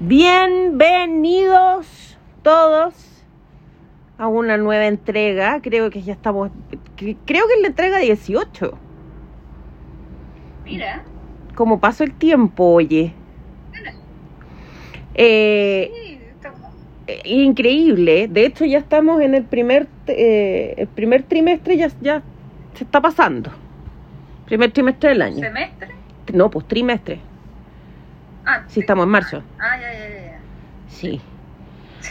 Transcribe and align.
Bienvenidos 0.00 2.18
todos 2.42 2.94
a 4.18 4.26
una 4.26 4.56
nueva 4.56 4.86
entrega. 4.86 5.60
Creo 5.62 5.90
que 5.90 6.02
ya 6.02 6.12
estamos. 6.14 6.50
cre- 6.96 7.16
Creo 7.24 7.46
que 7.46 7.54
es 7.54 7.60
la 7.60 7.68
entrega 7.68 7.98
18. 7.98 8.72
Mira, 10.64 11.04
Como 11.54 11.78
pasó 11.80 12.02
el 12.04 12.14
tiempo, 12.14 12.64
oye. 12.72 13.12
Eh, 15.14 15.90
sí, 15.94 16.18
eh, 17.06 17.20
increíble. 17.26 18.26
De 18.28 18.46
hecho, 18.46 18.64
ya 18.64 18.78
estamos 18.78 19.20
en 19.20 19.34
el 19.34 19.44
primer, 19.44 19.86
eh, 20.06 20.72
el 20.78 20.86
primer 20.88 21.22
trimestre, 21.24 21.76
ya, 21.76 21.88
ya 22.00 22.22
se 22.74 22.84
está 22.84 23.00
pasando. 23.02 23.50
Primer 24.46 24.72
trimestre 24.72 25.10
del 25.10 25.20
año. 25.22 25.38
semestre. 25.40 25.88
No, 26.32 26.50
pues 26.50 26.66
trimestre. 26.66 27.20
Ah, 28.44 28.64
Sí, 28.68 28.80
estamos 28.80 29.04
en 29.04 29.10
marzo. 29.10 29.42
Ah, 29.58 29.78
ya, 29.80 29.92
ya, 29.92 30.08
ya. 30.08 30.38
Sí. 30.88 31.20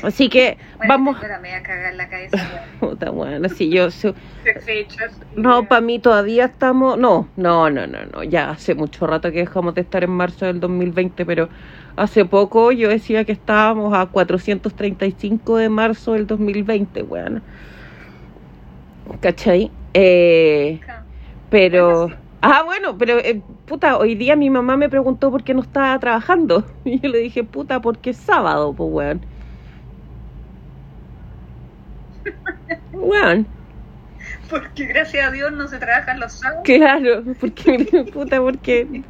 Así 0.04 0.30
que 0.30 0.58
Bueno, 0.78 0.94
vamos. 0.94 1.16
Ahora 1.18 1.40
me 1.40 1.50
voy 1.50 1.58
a 1.58 1.64
cagar 1.64 1.94
la 1.96 2.08
cabeza. 2.10 2.38
Puta, 2.80 3.10
bueno, 3.12 3.50
si 3.50 3.70
yo. 3.70 3.92
su-. 3.92 4.16
No, 5.36 5.68
para 5.68 5.82
mí 5.82 6.00
todavía 6.00 6.46
estamos. 6.46 6.98
No, 6.98 7.28
no, 7.36 7.70
no, 7.70 7.88
no, 7.88 8.00
no. 8.06 8.24
Ya 8.24 8.50
hace 8.52 8.74
mucho 8.76 9.06
rato 9.08 9.32
que 9.32 9.40
dejamos 9.40 9.76
de 9.76 9.82
estar 9.82 10.04
en 10.04 10.12
marzo 10.12 10.46
del 10.46 10.60
2020, 10.60 11.26
pero 11.26 11.50
hace 11.96 12.26
poco 12.26 12.72
yo 12.72 12.90
decía 12.90 13.24
que 13.26 13.32
estábamos 13.34 13.94
a 13.94 14.06
435 14.08 15.58
de 15.58 15.70
marzo 15.70 16.14
del 16.14 16.26
2020, 16.26 17.04
weón. 17.04 17.44
¿Cachai? 19.20 19.72
Eh, 19.94 20.80
pero. 21.50 22.21
Ah, 22.42 22.64
bueno, 22.64 22.98
pero 22.98 23.20
eh, 23.20 23.44
puta, 23.66 23.98
hoy 23.98 24.16
día 24.16 24.36
mi 24.36 24.50
mamá 24.50 24.76
me 24.76 24.90
preguntó 24.90 25.30
por 25.32 25.44
qué 25.44 25.54
no 25.54 25.62
estaba 25.62 25.98
trabajando. 26.00 26.66
Y 26.84 27.00
yo 27.00 27.10
le 27.10 27.20
dije, 27.20 27.44
puta, 27.44 27.82
porque 27.82 28.12
es 28.12 28.18
sábado, 28.18 28.74
pues, 28.76 28.90
weón. 28.92 29.26
Weón. 32.94 33.48
Porque 34.50 34.86
gracias 34.86 35.28
a 35.28 35.32
Dios 35.32 35.52
no 35.52 35.68
se 35.68 35.80
trabajan 35.80 36.20
los 36.20 36.34
sábados. 36.34 36.64
Claro, 36.66 37.24
porque, 37.40 37.86
puta, 38.14 38.40
porque, 38.42 39.04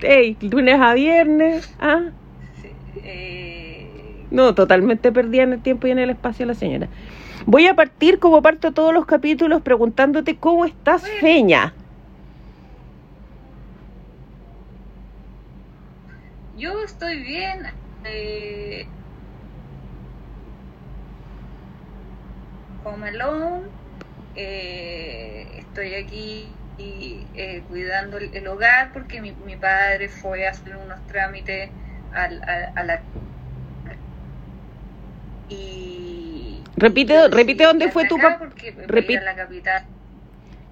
hey, 0.00 0.38
lunes 0.40 0.80
a 0.80 0.94
viernes, 0.94 1.74
ah, 1.78 2.10
Sí, 2.60 2.68
eh, 3.02 4.26
no, 4.30 4.54
totalmente 4.54 5.10
perdida 5.12 5.42
en 5.42 5.52
el 5.54 5.62
tiempo 5.62 5.86
y 5.86 5.90
en 5.90 5.98
el 5.98 6.10
espacio 6.10 6.46
la 6.46 6.54
señora. 6.54 6.90
Voy 7.46 7.66
a 7.66 7.74
partir 7.74 8.18
como 8.20 8.42
parto 8.42 8.72
todos 8.72 8.94
los 8.94 9.06
capítulos 9.06 9.62
preguntándote 9.62 10.38
cómo 10.38 10.64
estás, 10.64 11.02
Bueno. 11.02 11.20
Feña. 11.20 11.76
Yo 16.62 16.72
estoy 16.84 17.22
bien. 17.22 17.58
Eh, 18.04 18.86
home 22.84 23.08
alone. 23.08 23.66
Eh, 24.34 25.58
estoy 25.58 25.94
aquí 25.94 26.56
y, 26.78 27.28
eh, 27.34 27.64
cuidando 27.68 28.16
el, 28.18 28.30
el 28.34 28.46
hogar 28.46 28.92
porque 28.92 29.20
mi, 29.20 29.32
mi 29.32 29.56
padre 29.56 30.08
fue 30.08 30.46
a 30.46 30.50
hacer 30.50 30.76
unos 30.76 31.04
trámites 31.06 31.70
al, 32.12 32.40
a, 32.46 32.80
a 32.80 32.84
la 32.84 33.02
y 35.48 36.64
Repite- 36.76 37.28
y 37.28 37.30
repite 37.30 37.64
dónde 37.64 37.88
fue 37.90 38.06
tu 38.06 38.16
acá 38.16 38.28
pap- 38.30 38.38
porque 38.38 38.72
me 38.72 38.86
repi- 38.86 39.06
voy 39.08 39.16
a 39.16 39.20
la 39.22 39.36
capital 39.36 39.82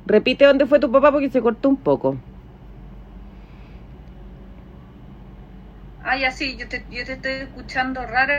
Repite 0.06 0.44
dónde 0.46 0.66
fue 0.66 0.80
tu 0.80 0.90
papá 0.90 1.12
porque 1.12 1.28
se 1.30 1.40
cortó 1.42 1.68
un 1.68 1.76
poco. 1.82 2.16
Ah 6.02 6.16
ya 6.18 6.30
sí 6.32 6.56
yo 6.58 6.68
te, 6.68 6.86
yo 6.90 7.04
te 7.04 7.14
estoy 7.14 7.32
escuchando 7.32 8.06
rara 8.06 8.36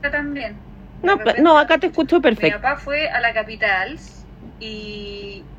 también 0.00 0.62
No, 1.02 1.20
repente- 1.24 1.42
no, 1.42 1.56
acá 1.58 1.78
te 1.78 1.86
escucho 1.86 2.20
Mi 2.36 2.50
perfecto. 2.50 2.50
papá 2.52 2.76
fue 2.76 3.08
a 3.10 3.20
la 3.20 3.32
capital 3.34 3.98
y. 4.58 5.50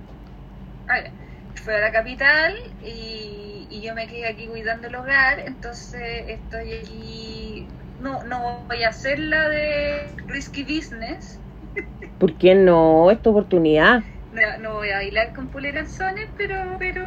ah, 0.88 1.02
ya. 1.02 1.14
fue 1.56 1.76
a 1.78 1.82
la 1.82 1.92
capital 1.92 2.54
y, 2.82 3.68
y 3.72 3.84
yo 3.86 3.96
me 3.96 4.08
quedé 4.08 4.28
aquí 4.28 4.48
cuidando 4.48 4.88
el 4.88 4.96
hogar, 4.96 5.40
entonces 5.48 6.26
estoy 6.28 6.74
aquí. 6.74 7.70
No, 7.98 8.24
no 8.24 8.66
voy 8.70 8.84
a 8.84 8.90
hacer 8.90 9.20
la 9.20 9.50
de 9.50 10.16
risky 10.28 10.64
business, 10.64 11.44
¿Por 12.18 12.38
qué 12.38 12.56
no? 12.56 13.10
Esta 13.12 13.30
oportunidad. 13.30 14.04
no, 14.32 14.58
no 14.60 14.74
voy 14.76 14.90
a 14.92 14.98
bailar 14.98 15.34
con 15.34 15.50
poleranzones, 15.50 16.26
pero. 16.38 16.78
pero 16.80 17.06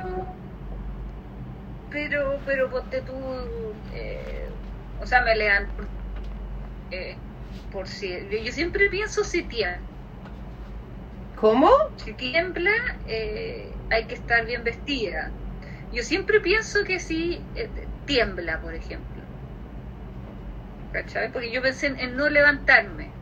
pero, 1.89 2.43
pero 2.45 2.71
ponte 2.71 3.03
tú, 3.03 3.83
eh, 3.91 4.51
o 4.97 5.07
sea, 5.07 5.23
me 5.23 5.35
lean 5.37 5.73
por, 5.75 5.93
eh, 6.91 7.23
por 7.71 7.89
si, 7.89 8.09
yo, 8.45 8.53
siempre 8.53 8.89
pienso 8.91 9.25
si 9.25 9.49
tiembla, 9.49 9.89
¿Cómo? 11.35 11.71
si 11.97 12.15
tiembla 12.17 12.71
eh, 13.05 13.83
hay 13.91 14.07
que 14.07 14.15
estar 14.15 14.45
bien 14.47 14.65
vestida. 14.65 15.37
Yo 15.91 16.03
siempre 16.03 16.41
pienso 16.41 16.85
que 16.87 17.01
si 17.01 17.51
eh, 17.55 17.91
tiembla, 18.05 18.61
por 18.61 18.75
ejemplo, 18.75 19.29
¿cachai? 20.91 21.33
Porque 21.33 21.51
yo 21.51 21.63
pensé 21.63 21.87
en, 21.87 21.99
en 21.99 22.15
no 22.15 22.29
levantarme, 22.29 23.17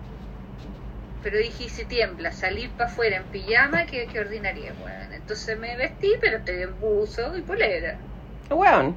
pero 1.20 1.36
dije, 1.38 1.64
¿y 1.64 1.68
si 1.68 1.86
tiembla, 1.86 2.32
salir 2.32 2.74
para 2.74 2.88
afuera 2.88 3.16
en 3.18 3.28
pijama, 3.30 3.84
¿qué, 3.86 4.08
qué 4.08 4.18
ordinaria? 4.20 4.72
Bueno, 4.74 5.14
entonces 5.14 5.58
me 5.58 5.76
vestí, 5.76 6.10
pero 6.22 6.38
estoy 6.38 6.62
en 6.62 6.78
buzo 6.78 7.36
y 7.36 7.42
polera. 7.42 8.06
Weón. 8.50 8.94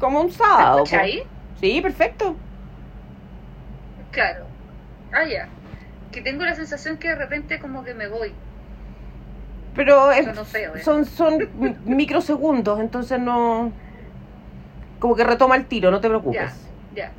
Como 0.00 0.20
un 0.20 0.30
sábado. 0.30 0.78
¿Cachai? 0.84 1.24
Sí, 1.60 1.80
perfecto. 1.80 2.34
Claro. 4.10 4.46
Ah, 5.12 5.24
ya. 5.24 5.48
Que 6.12 6.20
tengo 6.22 6.44
la 6.44 6.54
sensación 6.54 6.96
que 6.98 7.08
de 7.08 7.14
repente 7.16 7.58
como 7.58 7.84
que 7.84 7.94
me 7.94 8.08
voy. 8.08 8.32
Pero 9.74 10.10
es- 10.12 10.28
feo, 10.48 10.76
¿eh? 10.76 10.82
son, 10.82 11.04
son 11.04 11.38
mi- 11.58 11.76
microsegundos, 11.96 12.78
entonces 12.80 13.18
no. 13.18 13.72
Como 15.00 15.16
que 15.16 15.24
retoma 15.24 15.56
el 15.56 15.66
tiro, 15.66 15.90
no 15.90 16.00
te 16.00 16.08
preocupes. 16.08 16.52
Ya, 16.94 17.06
ya. 17.06 17.10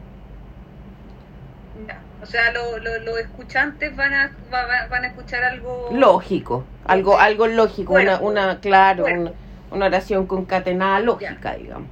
Ya. 1.88 2.00
O 2.24 2.26
sea, 2.26 2.52
lo- 2.54 2.78
lo- 2.80 3.00
los 3.00 3.20
escuchantes 3.20 3.96
van 3.96 4.14
a, 4.14 4.32
va- 4.54 4.66
va- 4.66 4.88
van 4.90 5.04
a 5.04 5.08
escuchar 5.08 5.44
algo... 5.44 5.90
Lógico, 5.92 6.64
algo, 6.88 7.20
algo 7.20 7.46
lógico, 7.48 7.94
una, 7.94 8.20
una, 8.20 8.60
claro, 8.62 9.04
Bueno. 9.04 9.22
una, 9.22 9.32
una 9.76 9.88
oración 9.88 10.28
concatenada 10.28 11.00
lógica, 11.02 11.56
digamos. 11.56 11.90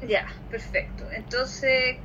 Ya, 0.00 0.26
perfecto. 0.48 1.10
Entonces, 1.10 1.96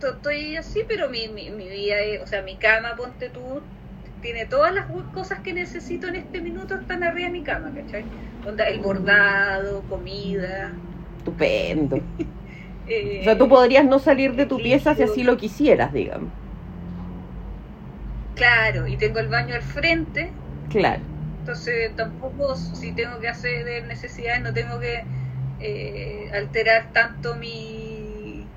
estoy 0.00 0.56
así, 0.56 0.84
pero 0.88 1.10
mi, 1.10 1.28
mi, 1.28 1.50
mi 1.50 1.68
vida, 1.68 2.00
es- 2.00 2.22
o 2.22 2.26
sea, 2.26 2.42
mi 2.42 2.58
cama, 2.58 2.96
ponte 2.96 3.30
tú, 3.30 3.68
tiene 4.20 4.46
todas 4.46 4.72
las 4.74 4.86
cosas 5.12 5.40
que 5.40 5.52
necesito 5.52 6.08
en 6.08 6.16
este 6.16 6.40
minuto, 6.40 6.74
están 6.76 7.02
arriba 7.04 7.26
de 7.28 7.32
mi 7.32 7.44
cama, 7.44 7.72
¿cachai? 7.74 8.10
Onda, 8.42 8.64
el 8.68 8.80
bordado, 8.80 9.86
comida. 9.86 10.82
Estupendo. 11.18 11.96
eh, 12.86 13.20
O 13.20 13.24
sea, 13.24 13.38
tú 13.38 13.48
podrías 13.48 13.84
no 13.86 13.98
salir 13.98 14.34
de 14.36 14.46
tu 14.46 14.60
pieza 14.62 14.94
si 14.94 15.02
así 15.02 15.22
lo 15.22 15.36
quisieras, 15.38 15.92
digamos. 15.94 16.30
Claro, 18.34 18.86
y 18.86 18.98
tengo 18.98 19.20
el 19.20 19.28
baño 19.28 19.54
al 19.54 19.62
frente, 19.62 20.42
Claro. 20.68 21.11
Entonces 21.42 21.94
tampoco 21.96 22.54
si 22.56 22.94
tengo 22.94 23.18
que 23.20 23.28
hacer 23.28 23.64
de 23.64 23.82
necesidades, 23.82 24.42
no 24.42 24.52
tengo 24.52 24.78
que 24.80 25.06
eh, 25.58 26.30
alterar 26.32 26.92
tanto 26.92 27.34
mi, 27.36 28.48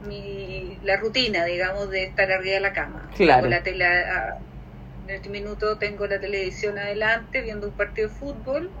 mi 0.00 0.78
la 0.82 0.96
rutina, 0.96 1.44
digamos, 1.44 1.90
de 1.90 2.04
estar 2.04 2.30
arriba 2.30 2.54
de 2.54 2.60
la 2.60 2.72
cama. 2.72 3.08
Claro. 3.14 3.48
La 3.48 3.62
tele 3.62 3.84
a- 3.86 4.34
en 5.04 5.10
este 5.10 5.30
minuto 5.30 5.78
tengo 5.78 6.06
la 6.06 6.20
televisión 6.20 6.78
adelante 6.78 7.42
viendo 7.42 7.68
un 7.68 7.76
partido 7.76 8.08
de 8.08 8.14
fútbol 8.14 8.72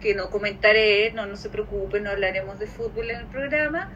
que 0.00 0.14
no 0.14 0.30
comentaré, 0.30 1.12
no, 1.14 1.26
no 1.26 1.36
se 1.36 1.50
preocupen, 1.50 2.04
no 2.04 2.10
hablaremos 2.10 2.58
de 2.58 2.66
fútbol 2.68 3.10
en 3.10 3.20
el 3.20 3.28
programa, 3.28 3.88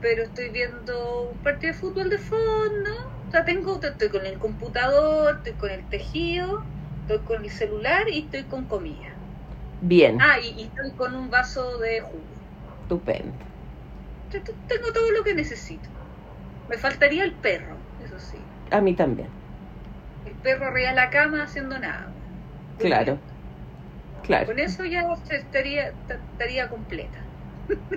pero 0.00 0.24
estoy 0.24 0.50
viendo 0.50 1.30
un 1.32 1.40
partido 1.42 1.72
de 1.74 1.78
fútbol 1.80 2.10
de 2.10 2.18
fondo, 2.18 2.90
sea, 3.30 3.44
tengo, 3.44 3.80
estoy 3.82 4.10
con 4.10 4.26
el 4.26 4.38
computador, 4.38 5.36
estoy 5.38 5.54
con 5.56 5.70
el 5.70 5.88
tejido, 5.88 6.46
estoy 7.14 7.26
con 7.36 7.44
el 7.44 7.50
celular 7.50 8.08
y 8.08 8.20
estoy 8.20 8.42
con 8.44 8.64
comida. 8.64 9.08
Bien, 9.80 10.20
Ah, 10.20 10.38
y, 10.40 10.60
y 10.60 10.62
estoy 10.64 10.92
con 10.92 11.14
un 11.14 11.30
vaso 11.30 11.78
de 11.78 12.00
jugo. 12.00 12.22
estupendo. 12.82 13.32
Tengo 14.30 14.92
todo 14.92 15.10
lo 15.10 15.24
que 15.24 15.34
necesito. 15.34 15.88
Me 16.68 16.78
faltaría 16.78 17.24
el 17.24 17.32
perro, 17.32 17.76
eso 18.04 18.18
sí. 18.18 18.38
A 18.70 18.80
mí 18.80 18.94
también. 18.94 19.28
El 20.24 20.32
perro 20.34 20.66
arriba 20.66 20.90
de 20.90 20.96
la 20.96 21.10
cama 21.10 21.42
haciendo 21.42 21.78
nada. 21.78 22.06
Claro. 22.78 23.18
Claro. 24.22 24.46
Con 24.46 24.58
eso 24.58 24.84
ya 24.84 25.04
estaría, 25.30 25.92
estaría 26.08 26.68
completa. 26.68 27.18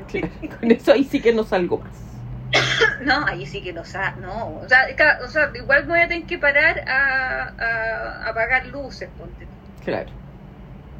claro. 0.07 0.29
Con 0.59 0.71
eso 0.71 0.91
ahí 0.91 1.03
sí 1.03 1.21
que 1.21 1.33
no 1.33 1.43
salgo 1.43 1.77
más. 1.77 2.14
No, 3.01 3.25
ahí 3.27 3.45
sí 3.45 3.61
que 3.61 3.73
no 3.73 3.83
sa 3.83 4.11
no. 4.21 4.57
O 4.63 4.69
sea, 4.69 4.87
o 5.23 5.27
sea, 5.27 5.51
igual 5.53 5.83
me 5.85 5.93
voy 5.93 6.01
a 6.01 6.07
tener 6.07 6.25
que 6.25 6.37
parar 6.37 6.79
a, 6.87 7.53
a- 7.57 8.29
apagar 8.29 8.65
luces, 8.67 9.09
ponte. 9.17 9.47
Claro. 9.83 10.09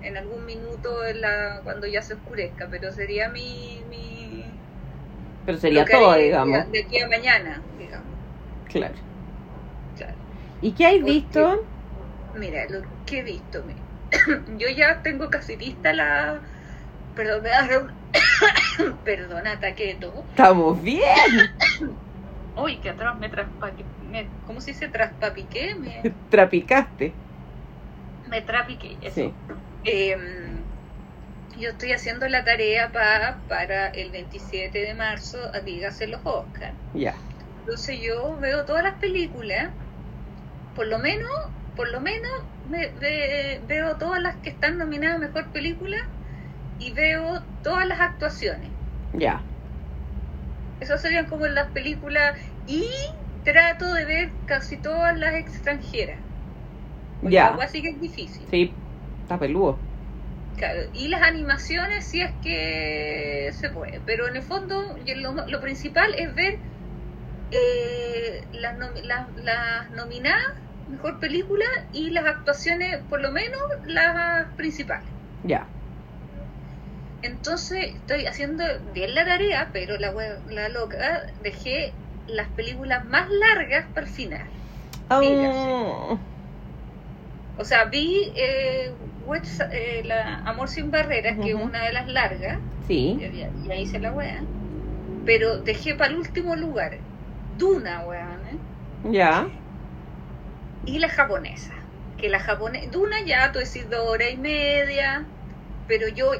En 0.01 0.17
algún 0.17 0.45
minuto 0.45 1.03
en 1.05 1.21
la, 1.21 1.61
cuando 1.63 1.87
ya 1.87 2.01
se 2.01 2.13
oscurezca, 2.13 2.67
pero 2.69 2.91
sería 2.91 3.29
mi, 3.29 3.81
mi, 3.89 4.45
Pero 5.45 5.57
sería 5.57 5.85
todo, 5.85 6.11
haré 6.11 6.25
digamos. 6.25 6.71
De 6.71 6.83
aquí 6.83 6.99
a 6.99 7.07
mañana, 7.07 7.61
digamos. 7.79 8.05
Claro. 8.69 8.93
Claro. 9.97 10.13
¿Y 10.61 10.71
qué 10.73 10.85
hay 10.85 10.99
Porque- 10.99 11.11
visto? 11.13 11.65
Mira, 12.35 12.65
lo 12.69 12.81
que 13.05 13.19
he 13.19 13.23
visto, 13.23 13.63
mira. 13.65 13.79
yo 14.57 14.67
ya 14.69 15.01
tengo 15.01 15.29
casi 15.29 15.55
lista 15.55 15.93
la. 15.93 16.39
Perdón, 17.15 17.43
me 17.43 17.49
da 17.49 17.67
Perdón, 19.03 19.47
ataque 19.47 19.87
de 19.87 19.95
todo. 19.95 20.23
Estamos 20.29 20.81
bien. 20.81 21.01
Uy, 22.57 22.77
que 22.77 22.89
atrás 22.89 23.17
me 23.17 23.29
traspapiqué. 23.29 24.27
¿Cómo 24.47 24.61
se 24.61 24.71
dice? 24.71 24.87
Traspapiqué. 24.87 25.75
Me, 25.75 26.01
Trapicaste. 26.29 27.13
me 28.29 28.41
trapiqué. 28.41 28.97
Eso. 29.01 29.13
Sí. 29.15 29.33
Eh, 29.83 30.17
yo 31.57 31.69
estoy 31.69 31.91
haciendo 31.93 32.27
la 32.27 32.43
tarea 32.43 32.91
pa- 32.91 33.37
para 33.47 33.87
el 33.87 34.11
27 34.11 34.77
de 34.77 34.93
marzo, 34.93 35.37
dígase 35.65 36.07
los 36.07 36.21
Oscar. 36.23 36.73
Ya. 36.93 37.15
Entonces 37.59 37.99
yo 38.01 38.37
veo 38.39 38.65
todas 38.65 38.83
las 38.83 38.95
películas, 38.95 39.69
por 40.75 40.87
lo 40.87 40.99
menos, 40.99 41.29
por 41.75 41.89
lo 41.89 41.99
menos 42.01 42.29
me- 42.69 42.87
ve- 42.99 43.61
veo 43.67 43.95
todas 43.97 44.21
las 44.21 44.35
que 44.37 44.49
están 44.49 44.77
nominadas 44.77 45.17
a 45.17 45.19
mejor 45.19 45.47
película 45.51 45.97
y 46.79 46.91
veo 46.91 47.41
todas 47.63 47.87
las 47.87 47.99
actuaciones. 47.99 48.69
Ya. 49.13 49.41
Esas 50.81 51.01
serían 51.01 51.25
como 51.25 51.47
las 51.47 51.67
películas 51.71 52.35
y 52.67 52.85
trato 53.43 53.93
de 53.93 54.05
ver 54.05 54.29
casi 54.45 54.77
todas 54.77 55.17
las 55.17 55.35
extranjeras. 55.35 56.17
Ya. 57.21 57.47
algo 57.47 57.61
así 57.61 57.81
que 57.81 57.89
es 57.89 58.01
difícil. 58.01 58.45
Sí. 58.49 58.73
Está 59.23 59.39
peludo. 59.39 59.79
Claro, 60.57 60.79
y 60.93 61.07
las 61.09 61.21
animaciones 61.21 62.05
si 62.05 62.21
es 62.21 62.31
que 62.41 63.49
se 63.53 63.69
puede, 63.69 63.99
pero 64.05 64.27
en 64.27 64.37
el 64.37 64.41
fondo 64.41 64.75
lo, 65.17 65.47
lo 65.47 65.61
principal 65.61 66.13
es 66.17 66.33
ver 66.35 66.59
eh, 67.51 68.41
las, 68.53 68.77
nomi- 68.77 69.01
las- 69.03 69.35
las 69.43 69.91
nominadas, 69.91 70.41
mejor 70.89 71.19
película, 71.19 71.65
y 71.93 72.09
las 72.11 72.25
actuaciones, 72.25 72.99
por 73.09 73.21
lo 73.21 73.31
menos 73.31 73.59
las 73.87 74.47
principales. 74.55 75.05
Ya. 75.43 75.67
Entonces 77.25 77.95
estoy 77.95 78.27
haciendo 78.27 78.63
bien 78.93 79.15
la 79.15 79.25
tarea, 79.25 79.69
pero 79.73 79.97
la, 79.97 80.13
la 80.49 80.69
loca 80.69 81.25
dejé 81.41 81.91
las 82.27 82.47
películas 82.49 83.03
más 83.05 83.27
largas 83.29 83.85
para 83.93 84.05
el 84.05 84.13
final. 84.13 84.45
Oh, 85.09 86.19
O 87.57 87.65
sea, 87.65 87.85
vi 87.85 88.31
eh, 88.35 88.91
eh, 89.71 90.01
la 90.05 90.37
Amor 90.45 90.67
sin 90.67 90.91
barreras, 90.91 91.37
que 91.41 91.49
es 91.49 91.55
una 91.55 91.83
de 91.85 91.93
las 91.93 92.07
largas, 92.07 92.59
sí. 92.87 93.17
y, 93.19 93.71
ahí 93.71 93.81
hice 93.81 93.99
la 93.99 94.11
wea. 94.11 94.43
Pero 95.25 95.57
dejé 95.57 95.95
para 95.95 96.11
el 96.11 96.17
último 96.17 96.55
lugar 96.55 96.97
Duna, 97.57 98.03
weón, 98.05 98.39
¿eh? 98.51 99.11
Ya. 99.11 99.47
y 100.85 100.99
la 100.99 101.09
japonesa. 101.09 101.73
Que 102.17 102.29
la 102.29 102.39
japonesa, 102.39 102.89
Duna 102.91 103.17
ya, 103.25 103.51
tú 103.51 103.59
decís 103.59 103.89
dos 103.89 104.07
horas 104.07 104.29
y 104.31 104.37
media, 104.37 105.25
pero 105.87 106.07
yo 106.07 106.31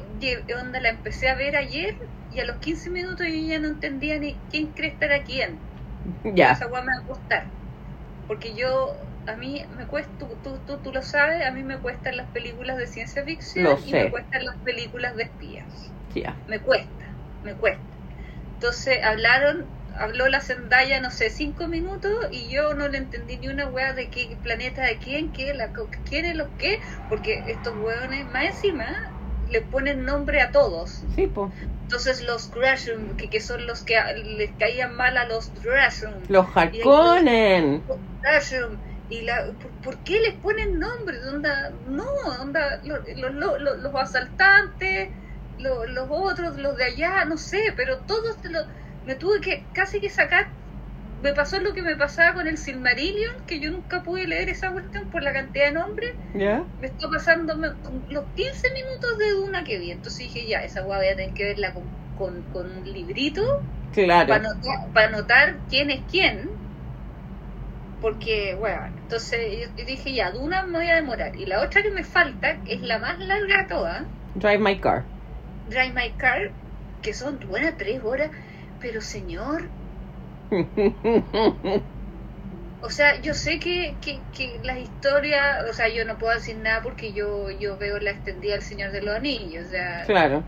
onda, 0.60 0.80
la 0.80 0.90
empecé 0.90 1.30
a 1.30 1.36
ver 1.36 1.56
ayer 1.56 1.96
y 2.34 2.40
a 2.40 2.46
los 2.46 2.58
15 2.58 2.90
minutos 2.90 3.26
yo 3.28 3.48
ya 3.48 3.60
no 3.60 3.68
entendía 3.68 4.18
ni 4.20 4.36
quién 4.52 4.68
cree 4.68 4.90
estar 4.90 5.12
a 5.12 5.24
quién. 5.24 5.58
Ya. 6.36 6.52
Esa 6.52 6.68
me 6.68 6.72
va 6.72 6.80
a 6.80 7.08
costar. 7.08 7.46
Porque 8.28 8.56
yo, 8.56 8.96
a 9.28 9.36
mí 9.36 9.64
me 9.78 9.86
cuesta, 9.86 10.12
tú, 10.20 10.28
tú, 10.44 10.58
tú, 10.66 10.78
tú 10.78 10.92
lo 10.92 11.02
sabes, 11.02 11.46
a 11.46 11.52
mí 11.52 11.64
me 11.64 11.78
cuestan 11.78 12.18
las 12.18 12.28
películas 12.32 12.78
de 12.78 12.88
ciencia 12.88 13.24
ficción 13.24 13.66
Lo 13.66 13.80
y 13.86 13.92
me 13.92 14.10
cuestan 14.10 14.46
las 14.46 14.56
películas 14.58 15.16
de 15.16 15.24
espías. 15.24 15.92
Ya. 16.16 16.36
me 16.48 16.60
cuesta, 16.60 17.06
me 17.44 17.54
cuesta. 17.54 17.84
Entonces 18.56 19.04
hablaron, 19.04 19.66
habló 20.00 20.28
la 20.28 20.42
Zendaya, 20.42 21.02
no 21.02 21.12
sé, 21.12 21.30
cinco 21.30 21.68
minutos 21.68 22.12
y 22.32 22.50
yo 22.50 22.74
no 22.74 22.88
le 22.88 22.98
entendí 22.98 23.38
ni 23.38 23.50
una 23.50 23.68
weá 23.68 23.94
de 23.94 24.08
qué 24.10 24.38
planeta 24.42 24.84
de 24.84 24.98
quién, 24.98 25.32
qué, 25.32 25.54
la, 25.54 25.72
quién 26.10 26.26
es 26.26 26.36
los 26.36 26.48
qué, 26.58 26.80
porque 27.10 27.44
estos 27.48 27.76
weones 27.78 28.26
más 28.28 28.46
encima 28.46 28.86
le 29.48 29.62
ponen 29.62 30.06
nombre 30.06 30.42
a 30.42 30.52
todos. 30.52 31.06
Sí, 31.16 31.28
pues. 31.28 31.54
Entonces 31.84 32.22
los 32.22 32.50
Gresham, 32.50 33.16
que, 33.16 33.30
que 33.30 33.40
son 33.40 33.66
los 33.68 33.84
que 33.84 33.96
les 34.24 34.56
caían 34.56 34.96
mal 34.96 35.18
a 35.18 35.26
los 35.26 35.54
Gresham, 35.54 36.24
Los 36.28 36.48
Harkonnen. 36.56 37.86
los 37.88 38.00
Gresham, 38.22 38.82
y 39.08 39.22
la, 39.22 39.46
¿por, 39.60 39.72
por 39.80 40.04
qué 40.04 40.20
les 40.20 40.36
ponen 40.40 40.80
nombres? 40.80 41.24
Onda, 41.26 41.72
no, 41.84 42.06
onda, 42.42 42.80
lo- 42.84 43.04
lo- 43.18 43.30
lo- 43.30 43.58
lo- 43.60 43.78
los 43.78 43.94
asaltantes, 43.96 45.12
lo- 45.58 45.86
los 45.86 46.08
otros, 46.10 46.58
los 46.58 46.76
de 46.76 46.86
allá, 46.86 47.26
no 47.26 47.38
sé, 47.38 47.62
pero 47.76 48.02
todos 48.02 48.42
te 48.42 48.50
lo- 48.50 48.66
me 49.04 49.16
tuve 49.16 49.40
que 49.42 49.70
casi 49.72 50.00
que 50.02 50.10
sacar. 50.10 50.46
Me 51.26 51.34
pasó 51.34 51.60
lo 51.60 51.74
que 51.74 51.82
me 51.82 51.96
pasaba 51.96 52.36
con 52.36 52.48
el 52.48 52.56
Silmarillion, 52.56 53.48
que 53.48 53.60
yo 53.60 53.72
nunca 53.72 54.04
pude 54.04 54.28
leer 54.28 54.48
esa 54.50 54.70
cuestión 54.70 55.10
por 55.10 55.24
la 55.24 55.34
cantidad 55.34 55.66
de 55.66 55.72
nombres. 55.72 56.14
Ya. 56.36 56.64
Me 56.80 56.86
está 56.86 57.10
pasando 57.10 57.56
con 57.56 58.04
los 58.12 58.26
15 58.36 58.72
minutos 58.72 59.18
de 59.18 59.34
una 59.34 59.64
que 59.64 59.80
vi. 59.80 59.90
Entonces 59.90 60.20
dije, 60.20 60.46
ya, 60.48 60.60
esa 60.64 60.86
weá 60.86 61.00
voy 61.00 61.08
a 61.08 61.16
tener 61.16 61.34
que 61.34 61.46
verla 61.46 61.74
con, 61.74 61.84
con, 62.20 62.44
con 62.54 62.78
un 62.78 62.94
librito 62.94 63.42
Claro. 63.92 64.28
para 64.28 64.44
notar, 64.44 64.88
para 64.94 65.10
notar 65.10 65.56
quién 65.68 65.90
es 65.90 66.02
quién. 66.12 66.48
Porque, 68.02 68.56
bueno, 68.60 68.86
entonces 68.86 69.68
yo 69.76 69.84
dije, 69.84 70.14
ya, 70.14 70.30
Duna 70.30 70.62
me 70.68 70.78
voy 70.78 70.90
a 70.90 70.96
demorar. 70.96 71.36
Y 71.36 71.48
la 71.48 71.64
otra 71.64 71.82
que 71.82 71.90
me 71.90 72.04
falta, 72.04 72.58
que 72.58 72.76
es 72.76 72.82
la 72.82 73.00
más 73.00 73.18
larga 73.18 73.64
de 73.64 73.68
todas, 73.68 74.04
Drive 74.36 74.60
my 74.60 74.78
car. 74.78 75.02
Drive 75.70 75.94
My 75.94 76.12
Car, 76.20 76.52
que 77.02 77.16
son 77.16 77.40
buenas 77.50 77.76
tres 77.78 78.04
horas. 78.04 78.30
Pero 78.80 79.02
señor, 79.02 79.64
o 82.80 82.90
sea, 82.90 83.20
yo 83.22 83.34
sé 83.34 83.60
que, 83.60 83.98
que, 84.02 84.28
que 84.32 84.60
las 84.64 84.78
historias, 84.78 85.64
o 85.70 85.74
sea, 85.74 85.90
yo 85.90 86.06
no 86.06 86.18
puedo 86.18 86.34
decir 86.36 86.58
nada 86.58 86.82
porque 86.82 87.12
yo, 87.14 87.50
yo 87.52 87.78
veo 87.78 88.00
la 88.00 88.12
extendida 88.12 88.54
del 88.54 88.62
Señor 88.64 88.92
de 88.92 89.02
los 89.02 89.16
Anillos. 89.16 89.66
O 89.68 89.70
sea, 89.70 90.06
claro. 90.06 90.46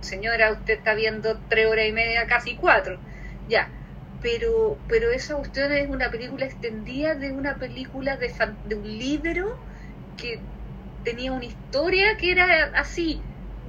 señora, 0.00 0.52
usted 0.52 0.74
está 0.74 0.94
viendo 0.94 1.42
tres 1.48 1.66
horas 1.66 1.86
y 1.88 1.92
media, 1.92 2.26
casi 2.26 2.56
cuatro. 2.56 3.02
Ya. 3.46 3.72
Pero, 4.20 4.84
pero 4.88 5.10
esa 5.10 5.34
cuestión 5.36 5.72
es 5.72 5.88
una 5.88 6.10
película 6.10 6.46
extendida 6.46 7.14
de 7.14 7.32
una 7.32 7.58
película 7.58 8.16
de, 8.16 8.30
fan- 8.30 8.60
de 8.62 8.76
un 8.76 8.84
libro 8.98 9.44
que 10.16 10.46
tenía 11.02 11.32
una 11.32 11.44
historia 11.46 12.16
que 12.18 12.32
era 12.32 12.64
así. 12.74 13.28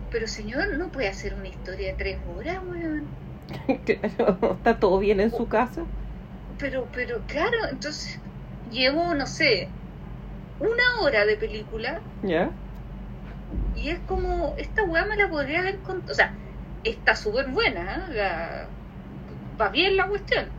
Pero 0.10 0.28
señor, 0.28 0.78
no 0.78 0.92
puede 0.92 1.10
hacer 1.10 1.34
una 1.36 1.50
historia 1.50 1.88
de 1.90 1.96
tres 1.96 2.22
horas, 2.26 2.60
weón. 2.66 3.16
Claro. 3.86 4.56
Está 4.58 4.80
todo 4.80 5.00
bien 5.00 5.20
en 5.20 5.32
su 5.32 5.48
casa. 5.48 5.88
Pero, 6.58 6.90
pero 6.92 7.26
claro, 7.26 7.58
entonces 7.72 8.22
llevo, 8.64 9.14
no 9.14 9.28
sé, 9.28 9.76
una 10.60 10.84
hora 11.02 11.26
de 11.26 11.38
película 11.38 12.04
Ya. 12.24 12.58
y 13.74 13.90
es 13.90 14.02
como, 14.06 14.56
esta 14.58 14.84
weá 14.86 15.06
me 15.06 15.18
la 15.18 15.30
podría 15.30 15.60
haber 15.60 15.82
contado. 15.82 16.12
O 16.14 16.16
sea, 16.16 16.34
está 16.84 17.16
súper 17.16 17.50
buena, 17.50 18.08
¿eh? 18.10 18.14
La- 18.14 18.76
va 19.60 19.70
bien 19.70 19.98
la 19.98 20.08
cuestión. 20.08 20.56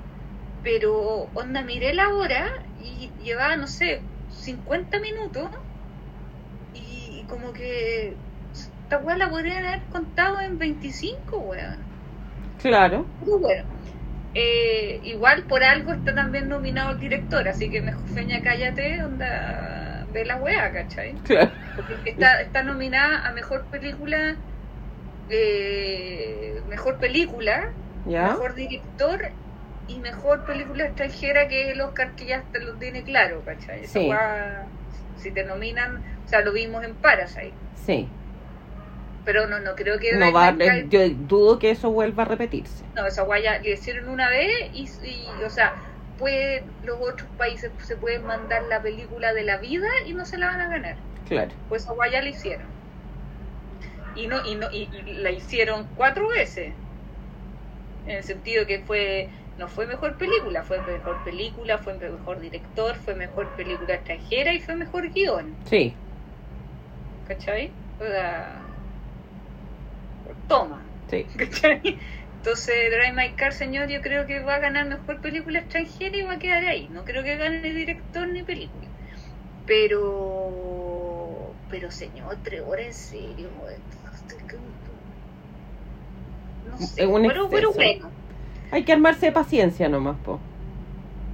Pero, 0.63 1.33
onda, 1.35 1.63
miré 1.63 1.95
la 1.95 2.09
hora 2.11 2.49
y 2.77 3.15
llevaba, 3.19 3.57
no 3.57 3.67
sé, 3.69 4.11
50 4.29 4.99
minutos 5.01 5.51
y, 6.73 7.21
y 7.23 7.27
como 7.27 7.53
que 7.53 8.23
esta 8.53 8.99
weá 8.99 9.17
la 9.17 9.31
podrían 9.31 9.65
haber 9.65 9.89
contado 9.89 10.41
en 10.41 10.59
25, 10.59 11.41
weón. 11.43 11.96
Claro. 12.67 13.07
Muy 13.21 13.41
bueno. 13.41 13.63
Eh, 14.35 15.01
igual 15.05 15.45
por 15.45 15.63
algo 15.63 15.93
está 15.93 16.15
también 16.15 16.49
nominado 16.49 16.91
el 16.91 16.99
director, 16.99 17.47
así 17.49 17.71
que 17.71 17.81
mejor 17.81 18.07
feña 18.09 18.43
cállate, 18.43 19.03
onda, 19.03 20.05
ve 20.13 20.25
la 20.27 20.37
weá, 20.37 20.73
¿cachai? 20.73 21.15
Claro. 21.25 21.51
Porque 21.77 22.11
está, 22.11 22.41
está 22.43 22.63
nominada 22.65 23.27
a 23.27 23.33
mejor 23.33 23.65
película, 23.67 24.37
eh, 25.31 26.61
mejor 26.69 26.99
película, 26.99 27.69
Ya. 28.07 28.29
mejor 28.29 28.55
director 28.55 29.21
y 29.89 29.99
mejor 30.01 30.45
película 30.45 30.87
extranjera, 30.87 31.49
que 31.49 31.71
el 31.71 31.81
Oscar 31.81 32.11
que 32.17 32.27
ya 32.27 32.43
te 32.53 32.61
lo 32.61 32.75
tiene 32.75 33.05
claro, 33.05 33.43
¿cachai? 33.45 33.85
Esa 33.85 34.01
Sí. 34.01 34.11
si 35.23 35.31
te 35.31 35.45
nominan, 35.45 36.03
o 36.25 36.29
sea, 36.29 36.41
lo 36.43 36.53
vimos 36.53 36.85
en 36.85 36.95
Parasite, 36.97 37.55
Sí. 37.75 38.09
Pero 39.27 39.49
no, 39.49 39.59
no 39.59 39.75
creo 39.75 39.99
que 39.99 40.15
No 40.15 40.33
va, 40.33 40.57
yo 40.89 41.01
dudo 41.11 41.59
que 41.59 41.71
eso 41.71 41.91
vuelva 41.91 42.23
a 42.23 42.27
repetirse. 42.27 42.85
No, 42.95 43.05
esa 43.05 43.23
guaya 43.25 43.59
le 43.59 43.73
hicieron 43.73 44.09
una 44.09 44.31
vez 44.31 44.49
y, 44.73 44.85
y, 44.85 45.45
o 45.45 45.51
sea, 45.51 45.75
puede, 46.17 46.63
los 46.85 46.97
otros 47.01 47.29
países 47.37 47.73
se 47.85 47.97
pueden 47.97 48.25
mandar 48.25 48.63
la 48.71 48.81
película 48.81 49.35
de 49.35 49.43
la 49.43 49.57
vida 49.57 49.89
y 50.07 50.15
no 50.15 50.25
se 50.25 50.39
la 50.39 50.47
van 50.47 50.61
a 50.61 50.69
ganar. 50.69 50.97
Claro. 51.29 51.51
Pues 51.69 51.83
esa 51.83 51.93
guaya 51.93 52.23
la 52.23 52.29
hicieron. 52.29 52.69
Y 54.15 54.29
no 54.29 54.47
y 54.47 54.55
no 54.55 54.71
y, 54.71 54.89
y 54.93 55.15
la 55.15 55.33
hicieron 55.33 55.89
cuatro 55.97 56.29
veces. 56.29 56.73
En 58.07 58.19
el 58.19 58.23
sentido 58.23 58.65
que 58.65 58.79
fue 58.79 59.29
no 59.59 59.67
fue 59.67 59.87
mejor 59.87 60.17
película, 60.19 60.63
fue 60.63 60.81
mejor 60.83 61.25
película, 61.25 61.79
fue 61.79 61.95
mejor 61.95 62.39
director, 62.39 62.95
fue 62.95 63.17
mejor 63.17 63.49
película 63.57 63.95
extranjera 63.95 64.55
y 64.55 64.61
fue 64.61 64.77
mejor 64.77 65.11
guion. 65.11 65.57
Sí. 65.69 65.95
¿Cachai? 67.27 67.73
O 67.99 68.05
sea, 68.05 68.66
toma. 70.47 70.93
Sí. 71.09 71.27
¿cachai? 71.37 72.01
Entonces, 72.37 72.75
Drive 72.91 73.13
My 73.15 73.35
Car, 73.37 73.53
señor, 73.53 73.89
yo 73.89 74.01
creo 74.03 74.27
que 74.27 74.41
va 74.41 74.57
a 74.57 74.59
ganar 74.61 74.87
mejor 74.87 75.21
película 75.21 75.61
extranjera 75.61 76.17
y 76.19 76.23
va 76.23 76.35
a 76.35 76.39
quedar 76.39 76.65
ahí. 76.65 76.89
No 76.91 77.05
creo 77.05 77.23
que 77.25 77.37
gane 77.37 77.61
ni 77.63 77.71
director 77.73 78.29
ni 78.29 78.43
película. 78.45 78.89
Pero, 79.67 81.59
pero 81.69 81.91
señor, 81.91 82.41
tres 82.43 82.63
horas 82.67 82.87
en 82.87 82.95
serio. 82.95 83.53
No 86.65 86.77
sé, 86.79 87.03
Es 87.03 87.07
un 87.07 87.25
pero, 87.25 87.51
pero 87.51 87.73
exceso. 87.73 87.75
bueno. 87.75 88.15
Hay 88.71 88.85
que 88.85 88.93
armarse 88.93 89.27
de 89.27 89.33
paciencia 89.33 89.89
nomás, 89.89 90.19
po. 90.21 90.41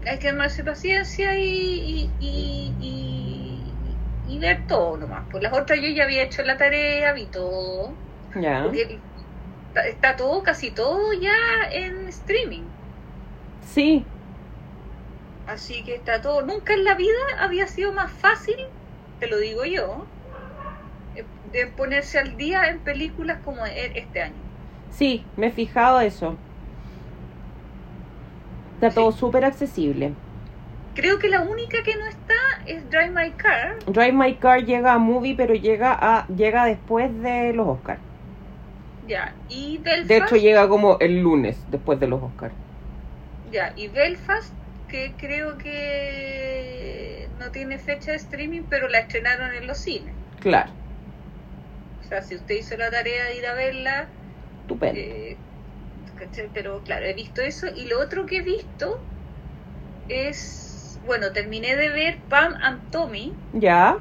Hay 0.06 0.18
que 0.18 0.28
armarse 0.28 0.64
paciencia 0.64 1.38
y, 1.38 1.44
y, 1.44 2.16
y, 2.18 2.76
y- 4.24 4.34
y 4.34 4.38
ver 4.38 4.66
todo 4.66 4.96
nomás. 4.96 5.26
Pues 5.30 5.42
las 5.42 5.52
otras 5.52 5.80
yo 5.80 5.88
ya 5.88 6.04
había 6.04 6.22
hecho 6.24 6.42
la 6.42 6.56
tarea, 6.56 7.12
vi 7.12 7.30
todo. 7.30 8.00
Porque 8.32 8.98
está, 9.68 9.86
está 9.86 10.16
todo, 10.16 10.42
casi 10.42 10.70
todo 10.70 11.12
ya 11.12 11.32
en 11.70 12.08
streaming. 12.08 12.62
Sí, 13.66 14.04
Así 15.46 15.82
que 15.82 15.96
está 15.96 16.22
todo. 16.22 16.42
Nunca 16.42 16.72
en 16.72 16.84
la 16.84 16.94
vida 16.94 17.10
había 17.40 17.66
sido 17.66 17.92
más 17.92 18.10
fácil, 18.12 18.54
te 19.18 19.26
lo 19.26 19.38
digo 19.38 19.64
yo, 19.64 20.06
eh, 21.16 21.24
de 21.52 21.66
ponerse 21.66 22.18
al 22.20 22.36
día 22.36 22.68
en 22.70 22.78
películas 22.78 23.38
como 23.44 23.66
e- 23.66 23.98
este 23.98 24.22
año. 24.22 24.34
sí, 24.90 25.24
me 25.36 25.48
he 25.48 25.50
fijado 25.50 26.00
eso. 26.00 26.36
Está 28.74 28.90
Sí. 28.90 28.94
todo 28.96 29.12
súper 29.12 29.44
accesible. 29.44 30.12
Creo 30.94 31.18
que 31.18 31.28
la 31.28 31.40
única 31.40 31.82
que 31.82 31.96
no 31.96 32.06
está 32.06 32.34
es 32.66 32.88
Drive 32.90 33.10
My 33.10 33.30
Car. 33.32 33.76
Drive 33.86 34.12
My 34.12 34.34
Car 34.36 34.64
llega 34.64 34.92
a 34.92 34.98
movie, 34.98 35.34
pero 35.36 35.54
llega 35.54 35.92
a 35.92 36.26
llega 36.28 36.66
después 36.66 37.10
de 37.22 37.52
los 37.52 37.66
Oscars. 37.66 38.00
Ya, 39.12 39.36
y 39.48 39.78
Belfast. 39.78 40.08
De 40.08 40.16
hecho, 40.18 40.36
llega 40.36 40.68
como 40.68 40.98
el 41.00 41.20
lunes 41.22 41.64
después 41.66 41.98
de 42.00 42.06
los 42.08 42.22
Oscars. 42.22 42.56
Ya, 43.44 43.72
y 43.76 43.88
Belfast, 43.88 44.54
que 44.88 45.16
creo 45.16 45.58
que 45.58 47.30
no 47.36 47.50
tiene 47.52 47.78
fecha 47.78 48.12
de 48.12 48.16
streaming, 48.16 48.62
pero 48.68 48.88
la 48.88 48.98
estrenaron 49.00 49.54
en 49.54 49.66
los 49.66 49.78
cines. 49.78 50.16
Claro, 50.42 50.72
O 52.00 52.04
sea, 52.04 52.20
si 52.20 52.34
usted 52.36 52.56
hizo 52.56 52.76
la 52.76 52.90
tarea 52.90 53.24
de 53.26 53.36
ir 53.36 53.46
a 53.46 53.54
verla, 53.54 54.10
estupendo. 54.62 55.16
eh, 55.16 55.40
pero 56.52 56.82
claro, 56.82 57.06
he 57.06 57.14
visto 57.14 57.42
eso. 57.42 57.66
Y 57.74 57.86
lo 57.86 58.00
otro 58.00 58.26
que 58.26 58.38
he 58.38 58.42
visto 58.42 59.06
es, 60.08 61.00
bueno, 61.02 61.32
terminé 61.32 61.74
de 61.76 61.88
ver 61.90 62.20
Pam 62.28 62.54
and 62.60 62.88
Tommy 62.90 63.36
¿Ya? 63.52 64.00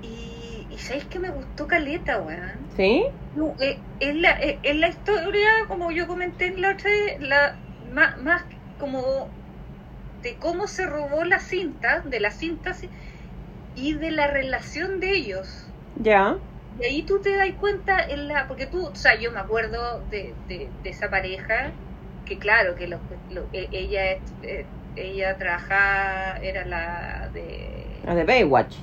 y, 0.00 0.68
y 0.70 0.78
¿sabéis 0.78 1.06
que 1.06 1.18
me 1.18 1.30
gustó 1.30 1.66
Caleta, 1.66 2.20
weón? 2.20 2.70
¿Sí? 2.76 3.04
No, 3.34 3.56
eh, 3.60 3.84
es, 3.98 4.14
la, 4.16 4.30
eh, 4.40 4.60
es 4.62 4.76
la 4.76 4.88
historia, 4.88 5.48
como 5.68 5.90
yo 5.90 6.06
comenté 6.06 6.46
en 6.48 6.60
la 6.62 6.70
otra, 6.70 6.90
vez, 6.90 7.16
la, 7.20 7.62
más, 7.80 8.16
más 8.18 8.42
como 8.76 9.36
de 10.22 10.38
cómo 10.38 10.66
se 10.68 10.86
robó 10.86 11.24
la 11.24 11.40
cinta, 11.40 12.02
de 12.06 12.20
la 12.20 12.30
cinta 12.30 12.76
y 13.74 13.94
de 13.94 14.10
la 14.12 14.28
relación 14.28 15.00
de 15.00 15.12
ellos. 15.12 15.74
¿Ya? 15.96 16.38
Y 16.70 16.84
ahí 16.86 17.06
tú 17.06 17.20
te 17.22 17.36
das 17.36 17.50
cuenta, 17.58 18.02
en 18.08 18.28
la 18.28 18.46
porque 18.48 18.66
tú, 18.66 18.88
o 18.88 18.94
sea, 18.96 19.14
yo 19.20 19.32
me 19.32 19.40
acuerdo 19.40 20.06
de, 20.06 20.38
de, 20.48 20.74
de 20.82 20.90
esa 20.90 21.10
pareja, 21.10 21.78
que 22.24 22.38
claro, 22.38 22.74
que 22.74 22.88
lo- 22.88 23.04
lo- 23.28 23.48
e- 23.52 23.68
ella, 23.72 24.12
eh, 24.42 24.72
ella 24.94 25.38
trabajaba, 25.38 26.38
era 26.38 26.64
la 26.66 27.30
de 27.32 28.04
La 28.04 28.14
de 28.14 28.24
Baywatch. 28.24 28.78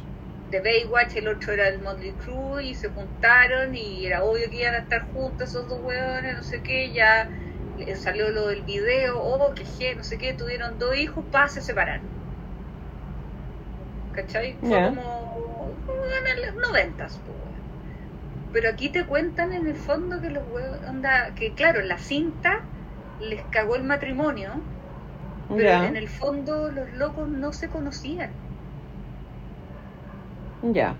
De 0.52 0.60
Baywatch, 0.60 1.16
el 1.16 1.30
otro 1.30 1.54
era 1.54 1.70
el 1.70 1.82
Motley 1.82 2.12
Crue 2.12 2.66
y 2.66 2.76
se 2.76 2.90
juntaron 2.90 3.74
y 3.74 4.06
era 4.06 4.24
obvio 4.24 4.50
que 4.50 4.62
iban 4.62 4.74
a 4.76 4.80
estar 4.80 5.08
juntos 5.14 5.50
esos 5.50 5.68
dos 5.70 5.80
hueones, 5.82 6.36
no 6.36 6.44
sé 6.44 6.62
qué, 6.62 6.92
ya 6.92 7.30
le 7.78 7.96
salió 7.96 8.30
lo 8.32 8.48
del 8.48 8.62
video, 8.64 9.18
oh, 9.18 9.54
que 9.56 9.64
je, 9.64 9.96
no 9.96 10.04
sé 10.04 10.18
qué, 10.18 10.34
tuvieron 10.34 10.78
dos 10.78 10.96
hijos, 10.98 11.24
pa, 11.32 11.48
se 11.48 11.62
separaron. 11.62 12.06
¿Cachai? 14.14 14.58
Fue 14.60 14.70
como, 14.70 15.74
como 15.88 16.04
en 16.04 16.42
los 16.46 16.56
noventas. 16.56 17.18
Pero 18.52 18.70
aquí 18.70 18.90
te 18.90 19.06
cuentan 19.06 19.54
en 19.54 19.68
el 19.68 19.76
fondo 19.76 20.20
que 20.20 20.30
los 20.30 20.44
huevos, 20.52 20.80
onda, 20.88 21.34
que 21.36 21.54
claro, 21.54 21.82
la 21.82 21.98
cinta 21.98 22.60
les 23.22 23.42
cagó 23.44 23.78
el 23.78 23.84
matrimonio, 23.84 24.52
pero 25.48 25.84
en 25.84 25.96
el 25.96 26.10
fondo 26.10 26.70
los 26.70 26.92
locos 26.92 27.30
no 27.30 27.54
se 27.54 27.70
conocían. 27.70 28.32
Ya. 30.62 30.96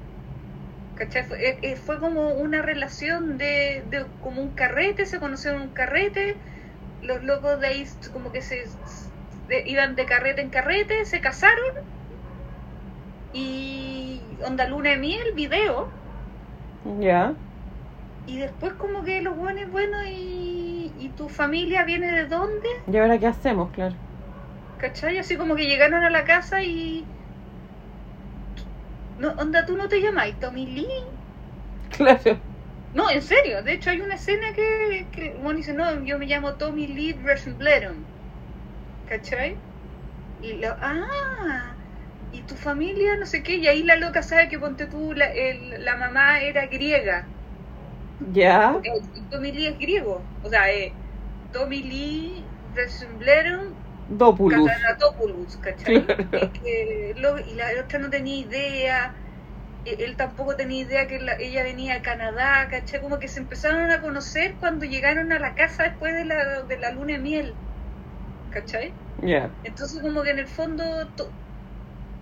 ¿Cachai? 0.96 1.24
Fue, 1.24 1.38
eh, 1.50 1.60
eh, 1.64 1.76
fue 1.76 2.00
como 2.00 2.30
una 2.36 2.62
relación 2.62 3.38
de, 3.38 3.84
de 3.90 4.06
como 4.20 4.42
un 4.42 4.54
carrete, 4.56 5.06
se 5.06 5.20
conocieron 5.20 5.62
un 5.62 5.74
carrete, 5.74 6.36
los 7.02 7.24
locos 7.24 7.60
de 7.60 7.68
ahí 7.68 7.88
como 8.14 8.32
que 8.32 8.42
se, 8.42 8.64
iban 9.66 9.96
de 9.96 10.06
carrete 10.06 10.42
en 10.42 10.50
carrete, 10.50 11.06
se 11.06 11.22
casaron 11.22 11.74
y 13.34 14.38
onda 14.46 14.68
luna 14.68 14.92
de 14.92 14.98
miel, 14.98 15.34
video, 15.36 15.90
Ya. 17.00 17.34
y 18.26 18.38
después 18.40 18.74
como 18.74 19.04
que 19.04 19.22
los 19.22 19.36
buenos, 19.38 19.72
bueno, 19.72 19.98
y, 20.08 20.94
y 21.00 21.10
tu 21.18 21.30
familia 21.30 21.84
viene 21.86 22.12
de 22.12 22.26
dónde, 22.28 22.70
¿Y 22.86 22.98
ahora 22.98 23.18
qué 23.20 23.28
hacemos? 23.28 23.72
Claro. 23.72 23.96
¿cachai? 24.78 25.18
Así 25.18 25.38
como 25.38 25.56
que 25.56 25.66
llegaron 25.68 26.04
a 26.04 26.10
la 26.10 26.24
casa 26.26 26.64
y... 26.64 27.06
No, 29.22 29.30
onda, 29.44 29.66
tú 29.66 29.78
no 29.78 29.88
te 29.90 30.02
llamáis 30.02 30.40
Tommy 30.40 30.66
Lee. 30.76 30.88
Claro. 31.90 32.42
No, 32.94 33.10
en 33.10 33.22
serio. 33.22 33.64
De 33.64 33.74
hecho, 33.74 33.90
hay 33.90 34.00
una 34.02 34.16
escena 34.16 34.46
que, 34.56 35.10
que 35.12 35.36
dice, 35.56 35.74
no, 35.74 36.04
yo 36.06 36.18
me 36.18 36.26
llamo 36.26 36.56
Tommy 36.58 36.88
Lee 36.88 37.14
Rosenbladon. 37.22 38.10
¿Cachai? 39.06 39.64
Y 40.42 40.54
lo, 40.56 40.76
ah, 40.80 41.78
y 42.32 42.44
tu 42.46 42.56
familia, 42.58 43.18
no 43.20 43.26
sé 43.28 43.44
qué, 43.44 43.58
y 43.58 43.68
ahí 43.68 43.84
la 43.84 43.96
loca 43.98 44.24
sabe 44.24 44.50
que 44.50 44.60
ponte 44.60 44.88
tú, 44.88 45.14
la, 45.14 45.28
el- 45.28 45.86
la 45.86 45.96
mamá 45.98 46.42
era 46.42 46.68
griega. 46.68 47.34
Ya. 48.34 48.82
Porque 48.82 48.90
Tommy 49.30 49.52
Lee 49.52 49.68
es 49.68 49.78
griego. 49.78 50.32
O 50.42 50.50
sea, 50.50 50.72
eh, 50.72 50.98
Tommy 51.52 51.84
Lee 51.84 52.52
Rosenbladon 52.74 53.81
Dopulus. 54.20 54.90
Catanatopoulos, 55.00 55.58
¿cachai? 55.58 56.00
Claro. 56.32 56.54
Que 56.54 57.14
lo- 57.18 57.40
y 57.40 57.56
la 57.56 57.68
otra 57.82 58.00
no 58.00 58.10
tenía 58.10 58.38
idea, 58.42 59.16
e- 59.86 60.06
él 60.06 60.18
tampoco 60.18 60.56
tenía 60.58 60.84
idea 60.84 61.08
que 61.08 61.20
la- 61.20 61.36
ella 61.40 61.64
venía 61.64 61.96
a 61.96 62.02
Canadá, 62.04 62.68
¿cachai? 62.70 63.02
Como 63.02 63.20
que 63.20 63.28
se 63.30 63.40
empezaron 63.42 63.92
a 63.92 64.02
conocer 64.02 64.58
cuando 64.60 64.86
llegaron 64.86 65.32
a 65.32 65.40
la 65.40 65.56
casa 65.56 65.84
después 65.84 66.14
de 66.16 66.26
la, 66.26 66.64
de 66.64 66.78
la 66.80 66.92
luna 66.92 67.14
de 67.16 67.20
miel, 67.20 67.62
¿cachai? 68.50 68.98
Ya. 69.24 69.56
Entonces 69.64 70.02
como 70.02 70.24
que 70.24 70.32
en 70.32 70.40
el 70.40 70.48
fondo, 70.50 71.14
to- 71.16 71.38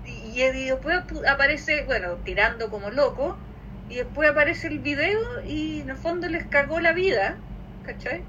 y, 0.03 0.41
y 0.43 0.65
después 0.69 0.97
pu- 1.07 1.27
aparece, 1.29 1.85
bueno, 1.85 2.19
tirando 2.21 2.69
como 2.69 2.91
loco, 2.91 3.41
y 3.87 3.97
después 3.97 4.29
aparece 4.29 4.67
el 4.67 4.79
video 4.79 5.19
y 5.45 5.81
en 5.81 5.89
el 5.91 5.97
fondo 5.97 6.27
les 6.29 6.47
cagó 6.47 6.79
la 6.81 6.93
vida, 6.93 7.43
¿cachai? 7.83 8.27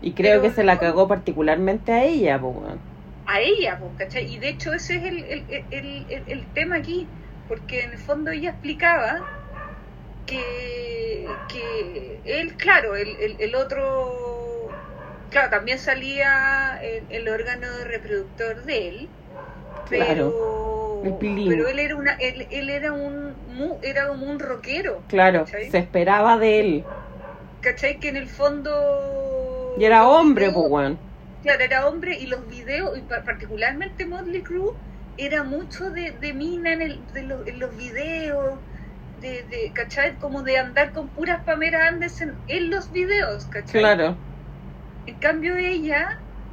Y 0.00 0.14
creo 0.14 0.40
Pero 0.40 0.42
que 0.42 0.50
se 0.50 0.64
la 0.64 0.78
cagó 0.80 1.06
particularmente 1.08 1.92
a 1.92 2.04
ella. 2.04 2.40
A 3.28 3.40
ella, 3.40 3.78
pues, 3.80 3.92
¿cachai? 3.98 4.26
Y 4.34 4.38
de 4.40 4.50
hecho 4.50 4.74
ese 4.74 4.96
es 4.96 5.04
el, 5.04 5.24
el, 5.24 5.66
el, 5.70 6.24
el- 6.26 6.52
tema 6.54 6.76
aquí, 6.78 7.08
porque 7.48 7.82
en 7.84 7.92
el 7.92 7.98
fondo 7.98 8.32
ella 8.32 8.50
explicaba 8.50 9.26
que, 10.26 11.44
que 11.48 12.20
él, 12.24 12.56
claro, 12.56 12.96
el, 12.96 13.08
el, 13.20 13.36
el 13.40 13.54
otro, 13.54 14.68
claro, 15.30 15.50
también 15.50 15.78
salía 15.78 16.78
el, 16.82 17.06
el 17.10 17.28
órgano 17.28 17.66
reproductor 17.84 18.64
de 18.64 18.88
él, 18.88 19.08
pero, 19.88 21.02
el 21.04 21.14
pilín. 21.14 21.50
pero 21.50 21.68
él 21.68 21.78
era 21.78 21.96
una, 21.96 22.12
él, 22.14 22.46
él 22.50 22.70
era 22.70 22.92
un, 22.92 23.34
era 23.82 24.08
como 24.08 24.26
un 24.26 24.38
rockero, 24.38 25.02
Claro, 25.08 25.46
¿Cachai? 25.46 25.70
se 25.70 25.78
esperaba 25.78 26.38
de 26.38 26.60
él. 26.60 26.84
¿cachai? 27.60 27.98
Que 28.00 28.08
en 28.08 28.16
el 28.16 28.28
fondo... 28.28 28.70
Y 29.80 29.84
era 29.84 30.06
hombre, 30.08 30.48
weón. 30.50 30.98
Claro, 31.42 31.62
era 31.64 31.86
hombre 31.88 32.16
y 32.18 32.26
los 32.26 32.46
videos, 32.46 32.96
y 32.98 33.02
pa- 33.02 33.24
particularmente 33.24 34.06
Motley 34.06 34.42
Crue, 34.42 34.72
era 35.16 35.42
mucho 35.44 35.90
de, 35.90 36.12
de 36.12 36.32
mina 36.32 36.72
en, 36.72 36.82
el, 36.82 37.06
de 37.08 37.22
los, 37.24 37.46
en 37.46 37.58
los 37.58 37.74
videos, 37.76 38.62
de, 39.14 39.44
de, 39.44 39.72
¿cachai? 39.74 40.18
Como 40.18 40.42
de 40.42 40.58
andar 40.58 40.92
con 40.92 41.12
puras 41.12 41.42
Pamela 41.44 41.88
Anderson 41.88 42.40
en 42.46 42.70
los 42.70 42.90
videos, 42.92 43.46
¿cachai? 43.46 43.96
Claro. 43.96 44.20
En 45.06 45.18
cambio 45.18 45.56
ella, 45.56 46.06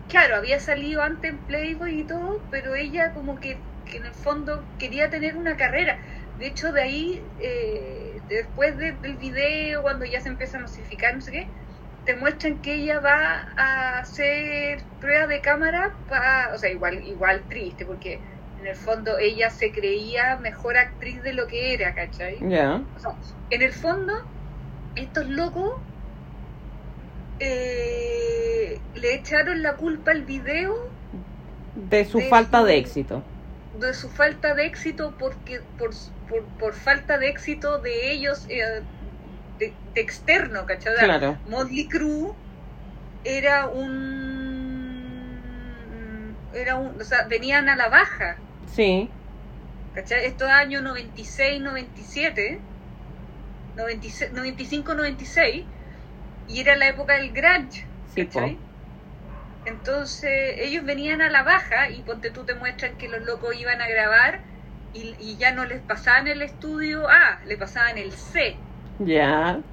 claro, 0.08 0.36
había 0.38 0.60
salido 0.60 1.02
antes 1.04 1.30
en 1.32 1.46
Playboy 1.46 2.00
y 2.02 2.08
todo, 2.08 2.48
pero 2.50 2.76
ella 2.76 3.14
como 3.14 3.40
que, 3.40 3.68
que 3.86 3.98
en 3.98 4.06
el 4.06 4.14
fondo 4.16 4.72
quería 4.78 5.10
tener 5.10 5.38
una 5.38 5.58
carrera. 5.58 6.00
De 6.36 6.48
hecho, 6.48 6.72
de 6.72 6.82
ahí, 6.82 7.32
eh, 7.38 8.22
después 8.28 8.78
de- 8.78 8.94
del 8.94 9.18
video, 9.18 9.82
cuando 9.84 10.06
ya 10.06 10.22
se 10.22 10.30
empieza 10.30 10.58
a 10.58 10.62
masificar, 10.62 11.14
no 11.16 11.22
sé 11.22 11.32
qué, 11.32 11.54
te 12.06 12.16
muestran 12.16 12.62
que 12.62 12.76
ella 12.76 13.00
va 13.02 13.46
a 13.58 14.00
hacer 14.00 14.88
pruebas 15.00 15.30
de 15.30 15.42
cámara, 15.42 16.00
pa, 16.08 16.52
o 16.54 16.58
sea, 16.60 16.72
igual, 16.72 17.04
igual 17.04 17.48
triste, 17.50 17.86
porque 17.86 18.24
en 18.58 18.68
el 18.68 18.76
fondo 18.76 19.18
ella 19.20 19.50
se 19.52 19.72
creía 19.74 20.38
mejor 20.38 20.78
actriz 20.78 21.24
de 21.24 21.34
lo 21.34 21.48
que 21.48 21.74
era, 21.74 21.94
¿cachai? 21.96 22.48
Ya. 22.50 22.86
O 22.96 23.00
sea, 23.00 23.12
en 23.50 23.62
el 23.64 23.74
fondo, 23.74 24.14
estos 24.96 25.28
locos 25.28 25.70
eh, 27.40 28.84
le 28.94 29.14
echaron 29.16 29.62
la 29.62 29.76
culpa 29.78 30.12
al 30.12 30.26
video 30.26 30.74
De 31.76 32.06
su 32.06 32.20
De 32.20 32.30
falta 32.30 32.60
su- 32.62 32.66
de 32.66 32.78
éxito. 32.78 33.24
de 33.72 33.94
su 33.94 34.10
falta 34.10 34.56
de 34.56 34.66
éxito 34.66 35.18
porque 35.20 35.62
por, 35.78 35.92
por, 36.28 36.50
por 36.58 36.74
falta 36.74 37.18
de 37.18 37.30
éxito 37.30 37.80
de 37.82 38.12
ellos 38.12 38.46
eh, 38.50 38.86
de, 39.60 39.74
de 39.94 40.02
externo, 40.02 40.66
¿cachai? 40.66 40.96
Claro. 40.96 41.38
Motley 41.50 41.88
Crue 41.88 42.34
era 43.24 43.68
un 43.68 44.96
era 46.54 46.76
un, 46.76 47.00
o 47.00 47.04
sea, 47.04 47.24
venían 47.28 47.68
a 47.70 47.76
la 47.76 47.90
baja, 47.90 48.38
Sí. 48.74 49.10
¿cachai? 49.94 50.26
Estos 50.26 50.50
años 50.50 50.82
96, 50.84 51.62
97, 51.62 52.60
96 53.76 54.32
95, 54.32 54.94
96 54.96 55.66
y 56.48 56.60
era 56.62 56.76
la 56.76 56.88
época 56.88 57.16
del 57.16 57.32
grunge, 57.32 57.86
Sí. 58.14 58.26
¿cachai? 58.26 58.58
Entonces 59.66 60.56
ellos 60.60 60.86
venían 60.86 61.22
a 61.22 61.30
la 61.30 61.44
baja 61.44 61.90
y 61.90 62.02
ponte 62.04 62.30
tú 62.30 62.44
te 62.46 62.54
muestran 62.54 62.98
que 62.98 63.08
los 63.10 63.24
locos 63.26 63.56
iban 63.60 63.82
a 63.82 63.88
grabar 63.88 64.40
y, 64.94 65.16
y 65.20 65.38
ya 65.38 65.52
no 65.54 65.66
les 65.66 65.82
pasaban 65.82 66.28
el 66.28 66.42
estudio 66.44 67.10
A, 67.10 67.40
le 67.46 67.58
pasaban 67.58 67.98
el 67.98 68.12
C, 68.14 68.56
Ya. 69.00 69.64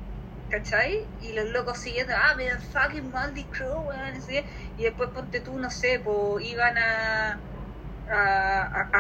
¿cachai? 0.48 0.94
Y 1.18 1.32
los 1.32 1.46
locos 1.50 1.78
siguiendo, 1.80 2.12
ah, 2.16 2.34
vean 2.36 2.60
fucking 2.60 3.10
Moldy 3.10 3.48
Crow, 3.48 3.88
weón, 3.88 4.14
y 4.76 4.82
después 4.84 5.10
ponte 5.14 5.40
tú, 5.40 5.58
no 5.58 5.70
sé, 5.70 6.00
pues 6.00 6.44
iban 6.44 6.76
a, 6.78 7.44
a, 8.06 8.62
a, 8.62 8.90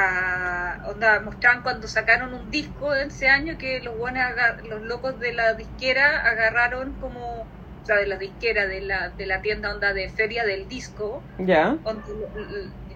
a- 0.74 0.90
onda, 0.90 1.20
mostraban 1.20 1.62
cuando 1.62 1.88
sacaron 1.88 2.34
un 2.34 2.50
disco 2.50 2.94
en 2.94 3.08
ese 3.08 3.28
año 3.28 3.58
que 3.58 3.80
los 3.82 3.96
buenos, 3.96 4.22
los 4.64 4.82
locos 4.82 5.18
de 5.18 5.32
la 5.34 5.54
disquera 5.54 6.18
agarraron 6.20 6.96
como, 6.96 7.42
o 7.42 7.50
sea, 7.82 7.96
de 7.96 8.06
la 8.06 8.18
disquera, 8.18 8.66
de 8.66 8.82
la, 8.82 9.10
de 9.10 9.26
la 9.26 9.42
tienda 9.42 9.72
onda 9.74 9.92
de 9.94 10.08
feria 10.10 10.44
del 10.44 10.68
disco, 10.68 11.26
Ya. 11.38 11.78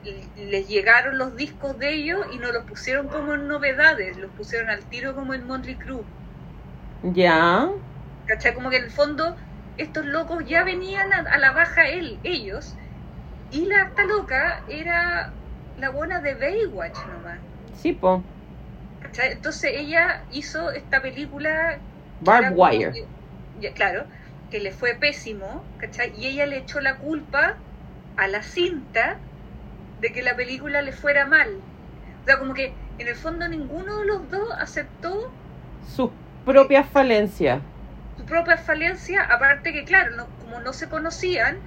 l- 0.05 0.31
les 0.35 0.69
llegaron 0.69 1.19
los 1.19 1.37
discos 1.37 1.79
de 1.79 1.91
ellos 1.95 2.21
y 2.31 2.39
no 2.39 2.53
los 2.53 2.65
pusieron 2.65 3.09
como 3.09 3.35
en 3.35 3.47
novedades, 3.49 4.17
los 4.17 4.33
pusieron 4.33 4.71
al 4.71 4.87
tiro 4.89 5.15
como 5.15 5.35
en 5.35 5.47
Motley 5.47 5.79
Crue. 5.79 6.07
Ya. 7.15 7.69
¿Cachai? 8.25 8.55
Como 8.55 8.71
que 8.71 8.77
en 8.77 8.85
el 8.85 8.91
fondo 8.93 9.37
estos 9.77 10.05
locos 10.07 10.45
ya 10.47 10.65
venían 10.65 11.13
a, 11.13 11.19
a 11.31 11.39
la 11.39 11.53
baja 11.53 11.89
él, 11.89 12.21
ellos, 12.25 12.77
y 13.51 13.67
la 13.67 13.81
harta 13.83 14.05
loca 14.07 14.65
era 14.69 15.39
la 15.75 15.91
buena 15.91 16.21
de 16.21 16.35
Baywatch 16.37 17.07
nomás. 17.07 17.45
Sí, 17.73 17.93
po. 17.93 18.27
¿cachai? 18.99 19.33
Entonces 19.33 19.73
ella 19.75 20.25
hizo 20.29 20.71
esta 20.73 21.03
película... 21.03 21.83
como 22.35 22.57
Wire. 22.57 22.91
que- 22.91 23.11
ya, 23.55 23.73
claro, 23.75 24.09
que 24.51 24.61
le 24.61 24.73
fue 24.73 24.95
pésimo, 24.97 25.73
¿cachai? 25.77 26.13
Y 26.15 26.27
ella 26.27 26.47
le 26.47 26.59
echó 26.59 26.81
la 26.81 26.99
culpa 26.99 27.63
a 28.17 28.29
la 28.29 28.43
cinta 28.43 29.23
de 29.99 30.13
que 30.13 30.23
la 30.23 30.37
película 30.37 30.83
le 30.83 30.93
fuera 30.93 31.27
mal. 31.27 31.67
O 32.23 32.25
sea, 32.27 32.39
como 32.39 32.55
que 32.55 32.79
en 32.99 33.09
el 33.09 33.17
fondo 33.17 33.49
ninguno 33.49 33.99
de 34.01 34.07
los 34.07 34.31
dos 34.31 34.49
aceptó 34.61 35.15
Sus 35.81 36.13
propias 36.47 36.89
falencias. 36.89 37.63
su 38.17 38.25
propia 38.27 38.57
falencia, 38.59 39.23
aparte 39.23 39.73
que 39.73 39.85
claro, 39.85 40.11
no- 40.17 40.35
como 40.39 40.61
no 40.61 40.73
se 40.73 40.89
conocían, 40.89 41.59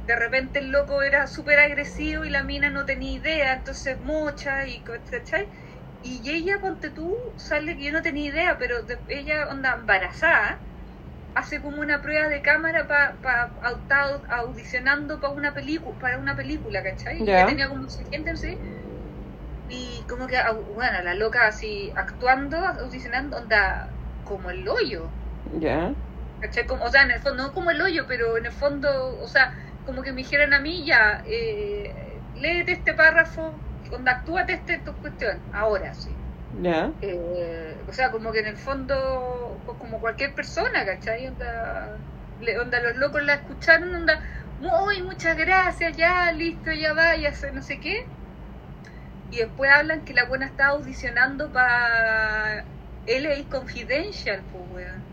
de 0.00 0.16
repente 0.16 0.58
el 0.60 0.70
loco 0.70 1.02
era 1.02 1.26
súper 1.26 1.58
agresivo 1.58 2.24
y 2.24 2.30
la 2.30 2.42
mina 2.44 2.70
no 2.70 2.84
tenía 2.86 3.12
idea, 3.18 3.52
entonces 3.54 4.00
mocha 4.00 4.66
y 4.66 4.82
¿cachai? 4.84 5.48
Y 6.00 6.28
ella, 6.30 6.54
ponte 6.60 6.90
tú, 6.90 7.16
sale 7.36 7.76
que 7.76 7.84
yo 7.84 7.92
no 7.92 8.02
tenía 8.02 8.30
idea, 8.30 8.58
pero 8.58 8.82
de- 8.84 9.02
ella 9.08 9.48
onda 9.48 9.74
embarazada, 9.74 10.62
hace 11.34 11.62
como 11.62 11.80
una 11.82 12.02
prueba 12.02 12.28
de 12.28 12.42
cámara 12.42 12.86
para 12.88 13.20
pa, 13.22 13.54
audicionando 14.30 15.20
para 15.20 15.34
una 15.34 15.54
película, 15.54 15.98
para 16.00 16.18
una 16.18 16.36
película, 16.36 16.82
¿cachai? 16.82 17.22
Y 17.24 17.26
Ya. 17.26 17.34
ella 17.34 17.46
tenía 17.46 17.68
como 17.68 17.88
60, 17.90 18.32
no 18.32 18.36
sé, 18.38 18.60
y 19.68 20.06
como 20.06 20.26
que, 20.26 20.36
bueno, 20.74 21.02
la 21.02 21.14
loca 21.14 21.46
así 21.46 21.92
actuando, 21.96 22.56
audicionando, 22.58 23.36
onda 23.36 23.95
como 24.26 24.50
el 24.50 24.68
hoyo. 24.68 25.16
Ya. 25.60 25.94
O 26.80 26.88
sea, 26.90 27.02
en 27.02 27.10
el 27.10 27.20
fondo, 27.20 27.42
no 27.44 27.52
como 27.52 27.70
el 27.70 27.80
hoyo, 27.80 28.04
pero 28.06 28.36
en 28.36 28.46
el 28.46 28.52
fondo, 28.52 29.18
o 29.18 29.26
sea, 29.28 29.52
como 29.84 30.02
que 30.02 30.12
me 30.12 30.18
dijeran 30.22 30.52
a 30.54 30.60
mí, 30.60 30.84
ya, 30.86 31.22
eh, 31.26 32.22
léete 32.34 32.72
este 32.72 32.94
párrafo, 32.94 33.64
onda, 33.90 34.12
actúate 34.12 34.52
este, 34.54 34.78
tu 34.78 34.98
cuestión, 35.00 35.46
ahora 35.52 35.94
sí. 35.94 36.22
Ya. 36.62 36.92
Eh, 37.00 37.84
o 37.88 37.92
sea, 37.92 38.10
como 38.12 38.32
que 38.32 38.40
en 38.40 38.48
el 38.48 38.58
fondo, 38.58 39.62
pues, 39.66 39.78
como 39.78 40.00
cualquier 40.00 40.34
persona, 40.34 40.84
¿cachai? 40.86 41.28
Onda, 41.28 41.98
le- 42.38 42.58
onda, 42.60 42.80
los 42.80 42.96
locos 42.96 43.22
la 43.24 43.34
escucharon, 43.34 43.94
onda, 43.94 44.20
muy, 44.58 45.02
muchas 45.02 45.36
gracias, 45.38 45.96
ya, 45.96 46.32
listo, 46.32 46.72
ya 46.72 46.92
vaya, 46.94 47.32
no 47.52 47.62
sé 47.62 47.80
qué. 47.80 47.94
Y 49.30 49.38
después 49.38 49.70
hablan 49.70 50.04
que 50.04 50.14
la 50.14 50.24
buena 50.26 50.46
está 50.46 50.68
audicionando 50.68 51.52
para 51.52 52.64
LA 53.06 53.48
Confidential, 53.48 54.44
pues, 54.50 54.64
weón. 54.68 55.06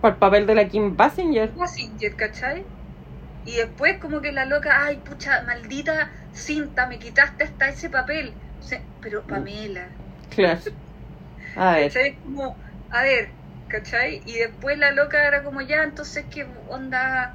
Por 0.00 0.10
el 0.12 0.16
papel 0.18 0.46
de 0.46 0.54
la 0.54 0.68
Kim 0.68 0.96
Basinger. 0.96 1.52
Massinger, 1.54 2.16
¿cachai? 2.16 2.66
Y 3.44 3.56
después 3.56 3.98
como 4.00 4.20
que 4.22 4.32
la 4.32 4.46
loca, 4.46 4.84
ay, 4.84 4.98
pucha, 5.02 5.42
maldita 5.44 6.12
cinta, 6.32 6.86
me 6.88 6.98
quitaste 6.98 7.44
hasta 7.44 7.68
ese 7.68 7.90
papel. 7.90 8.38
O 8.60 8.62
sea, 8.62 8.82
pero 9.00 9.26
Pamela, 9.26 9.98
Claro. 10.30 10.60
A 11.56 11.74
ver. 11.76 11.92
¿cachai? 11.92 12.18
Como, 12.22 12.58
a 12.90 13.02
ver, 13.02 13.34
¿cachai? 13.66 14.20
Y 14.24 14.38
después 14.38 14.78
la 14.78 14.92
loca 14.92 15.26
era 15.26 15.42
como, 15.44 15.60
ya, 15.62 15.82
entonces, 15.84 16.26
¿qué 16.30 16.44
onda? 16.66 17.34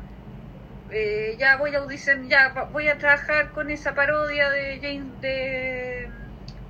Eh, 0.90 1.38
ya 1.40 1.58
voy 1.58 1.76
a 1.76 1.80
audicionar, 1.80 2.28
ya 2.30 2.54
voy 2.72 2.88
a 2.90 2.98
trabajar 2.98 3.52
con 3.54 3.72
esa 3.72 3.96
parodia 3.96 4.50
de 4.50 4.80
James, 4.82 5.20
de, 5.22 6.10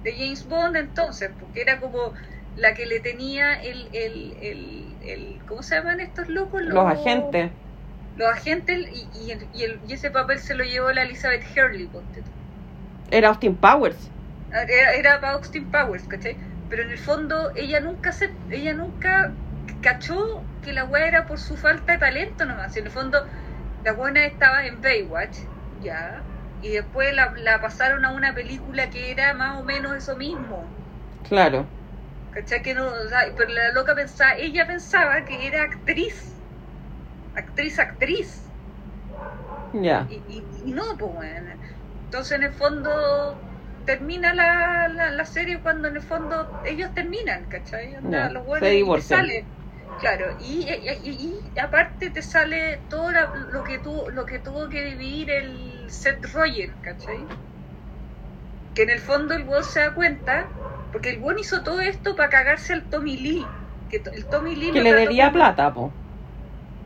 de 0.03 0.13
James 0.17 0.45
Bond 0.47 0.77
entonces, 0.77 1.31
porque 1.39 1.61
era 1.61 1.79
como 1.79 2.13
la 2.55 2.73
que 2.73 2.85
le 2.85 2.99
tenía 3.01 3.53
el, 3.55 3.89
el, 3.93 4.33
el, 4.41 4.97
el 5.01 5.45
¿cómo 5.45 5.63
se 5.63 5.75
llaman 5.75 5.99
estos 5.99 6.27
locos? 6.29 6.61
Los 6.63 6.85
agentes. 6.85 7.51
los 8.15 8.27
agentes 8.31 8.87
y, 8.91 9.09
y, 9.13 9.33
y, 9.51 9.63
el- 9.63 9.81
y 9.83 9.93
ese 9.93 10.09
papel 10.11 10.39
se 10.39 10.55
lo 10.55 10.63
llevó 10.63 10.91
la 10.91 11.03
Elizabeth 11.03 11.43
Hurley, 11.55 11.87
ponte 11.87 12.23
tú. 12.23 12.31
Era 13.11 13.29
Austin 13.29 13.55
Powers. 13.55 14.11
Era, 14.49 14.93
era 14.93 15.19
para 15.21 15.33
Austin 15.33 15.69
Powers, 15.69 16.07
¿cachai? 16.07 16.39
Pero 16.69 16.83
en 16.83 16.91
el 16.91 16.97
fondo 16.97 17.51
ella 17.55 17.79
nunca 17.81 18.11
se, 18.13 18.39
ella 18.49 18.73
nunca 18.73 19.37
cachó 19.81 20.17
que 20.61 20.71
la 20.73 20.85
weá 20.85 21.07
era 21.07 21.25
por 21.25 21.39
su 21.39 21.57
falta 21.57 21.91
de 21.93 21.99
talento 21.99 22.45
nomás. 22.45 22.75
En 22.77 22.85
el 22.85 22.91
fondo, 22.91 23.25
la 23.83 23.93
buena 23.93 24.25
estaba 24.25 24.65
en 24.65 24.81
Baywatch, 24.81 25.37
ya, 25.71 26.27
y 26.59 26.69
después 26.71 27.13
la, 27.13 27.33
la 27.37 27.61
pasaron 27.61 28.05
a 28.05 28.11
una 28.13 28.33
película 28.33 28.89
que 28.89 29.11
era 29.11 29.33
más 29.33 29.59
o 29.59 29.63
menos 29.65 29.95
eso 29.95 30.15
mismo. 30.17 30.73
Claro. 31.23 31.67
¿Cachai? 32.33 32.61
Que 32.63 32.73
no, 32.73 32.87
o 32.87 33.07
sea, 33.09 33.21
pero 33.37 33.49
la 33.51 33.71
loca 33.71 33.95
pensaba, 33.95 34.35
ella 34.37 34.67
pensaba 34.67 35.23
que 35.25 35.47
era 35.47 35.63
actriz. 35.63 36.43
Actriz, 37.33 37.79
actriz. 37.79 38.53
Ya. 39.73 40.13
Y, 40.15 40.23
y- 40.27 40.69
y 40.69 40.73
no, 40.73 40.83
pues 40.99 41.11
bueno. 41.13 41.51
Entonces 42.05 42.33
en 42.37 42.43
el 42.43 42.53
fondo 42.53 43.45
termina 43.85 44.33
la, 44.33 44.87
la, 44.89 45.11
la 45.11 45.25
serie 45.25 45.61
cuando 45.61 45.87
en 45.87 45.95
el 45.97 46.01
fondo 46.03 46.57
ellos 46.63 46.93
terminan, 46.93 47.47
¿cachai? 47.47 47.95
Onda, 47.95 48.29
Ya, 48.29 48.29
los 48.29 48.45
se 48.59 48.69
buenos 48.69 48.75
y 48.91 49.01
divorcian. 49.01 49.01
salen. 49.01 49.49
Claro, 49.97 50.31
y, 50.39 50.67
y, 51.03 51.59
aparte 51.59 52.09
te 52.11 52.21
sale 52.21 52.85
todo 52.89 53.11
la- 53.11 53.31
lo 53.33 53.63
que 53.63 53.79
tu, 53.79 54.09
lo 54.11 54.25
que 54.25 54.39
tuvo 54.39 54.67
que 54.69 54.83
vivir 54.83 55.29
el 55.31 55.87
Seth 55.91 56.25
Rogen, 56.33 56.79
¿cachai? 56.81 57.31
Que 58.75 58.83
en 58.83 58.91
el 58.91 58.99
fondo 58.99 59.33
el 59.33 59.47
weón 59.47 59.63
se 59.63 59.79
da 59.79 59.93
cuenta, 59.95 60.53
porque 60.93 61.09
el 61.09 61.21
weón 61.21 61.39
hizo 61.39 61.61
todo 61.63 61.81
esto 61.81 62.15
para 62.15 62.29
cagarse 62.29 62.71
al 62.71 62.83
Tommy 62.83 63.17
Lee. 63.17 63.45
Que 63.89 64.01
el 64.13 64.25
Tommy 64.27 64.55
Lee 64.55 64.71
Que 64.71 64.81
le 64.81 64.93
debía 64.93 65.25
como- 65.25 65.35
plata, 65.35 65.73
po. 65.73 65.91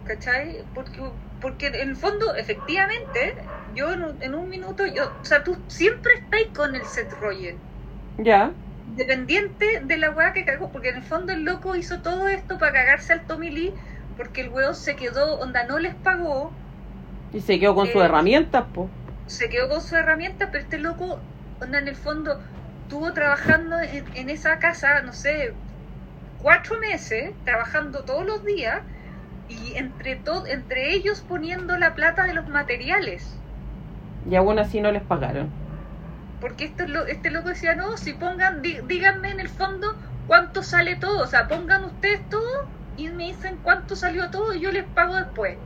¿cachai? 0.06 0.63
Porque, 0.74 1.00
porque 1.41 1.67
en 1.67 1.89
el 1.89 1.96
fondo, 1.96 2.34
efectivamente, 2.36 3.36
yo 3.76 3.91
en 3.93 4.04
un, 4.04 4.22
en 4.24 4.36
un 4.36 4.50
minuto, 4.50 4.86
yo, 4.86 5.12
o 5.22 5.26
sea, 5.26 5.43
tú 5.43 5.58
siempre 5.67 6.13
estás 6.15 6.39
con 6.56 6.76
el 6.76 6.86
Seth 6.86 7.12
Rogen, 7.22 7.58
Ya. 8.17 8.52
dependiente 8.96 9.82
de 9.84 9.98
la 9.98 10.12
weá 10.12 10.34
que 10.34 10.46
cagó, 10.46 10.72
porque 10.72 10.89
en 10.89 10.98
el 10.98 11.04
fondo 11.04 11.34
el 11.34 11.43
loco 11.43 11.76
hizo 11.76 12.00
todo 12.02 12.28
esto 12.28 12.58
para 12.58 12.72
cagarse 12.74 13.13
al 13.13 13.22
Tommy 13.28 13.50
Lee, 13.52 13.74
porque 14.15 14.41
el 14.41 14.50
weón 14.50 14.76
se 14.76 14.96
quedó, 14.96 15.39
onda, 15.39 15.65
no 15.65 15.78
les 15.80 15.93
pagó, 15.96 16.52
Y 17.34 17.41
se 17.41 17.60
quedó 17.60 17.76
con 17.76 17.88
sus 17.88 17.98
Eh, 18.02 18.06
herramientas, 18.06 18.63
po. 18.74 18.89
se 19.26 19.50
quedó 19.50 19.67
con 19.67 19.82
su 19.82 19.96
herramienta, 19.98 20.50
pero 20.52 20.63
este 20.63 20.78
loco, 20.80 21.20
onda, 21.62 21.78
en 21.80 21.89
el 21.89 21.96
fondo, 21.98 22.41
estuvo 22.88 23.12
trabajando 23.12 23.78
en, 23.82 24.06
en 24.15 24.30
esa 24.30 24.60
casa, 24.60 25.02
no 25.02 25.12
sé, 25.12 25.54
cuatro 26.41 26.80
meses, 26.80 27.32
trabajando 27.43 28.06
todos 28.06 28.26
los 28.26 28.45
días, 28.45 28.80
y 29.50 29.76
entre, 29.76 30.21
entre 30.47 30.93
ellos 30.93 31.19
poniendo 31.28 31.78
la 31.78 31.93
plata 31.95 32.23
de 32.26 32.34
los 32.34 32.47
materiales. 32.47 33.38
Y 34.30 34.36
aún 34.38 34.58
así 34.58 34.80
no 34.80 34.93
les 34.93 35.04
pagaron. 35.04 35.50
Porque 36.39 36.63
este, 36.63 36.88
lo- 36.88 37.06
este 37.08 37.30
loco 37.30 37.50
decía, 37.50 37.76
no, 37.76 37.97
si 37.97 38.13
pongan, 38.13 38.62
dí- 38.62 38.80
díganme 38.88 39.32
en 39.32 39.41
el 39.41 39.50
fondo 39.50 39.88
cuánto 40.28 40.63
sale 40.63 40.95
todo. 40.95 41.23
O 41.23 41.28
sea, 41.28 41.50
pongan 41.50 41.84
ustedes 41.84 42.21
todo 42.30 42.69
y 42.95 43.10
me 43.10 43.26
dicen 43.26 43.58
cuánto 43.63 43.97
salió 43.97 44.30
todo 44.30 44.54
y 44.54 44.62
yo 44.62 44.71
les 44.71 44.86
pago 44.86 45.15
después. 45.17 45.58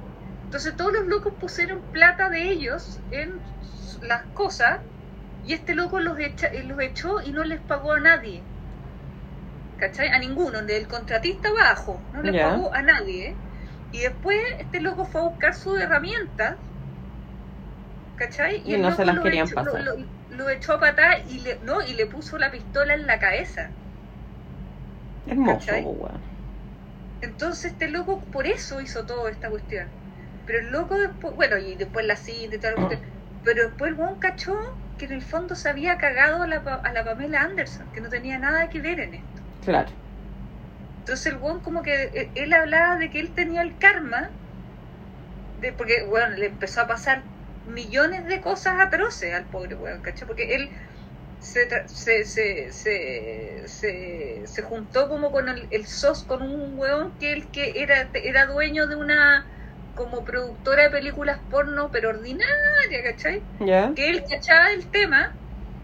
Entonces 0.45 0.75
todos 0.75 0.91
los 0.93 1.05
locos 1.05 1.34
pusieron 1.39 1.81
plata 1.91 2.29
de 2.29 2.49
ellos 2.49 2.99
en 3.12 3.29
las 4.01 4.23
cosas 4.34 4.79
y 5.43 5.54
este 5.54 5.75
loco 5.75 5.99
los, 5.99 6.19
echa, 6.19 6.47
eh, 6.47 6.63
los 6.63 6.80
echó 6.82 7.21
y 7.21 7.32
no 7.32 7.43
les 7.43 7.62
pagó 7.62 7.93
a 7.93 7.99
nadie. 7.99 8.41
¿Cachai? 9.75 10.08
A 10.10 10.17
ninguno, 10.19 10.62
del 10.63 10.88
contratista 10.88 11.49
abajo, 11.49 12.08
no 12.13 12.21
les 12.21 12.36
pagó 12.41 12.73
a 12.73 12.82
nadie. 12.82 13.36
Y 13.91 13.99
después 13.99 14.38
este 14.60 14.80
loco 14.80 15.06
fue 15.06 15.21
a 15.21 15.25
buscar 15.25 15.54
sus 15.54 15.80
herramientas, 15.82 16.56
¿cachai? 18.15 18.62
Y 18.65 18.73
el 18.75 18.82
no 18.82 18.91
se 18.95 19.06
las 19.06 19.15
lo 19.15 19.23
querían 19.23 19.47
echó- 19.47 19.56
pasar. 19.56 19.82
Lo, 19.84 19.97
lo- 19.97 20.08
lo 20.30 20.49
echó 20.49 20.73
a 20.73 20.80
patar 20.80 21.23
y 21.27 21.39
le, 21.41 21.60
no, 21.62 21.82
y 21.82 21.93
le 21.93 22.06
puso 22.08 22.38
la 22.38 22.49
pistola 22.51 22.93
en 22.93 23.06
la 23.06 23.19
cabeza. 23.19 23.75
Hermoso. 25.25 25.71
Entonces 27.21 27.71
este 27.71 27.88
loco 27.89 28.30
por 28.32 28.47
eso 28.47 28.82
hizo 28.82 29.06
toda 29.06 29.30
esta 29.32 29.49
cuestión. 29.49 29.88
Pero 30.45 30.60
el 30.60 30.71
loco 30.71 30.97
después, 30.99 31.34
bueno, 31.36 31.58
y 31.58 31.75
después 31.75 32.06
la 32.06 32.15
cinta 32.17 32.56
y 32.56 32.60
toda 32.60 32.73
la 32.73 32.80
cuestión. 32.80 33.01
Pero 33.43 33.63
después 33.67 33.91
el 33.97 34.19
cachó 34.19 34.54
que 35.02 35.08
en 35.08 35.14
el 35.14 35.24
fondo 35.24 35.56
se 35.56 35.70
había 35.70 35.98
cagado 35.98 36.44
a 36.44 36.48
la, 36.48 36.58
a 36.58 36.94
la 36.94 37.04
Pamela 37.06 37.42
Anderson, 37.44 37.92
que 37.92 38.02
no 38.02 38.10
tenía 38.10 38.40
nada 38.40 38.70
que 38.70 38.82
ver 38.82 39.00
en 39.02 39.16
esto. 39.16 39.44
Claro. 39.64 39.92
Entonces 41.00 41.26
el 41.28 41.38
weón 41.40 41.62
como 41.62 41.84
que 41.84 42.04
eh, 42.14 42.32
él 42.36 42.54
hablaba 42.54 42.96
de 42.98 43.10
que 43.10 43.20
él 43.20 43.34
tenía 43.36 43.62
el 43.62 43.78
karma, 43.78 44.38
de, 45.54 45.74
porque 45.74 46.04
bueno, 46.06 46.36
le 46.38 46.48
empezó 46.48 46.82
a 46.82 46.88
pasar 46.88 47.32
millones 47.64 48.26
de 48.26 48.42
cosas 48.42 48.76
atroces 48.80 49.34
al 49.34 49.50
pobre 49.50 49.76
weón, 49.76 50.02
¿cachai? 50.02 50.28
Porque 50.28 50.56
él 50.56 50.72
se, 51.40 51.68
tra- 51.70 51.88
se, 51.88 52.26
se, 52.26 52.72
se, 52.74 53.68
se, 53.68 54.44
se 54.48 54.64
juntó 54.64 55.10
como 55.10 55.32
con 55.32 55.50
el, 55.50 55.68
el 55.72 55.84
SOS, 55.84 56.26
con 56.26 56.44
un 56.44 56.78
weón 56.78 57.18
que 57.20 57.34
él 57.34 57.52
que 57.52 57.84
era, 57.84 58.12
era 58.14 58.48
dueño 58.48 58.88
de 58.88 58.96
una 58.96 59.50
como 59.93 60.23
productora 60.23 60.84
de 60.84 60.89
películas 60.91 61.41
porno, 61.49 61.91
pero 61.91 62.10
ordinaria, 62.10 63.04
¿cachai? 63.04 63.45
Que 63.93 64.10
él 64.10 64.23
cachaba 64.30 64.71
el 64.73 64.89
tema 64.91 65.38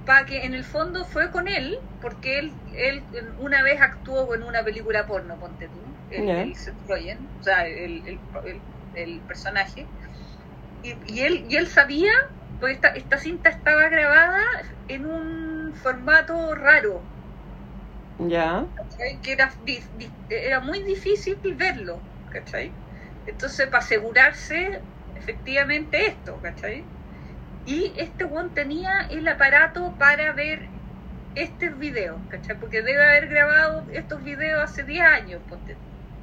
para 0.03 0.25
que 0.25 0.45
en 0.45 0.53
el 0.53 0.63
fondo 0.63 1.05
fue 1.05 1.31
con 1.31 1.47
él 1.47 1.75
porque 1.99 2.39
él 2.39 2.61
él 2.67 3.09
una 3.37 3.63
vez 3.63 3.81
actuó 3.81 4.33
en 4.35 4.43
una 4.43 4.63
película 4.63 5.05
porno 5.07 5.37
ponte 5.39 5.69
tú 5.69 5.99
el, 6.09 6.25
Ya. 6.27 6.43
el 6.43 6.55
Seth 6.55 6.79
Rogen, 6.87 7.33
o 7.39 7.43
sea 7.43 7.67
el, 7.67 8.03
el, 8.07 8.23
el- 8.93 9.23
personaje 9.25 9.91
y, 10.81 10.99
y 11.13 11.21
él 11.23 11.45
y 11.49 11.57
él 11.57 11.67
sabía 11.67 12.11
pues 12.59 12.75
esta, 12.75 12.89
esta 12.89 13.17
cinta 13.19 13.49
estaba 13.49 13.89
grabada 13.89 14.39
en 14.87 15.05
un 15.05 15.73
formato 15.75 16.55
raro 16.55 17.09
¿Ya? 18.19 18.69
¿cachai? 18.75 19.21
que 19.21 19.31
era, 19.33 19.47
era 20.29 20.59
muy 20.61 20.83
difícil 20.83 21.37
verlo 21.55 22.07
¿cachai? 22.25 22.77
Entonces 23.27 23.67
para 23.67 23.79
asegurarse 23.79 24.79
efectivamente 25.15 26.07
esto 26.07 26.39
¿cachai? 26.41 26.83
y 27.65 27.93
este 27.97 28.23
one 28.23 28.49
tenía 28.53 29.07
el 29.09 29.27
aparato 29.27 29.93
para 29.99 30.31
ver 30.33 30.61
este 31.35 31.69
video 31.69 32.19
¿cachai? 32.29 32.57
porque 32.59 32.81
debe 32.81 33.03
haber 33.03 33.27
grabado 33.27 33.85
estos 33.91 34.23
videos 34.23 34.63
hace 34.63 34.83
10 34.83 35.01
años 35.01 35.41
ponte. 35.49 35.75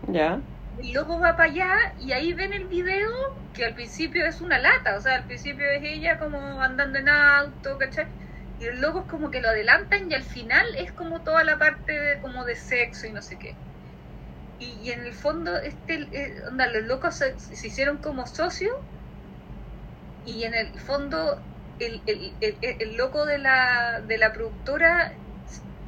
¿Ya? 0.09 0.41
y 0.83 0.93
luego 0.93 1.19
va 1.19 1.37
para 1.37 1.51
allá 1.51 1.95
y 2.01 2.13
ahí 2.13 2.33
ven 2.33 2.53
el 2.53 2.67
video 2.67 3.09
que 3.53 3.65
al 3.65 3.75
principio 3.75 4.27
es 4.27 4.41
una 4.41 4.59
lata, 4.59 4.97
o 4.97 5.01
sea, 5.01 5.17
al 5.17 5.25
principio 5.25 5.65
es 5.71 5.83
ella 5.83 6.19
como 6.19 6.61
andando 6.61 6.99
en 6.99 7.09
auto, 7.09 7.79
¿cachai? 7.79 8.07
Y 8.61 8.65
el 8.65 8.81
loco 8.81 9.01
es 9.01 9.07
como 9.07 9.31
que 9.31 9.41
lo 9.41 9.49
adelantan 9.49 10.11
y 10.11 10.15
al 10.15 10.23
final 10.23 10.67
es 10.77 10.93
como 10.93 11.21
toda 11.21 11.45
la 11.45 11.59
parte 11.59 11.93
de, 11.93 12.21
como 12.21 12.45
de 12.45 12.57
sexo 12.57 13.07
y 13.07 13.13
no 13.13 13.23
sé 13.23 13.39
qué. 13.39 13.55
Y, 14.65 14.81
y 14.85 14.93
en 14.93 15.01
el 15.07 15.15
fondo, 15.15 15.57
este, 15.59 15.95
eh, 16.13 16.35
onda, 16.49 16.67
los 16.69 16.85
locos 16.85 17.17
se, 17.17 17.39
se 17.39 17.67
hicieron 17.69 17.99
como 17.99 18.27
socios 18.27 18.73
y 20.23 20.45
en 20.45 20.55
el 20.55 20.81
fondo 20.81 21.47
el, 21.79 22.03
el, 22.07 22.37
el, 22.41 22.59
el 22.63 22.97
loco 22.97 23.27
de 23.27 23.39
la, 23.39 24.01
de 24.07 24.19
la 24.19 24.33
productora 24.33 25.13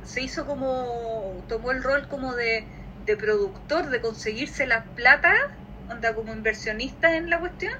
se 0.02 0.22
hizo 0.22 0.46
como, 0.46 1.44
tomó 1.48 1.72
el 1.72 1.82
rol 1.82 2.08
como 2.08 2.34
de, 2.34 2.68
de 2.96 3.16
productor, 3.16 3.90
de 3.90 4.00
conseguirse 4.00 4.66
la 4.66 4.92
plata, 4.94 5.32
onda 5.88 6.14
como 6.14 6.34
inversionista 6.34 7.16
en 7.16 7.30
la 7.30 7.40
cuestión, 7.40 7.72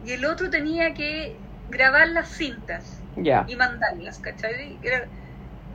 y 0.00 0.12
el 0.12 0.24
otro 0.26 0.50
tenía 0.50 0.94
que 0.94 1.46
grabar 1.68 2.08
las 2.08 2.30
cintas 2.36 3.04
Ya. 3.16 3.46
y 3.46 3.56
mandarlas, 3.56 4.18
¿cachai? 4.20 4.80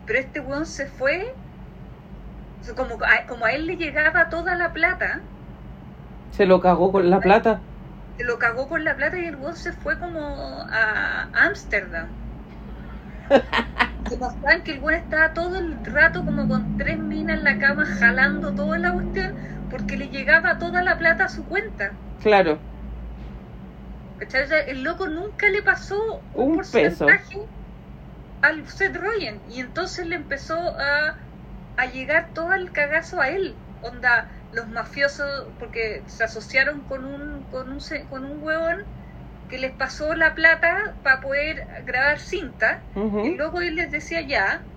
Pero 0.06 0.20
este 0.20 0.40
weón 0.40 0.66
se 0.66 0.88
fue, 0.88 1.24
o 2.62 2.64
sea, 2.64 2.76
como 2.76 2.96
a, 3.04 3.26
como 3.28 3.46
a 3.46 3.52
él 3.52 3.66
le 3.68 3.78
llegaba 3.78 4.30
toda 4.30 4.56
la 4.56 4.74
plata, 4.74 5.22
Se 6.32 6.46
lo 6.46 6.60
cagó 6.62 6.92
con 6.92 7.10
la 7.10 7.20
plata. 7.22 7.62
se 8.18 8.24
lo 8.24 8.38
cagó 8.40 8.68
con 8.70 8.84
la 8.84 8.96
plata 8.96 9.18
y 9.18 9.26
el 9.26 9.36
weón 9.38 9.56
se 9.56 9.74
fue 9.74 9.98
como 10.00 10.20
a 10.70 11.30
Ámsterdam. 11.34 12.08
Se 14.10 14.18
mostraban 14.18 14.64
que 14.64 14.72
el 14.72 14.80
weón 14.80 15.00
estaba 15.02 15.34
todo 15.34 15.58
el 15.60 15.86
rato 15.86 16.26
como 16.26 16.48
con 16.48 16.78
tres 16.78 16.98
minas 16.98 17.38
en 17.40 17.44
la 17.44 17.60
cama 17.60 17.86
jalando 17.86 18.54
toda 18.54 18.80
la 18.80 18.92
cuestión 18.94 19.36
porque 19.70 19.98
le 19.98 20.10
llegaba 20.10 20.58
toda 20.58 20.82
la 20.82 20.98
plata 20.98 21.26
a 21.26 21.30
su 21.30 21.46
cuenta. 21.46 21.92
Claro. 22.22 22.58
El 24.68 24.84
loco 24.84 25.08
nunca 25.08 25.48
le 25.50 25.62
pasó 25.64 26.22
un, 26.34 26.50
Un 26.50 26.56
porcentaje 26.56 27.40
al 28.42 28.68
Seth 28.68 28.96
Rogen 28.96 29.40
y 29.50 29.60
entonces 29.62 30.08
le 30.08 30.16
empezó 30.16 30.56
a, 30.58 31.16
a 31.82 31.92
llegar 31.92 32.32
todo 32.34 32.54
el 32.54 32.72
cagazo 32.72 33.22
a 33.22 33.30
él. 33.30 33.64
Onda, 33.80 34.30
los 34.52 34.68
mafiosos, 34.70 35.56
porque 35.60 36.04
se 36.08 36.24
asociaron 36.26 36.86
con 36.86 37.06
un, 37.06 37.48
con 37.48 37.72
un, 37.72 37.80
con 38.10 38.26
un 38.26 38.38
huevón 38.42 38.78
que 39.48 39.58
les 39.60 39.76
pasó 39.76 40.16
la 40.16 40.36
plata 40.36 40.76
para 41.04 41.22
poder 41.22 41.68
grabar 41.86 42.20
cinta. 42.20 42.86
Y 43.22 43.36
luego 43.36 43.62
él 43.62 43.76
les 43.76 43.92
decía 43.92 44.22
ya, 44.22 44.68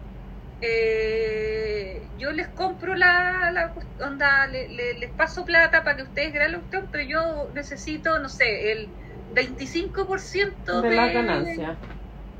eh, 0.60 2.10
yo 2.16 2.32
les 2.32 2.48
compro 2.50 2.94
la, 2.94 3.50
la 3.52 3.74
onda, 4.00 4.46
le- 4.46 4.68
le- 4.68 4.94
les 4.94 5.12
paso 5.12 5.44
plata 5.44 5.82
para 5.84 5.96
que 5.96 6.02
ustedes 6.04 6.32
graben 6.32 6.52
la 6.52 6.58
cuestión, 6.58 6.88
pero 6.92 7.04
yo 7.04 7.50
necesito, 7.54 8.18
no 8.20 8.28
sé, 8.28 8.72
el 8.72 8.96
25% 9.30 10.82
De 10.82 10.90
la 10.96 11.08
ganancia. 11.08 11.78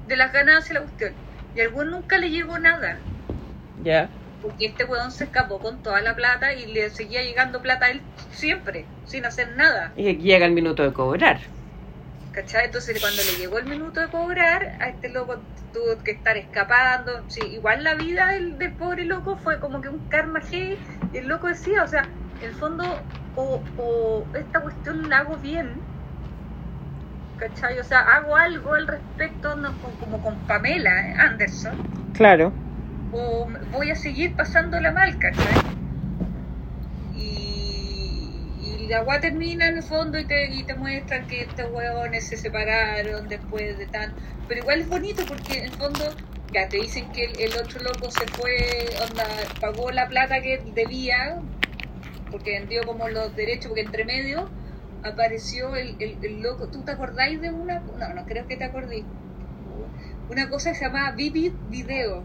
de 0.04 0.16
las 0.16 0.32
ganancias 0.32 0.68
de 0.68 0.74
la 0.74 0.80
cuestión. 0.82 1.20
Y 1.54 1.60
al 1.60 1.72
nunca 1.90 2.18
le 2.18 2.30
llegó 2.30 2.58
nada, 2.58 3.08
Ya. 3.76 4.10
Porque 4.42 4.66
este 4.66 4.84
weón 4.84 5.10
se 5.12 5.24
escapó 5.24 5.60
con 5.60 5.82
toda 5.82 6.00
la 6.02 6.14
plata 6.14 6.52
y 6.52 6.66
le 6.66 6.90
seguía 6.90 7.22
llegando 7.22 7.62
plata 7.62 7.86
a 7.86 7.90
él 7.90 8.02
siempre, 8.30 8.86
sin 9.04 9.24
hacer 9.24 9.56
nada. 9.56 9.92
Y 9.96 10.08
aquí 10.08 10.22
llega 10.22 10.46
el 10.46 10.52
minuto 10.52 10.82
de 10.82 10.92
cobrar. 10.92 11.40
¿Cachai? 12.32 12.64
Entonces 12.66 13.00
cuando 13.00 13.22
le 13.22 13.36
llegó 13.38 13.58
el 13.58 13.66
minuto 13.66 14.00
de 14.00 14.08
cobrar, 14.08 14.62
a 14.80 14.88
este 14.88 15.08
loco 15.10 15.44
tuvo 15.72 15.98
que 16.02 16.12
estar 16.12 16.36
escapando. 16.36 17.24
Sí, 17.28 17.40
igual 17.52 17.84
la 17.84 17.94
vida 17.94 18.28
del, 18.28 18.58
del 18.58 18.74
pobre 18.76 19.04
loco 19.04 19.36
fue 19.36 19.60
como 19.60 19.80
que 19.80 19.88
un 19.88 20.06
karma 20.08 20.40
heavy. 20.40 20.78
Y 21.12 21.18
el 21.18 21.26
loco 21.26 21.48
decía, 21.48 21.82
o 21.84 21.86
sea, 21.88 22.10
en 22.40 22.48
el 22.48 22.54
fondo, 22.54 23.06
o, 23.34 23.70
o 23.76 24.30
esta 24.34 24.62
cuestión 24.62 25.08
la 25.08 25.18
hago 25.18 25.38
bien, 25.38 25.84
¿cachai? 27.36 27.78
O 27.78 27.84
sea, 27.84 28.00
hago 28.00 28.36
algo 28.36 28.72
al 28.74 28.86
respecto, 28.86 29.54
no, 29.56 29.78
co- 29.78 29.98
como 29.98 30.22
con 30.22 30.46
Pamela 30.46 30.90
eh, 31.10 31.14
Anderson, 31.18 31.82
Claro. 32.12 32.52
Voy 33.12 33.90
a 33.90 33.94
seguir 33.94 34.34
pasándola 34.34 34.90
mal, 34.90 35.18
¿cachai? 35.18 35.54
Y, 37.14 38.30
y 38.62 38.86
la 38.88 38.98
agua 38.98 39.20
termina 39.20 39.68
en 39.68 39.76
el 39.76 39.82
fondo 39.82 40.18
y 40.18 40.24
te, 40.24 40.50
y 40.54 40.64
te 40.64 40.74
muestran 40.74 41.26
que 41.26 41.42
estos 41.42 41.70
hueones 41.70 42.26
se 42.26 42.36
separaron 42.36 43.28
después 43.28 43.78
de 43.78 43.86
tan... 43.86 44.14
Pero 44.48 44.62
igual 44.62 44.80
es 44.80 44.88
bonito 44.88 45.22
porque 45.26 45.58
en 45.58 45.64
el 45.64 45.72
fondo 45.72 46.04
ya 46.52 46.68
te 46.68 46.78
dicen 46.78 47.10
que 47.12 47.24
el, 47.24 47.52
otro 47.54 47.80
loco 47.82 48.10
se 48.10 48.26
fue, 48.26 48.86
onda, 49.08 49.24
pagó 49.60 49.90
la 49.90 50.08
plata 50.08 50.40
que 50.40 50.62
debía, 50.74 51.38
porque 52.30 52.58
vendió 52.58 52.82
como 52.84 53.08
los 53.08 53.34
derechos, 53.36 53.68
porque 53.68 53.82
entre 53.82 54.04
medio 54.04 54.50
apareció 55.02 55.74
el, 55.76 55.96
el, 55.98 56.42
loco. 56.42 56.68
¿Tú 56.68 56.82
te 56.82 56.92
acordáis 56.92 57.40
de 57.40 57.50
una? 57.50 57.80
No, 57.80 58.14
no 58.14 58.24
creo 58.24 58.46
que 58.46 58.56
te 58.56 58.64
acordéis. 58.64 59.04
Una 60.30 60.48
cosa 60.48 60.70
que 60.70 60.76
se 60.76 60.84
llamaba 60.84 61.12
Vivid 61.12 61.52
Video. 61.68 62.22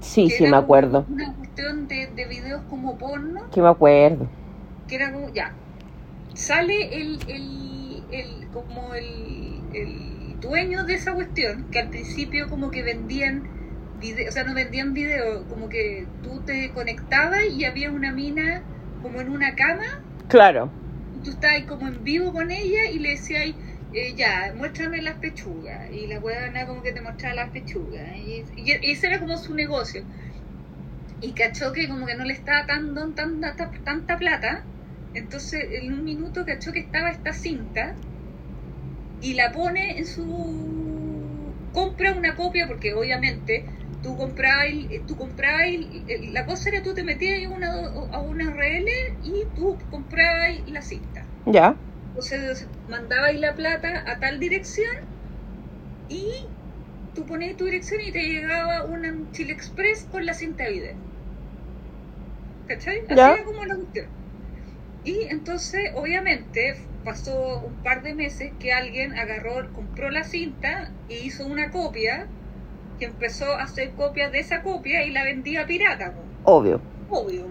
Sí, 0.00 0.30
sí, 0.30 0.44
me 0.46 0.56
acuerdo. 0.56 1.06
Una 1.08 1.34
cuestión 1.34 1.88
de, 1.88 2.06
de 2.14 2.26
videos 2.26 2.62
como 2.68 2.96
porno, 2.98 3.40
Sí, 3.52 3.60
me 3.60 3.68
acuerdo. 3.68 4.26
que 4.86 4.96
era 4.96 5.12
como, 5.12 5.32
ya, 5.32 5.52
sale 6.34 7.00
el, 7.00 7.18
el, 7.28 8.02
el 8.10 8.48
como 8.52 8.94
el, 8.94 9.60
el 9.74 10.40
dueño 10.40 10.84
de 10.84 10.94
esa 10.94 11.14
cuestión, 11.14 11.66
que 11.70 11.80
al 11.80 11.90
principio 11.90 12.48
como 12.48 12.70
que 12.70 12.82
vendían 12.82 13.42
video, 14.00 14.28
o 14.28 14.32
sea, 14.32 14.44
no 14.44 14.54
vendían 14.54 14.94
video, 14.94 15.44
como 15.48 15.68
que 15.68 16.06
tú 16.22 16.40
te 16.46 16.70
conectabas 16.72 17.40
y 17.56 17.64
había 17.64 17.90
una 17.90 18.12
mina 18.12 18.62
como 19.02 19.20
en 19.20 19.30
una 19.30 19.54
cama, 19.54 19.84
Claro. 20.28 20.70
tú 21.24 21.30
estabas 21.30 21.62
como 21.64 21.88
en 21.88 22.04
vivo 22.04 22.32
con 22.32 22.50
ella 22.50 22.90
y 22.92 22.98
le 22.98 23.10
decías, 23.10 23.46
eh, 23.92 24.14
ya, 24.16 24.52
muéstrame 24.54 25.02
las 25.02 25.18
pechugas. 25.18 25.90
Y 25.92 26.06
la 26.06 26.20
huevona 26.20 26.66
como 26.66 26.82
que 26.82 26.92
te 26.92 27.00
mostraba 27.02 27.34
las 27.34 27.50
pechugas. 27.50 28.16
Y, 28.16 28.44
y 28.56 28.72
ese 28.92 29.06
era 29.08 29.18
como 29.20 29.36
su 29.38 29.54
negocio. 29.54 30.04
Y 31.20 31.34
cachó 31.34 31.72
que 31.72 31.86
como 31.86 32.06
que 32.06 32.16
no 32.16 32.24
le 32.24 32.32
estaba 32.32 32.64
dando 32.66 33.12
tanta, 33.14 33.54
tanta 33.84 34.18
plata. 34.18 34.66
Entonces, 35.12 35.64
en 35.70 35.92
un 35.92 36.02
minuto 36.04 36.44
cachó 36.44 36.72
que 36.72 36.80
estaba 36.80 37.10
esta 37.10 37.32
cinta 37.32 37.94
y 39.20 39.34
la 39.34 39.52
pone 39.52 39.98
en 39.98 40.06
su... 40.06 41.54
compra 41.72 42.12
una 42.12 42.34
copia, 42.36 42.66
porque 42.66 42.94
obviamente 42.94 43.66
tú 44.00 44.16
comprabas, 44.16 44.68
tú 45.06 45.16
comprabas, 45.16 45.66
la 46.30 46.46
cosa 46.46 46.70
era 46.70 46.82
tú 46.82 46.94
te 46.94 47.02
metías 47.04 47.44
a 47.44 47.48
una, 47.48 47.68
a 48.12 48.20
una 48.20 48.44
RL 48.50 48.90
y 49.22 49.44
tú 49.54 49.78
comprabas 49.90 50.50
la 50.66 50.82
cinta. 50.82 51.26
Ya. 51.46 51.76
Entonces 52.18 52.66
mandabas 52.88 53.32
la 53.36 53.54
plata 53.54 54.02
a 54.10 54.18
tal 54.18 54.40
dirección 54.40 54.90
y 56.08 56.46
tú 57.14 57.24
ponías 57.24 57.56
tu 57.56 57.66
dirección 57.66 58.00
y 58.00 58.10
te 58.10 58.24
llegaba 58.24 58.82
un 58.86 59.30
Chile 59.30 59.52
Express 59.52 60.08
con 60.10 60.26
la 60.26 60.34
cinta 60.34 60.66
video. 60.68 60.96
¿Cachai? 62.66 63.02
Así 63.08 63.12
era 63.12 63.44
como 63.44 63.64
la 63.64 63.76
cuestión. 63.76 64.06
Y 65.04 65.28
entonces, 65.30 65.92
obviamente, 65.94 66.74
pasó 67.04 67.60
un 67.64 67.74
par 67.84 68.02
de 68.02 68.16
meses 68.16 68.50
que 68.58 68.72
alguien 68.72 69.16
agarró, 69.16 69.72
compró 69.72 70.10
la 70.10 70.24
cinta 70.24 70.90
e 71.08 71.20
hizo 71.20 71.46
una 71.46 71.70
copia 71.70 72.26
que 72.98 73.04
empezó 73.04 73.52
a 73.52 73.62
hacer 73.62 73.92
copias 73.92 74.32
de 74.32 74.40
esa 74.40 74.62
copia 74.62 75.04
y 75.04 75.12
la 75.12 75.22
vendía 75.22 75.66
pirata. 75.66 76.12
Obvio. 76.42 76.80
Obvio, 77.10 77.46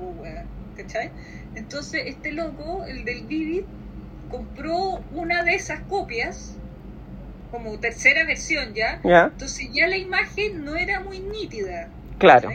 ¿cachai? 0.76 1.10
Entonces, 1.56 2.04
este 2.08 2.34
loco, 2.34 2.84
el 2.86 3.06
del 3.06 3.26
Vivid, 3.28 3.64
compró 4.30 5.02
una 5.14 5.44
de 5.44 5.56
esas 5.56 5.82
copias 5.82 6.58
como 7.52 7.80
tercera 7.80 8.26
versión 8.26 8.74
ya. 8.74 9.00
Entonces 9.04 9.70
ya 9.74 9.88
la 9.88 9.98
imagen 9.98 10.64
no 10.66 10.76
era 10.76 11.00
muy 11.00 11.20
nítida. 11.20 11.90
Claro. 12.18 12.52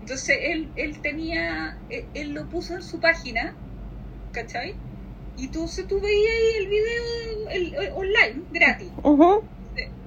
Entonces 0.00 0.38
él, 0.40 0.68
él 0.76 1.00
tenía, 1.00 1.78
él, 2.14 2.32
lo 2.32 2.48
puso 2.48 2.74
en 2.74 2.82
su 2.82 3.00
página, 3.00 3.54
¿cachai? 4.32 4.74
Y 5.36 5.46
entonces 5.46 5.86
tú 5.86 6.00
veías 6.00 6.32
ahí 6.32 6.62
el 6.62 6.68
video 6.68 7.50
el, 7.50 7.92
online, 7.92 8.42
gratis. 8.52 8.88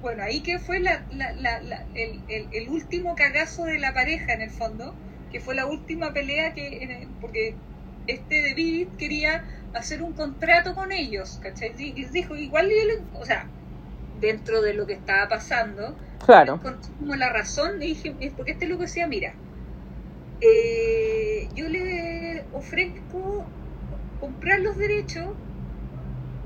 Bueno, 0.00 0.22
ahí 0.22 0.40
que 0.40 0.58
fue 0.58 0.80
la, 0.80 1.04
la, 1.12 1.32
la, 1.32 1.84
el, 1.94 2.20
el, 2.50 2.68
último 2.70 3.14
cagazo 3.14 3.64
de 3.64 3.78
la 3.78 3.92
pareja 3.92 4.32
en 4.32 4.40
el 4.40 4.50
fondo, 4.50 4.94
que 5.30 5.38
fue 5.38 5.54
la 5.54 5.66
última 5.66 6.12
pelea 6.12 6.54
que, 6.54 7.06
porque 7.20 7.54
este 8.06 8.42
de 8.42 8.54
Vivid 8.54 8.88
quería 8.98 9.44
hacer 9.74 10.02
un 10.02 10.12
contrato 10.12 10.74
con 10.74 10.92
ellos, 10.92 11.38
¿cachai? 11.42 11.72
Y 11.78 12.04
dijo, 12.06 12.36
igual, 12.36 12.70
o 13.14 13.24
sea, 13.24 13.46
dentro 14.20 14.62
de 14.62 14.74
lo 14.74 14.86
que 14.86 14.94
estaba 14.94 15.28
pasando, 15.28 15.96
claro. 16.24 16.60
como 16.98 17.14
la 17.14 17.30
razón, 17.30 17.78
dije, 17.80 18.14
porque 18.36 18.52
este 18.52 18.66
loco 18.66 18.82
decía, 18.82 19.06
mira, 19.06 19.34
eh, 20.40 21.48
yo 21.54 21.68
le 21.68 22.44
ofrezco 22.52 23.44
comprar 24.20 24.60
los 24.60 24.76
derechos 24.76 25.28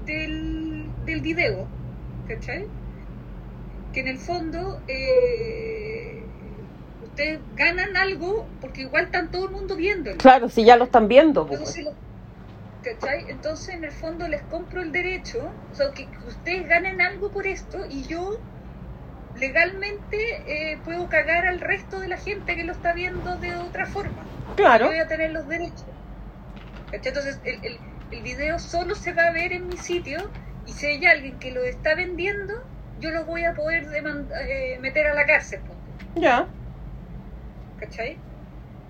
del, 0.06 0.86
del 1.06 1.20
video, 1.20 1.66
¿cachai? 2.28 2.66
Que 3.92 4.00
en 4.00 4.08
el 4.08 4.18
fondo 4.18 4.80
eh, 4.88 6.22
ustedes 7.04 7.38
ganan 7.54 7.96
algo 7.96 8.46
porque 8.60 8.82
igual 8.82 9.04
están 9.04 9.30
todo 9.30 9.46
el 9.46 9.52
mundo 9.52 9.76
viendo. 9.76 10.16
Claro, 10.16 10.48
si 10.48 10.64
ya 10.64 10.76
lo 10.76 10.84
están 10.84 11.06
viendo. 11.06 11.46
Pues. 11.46 11.80
¿Cachai? 12.84 13.24
Entonces 13.28 13.74
en 13.74 13.84
el 13.84 13.92
fondo 13.92 14.28
les 14.28 14.42
compro 14.42 14.82
el 14.82 14.92
derecho, 14.92 15.50
o 15.72 15.74
sea, 15.74 15.90
que 15.92 16.06
ustedes 16.26 16.68
ganen 16.68 17.00
algo 17.00 17.30
por 17.30 17.46
esto 17.46 17.86
y 17.88 18.04
yo 18.04 18.38
legalmente 19.36 20.16
eh, 20.46 20.78
puedo 20.84 21.08
cagar 21.08 21.46
al 21.46 21.60
resto 21.60 21.98
de 21.98 22.08
la 22.08 22.18
gente 22.18 22.54
que 22.54 22.64
lo 22.64 22.72
está 22.72 22.92
viendo 22.92 23.36
de 23.36 23.56
otra 23.56 23.86
forma. 23.86 24.22
Claro. 24.56 24.84
Yo 24.84 24.90
voy 24.92 25.00
a 25.00 25.08
tener 25.08 25.32
los 25.32 25.48
derechos. 25.48 25.86
¿Cachai? 26.92 27.08
Entonces 27.08 27.40
el, 27.44 27.64
el, 27.64 27.78
el 28.10 28.22
video 28.22 28.58
solo 28.58 28.94
se 28.94 29.12
va 29.12 29.24
a 29.24 29.32
ver 29.32 29.52
en 29.52 29.66
mi 29.66 29.76
sitio 29.76 30.30
y 30.66 30.72
si 30.72 30.86
hay 30.86 31.06
alguien 31.06 31.38
que 31.38 31.50
lo 31.50 31.64
está 31.64 31.94
vendiendo, 31.94 32.54
yo 33.00 33.10
lo 33.10 33.24
voy 33.24 33.44
a 33.44 33.54
poder 33.54 33.86
eh, 33.94 34.78
meter 34.80 35.06
a 35.06 35.14
la 35.14 35.26
cárcel. 35.26 35.60
Ya. 36.14 36.46
¿Cachai? 37.80 38.18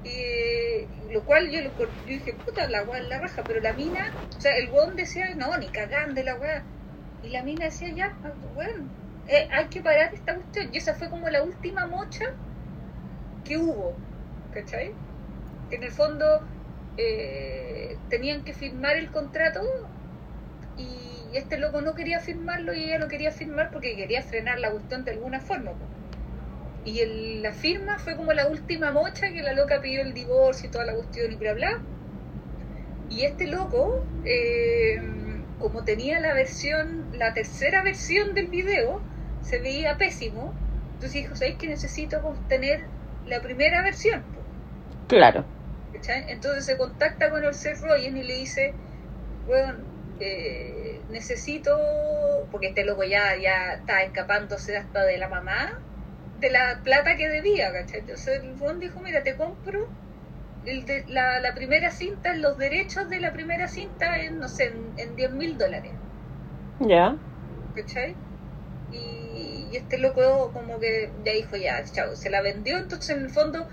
Y 0.05 1.13
lo 1.13 1.25
cual 1.25 1.51
yo, 1.51 1.63
lo, 1.63 1.71
dije, 2.07 2.35
puta, 2.35 2.69
la 2.69 2.83
weá 2.83 3.01
la 3.03 3.21
raja, 3.21 3.43
pero 3.47 3.61
la 3.61 3.73
mina, 3.73 4.13
o 4.37 4.41
sea, 4.41 4.57
el 4.57 4.71
weón 4.71 4.97
decía, 4.97 5.35
no, 5.35 5.57
ni 5.59 5.69
cagando 5.69 6.23
la 6.23 6.37
weá. 6.37 6.63
Y 7.23 7.31
la 7.31 7.43
mina 7.43 7.67
decía, 7.67 7.89
ya, 7.95 8.19
bueno, 8.55 8.91
eh, 9.29 9.49
hay 9.51 9.69
que 9.69 9.83
parar 9.83 10.13
esta 10.15 10.35
cuestión. 10.35 10.69
Y 10.75 10.79
esa 10.79 10.95
fue 10.95 11.09
como 11.11 11.29
la 11.31 11.43
última 11.43 11.87
mocha 11.87 12.27
que 13.45 13.59
hubo, 13.59 13.97
¿cachai? 14.53 14.95
Que 15.71 15.77
en 15.77 15.85
el 15.85 15.93
fondo 15.93 16.47
eh, 16.97 17.97
tenían 18.09 18.45
que 18.45 18.55
firmar 18.55 18.97
el 18.97 19.11
contrato 19.11 19.61
y 20.77 21.31
este 21.33 21.59
loco 21.59 21.81
no 21.81 21.95
quería 21.95 22.21
firmarlo 22.21 22.75
y 22.75 22.85
ella 22.85 22.99
lo 22.99 23.09
quería 23.09 23.33
firmar 23.33 23.71
porque 23.71 23.97
quería 23.97 24.23
frenar 24.23 24.59
la 24.59 24.71
cuestión 24.71 25.05
de 25.05 25.13
alguna 25.13 25.41
forma. 25.41 25.73
Y 26.85 27.01
el, 27.01 27.43
la 27.43 27.53
firma 27.53 27.99
fue 27.99 28.17
como 28.17 28.33
la 28.33 28.47
última 28.47 28.93
mocha 28.93 29.31
que 29.33 29.43
la 29.43 29.53
loca 29.53 29.81
pidió 29.81 30.03
el 30.03 30.13
divorcio 30.13 30.69
y 30.69 30.73
toda 30.73 30.85
la 30.85 30.95
cuestión 30.95 31.33
y 31.33 31.37
bla 31.37 31.55
bla. 31.55 31.83
Y 33.11 33.25
este 33.25 33.47
loco, 33.47 34.05
eh, 34.25 35.01
como 35.59 35.85
tenía 35.85 36.21
la 36.21 36.35
versión, 36.35 37.07
la 37.15 37.33
tercera 37.33 37.83
versión 37.83 38.35
del 38.35 38.49
video, 38.49 39.01
se 39.41 39.59
veía 39.61 39.97
pésimo. 39.97 40.55
Entonces 40.95 41.13
dijo, 41.13 41.37
¿sabéis 41.37 41.57
que 41.57 41.69
necesito 41.69 42.21
tener 42.49 42.85
la 43.27 43.41
primera 43.41 43.83
versión? 43.83 44.23
Claro. 45.09 45.45
Entonces 46.29 46.67
se 46.67 46.77
contacta 46.77 47.31
con 47.31 47.45
el 47.45 47.55
Seth 47.55 47.81
Rogen 47.81 48.17
y 48.17 48.23
le 48.23 48.35
dice, 48.35 48.75
bueno, 49.47 49.75
eh, 50.21 51.01
necesito, 51.11 51.79
porque 52.51 52.69
este 52.69 52.85
loco 52.85 53.05
ya, 53.05 53.37
ya 53.37 53.75
está 53.75 54.03
escapándose 54.03 54.77
hasta 54.77 55.05
de 55.05 55.19
la 55.19 55.29
mamá, 55.29 55.81
de 56.45 56.51
la 56.51 56.81
plata 56.85 57.17
que 57.17 57.27
debía, 57.27 57.73
¿cachai? 57.73 58.01
Entonces 58.01 58.43
el 58.43 58.53
buen 58.53 58.79
dijo, 58.79 59.01
mira, 59.01 59.23
te 59.23 59.35
compro 59.35 59.89
el 60.67 60.85
de, 60.85 61.07
la, 61.09 61.41
la, 61.41 61.55
primera 61.55 61.91
cinta, 61.91 62.35
los 62.35 62.59
derechos 62.59 63.09
de 63.09 63.19
la 63.19 63.33
primera 63.33 63.67
cinta 63.67 64.19
en, 64.21 64.41
no 64.41 64.49
sé, 64.49 64.75
en, 64.99 65.17
10 65.17 65.33
mil 65.33 65.57
dólares. 65.57 65.93
Ya. 66.81 67.17
¿Cachai? 67.75 68.15
Y, 68.93 69.75
este 69.75 69.99
loco 69.99 70.51
como 70.53 70.79
que 70.79 71.11
ya 71.25 71.33
dijo, 71.33 71.57
ya, 71.57 71.83
chao, 71.85 72.15
se 72.15 72.29
la 72.29 72.43
vendió, 72.43 72.77
entonces 72.77 73.17
en 73.17 73.25
el 73.25 73.31
fondo 73.31 73.67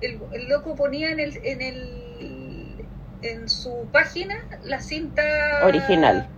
el, 0.00 0.20
el 0.32 0.48
loco 0.48 0.76
ponía 0.76 1.10
en 1.10 1.20
el, 1.20 1.38
en 1.44 1.60
el 1.60 2.02
en 3.20 3.48
su 3.48 3.88
página 3.92 4.46
la 4.64 4.80
cinta 4.80 5.22
original. 5.64 6.28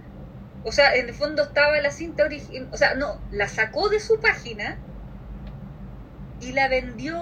O 0.64 0.72
sea, 0.72 0.94
en 0.94 1.08
el 1.08 1.14
fondo 1.14 1.42
estaba 1.42 1.78
la 1.80 1.90
cinta 1.90 2.24
original, 2.24 2.68
o 2.72 2.76
sea, 2.76 2.94
no, 2.94 3.20
la 3.30 3.48
sacó 3.48 3.88
de 3.88 4.00
su 4.00 4.18
página 4.18 4.78
y 6.40 6.52
la 6.52 6.68
vendió 6.68 7.14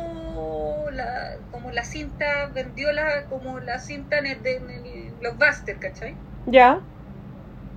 la, 0.91 1.37
como 1.51 1.71
la 1.71 1.85
cinta, 1.85 2.47
vendió 2.53 2.93
la, 2.93 3.25
como 3.29 3.61
la 3.61 3.79
cinta 3.79 4.19
en 4.19 4.27
el, 4.27 4.47
en 4.47 4.71
el 4.71 5.13
Blockbuster, 5.21 5.79
¿cachai? 5.79 6.15
Ya. 6.47 6.81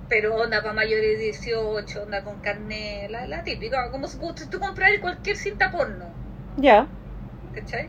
Pero 0.08 0.36
onda 0.36 0.62
para 0.62 0.72
mayores 0.72 1.18
de 1.18 1.24
18, 1.24 2.02
onda 2.02 2.22
con 2.22 2.40
carne, 2.40 3.08
la, 3.10 3.26
la 3.26 3.42
típica, 3.42 3.90
como 3.90 4.06
si 4.06 4.18
tú 4.48 4.60
compras 4.60 4.90
cualquier 5.00 5.36
cinta 5.36 5.70
porno. 5.70 6.06
Ya. 6.56 6.86
¿Cachai? 7.54 7.88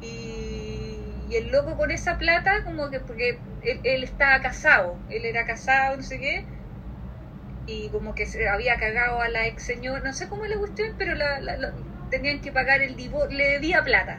Y, 0.00 0.98
y, 1.28 1.36
el 1.36 1.50
loco 1.50 1.76
con 1.76 1.90
esa 1.90 2.18
plata, 2.18 2.64
como 2.64 2.90
que, 2.90 3.00
porque 3.00 3.38
él, 3.62 3.80
él 3.84 4.04
estaba 4.04 4.40
casado, 4.40 4.96
él 5.08 5.24
era 5.24 5.46
casado, 5.46 5.96
no 5.96 6.02
sé 6.02 6.18
qué, 6.18 6.44
y 7.66 7.88
como 7.88 8.14
que 8.14 8.26
se 8.26 8.48
había 8.48 8.76
cagado 8.76 9.20
a 9.20 9.28
la 9.28 9.46
ex 9.46 9.62
señora, 9.62 10.00
no 10.00 10.12
sé 10.12 10.28
cómo 10.28 10.44
es 10.44 10.50
la 10.50 10.58
cuestión, 10.58 10.94
pero 10.98 11.14
la, 11.14 11.40
la 11.40 11.72
tenían 12.14 12.40
que 12.40 12.52
pagar 12.52 12.80
el 12.80 12.94
divorcio, 12.94 13.36
le 13.36 13.48
debía 13.50 13.82
plata. 13.82 14.18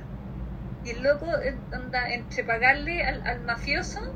Y 0.83 0.91
el 0.91 1.03
loco, 1.03 1.27
anda, 1.71 2.13
entre 2.13 2.43
pagarle 2.43 3.03
al, 3.03 3.41
mafioso, 3.41 4.13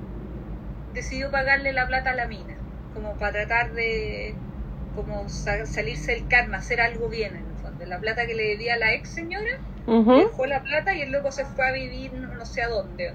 decidió 0.94 1.32
pagarle 1.32 1.72
la 1.72 1.88
plata 1.88 2.12
a 2.12 2.16
la 2.16 2.28
mina, 2.28 2.56
como 2.94 3.14
para 3.14 3.46
tratar 3.46 3.74
de 3.74 4.36
como 4.96 5.30
salirse 5.30 6.14
del 6.14 6.28
karma, 6.28 6.58
hacer 6.58 6.82
algo 6.82 7.08
bien 7.08 7.36
en 7.36 7.46
el 7.46 7.62
fondo. 7.62 7.86
La 7.86 8.00
plata 8.00 8.26
que 8.26 8.34
le 8.34 8.50
debía 8.50 8.74
a 8.74 8.78
la 8.78 8.94
ex 8.94 9.10
señora, 9.10 9.60
dejó 9.88 10.46
la 10.46 10.62
plata 10.62 10.94
y 10.94 11.02
el 11.02 11.12
loco 11.12 11.32
se 11.32 11.46
fue 11.46 11.70
a 11.70 11.72
vivir 11.72 12.12
no, 12.14 12.46
sé 12.46 12.64
a 12.64 12.68
dónde. 12.68 13.14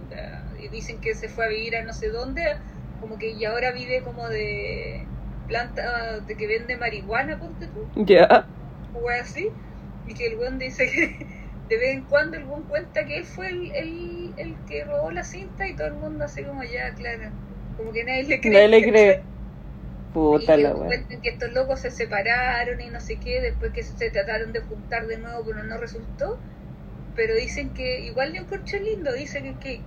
Y 0.63 0.69
dicen 0.69 1.01
que 1.01 1.15
se 1.15 1.29
fue 1.29 1.45
a 1.45 1.49
vivir 1.49 1.77
a 1.77 1.85
no 1.85 1.93
sé 1.93 2.09
dónde, 2.09 2.57
como 3.01 3.19
que 3.19 3.31
y 3.33 3.45
ahora 3.45 3.73
vive 3.73 4.03
como 4.03 4.29
de 4.29 5.07
planta 5.47 6.21
de 6.21 6.35
que 6.37 6.47
vende 6.47 6.77
marihuana, 6.77 7.39
ponte 7.39 7.67
tú. 7.67 7.87
Ya. 7.97 8.47
O 8.95 9.09
así 9.11 9.51
y 10.07 10.15
que 10.15 10.27
el 10.27 10.37
buen 10.37 10.59
dice 10.59 10.91
que 10.91 11.27
de 11.69 11.77
vez 11.77 11.95
en 11.95 12.03
cuando 12.03 12.37
el 12.37 12.45
buen 12.45 12.63
cuenta 12.65 13.05
que 13.05 13.19
él 13.19 13.25
fue 13.25 13.49
el, 13.49 13.73
el, 13.73 14.35
el, 14.37 14.57
que 14.67 14.85
robó 14.85 15.11
la 15.11 15.25
cinta 15.25 15.67
y 15.67 15.75
todo 15.75 15.87
el 15.89 15.95
mundo 15.95 16.25
así 16.25 16.43
como 16.43 16.63
ya, 16.63 16.95
claro, 16.95 17.31
como 17.77 17.93
que 17.93 18.05
nadie 18.05 18.25
le 18.25 18.41
cree. 18.41 18.53
Nadie 18.53 18.69
le 18.69 18.91
cree. 18.91 19.23
Puta 20.13 20.57
y 20.57 20.63
la 20.63 20.73
cuentan 20.73 21.21
que 21.21 21.31
estos 21.31 21.53
locos 21.53 21.81
se 21.81 21.91
separaron 21.91 22.81
y 22.81 22.87
no 22.89 23.01
sé 23.01 23.17
qué, 23.17 23.41
después 23.41 23.73
que 23.73 23.83
se 23.83 24.11
trataron 24.11 24.53
de 24.53 24.61
juntar 24.61 25.07
de 25.07 25.19
nuevo 25.19 25.43
pero 25.45 25.65
no 25.65 25.79
resultó. 25.79 26.39
Pero 27.17 27.35
dicen 27.35 27.71
que 27.71 28.01
igual 28.01 28.33
le 28.33 28.39
encontré 28.39 28.81
lindo, 28.81 29.13
dicen 29.13 29.55
que 29.59 29.81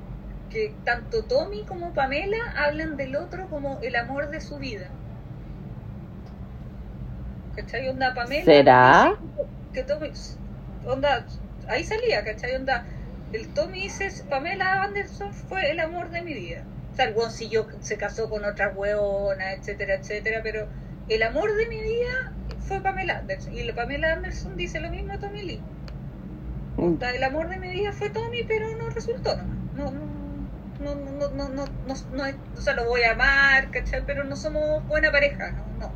que 0.50 0.74
tanto 0.86 1.24
Tommy 1.24 1.64
como 1.64 1.94
Pamela 1.94 2.38
hablan 2.56 2.98
del 2.98 3.16
otro 3.16 3.48
como 3.50 3.80
el 3.82 3.96
amor 3.96 4.30
de 4.30 4.42
su 4.42 4.58
vida. 4.58 4.88
¿Cachai? 7.56 7.90
Onda 7.90 8.14
Pamela. 8.14 8.46
¿Será? 8.46 9.18
dice 9.22 9.57
Que 9.78 9.84
Tommy, 9.84 10.12
onda, 10.88 11.24
ahí 11.68 11.84
salía, 11.84 12.24
¿cachai? 12.24 12.56
Onda, 12.56 12.84
el 13.32 13.48
Tommy 13.54 13.84
dice, 13.84 14.10
Pamela 14.28 14.82
Anderson 14.82 15.32
fue 15.32 15.70
el 15.70 15.80
amor 15.80 16.10
de 16.10 16.24
mi 16.24 16.34
vida. 16.34 16.64
O 16.92 16.96
sea, 16.96 17.06
el 17.06 17.16
weón 17.16 17.30
siguió, 17.30 17.68
se 17.82 17.96
casó 17.96 18.28
con 18.28 18.44
otras 18.44 18.76
hueonas, 18.76 19.60
etcétera, 19.60 19.94
etcétera, 19.94 20.40
pero 20.42 20.66
el 21.10 21.22
amor 21.22 21.56
de 21.56 21.68
mi 21.68 21.80
vida 21.80 22.34
fue 22.62 22.82
Pamela 22.82 23.20
Anderson. 23.20 23.54
Y 23.54 23.62
la 23.66 23.76
Pamela 23.76 24.14
Anderson 24.14 24.58
dice 24.58 24.80
lo 24.80 24.90
mismo 24.90 25.14
a 25.14 25.20
Tommy 25.20 25.44
Lee. 25.44 25.62
Onda, 26.76 27.12
el 27.12 27.24
amor 27.24 27.48
de 27.48 27.60
mi 27.60 27.70
vida 27.70 27.94
fue 27.94 28.10
Tommy, 28.10 28.46
pero 28.48 28.76
no 28.78 28.90
resultó 28.90 29.38
nomás. 29.38 29.58
No, 29.76 29.92
no, 29.92 30.96
no, 30.96 31.12
no, 31.12 31.30
no, 31.30 31.50
no, 31.50 31.66
no, 31.86 31.94
no, 32.14 32.24
o 32.58 32.62
sea, 32.62 32.74
lo 32.74 32.88
voy 32.88 33.04
a 33.04 33.12
amar, 33.12 33.70
¿cachai? 33.70 34.04
Pero 34.08 34.24
no 34.24 34.36
somos 34.38 34.84
buena 34.88 35.12
pareja, 35.12 35.52
no, 35.52 35.86
no, 35.86 35.92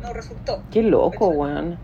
no 0.00 0.14
resultó. 0.14 0.62
Qué 0.70 0.82
loco, 0.82 1.28
weón. 1.28 1.78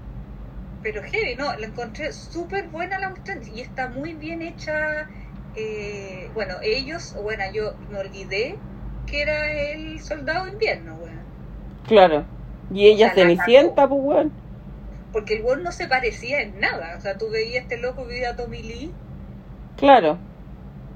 Pero 0.82 1.02
heavy, 1.02 1.36
no, 1.36 1.56
la 1.56 1.66
encontré 1.66 2.12
súper 2.12 2.68
buena 2.70 2.98
la 2.98 3.10
cuestión 3.10 3.38
y 3.46 3.60
está 3.60 3.88
muy 3.88 4.14
bien 4.14 4.42
hecha. 4.42 5.08
eh, 5.54 6.30
bueno, 6.34 6.56
ellos, 6.62 7.14
bueno, 7.22 7.44
yo 7.52 7.78
me 7.88 7.98
olvidé 7.98 8.64
que 9.06 9.22
era 9.22 9.52
el 9.72 10.00
soldado 10.02 10.46
de 10.46 10.52
invierno, 10.52 10.96
weón. 10.96 11.28
Claro. 11.86 12.26
Y 12.70 12.86
ella 12.88 13.08
O 13.08 13.10
sea, 13.10 13.14
cenicienta, 13.14 13.88
pues, 13.88 14.00
weón. 14.02 14.32
Porque 15.12 15.34
el 15.34 15.44
weón 15.44 15.62
no 15.62 15.70
se 15.70 15.86
parecía 15.86 16.40
en 16.42 16.58
nada. 16.58 16.96
O 16.96 17.00
sea, 17.00 17.16
tú 17.16 17.30
veías 17.30 17.62
este 17.62 17.78
loco 17.78 18.08
que 18.08 18.26
a 18.26 18.34
Tommy 18.36 18.62
Lee 18.64 18.98
Claro. 19.76 20.18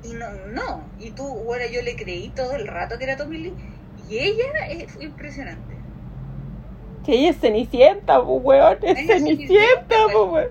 y 0.03 0.15
no, 0.15 0.31
no. 0.47 0.95
Y 0.99 1.13
tú, 1.13 1.25
bueno, 1.45 1.67
yo 1.73 1.83
le 1.83 1.97
creí 1.97 2.31
todo 2.35 2.55
el 2.55 2.67
rato 2.67 2.97
que 2.99 3.05
era 3.05 3.17
Tommy 3.17 3.39
Lee. 3.39 3.57
Y 4.09 4.19
ella 4.19 4.45
eh, 4.71 4.89
fue 4.89 5.05
impresionante. 5.05 5.76
Que 7.07 7.13
ella 7.13 7.31
es 7.31 7.39
cenicienta, 7.39 8.23
pues, 8.23 8.41
weón. 8.45 8.77
Es 8.83 8.97
cenicienta, 9.07 9.25
cenicienta, 9.25 9.97
pues, 10.13 10.17
weón. 10.33 10.49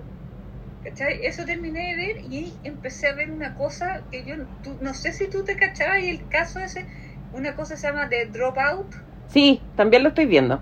¿Cachai? 0.84 1.26
Eso 1.26 1.44
terminé 1.44 1.94
de 1.94 1.96
ver 1.96 2.32
y 2.32 2.52
empecé 2.64 3.08
a 3.08 3.12
ver 3.14 3.30
una 3.30 3.54
cosa 3.56 4.02
que 4.10 4.24
yo 4.24 4.36
tú- 4.64 4.76
no 4.80 4.94
sé 4.94 5.12
si 5.12 5.28
tú 5.28 5.44
te 5.44 5.56
cachabas 5.56 6.00
y 6.00 6.08
el 6.08 6.26
caso 6.28 6.60
ese, 6.60 6.86
una 7.32 7.54
cosa 7.56 7.76
se 7.76 7.86
llama 7.88 8.08
The 8.08 8.26
Dropout, 8.26 8.86
Sí, 9.28 9.60
también 9.76 10.02
lo 10.04 10.10
estoy 10.10 10.26
viendo. 10.26 10.60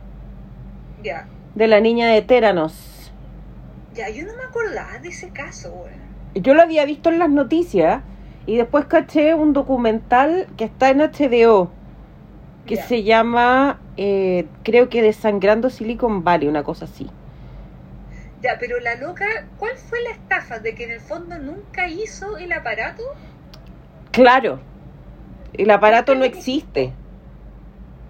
ya, 1.03 1.29
De 1.55 1.67
la 1.69 1.81
niña 1.81 2.09
de 2.09 2.23
Téranos. 2.23 3.13
ya, 3.95 4.09
yo 4.09 4.25
no 4.25 4.35
me 4.35 4.43
acordaba 4.45 4.99
de 4.99 5.09
ese 5.11 5.29
caso, 5.31 5.69
weón. 5.73 6.03
Yo 6.43 6.55
lo 6.55 6.63
había 6.63 6.85
visto 6.87 7.11
en 7.11 7.19
las 7.21 7.31
noticias 7.31 8.03
y 8.47 8.57
después 8.57 8.87
caché 8.87 9.35
un 9.35 9.53
documental 9.53 10.49
que 10.57 10.65
está 10.65 10.89
en 10.91 10.99
HBO 11.03 11.71
que 12.67 12.77
se 12.77 13.03
llama, 13.03 13.81
eh, 13.97 14.47
creo 14.63 14.89
que 14.89 15.03
Desangrando 15.03 15.71
Silicon 15.71 16.25
Valley, 16.25 16.49
una 16.49 16.65
cosa 16.65 16.87
así. 16.87 17.11
Ya, 18.43 18.57
pero 18.59 18.79
la 18.81 18.97
loca, 18.97 19.27
¿cuál 19.59 19.77
fue 19.77 20.03
la 20.03 20.11
estafa? 20.11 20.59
¿De 20.59 20.75
que 20.75 20.85
en 20.85 20.93
el 20.93 21.01
fondo 21.01 21.39
nunca 21.39 21.89
hizo 21.89 22.37
el 22.37 22.53
aparato? 22.53 23.03
Claro, 24.11 24.61
el 25.55 25.71
aparato 25.71 26.15
no 26.15 26.25
existe. 26.25 26.93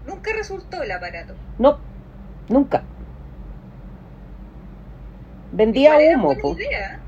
Nunca 0.06 0.32
resultó 0.36 0.82
el 0.82 0.90
aparato. 0.92 1.34
No, 1.58 1.78
nunca. 2.48 2.82
Vendía 5.52 5.96
humo, 5.96 6.26
buena 6.26 6.42
po. 6.42 6.54
idea. 6.54 7.00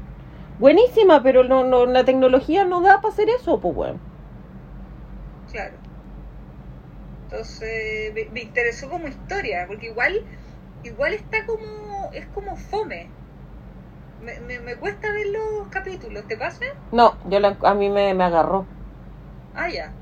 Buenísima, 0.58 1.22
pero 1.22 1.44
no, 1.44 1.64
no, 1.64 1.84
la 1.84 2.04
tecnología 2.04 2.64
no 2.64 2.80
da 2.80 3.00
para 3.00 3.12
hacer 3.12 3.28
eso, 3.28 3.60
pues, 3.60 3.76
weón. 3.76 4.00
Claro. 5.50 5.74
Entonces, 7.30 8.14
me, 8.14 8.26
me 8.32 8.40
interesó 8.42 8.88
como 8.88 9.08
historia, 9.08 9.66
porque 9.66 9.86
igual, 9.86 10.14
igual 10.84 11.12
está 11.14 11.38
como, 11.46 12.12
es 12.12 12.26
como 12.26 12.56
fome. 12.56 13.08
Me, 14.20 14.40
me, 14.40 14.58
me 14.60 14.76
cuesta 14.76 15.08
ver 15.12 15.26
los 15.28 15.68
capítulos, 15.68 16.26
¿te 16.26 16.36
pasa? 16.36 16.64
No, 16.90 17.14
yo 17.28 17.38
la- 17.38 17.56
a 17.62 17.74
mí 17.74 17.88
me, 17.88 18.12
me 18.14 18.24
agarró. 18.24 18.66
Ah, 19.54 19.68
ya. 19.68 19.92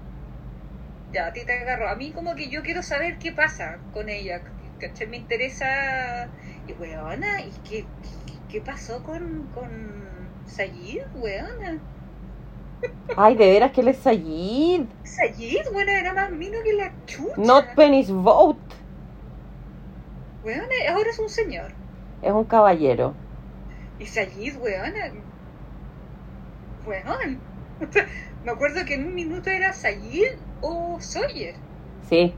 Ya, 1.12 1.26
a 1.26 1.32
ti 1.32 1.44
te 1.46 1.52
agarro. 1.52 1.88
A 1.88 1.94
mí 1.96 2.12
como 2.12 2.34
que 2.34 2.48
yo 2.50 2.62
quiero 2.62 2.82
saber 2.82 3.18
qué 3.18 3.32
pasa 3.32 3.78
con 3.92 4.08
ella. 4.08 4.42
¿Cachai? 4.80 5.06
Me 5.06 5.16
interesa... 5.16 6.30
Y 6.66 6.72
weona, 6.72 7.42
¿y 7.46 7.52
qué, 7.68 7.86
qué, 8.26 8.34
qué 8.48 8.60
pasó 8.62 9.02
con, 9.02 9.48
con 9.48 9.70
Sayid, 10.46 11.00
weona? 11.14 11.80
Ay, 13.16 13.36
de 13.36 13.50
veras 13.50 13.72
que 13.72 13.80
él 13.80 13.88
es 13.88 13.98
Sayid. 13.98 14.82
Sayid, 15.04 15.66
weona, 15.72 15.98
era 16.00 16.12
más 16.14 16.30
mino 16.30 16.58
que 16.64 16.72
la 16.72 16.92
chucha. 17.06 17.34
Not 17.36 17.66
Penny's 17.76 18.10
Vote. 18.10 18.58
Weona, 20.44 20.66
ahora 20.90 21.10
es 21.10 21.18
un 21.18 21.28
señor. 21.28 21.72
Es 22.22 22.32
un 22.32 22.44
caballero. 22.44 23.14
Y 23.98 24.06
Sayid, 24.06 24.56
weona. 24.58 25.12
Weón. 26.86 27.40
Me 28.44 28.50
acuerdo 28.50 28.84
que 28.84 28.94
en 28.94 29.06
un 29.06 29.14
minuto 29.14 29.48
era 29.50 29.72
Sayid 29.72 30.32
o 30.60 30.98
Sawyer. 31.00 31.54
Sí, 32.08 32.34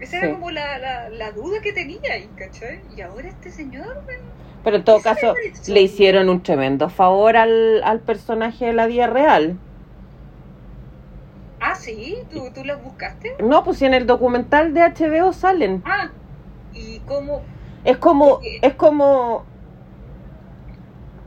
Esa 0.00 0.10
Sí. 0.10 0.16
era 0.26 0.34
como 0.34 0.50
la, 0.50 0.78
la, 0.78 1.08
la 1.10 1.30
duda 1.32 1.60
que 1.62 1.72
tenía 1.72 2.00
ahí, 2.12 2.28
¿cachai? 2.36 2.80
Y 2.96 3.00
ahora 3.02 3.28
este 3.28 3.50
señor, 3.50 4.02
weón. 4.06 4.36
Pero 4.66 4.78
en 4.78 4.84
todo 4.84 4.96
¿Qué 4.96 5.02
se 5.04 5.08
caso 5.10 5.34
le 5.68 5.80
hicieron 5.80 6.28
un 6.28 6.42
tremendo 6.42 6.88
favor 6.88 7.36
al, 7.36 7.84
al 7.84 8.00
personaje 8.00 8.66
de 8.66 8.72
la 8.72 8.88
vida 8.88 9.06
real. 9.06 9.56
Ah, 11.60 11.76
sí, 11.76 12.16
¿tú, 12.32 12.50
tú 12.52 12.64
las 12.64 12.82
buscaste. 12.82 13.36
No, 13.44 13.62
pues 13.62 13.78
si 13.78 13.84
en 13.84 13.94
el 13.94 14.08
documental 14.08 14.74
de 14.74 14.80
HBO 14.80 15.32
salen. 15.32 15.84
Ah, 15.86 16.10
y 16.74 16.98
cómo. 17.06 17.42
Es 17.84 17.96
como, 17.98 18.28
Porque- 18.30 18.58
es 18.60 18.74
como, 18.74 19.44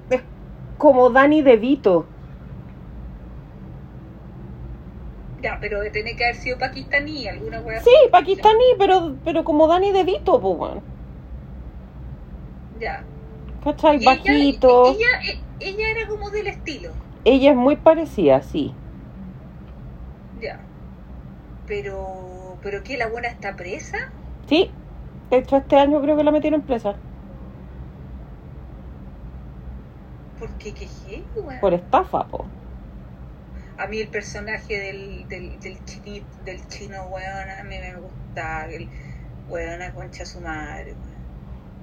es 0.10 0.22
como 0.78 1.10
Danny 1.10 1.42
DeVito. 1.42 2.08
Ya, 5.42 5.58
pero 5.62 5.80
tiene 5.94 6.18
que 6.18 6.26
haber 6.26 6.36
sido 6.36 6.58
pakistaní, 6.58 7.26
alguna 7.30 7.62
wea. 7.62 7.80
Sí, 7.80 7.92
pakistaní, 8.12 8.66
pero, 8.78 9.16
pero 9.24 9.46
como 9.46 9.66
Danny 9.70 9.94
DeVito, 9.94 10.42
pues, 10.42 10.58
bueno. 10.58 10.82
Ya. 12.82 13.06
¿Cachai? 13.64 14.04
Bajito. 14.04 14.92
Ella, 14.92 15.08
ella, 15.22 15.42
ella 15.60 15.92
era 15.92 16.08
como 16.08 16.30
del 16.30 16.48
estilo. 16.48 16.92
Ella 17.26 17.52
es 17.52 17.58
muy 17.58 17.76
parecida, 17.76 18.42
sí. 18.42 18.74
Ya. 20.42 20.60
Pero. 21.68 22.58
¿Pero 22.62 22.84
qué? 22.84 22.98
¿La 22.98 23.08
buena 23.08 23.28
está 23.28 23.56
presa? 23.56 24.12
Sí. 24.48 24.72
De 25.30 25.38
hecho, 25.38 25.58
este 25.58 25.78
año 25.78 26.02
creo 26.02 26.18
que 26.18 26.24
la 26.24 26.32
metieron 26.32 26.62
presa. 26.62 26.96
¿Por 30.40 30.50
qué? 30.52 30.74
¿Qué 30.74 30.88
heavy, 30.88 31.24
weón? 31.36 31.60
Por 31.60 31.74
estafa, 31.74 32.26
po. 32.26 32.46
A 33.78 33.88
mí 33.88 34.00
el 34.00 34.08
personaje 34.08 34.78
del, 34.78 35.28
del, 35.30 35.60
del, 35.60 35.78
del 36.46 36.68
chino, 36.68 37.04
weón, 37.04 37.50
a 37.60 37.64
mí 37.64 37.76
me 37.78 37.96
gusta. 37.96 38.68
El 38.70 38.88
weón, 39.50 39.82
a 39.82 39.92
concha 39.94 40.26
su 40.26 40.40
madre, 40.42 40.94
weón. 40.94 41.20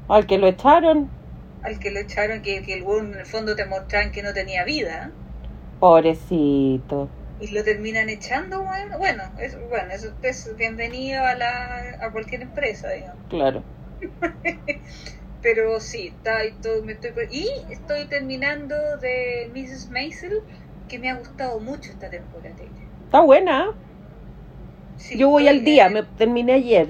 Al 0.08 0.26
que 0.26 0.38
lo 0.38 0.46
echaron, 0.46 1.08
Al 1.62 1.78
que 1.78 1.90
lo 1.90 2.00
echaron, 2.00 2.42
que, 2.42 2.62
que 2.62 2.74
el 2.74 2.84
en 2.84 3.14
el 3.14 3.26
fondo 3.26 3.56
te 3.56 3.66
mostraban 3.66 4.12
que 4.12 4.22
no 4.22 4.32
tenía 4.32 4.64
vida. 4.64 5.10
pobrecito. 5.80 7.08
y 7.40 7.48
lo 7.48 7.62
terminan 7.64 8.08
echando, 8.08 8.62
bueno, 8.62 8.98
bueno, 8.98 9.22
es, 9.38 9.56
bueno, 9.68 9.92
eso 9.92 10.12
es 10.22 10.56
bienvenido 10.56 11.24
a 11.24 11.34
la 11.34 11.98
a 12.00 12.10
cualquier 12.12 12.42
empresa, 12.42 12.90
digamos. 12.90 13.24
Claro. 13.28 13.62
Pero 15.42 15.78
sí, 15.80 16.08
está, 16.08 16.44
y, 16.44 16.52
todo, 16.60 16.82
me 16.82 16.92
estoy, 16.92 17.12
y 17.30 17.48
estoy 17.70 18.06
terminando 18.06 18.74
de 18.98 19.50
Mrs. 19.54 19.90
Maisel, 19.90 20.40
que 20.88 20.98
me 20.98 21.10
ha 21.10 21.16
gustado 21.16 21.60
mucho 21.60 21.92
esta 21.92 22.10
temporada. 22.10 22.54
Está 23.04 23.20
buena. 23.20 23.68
Sí, 24.96 25.18
Yo 25.18 25.28
voy 25.28 25.46
al 25.48 25.62
día, 25.62 25.88
me 25.88 26.02
terminé 26.02 26.54
ayer. 26.54 26.88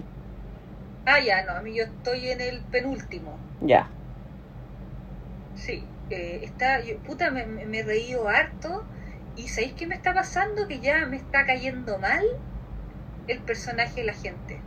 Ah, 1.05 1.21
ya, 1.21 1.45
no, 1.45 1.53
a 1.53 1.63
mí 1.63 1.77
yo 1.77 1.85
estoy 1.85 2.29
en 2.31 2.41
el 2.41 2.61
penúltimo. 2.63 3.39
Ya. 3.61 3.91
Sí, 5.67 5.93
eh, 6.09 6.41
está, 6.45 6.81
yo, 6.81 7.03
puta, 7.03 7.31
me, 7.31 7.43
he 7.79 7.83
reído 7.83 8.29
harto. 8.29 8.89
¿Y 9.35 9.49
sabéis 9.49 9.75
qué 9.75 9.87
me 9.87 9.97
está 9.97 10.15
pasando? 10.15 10.67
Que 10.69 10.81
ya 10.81 11.05
me 11.07 11.17
está 11.19 11.45
cayendo 11.47 11.99
mal 11.99 12.25
el 13.29 13.45
personaje 13.45 14.01
de 14.01 14.07
la 14.07 14.15
gente. 14.15 14.65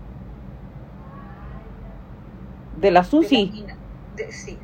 De 2.72 2.89
la 2.91 3.04
de 3.20 3.30
Susi. 3.30 3.30
la 3.30 3.43
mina. 3.45 3.80
De- 4.16 4.32
sí. 4.32 4.64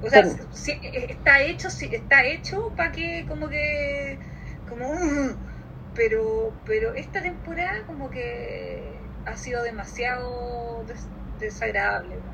O 0.00 0.08
sea, 0.10 0.22
sí, 0.50 0.72
eh, 0.82 1.06
está 1.10 1.40
hecho, 1.42 1.70
sí, 1.70 1.88
está 1.92 2.24
hecho 2.26 2.74
para 2.76 2.92
que 2.92 3.24
como 3.26 3.48
que 3.48 4.18
como 4.66 4.86
"Ugh", 4.90 5.40
pero 5.94 6.60
pero 6.64 6.94
esta 6.94 7.22
temporada 7.22 7.86
como 7.86 8.10
que 8.10 9.12
ha 9.24 9.36
sido 9.36 9.62
demasiado 9.62 10.84
des- 10.86 11.10
desagradable. 11.38 12.18
weón. 12.18 12.31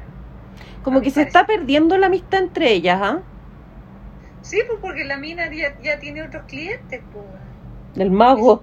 Como 0.83 1.03
que 1.03 1.11
se 1.11 1.21
parecer. 1.21 1.27
está 1.27 1.47
perdiendo 1.47 1.97
la 1.99 2.07
amistad 2.07 2.41
entre 2.41 2.73
ellas, 2.73 3.01
¿ah? 3.03 3.23
Sí, 4.41 4.59
pues 4.67 4.81
porque 4.81 5.05
la 5.05 5.17
mina 5.17 5.49
ya, 5.53 5.79
ya 5.81 5.99
tiene 6.01 6.23
otros 6.25 6.45
clientes, 6.47 7.05
pues. 7.13 7.27
El 7.95 8.11
mago 8.11 8.63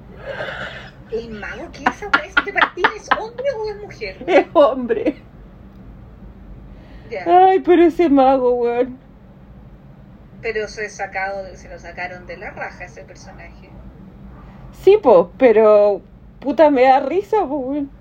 El 1.10 1.32
mago, 1.32 1.72
¿qué 1.72 1.86
es? 1.86 2.02
¿Este 2.24 2.54
partido 2.54 2.92
es 2.96 3.12
hombre 3.12 3.46
o 3.58 3.70
es 3.70 3.78
mujer? 3.82 4.24
es 4.28 4.48
hombre. 4.54 5.26
Ya. 7.10 7.36
Ay, 7.50 7.60
pero 7.62 7.84
ese 7.84 8.10
mago, 8.10 8.54
weón. 8.56 9.04
Pero 10.42 10.70
se, 10.70 10.90
sacado, 10.90 11.44
se 11.58 11.68
lo 11.68 11.78
sacaron 11.78 12.26
de 12.26 12.38
la 12.38 12.52
raja 12.52 12.86
ese 12.86 13.04
personaje. 13.04 13.78
Sí, 14.72 14.98
po, 15.02 15.34
pero 15.38 16.02
puta 16.40 16.70
me 16.70 16.84
da 16.84 17.00
risa, 17.00 17.38
po, 17.48 17.58
weón. 17.58 17.92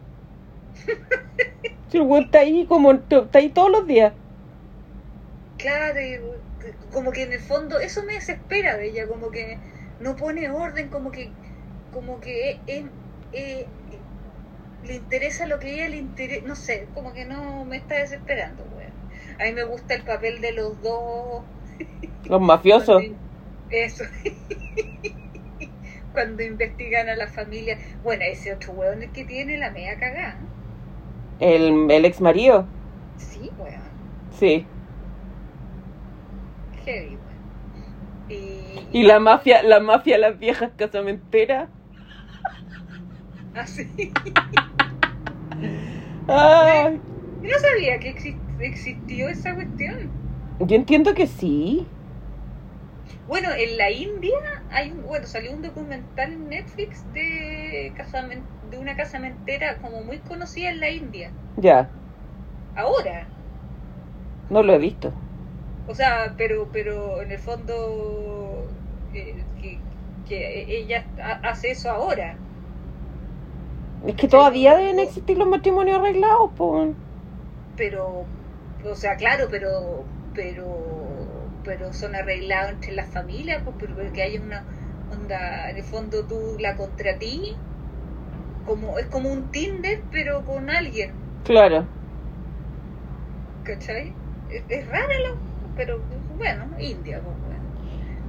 Si 1.95 1.99
el 1.99 2.07
weón 2.09 2.25
está 2.25 2.41
ahí 2.41 2.67
como 2.67 2.91
está 2.91 3.39
ahí 3.39 3.51
todos 3.51 3.71
los 3.71 3.87
días. 3.87 4.13
Claro, 5.59 6.01
como 6.93 7.13
que 7.13 7.23
en 7.23 7.33
el 7.33 7.39
fondo 7.39 7.79
eso 7.79 8.03
me 8.03 8.15
desespera 8.15 8.77
de 8.77 8.89
ella, 8.89 9.07
como 9.07 9.31
que 9.31 9.59
no 10.01 10.17
pone 10.17 10.51
orden, 10.51 10.89
como 10.89 11.13
que 11.13 11.31
como 11.93 12.21
que 12.21 12.51
eh, 12.51 12.61
eh, 12.67 12.85
eh, 13.33 13.67
le 14.85 14.95
interesa 14.97 15.47
lo 15.47 15.61
que 15.61 15.69
a 15.69 15.71
ella 15.71 15.89
le 15.91 15.99
interesa, 15.99 16.45
no 16.45 16.57
sé, 16.57 16.89
como 16.95 17.13
que 17.13 17.27
no 17.27 17.65
me 17.65 17.77
está 17.77 17.95
desesperando, 17.95 18.65
weón. 18.77 18.91
A 19.41 19.45
mí 19.45 19.53
me 19.53 19.63
gusta 19.63 19.95
el 19.95 20.03
papel 20.03 20.41
de 20.41 20.51
los 20.51 20.83
dos. 20.83 21.45
Los 22.25 22.41
mafiosos. 22.41 23.05
Eso. 23.71 24.03
Cuando 26.13 26.43
investigan 26.43 27.09
a 27.09 27.15
la 27.15 27.29
familia. 27.29 27.79
Bueno, 28.03 28.25
ese 28.25 28.53
otro 28.53 28.73
weón 28.73 29.05
es 29.05 29.11
que 29.11 29.25
tiene 29.25 29.59
la 29.59 29.71
media 29.71 29.97
cagada. 29.97 30.41
El, 31.41 31.91
el 31.91 32.05
ex 32.05 32.21
marido. 32.21 32.67
Sí, 33.17 33.51
weón. 33.59 33.81
Sí. 34.39 34.67
Heavy, 36.85 37.17
weón. 37.17 37.21
Y, 38.29 38.99
Y 38.99 39.03
la 39.05 39.19
mafia, 39.21 39.63
la 39.63 39.81
mafia, 39.81 40.19
las 40.19 40.39
viejas 40.39 40.71
casamenteras. 40.77 41.69
Así. 43.55 43.89
Ay. 46.29 47.01
Yo 47.43 47.51
no 47.51 47.59
sabía 47.59 47.99
que 48.01 48.15
exi- 48.15 48.39
existió 48.61 49.29
esa 49.29 49.55
cuestión. 49.55 50.11
Yo 50.61 50.77
entiendo 50.77 51.15
que 51.15 51.27
sí. 51.27 51.87
Bueno, 53.29 53.49
en 53.53 53.77
la 53.77 53.91
India 53.91 54.63
hay 54.71 54.93
un, 54.93 55.03
bueno, 55.03 55.27
salió 55.27 55.53
un 55.53 55.63
documental 55.63 56.33
en 56.33 56.49
Netflix 56.49 57.05
de 57.13 57.93
casamen- 57.97 58.43
de 58.75 58.81
una 58.81 58.97
casamentera 58.97 59.79
como 59.81 60.03
muy 60.03 60.21
conocida 60.23 60.71
en 60.71 60.81
la 60.81 60.91
India. 60.91 61.35
Ya, 61.57 61.95
Ahora. 62.75 63.33
no 64.49 64.63
lo 64.63 64.73
he 64.75 64.79
visto. 64.79 65.15
O 65.87 65.95
sea, 65.95 66.35
pero 66.39 66.71
pero 66.73 67.23
en 67.23 67.31
el 67.33 67.39
fondo 67.39 67.75
eh, 69.13 69.47
que, 69.59 69.87
que 70.25 70.65
ella 70.79 71.11
ha- 71.19 71.41
hace 71.51 71.71
eso 71.73 71.91
ahora. 71.91 72.43
Es 74.07 74.15
que 74.15 74.29
todavía 74.29 74.77
deben 74.77 75.01
existir 75.01 75.37
los 75.37 75.49
matrimonios 75.49 75.99
arreglados, 75.99 76.53
po. 76.55 76.95
Pero 77.77 78.33
o 78.93 78.95
sea, 78.97 79.17
claro, 79.17 79.49
pero 79.51 79.71
pero 80.33 81.55
pero 81.63 81.93
son 81.93 82.15
arreglados 82.15 82.73
entre 82.73 82.93
las 82.93 83.11
familias, 83.11 83.63
pues 83.65 83.77
pero 83.79 84.13
que 84.13 84.23
haya 84.23 84.41
una 84.41 84.67
onda, 85.07 85.71
en 85.71 85.77
el 85.79 85.85
fondo 85.85 86.27
tú 86.27 86.57
la 86.59 86.77
contratí 86.77 87.63
como 88.67 88.99
es 88.99 89.07
como 89.07 89.31
un 89.31 89.51
Tinder 89.51 90.03
pero 90.11 90.45
con 90.45 90.71
alguien, 90.71 91.13
Claro. 91.45 91.87
¿cachai? 93.65 94.13
Es, 94.51 94.63
es 94.69 94.87
rara 94.89 95.07
la 95.07 95.35
pero 95.77 95.99
bueno, 96.37 96.65
India, 96.79 97.21
pues 97.21 97.37
bueno. 97.47 97.55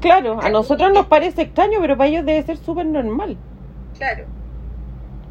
Claro, 0.01 0.39
a 0.41 0.49
nosotros 0.49 0.91
nos 0.93 1.05
parece 1.07 1.43
extraño, 1.43 1.79
pero 1.81 1.97
para 1.97 2.09
ellos 2.09 2.25
debe 2.25 2.41
ser 2.43 2.57
súper 2.57 2.85
normal. 2.85 3.37
Claro. 3.97 4.25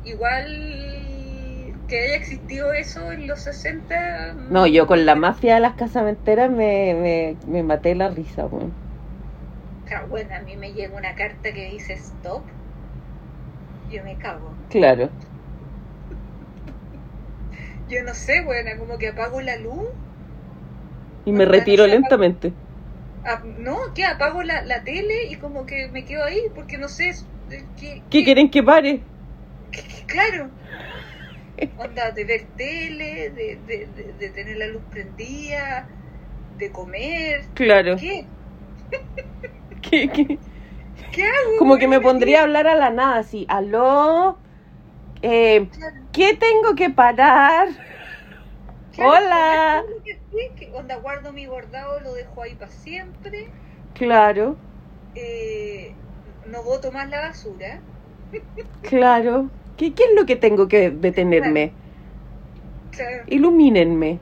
Igual 0.04 0.46
que 1.88 1.98
haya 2.00 2.16
existido 2.16 2.72
eso 2.72 3.12
en 3.12 3.26
los 3.26 3.40
60. 3.40 4.34
No, 4.50 4.66
yo 4.66 4.86
con 4.86 5.06
la 5.06 5.14
mafia 5.14 5.54
de 5.54 5.60
las 5.60 5.74
casamenteras 5.74 6.50
me, 6.50 6.94
me, 6.94 7.36
me 7.46 7.62
maté 7.62 7.94
la 7.94 8.08
risa. 8.08 8.48
Ah, 9.90 10.04
Bueno, 10.08 10.30
a 10.34 10.40
mí 10.40 10.56
me 10.56 10.72
llega 10.72 10.96
una 10.96 11.14
carta 11.14 11.52
que 11.52 11.70
dice 11.70 11.94
stop. 11.94 12.42
Yo 13.88 14.02
me 14.04 14.18
cago. 14.18 14.58
Claro. 14.68 15.16
Yo 17.86 18.02
no 18.02 18.14
sé, 18.14 18.42
bueno, 18.44 18.70
como 18.78 18.98
que 18.98 19.08
apago 19.08 19.40
la 19.40 19.56
luz. 19.56 19.84
Y 21.26 21.32
me 21.32 21.44
retiro 21.44 21.86
lentamente. 21.86 22.56
Ah, 23.24 23.40
no, 23.44 23.76
que 23.94 24.04
apago 24.04 24.42
la, 24.44 24.62
la 24.64 24.84
tele 24.84 25.14
y 25.30 25.36
como 25.36 25.66
que 25.66 25.88
me 25.88 26.04
quedo 26.04 26.24
ahí 26.24 26.40
porque 26.54 26.78
no 26.78 26.88
sé. 26.88 27.10
eh, 27.50 27.70
¿Qué, 27.76 28.04
¿Qué 28.08 28.24
quieren 28.24 28.50
que 28.50 28.62
pare? 28.62 28.92
qué- 29.70 30.06
claro. 30.06 30.54
Onda, 31.84 32.04
de 32.16 32.24
ver 32.30 32.42
tele, 32.60 33.30
de, 33.38 33.46
de, 33.68 33.76
de, 33.96 34.04
de 34.20 34.30
tener 34.30 34.56
la 34.56 34.66
luz 34.68 34.84
prendida, 34.94 35.88
de 36.50 36.72
comer. 36.72 37.50
Claro. 37.54 38.00
¿Qué? 38.00 38.30
¿Qué, 39.80 40.10
qué? 40.10 40.40
¿Qué 41.12 41.22
hago? 41.22 41.58
Como 41.58 41.78
que 41.78 41.88
me 41.88 42.00
pondría 42.00 42.40
a 42.40 42.42
hablar 42.42 42.66
a 42.66 42.74
la 42.74 42.90
nada, 42.90 43.18
así. 43.18 43.46
Aló. 43.48 44.38
Eh. 45.22 45.68
¿Qué 46.12 46.36
tengo 46.36 46.74
que 46.76 46.90
parar? 46.90 47.68
Claro, 48.94 49.10
Hola. 49.10 49.84
que 50.04 50.20
que 50.56 50.72
onda 50.72 50.96
guardo 50.96 51.32
mi 51.32 51.46
bordado, 51.46 52.00
lo 52.00 52.14
dejo 52.14 52.42
ahí 52.42 52.54
para 52.54 52.70
siempre. 52.70 53.50
Claro, 53.94 54.56
eh, 55.14 55.94
no 56.46 56.62
boto 56.62 56.92
más 56.92 57.08
la 57.08 57.20
basura. 57.20 57.80
claro. 58.82 59.50
¿Qué, 59.76 59.92
qué 59.92 60.04
es 60.04 60.10
lo 60.14 60.26
que 60.26 60.36
tengo 60.36 60.68
que 60.68 60.90
detenerme? 60.90 61.72
Claro, 62.92 63.24
Ilumínenme. 63.26 64.20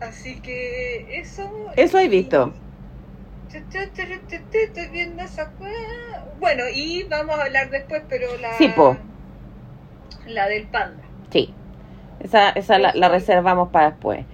Así 0.00 0.40
que 0.40 1.20
eso. 1.20 1.48
Eso 1.76 1.98
he 1.98 2.08
visto. 2.08 2.52
Bueno, 6.40 6.64
y 6.74 7.04
vamos 7.04 7.38
a 7.38 7.42
hablar 7.44 7.70
después, 7.70 8.02
pero 8.08 8.26
la. 8.40 8.52
Sí, 8.54 8.68
po. 8.68 8.96
La 10.26 10.48
del 10.48 10.66
panda. 10.66 11.02
Sí. 11.30 11.52
Esa, 12.20 12.50
esa 12.50 12.78
la, 12.78 12.92
la 12.94 13.08
reservamos 13.08 13.68
para 13.70 13.90
después. 13.90 14.24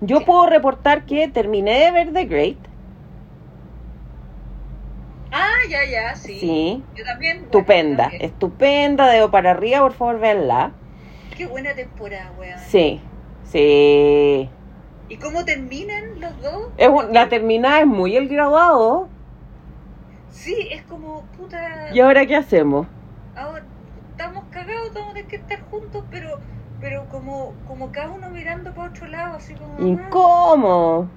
Yo 0.00 0.18
Sí. 0.18 0.24
puedo 0.24 0.46
reportar 0.46 1.04
que 1.04 1.28
terminé 1.28 1.78
de 1.78 1.90
ver 1.90 2.12
The 2.12 2.24
Great. 2.24 2.56
Ah, 5.32 5.58
ya, 5.68 5.84
ya, 5.84 6.14
sí. 6.16 6.38
Sí. 6.40 6.84
Yo 6.96 7.04
también. 7.04 7.36
bueno, 7.38 7.46
Estupenda. 7.46 8.02
también. 8.04 8.22
Estupenda. 8.24 9.08
Dedo 9.08 9.30
para 9.30 9.50
arriba, 9.52 9.80
por 9.80 9.92
favor, 9.92 10.18
véanla. 10.18 10.72
Qué 11.36 11.46
buena 11.46 11.74
temporada, 11.74 12.32
weón. 12.38 12.58
Sí. 12.66 13.00
Sí. 13.44 14.48
¿Y 15.10 15.16
cómo 15.16 15.44
terminan 15.44 16.20
los 16.20 16.40
dos? 16.40 16.68
Es 16.78 16.88
un- 16.88 17.12
la 17.12 17.28
terminada 17.28 17.80
es 17.80 17.86
muy 17.86 18.16
el 18.16 18.28
graduado. 18.28 19.08
Sí, 20.30 20.68
es 20.70 20.82
como 20.82 21.22
puta. 21.36 21.92
¿Y 21.92 22.00
ahora 22.00 22.24
qué 22.24 22.36
hacemos? 22.36 22.86
ahora 23.36 23.62
estamos 24.12 24.44
cagados, 24.50 24.92
vamos 24.94 25.10
a 25.10 25.14
tener 25.14 25.28
que 25.28 25.36
estar 25.36 25.60
juntos, 25.70 26.04
pero 26.10 26.38
pero 26.80 27.04
como 27.10 27.52
como 27.66 27.90
cada 27.90 28.10
uno 28.10 28.30
mirando 28.30 28.72
para 28.72 28.88
otro 28.90 29.06
lado, 29.08 29.36
así 29.36 29.54
como... 29.54 29.74
ah, 29.78 29.82
Incómodo. 29.82 31.08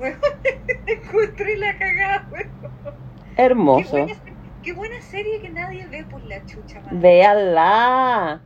weón, 0.00 0.16
encontré 0.86 1.56
la 1.58 1.76
cagada, 1.78 2.28
weón. 2.32 2.48
Qué 3.36 3.42
Hermoso. 3.42 3.90
buena, 3.90 4.12
qué 4.62 4.72
buena 4.72 5.00
serie 5.02 5.40
que 5.40 5.50
nadie 5.50 5.86
ve 5.86 6.04
por 6.10 6.22
la 6.24 6.44
chucha, 6.46 6.80
madre. 6.80 6.98
Véanla. 6.98 8.40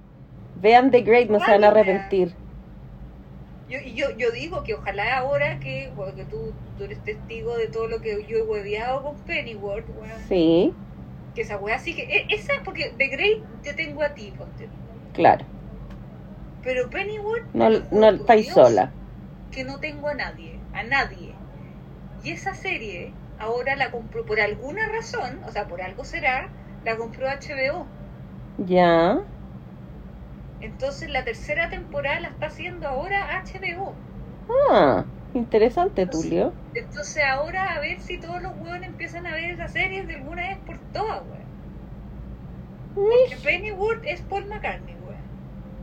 Vean 0.61 0.91
The 0.91 1.01
Great, 1.03 1.29
no 1.31 1.39
se 1.41 1.51
van 1.51 1.65
a 1.65 1.69
arrepentir. 1.69 2.35
Yo, 3.73 3.79
yo, 3.99 4.07
yo 4.17 4.31
digo 4.33 4.63
que 4.65 4.75
ojalá 4.75 5.19
ahora 5.19 5.59
que, 5.61 5.91
bueno, 5.97 6.15
que 6.15 6.25
tú, 6.27 6.57
tú 6.77 6.85
eres 6.85 7.03
testigo 7.03 7.57
de 7.57 7.69
todo 7.69 7.87
lo 7.89 8.01
que 8.01 8.27
yo 8.27 8.39
he 8.39 8.43
hueveado 8.43 9.03
con 9.03 9.17
Pennyworth, 9.25 9.89
Sí, 10.29 10.79
que 11.35 11.41
esa 11.43 11.57
weá 11.63 11.79
sí 11.85 11.91
que... 11.97 12.05
e- 12.17 12.27
Esa, 12.37 12.53
porque 12.65 12.85
The 12.99 13.07
Great 13.15 13.41
te 13.65 13.75
tengo 13.75 14.01
a 14.03 14.15
ti, 14.17 14.27
ponte. 14.39 14.65
claro. 15.13 15.47
Pero 16.63 16.89
Pennyworth... 16.89 17.49
No, 17.55 17.71
no 17.93 18.09
estáis 18.11 18.49
Dios, 18.49 18.53
sola. 18.53 18.95
que 19.51 19.65
no 19.65 19.81
tengo 19.81 20.09
a 20.09 20.15
nadie, 20.15 20.67
a 20.73 20.83
nadie. 20.85 21.43
Y 22.19 22.33
esa 22.33 22.55
serie 22.55 23.19
ahora 23.39 23.77
la 23.77 23.91
compró 23.91 24.27
por 24.27 24.41
alguna 24.41 24.83
razón, 24.97 25.43
o 25.47 25.53
sea, 25.53 25.69
por 25.69 25.83
algo 25.83 26.05
será, 26.05 26.53
la 26.83 26.97
compró 26.99 27.29
HBO. 27.29 27.93
Ya. 28.59 29.19
Entonces 30.63 31.11
la 31.11 31.25
tercera 31.25 31.69
temporada 31.71 32.21
la 32.21 32.29
está 32.29 32.47
haciendo 32.47 32.87
ahora 32.89 33.43
HBO. 33.45 33.95
Ah, 34.71 35.05
interesante, 35.35 36.07
Tulio. 36.07 36.55
Entonces 36.75 37.23
ahora 37.25 37.75
a 37.75 37.81
ver 37.81 38.01
si 38.01 38.19
todos 38.21 38.41
los 38.43 38.53
hueones 38.57 38.89
empiezan 38.91 39.27
a 39.27 39.33
ver 39.33 39.51
esa 39.51 39.69
serie 39.69 40.07
de 40.07 40.15
alguna 40.15 40.49
vez 40.49 40.59
por 40.59 40.79
todas, 40.93 41.23
weón. 41.27 41.43
Que 43.29 43.37
Mish, 43.37 43.43
Pennyworth 43.43 44.05
es 44.05 44.21
Paul 44.23 44.47
McCartney, 44.49 44.95
weón. 44.97 45.33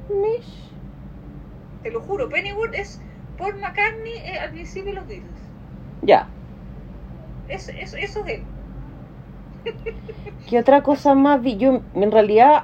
mish. 0.10 0.80
Te 1.84 1.92
lo 1.92 2.02
juro, 2.02 2.30
Pennyworth 2.30 2.74
es 2.74 3.02
Paul 3.38 3.60
McCartney 3.60 4.14
eh, 4.24 4.40
al 4.40 4.52
principio 4.52 4.92
de 4.92 5.00
los 5.00 5.08
Beatles. 5.08 5.54
Ya. 6.02 6.34
eso, 7.48 7.72
eso, 7.72 7.98
eso 7.98 8.26
es 8.26 8.28
él. 8.28 8.44
¿Qué 10.46 10.60
otra 10.60 10.82
cosa 10.84 11.14
más 11.16 11.42
vi? 11.42 11.58
Yo 11.58 11.82
en 11.94 12.12
realidad 12.12 12.64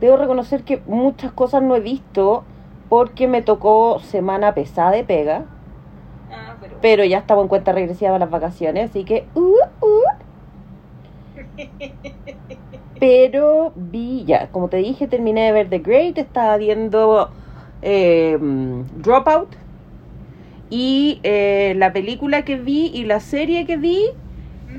debo 0.00 0.16
reconocer 0.16 0.62
que 0.64 0.82
muchas 0.86 1.32
cosas 1.32 1.62
no 1.62 1.74
he 1.76 1.80
visto 1.80 2.44
porque 2.88 3.28
me 3.28 3.42
tocó 3.42 3.98
semana 4.00 4.54
pesada 4.54 4.92
de 4.92 5.04
pega, 5.04 5.44
Ah, 6.30 6.54
pero. 6.60 6.76
pero 6.80 7.04
ya 7.04 7.18
estaba 7.18 7.42
en 7.42 7.48
cuenta 7.48 7.72
regresiva 7.72 8.10
para 8.10 8.24
las 8.26 8.30
vacaciones, 8.30 8.90
así 8.90 9.04
que... 9.04 9.26
uh, 9.34 9.40
uh. 9.80 10.02
Pero 12.98 13.72
vi, 13.76 14.24
ya, 14.24 14.48
como 14.48 14.68
te 14.68 14.78
dije, 14.78 15.06
terminé 15.06 15.42
de 15.44 15.52
ver 15.52 15.68
The 15.68 15.80
Great, 15.80 16.16
estaba 16.18 16.56
viendo 16.56 17.30
eh, 17.82 18.38
Dropout 18.96 19.48
y 20.70 21.20
eh, 21.22 21.74
la 21.76 21.92
película 21.92 22.42
que 22.42 22.56
vi 22.56 22.86
y 22.94 23.04
la 23.04 23.20
serie 23.20 23.66
que 23.66 23.76
vi 23.76 24.02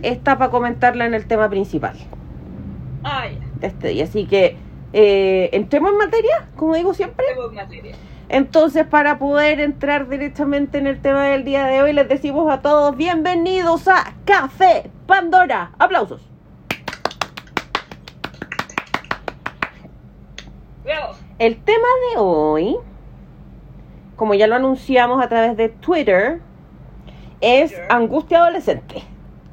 está 0.01 0.37
para 0.37 0.49
comentarla 0.51 1.05
en 1.05 1.13
el 1.13 1.27
tema 1.27 1.47
principal 1.49 1.95
Ah, 3.03 3.25
ya. 3.31 3.39
de 3.61 3.67
este 3.67 3.87
día. 3.89 4.03
Así 4.05 4.25
que 4.25 4.57
eh, 4.93 5.49
entremos 5.53 5.91
en 5.91 5.97
materia, 5.97 6.49
como 6.55 6.75
digo 6.75 6.93
siempre. 6.93 7.25
Tengo 7.33 7.51
materia. 7.51 7.95
Entonces, 8.29 8.85
para 8.85 9.19
poder 9.19 9.59
entrar 9.59 10.09
directamente 10.09 10.77
en 10.77 10.87
el 10.87 11.01
tema 11.01 11.25
del 11.25 11.45
día 11.45 11.65
de 11.65 11.81
hoy, 11.81 11.93
les 11.93 12.09
decimos 12.09 12.51
a 12.51 12.61
todos 12.61 12.95
bienvenidos 12.97 13.87
a 13.87 14.13
Café 14.25 14.89
Pandora. 15.05 15.71
Aplausos. 15.79 16.21
El 21.39 21.57
tema 21.63 21.87
de 22.11 22.19
hoy, 22.19 22.77
como 24.15 24.33
ya 24.33 24.47
lo 24.47 24.55
anunciamos 24.55 25.23
a 25.23 25.29
través 25.29 25.55
de 25.55 25.69
Twitter, 25.69 26.41
es 27.41 27.73
angustia 27.89 28.39
adolescente. 28.39 29.03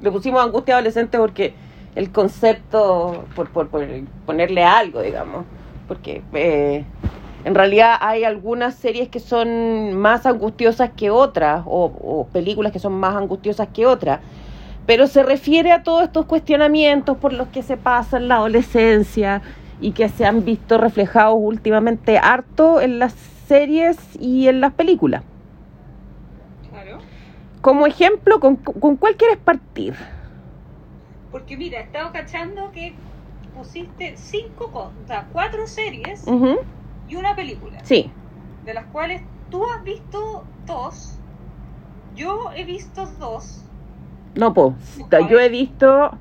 Le 0.00 0.10
pusimos 0.10 0.42
angustia 0.42 0.74
adolescente 0.74 1.18
porque 1.18 1.54
el 1.94 2.10
concepto, 2.10 3.24
por, 3.36 3.48
por, 3.50 3.68
por 3.68 3.86
ponerle 4.26 4.64
algo, 4.64 5.00
digamos, 5.00 5.44
porque 5.86 6.22
eh, 6.32 6.84
en 7.44 7.54
realidad 7.54 7.96
hay 8.00 8.24
algunas 8.24 8.74
series 8.74 9.08
que 9.08 9.20
son 9.20 9.94
más 9.94 10.26
angustiosas 10.26 10.90
que 10.96 11.10
otras, 11.10 11.62
o, 11.66 11.84
o 11.84 12.26
películas 12.32 12.72
que 12.72 12.78
son 12.78 12.94
más 12.94 13.14
angustiosas 13.14 13.68
que 13.72 13.86
otras, 13.86 14.20
pero 14.86 15.06
se 15.06 15.22
refiere 15.22 15.72
a 15.72 15.82
todos 15.82 16.02
estos 16.02 16.26
cuestionamientos 16.26 17.16
por 17.16 17.32
los 17.32 17.48
que 17.48 17.62
se 17.62 17.76
pasa 17.76 18.16
en 18.16 18.28
la 18.28 18.36
adolescencia 18.36 19.40
y 19.80 19.92
que 19.92 20.08
se 20.08 20.26
han 20.26 20.44
visto 20.44 20.78
reflejados 20.78 21.36
últimamente 21.38 22.18
harto 22.18 22.80
en 22.80 22.98
las 22.98 23.12
series 23.46 23.98
y 24.20 24.48
en 24.48 24.60
las 24.60 24.72
películas. 24.72 25.22
Claro. 26.70 26.98
Como 27.60 27.86
ejemplo, 27.86 28.40
¿con, 28.40 28.56
con 28.56 28.96
cuál 28.96 29.16
quieres 29.16 29.38
partir? 29.38 29.94
Porque 31.34 31.56
mira, 31.56 31.80
he 31.80 31.82
estado 31.82 32.12
cachando 32.12 32.70
que 32.70 32.96
pusiste 33.52 34.16
cinco, 34.16 34.70
co- 34.70 34.94
o 35.02 35.04
sea, 35.04 35.26
cuatro 35.32 35.66
series 35.66 36.22
y 37.08 37.16
una 37.16 37.34
película. 37.34 37.80
Sí, 37.82 38.12
De 38.62 38.72
las 38.72 38.86
cuales 38.86 39.20
tú 39.48 39.60
has 39.64 39.82
visto 39.84 40.46
dos, 40.64 41.18
yo 42.14 42.38
he 42.54 42.64
visto 42.64 43.04
dos. 43.18 43.64
no, 44.36 44.54
pues, 44.54 44.74
yo 45.28 45.40
he 45.40 45.48
visto 45.48 46.20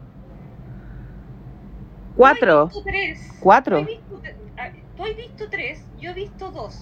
cuatro. 2.16 2.48
Tú 2.50 2.50
has 2.50 2.66
visto 2.74 2.82
tres. 2.84 3.30
Cuatro. 3.40 3.78
Tú 3.78 3.84
has 3.84 5.16
visto, 5.16 5.44
tú 5.44 5.44
tres, 5.52 5.88
yo 5.96 6.10
he 6.10 6.14
visto 6.16 6.52
dos. 6.52 6.74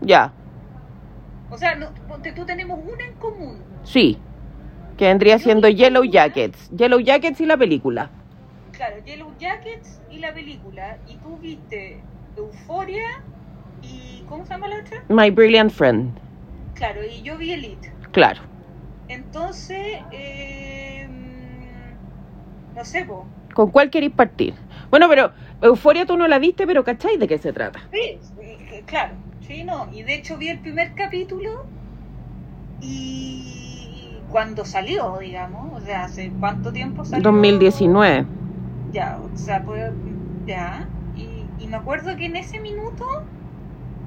Ya, 0.00 0.34
O 1.50 1.56
sea, 1.56 1.76
no, 1.76 1.92
tú 2.34 2.44
tenemos 2.46 2.78
una 2.78 3.04
en 3.12 3.18
común. 3.20 3.64
sí. 3.84 4.25
Que 4.96 5.06
vendría 5.06 5.38
siendo 5.38 5.68
Yellow. 5.68 6.04
Jackets. 6.04 6.70
Yellow 6.70 7.00
Jackets 7.00 7.40
y 7.40 7.46
la 7.46 7.56
película. 7.56 8.10
Claro, 8.72 8.96
Yellow 9.04 9.32
Jackets 9.38 10.00
y 10.10 10.18
la 10.18 10.32
película. 10.32 10.98
Y 11.06 11.16
tú 11.16 11.36
viste 11.38 12.00
Euforia 12.36 13.22
y. 13.82 14.24
¿Cómo 14.28 14.44
se 14.44 14.50
llama 14.52 14.68
la 14.68 14.80
otra? 14.80 15.04
My 15.08 15.30
Brilliant 15.30 15.70
Friend. 15.70 16.10
Claro, 16.74 17.00
y 17.04 17.22
yo 17.22 17.36
vi 17.38 17.52
Elite. 17.52 17.92
Claro. 18.12 18.42
Entonces, 19.08 19.98
eh, 20.12 21.06
no 22.74 22.84
sé, 22.84 23.04
po. 23.04 23.26
¿Con 23.54 23.70
cuál 23.70 23.90
queréis 23.90 24.12
partir? 24.12 24.54
Bueno, 24.90 25.08
pero 25.08 25.32
Euforia 25.62 26.06
tú 26.06 26.16
no 26.16 26.28
la 26.28 26.38
viste, 26.38 26.66
pero 26.66 26.84
¿cachai 26.84 27.16
de 27.16 27.26
qué 27.26 27.38
se 27.38 27.52
trata? 27.52 27.80
Sí, 27.92 28.18
claro, 28.84 29.14
sí, 29.46 29.64
no. 29.64 29.88
Y 29.92 30.02
de 30.02 30.14
hecho 30.14 30.36
vi 30.36 30.48
el 30.48 30.58
primer 30.58 30.94
capítulo 30.94 31.64
y 32.82 33.65
cuando 34.30 34.64
salió, 34.64 35.18
digamos, 35.18 35.72
o 35.80 35.84
sea, 35.84 36.04
hace 36.04 36.32
cuánto 36.40 36.72
tiempo 36.72 37.04
salió. 37.04 37.22
2019. 37.30 38.24
Ya, 38.92 39.18
o 39.22 39.36
sea, 39.36 39.62
pues, 39.62 39.90
ya. 40.46 40.88
Y, 41.16 41.44
y 41.62 41.66
me 41.68 41.76
acuerdo 41.76 42.16
que 42.16 42.26
en 42.26 42.36
ese 42.36 42.60
minuto 42.60 43.04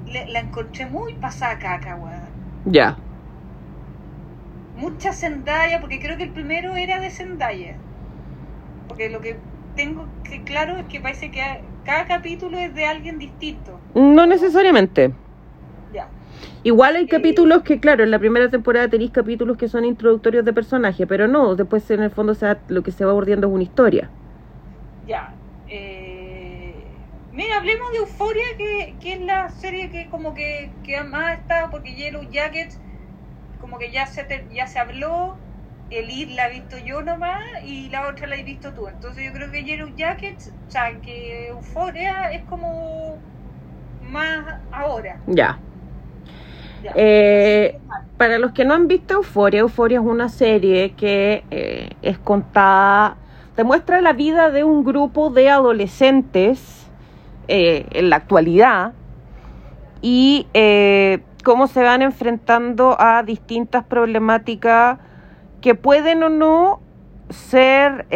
le- 0.06 0.26
la 0.28 0.40
encontré 0.40 0.86
muy 0.86 1.14
pasada 1.14 1.58
caca, 1.58 1.96
weón. 1.96 2.20
Ya. 2.66 2.96
Mucha 4.76 5.12
Zendaya, 5.12 5.80
porque 5.80 6.00
creo 6.00 6.16
que 6.16 6.24
el 6.24 6.30
primero 6.30 6.74
era 6.76 7.00
de 7.00 7.10
Zendaya. 7.10 7.76
Porque 8.88 9.10
lo 9.10 9.20
que 9.20 9.36
tengo 9.76 10.06
que 10.24 10.42
claro 10.42 10.76
es 10.76 10.86
que 10.86 11.00
parece 11.00 11.30
que 11.30 11.42
cada 11.84 12.06
capítulo 12.06 12.58
es 12.58 12.74
de 12.74 12.86
alguien 12.86 13.18
distinto. 13.18 13.78
No 13.94 14.26
necesariamente. 14.26 15.12
Igual 16.62 16.96
hay 16.96 17.04
Eh. 17.04 17.08
capítulos 17.08 17.62
que, 17.62 17.80
claro, 17.80 18.04
en 18.04 18.10
la 18.10 18.18
primera 18.18 18.50
temporada 18.50 18.88
tenéis 18.90 19.10
capítulos 19.12 19.56
que 19.56 19.68
son 19.68 19.84
introductorios 19.84 20.44
de 20.44 20.52
personaje, 20.52 21.06
pero 21.06 21.28
no, 21.28 21.56
después 21.56 21.90
en 21.90 22.02
el 22.02 22.10
fondo 22.10 22.34
se 22.34 22.46
va- 22.46 22.62
lo 22.68 22.82
que 22.82 22.92
se 22.92 23.04
va 23.04 23.12
bordeando 23.12 23.48
es 23.48 23.52
una 23.54 23.62
historia. 23.64 24.12
Ya. 25.00 25.40
Eh, 25.66 27.12
mira, 27.30 27.56
hablemos 27.58 27.86
de 27.92 27.98
Euforia, 27.98 28.42
que, 28.58 28.98
que 29.00 29.12
es 29.14 29.20
la 29.20 29.48
serie 29.50 29.90
que 29.90 30.08
como 30.08 30.34
que, 30.34 30.78
que 30.82 31.02
más 31.04 31.38
está, 31.38 31.70
porque 31.70 31.94
Yellow 31.94 32.22
Jackets, 32.30 32.80
como 33.58 33.78
que 33.78 33.92
ya 33.92 34.06
se, 34.06 34.24
te- 34.24 34.48
ya 34.50 34.66
se 34.66 34.78
habló, 34.80 35.42
Elite 35.90 36.34
la 36.34 36.48
he 36.48 36.52
visto 36.52 36.78
yo 36.78 37.02
nomás 37.02 37.38
y 37.64 37.90
la 37.90 38.08
otra 38.08 38.26
la 38.28 38.36
he 38.36 38.44
visto 38.44 38.74
tú. 38.74 38.88
Entonces 38.88 39.24
yo 39.24 39.32
creo 39.32 39.50
que 39.50 39.64
Yellow 39.64 39.90
Jackets, 39.96 40.48
o 40.68 40.70
sea, 40.70 41.00
que 41.02 41.48
Euforia 41.48 42.32
es 42.32 42.44
como 42.46 43.26
más 44.00 44.46
ahora. 44.70 45.26
Ya. 45.26 45.62
Eh. 46.94 47.78
Para 48.16 48.38
los 48.38 48.52
que 48.52 48.66
no 48.66 48.74
han 48.74 48.86
visto 48.86 49.14
Euforia, 49.14 49.60
Euforia 49.60 49.98
es 49.98 50.04
una 50.04 50.28
serie 50.28 50.92
que 50.92 51.42
eh, 51.50 51.90
es 52.02 52.18
contada, 52.18 53.16
te 53.56 53.64
muestra 53.64 54.02
la 54.02 54.12
vida 54.12 54.50
de 54.50 54.62
un 54.62 54.84
grupo 54.84 55.30
de 55.30 55.48
adolescentes 55.48 56.86
eh, 57.48 57.86
en 57.92 58.10
la 58.10 58.16
actualidad 58.16 58.92
y 60.02 60.46
cómo 61.44 61.66
se 61.66 61.82
van 61.82 62.02
enfrentando 62.02 62.94
a 63.00 63.22
distintas 63.22 63.84
problemáticas 63.84 64.98
que 65.62 65.74
pueden 65.74 66.22
o 66.22 66.28
no 66.28 66.80
ser 67.30 68.06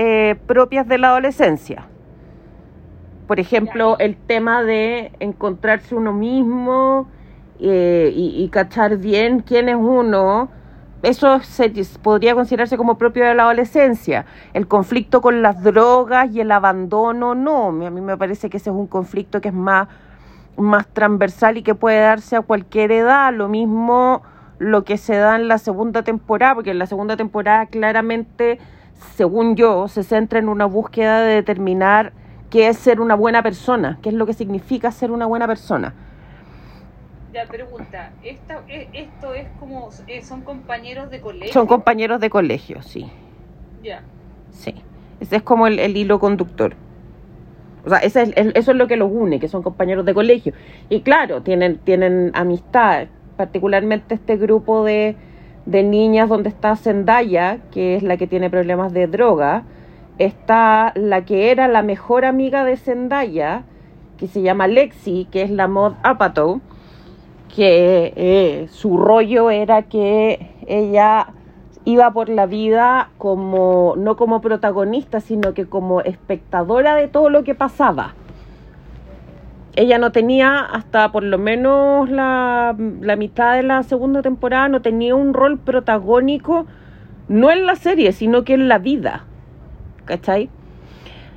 propias 0.46 0.86
de 0.86 0.98
la 0.98 1.08
adolescencia. 1.08 1.86
Por 3.26 3.40
ejemplo, 3.40 3.96
el 3.98 4.16
tema 4.16 4.62
de 4.62 5.12
encontrarse 5.18 5.94
uno 5.94 6.12
mismo 6.12 7.08
eh, 7.66 8.12
y, 8.14 8.42
y 8.42 8.48
cachar 8.48 8.98
bien 8.98 9.40
quién 9.40 9.68
es 9.68 9.76
uno, 9.76 10.50
eso 11.04 11.38
se, 11.40 11.70
podría 12.02 12.34
considerarse 12.34 12.78
como 12.78 12.96
propio 12.96 13.26
de 13.26 13.34
la 13.34 13.42
adolescencia. 13.44 14.24
El 14.54 14.66
conflicto 14.66 15.20
con 15.20 15.42
las 15.42 15.62
drogas 15.62 16.34
y 16.34 16.40
el 16.40 16.50
abandono, 16.50 17.34
no. 17.34 17.68
A 17.68 17.90
mí 17.90 18.00
me 18.00 18.16
parece 18.16 18.48
que 18.48 18.56
ese 18.56 18.70
es 18.70 18.76
un 18.76 18.86
conflicto 18.86 19.42
que 19.42 19.48
es 19.48 19.54
más, 19.54 19.88
más 20.56 20.86
transversal 20.88 21.58
y 21.58 21.62
que 21.62 21.74
puede 21.74 22.00
darse 22.00 22.36
a 22.36 22.40
cualquier 22.40 22.90
edad. 22.90 23.34
Lo 23.34 23.48
mismo 23.48 24.22
lo 24.58 24.84
que 24.84 24.96
se 24.96 25.16
da 25.16 25.36
en 25.36 25.46
la 25.46 25.58
segunda 25.58 26.02
temporada, 26.04 26.54
porque 26.54 26.70
en 26.70 26.78
la 26.78 26.86
segunda 26.86 27.18
temporada 27.18 27.66
claramente, 27.66 28.58
según 29.14 29.56
yo, 29.56 29.88
se 29.88 30.04
centra 30.04 30.38
en 30.38 30.48
una 30.48 30.64
búsqueda 30.64 31.20
de 31.20 31.34
determinar 31.34 32.14
qué 32.48 32.68
es 32.68 32.78
ser 32.78 33.02
una 33.02 33.14
buena 33.14 33.42
persona, 33.42 33.98
qué 34.00 34.08
es 34.08 34.14
lo 34.14 34.24
que 34.24 34.32
significa 34.32 34.90
ser 34.90 35.10
una 35.10 35.26
buena 35.26 35.46
persona. 35.46 35.92
Ya, 37.34 37.46
pregunta, 37.46 38.12
esta, 38.22 38.62
e- 38.68 38.88
esto 38.92 39.34
es 39.34 39.48
como, 39.58 39.88
eh, 40.06 40.22
son 40.22 40.42
compañeros 40.42 41.10
de 41.10 41.20
colegio. 41.20 41.52
Son 41.52 41.66
compañeros 41.66 42.20
de 42.20 42.30
colegio, 42.30 42.80
sí, 42.82 43.10
Ya. 43.82 44.02
sí. 44.52 44.72
Ese 45.20 45.36
es 45.36 45.42
como 45.42 45.66
el, 45.66 45.80
el 45.80 45.96
hilo 45.96 46.20
conductor. 46.20 46.74
O 47.84 47.88
sea, 47.88 47.98
ese 47.98 48.22
es, 48.22 48.32
el- 48.36 48.52
eso 48.54 48.70
es 48.70 48.76
lo 48.76 48.86
que 48.86 48.96
los 48.96 49.10
une, 49.10 49.40
que 49.40 49.48
son 49.48 49.62
compañeros 49.62 50.04
de 50.04 50.14
colegio. 50.14 50.52
Y 50.88 51.00
claro, 51.00 51.42
tienen, 51.42 51.78
tienen 51.78 52.30
amistad, 52.34 53.08
particularmente 53.36 54.14
este 54.14 54.36
grupo 54.36 54.84
de, 54.84 55.16
de 55.66 55.82
niñas 55.82 56.28
donde 56.28 56.50
está 56.50 56.76
Zendaya, 56.76 57.58
que 57.72 57.96
es 57.96 58.04
la 58.04 58.16
que 58.16 58.28
tiene 58.28 58.48
problemas 58.48 58.92
de 58.92 59.08
droga. 59.08 59.64
Está 60.18 60.92
la 60.94 61.24
que 61.24 61.50
era 61.50 61.66
la 61.66 61.82
mejor 61.82 62.24
amiga 62.24 62.64
de 62.64 62.76
Zendaya, 62.76 63.62
que 64.18 64.28
se 64.28 64.40
llama 64.42 64.68
Lexi, 64.68 65.26
que 65.32 65.42
es 65.42 65.50
la 65.50 65.66
Mod 65.66 65.94
Apatow, 66.04 66.60
que 67.54 68.12
eh, 68.16 68.68
su 68.70 68.96
rollo 68.96 69.50
era 69.50 69.82
que 69.82 70.50
ella 70.66 71.28
iba 71.84 72.10
por 72.12 72.28
la 72.28 72.46
vida 72.46 73.10
como, 73.18 73.94
no 73.96 74.16
como 74.16 74.40
protagonista, 74.40 75.20
sino 75.20 75.54
que 75.54 75.66
como 75.66 76.00
espectadora 76.00 76.96
de 76.96 77.08
todo 77.08 77.28
lo 77.30 77.44
que 77.44 77.54
pasaba. 77.54 78.14
Ella 79.76 79.98
no 79.98 80.12
tenía, 80.12 80.60
hasta 80.60 81.10
por 81.12 81.24
lo 81.24 81.36
menos 81.36 82.08
la, 82.08 82.76
la 83.00 83.16
mitad 83.16 83.56
de 83.56 83.64
la 83.64 83.82
segunda 83.82 84.22
temporada, 84.22 84.68
no 84.68 84.82
tenía 84.82 85.14
un 85.14 85.34
rol 85.34 85.58
protagónico, 85.58 86.66
no 87.28 87.50
en 87.50 87.66
la 87.66 87.74
serie, 87.76 88.12
sino 88.12 88.44
que 88.44 88.54
en 88.54 88.68
la 88.68 88.78
vida. 88.78 89.24
¿Cachai? 90.04 90.48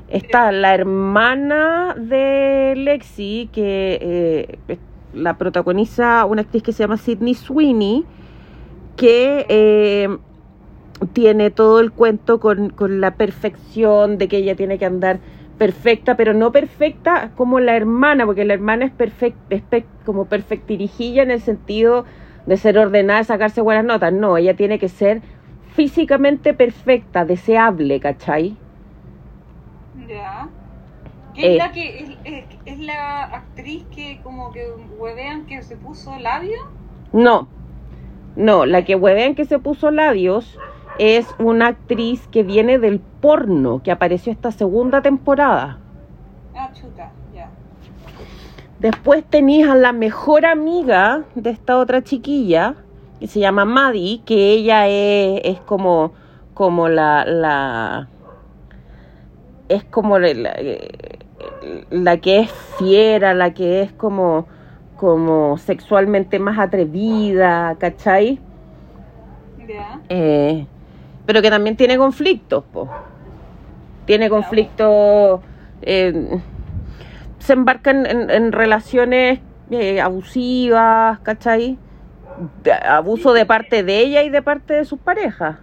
Está 0.07 0.51
la 0.51 0.73
hermana 0.73 1.95
de 1.97 2.73
Lexi, 2.77 3.49
que 3.51 4.57
eh, 4.67 4.77
la 5.17 5.37
protagoniza 5.37 6.25
una 6.25 6.41
actriz 6.41 6.63
que 6.63 6.71
se 6.71 6.83
llama 6.83 6.97
Sidney 6.97 7.33
Sweeney, 7.33 8.05
que 8.95 9.45
eh, 9.49 10.17
tiene 11.13 11.51
todo 11.51 11.79
el 11.79 11.91
cuento 11.91 12.39
con, 12.39 12.69
con, 12.69 13.01
la 13.01 13.15
perfección 13.15 14.17
de 14.17 14.27
que 14.27 14.37
ella 14.37 14.55
tiene 14.55 14.77
que 14.77 14.85
andar 14.85 15.19
perfecta, 15.57 16.15
pero 16.15 16.33
no 16.33 16.51
perfecta 16.51 17.31
como 17.35 17.59
la 17.59 17.75
hermana, 17.75 18.25
porque 18.25 18.45
la 18.45 18.53
hermana 18.53 18.85
es, 18.85 18.91
perfect, 18.91 19.37
es 19.51 19.63
como 20.05 20.25
perfectirijilla 20.25 21.23
en 21.23 21.31
el 21.31 21.41
sentido 21.41 22.05
de 22.45 22.57
ser 22.57 22.77
ordenada, 22.77 23.23
sacarse 23.23 23.61
buenas 23.61 23.85
notas. 23.85 24.13
No, 24.13 24.37
ella 24.37 24.55
tiene 24.55 24.79
que 24.79 24.89
ser 24.89 25.21
físicamente 25.75 26.53
perfecta, 26.53 27.25
deseable, 27.25 27.99
¿cachai? 27.99 28.55
Ya. 30.07 30.49
¿Qué 31.37 31.45
es 31.49 31.53
Eh. 31.53 31.57
la 31.57 31.71
que 31.71 31.99
es, 31.99 32.09
es- 32.23 32.45
es 32.65 32.79
la 32.79 33.23
actriz 33.25 33.85
que 33.95 34.19
como 34.23 34.51
que 34.51 34.63
huevean 34.97 35.45
que 35.45 35.61
se 35.61 35.77
puso 35.77 36.17
labio? 36.17 36.57
No, 37.13 37.47
no, 38.35 38.65
la 38.65 38.83
que 38.83 38.95
huevean 38.95 39.35
que 39.35 39.45
se 39.45 39.59
puso 39.59 39.91
labios 39.91 40.57
es 40.97 41.27
una 41.37 41.67
actriz 41.67 42.27
que 42.29 42.41
viene 42.41 42.79
del 42.79 42.99
porno, 42.99 43.83
que 43.83 43.91
apareció 43.91 44.31
esta 44.31 44.51
segunda 44.51 45.03
temporada. 45.03 45.77
Ah, 46.55 46.71
chuta, 46.73 47.11
ya. 47.35 47.51
Después 48.79 49.23
tenías 49.23 49.69
a 49.69 49.75
la 49.75 49.91
mejor 49.93 50.43
amiga 50.47 51.23
de 51.35 51.51
esta 51.51 51.77
otra 51.77 52.03
chiquilla, 52.03 52.73
que 53.19 53.27
se 53.27 53.39
llama 53.39 53.63
Maddie, 53.65 54.21
que 54.25 54.53
ella 54.53 54.87
es, 54.87 55.41
es 55.43 55.59
como, 55.61 56.13
como 56.55 56.89
la, 56.89 57.25
la 57.25 58.07
es 59.69 59.83
como 59.83 60.17
la, 60.17 60.33
la- 60.33 60.55
la 61.89 62.17
que 62.17 62.39
es 62.39 62.51
fiera, 62.77 63.33
la 63.33 63.53
que 63.53 63.81
es 63.81 63.91
como, 63.93 64.47
como 64.95 65.57
sexualmente 65.57 66.39
más 66.39 66.57
atrevida, 66.59 67.75
¿cachai? 67.79 68.39
Eh, 70.09 70.65
pero 71.25 71.41
que 71.41 71.49
también 71.49 71.75
tiene 71.75 71.97
conflictos, 71.97 72.63
po. 72.71 72.89
Tiene 74.05 74.29
conflictos, 74.29 75.41
eh, 75.81 76.39
se 77.39 77.53
embarcan 77.53 78.05
en, 78.05 78.29
en 78.29 78.51
relaciones 78.53 79.39
eh, 79.69 79.99
abusivas, 79.99 81.19
¿cachai? 81.19 81.77
De- 82.63 82.71
abuso 82.71 83.33
de 83.33 83.45
parte 83.45 83.83
de 83.83 83.99
ella 83.99 84.23
y 84.23 84.29
de 84.29 84.41
parte 84.41 84.73
de 84.75 84.85
sus 84.85 84.99
parejas. 84.99 85.57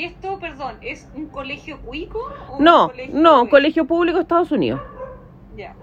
¿Y 0.00 0.04
esto, 0.04 0.38
perdón, 0.40 0.76
es 0.80 1.06
un 1.14 1.26
colegio 1.26 1.78
cuico? 1.82 2.20
o 2.50 2.56
un 2.56 2.64
No, 2.64 2.88
colegio 2.88 3.14
no, 3.20 3.44
de- 3.44 3.50
colegio 3.50 3.84
público 3.84 4.16
de 4.16 4.22
Estados 4.22 4.50
Unidos. 4.50 4.80
Ya. 5.58 5.74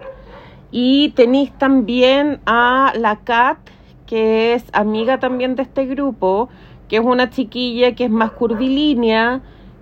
Y 0.71 1.09
tenéis 1.09 1.51
también 1.59 2.39
a 2.47 2.93
la 2.95 3.17
Kat, 3.17 3.59
que 4.07 4.55
es 4.55 4.65
amiga 4.73 5.19
también 5.19 5.55
de 5.55 5.61
este 5.61 5.85
grupo, 5.85 6.49
que 6.87 6.95
es 6.97 7.03
una 7.05 7.29
chiquilla 7.29 7.93
que 7.93 8.05
es 8.05 8.09
más 8.09 8.31
curvilínea, 8.31 9.41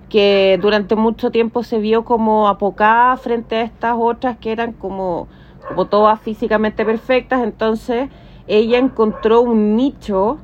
que 0.10 0.60
durante 0.62 0.98
mucho 0.98 1.32
tiempo 1.32 1.64
se 1.64 1.80
vio 1.80 2.04
como 2.04 2.50
apocada 2.50 3.16
frente 3.16 3.56
a 3.56 3.62
estas 3.62 3.96
otras 3.98 4.36
que 4.38 4.52
eran 4.52 4.74
como, 4.74 5.30
como 5.66 5.86
todas 5.86 6.20
físicamente 6.20 6.84
perfectas. 6.84 7.42
Entonces 7.42 8.10
ella 8.48 8.80
encontró 8.80 9.40
un 9.40 9.78
nicho 9.78 10.40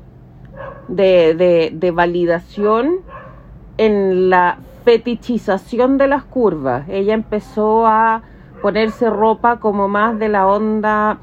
de, 0.88 1.36
de, 1.36 1.72
de 1.74 1.92
validación 1.92 3.11
en 3.82 4.30
la 4.30 4.60
fetichización 4.86 5.98
de 5.98 6.08
las 6.08 6.24
curvas. 6.24 6.88
Ella 6.88 7.16
empezó 7.16 7.88
a 7.88 8.22
ponerse 8.62 9.10
ropa 9.10 9.60
como 9.60 9.88
más 9.88 10.20
de 10.20 10.30
la 10.30 10.46
onda, 10.46 11.18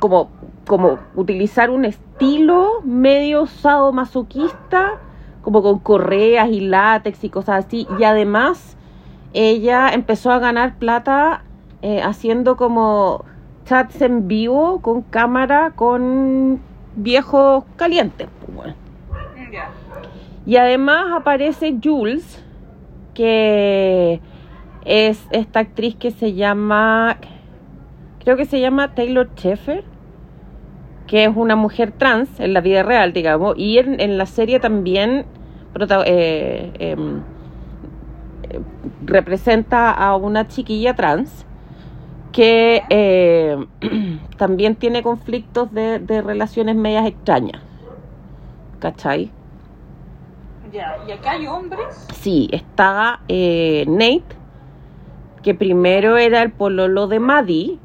como, 0.00 0.28
como 0.66 0.98
utilizar 1.14 1.70
un 1.70 1.84
estilo 1.84 2.80
medio 2.82 3.46
sadomasoquista, 3.46 4.98
como 5.42 5.62
con 5.62 5.78
correas 5.78 6.48
y 6.48 6.60
látex 6.62 7.22
y 7.22 7.30
cosas 7.30 7.64
así. 7.64 7.86
Y 7.96 8.02
además 8.02 8.76
ella 9.32 9.90
empezó 9.90 10.32
a 10.32 10.40
ganar 10.40 10.74
plata 10.80 11.44
eh, 11.80 12.02
haciendo 12.02 12.56
como 12.56 13.24
chats 13.66 14.02
en 14.02 14.26
vivo 14.26 14.80
con 14.82 15.02
cámara 15.02 15.74
con 15.76 16.60
viejos 16.96 17.62
calientes. 17.76 18.26
pues. 18.52 18.74
Y 20.50 20.56
además 20.56 21.12
aparece 21.14 21.76
Jules, 21.80 22.44
que 23.14 24.20
es 24.84 25.24
esta 25.30 25.60
actriz 25.60 25.94
que 25.94 26.10
se 26.10 26.34
llama, 26.34 27.18
creo 28.18 28.36
que 28.36 28.44
se 28.46 28.58
llama 28.58 28.92
Taylor 28.96 29.30
Sheffer, 29.36 29.84
que 31.06 31.22
es 31.22 31.30
una 31.36 31.54
mujer 31.54 31.92
trans 31.92 32.40
en 32.40 32.52
la 32.52 32.60
vida 32.60 32.82
real, 32.82 33.12
digamos, 33.12 33.54
y 33.58 33.78
en, 33.78 34.18
la 34.18 34.26
serie 34.26 34.58
también 34.58 35.24
eh, 36.06 36.72
em, 36.80 37.22
representa 39.04 39.92
a 39.92 40.16
una 40.16 40.48
chiquilla 40.48 40.96
trans 40.96 41.46
que 42.32 42.82
eh, 42.90 43.56
también 44.36 44.74
tiene 44.74 45.04
conflictos 45.04 45.72
de, 45.72 46.00
de 46.00 46.22
relaciones 46.22 46.74
medias 46.74 47.06
extrañas. 47.06 47.62
¿Cachai? 48.80 49.30
Ya. 50.72 50.98
¿Y 51.06 51.12
acá 51.12 51.32
hay 51.32 51.46
hombres? 51.46 52.06
Sí, 52.14 52.48
está 52.52 53.20
eh, 53.28 53.84
Nate, 53.88 54.36
que 55.42 55.54
primero 55.54 56.16
era 56.16 56.42
el 56.42 56.52
pololo 56.52 57.06
de 57.08 57.20
Maddie. 57.20 57.78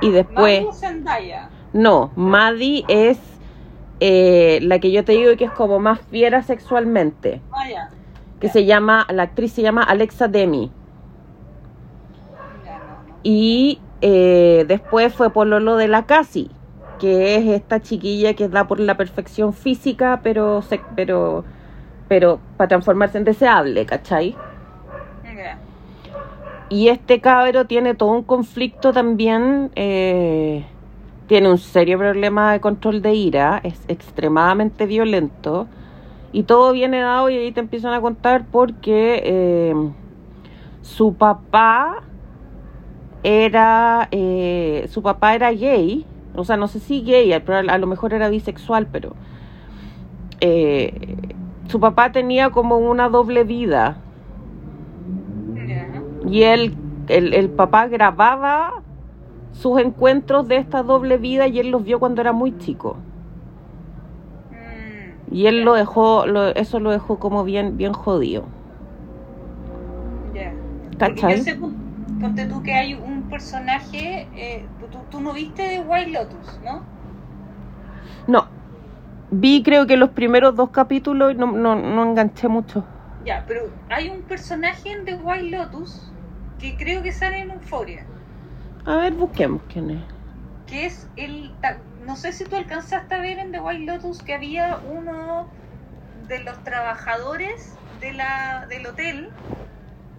Y 0.00 0.10
después. 0.10 0.64
Zendaya. 0.78 1.48
No, 1.72 2.12
Maddie 2.14 2.84
es 2.88 3.18
eh, 4.00 4.58
la 4.62 4.78
que 4.78 4.92
yo 4.92 5.04
te 5.04 5.12
digo 5.12 5.36
que 5.36 5.44
es 5.44 5.50
como 5.50 5.80
más 5.80 6.00
fiera 6.00 6.42
sexualmente. 6.42 7.40
Ah, 7.50 7.68
ya. 7.68 7.90
Que 8.40 8.48
se 8.48 8.64
llama, 8.64 9.06
la 9.10 9.24
actriz 9.24 9.52
se 9.52 9.62
llama 9.62 9.82
Alexa 9.82 10.28
Demi. 10.28 10.70
Ya, 12.64 12.78
no, 12.78 12.84
no. 12.84 13.18
Y 13.22 13.80
eh, 14.02 14.64
después 14.68 15.14
fue 15.14 15.30
pololo 15.30 15.76
de 15.76 15.88
la 15.88 16.04
Casi, 16.04 16.50
que 17.04 17.36
es 17.36 17.46
esta 17.46 17.80
chiquilla 17.82 18.34
que 18.34 18.48
da 18.48 18.66
por 18.66 18.80
la 18.80 18.96
perfección 18.96 19.52
física, 19.52 20.20
pero, 20.22 20.62
se- 20.62 20.84
pero, 20.96 21.44
pero 22.08 22.40
para 22.56 22.68
transformarse 22.68 23.18
en 23.18 23.24
deseable, 23.24 23.86
¿cachai? 23.86 24.34
Y 26.68 26.88
este 26.88 27.20
cabro 27.20 27.66
tiene 27.66 27.94
todo 27.94 28.10
un 28.12 28.22
conflicto 28.22 28.92
también, 28.92 29.70
eh, 29.76 30.64
tiene 31.28 31.50
un 31.50 31.58
serio 31.58 31.98
problema 31.98 32.52
de 32.52 32.60
control 32.60 33.02
de 33.02 33.14
ira, 33.14 33.60
es 33.64 33.80
extremadamente 33.88 34.86
violento 34.86 35.68
y 36.32 36.44
todo 36.44 36.72
viene 36.72 37.00
dado 37.00 37.30
y 37.30 37.36
ahí 37.36 37.52
te 37.52 37.60
empiezan 37.60 37.92
a 37.94 38.00
contar 38.00 38.44
porque 38.50 39.22
eh, 39.24 39.74
su 40.82 41.14
papá 41.14 42.02
era, 43.22 44.08
eh, 44.10 44.86
su 44.90 45.02
papá 45.02 45.34
era 45.34 45.50
gay, 45.52 46.04
o 46.34 46.44
sea, 46.44 46.56
no 46.56 46.68
sé 46.68 46.80
si 46.80 47.02
gay, 47.04 47.32
a 47.32 47.78
lo 47.78 47.86
mejor 47.86 48.14
era 48.14 48.28
bisexual, 48.28 48.88
pero 48.88 49.16
eh, 50.40 51.36
su 51.68 51.80
papá 51.80 52.12
tenía 52.12 52.50
como 52.50 52.78
una 52.78 53.08
doble 53.08 53.44
vida. 53.44 54.04
Y 56.20 56.42
él, 56.44 56.78
el, 57.06 57.34
el 57.34 57.50
papá 57.52 57.86
grababa 57.88 58.72
sus 59.52 59.80
encuentros 59.80 60.48
de 60.48 60.58
esta 60.58 60.82
doble 60.82 61.18
vida 61.18 61.48
y 61.48 61.60
él 61.60 61.70
los 61.70 61.84
vio 61.84 62.00
cuando 62.00 62.20
era 62.22 62.32
muy 62.32 62.56
chico. 62.56 63.06
Y 65.26 65.46
él 65.46 65.64
lo 65.64 65.74
dejó, 65.74 66.26
lo- 66.26 66.48
eso 66.54 66.80
lo 66.80 66.90
dejó 66.90 67.18
como 67.18 67.44
bien, 67.44 67.76
bien 67.76 67.92
jodido. 67.92 68.54
Ya. 70.34 70.52
¿Cachai? 70.98 71.38
yo 71.38 71.42
sé, 71.44 71.54
pon- 71.56 71.76
ponte 72.18 72.46
tú 72.46 72.62
que 72.62 72.72
hay 72.74 72.94
un 72.94 73.28
personaje, 73.28 74.28
eh, 74.32 74.74
tú, 74.90 75.08
tú 75.10 75.20
no 75.20 75.32
viste 75.32 75.80
White 75.80 76.10
Lotus, 76.10 76.60
¿no? 76.62 76.90
No. 78.26 78.48
Vi 79.30 79.62
creo 79.62 79.86
que 79.86 79.96
los 79.96 80.10
primeros 80.10 80.56
dos 80.56 80.70
capítulos 80.70 81.32
y 81.32 81.36
no, 81.36 81.46
no, 81.52 81.76
no 81.76 82.04
enganché 82.04 82.48
mucho. 82.48 82.84
Ya, 83.18 83.44
pero 83.46 83.76
hay 83.88 84.08
un 84.08 84.22
personaje 84.22 84.92
en 84.92 85.04
The 85.04 85.16
White 85.16 85.50
Lotus 85.50 86.14
que 86.58 86.76
creo 86.76 87.02
que 87.02 87.12
sale 87.12 87.40
en 87.40 87.50
Euphoria, 87.50 88.06
A 88.86 88.96
ver, 88.96 89.12
busquemos 89.14 89.62
quién 89.68 89.90
es. 89.90 90.04
que 90.66 90.86
es 90.86 91.10
el... 91.16 91.58
No 91.98 92.16
sé 92.16 92.32
si 92.32 92.44
tú 92.46 92.56
alcanzaste 92.56 93.14
a 93.14 93.20
ver 93.20 93.38
en 93.38 93.52
The 93.52 93.60
White 93.60 93.84
Lotus 93.84 94.22
que 94.22 94.34
había 94.34 94.78
uno 94.78 95.54
de 96.12 96.40
los 96.40 96.62
trabajadores 96.62 97.80
de 97.90 98.12
la, 98.12 98.66
del 98.68 98.86
hotel, 98.86 99.30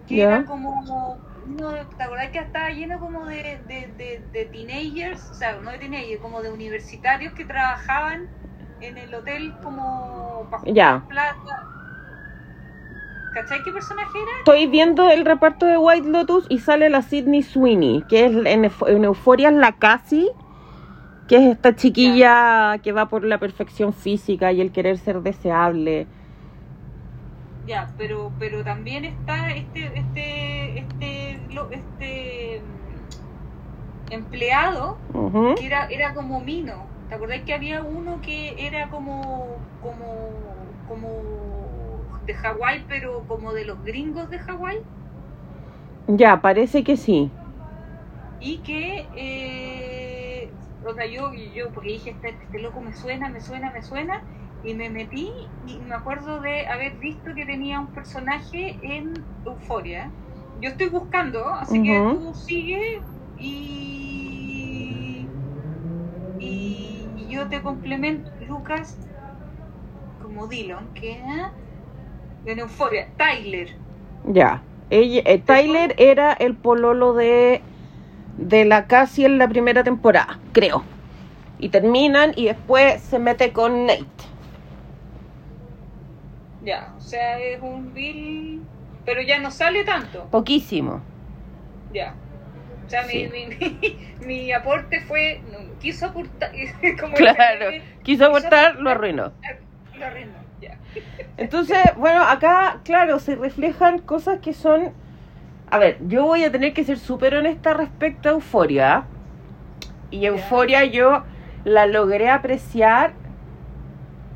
que 0.06 0.22
era 0.22 0.44
como, 0.44 1.26
no, 1.46 1.72
¿te 1.96 2.02
acordás 2.02 2.30
que 2.30 2.38
estaba 2.38 2.70
lleno 2.70 2.98
como 2.98 3.26
de, 3.26 3.60
de, 3.66 3.88
de, 3.96 4.22
de 4.32 4.44
teenagers, 4.46 5.30
o 5.30 5.34
sea, 5.34 5.56
no 5.60 5.70
de 5.70 5.78
teenagers, 5.78 6.20
como 6.20 6.42
de 6.42 6.50
universitarios 6.50 7.32
que 7.34 7.44
trabajaban 7.44 8.26
en 8.80 8.98
el 8.98 9.14
hotel 9.14 9.52
como 9.62 10.48
para 10.50 10.62
Ya. 10.72 11.04
plata? 11.08 11.66
¿Cachai 13.34 13.62
qué 13.64 13.70
personaje 13.70 14.18
era? 14.18 14.32
Estoy 14.38 14.66
viendo 14.66 15.10
el 15.10 15.24
reparto 15.24 15.66
de 15.66 15.76
White 15.76 16.08
Lotus 16.08 16.46
y 16.48 16.58
sale 16.60 16.88
la 16.88 17.02
Sydney 17.02 17.42
Sweeney, 17.42 18.02
que 18.08 18.24
es 18.26 18.32
en 18.46 19.04
Euforia 19.04 19.48
es 19.50 19.54
la 19.54 19.72
Cassie, 19.72 20.28
que 21.28 21.36
es 21.36 21.42
esta 21.56 21.74
chiquilla 21.74 22.78
que 22.82 22.92
va 22.92 23.08
por 23.08 23.24
la 23.24 23.38
perfección 23.38 23.92
física 23.92 24.52
y 24.52 24.60
el 24.60 24.72
querer 24.72 24.98
ser 24.98 25.20
deseable. 25.22 26.06
Ya, 27.66 27.92
pero 27.98 28.32
pero 28.38 28.62
también 28.62 29.04
está 29.04 29.50
este 29.50 29.98
este 29.98 30.45
este 31.70 32.62
empleado 34.10 34.98
que 35.56 35.66
era 35.66 35.86
era 35.90 36.14
como 36.14 36.40
Mino. 36.40 36.76
¿Te 37.08 37.14
acordás 37.14 37.42
que 37.44 37.54
había 37.54 37.82
uno 37.82 38.20
que 38.20 38.66
era 38.66 38.88
como 38.90 39.62
como 39.80 40.82
como 40.84 42.08
de 42.26 42.34
Hawái, 42.34 42.84
pero 42.88 43.26
como 43.26 43.52
de 43.52 43.64
los 43.64 43.82
gringos 43.82 44.30
de 44.30 44.38
Hawái 44.40 44.76
Ya, 46.08 46.40
parece 46.40 46.84
que 46.84 46.96
sí. 46.96 47.30
y 48.38 48.62
que 48.62 49.08
eh, 49.16 50.54
o 50.86 50.94
sea, 50.94 51.06
yo 51.06 51.32
yo 51.34 51.72
porque 51.72 51.90
dije 51.90 52.10
este, 52.10 52.28
este 52.42 52.58
loco 52.60 52.80
me 52.80 52.94
suena, 52.94 53.28
me 53.30 53.40
suena, 53.40 53.70
me 53.72 53.82
suena 53.82 54.14
y 54.62 54.74
me 54.74 54.90
metí 54.90 55.30
y 55.62 55.80
me 55.80 55.94
acuerdo 55.94 56.40
de 56.40 56.66
haber 56.66 56.98
visto 56.98 57.30
que 57.34 57.46
tenía 57.46 57.80
un 57.80 57.92
personaje 57.92 58.78
en 58.82 59.26
Euforia. 59.44 60.12
Yo 60.58 60.70
estoy 60.70 60.88
buscando, 60.90 61.48
así 61.54 61.82
que 61.82 62.06
tú 62.08 62.34
sigue 62.34 62.78
y, 63.34 65.34
y 66.38 67.12
y 67.16 67.28
yo 67.30 67.48
te 67.48 67.62
complemento, 67.62 68.30
Lucas, 68.38 68.98
como 70.18 70.46
Dillon, 70.48 70.92
que 70.92 71.18
era 71.18 71.54
en 72.44 72.58
Euforia, 72.60 73.14
Tyler. 73.16 73.70
Ya. 74.24 74.64
Ella, 74.90 75.22
eh, 75.26 75.42
Tyler 75.42 75.94
era 75.98 76.32
el 76.32 76.56
pololo 76.58 77.12
de, 77.14 77.64
de 78.36 78.64
la 78.64 78.86
Cassie 78.86 79.26
en 79.26 79.38
la 79.38 79.48
primera 79.48 79.84
temporada, 79.84 80.40
creo. 80.52 80.86
Y 81.58 81.70
terminan 81.70 82.34
y 82.36 82.46
después 82.46 83.02
se 83.02 83.20
mete 83.20 83.52
con 83.52 83.86
Nate. 83.86 84.08
Ya, 86.58 86.94
o 86.96 87.00
sea, 87.00 87.38
es 87.40 87.60
un 87.62 87.92
Bill, 87.92 88.70
pero 89.06 89.22
ya 89.22 89.38
no 89.38 89.50
sale 89.50 89.84
tanto. 89.84 90.24
Poquísimo. 90.30 91.00
Ya. 91.94 92.14
O 92.86 92.90
sea, 92.90 93.04
Sí. 93.04 93.28
mi, 93.32 93.46
mi, 93.46 93.56
mi, 94.20 94.26
mi 94.26 94.52
aporte 94.52 95.00
fue, 95.00 95.40
no, 95.50 95.58
quiso 95.80 96.06
aportar, 96.06 96.50
como 97.00 97.14
Claro. 97.14 97.70
Quiso 98.02 98.26
aportar, 98.26 98.76
lo 98.76 98.90
arruinó. 98.90 99.32
lo 99.98 100.04
arruinó, 100.06 100.32
ya. 100.60 100.76
Entonces, 101.38 101.78
bueno, 101.96 102.22
acá, 102.22 102.80
claro, 102.84 103.18
se 103.18 103.36
reflejan 103.36 104.00
cosas 104.00 104.40
que 104.40 104.52
son... 104.52 104.92
A 105.70 105.78
ver, 105.78 105.98
yo 106.06 106.24
voy 106.26 106.44
a 106.44 106.52
tener 106.52 106.72
que 106.74 106.84
ser 106.84 106.98
súper 106.98 107.34
honesta 107.34 107.74
respecto 107.74 108.28
a 108.28 108.32
Euforia. 108.32 109.04
Y 110.12 110.26
Euforia 110.26 110.84
yo 110.84 111.24
la 111.64 111.86
logré 111.86 112.30
apreciar 112.30 113.12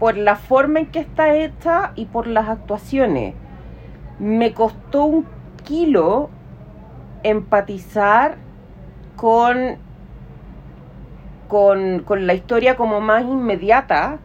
por 0.01 0.17
la 0.17 0.35
forma 0.35 0.81
en 0.81 0.87
que 0.87 0.99
está 0.99 1.35
hecha 1.37 1.93
y 1.95 2.07
por 2.07 2.27
las 2.27 2.49
actuaciones. 2.49 3.35
Me 4.21 4.53
costó 4.53 5.05
un 5.05 5.27
kilo 5.65 6.31
empatizar 7.23 8.37
con, 9.17 9.79
con, 11.49 12.01
con 12.05 12.27
la 12.27 12.35
historia 12.35 12.77
como 12.77 13.01
más 13.01 13.25
inmediata 13.25 14.21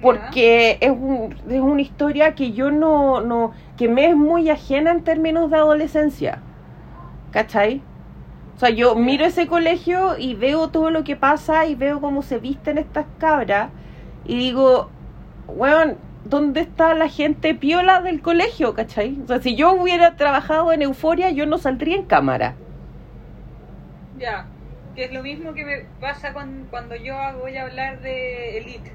porque 0.00 0.76
es, 0.82 0.90
un, 0.90 1.34
es 1.48 1.60
una 1.60 1.80
historia 1.80 2.34
que 2.34 2.52
yo 2.52 2.70
no, 2.70 3.22
no, 3.22 3.52
que 3.78 3.88
me 3.88 4.08
es 4.08 4.16
muy 4.16 4.50
ajena 4.50 4.92
en 4.92 5.02
términos 5.02 5.50
de 5.50 5.56
adolescencia, 5.56 6.40
¿cachai? 7.30 7.80
O 8.56 8.58
sea, 8.58 8.70
yo 8.70 8.94
miro 8.96 9.24
ese 9.24 9.46
colegio 9.46 10.18
y 10.18 10.34
veo 10.34 10.68
todo 10.68 10.90
lo 10.90 11.04
que 11.04 11.16
pasa 11.16 11.66
y 11.66 11.74
veo 11.74 12.00
cómo 12.02 12.22
se 12.22 12.38
visten 12.38 12.78
estas 12.78 13.06
cabras 13.18 13.70
y 14.26 14.36
digo, 14.36 14.90
weón, 15.48 15.96
¿dónde 16.24 16.60
está 16.62 16.94
la 16.94 17.08
gente 17.08 17.54
piola 17.54 18.00
del 18.02 18.22
colegio, 18.22 18.74
cachai? 18.74 19.20
O 19.24 19.26
sea, 19.28 19.40
si 19.40 19.56
yo 19.56 19.72
hubiera 19.72 20.16
trabajado 20.16 20.72
en 20.72 20.82
Euforia, 20.82 21.30
yo 21.30 21.46
no 21.46 21.58
saldría 21.58 21.96
en 21.96 22.06
cámara. 22.06 22.56
Ya. 24.18 24.48
Que 24.94 25.04
es 25.06 25.12
lo 25.12 25.22
mismo 25.22 25.54
que 25.54 25.64
me 25.64 25.86
pasa 26.00 26.32
con, 26.32 26.66
cuando 26.70 26.94
yo 26.96 27.14
voy 27.40 27.56
a 27.56 27.62
hablar 27.64 28.00
de 28.00 28.58
Elite. 28.58 28.92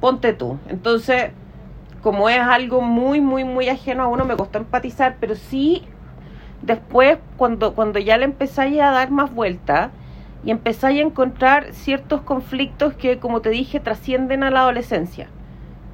ponte 0.00 0.32
tú. 0.32 0.58
Entonces, 0.68 1.32
como 2.00 2.28
es 2.30 2.38
algo 2.40 2.80
muy, 2.82 3.20
muy, 3.20 3.44
muy 3.44 3.68
ajeno 3.68 4.04
a 4.04 4.08
uno, 4.08 4.24
me 4.24 4.36
costó 4.36 4.58
empatizar, 4.58 5.16
pero 5.20 5.34
sí, 5.34 5.86
después, 6.62 7.18
cuando, 7.36 7.74
cuando 7.74 7.98
ya 7.98 8.16
le 8.18 8.24
empezáis 8.24 8.80
a 8.80 8.90
dar 8.90 9.10
más 9.10 9.32
vuelta 9.34 9.92
y 10.42 10.50
empezáis 10.50 11.00
a 11.00 11.06
encontrar 11.06 11.72
ciertos 11.74 12.22
conflictos 12.22 12.94
que, 12.94 13.18
como 13.18 13.42
te 13.42 13.50
dije, 13.50 13.80
trascienden 13.80 14.42
a 14.44 14.50
la 14.50 14.60
adolescencia, 14.60 15.28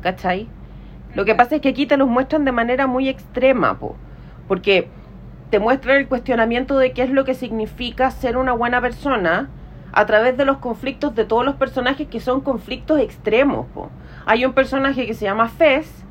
¿cachai? 0.03 0.49
Lo 1.15 1.25
que 1.25 1.35
pasa 1.35 1.57
es 1.57 1.63
que 1.63 1.71
aquí 1.71 1.87
te 1.87 1.97
los 1.97 2.09
muestran 2.09 2.45
de 2.45 2.53
manera 2.53 2.87
muy 2.87 3.09
extrema, 3.09 3.79
po, 3.79 3.97
porque 4.49 4.89
te 5.51 5.59
muestran 5.59 5.97
el 5.97 6.09
cuestionamiento 6.09 6.77
de 6.79 6.93
qué 6.93 7.03
es 7.03 7.11
lo 7.11 7.25
que 7.25 7.35
significa 7.35 8.11
ser 8.11 8.37
una 8.37 8.53
buena 8.53 8.81
persona 8.81 9.49
a 9.93 10.05
través 10.05 10.37
de 10.37 10.45
los 10.45 10.59
conflictos 10.59 11.15
de 11.15 11.25
todos 11.25 11.45
los 11.45 11.55
personajes 11.55 12.09
que 12.09 12.21
son 12.21 12.41
conflictos 12.41 13.01
extremos. 13.01 13.67
po. 13.73 13.91
Hay 14.27 14.45
un 14.45 14.53
personaje 14.53 15.07
que 15.07 15.15
se 15.15 15.25
llama 15.25 15.49
Fez, 15.49 16.05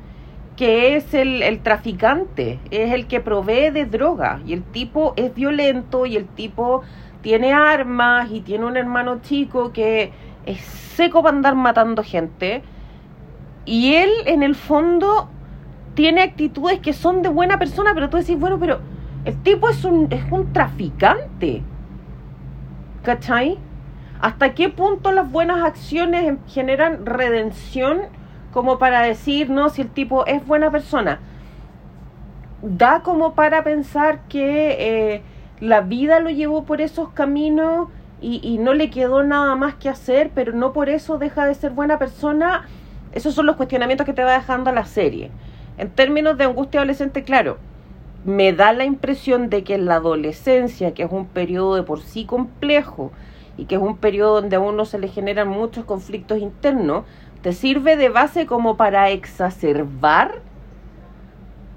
que 0.56 0.96
es 0.96 1.12
el, 1.14 1.42
el 1.42 1.60
traficante, 1.60 2.58
es 2.70 2.92
el 2.92 3.06
que 3.06 3.20
provee 3.20 3.70
de 3.70 3.84
droga, 3.84 4.40
y 4.46 4.54
el 4.54 4.62
tipo 4.62 5.12
es 5.16 5.34
violento, 5.34 6.06
y 6.06 6.16
el 6.16 6.26
tipo 6.26 6.82
tiene 7.20 7.52
armas, 7.52 8.30
y 8.32 8.40
tiene 8.40 8.64
un 8.64 8.76
hermano 8.76 9.20
chico 9.20 9.72
que 9.72 10.12
es 10.46 10.60
seco 10.60 11.22
para 11.22 11.36
andar 11.36 11.54
matando 11.54 12.02
gente, 12.02 12.62
y 13.66 13.94
él 13.94 14.10
en 14.26 14.44
el 14.44 14.54
fondo 14.54 15.28
tiene 15.94 16.22
actitudes 16.22 16.78
que 16.78 16.92
son 16.92 17.22
de 17.22 17.28
buena 17.28 17.58
persona, 17.58 17.92
pero 17.94 18.08
tú 18.08 18.16
decís, 18.16 18.38
bueno, 18.38 18.58
pero 18.60 18.78
el 19.24 19.42
tipo 19.42 19.68
es 19.68 19.84
un, 19.84 20.06
es 20.10 20.22
un 20.30 20.52
traficante. 20.52 21.62
¿Cachai? 23.02 23.58
¿Hasta 24.20 24.54
qué 24.54 24.68
punto 24.68 25.10
las 25.10 25.30
buenas 25.30 25.64
acciones 25.64 26.38
generan 26.46 27.04
redención 27.04 28.02
como 28.52 28.78
para 28.78 29.02
decir, 29.02 29.50
no, 29.50 29.68
si 29.68 29.82
el 29.82 29.88
tipo 29.88 30.24
es 30.26 30.46
buena 30.46 30.70
persona? 30.70 31.18
Da 32.62 33.02
como 33.02 33.34
para 33.34 33.64
pensar 33.64 34.20
que 34.28 34.76
eh, 34.78 35.22
la 35.60 35.80
vida 35.80 36.20
lo 36.20 36.30
llevó 36.30 36.64
por 36.64 36.80
esos 36.80 37.08
caminos 37.10 37.88
y, 38.20 38.40
y 38.42 38.58
no 38.58 38.74
le 38.74 38.90
quedó 38.90 39.24
nada 39.24 39.56
más 39.56 39.74
que 39.74 39.88
hacer, 39.88 40.30
pero 40.34 40.52
no 40.52 40.72
por 40.72 40.88
eso 40.88 41.18
deja 41.18 41.46
de 41.46 41.54
ser 41.54 41.72
buena 41.72 41.98
persona. 41.98 42.66
Esos 43.16 43.32
son 43.32 43.46
los 43.46 43.56
cuestionamientos 43.56 44.04
que 44.04 44.12
te 44.12 44.22
va 44.22 44.34
dejando 44.34 44.70
la 44.72 44.84
serie. 44.84 45.30
En 45.78 45.88
términos 45.88 46.36
de 46.36 46.44
angustia 46.44 46.80
adolescente, 46.80 47.24
claro, 47.24 47.56
me 48.26 48.52
da 48.52 48.74
la 48.74 48.84
impresión 48.84 49.48
de 49.48 49.64
que 49.64 49.74
en 49.74 49.86
la 49.86 49.94
adolescencia, 49.94 50.92
que 50.92 51.04
es 51.04 51.10
un 51.10 51.24
periodo 51.24 51.76
de 51.76 51.82
por 51.82 52.02
sí 52.02 52.26
complejo 52.26 53.12
y 53.56 53.64
que 53.64 53.76
es 53.76 53.80
un 53.80 53.96
periodo 53.96 54.42
donde 54.42 54.56
a 54.56 54.60
uno 54.60 54.84
se 54.84 54.98
le 54.98 55.08
generan 55.08 55.48
muchos 55.48 55.86
conflictos 55.86 56.40
internos, 56.40 57.04
te 57.40 57.54
sirve 57.54 57.96
de 57.96 58.10
base 58.10 58.44
como 58.44 58.76
para 58.76 59.08
exacerbar 59.08 60.42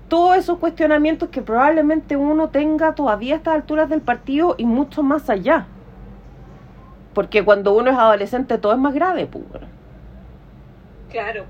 todos 0.10 0.36
esos 0.36 0.58
cuestionamientos 0.58 1.30
que 1.30 1.42
probablemente 1.42 2.18
uno 2.18 2.50
tenga 2.50 2.96
todavía 2.96 3.36
a 3.36 3.38
estas 3.38 3.56
alturas 3.56 3.88
del 3.88 4.02
partido 4.02 4.56
y 4.58 4.66
mucho 4.66 5.04
más 5.04 5.30
allá. 5.30 5.68
Porque 7.14 7.46
cuando 7.46 7.74
uno 7.74 7.92
es 7.92 7.98
adolescente 7.98 8.58
todo 8.58 8.74
es 8.74 8.80
más 8.80 8.94
grave, 8.94 9.26
pues. 9.26 9.46
Claro. 11.10 11.46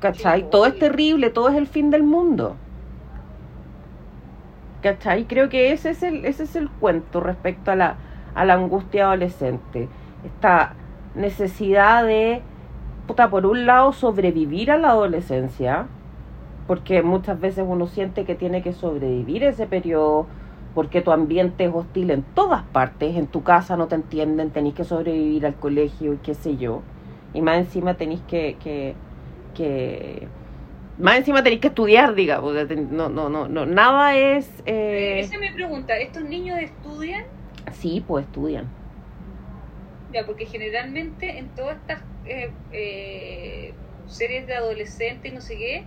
¿Cachai? 0.00 0.42
Sí, 0.42 0.46
todo 0.50 0.66
es 0.66 0.78
terrible, 0.78 1.30
todo 1.30 1.48
es 1.48 1.56
el 1.56 1.66
fin 1.66 1.90
del 1.90 2.02
mundo. 2.02 2.56
¿Cachai? 4.82 5.24
Creo 5.24 5.48
que 5.48 5.72
ese 5.72 5.90
es 5.90 6.02
el, 6.02 6.24
ese 6.24 6.42
es 6.44 6.56
el 6.56 6.68
cuento 6.68 7.20
respecto 7.20 7.70
a 7.70 7.76
la, 7.76 7.96
a 8.34 8.44
la 8.44 8.54
angustia 8.54 9.06
adolescente. 9.06 9.88
Esta 10.24 10.74
necesidad 11.14 12.04
de, 12.04 12.42
puta, 13.06 13.30
por 13.30 13.46
un 13.46 13.66
lado, 13.66 13.92
sobrevivir 13.92 14.70
a 14.70 14.76
la 14.76 14.90
adolescencia, 14.90 15.86
porque 16.66 17.02
muchas 17.02 17.40
veces 17.40 17.64
uno 17.66 17.86
siente 17.86 18.24
que 18.24 18.34
tiene 18.34 18.62
que 18.62 18.72
sobrevivir 18.72 19.44
ese 19.44 19.66
periodo, 19.66 20.26
porque 20.74 21.02
tu 21.02 21.12
ambiente 21.12 21.64
es 21.64 21.74
hostil 21.74 22.10
en 22.10 22.22
todas 22.34 22.62
partes, 22.64 23.16
en 23.16 23.26
tu 23.26 23.42
casa 23.42 23.76
no 23.76 23.86
te 23.86 23.94
entienden, 23.94 24.50
tenés 24.50 24.74
que 24.74 24.84
sobrevivir 24.84 25.46
al 25.46 25.54
colegio 25.54 26.14
y 26.14 26.16
qué 26.18 26.34
sé 26.34 26.56
yo, 26.56 26.82
y 27.34 27.42
más 27.42 27.58
encima 27.58 27.94
tenés 27.94 28.20
que, 28.22 28.56
que, 28.62 28.94
que, 29.54 30.28
más 30.98 31.18
encima 31.18 31.42
tenéis 31.42 31.60
que 31.60 31.68
estudiar, 31.68 32.14
digamos. 32.14 32.54
No, 32.90 33.08
no, 33.08 33.28
no, 33.28 33.48
no 33.48 33.66
nada 33.66 34.16
es. 34.16 34.48
Eh... 34.64 35.20
Esa 35.20 35.34
es 35.34 35.40
mi 35.40 35.50
pregunta. 35.50 35.96
¿Estos 35.98 36.24
niños 36.24 36.58
estudian? 36.60 37.24
Sí, 37.72 38.02
pues 38.06 38.24
estudian. 38.24 38.70
Ya, 40.12 40.24
porque 40.24 40.46
generalmente 40.46 41.38
en 41.38 41.48
todas 41.48 41.76
estas 41.76 42.00
eh, 42.24 42.52
eh, 42.72 43.74
series 44.06 44.46
de 44.46 44.54
adolescentes 44.54 45.32
y 45.32 45.34
no 45.34 45.40
sé 45.40 45.56
qué, 45.56 45.84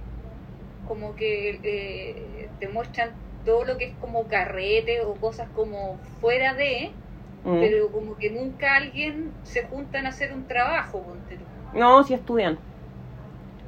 como 0.86 1.16
que 1.16 1.60
eh, 1.64 2.50
te 2.60 2.68
muestran 2.68 3.12
todo 3.46 3.64
lo 3.64 3.78
que 3.78 3.86
es 3.86 3.96
como 4.02 4.28
carrete 4.28 5.02
o 5.02 5.16
cosas 5.16 5.48
como 5.56 5.98
fuera 6.20 6.54
de, 6.54 6.92
mm. 7.44 7.60
pero 7.60 7.92
como 7.92 8.16
que 8.18 8.30
nunca 8.30 8.76
alguien 8.76 9.32
se 9.44 9.64
juntan 9.64 10.06
a 10.06 10.10
hacer 10.10 10.34
un 10.34 10.48
trabajo. 10.48 11.04
No, 11.74 12.04
sí 12.04 12.14
estudian. 12.14 12.58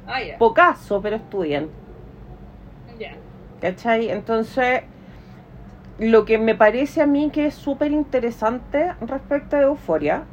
Ah, 0.06 0.22
ya. 0.22 0.38
Pocaso, 0.38 1.00
pero 1.00 1.16
estudian. 1.16 1.68
Ya. 2.98 3.12
¿Cachai? 3.60 4.10
Entonces, 4.10 4.82
lo 5.98 6.24
que 6.24 6.38
me 6.38 6.54
parece 6.54 7.02
a 7.02 7.06
mí 7.06 7.30
que 7.30 7.46
es 7.46 7.54
súper 7.54 7.92
interesante 7.92 8.94
respecto 9.02 9.56
a 9.56 9.62
Euforia 9.62 10.24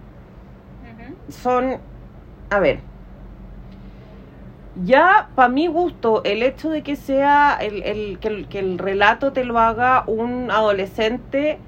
son, 1.29 1.77
a 2.49 2.59
ver, 2.59 2.79
ya 4.83 5.29
para 5.35 5.49
mi 5.49 5.67
gusto, 5.67 6.23
el 6.23 6.43
hecho 6.43 6.69
de 6.69 6.83
que 6.83 6.95
sea 6.95 7.57
el, 7.59 7.83
el, 7.83 8.19
que, 8.19 8.27
el, 8.29 8.47
que 8.47 8.59
el 8.59 8.77
relato 8.77 9.33
te 9.33 9.43
lo 9.43 9.59
haga 9.59 10.03
un 10.07 10.51
adolescente, 10.51 11.59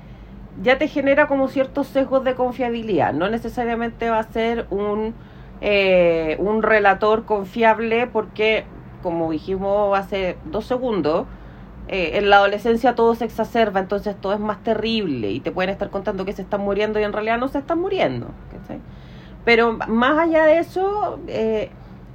ya 0.61 0.77
te 0.77 0.87
genera 0.87 1.27
como 1.27 1.47
ciertos 1.47 1.87
sesgos 1.87 2.23
de 2.23 2.35
confiabilidad. 2.35 3.13
No 3.13 3.29
necesariamente 3.29 4.09
va 4.09 4.19
a 4.19 4.23
ser 4.23 4.67
un, 4.69 5.13
eh, 5.61 6.35
un 6.39 6.61
relator 6.63 7.25
confiable 7.25 8.07
porque, 8.07 8.65
como 9.01 9.31
dijimos 9.31 9.97
hace 9.97 10.37
dos 10.45 10.65
segundos, 10.65 11.25
eh, 11.87 12.19
en 12.19 12.29
la 12.29 12.37
adolescencia 12.37 12.93
todo 12.93 13.15
se 13.15 13.25
exacerba, 13.25 13.79
entonces 13.79 14.15
todo 14.19 14.33
es 14.33 14.39
más 14.39 14.61
terrible 14.63 15.31
y 15.31 15.39
te 15.39 15.51
pueden 15.51 15.71
estar 15.71 15.89
contando 15.89 16.23
que 16.23 16.33
se 16.33 16.43
están 16.43 16.61
muriendo 16.61 16.99
y 16.99 17.03
en 17.03 17.13
realidad 17.13 17.39
no 17.39 17.47
se 17.47 17.57
están 17.57 17.79
muriendo. 17.79 18.27
Pero 19.43 19.79
más 19.87 20.19
allá 20.19 20.45
de 20.45 20.59
eso, 20.59 21.19
eh, 21.27 21.71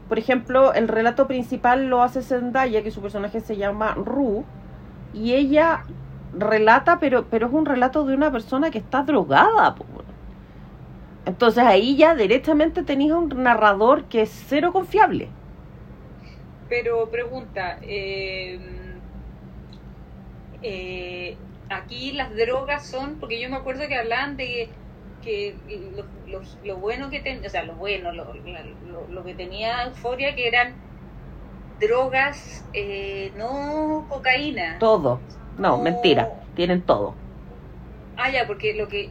por 0.09 0.18
ejemplo, 0.18 0.74
el 0.74 0.86
relato 0.86 1.26
principal 1.26 1.86
lo 1.86 2.03
hace 2.03 2.22
Zendaya, 2.22 2.82
que 2.82 2.90
su 2.90 3.01
personaje 3.01 3.40
se 3.40 3.57
llama 3.57 3.95
Ru, 3.95 4.45
y 5.12 5.32
ella 5.32 5.84
relata, 6.39 6.99
pero, 6.99 7.26
pero 7.30 7.47
es 7.47 7.53
un 7.53 7.66
relato 7.66 8.05
de 8.05 8.14
una 8.14 8.30
persona 8.30 8.70
que 8.70 8.78
está 8.78 9.03
drogada. 9.03 9.74
Entonces 11.26 11.64
ahí 11.64 11.97
ya 11.97 12.14
directamente 12.14 12.82
tenéis 12.82 13.12
un 13.12 13.28
narrador 13.43 14.05
que 14.05 14.22
es 14.22 14.45
cero 14.49 14.72
confiable. 14.72 15.28
Pero 16.68 17.09
pregunta, 17.11 17.78
eh, 17.82 18.59
eh, 20.62 21.37
aquí 21.70 22.12
las 22.12 22.35
drogas 22.35 22.87
son, 22.87 23.16
porque 23.20 23.41
yo 23.41 23.49
me 23.49 23.57
acuerdo 23.57 23.87
que 23.87 23.97
hablaban 23.97 24.37
de 24.37 24.68
que 25.22 25.57
lo, 26.26 26.43
lo, 26.64 26.76
bueno 26.76 27.11
que 27.11 27.20
tenía, 27.20 27.47
o 27.47 27.51
sea, 27.51 27.64
lo 27.64 27.74
bueno, 27.74 28.12
lo, 28.12 28.35
lo, 29.09 29.24
que 29.24 29.35
tenía 29.35 29.85
Euforia, 29.85 30.35
que 30.35 30.47
eran 30.47 30.74
drogas, 31.80 32.64
eh, 32.74 33.32
no 33.37 34.07
cocaína. 34.09 34.78
Todo. 34.78 35.20
No, 35.59 35.78
mentira, 35.78 36.30
tienen 36.57 36.82
todo. 36.82 37.14
Ah, 38.16 38.30
ya, 38.30 38.46
porque 38.46 38.74
lo 38.74 38.88
que, 38.88 39.11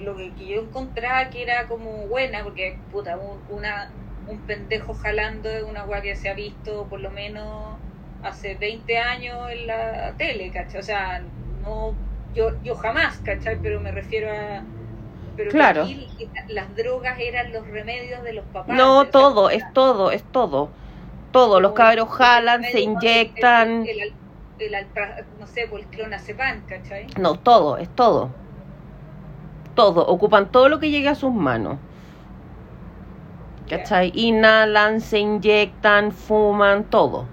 lo 0.00 0.16
que 0.16 0.32
yo 0.46 0.62
encontraba 0.62 1.30
que 1.30 1.42
era 1.42 1.66
como 1.66 2.06
buena, 2.08 2.42
porque 2.42 2.76
puta, 2.90 3.18
una, 3.48 3.90
un 4.28 4.38
pendejo 4.40 4.94
jalando 4.94 5.48
de 5.48 5.62
una 5.62 5.84
guardia 5.84 6.14
que 6.14 6.18
se 6.18 6.28
ha 6.28 6.34
visto 6.34 6.86
por 6.90 7.00
lo 7.00 7.10
menos 7.10 7.76
hace 8.22 8.54
20 8.54 8.98
años 8.98 9.50
en 9.50 9.66
la 9.66 10.14
tele, 10.16 10.50
¿cachai? 10.50 10.80
O 10.80 10.82
sea, 10.82 11.22
no, 11.62 11.94
yo, 12.34 12.60
yo 12.64 12.74
jamás, 12.74 13.18
¿cachai? 13.18 13.58
Pero 13.62 13.80
me 13.80 13.92
refiero 13.92 14.30
a 14.30 14.62
pero 15.36 15.50
claro. 15.50 15.86
las 16.48 16.76
drogas 16.76 17.18
eran 17.18 17.52
los 17.52 17.66
remedios 17.66 18.22
de 18.22 18.34
los 18.34 18.44
papás. 18.46 18.76
No, 18.76 19.06
todo, 19.06 19.50
es 19.50 19.64
todo, 19.72 20.10
es 20.10 20.22
todo. 20.30 20.70
Todo, 21.32 21.60
los 21.60 21.72
cabros 21.72 22.08
jalan, 22.10 22.62
se 22.62 22.80
inyectan. 22.80 23.84
El, 23.86 24.00
el, 24.00 24.12
no 25.38 25.46
sé, 25.46 25.66
por 25.68 25.80
el 25.80 25.86
clonazepam, 25.86 26.66
¿cachai? 26.66 27.06
No, 27.18 27.38
todo, 27.38 27.78
es 27.78 27.88
todo. 27.90 28.30
Todo, 29.74 30.06
ocupan 30.06 30.50
todo 30.52 30.68
lo 30.68 30.78
que 30.78 30.90
llegue 30.90 31.08
a 31.08 31.14
sus 31.14 31.32
manos. 31.32 31.78
¿Cachai? 33.68 34.12
Inhalan, 34.14 35.00
se 35.00 35.18
inyectan, 35.18 36.12
fuman, 36.12 36.84
todo. 36.84 37.26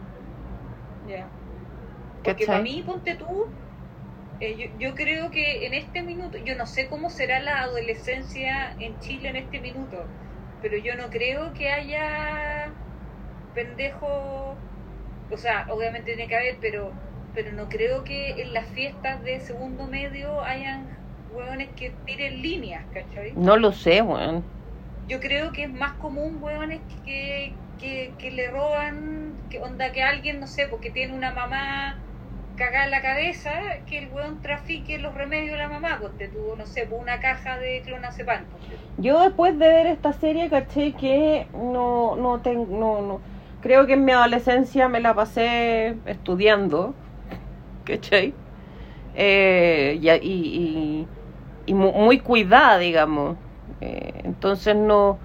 Ya. 1.08 1.28
Porque 2.24 2.46
para 2.46 2.62
mí, 2.62 2.84
ponte 2.86 3.16
tú, 3.16 3.48
eh, 4.40 4.72
yo, 4.80 4.96
creo 4.96 5.30
que 5.30 5.68
en 5.68 5.76
este 5.76 6.02
minuto, 6.02 6.40
yo 6.40 6.56
no 6.56 6.66
sé 6.66 6.88
cómo 6.88 7.12
será 7.12 7.40
la 7.42 7.62
adolescencia 7.62 8.76
en 8.80 9.00
Chile 9.00 9.30
en 9.30 9.36
este 9.36 9.60
minuto, 9.60 10.04
pero 10.64 10.78
yo 10.78 10.96
no 10.96 11.12
creo 11.12 11.54
que 11.54 11.70
haya 11.70 12.72
pendejo, 13.54 14.56
o 15.30 15.38
sea, 15.38 15.68
obviamente 15.70 16.16
tiene 16.16 16.28
que 16.28 16.36
haber, 16.36 16.58
pero 16.60 16.92
pero 17.34 17.52
no 17.54 17.70
creo 17.70 18.04
que 18.04 18.42
en 18.42 18.54
las 18.54 18.68
fiestas 18.68 19.24
de 19.24 19.40
segundo 19.40 19.88
medio 19.88 20.42
hayan 20.42 20.88
hueones 21.34 21.70
que 21.76 21.92
tiren 22.06 22.42
líneas, 22.42 22.84
¿cachai? 22.94 23.34
No 23.36 23.58
lo 23.58 23.72
sé, 23.72 24.02
weón. 24.02 24.44
Yo 25.08 25.20
creo 25.20 25.52
que 25.52 25.64
es 25.64 25.74
más 25.74 25.94
común 25.94 26.38
hueones 26.42 26.82
que, 27.06 27.54
que, 27.80 28.14
que 28.18 28.32
le 28.32 28.50
roban, 28.50 29.34
que 29.50 29.60
onda 29.60 29.92
que 29.92 30.04
alguien, 30.04 30.40
no 30.40 30.48
sé, 30.48 30.68
porque 30.68 30.92
tiene 30.92 31.14
una 31.14 31.32
mamá 31.32 31.98
cagar 32.56 32.90
la 32.90 33.02
cabeza 33.02 33.52
que 33.90 33.98
el 33.98 34.10
weón 34.10 34.42
trafique 34.42 35.00
los 35.00 35.16
remedios 35.16 35.54
de 35.54 35.58
la 35.58 35.70
mamá, 35.70 35.98
porque 36.02 36.28
tuvo, 36.28 36.56
no 36.56 36.66
sé, 36.66 36.88
una 36.92 37.20
caja 37.20 37.58
de 37.58 37.82
clonazepam. 37.82 38.44
Yo 38.98 39.20
después 39.22 39.58
de 39.58 39.68
ver 39.68 39.88
esta 39.88 40.14
serie 40.14 40.50
caché 40.50 40.94
que 40.94 41.48
no, 41.54 42.16
no 42.16 42.40
tengo, 42.42 42.68
no, 42.78 43.02
no, 43.02 43.22
creo 43.62 43.88
que 43.88 43.94
en 43.94 44.06
mi 44.06 44.12
adolescencia 44.12 44.88
me 44.90 45.00
la 45.00 45.14
pasé 45.14 45.96
estudiando, 46.06 46.94
¿cachai? 47.86 48.34
Eh, 49.16 50.00
y, 50.02 50.10
y, 50.10 51.08
y, 51.66 51.74
muy 51.74 52.20
cuidada, 52.20 52.78
digamos. 52.78 53.38
Eh, 53.82 54.22
entonces 54.24 54.76
no, 54.76 55.20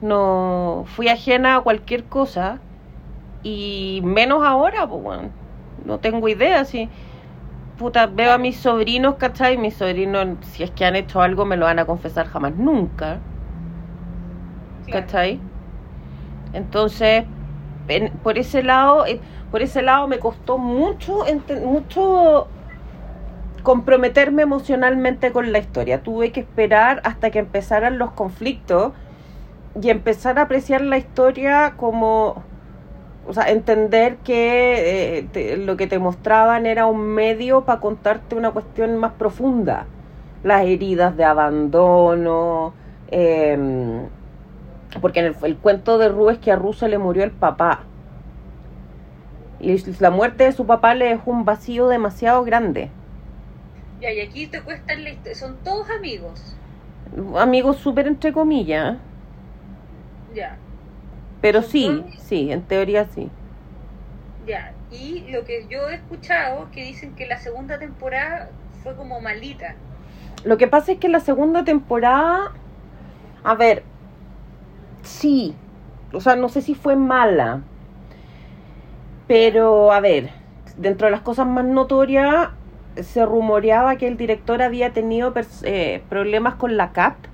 no 0.00 0.84
fui 0.86 1.08
ajena 1.08 1.56
a 1.56 1.60
cualquier 1.60 2.04
cosa 2.04 2.60
y 3.42 4.00
menos 4.04 4.44
ahora, 4.44 4.86
pues 4.88 5.02
bueno 5.02 5.40
no 5.84 5.98
tengo 5.98 6.28
idea 6.28 6.64
si 6.64 6.88
puta 7.78 8.06
veo 8.06 8.32
a 8.32 8.38
mis 8.38 8.56
sobrinos, 8.56 9.16
¿cachai? 9.16 9.56
Mis 9.56 9.74
sobrinos, 9.74 10.36
si 10.42 10.62
es 10.62 10.70
que 10.70 10.84
han 10.84 10.96
hecho 10.96 11.22
algo, 11.22 11.46
me 11.46 11.56
lo 11.56 11.64
van 11.64 11.78
a 11.78 11.86
confesar 11.86 12.26
jamás 12.26 12.54
nunca. 12.54 13.18
¿Cachai? 14.90 15.40
Entonces, 16.52 17.24
por 18.22 18.38
ese 18.38 18.62
lado, 18.62 19.06
eh, 19.06 19.20
por 19.50 19.62
ese 19.62 19.82
lado 19.82 20.06
me 20.08 20.18
costó 20.18 20.58
mucho, 20.58 21.24
mucho 21.64 22.48
comprometerme 23.62 24.42
emocionalmente 24.42 25.32
con 25.32 25.52
la 25.52 25.58
historia. 25.58 26.02
Tuve 26.02 26.32
que 26.32 26.40
esperar 26.40 27.00
hasta 27.04 27.30
que 27.30 27.40
empezaran 27.40 27.98
los 27.98 28.12
conflictos 28.12 28.92
y 29.80 29.90
empezar 29.90 30.38
a 30.38 30.42
apreciar 30.42 30.80
la 30.80 30.98
historia 30.98 31.74
como 31.76 32.42
o 33.30 33.32
sea, 33.32 33.44
entender 33.50 34.16
que 34.18 35.28
eh, 35.34 35.56
lo 35.56 35.76
que 35.76 35.86
te 35.86 35.98
mostraban 35.98 36.66
era 36.66 36.86
un 36.86 37.00
medio 37.00 37.62
para 37.64 37.80
contarte 37.80 38.34
una 38.34 38.50
cuestión 38.50 38.96
más 38.96 39.12
profunda. 39.12 39.86
Las 40.42 40.64
heridas 40.64 41.16
de 41.16 41.24
abandono, 41.24 42.72
em, 43.10 44.08
porque 45.00 45.20
en 45.20 45.26
el, 45.26 45.36
el, 45.42 45.56
cuento 45.58 45.98
de 45.98 46.08
Ru 46.08 46.30
es 46.30 46.38
que 46.38 46.50
a 46.50 46.56
Ru 46.56 46.72
se 46.72 46.88
le 46.88 46.98
murió 46.98 47.22
el 47.22 47.30
papá. 47.30 47.80
Y 49.60 49.76
la 50.00 50.10
muerte 50.10 50.44
de 50.44 50.52
su 50.52 50.66
papá 50.66 50.94
le 50.94 51.06
dejó 51.06 51.30
un 51.30 51.44
vacío 51.44 51.88
demasiado 51.88 52.44
grande. 52.44 52.90
Ya, 54.00 54.10
y 54.10 54.20
aquí 54.20 54.46
te 54.46 54.62
cuesta 54.62 54.94
son 55.34 55.56
todos 55.62 55.90
amigos. 55.90 56.56
Amigos 57.36 57.76
súper 57.76 58.06
entre 58.06 58.32
comillas. 58.32 58.96
Ya. 60.34 60.56
Pero 61.42 61.62
sí, 61.62 62.04
sí, 62.18 62.50
en 62.50 62.62
teoría 62.62 63.06
sí. 63.06 63.30
Ya, 64.46 64.72
y 64.90 65.26
lo 65.30 65.44
que 65.44 65.66
yo 65.68 65.88
he 65.88 65.94
escuchado 65.94 66.70
que 66.72 66.84
dicen 66.84 67.14
que 67.14 67.26
la 67.26 67.38
segunda 67.38 67.78
temporada 67.78 68.50
fue 68.82 68.96
como 68.96 69.20
malita. 69.20 69.74
Lo 70.44 70.56
que 70.56 70.66
pasa 70.66 70.92
es 70.92 70.98
que 70.98 71.08
la 71.08 71.20
segunda 71.20 71.64
temporada, 71.64 72.52
a 73.44 73.54
ver, 73.54 73.82
sí, 75.02 75.54
o 76.12 76.20
sea, 76.20 76.36
no 76.36 76.48
sé 76.48 76.62
si 76.62 76.74
fue 76.74 76.96
mala, 76.96 77.62
pero 79.30 79.92
a 79.92 80.00
ver, 80.00 80.30
dentro 80.76 81.06
de 81.06 81.12
las 81.12 81.20
cosas 81.20 81.46
más 81.46 81.64
notorias, 81.64 82.48
se 83.00 83.24
rumoreaba 83.24 83.94
que 83.96 84.08
el 84.08 84.16
director 84.16 84.60
había 84.60 84.92
tenido 84.92 85.32
eh, 85.62 86.02
problemas 86.08 86.56
con 86.56 86.76
la 86.76 86.90
CAT 86.92 87.28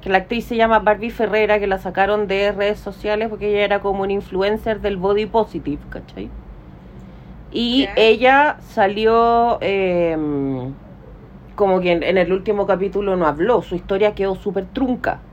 que 0.00 0.08
la 0.10 0.18
actriz 0.18 0.44
se 0.46 0.56
llama 0.56 0.78
Barbie 0.80 1.10
Ferrera, 1.10 1.58
que 1.58 1.66
la 1.66 1.78
sacaron 1.78 2.28
de 2.28 2.52
redes 2.52 2.78
sociales 2.80 3.28
porque 3.28 3.48
ella 3.50 3.64
era 3.64 3.80
como 3.80 4.02
un 4.02 4.10
influencer 4.12 4.80
del 4.80 4.96
body 4.98 5.26
positive, 5.26 5.82
¿cachai? 5.88 6.32
Y 7.50 7.92
ella 7.96 8.58
salió, 8.60 9.58
eh, 9.60 10.16
como 11.54 11.80
que 11.80 11.92
en, 11.92 12.02
en 12.02 12.18
el 12.18 12.32
último 12.32 12.66
capítulo 12.66 13.16
no 13.16 13.26
habló, 13.26 13.62
su 13.62 13.74
historia 13.76 14.14
quedó 14.14 14.34
súper 14.36 14.66
trunca, 14.66 15.26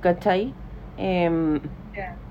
¿cachai? 0.00 0.54
Em, 0.96 1.60
Ya. 1.92 2.23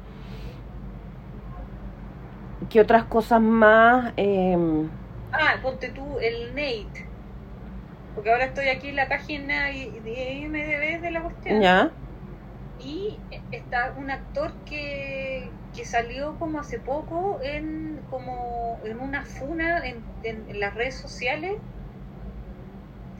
¿Qué 2.74 2.82
otras 2.82 3.04
cosas 3.06 3.40
más? 3.40 4.14
Em, 4.18 4.90
Ah, 5.32 5.60
ponte 5.62 5.90
tú 5.90 6.18
el 6.20 6.56
Nate. 6.56 7.06
Porque 8.16 8.32
ahora 8.32 8.46
estoy 8.46 8.70
aquí 8.70 8.90
en 8.90 8.96
la 8.96 9.08
página 9.08 9.66
de 9.66 10.34
IMDB 10.34 11.02
de 11.02 11.12
la 11.12 11.22
cuestión. 11.22 11.62
¿Ya? 11.62 11.92
Y 12.80 13.20
está 13.52 13.94
un 13.96 14.10
actor 14.10 14.52
que, 14.66 15.50
que 15.76 15.86
salió 15.86 16.36
como 16.40 16.60
hace 16.60 16.80
poco 16.80 17.40
en 17.44 18.00
como 18.10 18.80
en 18.84 19.00
una 19.00 19.24
funa 19.24 19.86
en, 19.86 20.04
en- 20.24 20.50
en 20.50 20.60
las 20.60 20.74
redes 20.74 20.96
sociales 20.96 21.54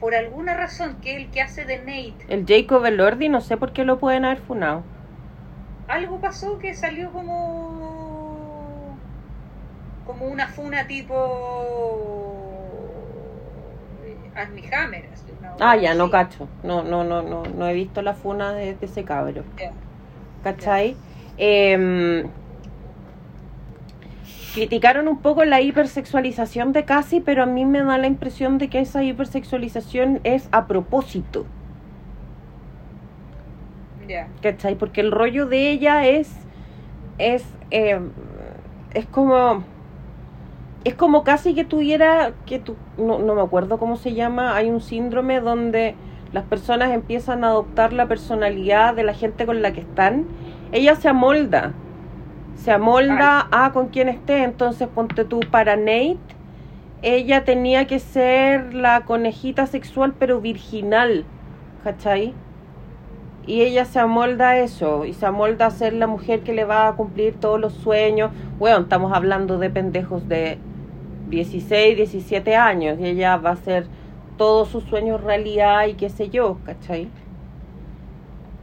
por 0.00 0.14
alguna 0.14 0.54
razón 0.54 0.96
que 1.00 1.12
es 1.16 1.16
el 1.24 1.30
que 1.30 1.40
hace 1.40 1.64
de 1.64 1.78
Nate. 1.78 2.26
El 2.28 2.44
Jacob 2.46 2.84
Elordi, 2.84 3.28
no 3.28 3.40
sé 3.40 3.56
por 3.56 3.72
qué 3.72 3.84
lo 3.84 3.98
pueden 3.98 4.24
haber 4.24 4.38
funado. 4.38 4.82
Algo 5.88 6.20
pasó 6.20 6.58
que 6.58 6.74
salió 6.74 7.10
como 7.12 8.03
como 10.06 10.26
una 10.26 10.48
funa 10.48 10.86
tipo 10.86 12.52
eh, 14.04 14.30
Armie 14.34 14.68
Hammer. 14.74 15.04
Ah, 15.60 15.76
ya, 15.76 15.94
no 15.94 16.10
cacho. 16.10 16.48
No, 16.62 16.82
no, 16.82 17.04
no, 17.04 17.22
no, 17.22 17.44
no 17.44 17.68
he 17.68 17.74
visto 17.74 18.02
la 18.02 18.14
funa 18.14 18.52
de, 18.52 18.74
de 18.74 18.86
ese 18.86 19.04
cabro. 19.04 19.44
Ya. 19.58 19.72
¿Cachai? 20.42 20.96
Em, 21.36 22.28
criticaron 24.52 25.08
un 25.08 25.20
poco 25.22 25.44
la 25.44 25.60
hipersexualización 25.60 26.72
de 26.72 26.84
Cassie, 26.84 27.20
pero 27.20 27.42
a 27.42 27.46
mí 27.46 27.64
me 27.64 27.82
da 27.82 27.98
la 27.98 28.06
impresión 28.06 28.58
de 28.58 28.68
que 28.68 28.80
esa 28.80 29.02
hipersexualización 29.02 30.20
es 30.24 30.48
a 30.52 30.66
propósito. 30.66 31.46
Ya. 34.08 34.28
¿Cachai? 34.42 34.76
Porque 34.76 35.00
el 35.00 35.10
rollo 35.12 35.46
de 35.46 35.70
ella 35.70 36.06
es. 36.06 36.30
Es. 37.18 37.44
eh, 37.70 38.00
es 38.92 39.06
como. 39.06 39.64
Es 40.84 40.94
como 40.94 41.24
casi 41.24 41.54
que 41.54 41.64
tuviera. 41.64 42.32
Que 42.46 42.58
tu, 42.58 42.76
no, 42.98 43.18
no 43.18 43.34
me 43.34 43.42
acuerdo 43.42 43.78
cómo 43.78 43.96
se 43.96 44.14
llama. 44.14 44.56
Hay 44.56 44.70
un 44.70 44.80
síndrome 44.80 45.40
donde 45.40 45.94
las 46.32 46.44
personas 46.44 46.92
empiezan 46.92 47.44
a 47.44 47.48
adoptar 47.48 47.92
la 47.92 48.06
personalidad 48.06 48.94
de 48.94 49.04
la 49.04 49.14
gente 49.14 49.46
con 49.46 49.62
la 49.62 49.72
que 49.72 49.80
están. 49.80 50.26
Ella 50.72 50.96
se 50.96 51.08
amolda. 51.08 51.72
Se 52.56 52.72
amolda 52.72 53.48
a 53.50 53.72
con 53.72 53.88
quien 53.88 54.08
esté. 54.08 54.42
Entonces, 54.42 54.88
ponte 54.88 55.24
tú 55.24 55.40
para 55.50 55.76
Nate. 55.76 56.18
Ella 57.02 57.44
tenía 57.44 57.86
que 57.86 57.98
ser 57.98 58.74
la 58.74 59.04
conejita 59.04 59.66
sexual, 59.66 60.14
pero 60.18 60.40
virginal. 60.40 61.24
¿Cachai? 61.82 62.34
Y 63.46 63.60
ella 63.60 63.84
se 63.84 64.00
amolda 64.00 64.50
a 64.50 64.58
eso, 64.58 65.04
y 65.04 65.12
se 65.12 65.26
amolda 65.26 65.66
a 65.66 65.70
ser 65.70 65.92
la 65.92 66.06
mujer 66.06 66.40
que 66.40 66.54
le 66.54 66.64
va 66.64 66.88
a 66.88 66.96
cumplir 66.96 67.34
todos 67.34 67.60
los 67.60 67.74
sueños. 67.74 68.30
Bueno, 68.58 68.78
estamos 68.78 69.12
hablando 69.12 69.58
de 69.58 69.68
pendejos 69.68 70.26
de 70.28 70.58
16, 71.28 71.96
17 71.96 72.56
años, 72.56 72.98
y 73.00 73.06
ella 73.06 73.36
va 73.36 73.50
a 73.50 73.52
hacer 73.54 73.86
todos 74.36 74.68
sus 74.68 74.84
sueños 74.84 75.22
realidad 75.22 75.86
y 75.86 75.94
qué 75.94 76.08
sé 76.10 76.28
yo, 76.28 76.58
¿cachai? 76.64 77.08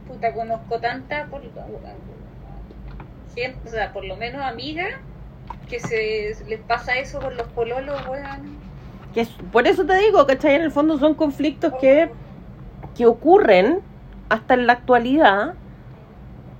Puta, 0.06 0.32
conozco 0.34 0.78
tanta 0.78 1.26
por, 1.26 1.40
gente, 3.34 3.58
o 3.66 3.70
sea, 3.70 3.92
por 3.92 4.04
lo 4.04 4.16
menos 4.16 4.42
amigas 4.42 4.94
que 5.68 5.80
se 5.80 6.34
les 6.48 6.60
pasa 6.60 6.98
eso 6.98 7.20
con 7.20 7.36
los 7.36 7.46
pololos, 7.48 8.06
weón. 8.08 8.58
Que 9.14 9.22
es- 9.22 9.36
por 9.50 9.66
eso 9.66 9.84
te 9.86 9.96
digo, 9.96 10.26
¿cachai? 10.26 10.54
En 10.54 10.62
el 10.62 10.70
fondo 10.70 10.98
son 10.98 11.14
conflictos 11.14 11.72
que, 11.80 12.10
que 12.96 13.06
ocurren 13.06 13.80
hasta 14.28 14.54
en 14.54 14.66
la 14.66 14.74
actualidad, 14.74 15.54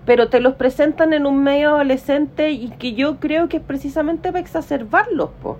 pero 0.06 0.28
te 0.28 0.40
los 0.40 0.54
presentan 0.54 1.12
en 1.12 1.26
un 1.26 1.42
medio 1.42 1.70
adolescente 1.70 2.50
y 2.50 2.70
que 2.70 2.94
yo 2.94 3.20
creo 3.20 3.48
que 3.48 3.58
es 3.58 3.62
precisamente 3.62 4.30
para 4.30 4.40
exacerbarlos, 4.40 5.30
po. 5.42 5.58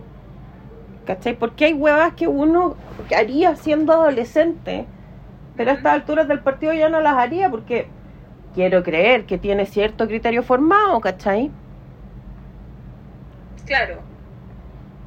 ¿Cachai? 1.05 1.39
Porque 1.39 1.67
hay 1.67 1.73
huevas 1.75 2.15
que 2.15 2.29
uno 2.29 2.77
haría 3.17 3.57
siendo 3.57 3.93
adolescente, 3.93 4.89
pero 5.57 5.71
a 5.73 5.75
estas 5.75 5.95
alturas 5.95 6.29
del 6.29 6.43
partido 6.43 6.73
ya 6.75 6.89
no 6.89 7.01
las 7.01 7.17
haría 7.17 7.51
porque 7.51 7.93
quiero 8.55 8.83
creer 8.83 9.27
que 9.27 9.39
tiene 9.39 9.67
cierto 9.67 10.09
criterio 10.09 10.43
formado, 10.43 11.01
¿cachai? 11.01 11.53
Claro, 13.65 14.03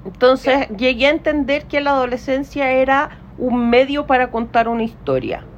Entonces 0.06 0.70
llegué 0.70 1.08
a 1.08 1.10
entender 1.10 1.68
que 1.68 1.82
la 1.82 1.92
adolescencia 1.92 2.72
era 2.72 3.10
un 3.38 3.70
medio 3.70 4.08
para 4.08 4.32
contar 4.32 4.70
una 4.70 4.84
historia. 4.84 5.50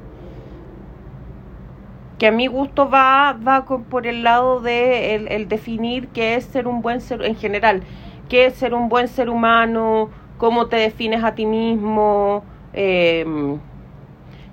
Que 2.18 2.26
a 2.26 2.32
mi 2.32 2.46
gusto 2.48 2.88
va, 2.90 3.32
va 3.34 3.64
con- 3.64 3.84
por 3.84 4.06
el 4.06 4.24
lado 4.24 4.60
de 4.60 5.14
el, 5.14 5.28
el 5.28 5.48
definir 5.48 6.08
qué 6.08 6.34
es 6.34 6.44
ser 6.46 6.66
un 6.66 6.82
buen 6.82 7.00
ser, 7.00 7.22
en 7.24 7.36
general, 7.36 7.84
qué 8.28 8.46
es 8.46 8.56
ser 8.56 8.74
un 8.74 8.88
buen 8.88 9.06
ser 9.08 9.30
humano, 9.30 10.10
cómo 10.38 10.66
te 10.66 10.76
defines 10.76 11.22
a 11.24 11.34
ti 11.34 11.46
mismo, 11.46 12.44
em, 12.72 13.58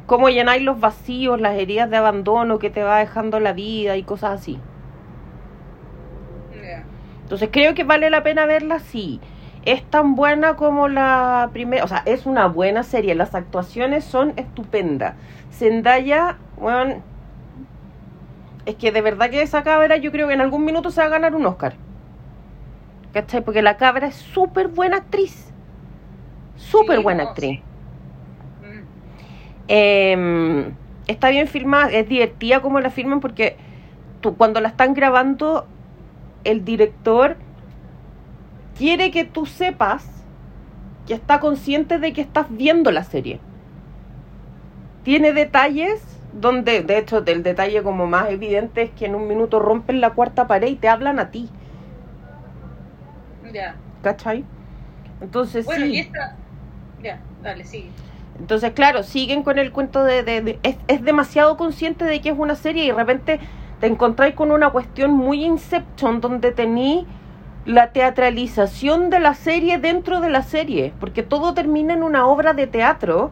cómo 0.05 0.29
llenáis 0.29 0.63
los 0.63 0.79
vacíos, 0.79 1.39
las 1.39 1.55
heridas 1.57 1.89
de 1.89 1.97
abandono 1.97 2.59
que 2.59 2.69
te 2.69 2.83
va 2.83 2.99
dejando 2.99 3.39
la 3.39 3.53
vida 3.53 3.95
y 3.95 4.03
cosas 4.03 4.41
así. 4.41 4.59
Entonces 7.23 7.49
creo 7.51 7.73
que 7.73 7.83
vale 7.83 8.09
la 8.11 8.21
pena 8.21 8.45
verla 8.45 8.79
sí. 8.79 9.19
Es 9.65 9.83
tan 9.83 10.13
buena 10.13 10.55
como 10.55 10.87
la 10.87 11.49
primera, 11.53 11.83
o 11.83 11.87
sea, 11.87 12.03
es 12.05 12.27
una 12.27 12.45
buena 12.47 12.83
serie, 12.83 13.15
las 13.15 13.33
actuaciones 13.33 14.03
son 14.03 14.33
estupendas. 14.35 15.15
Zendaya, 15.51 16.37
bueno, 16.59 17.01
es 18.67 18.75
que 18.75 18.91
de 18.91 19.01
verdad 19.01 19.31
que 19.31 19.41
esa 19.41 19.63
cabra 19.63 19.97
yo 19.97 20.11
creo 20.11 20.27
que 20.27 20.35
en 20.35 20.41
algún 20.41 20.65
minuto 20.65 20.91
se 20.91 21.01
va 21.01 21.07
a 21.07 21.09
ganar 21.09 21.33
un 21.33 21.47
Oscar. 21.47 21.73
¿Cachai? 23.13 23.41
Porque 23.43 23.63
la 23.63 23.77
cabra 23.77 24.07
es 24.07 24.15
súper 24.15 24.67
buena 24.67 24.97
actriz. 24.97 25.44
Súper 26.55 26.99
buena 27.01 27.23
actriz. 27.23 27.63
Mm. 28.61 28.87
Eh, 29.67 30.75
está 31.07 31.29
bien 31.29 31.47
filmada, 31.47 31.91
es 31.91 32.07
divertida 32.07 32.61
como 32.61 32.79
la 32.79 32.91
filman 32.91 33.19
porque 33.19 33.57
tú, 34.21 34.37
cuando 34.37 34.61
la 34.61 34.69
están 34.69 34.93
grabando, 34.93 35.71
el 36.43 36.65
director 36.65 37.45
quiere 38.75 39.11
que 39.11 39.25
tú 39.25 39.45
sepas 39.47 40.25
que 41.05 41.13
está 41.15 41.39
consciente 41.39 41.99
de 41.99 42.13
que 42.13 42.21
estás 42.21 42.47
viendo 42.49 42.91
la 42.91 43.03
serie. 43.03 43.45
Tiene 45.03 45.31
detalles 45.33 46.21
donde, 46.33 46.81
de 46.83 46.97
hecho, 46.97 47.23
el 47.25 47.43
detalle 47.43 47.81
como 47.83 48.07
más 48.07 48.29
evidente 48.29 48.81
es 48.81 48.91
que 48.91 49.05
en 49.05 49.15
un 49.15 49.25
minuto 49.27 49.59
rompen 49.59 50.01
la 50.01 50.13
cuarta 50.15 50.47
pared 50.47 50.67
y 50.69 50.75
te 50.77 50.89
hablan 50.89 51.17
a 51.19 51.31
ti, 51.31 51.55
Ya. 53.41 53.83
¿cachai? 54.01 54.51
Entonces 55.19 55.65
Bueno, 55.65 55.85
sí. 55.85 55.91
y 55.91 55.99
esta. 55.99 56.44
Dale, 57.41 57.63
sigue. 57.63 57.89
Entonces, 58.39 58.71
claro, 58.71 59.03
siguen 59.03 59.43
con 59.43 59.59
el 59.59 59.71
cuento 59.71 60.03
de... 60.03 60.59
es 60.87 61.03
demasiado 61.03 61.57
consciente 61.57 62.05
de 62.05 62.21
que 62.21 62.29
es 62.29 62.35
una 62.37 62.55
serie 62.55 62.83
y 62.83 62.87
de 62.87 62.93
repente 62.93 63.39
te 63.79 63.87
encontráis 63.87 64.35
con 64.35 64.51
una 64.51 64.69
cuestión 64.69 65.11
muy 65.11 65.45
Inception 65.45 66.21
donde 66.21 66.51
tení 66.51 67.05
la 67.65 67.91
teatralización 67.91 69.09
de 69.09 69.19
la 69.19 69.33
serie 69.33 69.79
dentro 69.79 70.21
de 70.21 70.29
la 70.29 70.43
serie, 70.43 70.93
porque 70.99 71.23
todo 71.23 71.53
termina 71.53 71.93
en 71.93 72.03
una 72.03 72.27
obra 72.27 72.53
de 72.53 72.67
teatro 72.67 73.31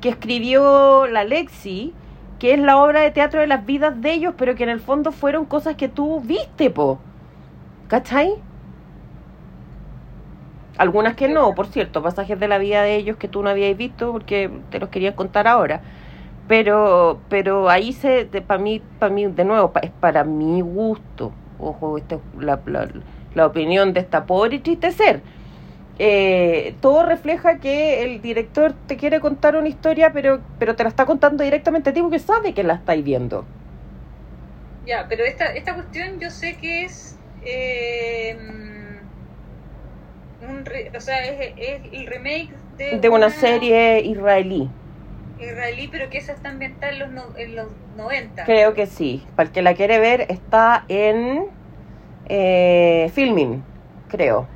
que 0.00 0.08
escribió 0.08 1.06
la 1.06 1.24
Lexi, 1.24 1.94
que 2.38 2.54
es 2.54 2.60
la 2.60 2.82
obra 2.82 3.00
de 3.00 3.10
teatro 3.10 3.40
de 3.40 3.46
las 3.46 3.64
vidas 3.64 4.00
de 4.00 4.12
ellos, 4.12 4.34
pero 4.36 4.54
que 4.54 4.64
en 4.64 4.68
el 4.70 4.80
fondo 4.80 5.12
fueron 5.12 5.44
cosas 5.44 5.76
que 5.76 5.88
tú 5.88 6.20
viste, 6.20 6.70
po. 6.70 6.98
¿Cachai? 7.88 8.34
Algunas 10.78 11.16
que 11.16 11.28
no, 11.28 11.54
por 11.54 11.66
cierto, 11.68 12.02
pasajes 12.02 12.38
de 12.40 12.48
la 12.48 12.58
vida 12.58 12.82
de 12.82 12.96
ellos 12.96 13.16
que 13.18 13.28
tú 13.28 13.42
no 13.42 13.50
habías 13.50 13.76
visto 13.76 14.12
porque 14.12 14.50
te 14.70 14.78
los 14.80 14.88
quería 14.90 15.16
contar 15.16 15.48
ahora. 15.48 15.82
Pero 16.48 17.20
pero 17.28 17.68
ahí 17.70 17.92
se 17.92 18.26
para 18.46 18.60
mí 18.62 18.82
para 18.98 19.12
mí 19.12 19.26
de 19.26 19.44
nuevo 19.44 19.72
pa- 19.72 19.80
es 19.80 19.90
para 19.92 20.24
mi 20.24 20.60
gusto. 20.62 21.32
Ojo, 21.58 21.98
esta 21.98 22.16
es 22.16 22.20
la, 22.40 22.60
la, 23.34 23.46
opinión 23.46 23.92
de 23.92 24.00
esta 24.00 24.24
pobre 24.26 24.56
y 24.56 24.60
triste 24.60 24.92
ser. 24.92 25.22
Eh, 25.98 26.76
todo 26.80 27.04
refleja 27.04 27.58
que 27.60 28.04
el 28.04 28.22
director 28.22 28.72
te 28.86 28.96
quiere 28.96 29.20
contar 29.20 29.56
una 29.56 29.68
historia, 29.68 30.12
pero 30.12 30.40
pero 30.58 30.76
te 30.76 30.84
la 30.84 30.90
está 30.90 31.06
contando 31.06 31.44
directamente 31.44 31.90
a 31.90 31.92
ti 31.94 32.02
porque 32.02 32.18
sabe 32.20 32.54
que 32.54 32.64
la 32.64 32.74
estáis 32.74 33.04
viendo. 33.04 33.46
Ya, 34.84 35.06
pero 35.08 35.24
esta, 35.24 35.46
esta 35.46 35.74
cuestión 35.74 36.18
yo 36.20 36.30
sé 36.30 36.56
que 36.58 36.84
es. 36.84 37.20
eh, 37.42 38.36
un 40.48 40.64
re- 40.64 40.90
o 40.96 41.00
sea, 41.00 41.24
es, 41.24 41.52
es 41.56 41.80
el 41.92 42.06
remake 42.06 42.50
de, 42.76 42.98
De 42.98 43.08
una 43.08 43.30
serie 43.30 44.00
israelí. 44.00 44.68
Israelí, 45.40 45.88
pero 45.90 46.10
que 46.10 46.18
esa 46.18 46.32
está 46.32 46.48
ambientada 46.48 46.92
en 46.92 46.98
los, 46.98 47.10
no- 47.10 47.36
en 47.36 47.56
los 47.56 47.66
90. 47.96 48.44
Creo 48.44 48.74
que 48.74 48.86
sí. 48.86 49.22
Para 49.36 49.48
el 49.48 49.52
que 49.52 49.62
la 49.62 49.74
quiere 49.74 49.98
ver, 49.98 50.26
está 50.28 50.84
en 50.88 51.46
eh, 52.28 53.10
Filming, 53.14 53.62
creo. 54.08 54.46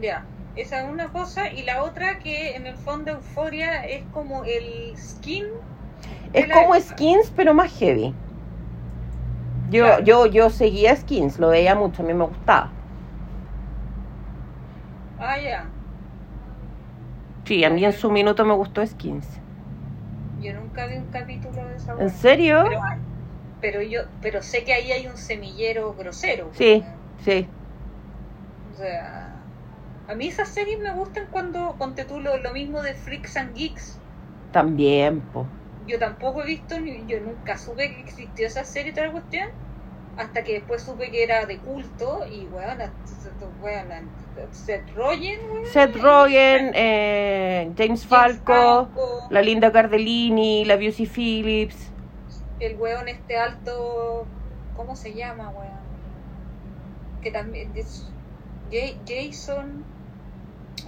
Ya, 0.00 0.24
esa 0.56 0.82
es 0.82 0.88
una 0.90 1.08
cosa. 1.08 1.50
Y 1.52 1.62
la 1.62 1.82
otra 1.82 2.18
que 2.18 2.56
en 2.56 2.66
el 2.66 2.76
fondo 2.76 3.12
Euforia 3.12 3.84
es 3.86 4.02
como 4.12 4.44
el 4.44 4.94
skin. 4.96 5.44
Es 6.32 6.46
como 6.48 6.74
época. 6.74 6.80
Skins, 6.80 7.32
pero 7.34 7.54
más 7.54 7.72
heavy. 7.78 8.12
Yo, 9.70 9.84
Claro. 9.84 10.04
yo, 10.04 10.26
yo 10.26 10.50
seguía 10.50 10.94
Skins, 10.94 11.38
lo 11.38 11.48
veía 11.48 11.74
mucho, 11.74 12.02
a 12.02 12.06
mí 12.06 12.14
me 12.14 12.24
gustaba. 12.24 12.70
Ah, 15.18 15.36
ya. 15.38 15.74
Sí, 17.46 17.64
a 17.64 17.70
mí 17.70 17.82
en 17.84 17.94
su 17.94 18.10
minuto 18.10 18.44
me 18.44 18.52
gustó 18.54 18.86
Skins. 18.86 19.40
Yo 20.36 20.52
nunca 20.54 20.86
vi 20.86 20.96
un 20.98 21.08
capítulo 21.08 21.66
de 21.66 21.74
esa 21.76 21.94
¿En 21.98 22.10
serio? 22.10 22.62
Pero, 22.62 22.78
pero 23.60 23.82
yo, 23.82 24.00
pero 24.20 24.42
sé 24.42 24.64
que 24.64 24.74
ahí 24.74 24.92
hay 24.92 25.06
un 25.08 25.16
semillero 25.18 25.94
grosero. 25.94 26.52
Sí, 26.52 26.82
sí. 27.18 27.48
O 28.70 28.72
sea, 28.74 29.48
a 30.06 30.14
mí 30.14 30.28
esas 30.28 30.50
series 30.52 30.78
me 30.82 30.94
gustan 30.94 31.28
cuando, 31.30 31.76
ponte 31.78 32.04
tú 32.04 32.20
lo, 32.20 32.36
lo 32.38 32.52
mismo 32.52 32.82
de 32.82 32.94
Freaks 32.94 33.36
and 33.38 33.54
Geeks. 33.56 34.02
También, 34.50 35.22
po. 35.30 35.48
Yo 35.78 35.98
tampoco 35.98 36.42
he 36.42 36.46
visto, 36.46 36.78
ni- 36.80 37.06
yo 37.06 37.20
nunca 37.20 37.56
supe 37.56 37.88
que 37.94 38.00
existió 38.00 38.46
esa 38.46 38.64
serie 38.64 38.90
y 38.92 38.94
toda 38.94 39.06
la 39.06 39.12
cuestión. 39.12 39.48
Hasta 40.16 40.44
que 40.44 40.54
después 40.54 40.82
supe 40.82 41.10
que 41.10 41.22
era 41.24 41.46
de 41.46 41.60
culto 41.62 42.26
y, 42.30 42.46
weón, 42.48 42.80
Seth 44.52 44.94
Rogen, 44.94 45.40
weón. 45.50 45.66
Seth 45.66 45.96
Rogen, 45.96 46.70
eh, 46.74 47.70
James 47.76 48.06
Falco, 48.06 48.88
la 49.30 49.42
Linda 49.42 49.72
Cardellini, 49.72 50.64
la 50.64 50.76
Busy 50.76 51.06
Phillips. 51.06 51.90
el 52.60 52.76
weón 52.76 53.08
este 53.08 53.36
alto, 53.36 54.26
¿cómo 54.76 54.96
se 54.96 55.12
llama, 55.14 55.50
weón? 55.50 55.76
Que 57.22 57.30
también 57.30 57.70
es 57.74 58.08
Ja- 58.70 58.96
Jason. 59.06 59.84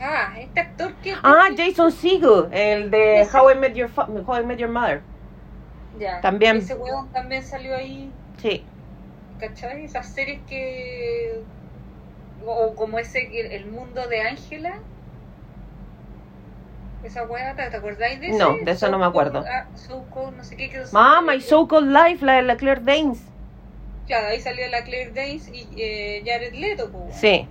Ah, 0.00 0.34
este 0.38 0.60
actor 0.60 0.94
que. 1.02 1.14
Ah, 1.22 1.48
Jason 1.56 1.90
Segel, 1.92 2.48
el 2.52 2.90
de. 2.90 3.26
How 3.32 3.50
I 3.50 3.54
Met 3.56 3.74
Your, 3.74 3.90
How 4.26 4.40
I 4.40 4.44
Met 4.46 4.58
Your 4.58 4.70
Mother. 4.70 5.02
Ya, 5.98 6.20
también. 6.20 6.58
Ese 6.58 6.74
weón 6.74 7.08
también 7.08 7.42
salió 7.42 7.74
ahí, 7.74 8.10
Sí. 8.36 8.64
¿cachai? 9.40 9.84
Esas 9.84 10.06
series 10.06 10.40
que. 10.48 11.42
O 12.50 12.74
como 12.74 12.98
ese, 12.98 13.28
el, 13.40 13.52
el 13.52 13.66
mundo 13.66 14.06
de 14.08 14.22
Ángela. 14.22 14.74
Esa 17.04 17.24
weá, 17.24 17.54
¿te, 17.54 17.62
acordáis 17.62 18.20
de 18.20 18.28
ese? 18.30 18.38
No, 18.38 18.54
de 18.64 18.70
eso 18.72 18.90
no 18.90 18.98
me 18.98 19.06
acuerdo. 19.06 19.44
Ah, 19.48 19.66
So 19.74 20.04
no 20.36 20.42
sé 20.42 20.56
qué. 20.56 20.68
que- 20.68 20.82
Mama, 20.92 21.34
y 21.36 21.40
So 21.40 21.68
Called 21.68 21.90
Life, 21.92 22.24
la 22.24 22.34
de 22.34 22.42
la 22.42 22.56
Claire 22.56 22.80
Danes. 22.82 23.22
Claro, 24.06 24.28
ahí 24.28 24.40
salió 24.40 24.66
la 24.68 24.82
Claire 24.82 25.12
Danes 25.12 25.48
y 25.52 25.68
eh, 25.76 26.22
Jared 26.26 26.54
Leto, 26.54 26.90
pues. 26.90 27.14
Sí, 27.14 27.46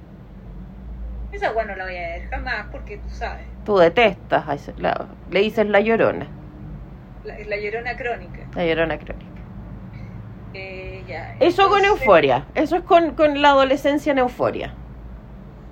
Esa 1.32 1.52
weá 1.54 1.66
no 1.66 1.76
la 1.76 1.86
voy 1.86 1.95
a 1.95 2.00
ver 2.00 2.30
jamás 2.30 2.66
porque 2.72 2.98
tú 2.98 3.10
sabes. 3.10 3.45
tú 3.64 3.78
detestas, 3.78 4.48
a 4.48 4.56
ese- 4.56 4.74
la- 4.78 5.08
le 5.30 5.39
dices 5.41 5.66
la 5.68 5.80
llorona, 5.82 6.28
La, 7.24 7.38
la 7.39 7.58
llorona 7.58 7.95
crónica. 7.95 8.48
la 8.56 8.66
llorona 8.66 8.98
crónica. 8.98 9.26
Eh, 10.54 11.04
ya. 11.08 11.36
Eso 11.39 11.70
con 11.70 11.84
euforia, 11.86 12.45
eso 12.56 12.78
es 12.78 12.84
con, 12.84 13.12
con 13.12 13.41
la 13.41 13.50
adolescencia 13.50 14.12
en 14.12 14.18
euforia. 14.20 14.74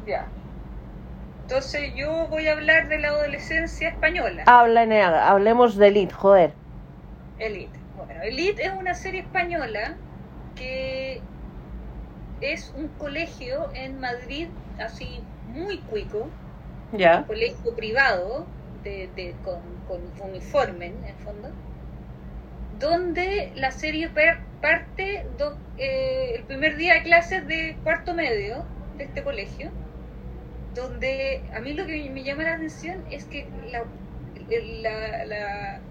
Ya. 0.05 0.29
Entonces 1.47 1.93
yo 1.95 2.27
voy 2.27 2.47
a 2.47 2.53
hablar 2.53 2.89
de 2.89 2.99
la 2.99 3.07
adolescencia 3.09 3.89
española. 3.89 4.43
Habla, 4.47 5.29
hablemos 5.29 5.75
de 5.75 5.87
Elite, 5.87 6.13
joder. 6.13 6.57
Elite. 7.37 7.79
Bueno, 7.95 8.21
Elite 8.23 8.63
es 8.63 8.71
una 8.77 8.93
serie 8.93 9.21
española 9.21 9.97
que 10.55 11.23
es 12.39 12.71
un 12.73 12.87
colegio 12.95 13.69
en 13.73 13.99
Madrid, 13.99 14.47
así 14.77 15.27
muy 15.45 15.83
cuico, 15.83 16.31
Ya, 16.91 17.25
colegio 17.27 17.75
privado, 17.75 18.49
de, 18.83 19.07
de- 19.15 19.37
con, 19.41 19.79
con 19.79 20.13
uniforme 20.19 20.87
en 20.87 21.05
el 21.05 21.17
fondo, 21.17 21.49
donde 22.69 23.51
la 23.55 23.71
serie 23.71 24.09
parte 24.61 25.25
do- 25.37 25.59
eh, 25.77 26.33
el 26.35 26.45
primer 26.45 26.77
día 26.77 26.93
de 26.95 27.03
clases 27.03 27.47
de 27.47 27.79
cuarto 27.83 28.13
medio 28.13 28.67
de 28.93 29.05
este 29.05 29.23
colegio, 29.23 29.71
donde 30.75 31.43
a 31.53 31.61
mí 31.61 31.73
lo 31.73 31.85
que 31.87 32.09
me 32.11 32.23
llama 32.23 32.43
la 32.43 32.55
atención 32.55 33.05
es 33.09 33.25
que 33.25 33.49
la, 33.71 33.81
el- 34.49 34.83
la- 34.83 35.25
la- 35.25 35.83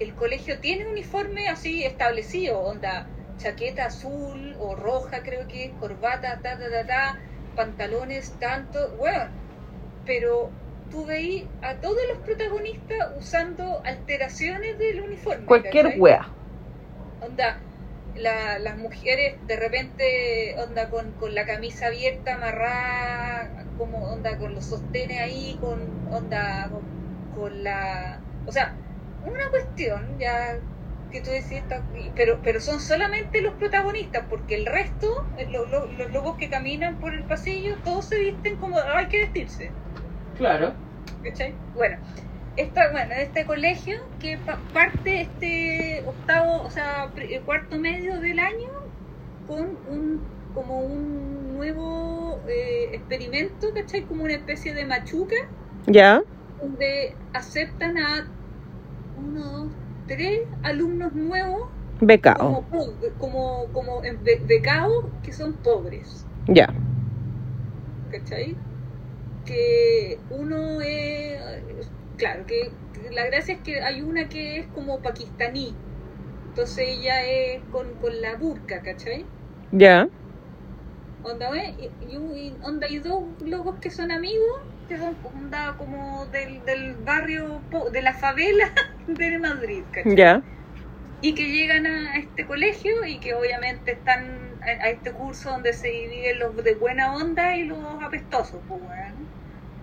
el 0.00 0.14
colegio 0.16 0.58
tiene 0.60 0.84
uniforme 0.88 1.48
así 1.48 1.84
establecido, 1.84 2.60
onda 2.60 3.08
chaqueta 3.36 3.86
azul 3.86 4.56
o 4.58 4.74
roja 4.74 5.22
creo 5.22 5.46
que 5.46 5.64
es, 5.66 5.72
corbata, 5.76 6.40
ta, 6.42 6.58
ta, 6.58 6.68
ta, 6.70 6.86
ta, 6.86 7.20
pantalones, 7.54 8.36
tanto, 8.38 8.96
bueno, 8.96 9.30
pero 10.04 10.52
tú 10.90 11.06
veí 11.06 11.50
a 11.62 11.80
todos 11.80 11.98
los 12.12 12.18
protagonistas 12.24 12.98
usando 13.16 13.82
alteraciones 13.84 14.78
del 14.78 15.00
uniforme. 15.02 15.46
cualquier 15.46 15.86
¿cachai? 15.86 16.00
wea. 16.00 16.22
Onda, 17.20 17.48
la- 18.14 18.58
las 18.58 18.76
mujeres 18.76 19.34
de 19.46 19.56
repente, 19.56 20.54
onda, 20.58 20.88
con, 20.90 21.12
con 21.12 21.34
la 21.34 21.46
camisa 21.46 21.86
abierta, 21.86 22.34
amarrada, 22.34 23.66
como 23.76 23.98
onda, 23.98 24.36
con 24.38 24.54
los 24.54 24.64
sostenes 24.66 25.18
ahí, 25.20 25.56
con 25.60 25.78
onda, 26.12 26.68
con, 26.70 26.82
con 27.34 27.62
la. 27.62 28.20
O 28.46 28.52
sea, 28.52 28.76
una 29.22 29.44
cuestión 29.50 30.18
ya 30.18 30.54
que 31.10 31.20
tú 31.22 31.30
decías, 31.30 31.62
está- 31.62 31.84
pero, 32.14 32.40
pero 32.42 32.60
son 32.60 32.80
solamente 32.80 33.40
los 33.42 33.54
protagonistas, 33.54 34.26
porque 34.28 34.54
el 34.54 34.66
resto, 34.66 35.08
eh, 35.38 35.46
lo- 35.50 35.66
lo- 35.66 35.86
los 35.86 36.10
lobos 36.12 36.36
que 36.36 36.48
caminan 36.48 36.98
por 37.00 37.14
el 37.14 37.24
pasillo, 37.24 37.76
todos 37.84 38.06
se 38.06 38.18
visten 38.18 38.56
como 38.56 38.78
hay 38.78 39.06
que 39.08 39.20
vestirse. 39.20 39.72
Claro. 40.36 40.74
¿cachai? 41.22 41.54
Bueno, 41.74 41.98
esta, 42.60 42.90
bueno, 42.92 43.14
este 43.14 43.44
colegio 43.46 43.94
que 44.20 44.38
pa- 44.38 44.60
parte 44.72 45.20
este 45.22 46.02
octavo, 46.06 46.62
o 46.62 46.70
sea, 46.70 47.12
eh, 47.16 47.40
cuarto 47.44 47.78
medio 47.78 48.20
del 48.20 48.38
año 48.38 48.70
con 49.46 49.62
un 49.88 50.28
como 50.54 50.80
un 50.80 51.54
nuevo 51.56 52.42
eh, 52.48 52.90
experimento, 52.94 53.68
¿cachai? 53.74 54.02
Como 54.04 54.24
una 54.24 54.34
especie 54.34 54.74
de 54.74 54.84
machuca 54.84 55.36
Ya, 55.86 56.22
donde 56.60 57.16
aceptan 57.32 57.96
a 57.98 58.28
uno, 59.14 59.40
dos, 59.50 59.72
tres 60.06 60.38
alumnos 60.62 61.12
nuevos 61.14 61.60
becao. 62.00 62.66
como, 62.70 62.88
como, 63.18 63.72
como 63.72 64.00
be- 64.00 64.42
becados 64.48 64.92
que 65.22 65.32
son 65.32 65.54
pobres. 65.62 66.26
Ya, 66.48 66.68
¿cachai? 68.10 68.56
Que 69.44 70.18
uno 70.30 70.80
es, 70.80 71.79
claro, 72.20 72.46
que 72.46 72.78
la 73.12 73.26
gracia 73.26 73.54
es 73.56 73.62
que 73.62 73.82
hay 73.82 74.02
una 74.02 74.28
que 74.28 74.58
es 74.60 74.68
como 74.68 75.02
pakistaní, 75.02 75.82
entonces 76.48 76.86
ella 76.88 77.24
es 77.24 77.64
con, 77.70 77.98
con 77.98 78.20
la 78.22 78.36
burka, 78.36 78.82
¿cachai? 78.82 79.32
ya, 79.72 80.08
Onda, 81.22 81.50
¿ve? 81.50 81.74
Y, 81.78 82.14
y 82.14 82.58
onda, 82.62 82.86
hay 82.86 82.98
dos 82.98 83.40
locos 83.40 83.78
que 83.80 83.90
son 83.90 84.10
amigos, 84.10 84.68
que 84.88 84.98
son 84.98 85.18
onda, 85.22 85.76
como 85.78 86.26
del, 86.26 86.64
del 86.64 86.96
barrio, 86.96 87.66
de 87.92 88.02
la 88.02 88.14
favela 88.14 88.72
de 89.06 89.38
Madrid, 89.38 89.86
¿cachai? 89.90 90.14
ya, 90.16 90.42
y 91.20 91.34
que 91.34 91.44
llegan 91.52 91.86
a 91.86 92.16
este 92.18 92.46
colegio 92.46 92.92
y 93.06 93.20
que 93.20 93.34
obviamente 93.34 93.92
están 93.92 94.60
a, 94.62 94.86
a 94.86 94.90
este 94.90 95.12
curso 95.12 95.50
donde 95.50 95.72
se 95.74 95.88
dividen 95.88 96.38
los 96.40 96.56
de 96.56 96.74
buena 96.76 97.14
onda 97.14 97.56
y 97.56 97.64
los 97.64 97.80
apestosos, 98.02 98.64
pues. 98.68 98.80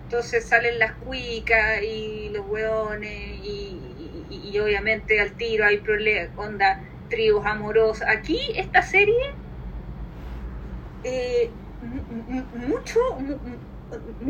Entonces 0.08 0.48
salen 0.48 0.78
las 0.78 0.94
cuicas 0.98 1.82
y 1.82 2.30
los 2.30 2.46
weones 2.46 3.10
y, 3.42 4.26
y- 4.30 4.50
y 4.50 4.58
obviamente 4.58 5.20
al 5.20 5.36
tiro 5.36 5.66
hay 5.66 5.78
problemas, 5.80 6.32
onda, 6.36 6.80
tríos 7.08 7.44
amorosos. 7.46 8.06
Aquí 8.08 8.38
esta 8.56 8.80
serie, 8.82 9.14
eh, 11.02 11.56
mu- 11.80 12.06
mu- 12.32 12.48
mucho, 12.68 13.00
mu- 13.26 13.40
mu- 13.48 13.62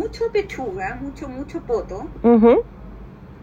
mucho 0.01 0.23
pechuga, 0.33 0.95
mucho, 0.95 1.29
mucho 1.29 1.65
poto. 1.65 1.99
ujú, 2.23 2.55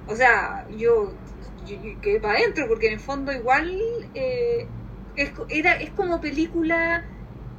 O 0.07 0.15
sea, 0.15 0.65
yo, 0.69 1.19
yo, 1.57 1.75
yo 1.75 1.99
quedé 2.01 2.19
para 2.19 2.37
adentro 2.39 2.67
porque 2.67 2.87
en 2.87 2.93
el 2.93 2.99
fondo 2.99 3.31
igual 3.31 3.67
eh, 4.13 4.71
es, 5.15 5.31
era, 5.49 5.73
es 5.73 5.91
como 5.93 6.21
película, 6.21 7.03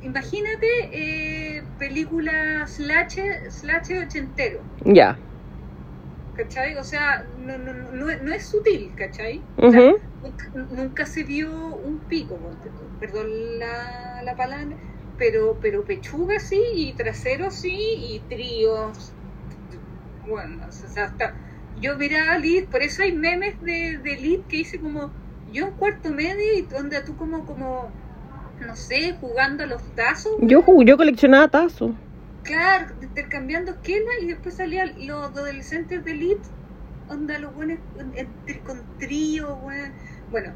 imagínate, 0.01 0.67
eh, 0.93 1.56
película 1.79 2.67
slash, 2.67 3.19
slash 3.51 3.91
ochentero, 4.05 4.67
ya, 4.85 5.19
¿cachai? 6.33 6.77
O 6.77 6.85
sea, 6.85 7.23
no, 7.37 7.59
no, 7.59 7.73
no, 7.75 8.07
no 8.25 8.33
es- 8.35 8.49
sutil, 8.49 8.95
¿cachai? 8.97 9.49
O 9.65 9.69
sea, 9.71 9.83
ujú, 9.83 9.99
nunca, 10.21 10.45
nunca 10.55 11.07
se 11.07 11.23
vio 11.25 11.51
un 11.77 12.07
pico, 12.07 12.35
perdón 12.99 13.29
la, 13.59 14.23
la 14.23 14.37
palabra, 14.37 14.77
pero, 15.17 15.59
pero 15.61 15.85
pechuga 15.85 16.39
sí, 16.41 16.63
y 16.75 16.95
trasero 16.97 17.51
sí, 17.51 17.77
y 17.99 18.21
tríos, 18.29 19.17
bueno, 20.27 20.67
o 20.69 20.73
sea, 20.73 21.05
hasta, 21.05 21.35
yo 21.75 21.97
miraba 21.99 22.37
Elite, 22.37 22.69
por 22.69 22.83
eso 22.83 23.03
hay 23.03 23.13
memes 23.13 23.59
de, 23.61 23.99
de 23.99 24.15
Elite 24.15 24.47
que 24.49 24.57
dice 24.59 24.81
como, 24.81 25.15
yo 25.47 25.67
en 25.67 25.73
cuarto 25.75 26.11
medio 26.11 26.55
y 26.59 26.67
donde 26.67 27.03
tú 27.03 27.17
como, 27.17 27.45
como, 27.45 27.95
no 28.61 28.77
sé, 28.77 29.17
jugando 29.21 29.65
a 29.65 29.67
los 29.67 29.83
tazos. 29.95 30.33
Yo, 30.41 30.65
yo 30.85 30.97
coleccionaba 30.97 31.49
tazos. 31.49 31.93
Claro, 32.43 32.87
intercambiando 33.01 33.73
esquemas 33.73 34.15
y 34.23 34.29
después 34.29 34.57
salían 34.57 34.95
los 34.99 35.31
adolescentes 35.31 36.05
de 36.05 36.13
Elite, 36.13 36.49
onda 37.09 37.39
los 37.39 37.55
buenos 37.55 37.81
entre- 38.15 38.63
con 38.63 38.87
trío, 38.99 39.57
weón. 39.57 39.95
Bueno, 40.31 40.55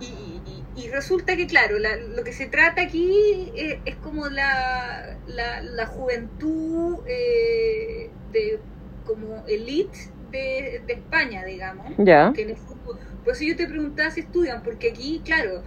y, 0.00 0.42
y- 0.44 0.66
y 0.74 0.90
resulta 0.90 1.36
que, 1.36 1.46
claro, 1.46 1.78
la- 1.78 1.96
lo 1.96 2.24
que 2.24 2.32
se 2.32 2.46
trata 2.46 2.82
aquí 2.82 3.52
eh, 3.56 3.80
es 3.84 3.96
como 3.96 4.28
la, 4.28 5.00
la, 5.26 5.62
la 5.62 5.86
juventud 5.86 6.98
eh, 7.08 8.14
de 8.32 8.64
como 9.04 9.44
elite 9.46 9.96
de, 10.16 10.82
de 10.86 10.92
España, 10.94 11.44
digamos. 11.44 11.86
Ya. 11.98 12.32
fútbol- 12.32 12.98
Por 13.22 13.34
eso 13.34 13.44
yo 13.44 13.56
te 13.56 13.68
preguntaba 13.68 14.10
si 14.10 14.20
estudian, 14.20 14.62
porque 14.62 14.88
aquí, 14.90 15.22
claro, 15.24 15.62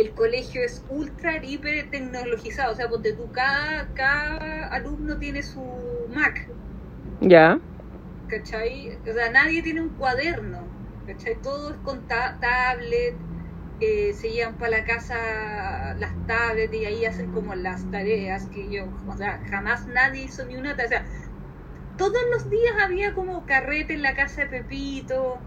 el 0.00 0.14
colegio 0.14 0.62
es 0.64 0.84
ultra, 0.88 1.40
hiper 1.44 1.90
tecnologizado. 1.90 2.72
O 2.72 2.76
sea, 2.76 2.88
porque 2.88 3.12
tú, 3.14 3.30
cada, 3.32 3.92
cada 3.94 4.68
alumno 4.68 5.18
tiene 5.18 5.42
su 5.42 6.06
Mac, 6.10 6.38
Ya. 7.20 7.60
¿cachai? 8.26 9.00
O 9.08 9.12
sea, 9.12 9.30
nadie 9.30 9.62
tiene 9.62 9.80
un 9.80 9.94
cuaderno, 9.94 10.76
¿cachai? 11.04 11.40
Todo 11.40 11.72
es 11.72 11.78
con 11.80 12.06
ta- 12.06 12.38
tablet, 12.40 13.16
eh, 13.80 14.12
se 14.14 14.30
llevan 14.32 14.58
para 14.58 14.78
la 14.78 14.84
casa 14.84 15.94
las 15.98 16.14
tablets 16.26 16.74
y 16.74 16.84
ahí 16.84 17.04
hacen 17.04 17.30
como 17.30 17.54
las 17.54 17.88
tareas 17.90 18.48
que 18.50 18.70
yo, 18.70 18.92
o 19.06 19.16
sea, 19.16 19.42
jamás 19.48 19.86
nadie 19.86 20.24
hizo 20.24 20.44
ni 20.46 20.56
una 20.56 20.76
tarea. 20.76 20.86
O 20.88 20.90
sea, 20.90 21.06
todos 21.96 22.18
los 22.34 22.50
días 22.50 22.74
había 22.84 23.14
como 23.14 23.46
carrete 23.46 23.94
en 23.94 24.02
la 24.02 24.14
casa 24.16 24.42
de 24.42 24.48
Pepito, 24.48 25.46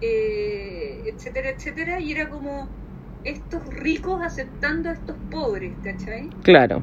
eh, 0.00 1.04
etcétera, 1.06 1.50
etcétera, 1.50 2.00
y 2.00 2.12
era 2.12 2.28
como 2.30 2.77
estos 3.24 3.64
ricos 3.66 4.22
aceptando 4.24 4.90
a 4.90 4.94
estos 4.94 5.16
pobres, 5.30 5.78
¿cachai? 5.82 6.30
Claro. 6.42 6.82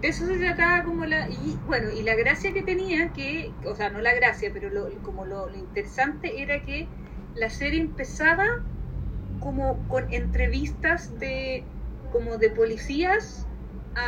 de 0.00 0.08
eso 0.08 0.26
se 0.26 0.38
trataba 0.38 0.82
como 0.84 1.04
la 1.04 1.28
y 1.30 1.60
bueno 1.64 1.90
y 1.90 2.02
la 2.02 2.14
gracia 2.16 2.52
que 2.52 2.62
tenía 2.62 3.12
que 3.12 3.54
o 3.66 3.74
sea 3.76 3.90
no 3.90 4.00
la 4.00 4.14
gracia 4.14 4.50
pero 4.52 4.70
lo, 4.70 4.88
como 5.02 5.24
lo, 5.26 5.48
lo 5.48 5.56
interesante 5.56 6.42
era 6.42 6.60
que 6.62 6.88
la 7.34 7.50
serie 7.50 7.80
empezaba 7.80 8.44
como 9.40 9.86
con 9.88 10.06
entrevistas 10.12 11.18
de 11.18 11.66
como 12.12 12.38
de 12.38 12.50
policías 12.50 13.46
a, 13.94 14.06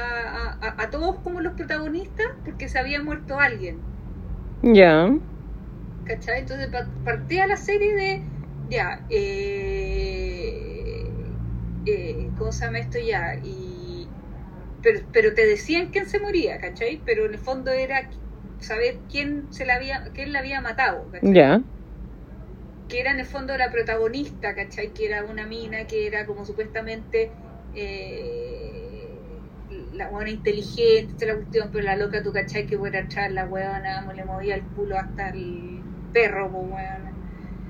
a- 0.61 0.83
a 0.83 0.91
todos 0.91 1.21
como 1.21 1.41
los 1.41 1.55
protagonistas 1.55 2.27
porque 2.45 2.69
se 2.69 2.79
había 2.79 3.03
muerto 3.03 3.41
alguien 3.41 3.85
Ya. 4.63 5.11
¿cachai? 6.05 6.41
entonces 6.41 6.69
pa- 6.69 6.91
partía 7.05 7.47
la 7.47 7.57
serie 7.57 7.95
de 7.95 8.11
ya 8.65 9.05
eh, 9.09 10.12
eh, 11.87 12.33
¿cómo 12.37 12.53
se 12.53 12.65
llama 12.67 12.79
esto 12.79 12.99
ya? 12.99 13.35
y 13.43 14.13
pero, 14.83 15.01
pero 15.13 15.35
te 15.35 15.47
decían 15.47 15.91
quién 15.91 16.09
se 16.09 16.21
moría, 16.21 16.59
¿cachai? 16.61 17.03
Pero 17.07 17.27
en 17.27 17.35
el 17.35 17.39
fondo 17.41 17.71
era 17.73 18.11
saber 18.59 19.05
quién 19.09 19.53
se 19.53 19.65
la 19.67 19.77
había, 19.77 20.03
quién 20.15 20.33
la 20.33 20.41
había 20.41 20.61
matado, 20.61 21.11
¿cachai? 21.11 21.35
Ya. 21.35 21.63
Que 22.89 23.01
era 23.01 23.11
en 23.13 23.21
el 23.21 23.27
fondo 23.27 23.57
la 23.57 23.71
protagonista, 23.73 24.55
¿cachai? 24.55 24.93
Que 24.93 25.07
era 25.07 25.25
una 25.25 25.47
mina 25.47 25.87
que 25.87 26.07
era 26.07 26.27
como 26.27 26.45
supuestamente 26.45 27.39
eh, 27.73 29.53
la 29.93 30.09
buena 30.11 30.31
inteligente, 30.31 31.27
la 31.27 31.35
cuestión, 31.37 31.71
pero 31.73 31.85
la 31.85 31.97
loca, 31.97 32.23
tú, 32.23 32.33
¿cachai? 32.33 32.67
Que 32.67 32.79
fuera 32.79 33.01
atrás 33.01 33.33
la 33.33 33.47
weona, 33.47 34.13
le 34.13 34.25
movía 34.25 34.55
el 34.57 34.69
culo 34.69 34.99
hasta 34.99 35.31
el 35.31 35.87
perro, 36.13 36.51
pues, 36.53 36.65
weona. 36.67 37.12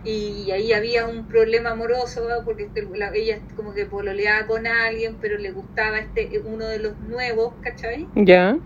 Y 0.04 0.50
ahí 0.50 0.72
había 0.72 1.06
un 1.06 1.26
problema 1.28 1.70
amoroso, 1.70 2.28
¿no? 2.28 2.44
porque 2.44 2.64
este- 2.64 2.86
la- 2.94 3.12
ella 3.14 3.42
como 3.54 3.72
que 3.74 3.86
pololeaba 3.86 4.46
con 4.46 4.66
alguien, 4.66 5.18
pero 5.18 5.38
le 5.38 5.52
gustaba 5.52 5.98
este 6.00 6.40
uno 6.44 6.66
de 6.68 6.78
los 6.80 7.00
nuevos, 7.00 7.58
¿cachai? 7.60 8.12
Ya. 8.16 8.58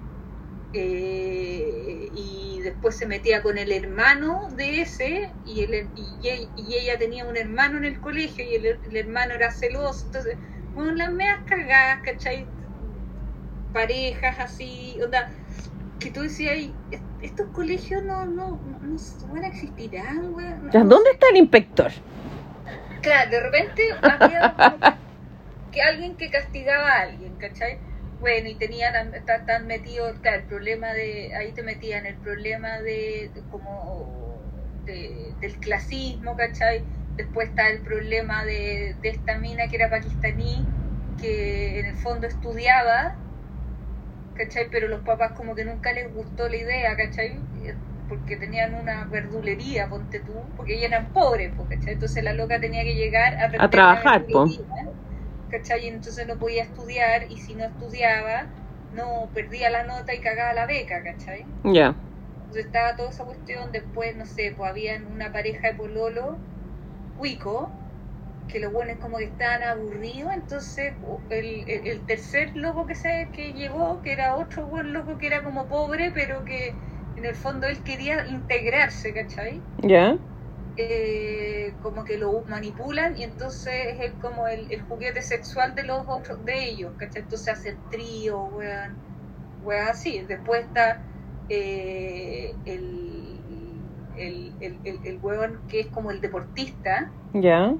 Eh, 0.72 2.10
y 2.12 2.60
después 2.60 2.96
se 2.96 3.06
metía 3.06 3.42
con 3.42 3.56
el 3.56 3.72
hermano 3.72 4.38
de 4.56 4.82
ese, 4.82 5.34
y, 5.42 5.62
el, 5.62 5.90
y, 5.94 6.18
y 6.54 6.74
ella 6.76 6.98
tenía 6.98 7.24
un 7.24 7.36
hermano 7.36 7.78
en 7.78 7.84
el 7.86 7.98
colegio, 8.00 8.44
y 8.44 8.54
el, 8.56 8.66
el 8.82 8.96
hermano 8.96 9.34
era 9.34 9.50
celoso, 9.50 10.02
entonces, 10.06 10.38
bueno, 10.72 10.92
las 10.94 11.12
meas 11.12 11.38
cagadas, 11.46 12.00
¿cachai? 12.04 12.50
Parejas 13.72 14.38
así, 14.40 14.98
onda, 15.02 15.30
que 16.06 16.12
tú 16.12 16.22
decías, 16.22 16.52
"Ay, 16.52 16.76
est- 16.92 17.02
estos 17.20 17.48
colegios 17.48 18.00
no, 18.04 18.26
no, 18.26 18.60
no, 18.64 18.88
weón. 20.36 20.66
no- 20.66 20.72
Ya, 20.72 20.84
no 20.84 20.88
¿Dónde 20.88 21.10
está 21.10 21.26
el 21.32 21.38
inspector? 21.38 21.90
Claro, 23.02 23.30
de 23.30 23.40
repente 23.40 23.82
había 24.02 24.54
que, 25.72 25.82
alguien 25.82 26.16
que 26.16 26.30
castigaba 26.30 26.92
a 26.92 27.00
alguien, 27.02 27.36
¿cachai? 27.38 27.80
Bueno, 28.20 28.48
y 28.48 28.54
tenían, 28.56 28.92
tan, 29.26 29.44
tan 29.46 29.66
metido, 29.66 30.14
claro, 30.22 30.38
el 30.38 30.46
problema 30.46 30.92
de, 30.94 31.34
ahí 31.34 31.52
te 31.52 31.62
metían 31.64 32.06
el 32.06 32.16
problema 32.18 32.80
de, 32.82 33.30
de 33.34 33.42
como, 33.48 34.68
de- 34.84 35.36
del 35.40 35.58
clasismo, 35.58 36.36
¿cachai? 36.36 36.84
Después 37.16 37.48
está 37.48 37.68
el 37.68 37.82
problema 37.82 38.44
de, 38.44 38.94
de 39.02 39.08
esta 39.08 39.38
mina 39.38 39.68
que 39.68 39.76
era 39.76 39.90
pakistaní, 39.90 40.66
que 41.16 41.80
en 41.80 41.86
el 41.86 41.96
fondo 41.96 42.26
estudiaba, 42.28 43.12
¿cachai? 44.36 44.68
Pero 44.70 44.88
los 44.88 45.00
papás 45.00 45.32
como 45.32 45.54
que 45.54 45.64
nunca 45.64 45.92
les 45.92 46.12
gustó 46.12 46.48
la 46.48 46.56
idea, 46.56 46.96
¿cachai? 46.96 47.38
Porque 48.08 48.36
tenían 48.36 48.74
una 48.74 49.04
verdulería, 49.04 49.88
ponte 49.88 50.20
tú, 50.20 50.32
porque 50.56 50.74
ellos 50.74 50.86
eran 50.86 51.12
pobres, 51.12 51.52
po, 51.54 51.64
¿cachai? 51.68 51.94
Entonces 51.94 52.22
la 52.22 52.32
loca 52.32 52.60
tenía 52.60 52.82
que 52.84 52.94
llegar 52.94 53.34
a, 53.34 53.48
la 53.48 53.70
trabajar, 53.70 54.24
po. 54.26 54.46
¿cachai? 55.50 55.84
Y 55.84 55.88
entonces 55.88 56.26
no 56.26 56.36
podía 56.36 56.62
estudiar, 56.62 57.30
y 57.30 57.38
si 57.38 57.54
no 57.54 57.64
estudiaba, 57.64 58.46
no 58.94 59.28
perdía 59.34 59.70
la 59.70 59.84
nota 59.84 60.14
y 60.14 60.18
cagaba 60.20 60.54
la 60.54 60.66
beca, 60.66 61.02
¿cachai? 61.02 61.44
Ya. 61.64 61.94
Entonces 62.38 62.66
estaba 62.66 62.96
toda 62.96 63.10
esa 63.10 63.24
cuestión, 63.24 63.72
después, 63.72 64.16
no 64.16 64.24
sé, 64.26 64.54
pues 64.56 64.70
había 64.70 65.00
una 65.12 65.32
pareja 65.32 65.68
de 65.68 65.74
pololo, 65.74 66.36
cuico, 67.18 67.70
que 68.46 68.60
los 68.60 68.72
buenos 68.72 68.98
como 68.98 69.18
que 69.18 69.24
estaban 69.24 69.62
aburridos, 69.62 70.32
entonces 70.34 70.94
el, 71.30 71.64
el, 71.68 71.86
el 71.88 72.06
tercer 72.06 72.52
loco 72.54 72.86
que 72.86 72.94
se 72.94 73.30
que 73.32 73.52
llegó, 73.54 74.00
que 74.02 74.12
era 74.12 74.36
otro 74.36 74.66
buen 74.66 74.92
loco 74.92 75.18
que 75.18 75.26
era 75.28 75.42
como 75.44 75.68
pobre, 75.68 76.12
pero 76.12 76.44
que 76.44 76.78
en 77.16 77.24
el 77.26 77.34
fondo 77.36 77.66
él 77.68 77.82
quería 77.82 78.26
integrarse, 78.26 79.14
¿cachai? 79.14 79.64
Ya. 79.82 80.18
Eh, 80.78 81.76
como 81.80 82.04
que 82.04 82.18
lo 82.18 82.44
manipulan 82.46 83.16
y 83.16 83.24
entonces 83.24 83.72
es 83.94 84.00
el- 84.00 84.18
como 84.18 84.46
el, 84.46 84.70
el 84.70 84.82
juguete 84.82 85.22
sexual 85.22 85.74
de 85.74 85.84
los 85.84 86.04
otros, 86.06 86.44
de 86.44 86.64
ellos, 86.68 86.94
¿cachai? 86.96 87.22
Entonces 87.22 87.48
hacen 87.48 87.82
trío, 87.88 88.44
weón, 88.46 89.00
weón 89.60 89.88
así. 89.88 90.22
Después 90.26 90.66
está 90.66 91.02
eh, 91.48 92.60
el, 92.64 94.06
el, 94.16 94.56
el, 94.60 94.80
el, 94.84 95.00
el 95.04 95.18
weón 95.22 95.64
que 95.68 95.80
es 95.80 95.88
como 95.90 96.10
el 96.10 96.20
deportista, 96.20 97.14
Ya. 97.34 97.76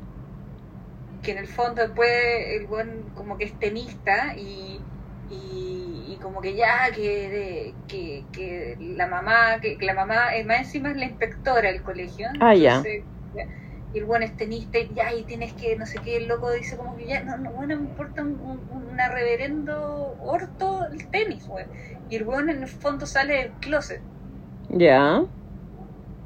Que 1.27 1.32
en 1.32 1.39
el 1.39 1.48
fondo 1.48 1.82
después 1.82 2.11
el 2.57 2.66
buen 2.69 3.11
como 3.12 3.39
que 3.39 3.44
es 3.47 3.59
tenista 3.59 4.35
y, 4.39 4.89
y, 5.28 6.07
y 6.15 6.19
como 6.20 6.40
que 6.43 6.55
ya 6.57 6.93
que, 6.94 7.78
que, 7.89 8.28
que 8.32 8.77
la 8.81 9.09
mamá 9.09 9.61
que, 9.61 9.78
que 9.78 9.86
la 9.86 9.94
mamá 9.94 10.35
eh, 10.36 10.44
más 10.44 10.61
encima 10.61 10.90
es 10.93 10.97
la 10.98 11.07
inspectora 11.07 11.70
del 11.73 11.82
colegio 11.82 12.28
Ah. 12.40 12.55
Entonces, 12.55 13.07
ya, 13.35 13.43
y 13.93 13.98
el 13.98 14.05
buen 14.07 14.23
es 14.23 14.36
tenista 14.36 14.78
y 14.78 14.94
ya 14.94 15.12
y 15.15 15.24
tienes 15.24 15.55
que 15.55 15.77
no 15.77 15.86
sé 15.86 15.98
qué 16.05 16.16
el 16.19 16.28
loco 16.28 16.53
dice 16.53 16.77
como 16.77 16.97
que 16.97 17.07
ya 17.07 17.24
no, 17.24 17.39
no 17.39 17.53
bueno 17.53 17.77
me 17.77 17.82
importa 17.85 18.23
un, 18.23 18.40
un- 18.40 18.66
una 18.70 19.09
reverendo 19.09 20.16
orto 20.20 20.86
el 20.93 21.09
tenis 21.11 21.48
weón. 21.48 21.69
y 22.09 22.16
el 22.16 22.24
buen 22.24 22.48
en 22.51 22.62
el 22.62 22.69
fondo 22.69 23.07
sale 23.07 23.35
del 23.36 23.53
closet 23.61 24.05
Ya. 24.70 25.27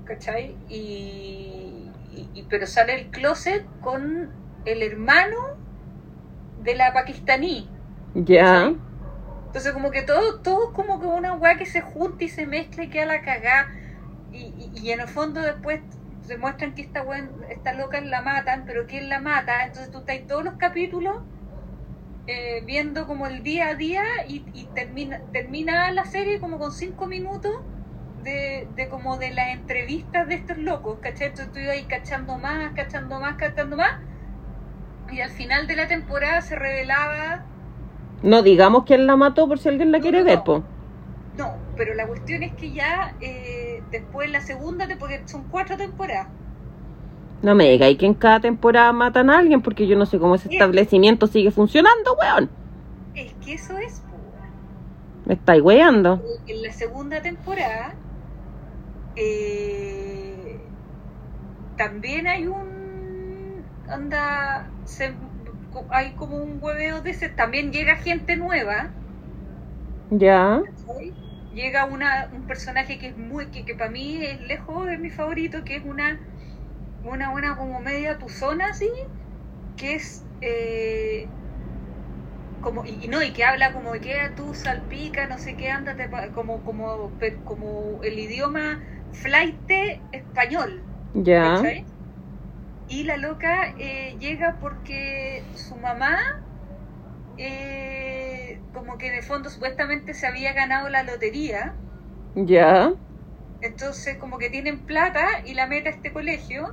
¿cachai? 0.04 0.58
Y, 0.68 1.92
y- 2.10 2.30
y- 2.34 2.42
pero 2.44 2.66
sale 2.66 2.94
el 2.94 3.10
closet 3.10 3.66
con 3.80 4.39
el 4.64 4.82
hermano 4.82 5.36
de 6.54 6.74
la 6.76 6.92
pakistaní. 6.92 7.76
Ya. 8.14 8.74
Entonces 9.46 9.72
como 9.72 9.90
que 9.90 10.02
todo, 10.02 10.40
todo 10.42 10.72
como 10.72 11.00
que 11.00 11.06
una 11.06 11.34
weá 11.34 11.56
que 11.56 11.66
se 11.66 11.80
junta 11.82 12.24
y 12.24 12.28
se 12.28 12.46
mezcla 12.46 12.84
y 12.84 12.90
queda 12.90 13.06
la 13.06 13.22
cagá. 13.22 13.68
Y, 14.30 14.54
y, 14.56 14.72
y 14.74 14.92
en 14.92 15.00
el 15.00 15.08
fondo 15.08 15.40
después 15.42 15.82
se 16.22 16.38
muestran 16.38 16.74
que 16.74 16.82
esta 16.82 17.02
weá, 17.02 17.28
esta 17.50 17.72
loca 17.74 18.00
la 18.00 18.22
matan, 18.22 18.64
pero 18.66 18.86
¿quién 18.86 19.08
la 19.08 19.20
mata? 19.20 19.64
Entonces 19.66 19.90
tú 19.90 19.98
estás 20.00 20.26
todos 20.26 20.44
los 20.44 20.54
capítulos 20.56 21.16
eh, 22.26 22.62
viendo 22.64 23.06
como 23.06 23.26
el 23.26 23.42
día 23.42 23.68
a 23.68 23.74
día 23.74 24.04
y, 24.28 24.46
y 24.52 24.66
termina, 24.74 25.20
termina 25.32 25.90
la 25.92 26.04
serie 26.04 26.40
como 26.40 26.58
con 26.58 26.72
cinco 26.72 27.06
minutos 27.06 27.52
de, 28.16 28.68
de 28.74 28.88
como 28.88 29.16
de 29.18 29.30
las 29.32 29.48
entrevistas 29.54 30.28
de 30.28 30.34
estos 30.36 30.58
locos, 30.58 31.00
¿cachai? 31.00 31.28
Entonces 31.28 31.52
tú 31.52 31.58
ibas 31.60 31.74
ahí 31.76 31.86
cachando 31.86 32.38
más, 32.38 32.72
cachando 32.74 33.20
más, 33.20 33.36
cachando 33.36 33.76
más. 33.76 33.90
Y 35.12 35.20
al 35.20 35.30
final 35.30 35.66
de 35.66 35.76
la 35.76 35.88
temporada 35.88 36.40
se 36.40 36.56
revelaba 36.56 37.44
No 38.22 38.42
digamos 38.42 38.84
quién 38.84 39.06
la 39.06 39.16
mató 39.16 39.48
por 39.48 39.58
si 39.58 39.68
alguien 39.68 39.92
la 39.92 39.98
No, 39.98 40.02
quiere 40.02 40.20
no, 40.20 40.24
ver, 40.24 40.42
po. 40.44 40.62
No, 41.36 41.54
pero 41.76 41.94
la 41.94 42.06
cuestión 42.06 42.42
es 42.42 42.52
que 42.54 42.72
ya 42.72 43.14
eh, 43.20 43.70
Después 43.90 44.30
la 44.30 44.40
segunda, 44.40 44.86
porque 44.98 45.22
son 45.26 45.44
cuatro 45.50 45.76
temporadas. 45.76 46.28
No 47.42 47.54
me 47.54 47.70
digáis 47.70 47.98
que 47.98 48.06
en 48.06 48.14
cada 48.14 48.40
temporada 48.40 48.92
matan 48.92 49.30
a 49.30 49.38
alguien 49.38 49.62
porque 49.62 49.86
yo 49.86 49.96
no 49.96 50.06
sé 50.06 50.18
cómo 50.18 50.34
ese 50.34 50.52
establecimiento 50.52 51.26
sigue 51.26 51.50
funcionando, 51.50 52.14
weón. 52.20 52.50
Es 53.14 53.32
que 53.44 53.54
eso 53.54 53.76
es, 53.78 54.02
Me 55.24 55.34
estáis 55.34 55.62
weando. 55.62 56.22
En 56.46 56.62
la 56.62 56.72
segunda 56.72 57.20
temporada 57.20 57.94
eh, 59.16 60.60
también 61.76 62.26
hay 62.26 62.46
un... 62.46 62.69
Anda... 63.90 64.72
hay 65.90 66.14
como 66.14 66.36
un 66.38 66.58
hueveo 66.62 67.00
de 67.02 67.10
ese... 67.10 67.28
También 67.30 67.72
llega 67.72 67.96
gente 67.96 68.36
nueva. 68.36 68.94
Ya. 70.10 70.62
Llega 71.50 71.84
una, 71.86 72.28
un 72.32 72.46
personaje 72.46 72.98
que 72.98 73.08
es 73.08 73.16
muy... 73.16 73.50
Que, 73.50 73.64
que 73.64 73.74
para 73.74 73.90
mí 73.90 74.24
es 74.24 74.40
lejos 74.40 74.86
de 74.86 74.98
mi 74.98 75.10
favorito, 75.10 75.64
que 75.64 75.76
es 75.76 75.84
una 75.84 76.20
una 77.02 77.30
buena 77.32 77.56
como 77.56 77.80
media 77.80 78.18
tuzona 78.18 78.68
así, 78.70 78.88
que 79.76 79.94
es 79.96 80.28
eh, 80.40 81.34
como, 82.60 82.84
y, 82.86 83.08
no, 83.08 83.22
y 83.22 83.32
que 83.32 83.44
habla 83.44 83.72
como 83.72 83.92
que 83.94 84.30
tú 84.36 84.54
salpica, 84.54 85.26
no 85.26 85.38
sé 85.38 85.56
qué, 85.56 85.70
anda 85.70 85.96
como, 86.32 86.62
como, 86.62 87.16
como 87.44 88.02
el 88.02 88.18
idioma 88.18 88.82
flight 89.12 89.68
español. 90.12 90.86
Ya. 91.14 91.72
Y 92.90 93.04
la 93.04 93.16
loca 93.16 93.74
eh, 93.78 94.18
llega 94.18 94.58
porque 94.60 95.48
su 95.54 95.76
mamá, 95.78 96.18
eh, 97.36 98.62
como 98.72 98.96
que 98.98 99.10
de 99.10 99.22
fondo 99.22 99.50
supuestamente 99.50 100.14
se 100.14 100.26
había 100.28 100.52
ganado 100.52 100.88
la 100.88 101.02
lotería. 101.02 101.80
Ya. 102.36 102.92
Entonces, 103.60 104.16
como 104.18 104.38
que 104.38 104.50
tienen 104.50 104.86
plata 104.86 105.26
y 105.44 105.54
la 105.54 105.66
meta 105.66 105.90
a 105.90 105.92
este 105.92 106.12
colegio 106.12 106.66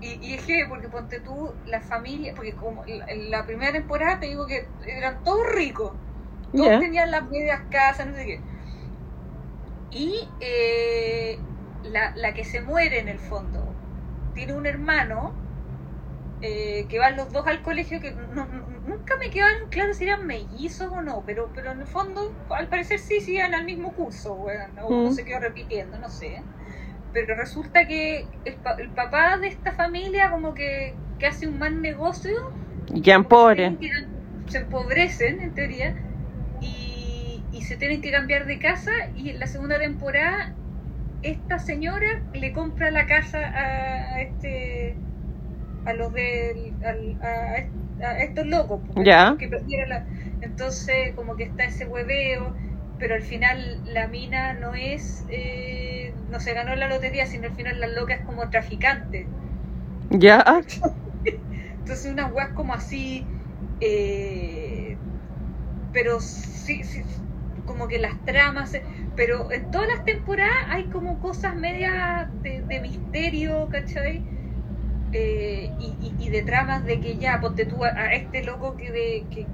y, 0.00 0.18
y 0.30 0.34
es 0.34 0.44
que, 0.44 0.66
porque 0.68 0.88
ponte 0.90 1.20
tú, 1.20 1.60
la 1.64 1.82
familia, 1.82 2.34
porque 2.36 2.56
como 2.56 2.84
en 2.86 3.30
la 3.30 3.46
primera 3.46 3.72
temporada 3.72 4.20
te 4.20 4.26
digo 4.28 4.46
que 4.46 4.74
eran 4.98 5.22
todos 5.24 5.46
ricos, 5.54 5.98
todos 6.54 6.78
tenían 6.78 7.10
las 7.10 7.24
medias 7.28 7.62
casas, 7.70 8.08
no 8.08 8.14
sé 8.16 8.26
qué. 8.26 8.46
Y 9.90 10.34
eh, 10.40 11.44
la, 11.82 12.12
la 12.16 12.34
que 12.34 12.44
se 12.44 12.60
muere 12.62 13.00
en 13.00 13.08
el 13.08 13.18
fondo 13.20 13.69
tiene 14.34 14.54
un 14.54 14.66
hermano 14.66 15.32
eh, 16.42 16.86
que 16.88 16.98
van 16.98 17.16
los 17.16 17.32
dos 17.32 17.46
al 17.46 17.60
colegio 17.62 18.00
que 18.00 18.12
nunca 18.86 19.16
me 19.18 19.28
quedaron 19.28 19.68
claro 19.68 19.92
si 19.92 20.04
eran 20.04 20.26
mellizos 20.26 20.90
o 20.90 21.02
no, 21.02 21.22
pero 21.26 21.50
pero 21.54 21.72
en 21.72 21.80
el 21.80 21.86
fondo 21.86 22.32
al 22.48 22.68
parecer 22.68 22.98
sí, 22.98 23.20
sí 23.20 23.36
iban 23.36 23.54
al 23.54 23.64
mismo 23.64 23.92
curso, 23.92 24.34
bueno, 24.34 24.64
o 24.82 24.90
no 24.90 25.10
mm. 25.10 25.12
se 25.12 25.24
quedó 25.24 25.40
repitiendo, 25.40 25.98
no 25.98 26.08
sé. 26.08 26.42
Pero 27.12 27.34
resulta 27.34 27.86
que 27.86 28.26
el, 28.44 28.90
papá 28.90 29.36
de 29.36 29.48
esta 29.48 29.72
familia 29.72 30.30
como 30.30 30.54
que, 30.54 30.94
hace 31.28 31.46
un 31.46 31.58
mal 31.58 31.82
negocio 31.82 32.52
pobre 33.24 33.76
se 34.46 34.58
empobrecen 34.58 35.40
en 35.40 35.54
teoría 35.54 35.94
y, 36.60 37.42
y, 37.52 37.62
se 37.62 37.76
tienen 37.76 38.00
que 38.00 38.10
cambiar 38.10 38.46
de 38.46 38.58
casa 38.58 38.90
y 39.14 39.28
en 39.30 39.38
la 39.38 39.46
segunda 39.46 39.78
temporada 39.78 40.54
esta 41.22 41.58
señora 41.58 42.06
le 42.32 42.52
compra 42.52 42.90
la 42.90 43.06
casa 43.06 43.38
a, 43.38 44.20
este 44.20 44.96
a 45.84 45.92
los 45.92 46.12
de 46.12 46.74
a, 46.82 48.22
estos 48.22 48.46
locos 48.46 48.80
ya 48.96 49.36
entonces 50.40 51.12
como 51.14 51.36
que 51.36 51.44
está 51.44 51.64
ese 51.64 51.86
hueveo 51.86 52.54
pero 53.00 53.14
al 53.14 53.22
final 53.22 53.58
la 53.86 54.06
mina 54.08 54.52
no 54.52 54.74
es 54.74 55.24
eh, 55.30 56.12
no 56.30 56.38
se 56.38 56.52
ganó 56.52 56.76
la 56.76 56.86
lotería, 56.86 57.26
sino 57.26 57.46
al 57.46 57.54
final 57.54 57.80
la 57.80 57.88
loca 57.88 58.14
es 58.14 58.20
como 58.20 58.48
traficante. 58.50 59.26
Ya. 60.10 60.44
Entonces 61.78 62.12
una 62.12 62.26
weas 62.26 62.50
como 62.50 62.74
así, 62.74 63.26
eh, 63.80 64.98
pero 65.92 66.20
sí, 66.20 66.84
sí, 66.84 67.02
como 67.64 67.88
que 67.88 67.98
las 67.98 68.22
tramas, 68.24 68.76
pero 69.16 69.50
en 69.50 69.70
todas 69.70 69.88
las 69.88 70.04
temporadas 70.04 70.66
hay 70.68 70.84
como 70.84 71.18
cosas 71.20 71.54
medias 71.54 72.28
de, 72.42 72.80
misterio, 72.80 73.68
¿cachai? 73.68 74.22
Eh, 75.12 75.72
y, 76.18 76.28
de 76.28 76.42
tramas 76.42 76.84
de 76.84 77.00
que 77.00 77.16
ya, 77.16 77.40
ponte 77.40 77.66
tú 77.66 77.84
a, 77.84 78.12
este 78.12 78.44
loco 78.44 78.76
que, 78.76 78.92
de, 78.92 79.24
que, 79.30 79.46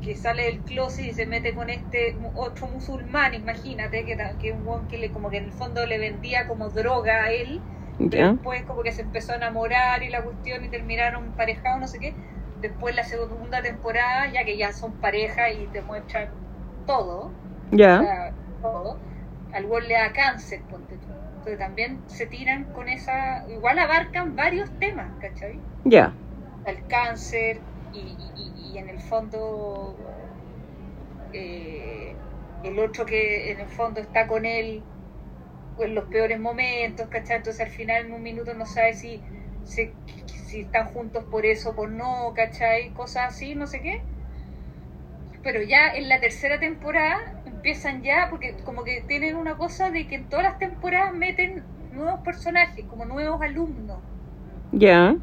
que 0.00 0.14
sale 0.14 0.44
del 0.44 0.60
closet 0.60 1.06
y 1.06 1.12
se 1.12 1.26
mete 1.26 1.52
con 1.52 1.68
este 1.68 2.16
otro 2.34 2.68
musulmán, 2.68 3.34
imagínate, 3.34 4.04
que, 4.04 4.16
que 4.40 4.52
un 4.52 4.64
guan 4.64 4.86
que 4.86 4.98
le, 4.98 5.10
como 5.10 5.30
que 5.30 5.38
en 5.38 5.46
el 5.46 5.52
fondo 5.52 5.84
le 5.84 5.98
vendía 5.98 6.46
como 6.46 6.68
droga 6.68 7.24
a 7.24 7.32
él, 7.32 7.60
después 7.98 8.62
como 8.62 8.82
que 8.82 8.92
se 8.92 9.02
empezó 9.02 9.32
a 9.32 9.36
enamorar 9.36 10.04
y 10.04 10.10
la 10.10 10.22
cuestión 10.22 10.64
y 10.64 10.68
terminaron 10.68 11.32
parejados, 11.32 11.80
no 11.80 11.88
sé 11.88 11.98
qué. 11.98 12.14
Después 12.60 12.94
la 12.94 13.04
segunda 13.04 13.62
temporada, 13.62 14.32
ya 14.32 14.44
que 14.44 14.56
ya 14.56 14.72
son 14.72 14.92
pareja 14.92 15.50
y 15.50 15.66
te 15.72 15.82
muestran 15.82 16.28
todo, 16.86 17.32
ya 17.72 18.32
todo, 18.72 18.98
al 19.52 19.68
le 19.88 19.94
da 19.94 20.12
cáncer, 20.12 20.60
ponte 20.70 20.96
tú. 20.96 21.06
Entonces 21.38 21.58
también 21.58 22.00
se 22.08 22.26
tiran 22.26 22.64
con 22.72 22.88
esa, 22.88 23.44
igual 23.48 23.78
abarcan 23.78 24.34
varios 24.34 24.70
temas, 24.78 25.08
¿cachai? 25.20 25.58
Ya. 25.84 26.12
El 26.66 26.86
cáncer, 26.88 27.60
y, 27.92 28.76
en 28.76 28.88
el 28.88 29.00
fondo 29.00 29.96
eh, 31.32 32.14
el 32.64 32.78
otro 32.78 33.06
que 33.06 33.52
en 33.52 33.60
el 33.60 33.68
fondo 33.68 34.00
está 34.00 34.26
con 34.26 34.44
él 34.44 34.82
en 35.78 35.94
los 35.94 36.04
peores 36.06 36.38
momentos, 36.40 37.08
¿cachai? 37.08 37.36
Entonces 37.36 37.66
al 37.66 37.72
final 37.72 38.06
en 38.06 38.12
un 38.12 38.22
minuto 38.22 38.54
no 38.54 38.66
sabe 38.66 38.94
si, 38.94 39.20
si, 39.64 39.92
están 40.60 40.88
juntos 40.88 41.24
por 41.24 41.44
eso 41.44 41.70
o 41.70 41.74
por 41.74 41.90
no, 41.90 42.32
¿cachai? 42.34 42.90
Cosas 42.90 43.34
así, 43.34 43.54
no 43.54 43.66
sé 43.66 43.80
qué. 43.80 44.00
Pero 45.42 45.62
ya 45.62 45.94
en 45.94 46.08
la 46.08 46.18
tercera 46.20 46.58
temporada 46.58 47.18
empiezan 47.66 48.00
ya, 48.04 48.28
porque 48.30 48.54
como 48.64 48.84
que 48.84 49.02
tienen 49.08 49.34
una 49.34 49.56
cosa 49.56 49.90
de 49.90 50.06
que 50.06 50.14
en 50.14 50.28
todas 50.28 50.44
las 50.44 50.58
temporadas 50.58 51.12
meten 51.12 51.64
nuevos 51.90 52.20
personajes, 52.20 52.84
como 52.84 53.04
nuevos 53.04 53.42
alumnos. 53.42 53.98
Ya. 54.70 55.16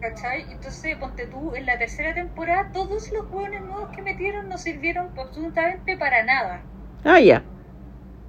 ¿Cachai? 0.00 0.46
Entonces, 0.50 0.96
ponte 0.96 1.26
tú, 1.26 1.54
en 1.54 1.66
la 1.66 1.78
tercera 1.78 2.14
temporada, 2.14 2.70
todos 2.72 3.12
los 3.12 3.26
jóvenes 3.26 3.60
nuevos 3.60 3.90
que 3.90 4.00
metieron 4.00 4.48
no 4.48 4.56
sirvieron 4.56 5.10
absolutamente 5.18 5.98
para 5.98 6.24
nada. 6.24 6.62
Ah, 7.04 7.20
ya. 7.20 7.42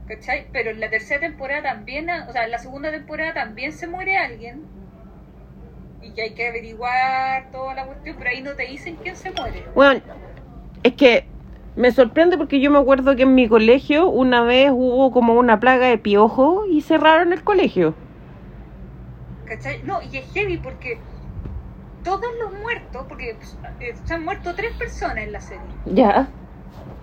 ¿Cachai? 0.10 0.48
Pero 0.52 0.72
en 0.72 0.82
la 0.82 0.90
tercera 0.90 1.22
temporada 1.22 1.64
también, 1.64 2.10
o 2.10 2.34
sea, 2.34 2.44
en 2.44 2.52
la 2.52 2.60
segunda 2.60 2.92
temporada 2.92 3.34
también 3.34 3.72
se 3.72 3.88
muere 3.88 4.18
alguien. 4.18 4.64
Y 6.02 6.12
que 6.12 6.22
hay 6.24 6.34
que 6.34 6.50
averiguar 6.50 7.50
toda 7.54 7.76
la 7.76 7.86
cuestión, 7.86 8.18
pero 8.18 8.30
ahí 8.30 8.42
no 8.42 8.56
te 8.56 8.68
dicen 8.68 8.98
quién 9.02 9.16
se 9.16 9.32
muere. 9.32 9.64
Bueno, 9.74 10.02
es 10.84 10.94
que 10.96 11.33
me 11.76 11.92
sorprende 11.92 12.38
porque 12.38 12.60
yo 12.60 12.70
me 12.70 12.80
acuerdo 12.80 13.16
que 13.16 13.24
en 13.24 13.36
mi 13.36 13.48
colegio 13.48 14.08
una 14.08 14.44
vez 14.44 14.72
hubo 14.72 15.12
como 15.12 15.34
una 15.34 15.60
plaga 15.60 15.88
de 15.88 15.98
piojo 15.98 16.66
y 16.70 16.82
cerraron 16.82 17.34
el 17.34 17.44
colegio. 17.44 17.96
¿Cachai? 19.46 19.82
No, 19.84 20.00
y 20.02 20.18
es 20.18 20.32
heavy 20.34 20.58
porque 20.58 21.00
todos 22.04 22.30
los 22.40 22.54
muertos, 22.62 23.06
porque 23.08 23.36
pues, 23.36 23.58
eh, 23.80 23.96
se 24.06 24.14
han 24.14 24.24
muerto 24.24 24.54
tres 24.56 24.74
personas 24.76 25.18
en 25.18 25.32
la 25.32 25.42
serie. 25.42 25.64
Ya. 25.86 26.28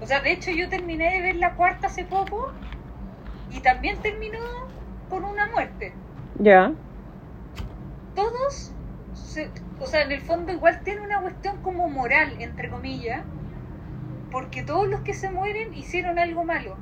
O 0.00 0.06
sea, 0.06 0.20
de 0.20 0.32
hecho 0.32 0.50
yo 0.50 0.68
terminé 0.68 1.12
de 1.14 1.22
ver 1.22 1.36
la 1.36 1.54
cuarta 1.54 1.88
hace 1.88 2.04
poco 2.04 2.52
y 3.50 3.60
también 3.60 3.98
terminó 3.98 4.38
con 5.08 5.24
una 5.24 5.46
muerte. 5.46 5.92
Ya. 6.38 6.72
Todos, 8.14 8.72
o 9.80 9.86
sea, 9.86 10.02
en 10.02 10.12
el 10.12 10.20
fondo 10.20 10.52
igual 10.52 10.80
tiene 10.84 11.00
una 11.00 11.20
cuestión 11.20 11.56
como 11.62 11.88
moral, 11.88 12.34
entre 12.38 12.70
comillas, 12.70 13.24
porque 14.30 14.62
todos 14.62 14.88
los 14.88 15.00
que 15.00 15.14
se 15.14 15.30
mueren 15.30 15.74
hicieron 15.74 16.18
algo 16.18 16.44
malo. 16.44 16.76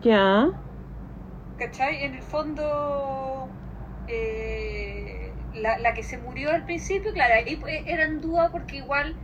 Ya. 0.00 0.48
¿Cachai? 1.58 2.04
En 2.04 2.14
el 2.14 2.22
fondo... 2.22 3.48
Eh, 4.08 5.32
la, 5.54 5.78
la 5.78 5.94
que 5.94 6.02
se 6.02 6.18
murió 6.18 6.50
al 6.50 6.64
principio, 6.64 7.12
claro, 7.12 7.34
ahí 7.34 7.60
era 7.86 8.04
en 8.04 8.20
duda 8.20 8.50
porque 8.52 8.76
igual 8.76 9.16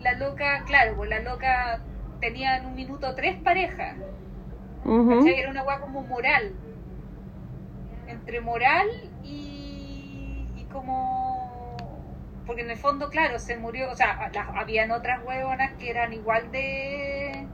la 0.00 0.14
loca, 0.14 0.64
claro, 0.64 0.96
pues 0.96 1.10
la 1.10 1.20
loca 1.20 1.80
tenía 2.20 2.56
en 2.58 2.66
un 2.66 2.74
minuto 2.74 3.14
tres 3.14 3.36
parejas. 3.42 3.96
Era 4.84 5.50
una 5.50 5.62
weá 5.62 5.80
como 5.80 6.02
moral. 6.02 6.52
Entre 8.06 8.40
moral 8.40 8.88
y, 9.22 10.46
y 10.56 10.64
como... 10.72 11.19
Porque 12.50 12.62
en 12.62 12.70
el 12.72 12.78
fondo, 12.78 13.10
claro, 13.10 13.38
se 13.38 13.56
murió, 13.56 13.92
o 13.92 13.94
sea, 13.94 14.28
habían 14.56 14.90
otras 14.90 15.24
huevonas 15.24 15.74
que 15.74 15.88
eran 15.88 16.12
igual 16.12 16.50
de... 16.50 17.46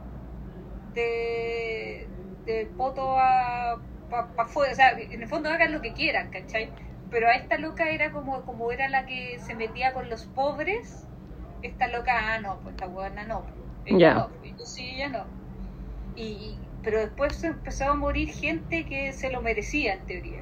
de... 0.94 2.08
de 2.46 2.66
poto 2.78 3.18
a... 3.18 3.78
Pa, 4.08 4.26
o 4.38 4.74
sea, 4.74 4.92
en 4.92 5.20
el 5.20 5.28
fondo 5.28 5.50
hagan 5.50 5.72
lo 5.72 5.82
que 5.82 5.92
quieran, 5.92 6.30
¿cachai? 6.30 6.72
pero 7.10 7.28
a 7.28 7.32
esta 7.32 7.58
loca 7.58 7.90
era 7.90 8.10
como, 8.10 8.40
como 8.46 8.72
era 8.72 8.88
la 8.88 9.04
que 9.04 9.38
se 9.38 9.54
metía 9.54 9.92
con 9.92 10.08
los 10.08 10.24
pobres, 10.24 11.06
esta 11.60 11.88
loca, 11.88 12.34
ah, 12.34 12.40
no, 12.40 12.58
pues 12.62 12.74
esta 12.74 12.86
buena 12.86 13.26
no. 13.26 13.44
Ella 13.84 14.14
no, 14.14 14.30
sí, 14.64 14.94
ella 14.94 15.10
no. 15.10 15.24
Y, 16.16 16.56
pero 16.82 17.00
después 17.00 17.44
empezó 17.44 17.90
a 17.90 17.94
morir 17.94 18.30
gente 18.30 18.86
que 18.86 19.12
se 19.12 19.30
lo 19.30 19.42
merecía 19.42 19.92
en 19.92 20.06
teoría. 20.06 20.40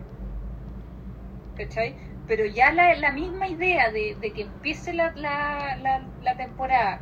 ¿Cachai? 1.57 2.14
Pero 2.27 2.47
ya 2.47 2.73
la, 2.73 2.95
la 2.95 3.13
misma 3.13 3.49
idea 3.49 3.91
de, 3.91 4.17
de 4.21 4.33
que 4.33 4.43
empiece 4.43 4.95
la, 4.95 5.13
la, 5.15 5.77
la, 6.23 6.37
temporada 6.37 7.01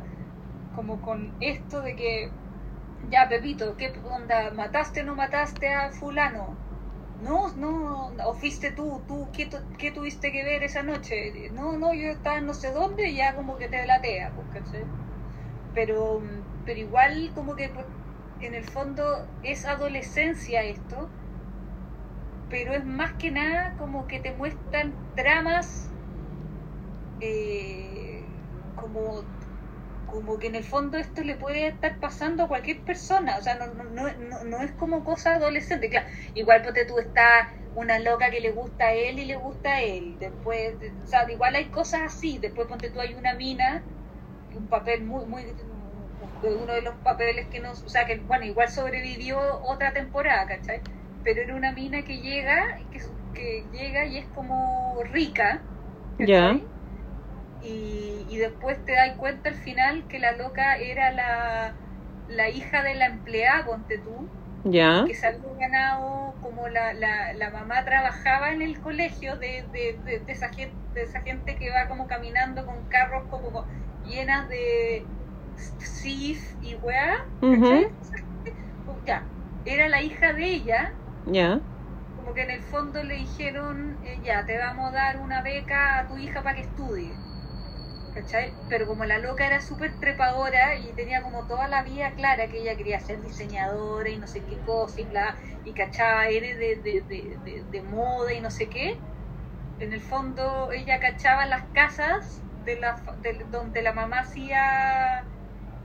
como 0.75 1.01
con 1.01 1.31
esto 1.39 1.81
de 1.81 1.95
que 1.95 2.29
ya 3.09 3.29
Pepito, 3.29 3.77
¿qué 3.77 3.93
onda? 4.03 4.51
¿Mataste 4.51 5.01
o 5.01 5.05
no 5.05 5.15
mataste 5.15 5.73
a 5.73 5.91
fulano? 5.91 6.55
No, 7.23 7.53
no, 7.55 8.11
o 8.25 8.33
fuiste 8.33 8.71
tú, 8.71 9.01
tú, 9.07 9.29
¿qué, 9.31 9.49
qué 9.77 9.91
tuviste 9.91 10.31
que 10.31 10.43
ver 10.43 10.63
esa 10.63 10.83
noche? 10.83 11.49
No, 11.53 11.77
no, 11.77 11.93
yo 11.93 12.09
estaba 12.09 12.41
no 12.41 12.53
sé 12.53 12.71
dónde 12.71 13.09
y 13.09 13.15
ya 13.15 13.33
como 13.35 13.57
que 13.57 13.69
te 13.69 13.77
delatea, 13.77 14.31
pues, 14.35 14.47
¿cachai? 14.65 14.83
Pero, 15.73 16.21
pero 16.65 16.79
igual 16.79 17.31
como 17.33 17.55
que 17.55 17.69
pues, 17.69 17.85
en 18.41 18.55
el 18.55 18.65
fondo 18.65 19.25
es 19.41 19.65
adolescencia 19.65 20.63
esto, 20.63 21.09
pero 22.49 22.73
es 22.75 22.85
más 22.85 23.13
que 23.17 23.31
nada 23.31 23.75
como 23.77 24.07
que 24.07 24.19
te 24.19 24.33
muestran 24.35 24.99
dramas 25.15 25.93
eh, 27.19 28.45
como 28.75 29.29
como 30.05 30.39
que 30.39 30.47
en 30.47 30.55
el 30.55 30.65
fondo 30.65 30.97
esto 30.99 31.23
le 31.23 31.37
puede 31.37 31.67
estar 31.67 31.99
pasando 31.99 32.43
a 32.43 32.47
cualquier 32.49 32.83
persona, 32.83 33.37
o 33.37 33.41
sea, 33.43 33.55
no, 33.55 33.67
no, 33.73 33.85
no, 33.85 34.13
no- 34.17 34.43
no 34.45 34.61
es 34.63 34.73
como 34.75 35.03
cosa 35.03 35.35
adolescente, 35.35 35.89
claro, 35.89 36.07
igual 36.35 36.63
porque 36.63 36.85
tú 36.85 36.99
está 36.99 37.49
una 37.73 37.99
loca 37.99 38.31
que 38.31 38.41
le 38.41 38.51
gusta 38.51 38.87
a 38.87 38.93
él 38.93 39.19
y 39.19 39.25
le 39.25 39.37
gusta 39.37 39.75
a 39.75 39.81
él, 39.83 40.17
después, 40.19 40.77
o 41.03 41.07
sea, 41.07 41.31
igual 41.31 41.55
hay 41.55 41.71
cosas 41.71 42.01
así, 42.03 42.39
después 42.39 42.67
ponte 42.67 42.91
tú 42.91 43.01
hay 43.01 43.15
una 43.15 43.35
mina, 43.35 43.87
un 44.55 44.69
papel 44.69 45.03
muy, 45.05 45.25
muy, 45.27 45.55
uno 46.41 46.73
de 46.73 46.81
los 46.81 46.95
papeles 47.01 47.47
que 47.49 47.59
nos, 47.59 47.83
o 47.85 47.89
sea, 47.89 48.05
que 48.05 48.17
bueno, 48.25 48.45
igual 48.45 48.69
sobrevivió 48.69 49.39
otra 49.63 49.93
temporada, 49.93 50.45
¿cachai? 50.47 50.83
Pero 51.23 51.41
era 51.41 51.55
una 51.55 51.73
mina 51.73 52.03
que 52.03 52.19
llega, 52.21 52.63
que, 52.91 52.99
que 53.33 53.69
llega 53.71 54.05
y 54.05 54.17
es 54.19 54.29
como 54.29 55.01
rica, 55.05 55.67
Ya. 56.19 56.59
y, 57.59 58.25
y 58.29 58.37
después 58.37 58.83
te 58.85 58.93
das 58.93 59.15
cuenta 59.17 59.49
al 59.49 59.55
final 59.55 60.07
que 60.07 60.19
la 60.19 60.33
loca 60.33 60.77
era 60.77 61.11
la, 61.11 61.79
la 62.25 62.49
hija 62.49 62.83
de 62.83 62.95
la 62.95 63.07
empleada, 63.07 63.65
ponte 63.65 63.99
tú, 63.99 64.33
Ya. 64.65 65.05
que 65.05 65.15
se 65.15 65.27
había 65.27 65.41
ganado 65.59 66.39
como 66.41 66.69
la, 66.69 66.93
la, 66.93 67.33
la 67.35 67.51
mamá 67.51 67.85
trabajaba 67.85 68.51
en 68.53 68.61
el 68.61 68.81
colegio 68.81 69.37
de, 69.37 69.69
de, 69.71 70.01
de, 70.03 70.19
de 70.25 70.33
esa 70.33 70.49
gente, 70.53 70.79
de 70.93 71.03
esa 71.03 71.21
gente 71.21 71.57
que 71.57 71.71
va 71.71 71.87
como 71.89 72.07
caminando 72.07 72.65
con 72.65 72.87
carros 72.87 73.25
como 73.29 73.67
llenas 74.01 74.49
de 74.49 75.11
sif 75.55 76.55
y 76.59 76.75
weá, 76.75 77.15
¿cachai? 77.49 77.85
Ya, 79.05 79.31
era 79.65 79.87
la 79.89 80.01
hija 80.01 80.33
de 80.33 80.45
ella, 80.45 81.02
Ya. 81.25 81.61
como 82.15 82.33
que 82.33 82.43
en 82.43 82.51
el 82.51 82.61
fondo 82.63 83.03
le 83.03 83.15
dijeron, 83.15 83.97
eh, 84.03 84.19
ya, 84.23 84.45
te 84.45 84.57
vamos 84.57 84.89
a 84.89 84.95
dar 84.95 85.19
una 85.19 85.41
beca 85.41 85.99
a 85.99 86.07
tu 86.07 86.17
hija 86.17 86.41
para 86.43 86.55
que 86.55 86.61
estudie. 86.61 87.13
¿Cachai? 88.13 88.53
Pero 88.69 88.85
como 88.87 89.05
la 89.05 89.17
loca 89.17 89.45
era 89.47 89.59
súper 89.59 89.91
trepadora 89.99 90.75
y 90.75 90.93
tenía 90.93 91.21
como 91.23 91.45
toda 91.47 91.67
la 91.67 91.81
vida 91.83 92.11
clara 92.13 92.47
que 92.47 92.59
ella 92.61 92.75
quería 92.77 92.99
ser 92.99 93.21
diseñadora 93.21 94.09
y 94.09 94.17
no 94.17 94.27
sé 94.27 94.41
qué 94.41 94.57
cosa 94.65 95.01
y 95.01 95.05
bla, 95.05 95.35
y 95.65 95.73
cachaba 95.73 96.29
N 96.29 96.55
de, 96.55 96.75
de, 96.77 97.01
de, 97.43 97.63
de, 97.71 97.81
moda 97.81 98.31
y 98.33 98.39
no 98.39 98.51
sé 98.51 98.69
qué, 98.69 98.93
en 99.79 99.93
el 99.93 100.01
fondo 100.01 100.71
ella 100.71 100.99
cachaba 100.99 101.45
las 101.47 101.63
casas 101.73 102.41
de 102.65 102.79
la, 102.79 102.95
donde 103.49 103.81
la 103.81 103.93
mamá 103.93 104.19
hacía 104.19 105.25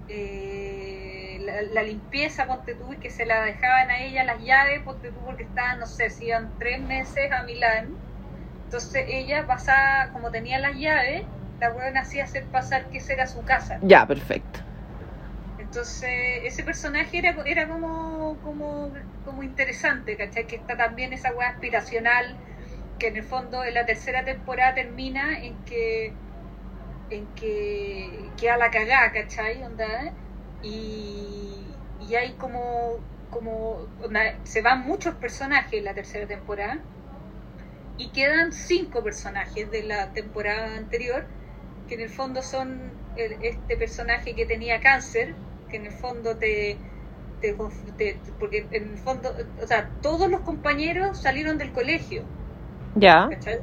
eh, 0.09 1.07
la, 1.49 1.62
la 1.62 1.83
limpieza, 1.83 2.47
ponte 2.47 2.75
tú, 2.75 2.93
y 2.93 2.99
que 2.99 3.11
se 3.11 3.27
la 3.27 3.43
dejaban 3.43 3.91
a 3.91 4.03
ella 4.03 4.25
las 4.25 4.43
llaves, 4.43 4.83
ponte 4.85 5.11
tú, 5.11 5.25
porque 5.25 5.45
estaban, 5.45 5.79
no 5.79 5.87
sé, 5.87 6.11
si 6.11 6.27
iban 6.27 6.53
tres 6.59 6.81
meses 6.81 7.31
a 7.33 7.43
Milán. 7.45 7.89
Entonces 8.65 9.05
ella 9.09 9.47
pasaba, 9.47 10.12
como 10.12 10.31
tenía 10.31 10.59
las 10.59 10.77
llaves, 10.77 11.23
la 11.61 11.70
buena 11.70 12.01
hacía 12.01 12.25
hacer 12.25 12.45
pasar 12.51 12.89
que 12.91 12.99
esa 12.99 13.15
era 13.15 13.27
su 13.27 13.43
casa. 13.45 13.79
Ya, 13.83 14.07
perfecto. 14.07 14.61
Entonces, 15.59 16.11
ese 16.45 16.62
personaje 16.62 17.19
era, 17.19 17.35
era 17.47 17.66
como, 17.66 18.41
como, 18.43 18.93
como 19.25 19.43
interesante, 19.43 20.16
¿cachai? 20.16 20.47
Que 20.47 20.57
está 20.57 20.77
también 20.77 21.12
esa 21.12 21.33
weá 21.33 21.49
aspiracional, 21.49 22.39
que 22.99 23.09
en 23.09 23.16
el 23.16 23.25
fondo 23.25 23.65
en 23.65 23.75
la 23.75 23.85
tercera 23.85 24.25
temporada 24.25 24.75
termina 24.75 25.39
en 25.43 25.65
que 25.65 26.15
en 27.11 27.27
que 27.35 28.31
queda 28.39 28.57
la 28.57 28.70
cagada, 28.70 29.12
¿cachai? 29.12 29.62
Onda, 29.62 29.87
y, 30.60 31.80
y 31.98 32.14
hay 32.16 32.36
como, 32.36 33.05
como 33.30 33.90
se 34.44 34.62
van 34.62 34.82
muchos 34.86 35.16
personajes 35.16 35.78
en 35.78 35.85
la 35.85 35.94
tercera 35.94 36.26
temporada 36.26 36.85
y 37.97 38.12
quedan 38.12 38.52
cinco 38.52 39.02
personajes 39.02 39.70
de 39.70 39.82
la 39.82 40.12
temporada 40.12 40.76
anterior 40.76 41.28
que 41.86 41.97
en 41.97 42.02
el 42.02 42.10
fondo 42.10 42.43
son 42.43 43.01
el- 43.14 43.39
este 43.43 43.76
personaje 43.76 44.35
que 44.36 44.47
tenía 44.47 44.80
cáncer, 44.80 45.39
que 45.68 45.78
en 45.78 45.86
el 45.86 45.93
fondo 45.93 46.39
te, 46.39 46.82
te, 47.40 47.56
te- 47.98 48.22
porque 48.39 48.68
en 48.72 48.93
el 48.93 48.98
fondo, 48.98 49.35
o 49.62 49.66
sea, 49.66 49.94
todos 50.02 50.30
los 50.30 50.43
compañeros 50.43 51.20
salieron 51.20 51.59
del 51.59 51.72
colegio, 51.72 52.28
Ya. 52.97 53.30
¿cachai? 53.30 53.60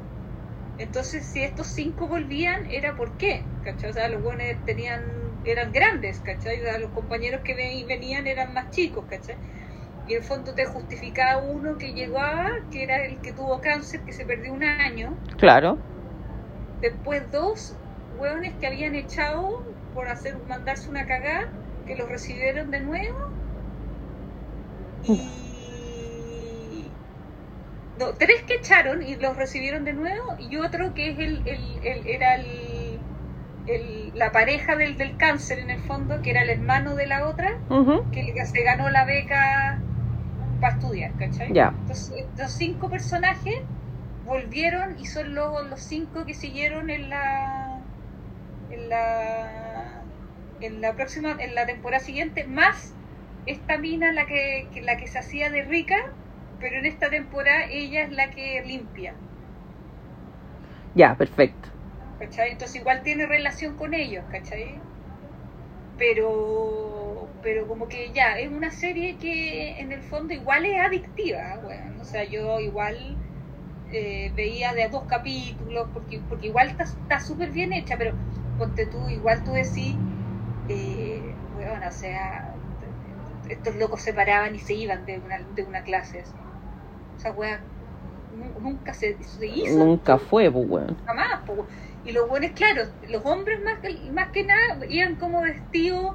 Entonces, 0.77 1.27
si 1.31 1.43
estos 1.43 1.67
cinco 1.67 2.07
volvían, 2.07 2.59
era 2.69 2.95
por 2.95 3.17
qué, 3.17 3.51
¿cachai? 3.61 3.89
O 3.91 3.93
sea, 3.93 4.09
los 4.09 4.21
buenos 4.23 4.47
tenían, 4.65 5.24
eran 5.45 5.71
grandes, 5.71 6.21
¿cachai? 6.21 6.59
O 6.61 6.63
sea, 6.65 6.79
los 6.79 6.91
compañeros 6.91 7.41
que 7.43 7.55
ven- 7.55 7.87
venían 7.87 8.27
eran 8.27 8.53
más 8.53 8.71
chicos, 8.71 9.05
¿cachai? 9.07 9.37
Y 10.05 10.13
en 10.13 10.19
el 10.19 10.23
fondo 10.25 10.55
te 10.55 10.65
justificaba 10.65 11.41
uno 11.43 11.77
que 11.77 11.93
llegaba, 11.93 12.47
que 12.71 12.83
era 12.83 13.05
el 13.05 13.21
que 13.21 13.33
tuvo 13.33 13.61
cáncer, 13.61 14.03
que 14.05 14.13
se 14.13 14.25
perdió 14.25 14.53
un 14.53 14.63
año, 14.63 15.19
Claro. 15.37 15.81
después 16.79 17.31
dos 17.31 17.77
hueones 18.09 18.55
que 18.55 18.67
habían 18.67 18.95
echado 18.95 19.49
por 19.91 20.07
hacer 20.07 20.37
mandarse 20.45 20.89
una 20.89 21.05
cagada 21.05 21.41
que 21.85 21.95
los 21.95 22.09
recibieron 22.09 22.71
de 22.71 22.79
nuevo 22.81 23.15
y 25.01 26.93
no, 27.95 28.13
tres 28.15 28.43
que 28.47 28.55
echaron 28.55 29.01
y 29.03 29.15
los 29.15 29.35
recibieron 29.37 29.85
de 29.85 29.93
nuevo 29.93 30.23
y 30.37 30.57
otro 30.57 30.93
que 30.93 31.11
es 31.11 31.19
el, 31.19 31.43
el- 31.47 31.79
el- 31.83 32.05
era 32.07 32.35
el, 32.35 33.05
el- 33.65 34.04
la 34.15 34.31
pareja 34.33 34.75
del, 34.77 34.97
del 34.97 35.17
cáncer 35.17 35.59
en 35.59 35.69
el 35.71 35.79
fondo 35.79 36.21
que 36.23 36.31
era 36.31 36.43
el 36.43 36.49
hermano 36.51 36.95
de 36.95 37.07
la 37.07 37.27
otra 37.27 37.49
que 38.11 38.23
le- 38.23 38.45
se 38.47 38.63
ganó 38.63 38.89
la 38.89 39.05
beca 39.05 39.85
para 40.59 40.73
estudiar 40.75 41.15
¿cachai? 41.17 41.51
Ya. 41.53 41.73
Entonces, 41.81 42.09
los 42.37 42.51
cinco 42.53 42.89
personajes 42.89 43.53
volvieron 44.19 44.97
y 44.99 45.05
son 45.07 45.35
los, 45.35 45.65
los 45.69 45.81
cinco 45.81 46.25
que 46.25 46.33
siguieron 46.33 46.89
en 46.89 47.09
la 47.09 47.87
en 48.69 48.89
la 48.89 50.07
en 50.59 50.81
la 50.81 50.95
próxima 50.95 51.37
en 51.39 51.55
la 51.55 51.65
temporada 51.65 52.03
siguiente 52.03 52.45
más 52.45 52.97
esta 53.45 53.77
mina 53.77 54.11
la 54.13 54.25
que, 54.27 54.69
que- 54.73 54.81
la 54.83 54.97
que 54.97 55.07
se 55.07 55.19
hacía 55.19 55.49
de 55.49 55.63
rica 55.63 55.95
pero 56.59 56.77
en 56.79 56.85
esta 56.85 57.09
temporada 57.09 57.65
ella 57.69 58.03
es 58.03 58.11
la 58.11 58.31
que 58.31 58.61
limpia 58.65 59.21
Ya, 60.95 61.15
perfecto. 61.15 61.69
¿Cachai? 62.19 62.51
entonces 62.51 62.77
igual 62.77 63.03
tiene 63.03 63.25
relación 63.27 63.75
con 63.77 63.93
ellos 63.93 64.25
¿cachai? 64.29 64.83
pero 65.97 67.31
pero 67.41 67.67
como 67.67 67.87
que 67.87 68.11
ya 68.11 68.37
es 68.39 68.49
una 68.51 68.71
serie 68.71 69.17
que 69.17 69.79
en 69.79 69.91
el 69.91 70.03
fondo 70.03 70.33
igual 70.33 70.65
es 70.65 70.79
adictiva 70.79 71.59
bueno, 71.61 72.01
o 72.01 72.03
sea 72.03 72.23
yo 72.25 72.59
igual 72.59 73.17
eh, 73.91 74.33
veía 74.35 74.73
de 74.73 74.83
a 74.83 74.89
dos 74.89 75.05
capítulos 75.05 75.89
porque 75.93 76.23
porque 76.27 76.47
igual 76.47 76.75
está 76.99 77.19
súper 77.19 77.51
bien 77.51 77.73
hecha 77.73 77.97
pero 77.97 78.17
ponte 78.57 78.87
tú 78.87 79.09
igual 79.09 79.43
tú 79.43 79.53
decís 79.53 79.99
eh, 80.67 81.37
bueno, 81.53 81.87
o 81.87 81.91
sea 81.91 82.55
estos 83.49 83.75
locos 83.75 84.01
se 84.01 84.13
paraban 84.13 84.55
y 84.55 84.59
se 84.59 84.73
iban 84.73 85.05
de 85.05 85.19
una, 85.19 85.39
de 85.43 85.63
una 85.63 85.83
clase 85.83 86.21
así. 86.21 86.39
o 87.17 87.19
sea 87.19 87.31
wea 87.33 87.65
nu- 88.31 88.59
nunca 88.59 88.93
se, 88.93 89.23
se 89.23 89.47
hizo 89.47 89.79
Nunca 89.79 90.17
fue, 90.17 90.51
pues, 90.51 90.65
weón. 90.67 90.97
jamás. 91.05 91.41
po. 91.45 91.67
Y 92.05 92.11
los 92.11 92.29
buenos, 92.29 92.51
claro, 92.51 92.83
los 93.09 93.25
hombres 93.25 93.59
más 93.63 93.79
que, 93.79 94.11
más 94.11 94.29
que 94.29 94.43
nada 94.43 94.85
iban 94.87 95.15
como 95.15 95.41
vestidos 95.41 96.13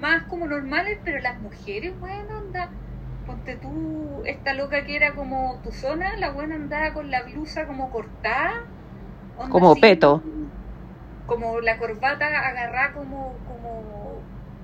más 0.00 0.22
como 0.24 0.46
normales, 0.46 0.98
pero 1.04 1.20
las 1.20 1.40
mujeres, 1.40 1.92
bueno, 2.00 2.38
anda, 2.38 2.70
ponte 3.26 3.56
tú, 3.56 4.22
esta 4.24 4.54
loca 4.54 4.84
que 4.84 4.96
era 4.96 5.14
como 5.14 5.60
tu 5.62 5.72
zona, 5.72 6.16
la 6.16 6.30
buena 6.30 6.56
andaba 6.56 6.92
con 6.92 7.10
la 7.10 7.22
blusa 7.22 7.66
como 7.66 7.90
cortada. 7.90 8.52
Como 9.50 9.72
así, 9.72 9.80
peto. 9.80 10.22
Como 11.26 11.60
la 11.60 11.78
corbata 11.78 12.26
agarrada 12.26 12.92
como, 12.92 13.34
como, 13.46 14.20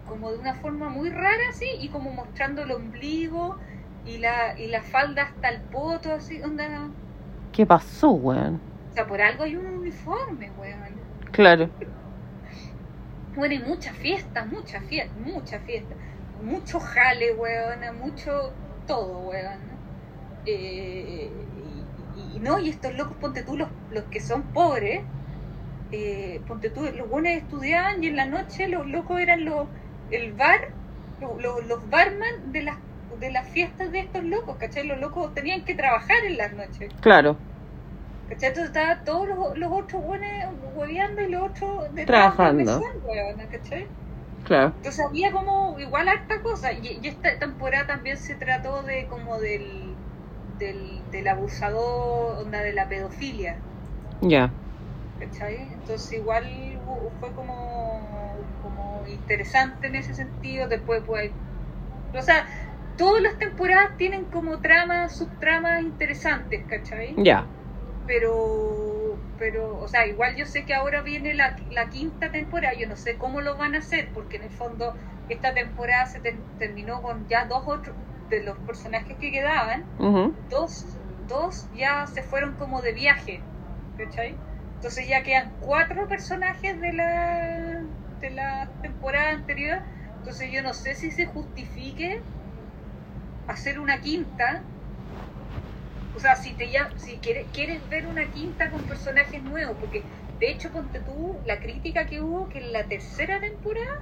como 0.08 0.32
de 0.32 0.38
una 0.38 0.54
forma 0.54 0.88
muy 0.88 1.10
rara, 1.10 1.44
así, 1.50 1.66
y 1.80 1.88
como 1.88 2.10
mostrando 2.10 2.62
el 2.62 2.72
ombligo 2.72 3.56
y 4.04 4.18
la, 4.18 4.58
y 4.58 4.68
la 4.68 4.82
falda 4.82 5.22
hasta 5.24 5.50
el 5.50 5.60
poto, 5.60 6.12
así, 6.12 6.42
onda. 6.42 6.88
¿Qué 7.52 7.66
pasó, 7.66 8.10
weón? 8.10 8.60
Sea, 8.96 9.06
por 9.06 9.20
algo 9.20 9.44
hay 9.44 9.54
un 9.56 9.66
uniforme, 9.66 10.50
weón. 10.58 10.98
Claro. 11.30 11.68
Bueno, 13.34 13.54
y 13.54 13.58
muchas 13.58 13.94
fiestas, 13.94 14.46
muchas 14.46 14.82
fiestas, 14.84 15.18
muchas 15.18 15.62
fiestas. 15.64 15.98
mucho 16.42 16.80
jale, 16.80 17.34
weón, 17.34 17.80
mucho 18.00 18.54
todo, 18.86 19.18
weón. 19.28 19.58
Eh, 20.46 21.30
y, 22.16 22.36
y, 22.36 22.40
no, 22.40 22.58
y 22.58 22.70
estos 22.70 22.94
locos, 22.94 23.18
ponte 23.20 23.42
tú, 23.42 23.58
los, 23.58 23.68
los 23.90 24.04
que 24.04 24.18
son 24.18 24.44
pobres, 24.54 25.02
eh, 25.92 26.40
ponte 26.48 26.70
tú, 26.70 26.90
los 26.96 27.10
buenos 27.10 27.32
estudiaban 27.32 28.02
y 28.02 28.06
en 28.06 28.16
la 28.16 28.24
noche 28.24 28.66
los 28.66 28.86
locos 28.86 29.20
eran 29.20 29.44
los, 29.44 29.68
el 30.10 30.32
bar, 30.32 30.70
los, 31.20 31.66
los 31.66 31.90
barman 31.90 32.50
de 32.50 32.62
las 32.62 32.78
de 33.20 33.30
las 33.30 33.48
fiestas 33.48 33.92
de 33.92 34.00
estos 34.00 34.24
locos, 34.24 34.56
¿cachai? 34.56 34.86
Los 34.86 34.98
locos 35.00 35.34
tenían 35.34 35.64
que 35.64 35.74
trabajar 35.74 36.16
en 36.26 36.36
las 36.38 36.52
noches. 36.54 36.92
Claro. 37.00 37.36
¿Cachai? 38.28 38.48
Entonces 38.48 38.66
estaban 38.66 39.04
todos 39.04 39.28
los, 39.28 39.58
los 39.58 39.72
otros 39.72 40.02
buenos 40.02 40.28
hueveando 40.74 41.22
y 41.22 41.30
los 41.30 41.50
otros 41.50 41.94
de 41.94 42.04
Trabajando. 42.04 42.80
¿cachai? 43.50 43.86
Claro. 44.44 44.72
Entonces 44.76 45.04
había 45.04 45.32
como 45.32 45.78
igual 45.78 46.08
harta 46.08 46.40
cosa. 46.42 46.72
Y, 46.72 46.98
y, 47.02 47.08
esta 47.08 47.38
temporada 47.38 47.86
también 47.86 48.16
se 48.16 48.34
trató 48.34 48.82
de 48.82 49.06
como 49.06 49.38
del, 49.38 49.94
del, 50.58 51.00
del 51.10 51.28
abusador, 51.28 52.42
onda 52.42 52.62
de 52.62 52.72
la 52.72 52.88
pedofilia. 52.88 53.56
Ya. 54.22 54.50
¿Cachai? 55.20 55.56
Entonces 55.72 56.12
igual 56.12 56.44
fue 57.20 57.32
como, 57.32 58.34
como 58.62 59.04
interesante 59.06 59.86
en 59.86 59.96
ese 59.96 60.14
sentido. 60.14 60.68
Después 60.68 61.02
pues 61.06 61.30
o 62.14 62.22
sea, 62.22 62.46
todas 62.96 63.22
las 63.22 63.38
temporadas 63.38 63.90
tienen 63.98 64.24
como 64.26 64.58
tramas, 64.60 65.16
subtramas 65.16 65.82
interesantes, 65.82 66.64
¿cachai? 66.68 67.14
Ya. 67.18 67.46
Pero, 68.06 69.20
pero, 69.36 69.78
o 69.78 69.88
sea, 69.88 70.06
igual 70.06 70.36
yo 70.36 70.46
sé 70.46 70.64
que 70.64 70.74
ahora 70.74 71.02
viene 71.02 71.34
la, 71.34 71.56
la 71.70 71.88
quinta 71.90 72.30
temporada, 72.30 72.74
yo 72.74 72.86
no 72.88 72.96
sé 72.96 73.18
cómo 73.18 73.40
lo 73.40 73.56
van 73.56 73.74
a 73.74 73.78
hacer, 73.78 74.10
porque 74.14 74.36
en 74.36 74.44
el 74.44 74.50
fondo 74.52 74.96
esta 75.28 75.54
temporada 75.54 76.06
se 76.06 76.20
ter- 76.20 76.44
terminó 76.58 77.02
con 77.02 77.26
ya 77.28 77.46
dos 77.46 77.64
otros 77.66 77.96
de 78.30 78.42
los 78.42 78.58
personajes 78.60 79.18
que 79.18 79.30
quedaban, 79.32 79.86
dos, 80.48 81.00
dos 81.18 81.68
ya 81.72 82.06
se 82.06 82.22
fueron 82.22 82.54
como 82.56 82.80
de 82.82 82.92
viaje, 82.92 83.44
¿cachai? 83.96 84.40
Entonces 84.74 85.08
ya 85.08 85.22
quedan 85.24 85.56
cuatro 85.58 86.06
personajes 86.08 86.80
de 86.80 86.92
la, 86.92 87.82
de 88.20 88.30
la 88.30 88.72
temporada 88.82 89.30
anterior, 89.30 89.82
entonces 90.18 90.50
yo 90.52 90.62
no 90.62 90.74
sé 90.74 90.94
si 90.94 91.10
se 91.10 91.26
justifique 91.26 92.20
hacer 93.46 93.78
una 93.80 94.00
quinta. 94.00 94.68
O 96.16 96.20
sea, 96.20 96.34
si 96.36 96.54
te 96.54 96.70
ya, 96.70 96.90
si 96.96 97.16
quieres, 97.16 97.46
quieres 97.52 97.88
ver 97.90 98.06
una 98.06 98.24
quinta 98.32 98.70
con 98.70 98.80
personajes 98.84 99.42
nuevos, 99.42 99.76
porque 99.78 100.02
de 100.40 100.50
hecho 100.50 100.70
ponte 100.70 101.00
tú 101.00 101.36
la 101.44 101.60
crítica 101.60 102.06
que 102.06 102.20
hubo 102.20 102.48
que 102.48 102.58
en 102.58 102.72
la 102.72 102.84
tercera 102.84 103.38
temporada 103.40 104.00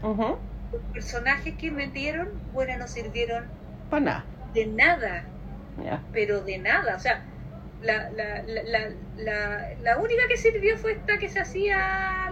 los 0.72 0.82
personajes 0.92 1.54
que 1.54 1.70
metieron, 1.70 2.28
bueno, 2.52 2.76
no 2.78 2.86
sirvieron 2.88 3.44
Para 3.90 4.04
nada. 4.04 4.24
de 4.54 4.66
nada, 4.66 5.24
pero 6.12 6.40
de 6.42 6.58
nada. 6.58 6.96
O 6.96 7.00
sea, 7.00 7.24
la, 7.82 8.10
la, 8.10 8.42
la, 8.46 8.62
la, 8.62 8.88
la, 9.16 9.68
la 9.82 9.96
única 9.98 10.22
que 10.28 10.36
sirvió 10.36 10.76
fue 10.78 10.92
esta 10.92 11.18
que 11.18 11.28
se 11.28 11.40
hacía 11.40 11.76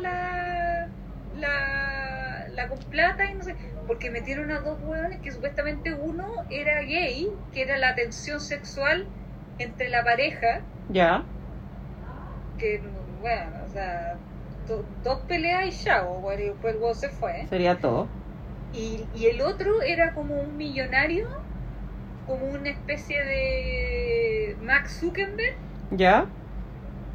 la, 0.00 0.88
la, 1.36 2.48
la 2.50 2.68
con 2.68 2.78
plata 2.90 3.30
y 3.30 3.34
no 3.34 3.42
sé, 3.44 3.54
porque 3.86 4.10
metieron 4.10 4.50
a 4.52 4.60
dos 4.60 4.78
hueones 4.82 5.20
que 5.20 5.32
supuestamente 5.32 5.92
uno 5.94 6.24
era 6.50 6.80
gay, 6.82 7.28
que 7.52 7.62
era 7.62 7.78
la 7.78 7.94
tensión 7.94 8.40
sexual 8.40 9.06
entre 9.62 9.88
la 9.88 10.04
pareja, 10.04 10.60
Ya. 10.92 11.22
que, 12.58 12.78
bueno, 13.20 13.52
o 13.64 13.68
sea, 13.68 14.16
do- 14.68 14.84
dos 15.04 15.20
peleas 15.28 15.66
y 15.66 15.70
ya, 15.84 16.02
bueno, 16.02 16.42
y 16.42 16.46
después 16.46 16.74
el 16.74 16.80
hueón 16.80 16.94
se 16.94 17.08
fue. 17.08 17.46
Sería 17.48 17.78
todo. 17.78 18.08
Y, 18.72 19.04
y 19.14 19.26
el 19.26 19.40
otro 19.42 19.82
era 19.82 20.14
como 20.14 20.34
un 20.40 20.56
millonario, 20.56 21.26
como 22.26 22.46
una 22.46 22.70
especie 22.70 23.22
de 23.24 24.56
Max 24.62 24.98
Zuckerberg, 25.00 25.56
Ya. 25.98 26.26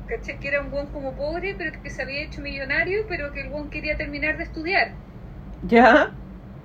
¿cachai? 0.07 0.39
Que 0.39 0.47
era 0.47 0.61
un 0.61 0.71
buen 0.71 0.87
como 0.87 1.15
pobre, 1.15 1.53
pero 1.57 1.71
que 1.83 1.89
se 1.91 2.01
había 2.01 2.23
hecho 2.23 2.41
millonario, 2.41 2.99
pero 3.07 3.31
que 3.31 3.41
el 3.41 3.49
buen 3.49 3.69
quería 3.69 3.95
terminar 3.97 4.37
de 4.37 4.43
estudiar. 4.43 4.87
Ya. 5.69 6.11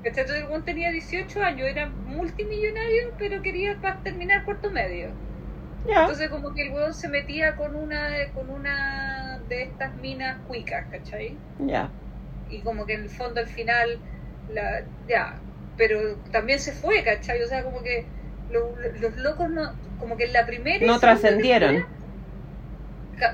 ¿cachai? 0.03 0.23
Entonces 0.23 0.43
el 0.45 0.49
buen 0.49 0.65
tenía 0.65 0.91
18 0.91 1.43
años, 1.43 1.67
era 1.69 1.89
multimillonario, 1.89 3.03
pero 3.19 3.43
quería 3.43 3.77
terminar 4.03 4.45
cuarto 4.45 4.71
medio. 4.71 5.09
Entonces 5.87 6.29
como 6.31 6.55
que 6.55 6.63
el 6.63 6.73
weón 6.73 6.95
se 6.95 7.09
metía 7.09 7.57
con 7.57 7.75
una, 7.75 8.09
con 8.35 8.49
una 8.51 9.39
de 9.49 9.63
estas 9.63 9.95
minas 9.97 10.39
cuicas, 10.47 10.87
¿cachai? 10.91 11.37
Ya. 11.59 11.91
y 12.51 12.61
como 12.63 12.85
que 12.87 12.95
en 12.95 13.03
el 13.03 13.09
fondo 13.11 13.41
al 13.41 13.47
final 13.49 13.99
la, 14.53 14.83
ya 15.09 15.37
pero 15.79 16.17
también 16.31 16.59
se 16.61 16.73
fue 16.73 17.03
¿cachai? 17.03 17.43
o 17.43 17.47
sea 17.49 17.63
como 17.65 17.83
que 17.83 18.05
lo- 18.51 18.77
lo- 18.77 18.93
los 19.01 19.17
locos 19.17 19.49
no 19.49 19.75
como 19.99 20.17
que 20.19 20.25
en 20.25 20.33
la 20.35 20.45
primera 20.45 20.85
No 20.87 21.01
trascendieron. 21.01 21.87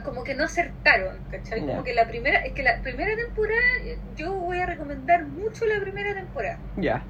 como 0.05 0.23
que 0.23 0.35
no 0.35 0.45
acertaron 0.45 1.16
¿cachai? 1.33 1.61
Como 1.61 1.83
que 1.83 1.95
la 1.95 2.07
primera 2.07 2.39
es 2.45 2.53
que 2.53 2.62
la 2.62 2.81
primera 2.81 3.11
temporada 3.16 3.59
yo 4.16 4.35
voy 4.35 4.61
a 4.61 4.66
recomendar 4.66 5.25
mucho 5.25 5.66
la 5.66 5.81
primera 5.83 6.15
temporada 6.15 6.59
Ya. 6.77 7.03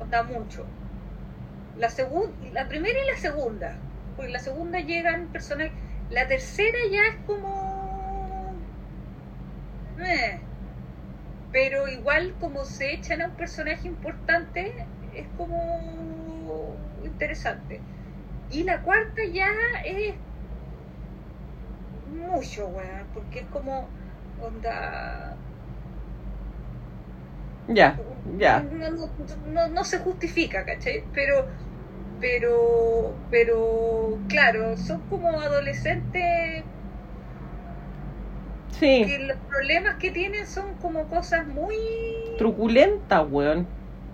onda 0.00 0.22
mucho 0.22 0.64
la 1.78 1.88
segunda 1.88 2.30
la 2.52 2.68
primera 2.68 2.94
y 2.94 3.10
la 3.12 3.18
segunda 3.18 3.76
porque 4.16 4.32
la 4.32 4.38
segunda 4.38 4.80
llegan 4.80 5.28
personajes 5.28 5.72
la 6.10 6.26
tercera 6.26 6.78
ya 6.90 7.00
es 7.14 7.24
como 7.26 8.52
eh. 10.04 10.40
pero 11.52 11.88
igual 11.88 12.34
como 12.40 12.64
se 12.64 12.92
echan 12.94 13.22
a 13.22 13.26
un 13.26 13.32
personaje 13.32 13.86
importante 13.88 14.72
es 15.14 15.26
como 15.36 16.76
interesante 17.04 17.80
y 18.50 18.64
la 18.64 18.82
cuarta 18.82 19.22
ya 19.32 19.48
es 19.84 20.14
mucho 22.12 22.66
weón 22.68 23.06
porque 23.14 23.40
es 23.40 23.46
como 23.46 23.88
onda 24.42 25.36
Ya. 27.72 27.96
Ya. 28.38 28.60
no, 28.60 28.90
no, 28.90 29.10
no, 29.52 29.68
no 29.68 29.84
se 29.84 29.98
justifica, 29.98 30.64
¿cachai? 30.64 31.04
Pero, 31.14 31.46
pero, 32.20 33.16
pero, 33.30 34.24
claro, 34.28 34.76
son 34.76 35.02
como 35.08 35.40
adolescentes 35.40 36.64
Sí. 38.72 39.06
que 39.06 39.18
los 39.18 39.36
problemas 39.48 39.96
que 39.98 40.10
tienen 40.10 40.46
son 40.46 40.78
como 40.78 41.08
cosas 41.08 41.46
muy 41.46 41.74
Truculenta, 42.38 43.22
weón. 43.22 43.66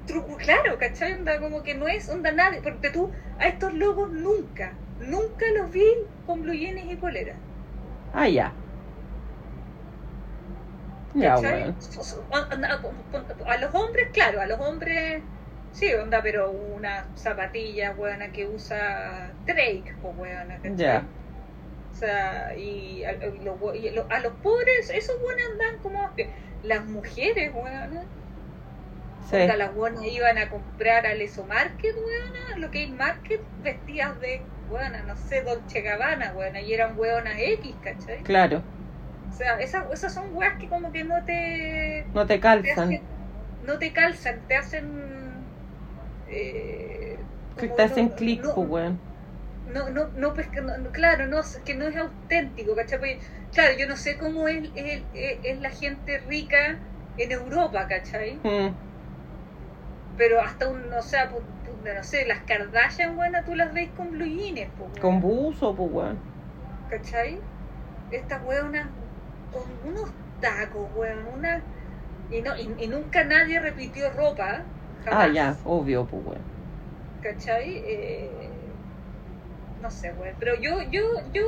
truco, 0.07 0.37
claro, 0.39 0.79
¿cachai? 0.79 1.13
Onda, 1.13 1.39
como 1.41 1.63
que 1.63 1.75
no 1.75 1.87
es 1.89 2.09
onda 2.09 2.33
nadie, 2.33 2.61
porque 2.63 2.91
tú 2.91 3.13
a 3.39 3.47
estos 3.49 3.75
locos 3.75 4.11
nunca, 4.11 4.81
nunca 4.99 5.45
los 5.59 5.71
vi 5.71 5.85
con 6.25 6.43
blue 6.43 6.55
jeans 6.55 6.91
y 6.91 6.97
polera. 6.97 7.37
Ah, 8.15 8.27
ya. 8.27 8.53
Ya, 11.15 11.35
A 13.47 13.57
los 13.59 13.75
hombres, 13.75 14.09
claro, 14.13 14.41
a 14.41 14.47
los 14.47 14.61
hombres, 14.61 15.23
sí, 15.79 15.93
onda, 15.95 16.23
pero 16.23 16.51
una 16.53 17.13
zapatilla, 17.17 17.93
buena 17.93 18.33
que 18.33 18.47
usa 18.47 19.35
Drake, 19.45 19.97
buena, 20.15 20.61
¿cachai? 20.61 20.95
Ya. 20.95 21.09
O 21.93 21.95
sea, 21.99 22.57
y 22.57 23.05
a, 23.05 23.13
y 23.27 23.41
los- 23.41 23.61
y 23.77 23.91
lo- 23.91 24.09
a 24.11 24.21
los 24.21 24.35
pobres, 24.41 24.91
esos 24.91 25.17
buenos 25.23 25.45
andan 25.53 25.83
como 25.83 26.15
que 26.17 26.35
las 26.63 26.87
mujeres, 26.87 27.53
buenas. 27.53 28.09
Sí. 29.31 29.37
Onda, 29.39 29.57
las 29.57 29.73
buenas 29.75 30.05
iban 30.05 30.39
a 30.39 30.49
comprar 30.51 31.07
al 31.07 31.21
Eso 31.21 31.45
Market, 31.47 31.95
buena, 31.95 32.59
lo 32.67 32.71
que 32.71 32.85
es 32.85 32.91
Market, 32.91 33.41
vestidas 33.57 34.19
de, 34.21 34.51
buena, 34.67 35.03
no 35.05 35.17
sé, 35.17 35.43
Dolce 35.43 35.81
Gabbana, 35.83 36.33
buena, 36.33 36.61
y 36.61 36.73
eran 36.73 36.97
buenas 36.97 37.37
X, 37.39 37.79
¿cachai? 37.81 38.25
Claro. 38.25 38.63
O 39.29 39.33
sea, 39.33 39.61
esas, 39.61 39.85
esas 39.93 40.15
son 40.15 40.27
weas 40.35 40.59
que 40.59 40.69
como 40.69 40.93
que 40.93 41.05
no 41.05 41.25
te, 41.25 42.11
No 42.15 42.27
te 42.27 42.41
te 42.61 42.71
calzan. 42.71 42.73
hacen, 42.73 43.01
no 43.61 43.79
te 43.79 43.93
calzan, 43.93 44.47
te 44.47 44.57
hacen... 44.57 44.87
Eh, 46.29 47.19
Que 47.57 47.69
te 47.69 47.83
hacen 47.83 48.09
no- 48.09 48.15
clic, 48.17 48.43
no- 48.43 48.55
pues, 48.55 48.69
weón. 48.69 49.01
no, 49.67 49.91
no, 49.91 50.11
no, 50.17 50.35
pues 50.35 50.49
no- 50.55 50.93
claro, 50.93 51.27
no, 51.27 51.41
que 51.65 51.75
no 51.75 51.87
es 51.89 51.97
auténtico, 51.97 52.75
¿cachai? 52.77 52.99
Porque, 52.99 53.21
claro, 53.53 53.75
yo 53.79 53.87
no 53.87 53.97
sé 53.97 54.17
cómo 54.19 54.49
es, 54.49 54.71
es, 54.75 55.03
es- 55.15 55.39
es 55.45 55.61
la 55.61 55.71
gente 55.71 56.19
rica 56.29 56.79
en 57.17 57.33
Europa, 57.33 57.87
¿cachai? 57.89 58.35
Mm. 58.43 58.75
Pero 60.17 60.41
hasta 60.41 60.69
un, 60.69 60.93
o 60.93 61.03
sea, 61.03 61.31
no 61.31 62.03
sé, 62.03 62.27
las 62.27 62.41
Kardashian, 62.41 63.17
bueno, 63.17 63.39
tú 63.45 63.55
las 63.55 63.73
veis 63.75 63.91
con 63.91 64.11
blue 64.11 64.25
jeans, 64.27 64.71
pues, 64.79 65.01
Con 65.01 65.21
buzo, 65.21 65.75
pues, 65.75 65.91
weón. 65.93 66.21
¿cachai? 66.89 67.39
Estas 68.11 68.43
weonas 68.45 68.87
con 69.53 69.63
unos 69.91 70.11
tacos, 70.41 70.89
weón, 70.95 71.27
una... 71.27 71.63
Y, 72.31 72.41
no, 72.43 72.57
y, 72.57 72.85
y 72.85 72.89
nunca 72.89 73.25
nadie 73.25 73.61
repitió 73.61 74.11
ropa, 74.11 74.65
Ah, 75.07 75.29
ya. 75.29 75.57
Obvio, 75.65 76.07
pues, 76.07 76.23
weón. 76.25 76.43
¿cachai? 77.21 77.69
Eh, 77.85 78.77
no 79.81 79.91
sé, 79.91 80.13
güey. 80.13 80.33
Pero 80.39 80.55
yo, 80.61 80.83
yo, 80.91 81.03
yo, 81.33 81.43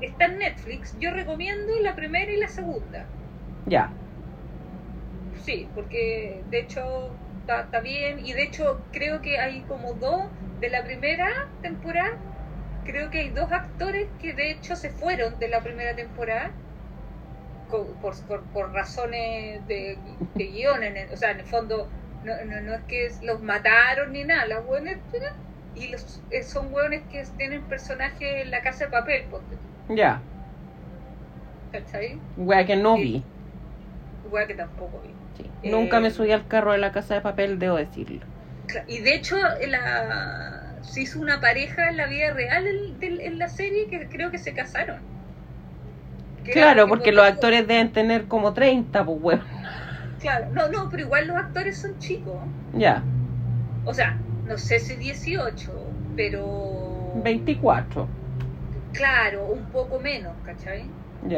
está 0.00 0.26
en 0.26 0.38
Netflix, 0.38 0.96
yo 0.98 1.10
recomiendo 1.12 1.72
la 1.82 1.94
primera 1.94 2.30
y 2.32 2.38
la 2.38 2.48
segunda. 2.48 3.06
Ya. 3.66 3.90
Sí, 5.44 5.70
porque 5.74 6.42
de 6.50 6.58
hecho 6.60 6.82
está, 7.46 7.80
bien. 7.80 8.18
Y 8.24 8.32
de 8.32 8.44
hecho, 8.44 8.80
creo 8.92 9.20
que 9.22 9.38
hay 9.38 9.62
como 9.64 9.94
dos 9.94 10.22
de 10.60 10.70
la 10.70 10.84
primera 10.84 11.26
temporada. 11.60 12.08
Creo 12.84 13.10
que 13.10 13.20
hay 13.20 13.30
dos 13.30 13.50
actores 13.52 14.08
que 14.18 14.34
de 14.34 14.50
hecho 14.50 14.76
se 14.76 14.90
fueron 14.90 15.38
de 15.38 15.48
la 15.48 15.62
primera 15.62 15.94
temporada 15.96 16.50
por, 17.68 17.98
por, 18.26 18.46
por 18.52 18.72
razones 18.72 19.66
de, 19.66 19.98
de 20.34 20.44
guion. 20.44 20.82
en 20.82 20.96
el- 20.96 21.12
o 21.12 21.16
sea, 21.16 21.30
en 21.32 21.40
el 21.40 21.46
fondo, 21.46 21.90
no, 22.24 22.32
no, 22.44 22.60
no 22.62 22.74
es 22.74 22.82
que 22.84 23.08
los 23.22 23.40
mataron 23.42 24.12
ni 24.12 24.24
nada. 24.24 24.46
Los 24.46 24.64
hueones, 24.66 24.98
y 25.74 25.88
los, 25.88 26.20
eh, 26.30 26.42
son 26.42 26.72
hueones 26.72 27.02
que 27.10 27.24
tienen 27.36 27.62
personajes 27.62 28.44
en 28.44 28.50
la 28.50 28.62
casa 28.62 28.84
de 28.86 28.90
papel, 28.90 29.24
tú, 29.30 29.40
Ya. 29.94 30.20
¿cachai? 31.72 32.18
Wea 32.36 32.64
que 32.64 32.76
no 32.76 32.96
vi. 32.96 33.22
Hueá 34.30 34.46
que 34.46 34.54
tampoco 34.54 35.00
vi. 35.00 35.10
Sí. 35.36 35.50
Eh, 35.62 35.70
Nunca 35.70 36.00
me 36.00 36.10
subí 36.10 36.32
al 36.32 36.46
carro 36.46 36.72
de 36.72 36.78
la 36.78 36.92
casa 36.92 37.14
de 37.14 37.20
papel, 37.20 37.58
debo 37.58 37.76
decirlo. 37.76 38.24
Y 38.88 39.00
de 39.00 39.14
hecho, 39.14 39.36
la, 39.66 40.78
se 40.82 41.02
hizo 41.02 41.20
una 41.20 41.40
pareja 41.40 41.90
en 41.90 41.96
la 41.96 42.06
vida 42.06 42.32
real 42.32 42.66
en, 42.66 43.20
en 43.20 43.38
la 43.38 43.48
serie 43.48 43.88
que 43.88 44.08
creo 44.08 44.30
que 44.30 44.38
se 44.38 44.54
casaron. 44.54 45.00
Que 46.44 46.52
Claro, 46.52 46.88
porque 46.88 47.12
los 47.12 47.24
actores 47.24 47.66
deben 47.66 47.92
tener 47.92 48.26
como 48.26 48.52
30, 48.52 49.04
pues 49.04 49.18
weón. 49.20 49.42
Claro, 50.24 50.46
no, 50.54 50.68
no, 50.68 50.88
pero 50.88 51.02
igual 51.02 51.26
los 51.26 51.36
actores 51.36 51.76
son 51.76 51.98
chicos. 51.98 52.34
Ya, 52.72 53.02
O 53.84 53.92
sea, 53.92 54.16
no 54.46 54.56
sé 54.56 54.80
si 54.80 54.96
18, 54.96 55.70
pero. 56.16 57.12
24. 57.16 58.08
Claro, 58.94 59.44
un 59.44 59.64
poco 59.66 60.00
menos, 60.00 60.32
¿cachai? 60.46 60.84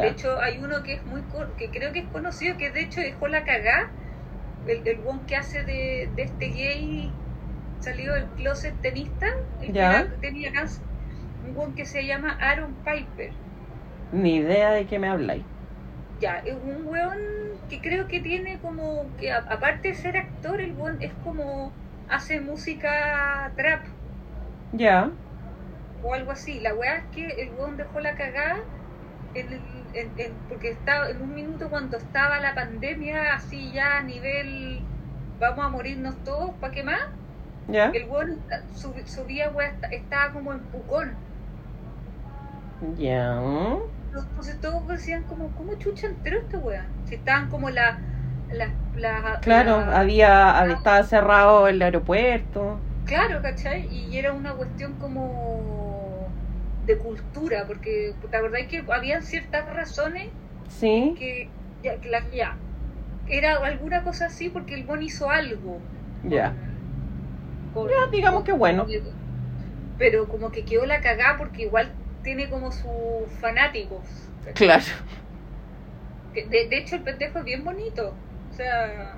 De 0.03 0.09
hecho, 0.11 0.41
hay 0.41 0.59
uno 0.63 0.85
que 0.85 0.95
es 0.95 1.07
muy 1.07 1.21
que 1.59 1.69
creo 1.71 1.93
que 1.93 1.99
es 1.99 2.09
conocido, 2.11 2.57
que 2.59 2.71
de 2.71 2.83
hecho 2.83 3.01
dejó 3.01 3.27
la 3.27 3.45
cagá. 3.45 3.91
El, 4.69 4.87
el 4.87 5.01
one 5.05 5.23
que 5.27 5.35
hace 5.35 5.65
de, 5.65 6.09
de 6.15 6.23
este 6.23 6.47
gay 6.51 7.11
salió 7.81 8.15
del 8.15 8.27
closet 8.37 8.81
tenista, 8.83 9.27
el 9.63 9.73
que 9.73 9.73
era- 9.81 10.07
tenía 10.21 10.53
cáncer. 10.53 10.85
Un 11.51 11.61
one 11.61 11.75
que 11.75 11.87
se 11.87 12.07
llama 12.07 12.39
Aaron 12.41 12.73
Piper. 12.85 13.33
Ni 14.13 14.37
idea 14.37 14.71
de 14.71 14.87
qué 14.87 15.01
me 15.01 15.09
habláis. 15.09 15.43
Ya, 16.21 16.39
es 16.39 16.55
un 16.55 16.87
weón 16.87 17.19
que 17.69 17.81
creo 17.81 18.09
que 18.09 18.21
tiene 18.21 18.59
como 18.61 19.15
que 19.17 19.33
a- 19.33 19.39
aparte 19.39 19.89
de 19.89 19.95
ser 19.95 20.17
actor, 20.17 20.61
el 20.61 20.73
weón 20.75 20.97
es 21.01 21.13
como 21.25 21.73
hace 22.09 22.41
música 22.41 23.53
trap 23.57 23.85
Ya. 24.73 25.11
o 26.03 26.15
algo 26.15 26.31
así. 26.33 26.61
La 26.61 26.75
weá 26.75 26.97
es 26.99 27.05
que 27.13 27.27
el 27.43 27.55
weón 27.55 27.77
dejó 27.77 28.01
la 28.01 28.15
cagada 28.15 28.57
en 29.35 29.53
el- 29.53 29.87
en- 29.95 30.13
en- 30.19 30.41
porque 30.49 30.71
estaba 30.71 31.09
en 31.11 31.21
un 31.23 31.35
minuto 31.35 31.69
cuando 31.69 31.97
estaba 31.99 32.41
la 32.41 32.55
pandemia 32.55 33.35
así 33.35 33.73
ya 33.73 33.99
a 33.99 34.03
nivel 34.03 34.81
vamos 35.39 35.65
a 35.67 35.69
morirnos 35.69 36.15
todos, 36.25 36.55
¿para 36.61 36.73
qué 36.73 36.83
más? 36.83 37.01
Ya. 37.69 37.87
El 37.93 38.09
weón 38.09 38.29
sub- 38.75 39.07
subía 39.07 39.51
weá, 39.51 39.69
esta- 39.69 39.89
estaba 39.89 40.33
como 40.33 40.53
en 40.53 40.61
Pucón. 40.71 41.15
Ya. 42.97 43.41
Entonces 44.21 44.61
todos 44.61 44.87
decían 44.89 45.25
como, 45.25 45.55
¿cómo 45.55 45.75
chucha 45.79 46.07
entró 46.09 46.37
este 46.39 46.57
weón? 46.59 46.87
Si 47.05 47.17
estaban 47.17 47.49
como 47.49 47.71
la... 47.71 48.01
la, 48.51 48.75
la- 48.95 49.41
Claro, 49.43 49.77
la- 49.77 50.01
había, 50.01 50.67
estaba 50.73 51.03
cerrado 51.03 51.69
el 51.69 51.81
aeropuerto. 51.83 52.81
Claro, 53.05 53.41
¿cachai? 53.41 53.87
Y 53.91 54.19
era 54.19 54.33
una 54.33 54.55
cuestión 54.55 54.95
como 54.95 56.35
de 56.81 56.99
cultura, 56.99 57.67
porque 57.67 58.15
¿te 58.31 58.37
acordáis 58.37 58.69
que 58.69 58.85
habían 58.89 59.23
ciertas 59.23 59.65
razones 59.73 60.25
Sí. 60.69 61.15
que 61.19 61.51
ya, 61.83 62.01
que 62.01 62.09
la- 62.11 62.29
ya, 62.33 62.59
era 63.27 63.57
alguna 63.59 64.03
cosa 64.05 64.27
así 64.27 64.51
porque 64.51 64.75
el 64.75 64.85
bon 64.87 65.03
hizo 65.03 65.31
algo? 65.31 65.83
Ya. 66.23 66.57
con- 67.73 67.89
Ya, 67.89 67.95
digamos 68.13 68.45
que 68.45 68.53
bueno. 68.53 68.87
Pero 69.97 70.29
como 70.29 70.51
que 70.53 70.65
quedó 70.65 70.85
la 70.87 71.01
cagada 71.01 71.37
porque 71.39 71.63
igual 71.63 71.95
tiene 72.27 72.51
como 72.51 72.71
sus 72.73 73.31
fanáticos. 73.41 74.03
¿cachai? 74.45 74.55
Claro. 74.67 74.85
Que 76.35 76.45
De, 76.47 76.69
de 76.69 76.77
hecho, 76.77 76.97
el 76.97 77.03
pendejo 77.03 77.39
es 77.39 77.45
bien 77.47 77.65
bonito. 77.65 78.13
O 78.51 78.55
sea, 78.55 79.15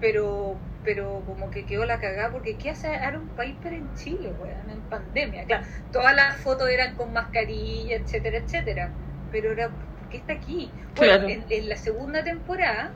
pero 0.00 0.56
pero 0.84 1.22
como 1.26 1.48
que 1.52 1.64
quedó 1.64 1.84
la 1.84 2.00
cagada 2.00 2.30
porque 2.32 2.56
¿qué 2.56 2.70
hace 2.70 2.88
Aaron 2.88 3.28
Piper 3.36 3.72
en 3.72 3.94
Chile, 3.94 4.32
weón? 4.40 4.68
En 4.68 4.80
pandemia. 4.90 5.44
Claro, 5.44 5.64
todas 5.92 6.16
las 6.16 6.38
fotos 6.38 6.68
eran 6.68 6.96
con 6.96 7.12
mascarilla, 7.12 7.94
etcétera, 7.96 8.38
etcétera. 8.38 8.90
Pero 9.30 9.52
era, 9.52 9.68
¿por 9.68 10.08
qué 10.10 10.16
está 10.16 10.32
aquí? 10.32 10.72
Bueno, 10.96 11.12
Claro. 11.18 11.28
en, 11.28 11.44
en 11.48 11.68
la 11.68 11.76
segunda 11.76 12.24
temporada, 12.24 12.90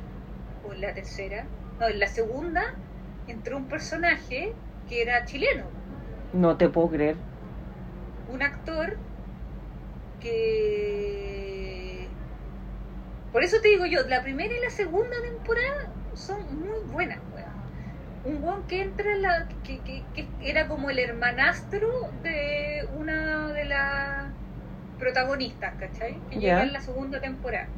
o 0.69 0.73
en 0.73 0.81
la 0.81 0.95
tercera, 0.95 1.45
no, 1.79 1.87
en 1.87 2.01
la 2.01 2.09
segunda 2.09 2.75
entró 3.29 3.57
un 3.57 3.67
personaje 3.69 4.53
que 4.89 5.03
era 5.03 5.25
chileno. 5.25 5.65
No 6.33 6.57
te 6.57 6.69
puedo 6.69 6.89
creer. 6.91 7.15
Un 8.33 8.43
actor 8.43 8.97
que 10.21 12.09
por 13.33 13.43
eso 13.43 13.57
te 13.61 13.69
digo 13.69 13.87
yo 13.87 14.03
la 14.09 14.23
primera 14.23 14.53
y 14.55 14.63
la 14.65 14.71
segunda 14.71 15.17
temporada 15.31 15.93
son 16.15 16.61
muy 16.61 16.81
buenas 16.93 17.19
weón. 17.33 17.53
un 18.25 18.43
weón 18.43 18.67
que 18.67 18.83
entra 18.83 19.13
en 19.13 19.23
la 19.23 19.49
que, 19.65 19.83
que, 19.83 20.03
que 20.15 20.29
era 20.41 20.69
como 20.69 20.91
el 20.91 20.99
hermanastro 20.99 21.87
de 22.23 22.89
una 22.97 23.49
de 23.49 23.65
las 23.67 24.33
protagonistas 24.99 25.75
¿cachai? 25.79 26.15
que 26.31 26.37
llega 26.39 26.63
en 26.63 26.73
la 26.73 26.81
segunda 26.81 27.21
temporada 27.21 27.69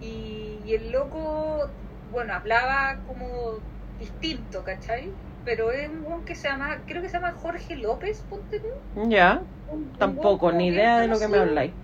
y, 0.00 0.60
y 0.64 0.74
el 0.74 0.92
loco 0.92 1.70
bueno 2.10 2.34
hablaba 2.34 2.98
como 3.06 3.60
distinto 3.98 4.62
¿cachai? 4.64 5.10
Pero 5.44 5.72
es 5.72 5.88
un 5.88 6.02
weón 6.04 6.24
que 6.24 6.34
se 6.34 6.48
llama 6.48 6.84
creo 6.86 7.02
que 7.02 7.08
se 7.08 7.16
llama 7.18 7.32
Jorge 7.32 7.76
López 7.76 8.22
ponte 8.28 8.60
tú 8.60 8.68
Ya. 9.10 9.42
un- 9.66 9.96
Tampoco, 9.98 10.52
ni 10.52 10.68
idea 10.68 11.00
de 11.00 11.08
lo 11.08 11.18
que 11.18 11.28
me 11.28 11.38
habláis. 11.38 11.74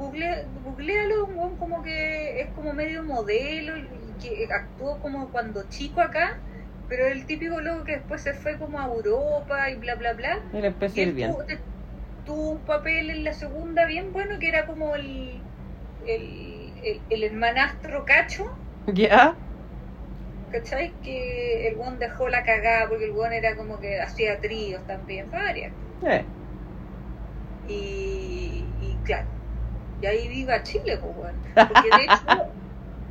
Google, 0.00 0.28
googlealo, 0.64 1.26
un 1.26 1.36
weón 1.38 1.56
como 1.58 1.82
que 1.82 2.40
es 2.42 2.52
como 2.52 2.72
medio 2.72 3.02
modelo 3.04 3.76
y 3.76 4.14
que 4.20 4.48
actuó 4.52 5.00
como 5.00 5.30
cuando 5.32 5.68
chico 5.68 6.00
acá, 6.00 6.26
pero 6.86 7.06
el 7.06 7.26
típico 7.26 7.60
loco 7.60 7.84
que 7.84 7.92
después 7.98 8.22
se 8.22 8.34
fue 8.34 8.58
como 8.58 8.80
a 8.80 8.86
Europa 8.86 9.70
y 9.70 9.76
bla 9.76 9.94
bla 9.96 10.12
bla. 10.14 10.34
Y 10.52 10.60
a 11.00 11.02
ir 11.02 11.12
él 11.12 11.14
bien. 11.14 11.32
tuvo, 11.32 11.44
te- 11.44 11.64
tuvo 12.24 12.50
un 12.52 12.64
papel 12.64 13.10
en 13.10 13.24
la 13.24 13.32
segunda 13.34 13.86
bien 13.86 14.12
bueno 14.12 14.38
que 14.40 14.48
era 14.48 14.66
como 14.66 14.94
el 14.96 15.46
el, 16.06 16.74
el, 16.84 17.06
el 17.10 17.24
hermanastro 17.24 18.04
cacho, 18.06 18.44
Ya. 18.94 19.36
¿Cachai? 20.48 21.00
Que 21.00 21.68
el 21.68 21.76
weón 21.76 21.98
dejó 21.98 22.28
la 22.28 22.44
cagada 22.44 22.88
porque 22.88 23.06
el 23.06 23.12
weón 23.12 23.32
era 23.32 23.56
como 23.56 23.78
que 23.80 24.00
hacía 24.00 24.40
tríos 24.40 24.86
también, 24.86 25.30
varias. 25.30 25.74
Eh. 26.02 26.32
Y, 27.62 28.74
y 28.78 29.02
claro, 29.04 29.28
y 30.00 30.06
ahí 30.06 30.28
viva 30.28 30.62
Chile, 30.62 30.98
pues, 30.98 31.14
weón. 31.16 31.42
Porque 31.66 31.90
de 31.92 32.04
hecho, 32.04 32.26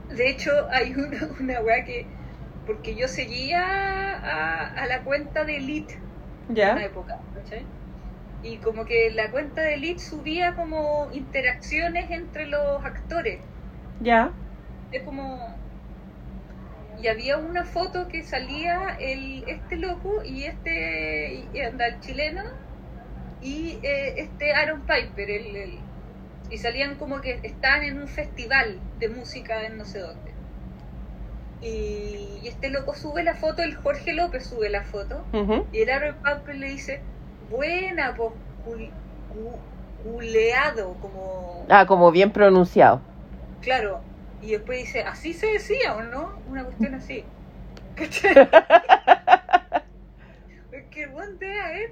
de 0.10 0.30
hecho 0.30 0.52
hay 0.72 0.94
una, 0.96 1.30
una 1.40 1.62
weá 1.62 1.84
que, 1.86 2.18
porque 2.66 2.96
yo 2.96 3.08
seguía 3.08 3.62
a, 3.62 4.68
a 4.84 4.88
la 4.88 5.04
cuenta 5.04 5.46
de 5.46 5.58
Elite 5.58 5.96
en 6.56 6.70
una 6.70 6.84
Ya. 6.84 6.86
época, 6.86 7.28
¿cachai? 7.34 7.74
Y 8.42 8.62
como 8.62 8.86
que 8.86 9.12
la 9.12 9.32
cuenta 9.32 9.62
de 9.62 9.76
Elite 9.76 10.02
subía 10.04 10.56
como 10.56 11.10
interacciones 11.12 12.10
entre 12.12 12.48
los 12.48 12.84
actores. 12.86 13.50
Ya. 14.00 14.40
Es 14.92 15.04
como... 15.04 15.57
Y 16.98 17.08
había 17.08 17.38
una 17.38 17.64
foto 17.66 18.08
que 18.10 18.24
salía 18.24 18.78
el 19.00 19.46
este 19.48 19.78
loco 19.78 20.22
y 20.26 20.46
este 20.46 21.50
y 21.54 21.60
anda 21.62 21.88
el 21.88 22.00
chileno 22.02 22.42
y 23.40 23.80
eh, 23.84 24.14
este 24.18 24.54
Aaron 24.54 24.86
Piper 24.86 25.30
el, 25.30 25.56
el- 25.56 25.84
y 26.50 26.58
salían 26.60 26.96
como 26.98 27.22
que 27.22 27.40
estaban 27.44 27.84
en 27.84 28.00
un 28.00 28.08
festival 28.08 28.82
de 29.00 29.10
música 29.10 29.66
en 29.66 29.78
no 29.78 29.86
sé 29.86 30.00
dónde 30.00 30.36
y, 31.60 32.40
y 32.44 32.48
este 32.48 32.70
loco 32.70 32.94
sube 32.94 33.24
la 33.24 33.36
foto 33.36 33.64
el 33.64 33.76
Jorge 33.76 34.14
López 34.14 34.48
sube 34.48 34.70
la 34.70 34.84
foto 34.84 35.26
y 35.72 35.82
el 35.82 35.90
Aaron 35.90 36.16
Piper 36.24 36.56
le 36.56 36.68
dice 36.70 37.02
buena 37.50 38.14
pues 38.16 38.34
cul- 38.64 38.92
cu- 39.28 39.60
culeado 40.04 40.96
como 41.00 41.66
Ah, 41.70 41.86
como 41.88 42.12
bien 42.12 42.32
pronunciado. 42.32 43.02
Claro, 43.62 44.02
y 44.42 44.52
después 44.52 44.80
dice, 44.80 45.02
así 45.04 45.34
se 45.34 45.48
decía 45.48 45.96
o 45.96 46.04
no, 46.04 46.40
una 46.50 46.64
cuestión 46.64 46.94
así. 46.96 47.24
¿Cachai? 47.96 48.48
Porque 50.70 51.04
el 51.04 51.10
buen 51.10 51.40
debe 51.40 51.60
haber 51.62 51.92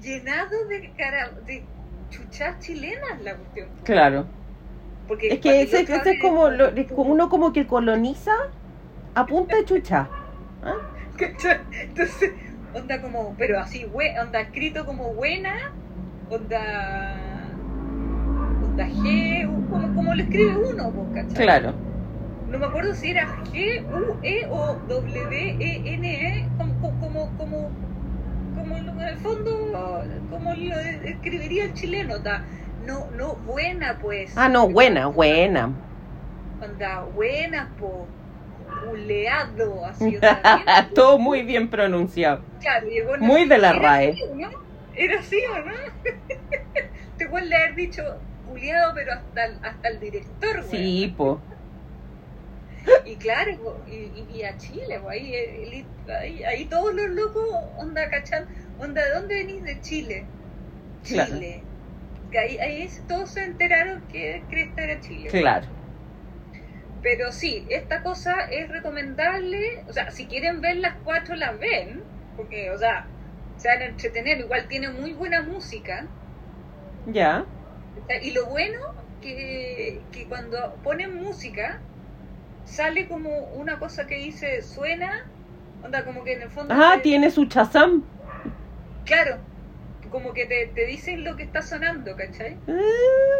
llenado 0.00 0.66
de 0.66 0.92
cara 0.96 1.30
de 1.46 1.64
chuchas 2.10 2.58
chilenas 2.60 3.20
la 3.22 3.34
cuestión. 3.36 3.68
Claro. 3.84 4.26
Porque 5.06 5.28
Es 5.28 5.40
que 5.40 5.62
ese, 5.62 5.80
es 5.80 6.20
como, 6.20 6.50
lo- 6.50 6.68
es 6.68 6.92
como 6.92 7.12
uno 7.12 7.28
como 7.30 7.52
que 7.52 7.66
coloniza 7.66 8.32
a 9.14 9.26
punta 9.26 9.56
de 9.56 9.64
chucha. 9.64 10.08
¿Ah? 10.62 10.74
¿Cachai? 11.16 11.60
Entonces, 11.72 12.32
onda 12.74 13.00
como, 13.00 13.34
pero 13.38 13.58
así, 13.58 13.86
onda 14.20 14.40
escrito 14.40 14.84
como 14.84 15.14
buena, 15.14 15.72
onda. 16.30 17.17
Onda 18.78 18.88
G, 18.94 19.46
como, 19.68 19.94
como 19.94 20.14
lo 20.14 20.22
escribe 20.22 20.52
uno, 20.74 21.10
¿cachai? 21.12 21.44
Claro. 21.44 21.74
no 22.46 22.58
me 22.58 22.66
acuerdo 22.66 22.94
si 22.94 23.10
era 23.10 23.26
G, 23.52 23.58
U, 23.92 24.16
E 24.22 24.36
o 24.50 24.78
W, 24.86 25.56
E, 25.60 25.94
N, 25.94 26.08
E, 26.08 26.44
como, 26.56 26.74
como, 27.00 27.36
como, 27.36 27.70
como 28.54 28.76
en 28.76 29.08
el 29.08 29.16
fondo, 29.18 30.30
como 30.30 30.54
lo 30.54 30.78
escribiría 30.78 31.64
el 31.64 31.74
chileno, 31.74 32.22
ta. 32.22 32.44
no, 32.86 33.10
no, 33.12 33.36
buena 33.36 33.98
pues. 34.00 34.32
Ah, 34.36 34.48
no, 34.48 34.68
buena, 34.68 35.08
buena. 35.08 35.72
Onda, 36.60 37.02
buena, 37.04 37.74
po, 37.78 38.08
buleado, 38.86 39.84
así. 39.86 40.16
o 40.16 40.20
sea, 40.20 40.40
bien- 40.42 40.94
Todo 40.94 41.18
muy 41.18 41.42
bien 41.42 41.68
pronunciado. 41.68 42.44
Claro, 42.60 42.86
llegó 42.88 43.16
la- 43.16 43.26
Muy 43.26 43.44
de 43.44 43.58
la 43.58 43.70
¿Era 43.70 43.78
RAE. 43.80 44.10
así 44.10 44.22
no? 44.36 44.48
¿Era 44.96 45.18
así 45.20 45.36
o 45.54 45.58
no? 45.64 45.72
Te 47.18 47.28
pueden 47.28 47.52
haber 47.52 47.74
dicho 47.74 48.02
buleado, 48.48 48.92
pero 48.94 49.12
hasta 49.12 49.44
el, 49.44 49.58
hasta 49.62 49.88
el 49.88 50.00
director, 50.00 50.64
güey. 50.66 50.70
Sí, 50.70 51.14
po. 51.16 51.40
Y 53.04 53.16
claro, 53.16 53.84
y, 53.86 53.94
y- 53.94 54.26
y 54.36 54.42
a 54.44 54.56
Chile, 54.56 54.98
po, 55.00 55.08
ahí, 55.10 55.34
el- 55.34 55.86
ahí, 56.22 56.42
ahí 56.44 56.64
todos 56.66 56.94
los 56.94 57.08
locos, 57.10 57.44
onda, 57.78 58.08
¿cachan? 58.08 58.46
Onda, 58.78 59.04
¿de 59.04 59.10
dónde 59.12 59.34
venís? 59.34 59.62
De 59.64 59.80
Chile. 59.80 60.26
Claro. 61.06 61.34
Chile. 61.34 61.62
Que 62.30 62.38
ahí, 62.38 62.58
ahí 62.58 62.88
todos 63.06 63.30
se 63.30 63.44
enteraron 63.44 64.02
que 64.08 64.42
Cresta 64.48 64.82
era 64.84 65.00
Chile. 65.00 65.28
Claro. 65.30 65.66
Pero 67.02 67.32
sí, 67.32 67.66
esta 67.70 68.02
cosa 68.02 68.34
es 68.50 68.68
recomendable. 68.68 69.84
O 69.88 69.92
sea, 69.92 70.10
si 70.10 70.26
quieren 70.26 70.60
ver 70.60 70.76
las 70.76 70.94
cuatro, 71.04 71.34
las 71.36 71.58
ven. 71.58 72.02
Porque, 72.36 72.70
o 72.70 72.78
sea, 72.78 73.06
se 73.56 73.68
van 73.68 73.82
a 73.82 73.86
entretener. 73.86 74.38
Igual 74.40 74.66
tiene 74.68 74.90
muy 74.90 75.12
buena 75.14 75.42
música. 75.42 76.06
Ya. 77.06 77.46
Y 78.22 78.32
lo 78.32 78.46
bueno 78.46 78.78
que, 79.22 80.00
que 80.12 80.24
cuando 80.26 80.74
ponen 80.82 81.22
música, 81.22 81.80
sale 82.64 83.08
como 83.08 83.30
una 83.54 83.78
cosa 83.78 84.06
que 84.06 84.16
dice 84.16 84.62
suena. 84.62 85.10
Onda, 85.84 86.04
como 86.04 86.24
que 86.24 86.32
en 86.34 86.42
el 86.42 86.50
fondo. 86.50 86.74
Ah, 86.76 86.94
te- 86.96 87.02
tiene 87.02 87.30
su 87.30 87.46
chazam. 87.46 88.02
Claro. 89.04 89.38
Como 90.10 90.32
que 90.32 90.46
te, 90.46 90.66
te 90.74 90.86
dicen 90.86 91.22
lo 91.24 91.36
que 91.36 91.42
está 91.42 91.62
sonando, 91.62 92.16
¿cachai? 92.16 92.56
Ah, 92.66 92.72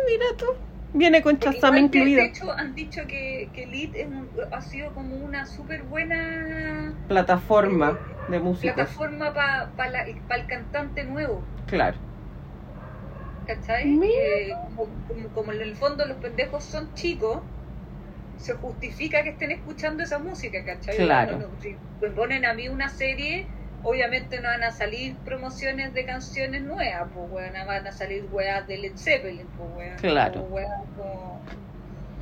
mira 0.06 0.26
tú. 0.36 0.46
Viene 0.94 1.22
con 1.22 1.38
chazam 1.38 1.76
incluido. 1.76 2.22
De 2.22 2.28
hecho, 2.28 2.50
han 2.52 2.74
dicho 2.74 3.02
que, 3.06 3.48
que 3.54 3.66
Lit 3.66 3.94
es 3.94 4.06
un- 4.06 4.28
ha 4.50 4.60
sido 4.62 4.92
como 4.94 5.16
una 5.16 5.46
súper 5.46 5.82
buena 5.82 6.92
Plataforma 7.08 7.98
de 8.28 8.38
música. 8.38 8.74
plataforma 8.74 9.32
para 9.34 10.02
el 10.02 10.46
cantante 10.46 11.04
nuevo, 11.04 11.42
Claro. 11.66 11.96
¿Cachai? 13.48 13.84
Como, 14.76 14.84
como- 15.08 15.28
como 15.32 15.52
en 15.52 15.62
el 15.62 15.74
fondo 15.76 16.06
los 16.06 16.18
pendejos 16.18 16.64
son 16.64 16.92
chicos, 16.94 17.42
se 18.36 18.54
justifica 18.54 19.22
que 19.24 19.30
estén 19.30 19.50
escuchando 19.50 20.02
esa 20.04 20.18
música, 20.18 20.58
¿cachai? 20.64 20.96
Claro. 20.96 21.38
No, 21.38 21.48
no, 21.48 21.60
si 21.60 21.76
me 22.00 22.10
ponen 22.10 22.44
a 22.44 22.54
mí 22.54 22.68
una 22.68 22.88
serie, 22.88 23.48
obviamente 23.82 24.40
no 24.40 24.48
van 24.48 24.62
a 24.64 24.70
salir 24.70 25.16
promociones 25.24 25.92
de 25.94 26.04
canciones 26.04 26.62
nuevas, 26.62 27.10
pues 27.12 27.26
weón, 27.30 27.54
van 27.66 27.86
a 27.86 27.92
salir 27.92 28.26
weas 28.30 28.66
de 28.68 28.78
Led 28.78 28.96
Zeppelin, 28.96 29.48
pues 29.56 29.68
weón. 29.76 29.96
Claro. 29.98 30.42
weas 30.42 30.68
como 30.94 31.42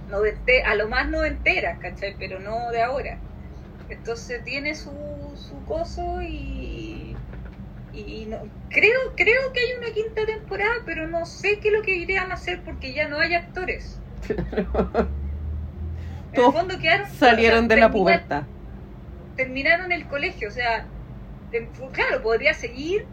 novente- 0.08 0.62
a 0.64 0.74
lo 0.74 0.88
más 0.88 1.08
noventeras, 1.08 1.78
¿cachai? 1.80 2.16
Pero 2.18 2.38
no 2.40 2.70
de 2.70 2.82
ahora. 2.82 3.18
Entonces 3.88 4.42
tiene 4.44 4.74
su, 4.74 4.92
su 5.48 5.64
coso 5.64 6.20
y, 6.22 6.95
y 8.00 8.26
no, 8.26 8.38
creo, 8.68 9.14
creo 9.16 9.52
que 9.52 9.60
hay 9.60 9.72
una 9.78 9.90
quinta 9.92 10.26
temporada, 10.26 10.74
pero 10.84 11.06
no 11.08 11.24
sé 11.26 11.58
qué 11.60 11.68
es 11.68 11.74
lo 11.74 11.82
que 11.82 11.96
irán 11.96 12.30
a 12.30 12.34
hacer 12.34 12.62
porque 12.62 12.92
ya 12.92 13.08
no 13.08 13.18
hay 13.18 13.34
actores. 13.34 14.00
En 16.32 16.44
el 16.44 16.52
fondo 16.52 16.78
quedaron, 16.78 17.08
Salieron 17.08 17.64
o 17.64 17.68
sea, 17.68 17.68
de 17.68 17.76
la 17.80 17.90
pubertad. 17.90 18.42
Terminaron 19.36 19.92
el 19.92 20.06
colegio, 20.06 20.48
o 20.48 20.52
sea, 20.52 20.86
claro, 21.92 22.22
podría 22.22 22.52
seguir 22.54 23.06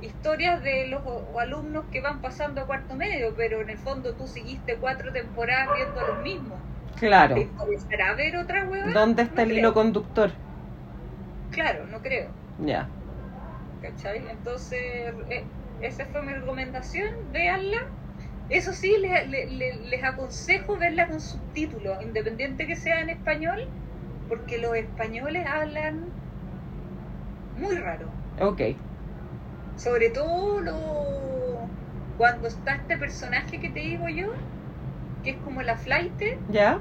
historias 0.00 0.62
de 0.62 0.88
los 0.88 1.02
alumnos 1.38 1.84
que 1.92 2.00
van 2.00 2.20
pasando 2.20 2.60
a 2.60 2.66
cuarto 2.66 2.94
medio, 2.94 3.34
pero 3.36 3.60
en 3.60 3.70
el 3.70 3.78
fondo 3.78 4.14
tú 4.14 4.26
seguiste 4.26 4.76
cuatro 4.78 5.12
temporadas 5.12 5.70
viendo 5.76 6.00
a 6.00 6.04
los 6.04 6.18
mismos. 6.18 6.58
Claro. 6.98 7.34
¿Te 7.34 7.42
interesará 7.42 8.14
ver 8.14 8.36
otra 8.36 8.64
hueva? 8.68 8.92
¿Dónde 8.92 9.22
está 9.22 9.42
No 9.42 9.42
el 9.44 9.48
creo. 9.50 9.58
hilo 9.58 9.74
conductor? 9.74 10.38
Claro, 11.50 11.86
no 11.86 12.00
creo. 12.02 12.36
Ya. 12.58 12.88
¿Cachai? 13.82 14.22
Entonces, 14.30 14.78
eh, 15.28 15.44
esa 15.80 16.06
fue 16.06 16.22
mi 16.22 16.32
recomendación, 16.32 17.06
véanla. 17.32 17.76
Eso 18.48 18.72
sí, 18.72 18.94
le- 19.00 19.26
le- 19.26 19.46
le- 19.50 19.76
les 19.90 20.04
aconsejo 20.04 20.78
verla 20.78 21.08
con 21.08 21.20
subtítulos, 21.20 22.00
independiente 22.02 22.66
que 22.66 22.76
sea 22.76 23.00
en 23.00 23.10
español, 23.10 23.58
porque 24.28 24.58
los 24.58 24.76
españoles 24.76 25.44
hablan 25.46 26.12
muy 27.56 27.76
raro. 27.76 28.08
Ok. 28.40 28.60
Sobre 29.76 30.10
todo 30.10 30.60
lo- 30.60 31.70
cuando 32.16 32.46
está 32.46 32.76
este 32.76 32.96
personaje 32.98 33.58
que 33.58 33.70
te 33.70 33.80
digo 33.80 34.08
yo, 34.08 34.26
que 35.24 35.30
es 35.30 35.36
como 35.38 35.62
la 35.62 35.76
flight, 35.76 36.12
¿Ya? 36.48 36.78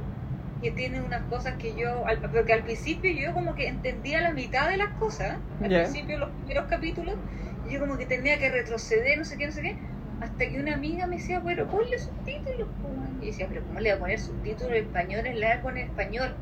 Que 0.62 0.72
tiene 0.72 1.02
unas 1.02 1.24
cosas 1.26 1.56
que 1.58 1.76
yo, 1.76 2.06
al- 2.08 2.20
porque 2.22 2.54
al 2.54 2.64
principio 2.64 3.12
yo 3.12 3.34
como 3.34 3.56
que 3.56 3.68
entendía 3.68 4.22
la 4.22 4.32
mitad 4.32 4.70
de 4.70 4.78
las 4.78 4.90
cosas, 5.00 5.38
al 5.60 5.70
Ya. 5.70 5.82
principio 5.84 6.20
los 6.20 6.30
primeros 6.36 6.66
capítulos, 6.68 7.16
y 7.66 7.74
yo 7.74 7.80
como 7.80 7.98
que 7.98 8.06
tenía 8.06 8.38
que 8.40 8.50
retroceder, 8.50 9.18
no 9.18 9.26
sé 9.26 9.38
qué, 9.38 9.48
no 9.48 9.52
sé 9.52 9.62
qué, 9.64 9.76
hasta 10.20 10.48
que 10.50 10.60
una 10.60 10.76
amiga 10.76 11.08
me 11.08 11.16
decía, 11.18 11.40
bueno, 11.40 11.68
ponle 11.68 11.98
subtítulos, 11.98 12.70
po, 12.80 12.90
weón". 12.90 13.18
y 13.22 13.28
decía, 13.28 13.48
pero 13.50 13.66
¿cómo 13.66 13.80
le 13.80 13.90
voy 13.90 13.96
a 13.98 14.00
poner 14.00 14.20
subtítulos 14.20 14.72
en 14.78 14.84
español? 14.86 15.24
Le 15.24 15.32
voy 15.34 15.56
a 15.58 15.62
poner 15.62 15.86
español. 15.86 16.36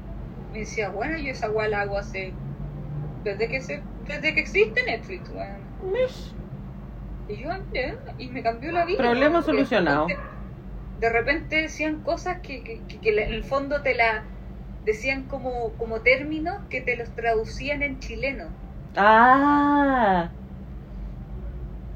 Me 0.52 0.60
decía, 0.60 0.90
bueno, 0.90 1.18
yo 1.18 1.32
esa 1.32 1.48
guay 1.48 1.70
la 1.70 1.82
hago 1.82 1.98
hace, 1.98 2.34
desde 3.24 3.48
que 3.48 3.62
se, 3.62 3.82
desde 4.08 4.34
que 4.34 4.41
existe 4.41 4.82
Netflix. 4.88 5.32
Y 7.28 7.38
yo 7.38 7.52
andé 7.52 7.96
y 8.18 8.28
me 8.30 8.41
cambió 8.44 8.72
la 8.72 8.86
vida. 8.86 8.98
Problema 8.98 9.41
porque 9.41 9.46
solucionado. 9.46 10.08
De 10.99 11.09
repente, 11.09 11.55
de 11.55 11.61
repente 11.61 11.61
decían 11.63 12.01
cosas 12.03 12.38
que, 12.43 12.63
que, 12.63 12.85
que- 12.88 12.99
que 13.01 13.09
en 13.09 13.34
el 13.34 13.43
fondo 13.43 13.81
te 13.81 13.95
la 13.95 14.23
decían 14.84 15.27
como, 15.27 15.77
como 15.77 16.01
términos 16.03 16.55
que 16.69 16.81
te 16.81 16.95
los 16.95 17.15
traducían 17.15 17.81
en 17.84 17.99
chileno. 17.99 18.55
Ah. 18.95 20.35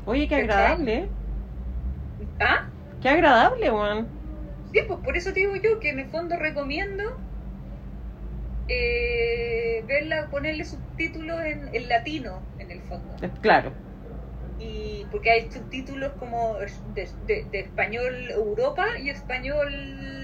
Oye, 0.05 0.27
qué 0.29 0.35
agradable. 0.35 0.93
¿eh? 0.95 1.13
¿Ah? 2.39 2.69
Qué 2.99 3.09
agradable, 3.09 3.69
Juan. 3.69 4.09
Sí, 4.71 4.79
pues 4.87 4.99
por 5.01 5.15
eso 5.15 5.31
te 5.31 5.39
digo 5.39 5.55
yo 5.55 5.79
que 5.79 5.89
en 5.91 5.99
el 5.99 6.09
fondo 6.09 6.35
recomiendo 6.35 7.03
eh, 8.67 9.83
verla, 9.87 10.29
ponerle 10.29 10.65
subtítulos 10.65 11.39
en, 11.45 11.69
en 11.73 11.87
latino, 11.89 12.43
en 12.57 12.71
el 12.71 12.81
fondo. 12.83 13.15
Claro. 13.41 13.75
Y 14.63 15.07
porque 15.11 15.31
hay 15.31 15.51
subtítulos 15.51 16.13
como 16.13 16.57
de, 16.83 17.09
de- 17.19 17.45
de 17.51 17.59
español 17.59 18.29
Europa 18.31 18.85
y 18.99 19.09
español 19.09 19.69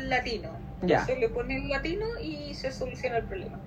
latino. 0.10 0.50
Ya. 0.82 1.06
Se 1.06 1.16
le 1.18 1.30
pone 1.30 1.56
el 1.58 1.70
latino 1.70 2.06
y 2.24 2.54
se 2.56 2.72
soluciona 2.72 3.18
el 3.18 3.26
problema. 3.26 3.58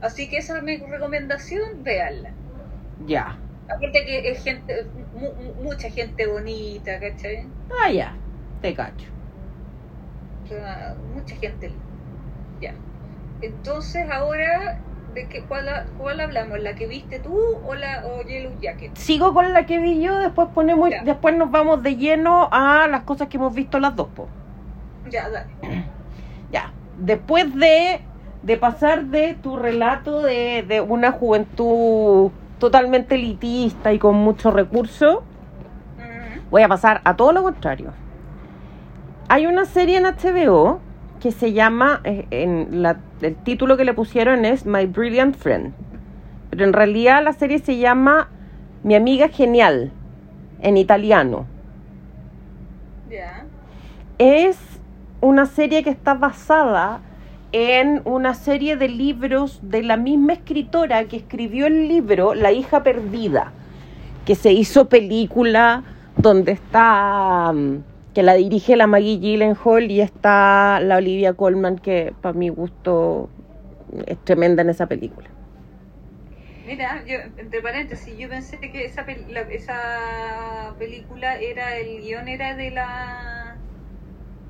Así 0.00 0.28
que 0.28 0.38
esa 0.38 0.56
es 0.58 0.62
mi 0.62 0.76
recomendación, 0.78 1.82
véanla. 1.82 2.32
Ya. 3.08 3.38
Aparte 3.68 4.04
que 4.06 4.30
es 4.30 4.42
gente, 4.44 4.72
mu- 5.12 5.34
mu- 5.34 5.54
mucha 5.66 5.90
gente 5.90 6.26
bonita, 6.26 7.00
¿cachai? 7.00 7.38
Ah, 7.84 7.90
ya. 7.90 8.16
Te 8.60 8.74
cacho. 8.74 9.06
O 10.44 10.46
sea, 10.46 10.96
mucha 11.14 11.36
gente. 11.36 11.80
Ya. 12.60 12.74
Entonces 13.40 14.08
ahora, 14.10 14.48
¿de 15.14 15.26
qué, 15.28 15.42
cuál, 15.44 15.66
cuál 15.98 16.20
hablamos? 16.20 16.58
¿La 16.60 16.74
que 16.74 16.86
viste 16.86 17.18
tú 17.18 17.36
o 17.66 17.74
la 17.74 18.04
o 18.06 18.22
Yellow 18.22 18.52
Jacket? 18.60 18.96
Sigo 18.96 19.32
con 19.34 19.52
la 19.52 19.66
que 19.66 19.78
vi 19.78 20.00
yo, 20.00 20.18
después 20.18 20.48
ponemos, 20.54 20.90
Ya. 20.90 21.02
después 21.04 21.36
nos 21.36 21.50
vamos 21.50 21.82
de 21.82 21.96
lleno 21.96 22.48
a 22.50 22.86
las 22.88 23.02
cosas 23.02 23.28
que 23.28 23.36
hemos 23.36 23.54
visto 23.54 23.78
las 23.78 23.94
dos, 23.96 24.08
po. 24.14 24.28
Ya, 25.10 25.28
dale. 25.28 25.50
Ya. 26.52 26.70
Después 26.98 27.54
de, 27.54 28.00
de 28.42 28.56
pasar 28.58 29.06
de 29.06 29.34
tu 29.34 29.56
relato 29.56 30.20
de, 30.20 30.62
de 30.68 30.80
una 30.82 31.12
juventud 31.12 32.30
totalmente 32.58 33.14
elitista 33.14 33.92
y 33.92 33.98
con 33.98 34.16
muchos 34.16 34.52
recursos, 34.52 35.20
voy 36.50 36.62
a 36.62 36.68
pasar 36.68 37.00
a 37.04 37.16
todo 37.16 37.32
lo 37.32 37.42
contrario. 37.42 37.92
Hay 39.28 39.46
una 39.46 39.64
serie 39.64 39.96
en 39.96 40.04
HBO 40.04 40.80
que 41.22 41.30
se 41.30 41.52
llama, 41.52 42.00
eh, 42.02 42.26
en 42.32 42.82
la- 42.82 42.98
el 43.20 43.36
título 43.36 43.76
que 43.76 43.84
le 43.84 43.94
pusieron 43.94 44.44
es 44.44 44.66
My 44.66 44.86
Brilliant 44.86 45.36
Friend, 45.36 45.72
pero 46.50 46.64
en 46.64 46.72
realidad 46.72 47.22
la 47.22 47.32
serie 47.32 47.60
se 47.60 47.78
llama 47.78 48.28
Mi 48.82 48.96
amiga 48.96 49.28
genial, 49.28 49.92
en 50.60 50.76
italiano. 50.76 51.46
Es 54.18 54.58
una 55.20 55.46
serie 55.46 55.84
que 55.84 55.90
está 55.90 56.14
basada 56.14 57.00
en 57.52 58.02
una 58.04 58.34
serie 58.34 58.76
de 58.76 58.88
libros 58.88 59.60
de 59.62 59.84
la 59.84 59.96
misma 59.96 60.32
escritora 60.32 61.04
que 61.04 61.18
escribió 61.18 61.66
el 61.66 61.86
libro 61.86 62.34
La 62.34 62.50
hija 62.50 62.82
perdida, 62.82 63.52
que 64.24 64.34
se 64.34 64.52
hizo 64.52 64.88
película 64.88 65.84
donde 66.16 66.52
está 66.52 67.52
mm, 67.54 67.91
que 68.14 68.22
la 68.22 68.34
dirige 68.34 68.76
la 68.76 68.86
Maggie 68.86 69.18
Gyllenhaal 69.18 69.90
y 69.90 70.00
está 70.00 70.80
la 70.80 70.96
Olivia 70.96 71.32
Colman, 71.32 71.78
que 71.78 72.12
para 72.20 72.36
mi 72.36 72.48
gusto 72.48 73.28
es 74.06 74.18
tremenda 74.24 74.62
en 74.62 74.70
esa 74.70 74.86
película. 74.86 75.28
Mira, 76.66 77.02
yo, 77.06 77.16
entre 77.38 77.60
paréntesis, 77.60 78.16
yo 78.18 78.28
pensé 78.28 78.58
que 78.58 78.84
esa, 78.84 79.02
esa 79.50 80.74
película 80.78 81.36
era, 81.40 81.76
el 81.76 82.00
guion 82.02 82.28
era 82.28 82.54
de 82.54 82.70
la 82.70 83.56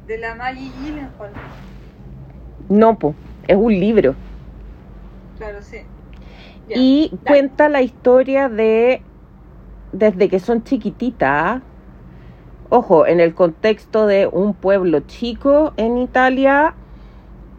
de 0.06 0.18
la 0.18 0.34
Maggie 0.34 0.70
Gyllenhaal. 0.82 1.30
No, 2.68 2.98
pues, 2.98 3.14
es 3.48 3.56
un 3.56 3.72
libro. 3.72 4.14
Claro, 5.38 5.62
sí. 5.62 5.78
y 6.68 7.10
cuenta 7.24 7.68
la 7.68 7.82
historia 7.82 8.48
de 8.48 9.02
desde 9.92 10.28
que 10.28 10.38
son 10.38 10.62
chiquititas 10.64 11.62
ojo, 12.72 13.06
en 13.06 13.20
el 13.20 13.34
contexto 13.34 14.06
de 14.06 14.26
un 14.26 14.54
pueblo 14.54 15.00
chico 15.00 15.74
en 15.76 15.98
Italia 15.98 16.74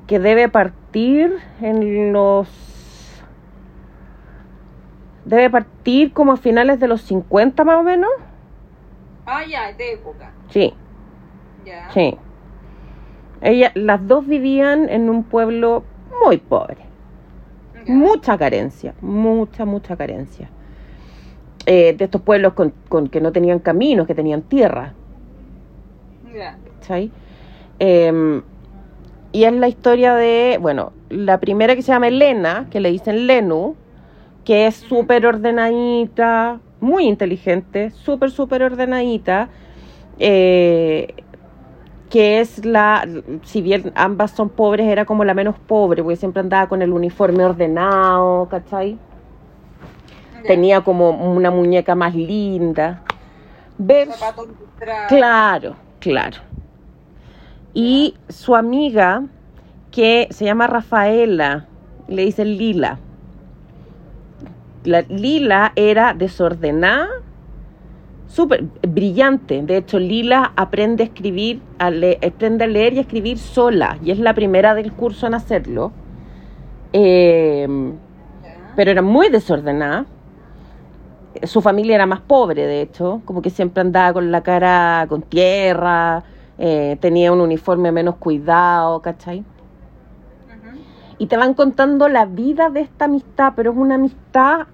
que 0.07 0.17
debe 0.17 0.49
partir 0.49 1.37
en 1.61 2.11
los... 2.11 2.49
Debe 5.23 5.51
partir 5.51 6.13
como 6.13 6.31
a 6.31 6.37
finales 6.37 6.79
de 6.79 6.87
los 6.87 7.03
50 7.03 7.63
más 7.63 7.77
o 7.77 7.83
menos. 7.83 8.09
Ah, 9.27 9.45
ya, 9.45 9.71
de 9.73 9.93
época. 9.93 10.31
Sí. 10.49 10.73
Ya. 11.63 11.91
Sí. 11.91 12.17
Ella, 13.41 13.71
las 13.75 14.05
dos 14.07 14.25
vivían 14.25 14.89
en 14.89 15.11
un 15.11 15.23
pueblo 15.23 15.83
muy 16.25 16.37
pobre. 16.37 16.77
Mucha 17.85 18.35
carencia, 18.35 18.95
mucha, 18.99 19.63
mucha 19.63 19.95
carencia. 19.95 20.49
Eh, 21.67 21.93
de 21.95 22.05
estos 22.05 22.21
pueblos 22.21 22.53
con, 22.53 22.73
con, 22.89 23.09
que 23.09 23.21
no 23.21 23.31
tenían 23.31 23.59
caminos, 23.59 24.07
que 24.07 24.15
tenían 24.15 24.41
tierra. 24.41 24.93
Em, 27.79 28.41
y 29.31 29.45
es 29.45 29.53
la 29.53 29.67
historia 29.67 30.15
de, 30.15 30.57
bueno, 30.61 30.93
la 31.09 31.39
primera 31.39 31.75
que 31.75 31.81
se 31.81 31.91
llama 31.91 32.07
Elena, 32.07 32.67
que 32.69 32.79
le 32.79 32.91
dicen 32.91 33.27
Lenu, 33.27 33.75
que 34.45 34.67
es 34.67 34.75
súper 34.75 35.25
ordenadita, 35.25 36.59
muy 36.79 37.05
inteligente, 37.05 37.91
súper, 37.91 38.29
súper 38.29 38.61
ordenadita, 38.63 39.49
eh, 40.19 41.15
que 42.09 42.41
es 42.41 42.63
la, 42.63 43.07
si 43.43 43.61
bien 43.61 43.91
ambas 43.95 44.31
son 44.31 44.49
pobres, 44.49 44.85
era 44.87 45.05
como 45.05 45.23
la 45.23 45.33
menos 45.33 45.57
pobre, 45.57 46.03
porque 46.03 46.17
siempre 46.17 46.41
andaba 46.41 46.67
con 46.67 46.81
el 46.81 46.91
uniforme 46.91 47.43
ordenado, 47.43 48.47
¿cachai? 48.49 48.99
Tenía 50.45 50.81
como 50.81 51.09
una 51.09 51.49
muñeca 51.49 51.95
más 51.95 52.13
linda. 52.13 53.01
Claro, 55.07 55.75
Claro. 56.03 56.39
Y 57.73 58.15
su 58.27 58.57
amiga, 58.57 59.23
que 59.89 60.27
se 60.31 60.43
llama 60.43 60.67
Rafaela, 60.67 61.67
le 62.09 62.25
dicen 62.25 62.57
Lila. 62.57 62.99
La, 64.83 64.99
Lila 65.03 65.71
era 65.77 66.13
desordenada, 66.13 67.07
súper 68.27 68.65
brillante. 68.85 69.61
De 69.61 69.77
hecho, 69.77 69.97
Lila 69.97 70.51
aprende 70.57 71.03
a 71.03 71.05
escribir, 71.05 71.61
a 71.79 71.87
aprende 71.87 72.65
a 72.65 72.67
leer 72.67 72.95
y 72.95 72.97
a 72.97 73.01
escribir 73.01 73.37
sola, 73.37 73.97
y 74.03 74.11
es 74.11 74.19
la 74.19 74.33
primera 74.33 74.75
del 74.75 74.91
curso 74.91 75.25
en 75.25 75.35
hacerlo. 75.35 75.93
Em, 76.91 77.93
pero 78.75 78.91
era 78.91 79.01
muy 79.01 79.29
desordenada 79.29 80.05
su 81.43 81.61
familia 81.61 81.95
era 81.95 82.05
más 82.05 82.21
pobre, 82.21 82.65
de 82.67 82.81
hecho, 82.81 83.21
como 83.25 83.41
que 83.41 83.49
siempre 83.49 83.81
andaba 83.81 84.13
con 84.13 84.31
la 84.31 84.41
cara 84.41 85.05
con 85.09 85.21
tierra, 85.23 86.23
eh, 86.57 86.97
tenía 87.01 87.31
un 87.31 87.41
uniforme 87.41 87.91
menos 87.91 88.15
cuidado, 88.15 89.01
¿cachai? 89.01 89.43
Y 91.17 91.27
te 91.27 91.37
van 91.37 91.53
contando 91.53 92.07
la 92.09 92.25
vida 92.25 92.69
de 92.69 92.81
esta 92.81 93.05
amistad, 93.05 93.53
pero 93.55 93.71
es 93.71 93.77
una 93.77 93.95
amistad 93.95 94.67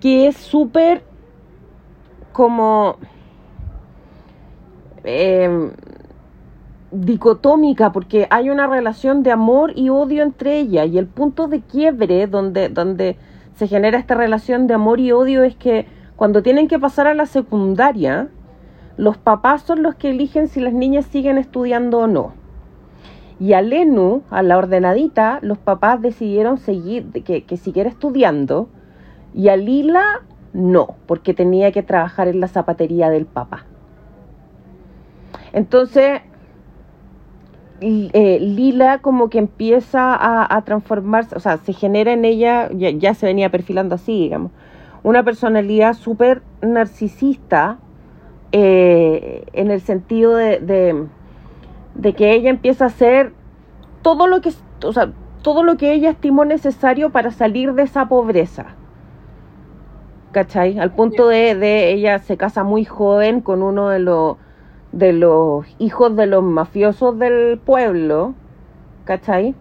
que 0.00 0.28
es 0.28 0.36
súper 0.36 1.04
como 2.32 2.96
em, 5.04 5.72
dicotómica, 6.90 7.92
porque 7.92 8.26
hay 8.30 8.50
una 8.50 8.66
relación 8.66 9.22
de 9.22 9.32
amor 9.32 9.72
y 9.76 9.90
odio 9.90 10.22
entre 10.22 10.58
ellas, 10.58 10.88
y 10.88 10.98
el 10.98 11.06
punto 11.06 11.46
de 11.48 11.60
quiebre 11.60 12.26
donde, 12.26 12.68
donde 12.68 13.16
se 13.60 13.68
genera 13.68 13.98
esta 13.98 14.14
relación 14.14 14.66
de 14.66 14.72
amor 14.72 15.00
y 15.00 15.12
odio 15.12 15.42
es 15.42 15.54
que 15.54 15.84
cuando 16.16 16.42
tienen 16.42 16.66
que 16.66 16.78
pasar 16.78 17.06
a 17.06 17.12
la 17.12 17.26
secundaria, 17.26 18.28
los 18.96 19.18
papás 19.18 19.60
son 19.60 19.82
los 19.82 19.96
que 19.96 20.08
eligen 20.08 20.48
si 20.48 20.60
las 20.60 20.72
niñas 20.72 21.04
siguen 21.04 21.36
estudiando 21.36 21.98
o 21.98 22.06
no. 22.06 22.32
Y 23.38 23.52
a 23.52 23.60
Lenu, 23.60 24.22
a 24.30 24.42
la 24.42 24.56
ordenadita, 24.56 25.40
los 25.42 25.58
papás 25.58 26.00
decidieron 26.00 26.56
seguir, 26.56 27.10
que, 27.22 27.44
que 27.44 27.58
siguiera 27.58 27.90
estudiando. 27.90 28.70
Y 29.34 29.48
a 29.48 29.58
Lila, 29.58 30.22
no, 30.54 30.96
porque 31.04 31.34
tenía 31.34 31.70
que 31.70 31.82
trabajar 31.82 32.28
en 32.28 32.40
la 32.40 32.48
zapatería 32.48 33.10
del 33.10 33.26
papá. 33.26 33.66
Entonces, 35.52 36.22
eh, 37.80 38.38
Lila 38.40 38.98
como 38.98 39.30
que 39.30 39.38
empieza 39.38 40.14
a, 40.14 40.62
transformarse, 40.62 41.34
o 41.34 41.40
sea, 41.40 41.56
se 41.58 41.72
genera 41.72 42.12
en 42.12 42.24
ella, 42.24 42.68
ya, 42.72 43.14
se 43.14 43.26
venía 43.26 43.50
perfilando 43.50 43.94
así, 43.94 44.12
digamos, 44.12 44.52
una 45.02 45.22
personalidad 45.22 45.94
súper 45.94 46.42
narcisista 46.60 47.78
eh, 48.52 49.44
en 49.54 49.70
el 49.70 49.80
sentido 49.80 50.34
de, 50.34 51.06
que 52.16 52.32
ella 52.32 52.50
empieza 52.50 52.84
a 52.84 52.88
hacer 52.88 53.32
todo 54.02 54.26
lo 54.26 54.42
que, 54.42 54.52
o 54.84 54.92
sea, 54.92 55.12
todo 55.42 55.62
lo 55.62 55.78
que 55.78 55.92
ella 55.94 56.10
estimó 56.10 56.44
necesario 56.44 57.10
para 57.10 57.30
salir 57.30 57.72
de 57.72 57.84
esa 57.84 58.08
pobreza. 58.08 58.66
¿Cachai? 60.32 60.78
Al 60.78 60.92
punto 60.92 61.28
de 61.28 61.92
ella 61.92 62.18
se 62.18 62.36
casa 62.36 62.62
muy 62.62 62.84
joven 62.84 63.40
con 63.40 63.62
uno 63.62 63.88
de 63.88 63.98
los 63.98 64.36
de 64.92 65.12
los 65.12 65.66
hijos 65.78 66.16
de 66.16 66.26
los 66.26 66.42
mafiosos 66.42 67.18
del 67.18 67.58
pueblo, 67.58 68.34
¿cachai? 69.04 69.54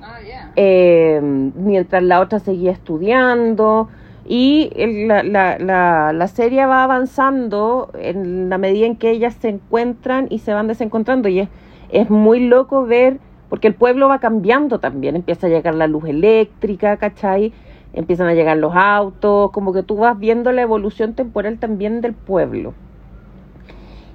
Ah, 0.00 0.18
eh, 0.56 1.20
mientras 1.22 2.02
la 2.02 2.20
otra 2.20 2.38
seguía 2.38 2.70
estudiando 2.70 3.88
y 4.24 4.70
la, 5.06 5.22
la, 5.22 6.12
la, 6.12 6.28
serie 6.28 6.66
va 6.66 6.84
avanzando 6.84 7.90
en 7.94 8.48
la 8.50 8.58
medida 8.58 8.86
en 8.86 8.96
que 8.96 9.10
ellas 9.10 9.34
se 9.40 9.48
encuentran 9.48 10.26
y 10.30 10.40
se 10.40 10.52
van 10.52 10.68
desencontrando 10.68 11.28
y 11.28 11.40
es, 11.40 11.48
es 11.90 12.10
muy 12.10 12.46
loco 12.46 12.84
ver, 12.84 13.18
porque 13.48 13.68
el 13.68 13.74
pueblo 13.74 14.08
va 14.08 14.18
cambiando 14.18 14.78
también, 14.80 15.16
empieza 15.16 15.46
a 15.46 15.50
llegar 15.50 15.74
la 15.74 15.86
luz 15.86 16.04
eléctrica, 16.04 16.98
¿cachai? 16.98 17.52
Empiezan 17.94 18.28
a 18.28 18.34
llegar 18.34 18.58
los 18.58 18.74
autos, 18.76 19.50
como 19.50 19.72
que 19.72 19.82
tú 19.82 19.96
vas 19.96 20.18
viendo 20.18 20.52
la 20.52 20.60
evolución 20.60 21.14
temporal 21.14 21.58
también 21.58 22.02
del 22.02 22.12
pueblo. 22.12 22.74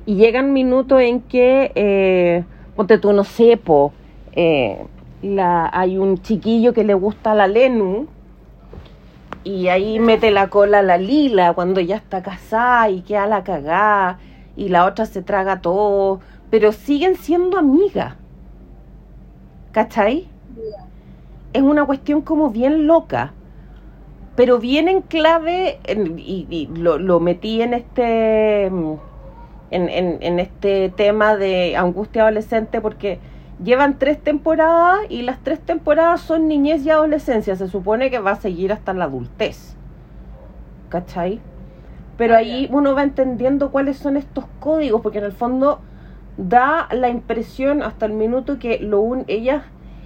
Y 0.06 0.16
llegan 0.16 0.52
minutos 0.52 1.02
en 1.02 1.22
que, 1.22 1.72
eh, 1.76 2.44
ponte 2.76 2.98
tú, 2.98 3.14
no 3.14 3.24
sé, 3.24 3.60
eh, 4.34 4.86
la, 5.22 5.70
hay 5.72 5.98
un 5.98 6.22
chiquillo 6.22 6.74
que 6.74 6.84
le 6.84 6.94
gusta 6.94 7.34
la 7.34 7.48
Lenu 7.48 8.08
y 9.46 9.68
ahí 9.70 10.00
mete 10.00 10.32
la 10.32 10.50
cola 10.50 10.80
a 10.80 10.82
la 10.84 10.98
Lila 10.98 11.54
cuando 11.54 11.80
ya 11.80 11.96
está 11.96 12.22
casada 12.22 12.90
y 12.90 13.02
queda 13.02 13.28
la 13.28 13.44
cagada 13.44 14.20
y 14.58 14.70
la 14.70 14.86
otra 14.86 15.06
se 15.06 15.22
traga 15.22 15.62
todo, 15.62 16.20
pero 16.50 16.72
siguen 16.72 17.16
siendo 17.16 17.58
amigas. 17.58 18.16
¿Cachai? 19.72 20.28
Es 21.54 21.62
una 21.62 21.86
cuestión 21.86 22.22
como 22.22 22.50
bien 22.50 22.88
loca, 22.88 23.34
pero 24.36 24.60
bien 24.60 24.88
en 24.88 25.02
clave, 25.02 25.80
y, 26.18 26.48
y 26.50 26.68
lo, 26.76 26.98
lo 26.98 27.20
metí 27.20 27.62
en 27.62 27.74
este 27.74 28.70
en, 29.74 29.90
en, 30.22 30.40
este 30.40 30.90
tema 30.90 31.36
de 31.36 31.76
angustia 31.76 32.24
adolescente 32.24 32.82
porque 32.82 33.20
llevan 33.64 33.98
tres 33.98 34.22
temporadas 34.22 35.00
y 35.10 35.24
las 35.24 35.40
tres 35.40 35.60
temporadas 35.60 36.22
son 36.22 36.48
niñez 36.48 36.86
y 36.86 36.90
adolescencia. 36.90 37.56
Se 37.56 37.68
supone 37.68 38.10
que 38.12 38.20
va 38.20 38.32
a 38.32 38.36
seguir 38.36 38.72
hasta 38.72 38.94
la 38.94 39.06
adultez. 39.06 39.76
¿Cachai? 40.90 41.40
Pero 42.18 42.36
ahí 42.36 42.70
uno 42.72 42.94
va 42.94 43.04
entendiendo 43.04 43.72
cuáles 43.72 43.98
son 43.98 44.18
estos 44.18 44.46
códigos, 44.60 45.02
porque 45.02 45.18
en 45.18 45.24
el 45.26 45.32
fondo 45.32 45.80
da 46.38 46.88
la 46.92 47.10
impresión 47.10 47.82
hasta 47.82 48.06
el 48.06 48.14
minuto 48.14 48.60
que 48.60 48.80
lo 48.80 49.02
un, 49.02 49.24
ellas, 49.28 49.64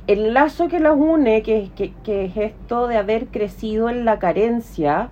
el 0.07 0.34
lazo 0.34 0.69
que 0.69 0.80
las 0.80 0.95
une, 0.95 1.41
que, 1.44 1.72
que, 1.76 1.94
que 2.03 2.26
es 2.26 2.38
esto 2.38 2.88
de 2.88 2.98
haber 2.98 3.27
crecido 3.27 3.89
en 3.89 4.06
la 4.06 4.19
carencia, 4.19 5.10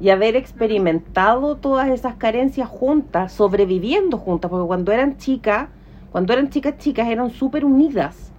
y 0.00 0.08
haber 0.08 0.34
experimentado 0.34 1.56
todas 1.56 1.88
esas 1.88 2.14
carencias 2.14 2.68
juntas, 2.68 3.32
sobreviviendo 3.32 4.16
juntas, 4.16 4.50
porque 4.50 4.66
cuando 4.66 4.92
eran 4.92 5.18
chicas, 5.18 5.68
cuando 6.10 6.32
eran 6.32 6.48
chicas 6.48 6.78
chicas 6.78 7.08
eran 7.08 7.30
súper 7.30 7.64
unidas. 7.66 8.32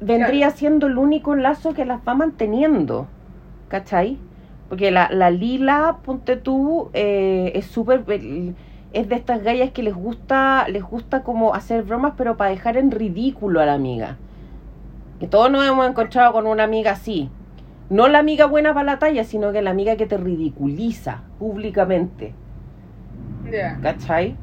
Vendría 0.00 0.50
siendo 0.50 0.86
el 0.86 0.98
único 0.98 1.34
lazo 1.34 1.72
que 1.72 1.86
las 1.86 2.00
va 2.06 2.14
manteniendo, 2.14 3.06
¿cachai? 3.68 4.18
Porque 4.68 4.90
la, 4.90 5.08
la 5.10 5.30
Lila, 5.30 5.98
ponte 6.04 6.36
tú, 6.36 6.90
eh, 6.92 7.52
es 7.54 7.66
súper... 7.66 8.04
es 8.92 9.08
de 9.08 9.14
estas 9.14 9.42
gallas 9.42 9.70
que 9.70 9.82
les 9.82 9.94
gusta, 9.94 10.66
les 10.68 10.82
gusta 10.82 11.22
como 11.22 11.54
hacer 11.54 11.84
bromas, 11.84 12.14
pero 12.16 12.36
para 12.36 12.50
dejar 12.50 12.76
en 12.76 12.90
ridículo 12.90 13.60
a 13.60 13.66
la 13.66 13.74
amiga. 13.74 14.16
Que 15.20 15.28
todos 15.28 15.50
nos 15.50 15.66
hemos 15.66 15.88
encontrado 15.88 16.32
con 16.32 16.46
una 16.46 16.64
amiga 16.64 16.92
así. 16.92 17.30
No 17.92 18.08
la 18.08 18.18
amiga 18.20 18.46
buena 18.46 18.72
para 18.74 18.84
la 18.86 18.98
talla, 18.98 19.24
sino 19.24 19.52
que 19.52 19.62
la 19.62 19.70
amiga 19.70 19.96
que 19.96 20.06
te 20.06 20.16
ridiculiza 20.16 21.24
públicamente. 21.38 22.34
Ya. 23.50 23.78
¿Cachai? 23.80 24.40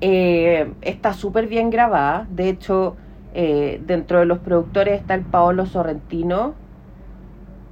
Eh, 0.00 0.74
está 0.82 1.14
súper 1.14 1.46
bien 1.46 1.70
grabada. 1.70 2.26
De 2.30 2.48
hecho, 2.50 2.96
eh, 3.34 3.80
dentro 3.86 4.18
de 4.20 4.26
los 4.26 4.40
productores 4.40 5.00
está 5.00 5.14
el 5.14 5.24
Paolo 5.24 5.66
Sorrentino. 5.66 6.54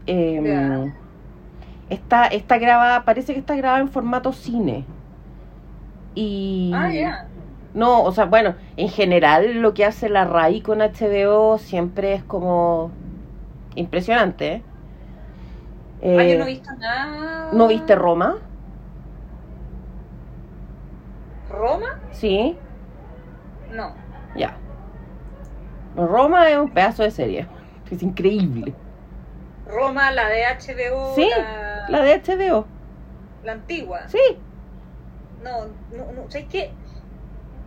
Eh, 0.07 0.41
Ya. 0.43 0.95
está, 1.89 2.27
está 2.27 2.59
grabada, 2.59 3.05
parece 3.05 3.33
que 3.35 3.41
está 3.41 3.57
grabada 3.57 3.81
en 3.83 3.89
formato 3.91 4.33
cine. 4.33 4.87
Y. 6.15 6.73
Ah, 6.75 6.93
ya. 6.93 7.29
No, 7.75 8.03
o 8.05 8.13
sea, 8.13 8.25
bueno, 8.27 8.57
en 8.77 8.89
general 8.89 9.61
lo 9.61 9.75
que 9.75 9.85
hace 9.85 10.09
la 10.09 10.25
RAI 10.25 10.61
con 10.63 10.81
HBO 10.81 11.59
siempre 11.59 12.15
es 12.15 12.25
como 12.25 12.91
impresionante. 13.77 14.65
¿Eh? 16.03 16.19
Ah, 16.19 16.25
yo 16.25 16.39
no 16.39 16.45
he 16.45 16.47
visto 16.49 16.71
nada. 16.79 17.51
¿no 17.55 17.69
viste 17.69 17.95
Roma? 17.95 18.37
¿Roma? 21.51 21.91
Sí, 22.13 22.57
No. 23.71 23.95
ya. 24.35 24.57
Roma 25.97 26.49
es 26.51 26.57
un 26.59 26.71
pedazo 26.73 27.03
de 27.03 27.11
serie. 27.11 27.49
Es 27.91 28.03
increíble. 28.03 28.75
Roma, 29.65 30.11
la 30.11 30.29
de 30.29 30.45
HBO. 30.45 31.15
Sí, 31.15 31.29
la, 31.37 31.87
La 31.89 32.03
de 32.03 32.13
HBO. 32.15 32.67
la 33.43 33.53
antigua. 33.53 34.07
Sí, 34.09 34.19
No, 35.39 35.77
no, 35.91 36.13
no. 36.13 36.31
¿Sabes 36.31 36.49
qué? 36.49 36.77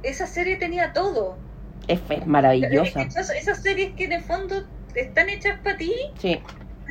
Esa 0.04 0.28
serie 0.28 0.58
tenía 0.58 0.94
todo. 0.94 1.40
es, 1.88 2.02
es 2.10 2.28
maravillosa. 2.28 3.04
Esas, 3.04 3.30
esas 3.32 3.62
series 3.62 3.96
que 3.96 4.06
en 4.06 4.14
el 4.14 4.24
fondo 4.24 4.56
están 4.96 5.30
hechas 5.30 5.60
para 5.64 5.78
ti, 5.78 5.94
Sí, 6.20 6.40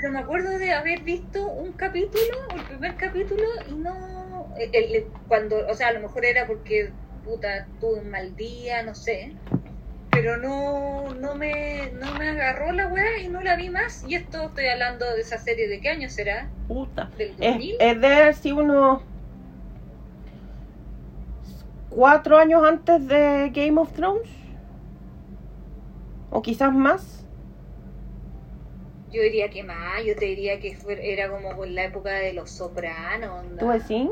pero 0.02 0.14
me 0.14 0.18
acuerdo 0.18 0.58
de 0.58 0.72
haber 0.72 1.02
visto 1.02 1.46
un 1.48 1.70
capítulo, 1.74 2.22
el 2.56 2.62
primer 2.62 2.96
capítulo, 2.96 3.44
y 3.70 3.74
no. 3.74 4.48
el- 4.58 4.74
el- 4.74 5.06
cuando, 5.28 5.64
o 5.68 5.74
sea, 5.74 5.88
a 5.88 5.92
lo 5.92 6.00
mejor 6.00 6.24
era 6.24 6.44
porque, 6.48 6.90
puta, 7.24 7.68
tuve 7.80 8.00
un 8.00 8.10
mal 8.10 8.34
día, 8.34 8.82
no 8.82 8.96
sé. 8.96 9.32
Pero 10.10 10.36
no, 10.38 11.14
no, 11.14 11.36
me, 11.36 11.92
no 11.92 12.12
me 12.18 12.30
agarró 12.30 12.72
la 12.72 12.88
weá 12.88 13.18
y 13.22 13.28
no 13.28 13.40
la 13.42 13.54
vi 13.54 13.70
más. 13.70 14.04
Y 14.08 14.16
esto 14.16 14.42
estoy 14.48 14.66
hablando 14.66 15.06
de 15.14 15.20
esa 15.20 15.38
serie, 15.38 15.68
¿de 15.68 15.80
qué 15.80 15.88
año 15.90 16.10
será? 16.10 16.48
puta. 16.66 17.08
¿Del 17.16 17.30
Es, 17.40 17.52
2000? 17.52 17.76
es 17.78 18.00
de 18.00 18.32
sido 18.34 18.56
unos 18.56 19.02
cuatro 21.90 22.38
años 22.38 22.64
antes 22.64 23.06
de 23.06 23.50
Game 23.54 23.80
of 23.80 23.92
Thrones. 23.92 24.28
O 26.30 26.42
quizás 26.42 26.74
más. 26.74 27.21
Yo 29.12 29.22
diría 29.22 29.50
que 29.50 29.62
más, 29.62 30.04
yo 30.04 30.16
te 30.16 30.24
diría 30.26 30.58
que 30.58 30.74
fue- 30.74 31.12
era 31.12 31.30
como 31.30 31.54
por 31.54 31.68
la 31.68 31.84
época 31.84 32.10
de 32.14 32.32
los 32.32 32.50
sopranos. 32.50 33.44
¿Tú 33.58 33.68
decís? 33.68 34.08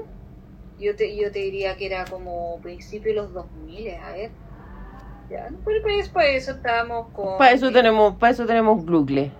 Yo 0.79 0.97
te, 0.97 1.17
yo 1.17 1.31
te 1.31 1.41
diría 1.41 1.77
que 1.77 1.87
era 1.87 2.05
como 2.07 2.61
principio 2.61 3.13
de 3.13 3.17
los 3.17 3.33
2000, 3.33 3.91
a 3.95 4.13
ver. 4.13 4.33
Ya, 5.29 5.47
pero 5.65 5.79
pues 5.83 6.09
para 6.09 6.29
eso 6.29 6.53
estábamos 6.53 7.09
con... 7.13 7.39
Para 7.39 7.53
eso 7.53 7.71
tenemos, 7.71 8.17
para 8.17 8.33
eso 8.33 8.47
tenemos 8.47 8.85
Google. 8.85 9.33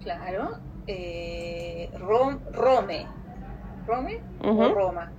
Claro. 0.00 0.48
Eh, 0.86 1.90
Rom- 1.98 2.42
Rome. 2.52 3.08
¿Rome? 3.86 4.14
Ujú. 4.40 4.62
O 4.62 4.68
Roma. 4.74 5.12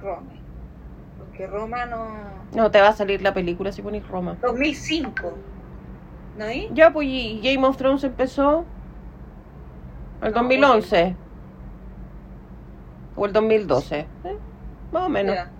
Rome. 0.00 0.42
Porque 1.16 1.46
Roma 1.46 1.84
no... 1.86 2.46
No, 2.52 2.70
te 2.70 2.80
va 2.80 2.88
a 2.88 2.92
salir 2.92 3.22
la 3.22 3.34
película 3.34 3.72
si 3.72 3.82
pones 3.82 4.06
Roma. 4.08 4.38
2005. 4.40 5.38
Ya, 6.74 6.92
pues 6.92 7.08
y 7.08 7.40
Game 7.42 7.66
of 7.66 7.76
Thrones 7.76 8.04
empezó 8.04 8.64
el 10.22 10.32
No, 10.32 10.42
2011. 10.42 11.16
O 13.16 13.26
el 13.26 13.32
2012. 13.32 13.98
¿eh? 13.98 14.36
Más 14.92 15.06
o 15.06 15.08
menos. 15.08 15.34
Ya. 15.34 15.50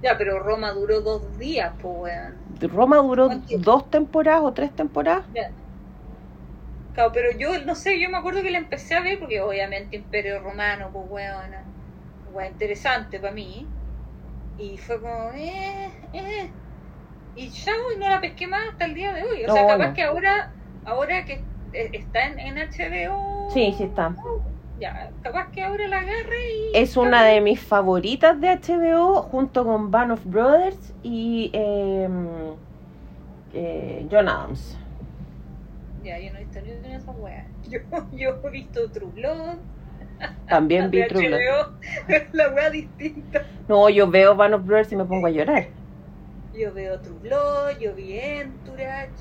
Ya, 0.00 0.16
pero 0.16 0.38
Roma 0.38 0.72
duró 0.72 1.00
dos 1.00 1.36
días, 1.38 1.72
pues, 1.82 1.94
weón. 1.96 2.38
Roma 2.72 2.98
duró 2.98 3.28
dos 3.58 3.90
temporadas 3.90 4.42
o 4.44 4.52
tres 4.52 4.74
temporadas. 4.74 5.26
Ya. 5.34 5.50
Claro, 6.94 7.12
pero 7.12 7.28
yo, 7.38 7.64
no 7.64 7.74
sé, 7.74 8.00
yo 8.00 8.08
me 8.10 8.18
acuerdo 8.18 8.42
que 8.42 8.50
la 8.50 8.58
empecé 8.58 8.94
a 8.94 9.00
ver 9.02 9.18
porque 9.18 9.40
obviamente 9.40 9.96
Imperio 9.96 10.40
Romano, 10.40 10.90
pues 10.92 11.04
weón, 11.08 11.50
weón, 12.32 12.52
interesante 12.52 13.20
para 13.20 13.32
mí. 13.32 13.66
Y 14.56 14.78
fue 14.78 15.00
como, 15.00 15.32
eh, 15.32 15.90
eh. 16.12 16.52
Y 17.38 17.50
chao, 17.52 17.92
y 17.94 17.98
no 18.00 18.08
la 18.08 18.20
pesqué 18.20 18.48
más 18.48 18.68
hasta 18.70 18.84
el 18.86 18.94
día 18.94 19.12
de 19.12 19.22
hoy. 19.22 19.44
O 19.44 19.52
sea, 19.52 19.64
capaz 19.64 19.88
no. 19.88 19.94
que 19.94 20.02
ahora, 20.02 20.52
ahora 20.84 21.24
que 21.24 21.34
eh, 21.72 21.90
está 21.92 22.26
en, 22.26 22.40
en 22.40 22.56
HBO. 22.56 23.48
Sí, 23.50 23.72
sí 23.78 23.84
está. 23.84 24.12
Ya, 24.80 25.12
capaz 25.22 25.52
que 25.52 25.62
ahora 25.62 25.86
la 25.86 25.98
agarre 25.98 26.52
y. 26.52 26.76
Es 26.76 26.96
una 26.96 27.22
de 27.22 27.40
mis 27.40 27.60
favoritas 27.60 28.40
de 28.40 28.48
HBO 28.56 29.22
junto 29.22 29.64
con 29.64 29.92
Band 29.92 30.12
of 30.12 30.24
Brothers 30.24 30.92
y 31.04 31.52
eh, 31.52 32.08
eh, 33.54 34.06
John 34.10 34.28
Adams. 34.28 34.76
Ya, 36.02 36.18
yo 36.18 36.32
no 36.32 36.38
he 36.40 36.44
visto 36.44 36.60
ni 36.60 36.72
una 36.72 36.88
de 36.88 36.96
esas 36.96 37.16
weas. 37.18 37.46
Yo, 37.68 37.80
yo 38.12 38.40
he 38.42 38.50
visto 38.50 38.90
True 38.90 39.12
Blood. 39.14 39.58
También 40.48 40.90
vi 40.90 41.06
True 41.06 41.28
Blood. 41.28 42.26
La 42.32 42.48
wea 42.48 42.70
distinta. 42.70 43.44
No, 43.68 43.88
yo 43.88 44.10
veo 44.10 44.34
Band 44.34 44.54
of 44.54 44.64
Brothers 44.64 44.90
y 44.90 44.96
me 44.96 45.04
pongo 45.04 45.28
a 45.28 45.30
llorar. 45.30 45.68
Yo 46.58 46.72
veo 46.74 47.00
True 47.00 47.18
Blood, 47.20 47.78
yo 47.78 47.94
vi 47.94 48.18
Entourage. 48.18 49.12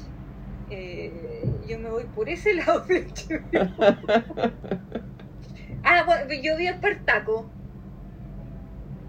Eh, 0.71 1.43
yo 1.67 1.77
me 1.77 1.89
voy 1.89 2.05
por 2.05 2.27
ese 2.29 2.53
lado. 2.55 2.83
Ah, 5.83 6.03
bueno, 6.05 6.33
yo 6.41 6.57
vi 6.57 6.67
Espartaco. 6.67 7.45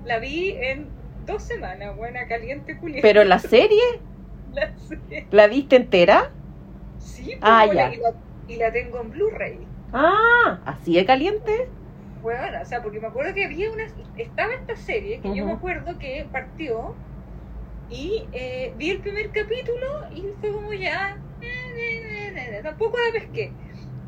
La 0.04 0.18
vi 0.18 0.50
en 0.60 0.90
dos 1.26 1.42
semanas, 1.42 1.96
buena, 1.96 2.26
caliente, 2.28 2.78
culiada. 2.78 3.02
Pero 3.02 3.24
la 3.24 3.38
serie, 3.38 3.80
La 4.52 4.76
serie. 4.76 5.26
¿la 5.30 5.46
viste 5.46 5.76
entera? 5.76 6.30
Sí, 6.98 7.24
pues, 7.24 7.42
Ah, 7.42 7.66
buena, 7.66 7.90
ya. 7.90 7.94
Y, 7.94 7.98
la, 7.98 8.14
y 8.46 8.56
la 8.56 8.72
tengo 8.72 9.00
en 9.00 9.10
Blu-ray. 9.10 9.66
Ah, 9.92 10.60
así 10.66 10.94
de 10.94 11.04
caliente. 11.06 11.52
Bueno, 12.20 12.60
o 12.60 12.64
sea, 12.64 12.82
porque 12.82 13.00
me 13.00 13.06
acuerdo 13.06 13.32
que 13.34 13.44
había 13.44 13.70
una. 13.70 13.84
Estaba 14.16 14.52
esta 14.60 14.76
serie 14.76 15.20
que 15.20 15.34
yo 15.36 15.46
me 15.46 15.52
acuerdo 15.52 15.98
que 15.98 16.28
partió 16.30 16.96
y 17.88 18.28
eh, 18.32 18.72
vi 18.76 18.90
el 18.90 19.00
primer 19.00 19.30
capítulo 19.32 19.86
y 20.12 20.22
fue 20.40 20.52
como 20.52 20.72
ya. 20.74 21.08
eh, 21.40 21.44
eh, 21.44 22.32
eh, 22.36 22.58
eh, 22.58 22.62
tampoco 22.62 22.96
la 23.12 23.20
pesqué. 23.20 23.56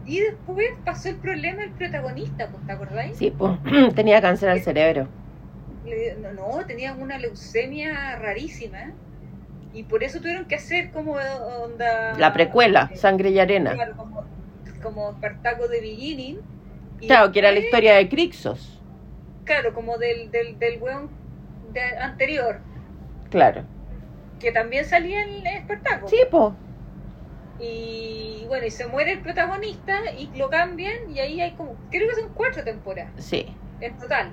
Y 0.04 0.20
después 0.20 0.66
pasó 0.84 1.08
el 1.08 1.16
problema 1.18 1.62
del 1.62 1.72
protagonista, 1.74 2.50
pues, 2.50 2.64
¿te 2.66 2.72
acordáis? 2.72 3.16
Sí, 3.16 3.30
pues 3.30 3.52
tenía 3.94 4.20
cáncer 4.20 4.48
al 4.48 4.60
cerebro. 4.62 5.08
Le- 5.84 6.16
no, 6.16 6.32
no, 6.32 6.66
tenía 6.66 6.92
una 6.94 7.18
leucemia 7.18 8.16
rarísima 8.16 8.78
y 9.72 9.84
por 9.84 10.02
eso 10.04 10.20
tuvieron 10.20 10.46
que 10.46 10.56
hacer 10.56 10.90
como 10.92 11.12
onda. 11.14 12.18
La 12.18 12.32
precuela, 12.32 12.90
eh, 12.92 12.96
Sangre 12.96 13.30
y 13.30 13.38
Arena. 13.38 13.74
claro, 13.74 13.96
como, 13.96 14.24
como 14.82 15.10
Espartaco 15.12 15.68
de 15.68 15.80
Beginning. 15.80 16.38
y 17.00 17.08
Claro, 17.08 17.32
que 17.32 17.38
era 17.38 17.52
la 17.52 17.60
historia 17.60 17.94
de 17.94 18.08
Crixos. 18.08 18.82
Claro, 19.44 19.74
como 19.74 19.98
del, 19.98 20.30
del, 20.30 20.58
del 20.58 20.80
weón 20.80 21.10
de- 21.72 21.98
anterior, 21.98 22.60
Claro. 23.30 23.62
que 24.38 24.52
también 24.52 24.84
salía 24.86 25.22
en 25.22 25.46
Espartaco. 25.46 26.08
Sí, 26.08 26.16
pues. 26.30 26.54
Y 27.58 28.44
bueno, 28.48 28.64
y 28.66 28.70
se 28.70 28.86
muere 28.86 29.12
el 29.12 29.20
protagonista 29.20 29.98
y 30.18 30.28
lo 30.36 30.48
cambian 30.48 31.10
y 31.10 31.18
ahí 31.20 31.40
hay 31.42 31.52
como, 31.52 31.76
creo 31.90 32.08
que 32.08 32.14
son 32.14 32.32
cuatro 32.34 32.64
temporadas 32.64 33.12
Sí. 33.18 33.46
en 33.80 33.98
total. 33.98 34.30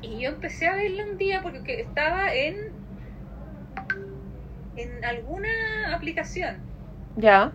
Y 0.00 0.20
yo 0.20 0.28
empecé 0.30 0.68
a 0.68 0.76
verla 0.76 1.04
un 1.10 1.18
día 1.18 1.42
porque 1.42 1.62
que 1.64 1.80
estaba 1.80 2.32
en 2.32 2.70
en 4.76 5.04
alguna 5.04 5.48
aplicación. 5.92 6.56
Ya. 7.16 7.50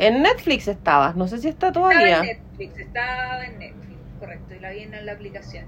En 0.00 0.22
Netflix 0.22 0.66
estabas, 0.66 1.14
no 1.14 1.28
sé 1.28 1.38
si 1.38 1.48
está 1.48 1.68
Estaba 1.68 1.90
todavía. 1.90 2.18
en 2.18 2.26
Netflix, 2.26 2.78
estaba 2.80 3.44
en 3.44 3.58
Netflix, 3.60 3.98
correcto, 4.18 4.54
y 4.54 4.58
la 4.58 4.70
vi 4.70 4.80
en 4.80 5.06
la 5.06 5.12
aplicación. 5.12 5.66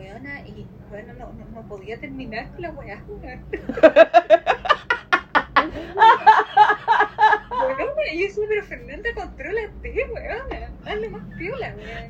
Weona, 0.00 0.40
y 0.46 0.66
bueno, 0.88 1.12
no, 1.12 1.30
no, 1.34 1.44
no 1.52 1.60
podía 1.68 2.00
terminar 2.00 2.48
con 2.52 2.62
la 2.62 2.70
weá. 2.70 3.02
Weona, 3.06 3.42
yo 8.14 8.22
decía, 8.22 8.44
pero 8.48 8.64
Fernanda, 8.64 9.10
contrólate, 9.14 10.06
weona, 10.14 10.70
hazle 10.86 11.10
más 11.10 11.22
piola, 11.36 11.74
weón. 11.76 12.08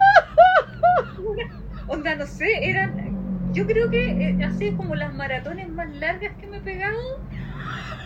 Onda, 1.89 2.15
no 2.15 2.27
sé, 2.27 2.47
eran, 2.63 3.53
yo 3.53 3.67
creo 3.67 3.91
que 3.91 4.11
eh, 4.11 4.39
así 4.45 4.71
como 4.73 4.95
las 4.95 5.13
maratones 5.13 5.69
más 5.69 5.91
largas 5.97 6.33
que 6.37 6.47
me 6.47 6.59
he 6.59 6.61
pegado, 6.61 7.19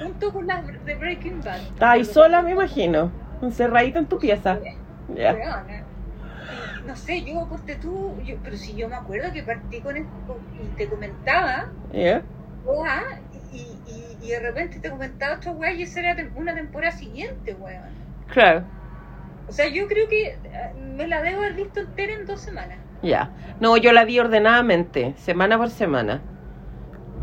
junto 0.02 0.32
con 0.32 0.47
las 0.47 0.65
de 0.86 0.94
Breaking 0.94 1.43
Bad. 1.43 1.61
Ay, 1.81 2.06
sola 2.06 2.40
me 2.40 2.52
imagino. 2.52 3.12
Encerradita 3.43 3.98
en 3.98 4.06
tu 4.06 4.19
pieza. 4.19 4.59
Ya. 5.15 5.35
Weona. 5.35 5.84
No 6.86 6.97
sé, 6.97 7.23
yo 7.23 7.47
corté 7.48 7.77
tú, 7.77 8.15
yo, 8.24 8.36
pero 8.43 8.56
si 8.56 8.74
yo 8.74 8.89
me 8.89 8.97
acuerdo 8.97 9.32
que 9.32 9.43
partí 9.43 9.81
con 9.81 9.97
esto 9.97 10.39
y 10.62 10.77
te 10.77 10.89
comentaba, 10.89 11.70
weá, 11.93 13.20
y, 13.52 13.56
y, 13.56 14.16
y 14.23 14.31
de 14.31 14.40
repente 14.40 14.81
te 14.81 14.90
comentaba 14.90 15.36
otra 15.36 15.52
weá 15.52 15.73
y 15.73 15.82
esa 15.82 16.01
era 16.01 16.16
una 16.36 16.55
temporada 16.55 16.93
siguiente, 16.93 17.55
weón. 17.55 18.05
Claro. 18.28 18.65
O 19.48 19.52
sea, 19.52 19.69
yo 19.69 19.86
creo 19.86 20.09
que 20.09 20.28
eh, 20.28 20.39
me 20.97 21.06
la 21.06 21.23
debo 21.23 21.39
haber 21.39 21.55
visto 21.55 21.81
entera 21.81 22.15
en 22.15 22.27
dos 22.27 22.40
semanas. 22.40 22.78
Ya. 23.02 23.31
No, 23.61 23.77
yo 23.77 23.93
la 23.93 24.05
vi 24.05 24.19
ordenadamente, 24.19 25.15
semana 25.16 25.59
por 25.59 25.70
semana. 25.70 26.23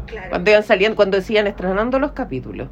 Claro. 0.06 0.30
Cuando 0.30 0.52
iban 0.52 0.64
saliendo, 0.64 0.96
cuando 0.96 1.22
sigan 1.22 1.48
estrenando 1.48 2.00
los 2.00 2.12
capítulos. 2.12 2.70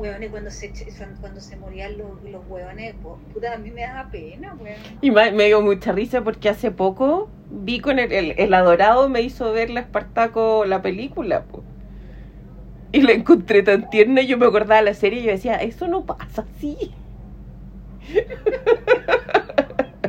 Weones, 0.00 0.30
cuando 0.30 0.50
se, 0.50 0.72
cuando 1.20 1.40
se 1.40 1.56
morían 1.56 1.98
los, 1.98 2.22
los 2.22 2.44
hueones, 2.46 2.94
puta, 3.32 3.54
a 3.54 3.58
mí 3.58 3.70
me 3.70 3.82
daba 3.82 4.10
pena, 4.10 4.54
weón. 4.54 4.78
Y 5.00 5.10
ma- 5.10 5.30
me 5.30 5.46
dio 5.46 5.60
mucha 5.62 5.92
risa 5.92 6.22
porque 6.22 6.48
hace 6.48 6.70
poco 6.70 7.28
vi 7.50 7.80
con 7.80 7.98
el, 7.98 8.12
el, 8.12 8.34
el 8.38 8.54
adorado 8.54 9.08
me 9.08 9.22
hizo 9.22 9.52
ver 9.52 9.70
la 9.70 9.80
Espartaco, 9.80 10.64
la 10.66 10.82
película, 10.82 11.44
po. 11.46 11.64
Y 12.92 13.02
la 13.02 13.12
encontré 13.12 13.62
tan 13.62 13.88
tierna 13.90 14.20
y 14.22 14.26
yo 14.26 14.38
me 14.38 14.46
acordaba 14.46 14.76
de 14.76 14.82
la 14.82 14.94
serie 14.94 15.20
y 15.20 15.24
yo 15.24 15.30
decía, 15.32 15.56
eso 15.56 15.86
no 15.88 16.06
pasa 16.06 16.42
así. 16.42 16.76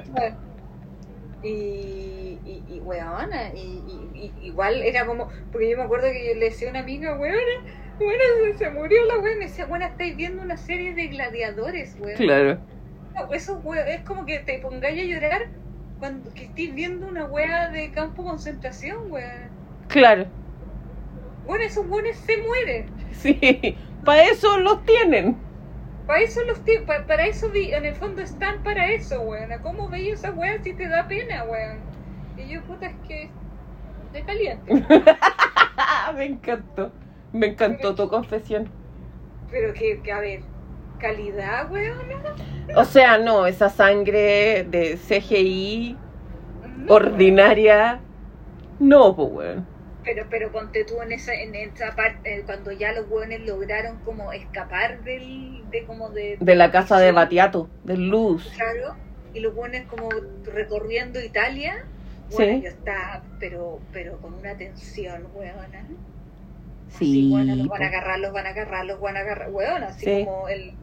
Bueno, 0.06 0.38
y, 1.42 2.42
y, 2.44 2.66
y 2.78 2.80
weona, 2.82 3.52
y, 3.54 3.60
y- 4.14 4.36
y- 4.40 4.48
igual 4.48 4.82
era 4.84 5.06
como, 5.08 5.28
porque 5.52 5.70
yo 5.72 5.78
me 5.78 5.84
acuerdo 5.84 6.08
que 6.12 6.28
yo 6.34 6.40
le 6.40 6.46
decía 6.46 6.68
a 6.68 6.72
una 6.72 6.80
amiga, 6.82 7.18
weona, 7.18 7.40
weona, 8.06 8.58
se, 8.58 8.70
murió 8.70 9.06
la 9.06 9.16
weona, 9.20 9.32
y 9.36 9.40
me 9.40 9.46
decía, 9.46 9.66
bueno, 9.66 9.86
estáis 9.86 10.16
viendo 10.16 10.42
una 10.42 10.58
serie 10.58 10.94
de 10.94 11.08
gladiadores, 11.08 11.96
weón. 12.00 12.18
Claro. 12.18 12.60
No, 13.16 13.34
Eso 13.34 13.60
we- 13.64 13.94
es 13.94 14.02
como 14.02 14.26
que 14.26 14.40
te 14.40 14.60
pongáis 14.60 15.02
a 15.02 15.06
llorar 15.06 15.48
cuando 16.00 16.34
que 16.34 16.46
estés 16.46 16.74
viendo 16.74 17.08
una 17.08 17.26
wea 17.26 17.70
de 17.70 17.92
campo 17.92 18.24
de 18.24 18.30
concentración, 18.30 18.98
weón. 19.12 19.50
Claro. 19.88 20.26
Bueno, 21.46 21.64
esos 21.66 21.86
weones 21.88 22.18
se 22.18 22.38
mueren. 22.38 22.86
Sí. 23.14 23.78
Para 24.06 24.24
eso 24.24 24.58
los 24.60 24.84
tienen. 24.86 25.36
Para 26.08 26.22
eso 26.22 26.42
los 26.48 26.60
ti- 26.64 26.80
pa- 26.86 27.06
para 27.06 27.26
eso 27.26 27.50
vi- 27.52 27.72
en 27.74 27.86
el 27.86 27.96
fondo 27.96 28.22
están 28.22 28.64
para 28.64 28.88
eso, 28.92 29.22
weón. 29.22 29.50
¿Cómo 29.62 29.90
veis 29.90 30.14
esa 30.14 30.32
wea 30.32 30.62
si 30.64 30.74
te 30.74 30.88
da 30.88 31.08
pena, 31.08 31.44
weón? 31.44 31.80
Y 32.38 32.50
yo, 32.54 32.62
puta, 32.64 32.88
es 32.88 32.96
que 33.08 33.30
de 34.14 34.24
caliente. 34.24 34.74
me 36.16 36.26
encantó. 36.26 36.92
Me 37.34 37.48
encantó 37.48 37.96
tu 37.96 38.08
confesión. 38.10 38.70
Pero 39.50 39.74
que, 39.74 40.02
que, 40.02 40.12
a 40.12 40.20
ver, 40.20 40.42
calidad, 41.00 41.72
weón. 41.72 41.98
O 42.76 42.86
sea, 42.86 43.18
no, 43.18 43.46
esa 43.48 43.70
sangre 43.70 44.66
de 44.70 44.98
CGI 44.98 45.98
No, 46.78 46.94
ordinaria. 46.94 48.00
No, 48.80 49.16
pues, 49.16 49.30
weón. 49.32 49.68
Pero, 50.04 50.26
pero 50.30 50.52
ponte 50.52 50.84
tú 50.84 51.02
en 51.02 51.12
esa, 51.12 51.34
en 51.34 51.54
esa 51.54 51.96
parte, 51.96 52.40
eh, 52.40 52.44
cuando 52.46 52.72
ya 52.72 52.92
los 52.92 53.08
weones 53.10 53.42
lograron 53.46 54.00
como 54.00 54.32
escapar 54.32 55.04
del, 55.04 55.64
de 55.70 55.86
como 55.86 56.10
de... 56.10 56.38
De 56.40 56.56
la 56.56 56.72
casa 56.72 57.00
de 57.00 57.12
Batiato, 57.12 57.70
de 57.84 57.98
Luz. 57.98 58.52
Claro, 58.56 58.96
y 59.34 59.42
los 59.42 59.56
weones 59.56 59.86
como 59.88 60.10
recorriendo 60.44 61.22
Italia. 61.22 61.86
Sí. 62.30 62.36
Bueno, 62.38 62.64
yo 62.64 62.70
estaba, 62.70 63.24
pero, 63.40 63.80
pero 63.92 64.18
con 64.20 64.34
una 64.34 64.58
tensión, 64.58 65.28
weona. 65.36 65.88
Sí. 66.98 67.30
bueno, 67.32 67.56
los 67.56 67.68
van 67.68 67.84
a 67.84 67.88
agarrar, 67.88 68.20
los 68.20 68.34
van 68.34 68.46
a 68.46 68.50
agarrar, 68.50 68.86
los 68.86 69.00
van 69.00 69.18
a 69.18 69.22
agarrar, 69.22 69.50
weón, 69.52 69.84
así 69.84 70.06
Sí. 70.06 70.26
como 70.26 70.48
el 70.50 70.74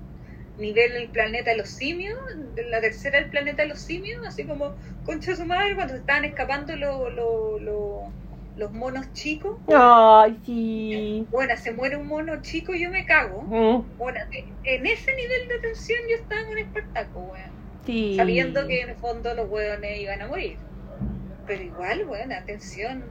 nivel 0.58 0.92
del 0.94 1.08
planeta 1.08 1.50
de 1.50 1.56
los 1.58 1.68
simios, 1.68 2.16
de 2.54 2.64
la 2.64 2.80
tercera 2.80 3.20
del 3.20 3.30
planeta 3.30 3.62
de 3.62 3.68
los 3.68 3.78
simios, 3.78 4.26
así 4.26 4.44
como 4.44 4.72
concha 5.04 5.30
de 5.32 5.36
su 5.36 5.44
madre 5.46 5.74
cuando 5.74 5.94
se 5.94 6.00
estaban 6.00 6.24
escapando 6.24 6.74
los 6.76 7.12
los 7.14 7.62
los- 7.62 8.12
los 8.56 8.72
monos 8.72 9.12
chicos. 9.12 9.56
Ay, 9.68 10.36
sí. 10.44 11.24
Bueno, 11.30 11.56
se 11.56 11.70
muere 11.72 11.96
un 11.96 12.08
mono 12.08 12.42
chico 12.42 12.74
y 12.74 12.82
yo 12.82 12.90
me 12.90 13.04
cago. 13.06 13.42
Mm, 13.42 13.84
Bueno, 13.96 14.18
en 14.64 14.86
ese 14.86 15.14
nivel 15.14 15.48
de 15.48 15.58
tensión 15.62 15.98
yo 16.10 16.16
estaba 16.16 16.44
con 16.48 16.58
Espartaco, 16.58 17.20
weón. 17.20 17.52
sí. 17.86 18.16
Sabiendo 18.16 18.66
que 18.66 18.80
en 18.80 18.88
el 18.90 18.96
fondo 18.96 19.32
los 19.34 19.48
weones 19.48 20.00
iban 20.00 20.22
a 20.22 20.26
morir. 20.26 20.56
Pero 21.46 21.62
igual, 21.62 22.04
weón, 22.08 22.32
atención. 22.32 23.04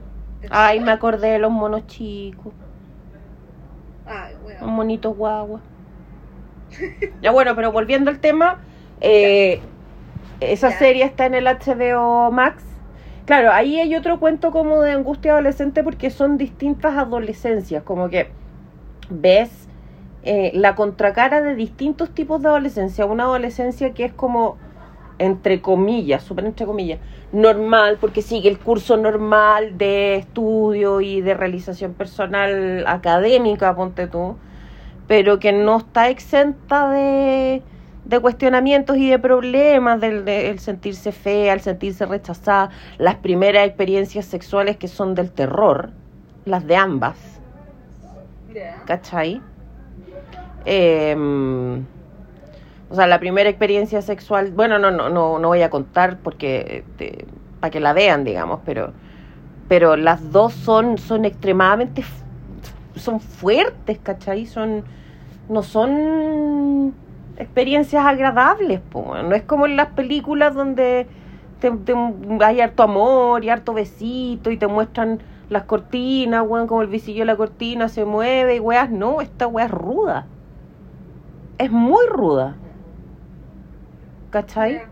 Ay, 0.50 0.80
me 0.80 0.92
acordé 0.92 1.30
de 1.30 1.38
los 1.38 1.50
monos 1.50 1.86
chicos. 1.86 2.52
Ay, 4.08 4.34
Los 4.44 4.62
weón. 4.62 4.74
monitos 4.74 5.16
guagua. 5.16 5.60
Ya 7.22 7.30
bueno, 7.32 7.54
pero 7.56 7.72
volviendo 7.72 8.10
al 8.10 8.20
tema, 8.20 8.58
eh, 9.00 9.60
esa 10.40 10.70
Ya. 10.70 10.78
serie 10.78 11.04
está 11.04 11.26
en 11.26 11.34
el 11.34 11.46
HBO 11.46 12.30
Max. 12.30 12.62
Claro, 13.26 13.52
ahí 13.52 13.78
hay 13.78 13.94
otro 13.94 14.18
cuento 14.20 14.52
como 14.52 14.80
de 14.82 14.92
angustia 14.92 15.32
adolescente 15.32 15.82
porque 15.82 16.10
son 16.10 16.38
distintas 16.38 16.96
adolescencias, 16.96 17.82
como 17.82 18.08
que 18.08 18.30
ves 19.10 19.50
eh, 20.22 20.50
la 20.54 20.74
contracara 20.74 21.42
de 21.42 21.54
distintos 21.54 22.10
tipos 22.10 22.40
de 22.42 22.48
adolescencia. 22.48 23.04
Una 23.04 23.24
adolescencia 23.24 23.92
que 23.92 24.04
es 24.06 24.12
como, 24.12 24.56
entre 25.18 25.60
comillas, 25.60 26.22
súper 26.22 26.46
entre 26.46 26.64
comillas, 26.66 27.00
normal, 27.32 27.98
porque 28.00 28.22
sigue 28.22 28.48
el 28.48 28.58
curso 28.58 28.96
normal 28.96 29.76
de 29.76 30.16
estudio 30.16 31.00
y 31.00 31.20
de 31.20 31.34
realización 31.34 31.92
personal 31.94 32.84
académica, 32.86 33.74
ponte 33.76 34.06
tú, 34.06 34.36
pero 35.06 35.38
que 35.38 35.52
no 35.52 35.78
está 35.78 36.08
exenta 36.08 36.90
de, 36.90 37.62
de 38.04 38.20
cuestionamientos 38.20 38.96
y 38.96 39.10
de 39.10 39.18
problemas, 39.18 40.00
del 40.00 40.24
de- 40.24 40.48
el 40.50 40.58
sentirse 40.58 41.12
fea, 41.12 41.52
el 41.52 41.60
sentirse 41.60 42.06
rechazada, 42.06 42.70
las 42.98 43.16
primeras 43.16 43.66
experiencias 43.66 44.24
sexuales 44.24 44.76
que 44.76 44.88
son 44.88 45.14
del 45.14 45.30
terror, 45.30 45.90
las 46.46 46.66
de 46.66 46.76
ambas. 46.76 47.16
¿cachai? 48.86 49.42
Eh, 50.64 51.14
o 52.90 52.94
sea, 52.94 53.06
la 53.06 53.18
primera 53.20 53.48
experiencia 53.50 54.00
sexual, 54.02 54.52
bueno, 54.52 54.78
no, 54.78 54.90
no, 54.90 55.08
no, 55.10 55.38
no 55.38 55.48
voy 55.48 55.62
a 55.62 55.70
contar 55.70 56.18
porque 56.18 56.84
para 57.60 57.70
que 57.70 57.80
la 57.80 57.92
vean, 57.92 58.24
digamos, 58.24 58.60
pero, 58.64 58.92
pero 59.68 59.96
las 59.96 60.32
dos 60.32 60.54
son, 60.54 60.98
son 60.98 61.24
extremadamente, 61.24 62.04
son 62.96 63.20
fuertes, 63.20 63.98
¿cachai? 64.02 64.46
Son, 64.46 64.84
no 65.48 65.62
son 65.62 66.94
experiencias 67.36 68.04
agradables, 68.04 68.80
po, 68.80 69.14
no 69.22 69.34
es 69.34 69.42
como 69.42 69.66
en 69.66 69.76
las 69.76 69.88
películas 69.88 70.54
donde 70.54 71.06
te, 71.60 71.70
te- 71.70 71.94
hay 72.40 72.60
harto 72.60 72.82
amor 72.82 73.44
y 73.44 73.50
harto 73.50 73.74
besito 73.74 74.50
y 74.50 74.56
te 74.56 74.66
muestran 74.66 75.20
las 75.50 75.64
cortinas, 75.64 76.44
weón, 76.46 76.66
como 76.66 76.82
el 76.82 76.88
visillo 76.88 77.20
de 77.20 77.26
la 77.26 77.36
cortina 77.36 77.88
se 77.88 78.04
mueve 78.04 78.56
y 78.56 78.60
weas, 78.60 78.90
no, 78.90 79.20
esta 79.20 79.46
wea 79.46 79.66
es 79.66 79.70
ruda. 79.70 80.26
Es 81.58 81.70
muy 81.70 82.06
ruda. 82.08 82.56
¿Cachai? 84.30 84.82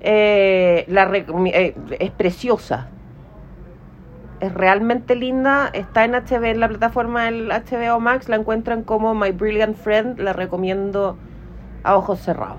Eh, 0.00 0.84
la 0.88 1.10
eh, 1.14 1.74
es 1.98 2.10
preciosa. 2.10 2.88
Es 4.40 4.52
realmente 4.52 5.14
linda. 5.14 5.70
Está 5.72 6.04
en 6.04 6.12
HBO, 6.12 6.44
en 6.44 6.60
la 6.60 6.68
plataforma 6.68 7.24
del 7.24 7.48
HBO 7.48 8.00
Max. 8.00 8.28
La 8.28 8.36
encuentran 8.36 8.82
como 8.82 9.14
My 9.14 9.32
Brilliant 9.32 9.76
Friend. 9.76 10.20
La 10.20 10.32
recomiendo 10.32 11.16
a 11.82 11.96
ojos 11.96 12.20
cerrados. 12.20 12.58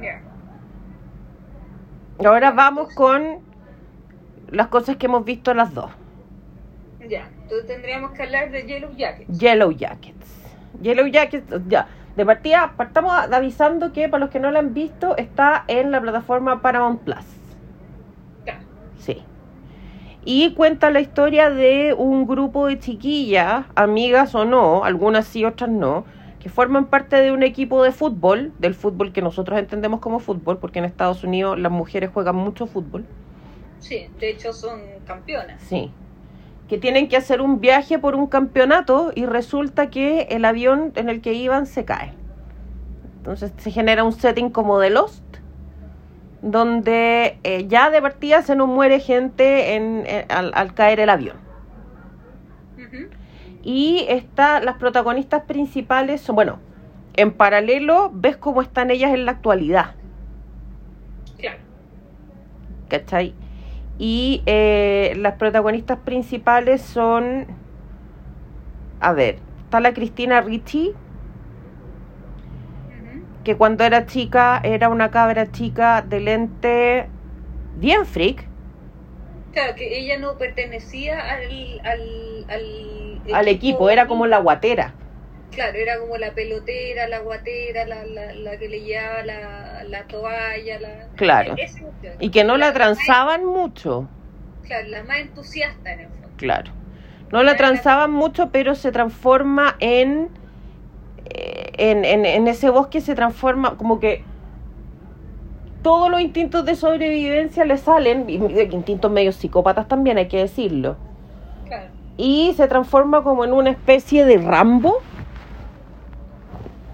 Ya. 0.00 0.22
Ahora 2.24 2.50
vamos 2.52 2.94
con 2.94 3.40
las 4.50 4.68
cosas 4.68 4.96
que 4.96 5.06
hemos 5.06 5.24
visto 5.24 5.54
las 5.54 5.74
dos. 5.74 5.90
Ya, 7.08 7.28
entonces 7.42 7.66
tendríamos 7.66 8.12
que 8.12 8.22
hablar 8.22 8.50
de 8.50 8.62
Yellow 8.62 8.94
Jackets. 8.94 9.38
Yellow 9.38 9.72
Jackets. 9.72 10.26
Yellow 10.80 11.06
Jackets, 11.06 11.46
ya. 11.66 11.88
De 12.16 12.26
partida, 12.26 12.74
partamos 12.76 13.12
avisando 13.12 13.92
que 13.92 14.08
para 14.08 14.20
los 14.20 14.30
que 14.30 14.40
no 14.40 14.50
la 14.50 14.58
han 14.58 14.74
visto, 14.74 15.16
está 15.16 15.64
en 15.68 15.90
la 15.90 16.00
plataforma 16.00 16.60
Paramount 16.60 17.00
Plus. 17.02 17.24
Sí. 18.98 19.22
Y 20.24 20.52
cuenta 20.54 20.90
la 20.90 21.00
historia 21.00 21.50
de 21.50 21.94
un 21.94 22.26
grupo 22.26 22.66
de 22.66 22.78
chiquillas, 22.78 23.64
amigas 23.74 24.34
o 24.34 24.44
no, 24.44 24.84
algunas 24.84 25.26
sí, 25.26 25.44
otras 25.44 25.70
no, 25.70 26.04
que 26.40 26.50
forman 26.50 26.86
parte 26.86 27.16
de 27.16 27.32
un 27.32 27.42
equipo 27.42 27.82
de 27.82 27.92
fútbol, 27.92 28.52
del 28.58 28.74
fútbol 28.74 29.12
que 29.12 29.22
nosotros 29.22 29.58
entendemos 29.58 30.00
como 30.00 30.18
fútbol, 30.18 30.58
porque 30.58 30.78
en 30.78 30.84
Estados 30.84 31.24
Unidos 31.24 31.58
las 31.58 31.72
mujeres 31.72 32.10
juegan 32.12 32.36
mucho 32.36 32.66
fútbol. 32.66 33.04
Sí, 33.78 34.08
de 34.18 34.30
hecho 34.30 34.52
son 34.52 34.80
campeonas. 35.06 35.62
Sí. 35.62 35.90
Que 36.70 36.78
tienen 36.78 37.08
que 37.08 37.16
hacer 37.18 37.42
un 37.42 37.60
viaje 37.60 37.98
por 37.98 38.14
un 38.14 38.28
campeonato 38.28 39.12
y 39.14 39.26
resulta 39.26 39.90
que 39.90 40.28
el 40.30 40.46
avión 40.46 40.92
en 40.94 41.10
el 41.10 41.20
que 41.20 41.34
iban 41.34 41.66
se 41.66 41.84
cae. 41.84 42.14
Entonces 43.18 43.52
se 43.58 43.70
genera 43.70 44.04
un 44.04 44.12
setting 44.12 44.48
como 44.48 44.78
de 44.78 44.88
Lost, 44.88 45.24
donde 46.40 47.38
eh, 47.42 47.66
ya 47.66 47.90
de 47.90 48.00
partida 48.00 48.40
se 48.40 48.56
nos 48.56 48.68
muere 48.68 49.00
gente 49.00 49.74
en, 49.74 50.04
eh, 50.06 50.24
al, 50.28 50.52
al 50.54 50.72
caer 50.72 51.00
el 51.00 51.10
avión. 51.10 51.36
Y 53.62 54.06
está, 54.08 54.60
las 54.60 54.76
protagonistas 54.76 55.42
principales 55.42 56.22
son, 56.22 56.36
bueno, 56.36 56.60
en 57.14 57.32
paralelo 57.32 58.10
ves 58.14 58.38
cómo 58.38 58.62
están 58.62 58.90
ellas 58.90 59.12
en 59.12 59.26
la 59.26 59.32
actualidad. 59.32 59.96
Claro. 61.36 61.58
¿cachai? 62.90 63.34
Y 64.00 64.42
eh, 64.46 65.12
las 65.18 65.34
protagonistas 65.34 65.98
principales 65.98 66.80
son, 66.80 67.46
a 69.00 69.12
ver, 69.12 69.38
está 69.64 69.80
la 69.80 69.92
Cristina 69.92 70.40
Ricci, 70.40 70.94
que 73.44 73.56
cuando 73.56 73.84
era 73.84 74.06
chica 74.06 74.60
era 74.62 74.88
una 74.88 75.10
cabra 75.10 75.50
chica 75.50 76.02
de 76.02 76.20
lente 76.20 77.08
bien 77.78 78.06
freak, 78.06 78.48
Claro, 79.52 79.74
que 79.74 79.98
ella 79.98 80.18
no 80.18 80.38
pertenecía 80.38 81.18
al, 81.18 81.80
al, 81.84 82.46
al, 82.48 83.22
al 83.32 83.48
equipo, 83.48 83.90
era 83.90 84.06
como 84.06 84.26
la 84.26 84.38
guatera. 84.38 84.94
Claro, 85.50 85.76
era 85.78 85.98
como 85.98 86.16
la 86.16 86.32
pelotera, 86.32 87.08
la 87.08 87.18
guatera, 87.20 87.84
la, 87.84 88.04
la, 88.06 88.32
la 88.34 88.56
que 88.56 88.68
le 88.68 88.80
llevaba 88.82 89.22
la, 89.24 89.84
la 89.84 90.04
toalla, 90.04 90.80
la... 90.80 90.88
Claro. 91.16 91.54
cuestión. 91.56 92.14
Y 92.20 92.30
que 92.30 92.44
no 92.44 92.56
la 92.56 92.66
más- 92.66 92.74
transaban 92.74 93.44
mucho, 93.44 94.08
Claro, 94.64 94.88
la 94.88 95.02
más 95.02 95.18
entusiasta 95.18 95.92
en 95.92 96.00
el 96.00 96.08
fondo. 96.08 96.28
claro. 96.36 96.72
No 97.32 97.42
la 97.44 97.56
transaban 97.56 98.10
mucho, 98.12 98.50
pero 98.50 98.74
se 98.74 98.90
transforma 98.92 99.76
en, 99.80 100.28
eh, 101.26 101.70
en, 101.78 102.04
en, 102.04 102.26
en 102.26 102.48
ese 102.48 102.70
bosque, 102.70 103.00
se 103.00 103.14
transforma 103.14 103.76
como 103.76 104.00
que 104.00 104.24
todos 105.82 106.10
los 106.10 106.20
instintos 106.20 106.64
de 106.64 106.74
sobrevivencia 106.76 107.64
le 107.64 107.76
salen, 107.78 108.28
instintos 108.28 109.10
medio 109.10 109.32
psicópatas 109.32 109.88
también, 109.88 110.18
hay 110.18 110.28
que 110.28 110.38
decirlo. 110.38 110.96
Claro. 111.66 111.86
Y 112.16 112.52
se 112.56 112.68
transforma 112.68 113.22
como 113.22 113.44
en 113.44 113.52
una 113.52 113.70
especie 113.70 114.24
de 114.24 114.36
Rambo, 114.38 114.98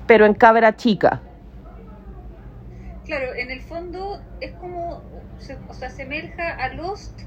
pero 0.07 0.27
en 0.27 0.35
cabra 0.35 0.77
chica. 0.77 1.25
Claro, 3.05 3.35
en 3.37 3.51
el 3.51 3.63
fondo 3.63 4.27
es 4.41 4.57
como, 4.57 5.05
se, 5.39 5.63
o 5.69 5.75
sea, 5.75 5.91
semeja 5.91 6.51
a 6.51 6.73
Lost 6.75 7.21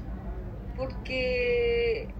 porque 0.74 2.16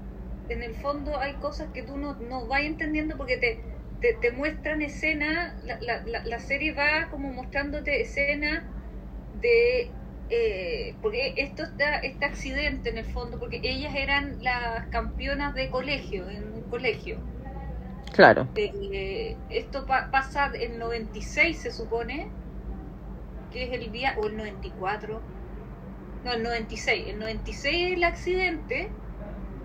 en 0.49 0.63
el 0.63 0.77
fondo 0.77 1.19
hay 1.21 1.39
cosas 1.39 1.71
que 1.73 1.83
tú 1.85 1.99
no, 1.99 2.19
no 2.21 2.49
vas 2.49 2.63
entendiendo 2.63 3.17
porque 3.19 3.39
te, 3.39 3.65
te, 4.01 4.15
te 4.15 4.33
muestran 4.33 4.83
escenas, 4.83 5.55
la, 5.63 5.79
la, 5.83 6.03
la, 6.07 6.23
la 6.27 6.39
serie 6.41 6.75
va 6.75 7.09
como 7.11 7.33
mostrándote 7.33 8.01
escenas 8.03 8.65
de... 9.33 9.99
eh, 10.29 10.99
porque 11.03 11.35
esto 11.39 11.65
está, 11.65 11.99
este 12.01 12.27
accidente 12.27 12.91
en 12.91 12.99
el 12.99 13.07
fondo, 13.07 13.39
porque 13.39 13.61
ellas 13.65 13.95
eran 13.97 14.39
las 14.43 14.89
campeonas 14.91 15.55
de 15.55 15.71
colegio, 15.71 16.29
en 16.31 16.53
un 16.55 16.69
colegio. 16.69 17.25
Claro. 18.13 18.49
Eh, 18.57 19.37
esto 19.51 19.87
pa- 19.87 20.11
pasa 20.11 20.51
en 20.55 20.79
96 20.79 21.61
se 21.63 21.71
supone 21.73 22.29
que 23.53 23.65
es 23.65 23.73
el 23.73 23.91
día 23.93 24.15
o 24.21 24.27
el 24.27 24.37
94 24.37 25.21
no 26.25 26.33
el 26.33 26.43
96 26.43 27.09
el 27.09 27.19
96 27.19 27.89
es 27.91 27.97
el 27.97 28.05
accidente 28.05 28.91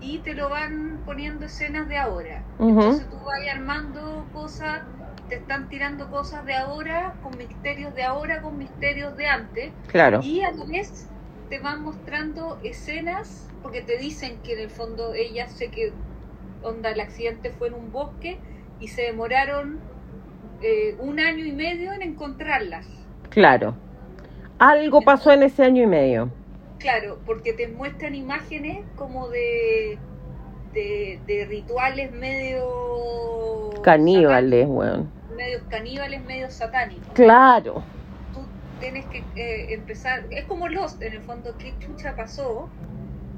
y 0.00 0.18
te 0.18 0.34
lo 0.34 0.48
van 0.50 1.02
poniendo 1.06 1.46
escenas 1.46 1.88
de 1.88 1.96
ahora. 1.96 2.42
Entonces 2.58 3.08
tú 3.08 3.16
vas 3.16 3.40
armando 3.54 4.26
cosas 4.32 4.82
te 5.28 5.36
están 5.36 5.68
tirando 5.68 6.08
cosas 6.10 6.44
de 6.46 6.54
ahora 6.54 7.14
con 7.22 7.36
misterios 7.36 7.94
de 7.94 8.04
ahora 8.04 8.42
con 8.42 8.58
misterios 8.58 9.16
de 9.16 9.26
antes. 9.26 9.72
Claro. 9.88 10.20
y 10.22 10.40
a 10.42 10.52
la 10.52 10.64
vez 10.66 11.08
te 11.48 11.58
van 11.60 11.82
mostrando 11.82 12.58
escenas, 12.62 13.48
porque 13.62 13.80
te 13.82 13.98
dicen 13.98 14.38
que 14.42 14.52
en 14.54 14.60
el 14.60 14.70
fondo 14.70 15.14
ella 15.14 15.48
sé 15.48 15.70
que 15.70 15.92
onda 16.66 16.90
el 16.90 17.00
accidente 17.00 17.50
fue 17.50 17.68
en 17.68 17.74
un 17.74 17.92
bosque 17.92 18.38
y 18.80 18.88
se 18.88 19.02
demoraron 19.02 19.78
eh, 20.62 20.96
un 20.98 21.20
año 21.20 21.44
y 21.44 21.52
medio 21.52 21.92
en 21.92 22.02
encontrarlas. 22.02 22.86
Claro. 23.30 23.74
Algo 24.58 25.02
pasó 25.02 25.30
en 25.32 25.42
ese 25.42 25.64
año 25.64 25.82
y 25.82 25.86
medio. 25.86 26.30
Claro, 26.78 27.18
porque 27.26 27.52
te 27.52 27.68
muestran 27.68 28.14
imágenes 28.14 28.84
como 28.96 29.28
de 29.28 29.98
de, 30.76 31.18
de 31.26 31.46
rituales 31.46 32.12
medio 32.12 33.70
Caníbales, 33.82 34.66
weón. 34.68 35.10
medios 35.34 35.62
caníbales, 35.70 36.22
medios 36.24 36.52
satánicos. 36.52 37.08
Claro. 37.14 37.82
tú 38.34 38.40
tienes 38.80 39.06
que 39.06 39.24
eh, 39.36 39.72
empezar, 39.74 40.24
es 40.30 40.44
como 40.44 40.68
Lost 40.68 41.00
en 41.02 41.14
el 41.14 41.22
fondo, 41.22 41.54
qué 41.58 41.72
chucha 41.78 42.14
pasó. 42.14 42.68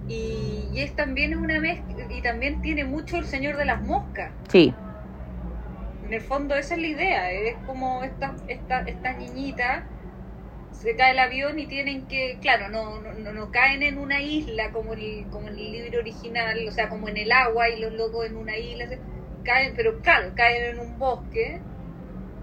Y, 0.09 0.71
y 0.73 0.81
es 0.81 0.95
también 0.97 1.37
una 1.37 1.61
mezcla, 1.61 2.05
y 2.11 2.23
también 2.23 2.61
tiene 2.63 2.85
mucho 2.85 3.19
el 3.19 3.27
Señor 3.27 3.57
de 3.57 3.67
las 3.67 3.83
Moscas. 3.83 4.33
Sí. 4.51 4.75
En 6.03 6.15
el 6.15 6.21
fondo 6.23 6.57
esa 6.57 6.75
es 6.75 6.81
la 6.81 6.87
idea, 6.87 7.33
es 7.33 7.57
como 7.67 8.03
esta, 8.05 8.37
esta, 8.47 8.81
esta 8.81 9.13
niñita 9.15 9.87
se 10.71 10.95
cae 10.97 11.11
el 11.13 11.19
avión 11.19 11.59
y 11.59 11.67
tienen 11.67 12.07
que, 12.07 12.39
claro, 12.41 12.69
no, 12.69 13.01
no, 13.01 13.33
no, 13.33 13.51
caen 13.51 13.83
en 13.83 13.99
una 13.99 14.21
isla 14.23 14.71
como 14.71 14.95
el, 14.95 15.27
como 15.31 15.49
en 15.49 15.55
el 15.59 15.73
libro 15.73 15.99
original, 15.99 16.67
o 16.69 16.71
sea, 16.71 16.89
como 16.89 17.09
en 17.09 17.17
el 17.17 17.33
agua 17.33 17.69
y 17.69 17.81
los 17.81 17.93
locos 17.93 18.27
en 18.27 18.37
una 18.37 18.57
isla, 18.57 18.87
se- 18.89 19.03
caen, 19.43 19.75
pero 19.75 20.01
claro, 20.01 20.33
caen 20.37 20.65
en 20.75 20.79
un 20.79 20.99
bosque, 20.99 21.63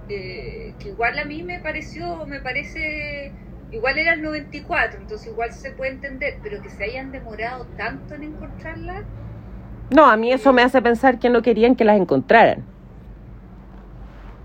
eh, 0.08 0.76
que 0.80 0.90
igual 0.90 1.18
a 1.18 1.26
mí 1.26 1.44
me 1.44 1.60
pareció, 1.60 2.26
me 2.28 2.42
parece, 2.42 3.34
igual 3.76 3.98
era 3.98 4.14
el 4.14 4.22
94, 4.22 5.00
entonces 5.02 5.28
igual 5.28 5.52
se 5.54 5.72
puede 5.72 5.92
entender, 5.92 6.40
pero 6.42 6.62
que 6.62 6.70
se 6.70 6.84
hayan 6.86 7.12
demorado 7.12 7.66
tanto 7.78 8.16
en 8.16 8.24
encontrarla, 8.24 9.06
No, 9.90 10.06
a 10.10 10.18
mí 10.18 10.32
eso 10.32 10.54
me 10.54 10.64
hace 10.64 10.82
pensar 10.82 11.20
que 11.20 11.30
no 11.30 11.42
querían 11.42 11.76
que 11.76 11.86
las 11.86 11.98
encontraran. 11.98 12.64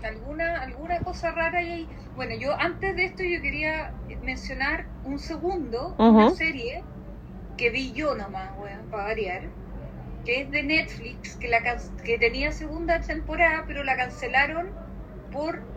alguna 0.03 0.61
alguna 0.61 1.03
cosa 1.03 1.31
rara 1.31 1.59
hay 1.59 1.69
ahí. 1.71 1.89
Bueno, 2.15 2.35
yo 2.35 2.53
antes 2.59 2.95
de 2.95 3.05
esto 3.05 3.23
yo 3.23 3.41
quería 3.41 3.93
mencionar 4.23 4.85
un 5.03 5.19
segundo, 5.19 5.95
una 5.97 6.29
serie 6.29 6.83
que 7.57 7.69
vi 7.69 7.93
yo 7.93 8.15
nomás, 8.15 8.51
weón, 8.57 8.89
para 8.89 9.03
variar, 9.05 9.43
que 10.25 10.41
es 10.41 10.51
de 10.51 10.63
Netflix, 10.63 11.35
que 11.37 11.47
la 11.47 11.59
que 12.03 12.17
tenía 12.19 12.51
segunda 12.51 13.01
temporada, 13.01 13.63
pero 13.67 13.83
la 13.83 13.95
cancelaron 13.97 14.69
por 15.31 15.67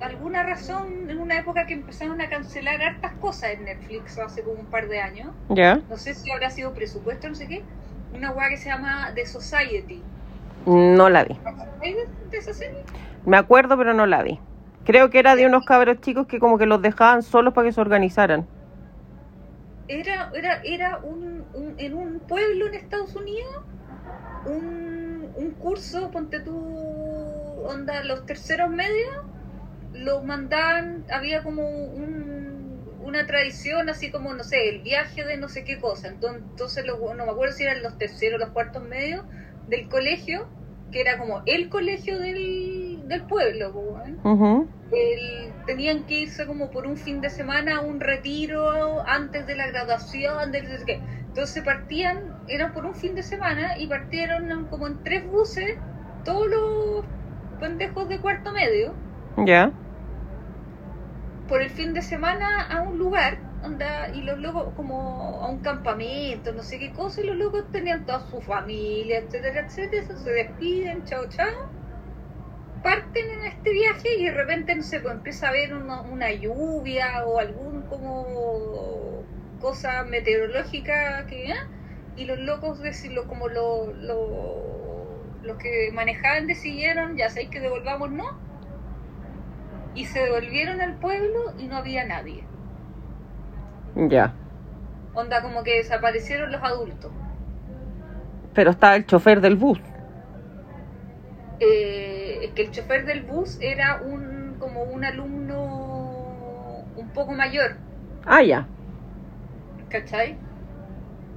alguna 0.00 0.42
razón 0.42 1.10
en 1.10 1.18
una 1.18 1.38
época 1.38 1.66
que 1.66 1.74
empezaron 1.74 2.20
a 2.20 2.28
cancelar 2.28 2.80
hartas 2.82 3.12
cosas 3.20 3.50
en 3.52 3.64
Netflix 3.64 4.18
hace 4.18 4.42
como 4.42 4.60
un 4.60 4.66
par 4.66 4.88
de 4.88 5.00
años. 5.00 5.32
¿Ya? 5.48 5.80
No 5.88 5.96
sé 5.96 6.14
si 6.14 6.30
habrá 6.30 6.50
sido 6.50 6.72
presupuesto, 6.74 7.28
no 7.28 7.34
sé 7.34 7.46
qué. 7.48 7.64
Una 8.12 8.30
weá 8.32 8.48
que 8.48 8.56
se 8.56 8.68
llama 8.68 9.12
The 9.14 9.26
Society. 9.26 10.02
No 10.66 11.08
la 11.08 11.24
vi. 11.24 11.36
¿Hay 11.82 11.92
de, 11.94 12.00
de 12.30 12.38
esa 12.38 12.52
serie? 12.52 12.78
Me 13.24 13.36
acuerdo, 13.36 13.76
pero 13.76 13.94
no 13.94 14.06
la 14.06 14.22
vi. 14.22 14.40
Creo 14.84 15.10
que 15.10 15.18
era 15.18 15.36
de 15.36 15.46
unos 15.46 15.64
cabros 15.64 16.00
chicos 16.00 16.26
que 16.26 16.38
como 16.40 16.58
que 16.58 16.66
los 16.66 16.82
dejaban 16.82 17.22
solos 17.22 17.54
para 17.54 17.68
que 17.68 17.72
se 17.72 17.80
organizaran. 17.80 18.46
era, 19.88 20.30
era, 20.34 20.60
era 20.64 20.98
un, 21.02 21.44
un- 21.52 21.74
en 21.78 21.94
un 21.94 22.20
pueblo 22.20 22.66
en 22.68 22.74
Estados 22.74 23.14
Unidos, 23.16 23.54
un, 24.44 25.30
un 25.36 25.50
curso, 25.56 26.10
ponte 26.10 26.40
tú, 26.40 26.56
onda, 27.66 28.02
los 28.04 28.24
terceros 28.26 28.70
medios, 28.70 29.14
los 29.92 30.24
mandaban, 30.24 31.04
había 31.10 31.42
como 31.42 31.68
un, 31.68 32.84
una 33.00 33.26
tradición, 33.26 33.88
así 33.88 34.10
como, 34.10 34.34
no 34.34 34.44
sé, 34.44 34.68
el 34.68 34.82
viaje 34.82 35.24
de 35.24 35.36
no 35.36 35.48
sé 35.48 35.64
qué 35.64 35.78
cosa. 35.80 36.08
Entonces, 36.08 36.42
entonces 36.42 36.84
los- 36.86 36.98
no 37.16 37.24
me 37.26 37.30
acuerdo 37.32 37.54
si 37.54 37.64
eran 37.64 37.82
los 37.82 37.98
terceros 37.98 38.36
o 38.36 38.44
los 38.44 38.50
cuartos 38.52 38.82
medios 38.82 39.24
del 39.66 39.88
colegio, 39.88 40.48
que 40.90 41.00
era 41.00 41.18
como 41.18 41.42
el 41.46 41.68
colegio 41.70 42.18
del, 42.18 43.02
del 43.08 43.26
pueblo, 43.26 43.72
el- 44.90 45.54
tenían 45.66 46.04
que 46.06 46.14
irse 46.20 46.46
como 46.46 46.70
por 46.70 46.86
un 46.86 46.96
fin 46.96 47.20
de 47.20 47.30
semana 47.30 47.76
a 47.78 47.80
un 47.80 48.00
retiro 48.00 49.06
antes 49.06 49.46
de 49.46 49.54
la 49.56 49.66
graduación, 49.68 50.52
qué. 50.86 51.04
Entonces 51.28 51.62
partían, 51.64 52.18
eran 52.46 52.72
por 52.72 52.86
un 52.86 52.94
fin 52.94 53.14
de 53.14 53.22
semana 53.22 53.78
y 53.78 53.86
partieron 53.86 54.66
como 54.68 54.86
en 54.88 55.02
tres 55.02 55.24
buses 55.26 55.70
todos 56.24 56.46
los 56.48 57.06
pendejos 57.58 58.08
de 58.08 58.20
cuarto 58.20 58.52
medio 58.52 58.98
¿Ya? 59.46 59.72
por 61.46 61.60
el 61.60 61.68
fin 61.70 61.92
de 61.92 62.00
semana 62.02 62.46
a 62.70 62.80
un 62.80 62.96
lugar 62.98 63.42
onda, 63.60 64.10
y 64.14 64.22
los 64.22 64.38
locos 64.38 64.72
como 64.74 65.42
a 65.42 65.48
un 65.50 65.60
campamento, 65.60 66.52
no 66.52 66.62
sé 66.62 66.78
qué 66.78 66.92
cosa, 66.94 67.20
y 67.20 67.26
los 67.26 67.36
locos 67.36 67.70
tenían 67.70 68.06
toda 68.06 68.20
su 68.20 68.40
familia, 68.40 69.18
etcétera, 69.18 69.60
etcétera, 69.66 70.06
se 70.06 70.30
despiden, 70.30 71.04
chao, 71.04 71.28
chao. 71.28 71.46
Parten 72.82 73.22
en 73.38 73.52
este 73.52 73.72
viaje 73.72 74.08
y 74.18 74.24
de 74.24 74.32
repente, 74.32 74.74
no 74.74 74.82
sé, 74.82 75.00
pues 75.00 75.14
empieza 75.14 75.46
a 75.46 75.50
haber 75.50 75.74
una, 75.74 76.00
una 76.02 76.30
lluvia 76.32 77.24
o 77.26 77.38
algún 77.38 77.84
como 77.86 79.26
cosa 79.58 80.04
meteorológica 80.04 81.26
que 81.26 81.52
¿ah? 81.52 81.56
y 82.16 82.24
los 82.24 82.38
locos 82.38 82.80
decirlo 82.80 83.26
como 83.26 83.48
lo, 83.48 83.92
lo- 83.92 85.30
los 85.42 85.58
que 85.58 85.90
manejaban 85.92 86.46
decidieron 86.46 87.16
ya 87.16 87.28
sabéis 87.28 87.50
que 87.50 87.60
devolvamos 87.60 88.10
no 88.10 88.24
y 89.94 90.04
se 90.06 90.20
devolvieron 90.20 90.80
al 90.80 90.94
pueblo 90.94 91.54
y 91.58 91.66
no 91.66 91.76
había 91.76 92.04
nadie 92.06 92.44
Ya. 93.96 94.32
onda 95.14 95.42
como 95.42 95.62
que 95.64 95.76
desaparecieron 95.78 96.52
los 96.52 96.62
adultos 96.62 97.10
Pero 98.54 98.70
estaba 98.70 98.96
el 98.96 99.06
chofer 99.06 99.40
del 99.40 99.56
bus. 99.56 99.80
Eh, 101.60 102.38
es 102.42 102.50
que 102.52 102.62
el 102.62 102.70
chofer 102.70 103.04
del 103.04 103.22
bus 103.22 103.58
era 103.60 104.00
un 104.02 104.56
como 104.58 104.82
un 104.82 105.04
alumno 105.04 106.84
un 106.96 107.08
poco 107.14 107.32
mayor 107.32 107.76
Ah, 108.26 108.42
ya. 108.42 108.66
¿Cachai? 109.88 110.36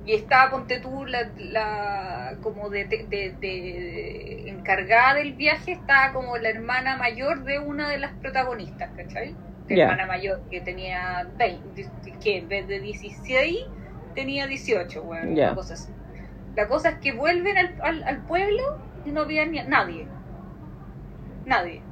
Y 0.03 0.13
estaba, 0.15 0.51
ponte 0.51 0.80
tú, 0.81 1.05
la, 1.05 1.34
la 1.38 2.38
como 2.41 2.69
de, 2.69 2.85
de, 2.85 3.07
de- 3.09 3.38
de- 3.39 4.49
encargada 4.49 5.15
del 5.15 5.35
viaje, 5.35 5.71
estaba 5.73 6.11
como 6.13 6.38
la 6.38 6.49
hermana 6.49 6.97
mayor 6.97 7.43
de 7.43 7.59
una 7.59 7.89
de 7.89 7.99
las 7.99 8.13
protagonistas, 8.19 8.91
¿cachai? 8.95 9.39
La 9.67 9.75
hermana 9.75 10.05
mayor 10.05 10.45
que 10.49 10.61
tenía 10.61 11.31
20, 11.38 11.95
que 12.21 12.38
en 12.38 12.47
vez 12.49 12.67
de 12.67 12.80
16 12.81 13.57
tenía 14.13 14.45
18, 14.47 15.03
bueno, 15.03 15.34
Ya. 15.34 15.45
una 15.45 15.55
cosa 15.55 15.75
así. 15.75 15.97
La 16.55 16.67
cosa 16.67 16.89
es 16.91 16.99
que 16.99 17.13
vuelven 17.13 17.57
al, 17.57 17.75
al, 17.81 18.03
al 18.03 18.25
pueblo 18.25 18.61
y 19.03 19.11
no 19.11 19.21
había 19.21 19.45
ni 19.45 19.59
nadie. 19.63 20.13
Nadie. 21.45 21.88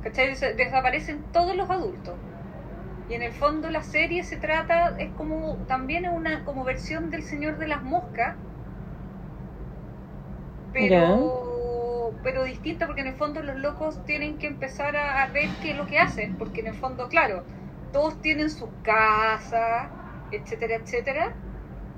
¿Cachai? 0.00 0.28
Des- 0.28 0.56
desaparecen 0.56 1.30
todos 1.30 1.54
los 1.56 1.70
adultos. 1.70 2.20
Y 3.08 3.14
en 3.14 3.22
el 3.22 3.32
fondo 3.32 3.70
la 3.70 3.82
serie 3.82 4.22
se 4.22 4.36
trata, 4.36 4.94
es 4.98 5.12
como, 5.12 5.64
también 5.66 6.04
es 6.04 6.12
una 6.12 6.44
como 6.44 6.62
versión 6.64 7.10
del 7.10 7.24
Señor 7.24 7.58
de 7.58 7.66
las 7.66 7.82
Moscas, 7.82 8.38
pero, 10.72 12.18
pero 12.22 12.44
distinta 12.44 12.86
porque 12.86 13.00
en 13.02 13.08
el 13.08 13.16
fondo 13.16 13.42
los 13.42 13.56
locos 13.56 14.04
tienen 14.04 14.38
que 14.38 14.46
empezar 14.46 14.96
a, 14.96 15.22
a 15.22 15.30
ver 15.32 15.58
qué 15.58 15.70
es 15.72 15.76
lo 15.76 15.86
que 15.86 15.98
hacen, 15.98 16.36
porque 16.36 16.60
en 16.60 16.68
el 16.68 16.74
fondo, 16.74 17.08
claro, 17.08 17.46
todos 17.90 18.20
tienen 18.20 18.50
sus 18.50 18.70
casas, 18.82 19.92
etcétera, 20.30 20.76
etcétera, 20.76 21.40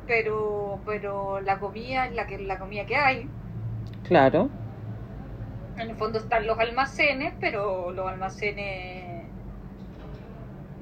pero, 0.07 0.83
pero 0.87 1.41
la 1.41 1.59
comida 1.61 2.07
es 2.07 2.15
la, 2.15 2.27
que, 2.27 2.39
la 2.39 2.59
comida 2.59 2.87
que 2.87 2.97
hay. 2.97 3.35
Claro. 4.03 4.51
En 5.77 5.91
el 5.91 5.97
fondo 5.97 6.19
están 6.19 6.47
los 6.47 6.59
almacenes, 6.59 7.35
pero 7.41 7.91
los 7.93 8.07
almacenes 8.09 9.00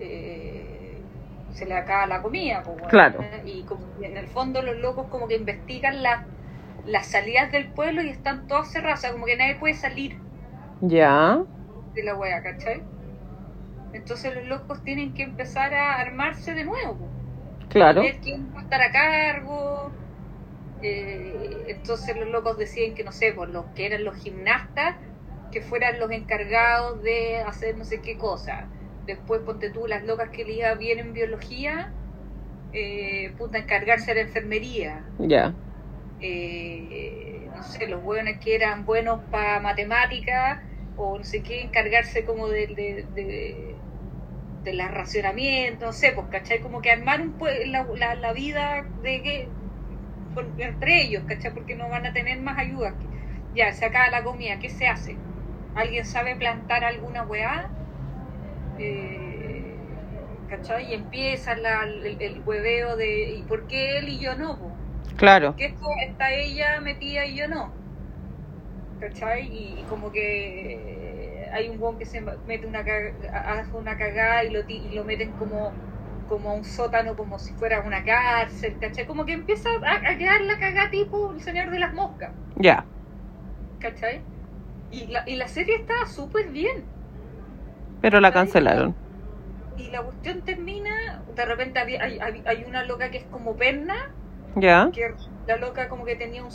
eh, 0.00 0.98
se 1.52 1.66
le 1.66 1.74
acaba 1.74 2.06
la 2.06 2.22
comida. 2.22 2.62
pues, 2.62 2.76
bueno, 2.76 2.88
Claro. 2.90 3.20
¿eh? 3.22 3.42
Y 3.44 3.62
como, 3.62 3.80
en 4.02 4.16
el 4.16 4.26
fondo 4.28 4.62
los 4.62 4.76
locos 4.76 5.06
como 5.08 5.28
que 5.28 5.36
investigan 5.36 6.02
las 6.02 6.24
las 6.86 7.06
salidas 7.06 7.52
del 7.52 7.66
pueblo 7.72 8.00
y 8.02 8.08
están 8.08 8.46
todas 8.46 8.70
cerradas, 8.72 9.00
o 9.00 9.02
sea, 9.02 9.12
como 9.12 9.26
que 9.26 9.36
nadie 9.36 9.56
puede 9.56 9.74
salir 9.74 10.16
Ya. 10.80 11.38
de 11.94 12.02
la 12.02 12.14
wea, 12.14 12.42
¿cachai? 12.42 12.82
Entonces 13.92 14.34
los 14.34 14.46
locos 14.46 14.82
tienen 14.84 15.12
que 15.12 15.22
empezar 15.22 15.74
a 15.74 15.98
armarse 16.00 16.54
de 16.54 16.64
nuevo. 16.64 16.94
pues. 16.96 17.68
Claro. 17.68 18.00
ver 18.02 18.16
quién 18.22 18.50
va 18.54 18.60
a 18.60 18.62
estar 18.62 18.80
a 18.80 18.90
cargo. 18.90 19.90
Eh, 20.82 21.64
entonces 21.68 22.16
los 22.16 22.28
locos 22.28 22.56
deciden 22.56 22.94
que, 22.94 23.04
no 23.04 23.12
sé, 23.12 23.32
por 23.32 23.48
los 23.50 23.66
que 23.74 23.86
eran 23.86 24.04
los 24.04 24.16
gimnastas, 24.16 24.94
que 25.52 25.60
fueran 25.60 25.98
los 25.98 26.10
encargados 26.10 27.02
de 27.02 27.42
hacer 27.42 27.76
no 27.76 27.84
sé 27.84 28.00
qué 28.00 28.16
cosa. 28.16 28.64
Después, 29.08 29.42
ponte 29.42 29.70
tú, 29.70 29.86
las 29.88 30.04
locas 30.04 30.30
que 30.30 30.44
le 30.44 30.52
iba 30.54 30.74
bien 30.74 31.00
en 31.00 31.12
biología, 31.14 31.92
eh, 32.72 33.34
puta, 33.38 33.58
encargarse 33.58 34.12
de 34.12 34.16
la 34.16 34.28
enfermería. 34.28 35.10
Ya. 35.18 35.54
Eh, 36.20 37.50
no 37.54 37.62
sé, 37.62 37.86
los 37.88 38.02
buenos 38.02 38.34
que 38.42 38.54
eran 38.54 38.84
buenos 38.84 39.20
para 39.30 39.60
matemáticas, 39.60 40.58
o 40.96 41.16
no 41.18 41.24
sé 41.24 41.42
qué, 41.42 41.62
encargarse 41.62 42.24
como 42.24 42.48
de, 42.48 42.66
de, 42.68 43.06
de, 43.14 43.76
de 44.64 44.72
la 44.74 44.88
racionamiento, 44.88 45.86
no 45.86 45.92
sé, 45.92 46.12
pues, 46.12 46.26
¿cachai? 46.28 46.60
Como 46.60 46.82
que 46.82 46.90
armar 46.90 47.20
un 47.22 47.36
la, 47.66 47.86
la, 47.96 48.14
la 48.16 48.32
vida 48.32 48.86
de 49.02 49.22
que 49.22 49.52
entre 50.58 51.02
ellos, 51.02 51.24
¿cachai? 51.24 51.52
Porque 51.54 51.76
no 51.76 51.88
van 51.88 52.06
a 52.06 52.12
tener 52.12 52.38
más 52.40 52.58
ayuda. 52.58 52.96
Ya, 53.54 53.72
se 53.72 53.84
acaba 53.86 54.10
la 54.10 54.22
comida, 54.24 54.58
¿qué 54.58 54.70
se 54.70 54.86
hace? 54.86 55.18
¿Alguien 55.74 56.04
sabe 56.04 56.36
plantar 56.36 56.84
alguna 56.84 57.24
weá? 57.24 57.70
Eh, 58.78 60.42
¿Cachai? 60.48 60.90
Y 60.90 60.94
empieza 60.94 61.56
la- 61.56 61.84
el, 61.84 62.20
el 62.22 62.42
hueveo 62.46 62.96
de 62.96 63.32
¿y 63.32 63.42
por 63.44 63.66
qué 63.66 63.98
él 63.98 64.08
y 64.08 64.18
yo 64.20 64.34
no? 64.36 64.58
po? 64.58 64.78
Claro. 65.16 65.54
que 65.56 65.66
esto 65.66 65.84
está 66.08 66.32
ella 66.32 66.80
metida 66.80 67.26
y 67.26 67.36
yo 67.36 67.48
no. 67.48 67.74
¿Cachai? 68.98 69.46
Y, 69.48 69.80
y 69.80 69.86
como 69.86 70.10
que 70.10 71.46
hay 71.52 71.68
un 71.68 71.78
buen 71.78 71.98
que 71.98 72.04
se 72.06 72.20
mete 72.46 72.66
una 72.66 72.84
caga- 72.84 73.12
hace 73.60 73.76
una 73.76 73.96
cagada 73.96 74.44
y 74.44 74.50
lo, 74.50 74.60
y 74.68 74.90
lo 74.94 75.04
meten 75.04 75.34
como 75.34 75.76
como 76.26 76.50
a 76.50 76.54
un 76.54 76.64
sótano 76.64 77.16
como 77.16 77.38
si 77.38 77.54
fuera 77.54 77.80
una 77.80 78.04
cárcel, 78.04 78.78
¿cachai? 78.78 79.06
Como 79.06 79.24
que 79.24 79.32
empieza 79.32 79.68
a, 79.86 80.10
a 80.12 80.18
quedar 80.18 80.42
la 80.42 80.58
cagada 80.58 80.90
tipo 80.90 81.32
el 81.32 81.40
señor 81.40 81.70
de 81.70 81.78
las 81.78 81.94
moscas, 81.94 82.34
Ya. 82.56 82.86
¿cachai? 83.78 84.24
Y 84.90 85.08
la, 85.08 85.24
y 85.26 85.36
la 85.36 85.48
serie 85.48 85.76
está 85.76 85.94
súper 86.14 86.50
bien. 86.50 86.90
Pero 88.00 88.20
la 88.20 88.32
cancelaron. 88.32 88.94
Y 89.76 89.90
la 89.90 90.02
cuestión 90.02 90.42
termina, 90.42 91.22
de 91.34 91.44
repente 91.44 91.78
hay, 91.78 91.96
hay, 91.96 92.42
hay 92.44 92.64
una 92.64 92.84
loca 92.84 93.10
que 93.10 93.18
es 93.18 93.24
como 93.24 93.56
perna, 93.56 94.10
Ya. 94.56 94.90
que 94.92 95.14
la 95.46 95.56
loca 95.56 95.88
como 95.88 96.04
que 96.04 96.16
tenía 96.16 96.42
un, 96.44 96.50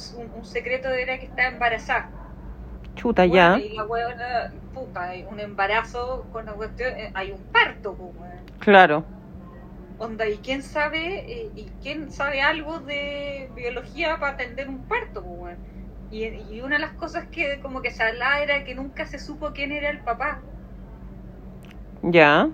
secreto 0.45 0.89
de 0.89 1.01
era 1.01 1.19
que 1.19 1.25
estaba 1.25 1.47
embarazada. 1.49 2.09
Chuta, 2.95 3.25
Bueno, 3.25 3.35
ya. 3.35 3.59
Y 3.59 3.75
la 3.75 3.85
huevona, 3.85 4.53
puta, 4.73 5.03
hay 5.09 5.25
un 5.29 5.39
embarazo 5.39 6.25
con 6.31 6.45
la 6.45 6.53
cuestión, 6.53 6.93
eh, 6.97 7.11
hay 7.13 7.31
un 7.31 7.41
parto. 7.51 7.97
Claro. 8.59 9.03
Onda, 9.97 10.27
¿y 10.27 10.37
quién 10.37 10.61
sabe, 10.61 11.19
eh, 11.31 11.51
y 11.55 11.65
quién 11.81 12.11
sabe 12.11 12.41
algo 12.41 12.79
de 12.79 13.49
biología 13.55 14.17
para 14.19 14.33
atender 14.33 14.67
un 14.69 14.83
parto? 14.83 15.23
Y, 16.11 16.25
y 16.25 16.61
una 16.61 16.75
de 16.75 16.81
las 16.81 16.93
cosas 16.93 17.25
que 17.31 17.59
como 17.61 17.81
que 17.81 17.89
se 17.91 18.03
hablaba 18.03 18.39
era 18.41 18.63
que 18.63 18.75
nunca 18.75 19.05
se 19.05 19.17
supo 19.17 19.53
quién 19.53 19.71
era 19.71 19.89
el 19.89 19.99
papá. 19.99 20.41
Ya. 22.03 22.53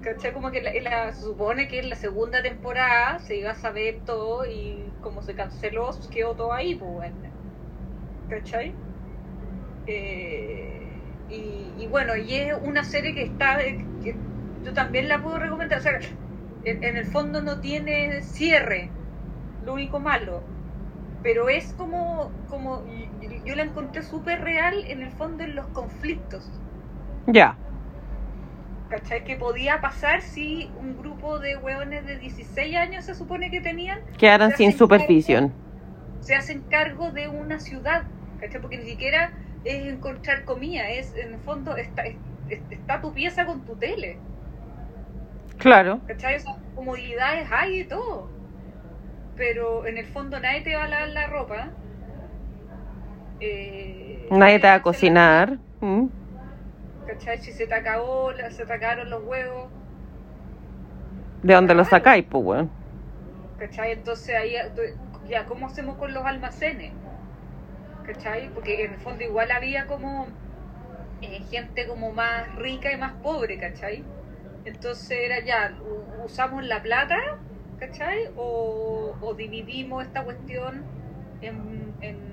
¿Cachai? 0.00 0.32
Como 0.34 0.50
que 0.50 0.60
la, 0.60 0.70
la- 0.82 1.12
se 1.12 1.20
supone 1.24 1.66
que 1.68 1.78
en 1.78 1.88
la 1.88 1.96
segunda 1.96 2.42
temporada 2.42 3.18
se 3.20 3.36
iba 3.36 3.52
a 3.52 3.54
saber 3.54 4.02
todo 4.04 4.44
y 4.46 4.96
como 5.00 5.22
se 5.22 5.34
canceló, 5.34 5.90
quedó 6.10 6.36
todo 6.36 6.52
ahí, 6.52 6.74
pues, 6.74 6.90
weón. 6.92 7.22
¿Cachai? 8.28 8.80
Eh, 9.86 11.18
y, 11.28 11.74
y 11.76 11.86
bueno, 11.88 12.16
y 12.16 12.34
es 12.34 12.54
una 12.62 12.84
serie 12.84 13.14
que 13.14 13.22
está, 13.22 13.58
que 14.00 14.22
yo 14.62 14.72
también 14.74 15.08
la 15.08 15.22
puedo 15.22 15.38
recomendar. 15.38 15.78
O 15.78 15.82
sea, 15.82 15.92
en, 16.62 16.82
en 16.84 16.96
el 16.96 17.06
fondo 17.06 17.42
no 17.42 17.60
tiene 17.60 18.22
cierre, 18.22 18.96
lo 19.60 19.74
único 19.74 20.00
malo. 20.00 20.50
Pero 21.22 21.48
es 21.50 21.74
como, 21.74 22.34
como 22.46 22.84
yo- 22.86 23.28
yo 23.44 23.56
la 23.56 23.64
encontré 23.64 24.02
súper 24.04 24.40
real 24.42 24.74
en 24.88 25.02
el 25.02 25.12
fondo 25.12 25.44
en 25.44 25.56
los 25.56 25.68
conflictos. 25.70 26.62
Ya. 27.26 27.58
¿Cachai? 28.92 29.24
Que 29.24 29.36
podía 29.36 29.80
pasar 29.80 30.20
si 30.20 30.70
un 30.78 30.98
grupo 30.98 31.38
de 31.38 31.56
hueones 31.56 32.04
de 32.04 32.18
16 32.18 32.76
años 32.76 33.06
se 33.06 33.14
supone 33.14 33.50
que 33.50 33.62
tenían, 33.62 33.98
Quedaron 34.18 34.50
Se 34.50 34.58
sin 34.58 34.72
supervisión. 34.72 35.50
se 36.20 36.34
hacen 36.34 36.60
cargo 36.68 37.10
de 37.10 37.26
una 37.28 37.58
ciudad. 37.58 38.02
¿Cachai? 38.38 38.60
Porque 38.60 38.76
ni 38.76 38.84
siquiera 38.84 39.32
es 39.64 39.86
encontrar 39.86 40.44
comida, 40.44 40.90
es 40.90 41.14
en 41.16 41.32
el 41.32 41.40
fondo 41.40 41.74
está, 41.78 42.02
es- 42.02 42.16
es- 42.50 42.60
está 42.70 43.00
tu 43.00 43.14
pieza 43.14 43.46
con 43.46 43.64
tu 43.64 43.76
tele. 43.76 44.18
Claro. 45.56 46.00
¿Cachai? 46.06 46.34
Esas 46.34 46.54
comodidades 46.74 47.48
hay 47.50 47.80
y 47.80 47.84
todo. 47.84 48.28
Pero 49.36 49.86
en 49.86 49.96
el 49.96 50.04
fondo 50.06 50.38
nadie 50.38 50.60
te 50.60 50.74
va 50.76 50.84
a 50.84 50.88
lavar 50.88 51.08
la 51.08 51.26
ropa. 51.28 51.68
Eh, 53.40 54.28
Nadie 54.30 54.58
te 54.58 54.66
va 54.66 54.74
a 54.74 54.76
hace 54.76 54.78
la- 54.78 54.82
cocinar. 54.82 55.58
Mm. 55.80 56.06
¿Cachai? 57.06 57.38
Si 57.38 57.52
se 57.52 57.66
te 57.66 57.74
acabó, 57.74 58.32
se 58.50 58.66
te 58.66 58.72
acabaron 58.72 59.08
los 59.10 59.22
huevos. 59.24 59.70
¿De 61.42 61.54
dónde 61.54 61.74
lo 61.74 61.84
Claro. 61.84 61.84
sacáis, 61.84 62.24
pues, 62.28 62.44
weón? 62.44 62.70
¿Cachai? 63.56 63.92
Entonces 63.92 64.34
ahí, 64.36 64.56
ya, 65.24 65.46
¿cómo 65.46 65.66
hacemos 65.66 65.96
con 65.96 66.12
los 66.12 66.24
almacenes? 66.26 66.92
¿Cachai? 68.02 68.52
Porque 68.52 68.84
en 68.84 68.92
el 68.94 68.98
fondo 69.00 69.24
igual 69.24 69.50
había 69.50 69.86
como 69.86 70.26
eh, 71.20 71.40
gente 71.50 71.86
como 71.86 72.12
más 72.12 72.54
rica 72.56 72.92
y 72.92 72.96
más 72.96 73.20
pobre, 73.22 73.58
¿cachai? 73.58 74.04
Entonces 74.64 75.18
era 75.24 75.40
ya, 75.44 75.78
usamos 75.82 76.64
la 76.64 76.82
plata, 76.82 77.18
¿cachai? 77.76 78.16
O, 78.36 79.18
o 79.20 79.34
dividimos 79.34 80.04
esta 80.04 80.24
cuestión 80.24 80.90
en, 81.40 81.96
en 82.00 82.31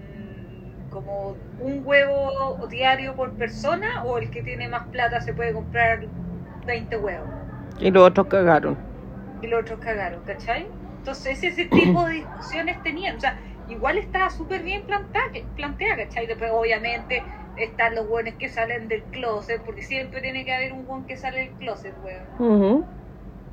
como 0.89 1.39
un 1.57 1.81
huevo 1.85 2.31
diario 2.69 3.15
por 3.15 3.35
persona 3.37 3.87
o 4.05 4.17
el 4.17 4.29
que 4.31 4.43
tiene 4.43 4.67
más 4.69 4.89
plata 4.89 5.21
se 5.21 5.33
puede 5.33 5.53
comprar 5.53 6.09
20 6.65 6.97
huevos 6.97 7.35
Y 7.79 7.89
los 7.89 8.07
otros 8.07 8.27
cagaron. 8.27 8.79
y 9.41 9.47
los 9.47 9.61
otros 9.61 9.79
cagaron, 9.79 10.23
¿cachai? 10.23 10.67
Entonces 10.97 11.43
ese 11.43 11.65
tipo 11.65 12.05
de 12.05 12.15
discusiones 12.15 12.81
tenían, 12.83 13.17
o 13.17 13.19
sea, 13.19 13.37
igual 13.65 13.97
estaba 13.97 14.29
súper 14.29 14.63
bien 14.63 14.85
plantada, 14.85 15.23
planteada, 15.55 15.97
¿cachai? 15.97 16.27
Después 16.27 16.51
obviamente 16.53 17.27
están 17.55 17.95
los 17.95 18.07
buenos 18.07 18.35
que 18.35 18.49
salen 18.49 18.87
del 18.87 19.05
closet, 19.09 19.63
porque 19.63 19.81
siempre 19.81 20.21
tiene 20.21 20.45
que 20.45 20.53
haber 20.53 20.73
un 20.73 20.85
buen 20.85 21.05
que 21.05 21.17
sale 21.17 21.39
del 21.39 21.55
closet, 21.55 21.95
weón. 21.99 22.29
Ujú. 22.39 22.87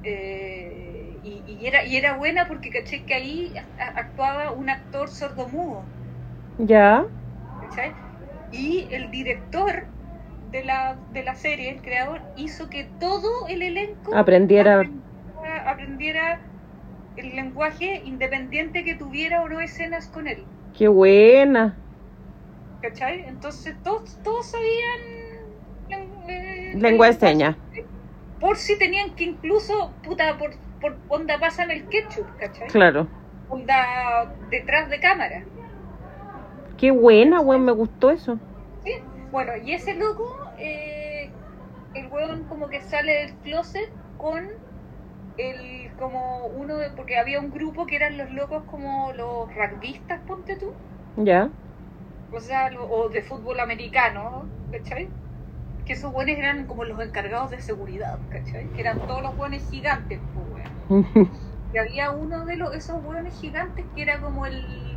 Eh, 0.02 1.18
y, 1.22 1.44
y 1.46 1.66
era, 1.66 1.84
y 1.84 1.96
era 1.96 2.16
buena 2.16 2.46
porque, 2.48 2.70
¿cachai? 2.70 3.04
Que 3.04 3.14
ahí 3.14 3.54
actuaba 3.96 4.52
un 4.52 4.70
actor 4.70 5.08
sordomudo, 5.10 5.92
Ya. 6.58 7.06
¿Cachai? 7.68 7.92
Y 8.52 8.86
el 8.90 9.10
director 9.10 9.84
de 10.50 10.64
la, 10.64 10.96
de 11.12 11.22
la 11.22 11.34
serie, 11.34 11.70
el 11.70 11.82
creador, 11.82 12.20
hizo 12.36 12.70
que 12.70 12.84
todo 13.00 13.48
el 13.48 13.62
elenco 13.62 14.14
Aprendiera. 14.16 14.74
aprendiera, 14.80 15.70
aprendiera 15.70 16.40
el 17.16 17.34
lenguaje 17.34 18.02
independiente 18.04 18.84
que 18.84 18.94
tuviera 18.94 19.42
o 19.42 19.48
no 19.48 19.60
escenas 19.60 20.08
con 20.08 20.28
él. 20.28 20.44
Qué 20.76 20.88
buena. 20.88 21.76
¿Cachai? 22.82 23.24
Entonces 23.26 23.74
todos, 23.82 24.18
todos 24.22 24.46
sabían 24.50 26.28
eh, 26.28 26.74
Lengua 26.76 27.06
de 27.08 27.12
señas. 27.14 27.56
Por 28.40 28.56
si 28.56 28.78
tenían 28.78 29.14
que 29.14 29.24
incluso, 29.24 29.92
puta, 30.04 30.36
por, 30.36 30.50
por 30.80 30.96
onda 31.08 31.38
pasan 31.38 31.70
el 31.70 31.88
ketchup, 31.88 32.26
¿cachai? 32.38 32.68
Claro. 32.68 33.08
Onda 33.48 34.34
detrás 34.50 34.90
de 34.90 35.00
cámara. 35.00 35.44
Qué 36.76 36.90
buena, 36.90 37.40
weón, 37.40 37.64
me 37.66 37.72
gustó 37.72 38.10
eso. 38.10 38.40
¿sí? 38.82 38.90
Bueno, 39.30 39.52
y 39.56 39.72
ese 39.74 39.94
loco, 39.94 40.24
eh, 40.58 41.36
el 41.92 42.08
weón 42.08 42.46
como 42.46 42.68
que 42.68 42.80
sale 42.80 43.12
del 43.12 43.38
closet 43.40 43.82
con 44.16 44.44
el, 45.36 45.94
como 45.96 46.46
uno 46.48 46.78
de, 46.78 46.90
porque 46.92 47.18
había 47.18 47.40
un 47.40 47.50
grupo 47.50 47.86
que 47.86 47.96
eran 47.96 48.18
los 48.18 48.30
locos 48.30 48.64
como 48.66 49.12
los 49.14 49.54
rugbyistas, 49.54 50.22
ponte 50.26 50.58
tú, 50.58 50.66
Ya. 51.16 51.50
o 52.30 52.40
sea, 52.40 52.70
lo- 52.70 52.88
o 52.88 53.08
de 53.08 53.22
fútbol 53.22 53.58
americano, 53.60 54.52
¿cachai? 54.70 55.12
Que 55.86 55.94
esos 55.94 56.12
buenos 56.12 56.36
eran 56.38 56.66
como 56.66 56.84
los 56.84 57.00
encargados 57.00 57.50
de 57.52 57.60
seguridad, 57.60 58.22
¿cachai? 58.30 58.72
Que 58.72 58.82
eran 58.82 59.06
todos 59.06 59.22
los 59.22 59.36
buenos 59.36 59.62
gigantes, 59.68 60.22
pues, 60.32 60.46
weón. 60.48 60.72
Y 61.72 61.78
había 61.78 62.10
uno 62.12 62.44
de 62.46 62.56
los, 62.56 62.74
esos 62.74 62.96
hueones 63.02 63.38
gigantes 63.38 63.86
que 63.94 64.02
era 64.02 64.20
como 64.20 64.46
el, 64.46 64.95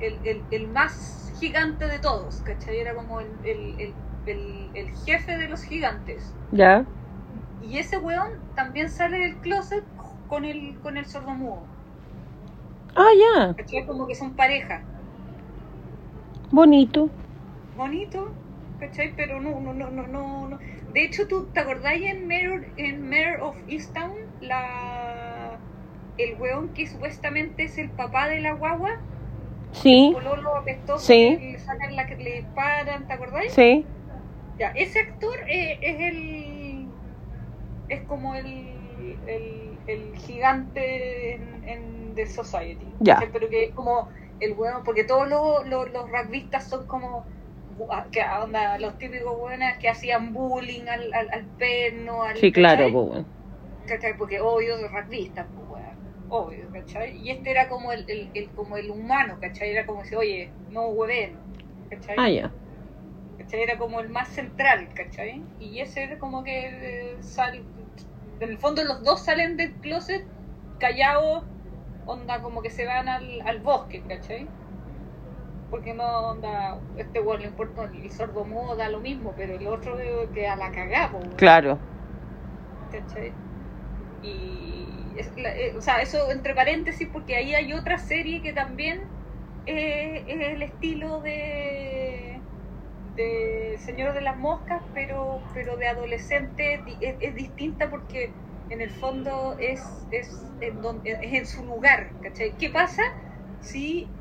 el, 0.00 0.20
el, 0.24 0.46
el 0.50 0.68
más 0.68 1.32
gigante 1.38 1.86
de 1.86 1.98
todos, 2.00 2.42
¿cachai? 2.42 2.78
Era 2.78 2.94
como 2.94 3.20
el, 3.20 3.38
el, 3.44 4.90
jefe 5.06 5.36
de 5.38 5.48
los 5.48 5.62
gigantes. 5.64 6.36
ya. 6.52 6.84
Y 7.60 7.78
ese 7.78 7.98
hueón 7.98 8.30
también 8.54 8.90
sale 8.90 9.18
del 9.18 9.40
closet 9.40 9.84
con 10.26 10.44
el, 10.44 10.80
con 10.80 10.96
el 10.96 11.06
sordomudo, 11.06 11.68
Ah, 12.94 13.10
ya. 13.18 13.56
¿cachai? 13.56 13.86
Como 13.86 14.06
que 14.06 14.14
son 14.14 14.34
pareja. 14.36 14.88
Bonito. 16.52 17.10
Bonito, 17.74 18.36
¿cachai? 18.78 19.14
Pero 19.16 19.40
no, 19.40 19.60
no, 19.60 19.72
no, 19.74 19.90
no, 19.90 20.06
no. 20.06 20.48
no. 20.48 20.58
De 20.92 21.04
hecho, 21.04 21.26
¿tú 21.28 21.50
te 21.52 21.60
acordáis 21.60 22.04
en 22.04 22.26
Mayor, 22.26 22.66
en 22.76 23.08
Mayor 23.08 23.40
of 23.42 23.56
Easttown? 23.68 24.12
La, 24.40 25.60
el 26.18 26.40
hueón 26.40 26.74
que 26.74 26.86
supuestamente 26.86 27.64
es 27.64 27.78
el 27.78 27.90
papá 27.92 28.28
de 28.28 28.40
la 28.40 28.54
guagua, 28.54 28.90
Sí. 29.72 30.10
pololo 30.12 30.56
apestoso 30.56 31.04
Sí. 31.06 31.36
que 31.38 31.52
le 31.52 31.58
sacan 31.58 31.96
la 31.96 32.06
que 32.06 32.16
le 32.16 32.32
disparan, 32.40 33.06
¿te 33.06 33.12
acordáis? 33.14 33.52
Sí. 33.52 33.86
Ya, 34.58 34.68
ese 34.74 35.00
actor 35.00 35.34
eh, 35.48 35.78
es 35.82 36.00
el. 36.00 36.88
es 37.88 38.00
como 38.02 38.34
el. 38.34 38.46
el, 39.26 39.78
el 39.86 40.16
gigante 40.18 41.34
en, 41.34 41.64
en 41.68 42.14
The 42.14 42.26
Society. 42.26 42.86
Ya. 43.00 43.20
Pero 43.32 43.48
que 43.48 43.70
como 43.70 44.08
el 44.40 44.52
hueón, 44.52 44.82
porque 44.84 45.04
todos 45.04 45.28
los, 45.28 45.66
los, 45.66 45.90
los 45.92 46.10
rugbyistas 46.10 46.68
son 46.68 46.86
como. 46.86 47.24
bu- 47.78 48.10
que 48.10 48.22
onda, 48.22 48.78
los 48.78 48.98
típicos 48.98 49.38
buenas 49.38 49.78
que 49.78 49.88
hacían 49.88 50.32
bullying 50.34 50.86
al, 50.88 51.12
al, 51.14 51.30
al 51.30 51.44
perno, 51.58 52.22
al. 52.24 52.36
Sí, 52.36 52.52
claro, 52.52 52.90
pues. 52.92 53.24
¿cachai? 53.86 54.16
Porque 54.18 54.40
obvio 54.40 54.74
rugbyistas, 54.88 55.46
pues. 55.54 55.69
Obvio, 56.32 56.70
¿cachai? 56.72 57.16
Y 57.16 57.30
este 57.30 57.50
era 57.50 57.68
como 57.68 57.92
el, 57.92 58.04
el, 58.08 58.30
el- 58.34 58.52
como 58.54 58.76
el 58.76 58.90
humano, 58.90 59.38
¿cachai? 59.40 59.70
Era 59.70 59.84
como 59.84 60.04
si, 60.04 60.14
oye, 60.14 60.54
no 60.68 60.86
hueven, 60.88 61.42
¿cachai? 61.90 62.16
Ah, 62.18 62.28
ya. 62.30 62.54
¿cachai? 63.36 63.62
Era 63.62 63.76
como 63.78 64.00
el 64.00 64.08
más 64.08 64.28
central, 64.32 64.88
¿cachai? 64.94 65.44
Y 65.58 65.80
ese 65.80 66.04
era 66.04 66.18
como 66.18 66.44
que 66.44 67.14
eh, 67.16 67.22
sal... 67.22 67.66
En 68.40 68.48
el 68.50 68.58
fondo 68.58 68.82
los 68.84 69.02
dos 69.04 69.24
salen 69.24 69.56
del 69.56 69.74
closet 69.80 70.22
callados, 70.78 71.44
onda 72.04 72.40
como 72.40 72.62
que 72.62 72.70
se 72.70 72.86
van 72.86 73.08
al, 73.08 73.40
al 73.44 73.60
bosque, 73.60 74.04
¿cachai? 74.06 74.48
Porque 75.68 75.94
no, 75.94 76.08
onda, 76.32 76.80
este 76.96 77.20
weón 77.20 77.42
le 77.42 77.48
importa, 77.48 77.90
el 77.92 78.10
sordo 78.12 78.44
mudo 78.44 78.76
da 78.76 78.88
lo 78.88 79.00
mismo, 79.00 79.34
pero 79.36 79.54
el 79.54 79.66
otro 79.66 79.98
eh, 80.00 80.30
queda 80.34 80.54
a 80.54 80.56
la 80.56 80.70
cagada. 80.72 81.12
Claro. 81.36 81.80
¿cachai? 82.90 83.34
Y, 84.22 84.79
es 85.20 85.32
la- 85.36 85.56
eh, 85.56 85.74
o 85.76 85.82
sea, 85.82 86.00
eso 86.02 86.30
entre 86.32 86.54
paréntesis, 86.54 87.08
porque 87.12 87.36
ahí 87.36 87.54
hay 87.54 87.72
otra 87.72 87.98
serie 87.98 88.42
que 88.42 88.52
también 88.52 89.00
eh, 89.66 90.24
es 90.26 90.40
el 90.54 90.62
estilo 90.62 91.20
de, 91.22 92.42
de 93.16 93.78
Señor 93.84 94.14
de 94.14 94.22
las 94.22 94.36
Moscas, 94.36 94.82
pero, 94.94 95.48
pero 95.52 95.76
de 95.76 95.88
adolescente 95.88 96.74
es, 97.00 97.16
es 97.20 97.34
distinta 97.34 97.90
porque 97.90 98.36
en 98.68 98.80
el 98.82 98.90
fondo 98.92 99.56
es, 99.58 100.06
es, 100.10 100.52
en 100.60 100.80
donde, 100.80 101.10
es 101.22 101.32
en 101.34 101.46
su 101.46 101.64
lugar, 101.64 102.16
¿cachai? 102.20 102.56
¿Qué 102.58 102.70
pasa 102.70 103.02
si 103.60 104.14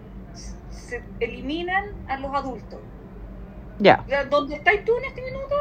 se 0.69 1.09
eliminan 1.19 1.83
a 2.07 2.17
los 2.19 2.33
adultos? 2.35 2.87
Ya. 3.79 4.05
Sea, 4.05 4.25
¿Dónde 4.25 4.55
estáis 4.55 4.83
tú 4.83 4.91
en 4.97 5.05
este 5.07 5.21
minuto? 5.21 5.55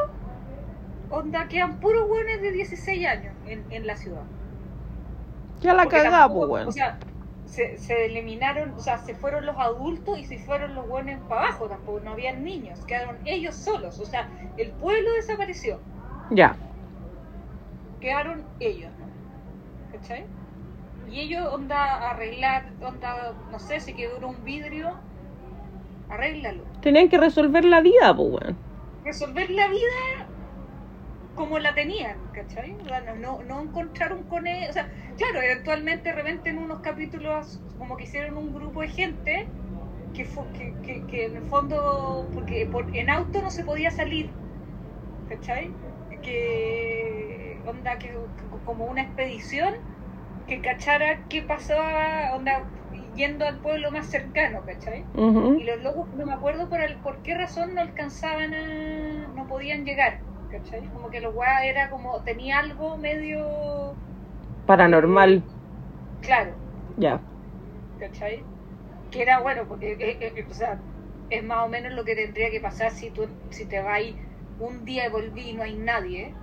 Onda, 1.09 1.49
quedan 1.49 1.81
puros 1.81 2.05
hueones 2.09 2.41
de 2.41 2.51
16 2.53 3.07
años 3.07 3.37
en, 3.45 3.67
en 3.71 3.87
la 3.87 3.97
ciudad. 3.97 4.29
Ya 5.61 5.75
la 5.75 5.85
tampoco- 5.89 6.41
pues, 6.41 6.51
weón. 6.51 6.69
O 6.69 6.73
sea, 6.73 6.99
se, 7.47 7.79
se 7.79 8.07
eliminaron, 8.07 8.75
o 8.75 8.79
sea, 8.81 8.99
se 8.99 9.15
fueron 9.15 9.47
los 9.47 9.57
adultos 9.59 10.19
y 10.19 10.25
se 10.25 10.39
fueron 10.39 10.75
los 10.75 10.87
hueones 10.89 11.19
para 11.29 11.43
abajo 11.49 11.67
tampoco, 11.69 12.01
no 12.01 12.13
habían 12.13 12.45
niños, 12.45 12.79
quedaron 12.87 13.17
ellos 13.25 13.55
solos. 13.55 13.99
O 14.01 14.05
sea, 14.05 14.29
el 14.57 14.71
pueblo 14.73 15.11
desapareció, 15.15 15.81
Ya. 16.31 16.57
quedaron 18.01 18.45
ellos, 18.61 18.91
¿no? 18.99 19.99
¿Cachai? 19.99 20.25
Y 21.11 21.21
ellos, 21.21 21.49
onda, 21.53 22.11
arreglar, 22.11 22.67
onda, 22.83 23.33
no 23.51 23.59
sé, 23.59 23.81
si 23.81 23.95
quedó 23.95 24.27
un 24.29 24.45
vidrio, 24.45 24.93
arréglalo. 26.11 26.63
Tenían 26.83 27.09
que 27.09 27.19
resolver 27.19 27.65
la 27.65 27.81
vida, 27.81 28.15
pues, 28.15 28.29
weón. 28.31 28.57
resolver 29.05 29.49
la 29.51 29.69
vida 29.69 30.28
como 31.39 31.61
la 31.61 31.73
tenían, 31.73 32.19
¿cachai? 32.35 32.75
O 32.83 32.85
sea, 32.85 33.01
no, 33.15 33.41
no, 33.45 33.63
encontraron 33.63 34.25
con 34.25 34.49
él, 34.49 34.69
o 34.69 34.73
sea, 34.73 34.91
claro, 35.17 35.41
eventualmente 35.41 36.09
de 36.09 36.15
repente 36.17 36.51
en 36.51 36.59
unos 36.59 36.81
capítulos 36.81 37.61
como 37.79 37.97
que 37.97 38.05
hicieron 38.05 38.37
un 38.37 38.53
grupo 38.53 38.81
de 38.81 38.89
gente 38.89 39.47
que, 40.15 40.25
fue, 40.25 40.43
que, 40.53 40.75
que, 40.83 41.07
que 41.07 41.27
en 41.27 41.37
el 41.37 41.45
fondo, 41.45 42.29
porque 42.35 42.67
por, 42.67 42.85
en 42.95 43.09
auto 43.09 43.41
no 43.41 43.51
se 43.51 43.63
podía 43.63 43.93
salir, 43.93 44.31
¿cachai? 45.29 45.71
Que 46.23 47.57
onda, 47.65 47.97
que 48.01 48.13
como 48.65 48.87
una 48.87 49.03
expedición 49.03 49.75
que 50.49 50.61
cachara 50.61 51.21
qué 51.29 51.43
pasaba, 51.43 52.35
onda, 52.35 52.65
yendo 53.15 53.47
al 53.47 53.61
pueblo 53.61 53.93
más 53.93 54.07
cercano, 54.07 54.65
¿cachai? 54.67 55.05
Y 55.15 55.65
los 55.65 55.83
locos, 55.85 56.09
no 56.17 56.27
me 56.27 56.33
acuerdo 56.33 56.69
por, 56.69 56.81
el, 56.81 56.97
por 56.97 57.23
qué 57.23 57.37
razón 57.37 57.77
no 57.77 57.81
alcanzaban 57.81 58.55
a. 58.55 59.29
no 59.37 59.47
podían 59.47 59.85
llegar, 59.85 60.21
¿cachai? 60.51 60.89
Como 60.89 61.11
que 61.11 61.21
los 61.21 61.35
weas 61.35 61.63
era 61.65 61.91
como. 61.91 62.23
tenía 62.23 62.59
algo 62.59 62.97
medio. 62.99 63.97
Paranormal. 64.67 65.43
claro, 66.21 66.55
Ya. 66.97 67.21
¿cachai? 67.99 68.45
Que 69.11 69.23
era 69.23 69.41
bueno, 69.41 69.67
porque. 69.69 69.93
eh, 69.93 70.19
eh, 70.21 70.47
o 70.51 70.55
sea, 70.55 70.81
es 71.31 71.43
más 71.45 71.65
o 71.65 71.69
menos 71.69 71.93
lo 71.93 72.05
que 72.05 72.15
tendría 72.15 72.51
que 72.51 72.61
pasar 72.61 72.91
si 72.93 73.11
tú 73.11 73.29
si 73.51 73.67
te 73.67 73.81
vas 73.81 74.03
un 74.59 74.85
día 74.85 75.07
y 75.07 75.11
volví 75.11 75.51
y 75.51 75.55
no 75.55 75.63
hay 75.63 75.75
nadie, 75.77 76.35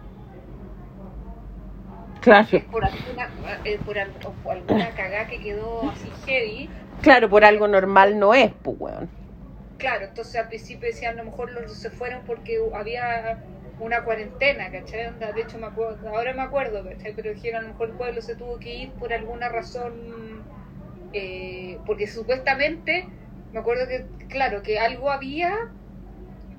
Claro. 2.22 2.48
es 2.57 2.64
por 2.65 2.84
alguna, 2.86 3.30
eh, 3.65 3.77
por, 3.86 3.98
al- 3.99 4.14
o 4.26 4.32
por 4.44 4.53
alguna 4.53 4.94
cagada 4.95 5.27
que 5.27 5.40
quedó 5.40 5.90
así 5.90 6.10
heavy. 6.26 6.69
Claro, 7.02 7.30
por 7.30 7.45
algo 7.45 7.68
normal 7.68 8.18
no 8.19 8.34
es, 8.34 8.52
pues, 8.64 8.77
weón. 8.80 9.10
Claro, 9.77 10.06
entonces 10.06 10.36
al 10.36 10.48
principio 10.48 10.88
decían 10.88 11.14
a 11.15 11.23
lo 11.23 11.30
mejor 11.30 11.52
los 11.52 11.72
se 11.73 11.90
fueron 11.90 12.23
porque 12.26 12.57
había 12.73 13.40
una 13.77 14.03
cuarentena, 14.03 14.72
¿cachai? 14.72 15.07
Onda, 15.07 15.34
De 15.34 15.41
hecho, 15.41 15.57
me 15.60 15.68
acuerdo, 15.68 16.10
ahora 16.10 16.34
me 16.34 16.41
acuerdo, 16.43 16.84
¿cachai? 16.84 17.14
Pero 17.15 17.31
dijeron 17.34 17.60
a 17.60 17.61
lo 17.64 17.69
mejor 17.69 17.89
el 17.89 17.95
pueblo 17.95 18.22
se 18.22 18.35
tuvo 18.35 18.60
que 18.60 18.73
ir 18.76 18.95
por 18.97 19.14
alguna 19.14 19.49
razón, 19.49 20.47
eh, 21.14 21.81
porque 21.85 22.07
supuestamente, 22.07 23.10
me 23.52 23.60
acuerdo 23.60 23.88
que, 23.88 24.27
claro, 24.27 24.64
que 24.64 24.80
algo 24.80 25.11
había 25.11 25.52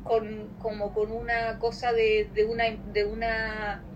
con, 0.02 0.54
como 0.58 0.92
con 0.92 1.10
una 1.12 1.58
cosa 1.58 1.92
de, 1.92 2.30
de 2.32 2.44
una, 2.44 2.64
de 2.84 3.04
una 3.04 3.86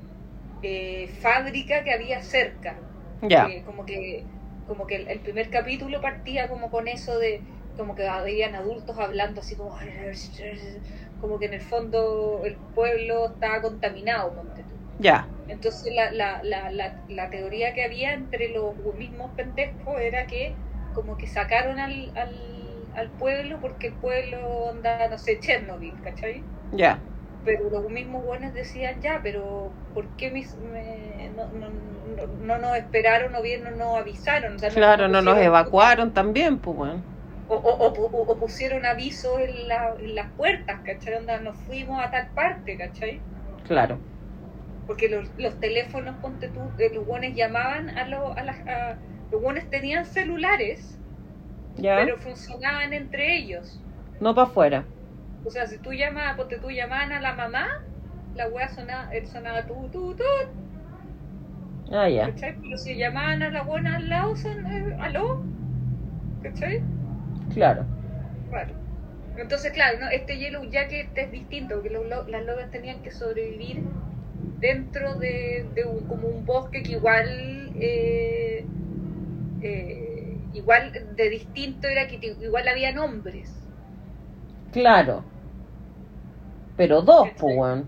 eh, 0.62 1.08
fábrica 1.20 1.84
que 1.84 1.92
había 1.92 2.22
cerca. 2.22 2.84
Ya. 3.22 3.46
Como 3.64 3.86
que 3.86 4.28
como 4.66 4.86
que 4.86 4.96
el, 4.96 5.08
el 5.08 5.22
primer 5.22 5.50
capítulo 5.50 6.00
partía 6.00 6.48
como 6.48 6.70
con 6.70 6.88
eso 6.88 7.18
de 7.18 7.44
como 7.76 7.94
que 7.96 8.06
habían 8.06 8.54
adultos 8.54 8.98
hablando 8.98 9.40
así 9.40 9.56
como 9.56 9.74
como 11.20 11.38
que 11.38 11.46
en 11.46 11.54
el 11.54 11.62
fondo 11.62 12.42
el 12.44 12.60
pueblo 12.74 13.32
estaba 13.34 13.62
contaminado 13.62 14.34
ponte 14.34 14.64
tú. 14.64 14.80
Ya. 14.98 15.28
entonces 15.48 15.92
la, 15.96 16.12
la, 16.12 16.40
la, 16.44 16.70
la, 16.70 16.96
la 17.08 17.30
teoría 17.30 17.74
que 17.74 17.84
había 17.84 18.12
entre 18.14 18.50
los 18.50 18.76
mismos 18.96 19.32
pendejos 19.36 20.00
era 20.00 20.26
que 20.26 20.58
como 20.92 21.16
que 21.18 21.26
sacaron 21.28 21.78
al, 21.80 22.12
al, 22.16 22.90
al 22.94 23.12
pueblo 23.16 23.60
porque 23.60 23.88
el 23.88 23.98
pueblo 23.98 24.70
anda 24.70 25.08
no 25.08 25.18
sé 25.18 25.40
Chernobyl 25.40 26.00
¿cachai? 26.02 26.50
Ya. 26.72 27.00
pero 27.42 27.70
los 27.70 27.90
mismos 27.90 28.22
buenos 28.24 28.52
decían 28.54 29.00
ya, 29.00 29.20
pero 29.22 29.78
¿por 29.92 30.14
qué 30.16 30.30
mis, 30.30 30.56
me, 30.56 31.30
no, 31.34 31.50
no, 31.52 31.70
no, 31.70 32.26
no, 32.26 32.58
nos 32.58 32.76
esperaron 32.76 33.34
o 33.34 33.42
bien 33.42 33.64
no 33.64 33.70
nos 33.70 33.98
avisaron? 33.98 34.54
O 34.56 34.58
sea, 34.58 34.70
Claro, 34.74 35.08
no 35.08 35.20
nos 35.22 35.34
pusieron- 35.34 35.46
evacuaron 35.46 36.12
también, 36.14 36.58
pues 36.60 36.76
bueno. 36.76 37.02
O, 37.54 37.56
o, 37.56 37.72
o, 37.86 37.88
o- 38.18 38.26
o 38.32 38.38
pusieron 38.42 38.86
avisos 38.86 39.40
en, 39.40 39.68
la, 39.68 39.94
en 40.00 40.14
las 40.14 40.28
puertas, 40.34 40.80
¿cachai? 40.86 41.14
Onda, 41.16 41.38
nos 41.40 41.58
fuimos 41.66 42.02
a 42.02 42.10
tal 42.10 42.32
parte, 42.34 42.78
¿cachai? 42.78 43.14
Claro. 43.62 44.02
Porque 44.84 45.08
los, 45.08 45.32
los 45.38 45.58
teléfonos, 45.58 46.18
ponte 46.20 46.50
tú, 46.50 46.74
eh, 46.78 46.90
los 46.92 47.06
buenos 47.06 47.34
llamaban 47.34 47.88
a 47.90 48.06
los... 48.06 48.36
A 48.36 48.42
las, 48.44 48.58
a- 48.66 49.00
los 49.30 49.40
buenos 49.40 49.70
tenían 49.70 50.04
celulares, 50.04 51.00
¿Ya? 51.76 51.96
pero 51.96 52.18
funcionaban 52.18 52.92
entre 52.94 53.36
ellos. 53.36 53.84
No 54.20 54.34
para 54.36 54.46
afuera. 54.46 54.86
O 55.42 55.50
sea, 55.50 55.66
si 55.66 55.78
tú 55.78 55.92
llamas, 55.92 56.34
ponte 56.36 56.58
tú 56.58 56.70
llamaban 56.70 57.12
a 57.12 57.20
la 57.20 57.34
mamá, 57.34 57.66
la 58.34 58.48
wea 58.48 58.68
sonaba, 58.70 59.10
eh, 59.12 59.26
sonaba 59.26 59.66
tú, 59.66 59.90
tú, 59.90 60.16
tú, 60.16 60.24
Ah, 61.90 62.06
ya. 62.08 62.34
¿cachai? 62.34 62.56
Pero 62.60 62.76
si 62.78 62.96
llamaban 62.96 63.42
a 63.42 63.50
la 63.50 63.62
buena 63.62 63.96
al 63.96 64.08
lado, 64.08 64.34
son, 64.36 64.52
eh, 64.66 64.96
aló, 65.00 65.26
¿cachai? 66.40 66.74
Claro. 67.52 67.84
Claro. 68.48 68.74
Entonces, 69.36 69.72
claro, 69.72 69.98
¿no? 70.00 70.08
este 70.10 70.38
Yellow 70.38 70.64
Jacket 70.64 71.16
es 71.16 71.30
distinto, 71.32 71.76
porque 71.76 71.90
los 71.90 72.06
lo- 72.06 72.26
las 72.28 72.44
locas 72.44 72.70
tenían 72.70 73.02
que 73.02 73.10
sobrevivir 73.10 73.82
dentro 74.60 75.18
de, 75.18 75.66
de 75.74 75.84
un- 75.84 76.06
como 76.06 76.28
un 76.28 76.44
bosque 76.44 76.82
que 76.82 76.92
igual 76.92 77.28
eh, 77.80 78.64
eh, 79.60 80.36
igual 80.52 80.92
de 81.16 81.30
distinto 81.30 81.88
era 81.88 82.08
que 82.08 82.18
igual 82.40 82.68
había 82.68 82.92
nombres. 82.92 83.48
Claro. 84.72 85.24
Pero 86.76 87.02
dos, 87.02 87.28
pues. 87.38 87.84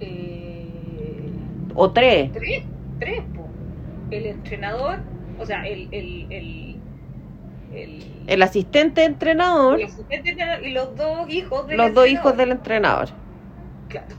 Eh, 0.00 1.30
O 1.74 1.92
tres. 1.92 2.30
tres, 2.32 2.62
tres, 2.98 3.24
po. 3.34 3.48
El 4.10 4.26
entrenador, 4.26 4.98
o 5.36 5.46
sea, 5.46 5.62
el, 5.66 5.88
el, 5.92 6.26
el, 6.30 6.69
el, 7.72 8.24
El 8.26 8.42
asistente 8.42 9.04
entrenador, 9.04 9.80
el 9.80 9.86
asistente 9.86 10.30
entrenador 10.30 10.66
y 10.66 10.72
los 10.72 10.96
dos 10.96 11.28
hijos 11.30 11.66
del 11.66 11.76
los 11.78 11.94
dos 11.94 12.06
entrenador. 12.06 12.08
hijos 12.08 12.36
del 12.36 12.50
entrenador. 12.52 13.08
Claro. 13.88 14.16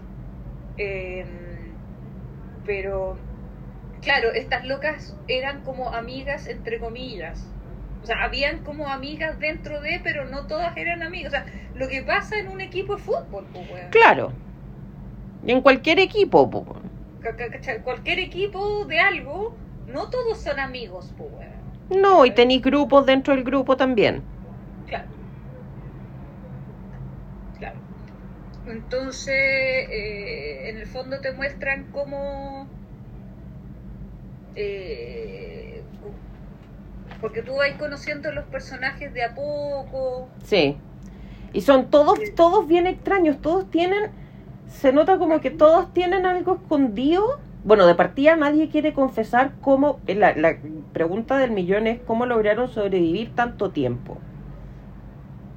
Eh, 0.77 1.25
pero, 2.65 3.17
claro, 4.01 4.31
estas 4.33 4.65
locas 4.65 5.15
eran 5.27 5.61
como 5.63 5.89
amigas 5.93 6.47
entre 6.47 6.79
comillas. 6.79 7.47
O 8.03 8.05
sea, 8.05 8.23
habían 8.23 8.63
como 8.63 8.87
amigas 8.87 9.39
dentro 9.39 9.79
de, 9.81 9.99
pero 10.03 10.25
no 10.25 10.47
todas 10.47 10.75
eran 10.75 11.03
amigas. 11.03 11.33
O 11.33 11.35
sea, 11.35 11.45
lo 11.75 11.87
que 11.87 12.01
pasa 12.01 12.39
en 12.39 12.47
un 12.47 12.61
equipo 12.61 12.95
de 12.95 13.01
fútbol, 13.01 13.45
pues, 13.53 13.69
weón. 13.69 13.89
Claro. 13.91 14.33
Y 15.45 15.51
en 15.51 15.61
cualquier 15.61 15.99
equipo, 15.99 16.49
pues 16.49 16.65
Cualquier 17.83 18.19
equipo 18.19 18.85
de 18.85 18.99
algo, 18.99 19.55
no 19.87 20.09
todos 20.09 20.39
son 20.41 20.59
amigos, 20.59 21.13
pues, 21.17 21.31
weón. 21.31 21.50
No, 21.91 22.25
y 22.25 22.31
tenéis 22.31 22.61
grupos 22.61 23.05
dentro 23.05 23.35
del 23.35 23.43
grupo 23.43 23.75
también. 23.77 24.23
Claro. 24.87 25.05
Claro. 27.59 27.79
Entonces, 28.67 29.33
eh, 29.35 30.69
en 30.69 30.77
el 30.77 30.87
fondo 30.87 31.19
te 31.19 31.33
muestran 31.33 31.87
cómo... 31.91 32.67
eh, 34.55 35.83
porque 37.19 37.43
tú 37.43 37.55
vas 37.55 37.71
conociendo 37.77 38.31
los 38.31 38.45
personajes 38.45 39.13
de 39.13 39.23
a 39.23 39.35
poco. 39.35 40.27
Sí. 40.43 40.75
Y 41.53 41.61
son 41.61 41.91
todos, 41.91 42.19
todos 42.35 42.67
bien 42.67 42.87
extraños, 42.87 43.39
todos 43.41 43.69
tienen, 43.69 44.09
se 44.67 44.91
nota 44.91 45.17
como 45.19 45.39
que 45.39 45.51
todos 45.51 45.93
tienen 45.93 46.25
algo 46.25 46.55
escondido. 46.55 47.39
Bueno, 47.63 47.85
de 47.87 47.95
partida 47.95 48.35
nadie 48.35 48.69
quiere 48.69 48.93
confesar 48.93 49.53
cómo, 49.61 49.99
la, 50.07 50.35
la 50.35 50.57
pregunta 50.93 51.37
del 51.37 51.51
millón 51.51 51.87
es 51.87 51.99
cómo 51.99 52.25
lograron 52.25 52.67
sobrevivir 52.69 53.35
tanto 53.35 53.71
tiempo. 53.71 54.17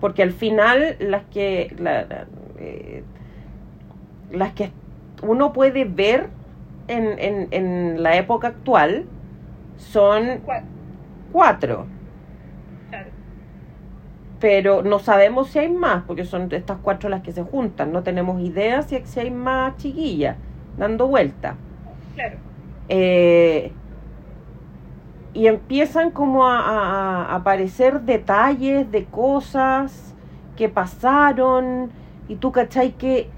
Porque 0.01 0.23
al 0.23 0.33
final 0.33 0.97
las 1.01 1.25
que, 1.27 1.75
la- 1.79 2.27
eh, 2.59 3.05
las 4.31 4.53
que 4.55 4.71
uno 5.23 5.53
puede 5.53 5.85
ver 5.85 6.31
en, 6.89 7.19
en, 7.19 7.49
en 7.51 8.03
la 8.03 8.17
época 8.17 8.49
actual 8.49 9.07
son 9.77 10.41
cuatro 11.33 11.87
Claro. 12.91 13.11
pero 14.39 14.83
no 14.83 14.99
sabemos 14.99 15.51
si 15.51 15.59
hay 15.59 15.69
más, 15.71 16.05
porque 16.05 16.25
son 16.25 16.53
estas 16.53 16.79
cuatro 16.83 17.09
las 17.09 17.23
que 17.23 17.33
se 17.33 17.43
juntan. 17.43 17.93
No 17.93 18.03
tenemos 18.03 18.41
idea 18.43 18.83
si, 18.83 18.97
hay 19.19 19.31
más 19.31 19.77
chiquillas 19.77 20.37
dando 20.77 21.07
vuelta. 21.09 21.57
Claro. 22.15 22.37
Eh, 22.89 23.73
y 25.33 25.47
empiezan 25.49 26.11
como 26.11 26.47
a, 26.47 26.59
a- 26.61 27.25
a 27.27 27.35
aparecer 27.37 28.03
detalles 28.03 28.91
de 28.91 29.05
cosas 29.07 30.15
que 30.57 30.69
pasaron, 30.69 31.91
y 32.29 32.37
tú 32.37 32.53
cachai 32.53 32.93
que 32.93 33.29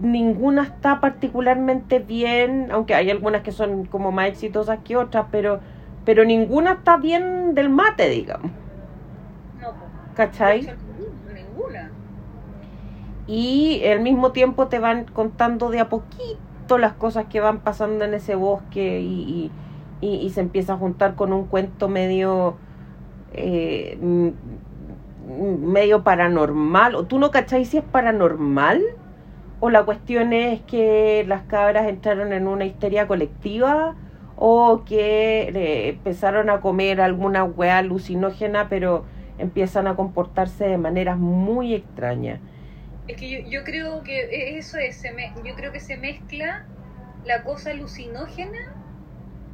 ninguna 0.00 0.64
está 0.64 1.00
particularmente 1.00 2.00
bien, 2.00 2.68
aunque 2.72 2.94
hay 2.94 3.10
algunas 3.10 3.42
que 3.42 3.52
son 3.52 3.86
como 3.86 4.10
más 4.12 4.28
exitosas 4.28 4.80
que 4.84 4.96
otras, 4.96 5.26
pero, 5.30 5.60
pero 6.04 6.24
ninguna 6.24 6.72
está 6.72 6.96
bien 6.96 7.54
del 7.54 7.70
mate, 7.70 8.08
digamos. 8.08 8.50
No. 9.60 9.68
¿Cachai? 10.14 10.60
Ninguna. 11.32 11.90
y 13.26 13.84
al 13.86 14.00
mismo 14.00 14.32
tiempo 14.32 14.68
te 14.68 14.78
van 14.78 15.04
contando 15.04 15.70
de 15.70 15.80
a 15.80 15.88
poquito 15.88 16.38
las 16.78 16.94
cosas 16.94 17.26
que 17.26 17.40
van 17.40 17.60
pasando 17.60 18.04
en 18.04 18.14
ese 18.14 18.34
bosque 18.34 19.00
y, 19.00 19.50
y, 20.00 20.30
se 20.30 20.40
empieza 20.40 20.74
a 20.74 20.76
juntar 20.76 21.14
con 21.14 21.32
un 21.32 21.46
cuento 21.46 21.88
medio 21.88 22.56
eh, 23.32 23.98
medio 25.26 26.02
paranormal. 26.02 26.94
O 26.94 27.04
tú 27.04 27.18
no 27.18 27.30
cacháis 27.30 27.68
si 27.68 27.78
es 27.78 27.84
paranormal 27.84 28.82
o 29.60 29.70
la 29.70 29.84
cuestión 29.84 30.32
es 30.32 30.60
que 30.62 31.24
las 31.28 31.42
cabras 31.42 31.88
entraron 31.88 32.32
en 32.32 32.48
una 32.48 32.64
histeria 32.64 33.06
colectiva 33.06 33.94
o 34.36 34.82
que 34.84 35.42
eh, 35.54 35.88
empezaron 35.90 36.50
a 36.50 36.60
comer 36.60 37.00
alguna 37.00 37.44
weá 37.44 37.78
alucinógena 37.78 38.68
pero 38.68 39.04
empiezan 39.38 39.86
a 39.86 39.94
comportarse 39.94 40.66
de 40.66 40.78
maneras 40.78 41.16
muy 41.16 41.74
extrañas 41.74 42.40
Es 43.12 43.18
que 43.18 43.28
yo, 43.30 43.38
yo 43.44 43.64
creo 43.64 44.02
que 44.02 44.20
e- 44.20 44.58
eso 44.58 44.78
es, 44.78 45.02
yo 45.44 45.54
creo 45.54 45.70
que 45.72 45.80
se 45.80 45.96
mezcla 45.98 46.66
la 47.22 47.42
cosa 47.44 47.70
alucinógena 47.70 48.58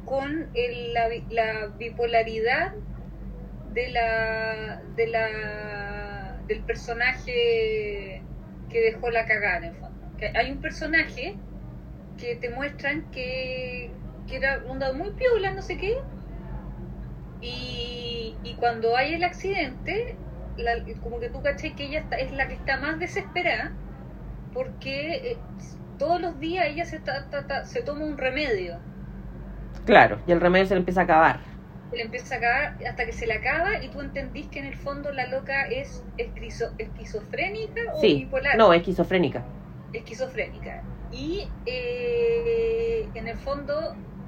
con 0.03 0.51
la, 0.93 1.07
bi- 1.07 1.25
la 1.29 1.67
bipolaridad 1.77 2.71
de 3.63 3.89
la, 3.89 4.81
de 4.95 5.07
la 5.07 6.41
del 6.47 6.65
personaje 6.65 8.27
que 8.69 8.81
dejó 8.81 9.11
la 9.11 9.25
cagada 9.25 9.67
en 9.67 9.75
fondo. 9.75 9.95
Hay 10.35 10.51
un 10.51 10.61
personaje 10.61 11.41
que 12.17 12.35
te 12.37 12.49
muestran 12.49 13.09
que, 13.11 14.01
que 14.27 14.37
era 14.37 14.63
onda 14.67 14.93
muy 14.93 15.11
piola, 15.15 15.53
no 15.53 15.61
sé 15.63 15.77
qué, 15.77 15.93
y 17.41 18.55
cuando 18.57 18.95
hay 18.95 19.13
el 19.13 19.23
accidente, 19.23 20.21
la- 20.59 20.83
como 21.01 21.19
que 21.19 21.29
tú 21.29 21.41
caché 21.41 21.75
que 21.75 21.85
ella 21.85 21.99
está- 22.01 22.17
es 22.17 22.31
la 22.31 22.47
que 22.47 22.55
está 22.55 22.77
más 22.77 22.99
desesperada 22.99 23.75
porque 24.53 25.15
eh, 25.31 25.37
todos 25.97 26.21
los 26.21 26.39
días 26.39 26.67
ella 26.67 26.85
se, 26.85 26.99
ta- 26.99 27.29
ta- 27.29 27.47
ta- 27.47 27.65
se 27.65 27.83
toma 27.83 28.05
un 28.05 28.17
remedio. 28.17 28.81
Claro, 29.85 30.21
y 30.25 30.31
el 30.31 30.39
remedio 30.41 30.65
se 30.67 30.75
le 30.75 30.79
empieza 30.79 31.01
a 31.01 31.03
acabar. 31.03 31.41
Se 31.91 31.97
le 31.97 32.03
empieza 32.03 32.35
a 32.35 32.37
acabar 32.39 32.77
hasta 32.87 33.05
que 33.05 33.11
se 33.13 33.27
le 33.27 33.33
acaba 33.33 33.83
y 33.83 33.89
tú 33.91 34.01
entendís 34.01 34.49
que 34.49 34.59
en 34.59 34.65
el 34.65 34.75
fondo 34.75 35.11
la 35.11 35.27
loca 35.27 35.65
es 35.67 36.03
esquizo- 36.17 36.73
esquizofrénica 36.79 37.81
o 37.93 38.01
Sí, 38.01 38.13
bipolar. 38.13 38.57
no, 38.57 38.73
esquizofrénica. 38.73 39.45
esquizofrénica. 39.91 40.85
Y 41.09 41.53
eh, 41.65 43.11
en 43.13 43.27
el 43.27 43.37
fondo 43.37 43.75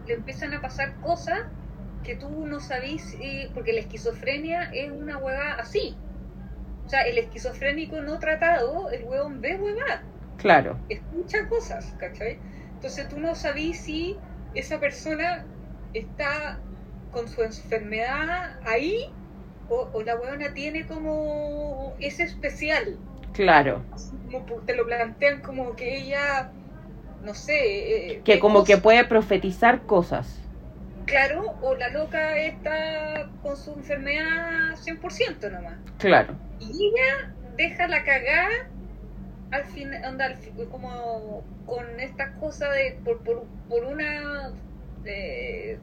le 0.05 0.15
empiezan 0.15 0.53
a 0.53 0.61
pasar 0.61 0.99
cosas 0.99 1.37
que 2.03 2.15
tú 2.15 2.45
no 2.47 2.59
sabís, 2.59 3.13
eh, 3.19 3.51
porque 3.53 3.73
la 3.73 3.81
esquizofrenia 3.81 4.63
es 4.73 4.91
una 4.91 5.17
hueá 5.17 5.53
así. 5.53 5.99
O 6.91 6.93
sea, 6.93 7.03
el 7.03 7.19
esquizofrénico 7.19 8.01
no 8.01 8.19
tratado, 8.19 8.89
el 8.91 9.05
huevón 9.05 9.39
ve 9.39 9.55
huevá, 9.55 10.03
Claro, 10.35 10.77
escucha 10.89 11.47
cosas, 11.47 11.85
¿cachai? 11.97 12.38
Entonces 12.73 13.07
tú 13.07 13.18
no 13.18 13.34
sabís 13.34 13.80
si 13.80 14.18
esa 14.53 14.77
persona 14.77 15.45
está 15.93 16.59
con 17.13 17.30
su 17.30 17.43
enfermedad 17.43 18.59
ahí 18.65 18.97
o, 19.69 19.88
o 19.93 20.03
la 20.03 20.18
huevona 20.18 20.53
tiene 20.53 20.85
como 20.85 21.93
ese 22.01 22.23
especial 22.23 22.97
claro. 23.31 23.81
como 24.30 24.59
te 24.65 24.76
lo 24.76 24.85
plantean 24.85 25.39
como 25.39 25.73
que 25.77 25.95
ella, 25.95 26.51
no 27.23 27.34
sé, 27.34 28.15
eh, 28.15 28.22
Que 28.26 28.38
como 28.41 28.65
que 28.65 28.76
puede 28.76 29.05
profetizar 29.05 29.85
cosas. 29.85 30.27
Claro, 31.05 31.55
o 31.61 31.73
la 31.73 31.88
loca 31.88 32.38
está 32.38 33.30
con 33.41 33.55
su 33.55 33.72
enfermedad 33.76 34.76
100% 34.76 35.49
nomás. 35.49 35.76
Claro, 35.97 36.35
Y 36.61 36.88
ella 36.88 37.35
deja 37.57 37.88
la 37.89 38.03
cagada 38.05 38.47
al 39.51 39.65
fin, 39.65 39.91
onda, 40.07 40.25
al 40.25 40.35
fin- 40.38 40.53
como 40.69 41.43
con 41.65 41.99
esta 41.99 42.33
cosa 42.35 42.69
de, 42.71 43.01
por, 43.03 43.23
por, 43.23 43.47
por 43.67 43.83
una 43.85 44.53
eh, 45.03 45.79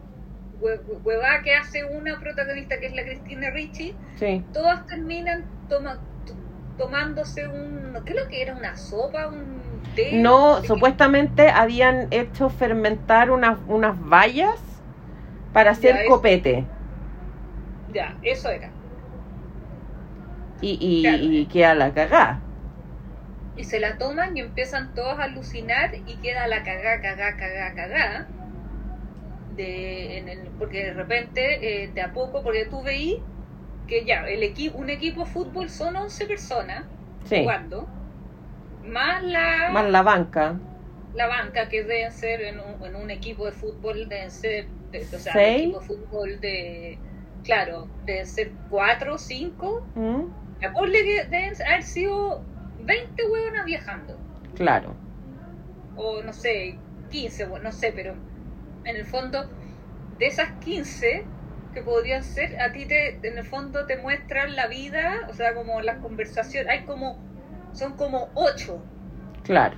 hue- 0.60 0.80
huevada 1.04 1.42
que 1.42 1.54
hace 1.54 1.84
una 1.84 2.18
protagonista 2.20 2.78
que 2.80 2.86
es 2.86 2.92
la 2.94 3.04
Cristina 3.04 3.50
Ricci, 3.50 3.96
Sí. 4.18 4.44
todas 4.52 4.86
terminan 4.86 5.44
toma, 5.68 6.00
tomándose 6.76 7.48
un, 7.48 7.94
¿qué 8.04 8.12
es 8.14 8.18
lo 8.22 8.28
que 8.30 8.42
era? 8.42 8.56
¿Una 8.56 8.76
sopa? 8.76 9.28
¿Un 9.28 9.82
té? 9.94 10.10
No, 10.10 10.62
sé 10.62 10.72
qué. 10.72 10.80
supuestamente 10.80 11.48
habían 11.50 12.08
hecho 12.10 12.50
fermentar 12.50 13.30
unas, 13.30 13.58
unas 13.68 13.98
bayas 13.98 14.60
para 15.52 15.72
hacer 15.72 15.94
Ya, 15.94 16.04
copete. 16.04 16.66
Ya, 17.88 18.18
eso 18.22 18.50
era. 18.50 18.77
Y, 20.60 20.72
y, 20.80 21.00
Claro. 21.00 21.32
y 21.42 21.46
queda 21.46 21.74
la 21.74 21.92
cagá. 21.94 22.40
Y 23.54 23.64
se 23.64 23.78
la 23.78 23.98
toman 23.98 24.34
y 24.38 24.40
empiezan 24.40 24.94
todos 24.94 25.18
a 25.18 25.24
alucinar 25.24 25.90
y 26.06 26.16
queda 26.16 26.46
la 26.46 26.62
cagá, 26.62 27.02
cagá, 27.02 27.36
cagá, 27.36 27.74
cagá. 27.74 28.32
De, 29.48 30.18
en 30.18 30.28
el, 30.28 30.52
porque 30.58 30.84
de 30.84 30.92
repente, 30.94 31.84
eh, 31.84 31.88
de 31.92 32.02
a 32.02 32.12
poco, 32.12 32.42
porque 32.42 32.66
tú 32.66 32.82
veí 32.82 33.16
que 33.86 34.04
ya, 34.06 34.26
el 34.28 34.42
equipo, 34.42 34.78
un 34.78 34.90
equipo 34.90 35.24
de 35.24 35.30
fútbol 35.30 35.70
son 35.70 35.96
11 35.96 36.26
personas 36.26 36.86
Sí. 37.24 37.36
jugando, 37.36 37.90
más 38.82 39.22
la, 39.24 39.72
Más 39.72 39.90
la 39.90 40.02
banca. 40.02 40.60
la 41.12 41.26
banca 41.26 41.68
que 41.68 41.84
deben 41.84 42.12
ser 42.12 42.40
en 42.42 42.60
un, 42.60 42.86
en 42.86 42.96
un 42.96 43.10
equipo 43.10 43.46
de 43.46 43.52
fútbol, 43.52 44.08
deben 44.08 44.30
ser, 44.30 44.72
de- 44.92 45.08
o 45.14 45.18
sea, 45.18 45.38
un 45.40 45.48
equipo 45.48 45.80
de 45.80 45.86
fútbol 45.86 46.40
de, 46.40 47.02
claro, 47.42 47.92
deben 48.06 48.26
ser 48.26 48.58
4 48.68 49.18
5, 49.18 49.90
¿Mm? 49.94 50.30
Ponle 50.72 50.98
que 51.04 51.24
deben 51.30 51.52
haber 51.66 51.82
sido 51.82 52.42
20 52.80 53.22
huevonas 53.22 53.64
viajando. 53.64 54.18
Claro. 54.56 54.94
o 56.00 56.22
no 56.22 56.32
sé, 56.32 56.78
15, 57.10 57.46
bueno, 57.46 57.64
no 57.64 57.72
sé, 57.72 57.92
pero 57.92 58.14
en 58.84 58.96
el 58.96 59.04
fondo, 59.04 59.48
de 60.18 60.26
esas 60.26 60.48
15 60.60 61.26
que 61.74 61.82
podrían 61.82 62.22
ser, 62.22 62.60
a 62.60 62.72
ti 62.72 62.86
te, 62.86 63.18
en 63.26 63.36
el 63.38 63.44
fondo 63.44 63.84
te 63.86 63.96
muestran 63.96 64.54
la 64.56 64.68
vida, 64.68 65.12
o 65.28 65.34
sea, 65.34 65.54
como 65.54 65.80
las 65.80 65.98
conversaciones, 65.98 66.70
hay 66.70 66.84
como, 66.84 67.18
son 67.74 67.96
como 67.96 68.28
8 68.34 68.80
Claro. 69.42 69.76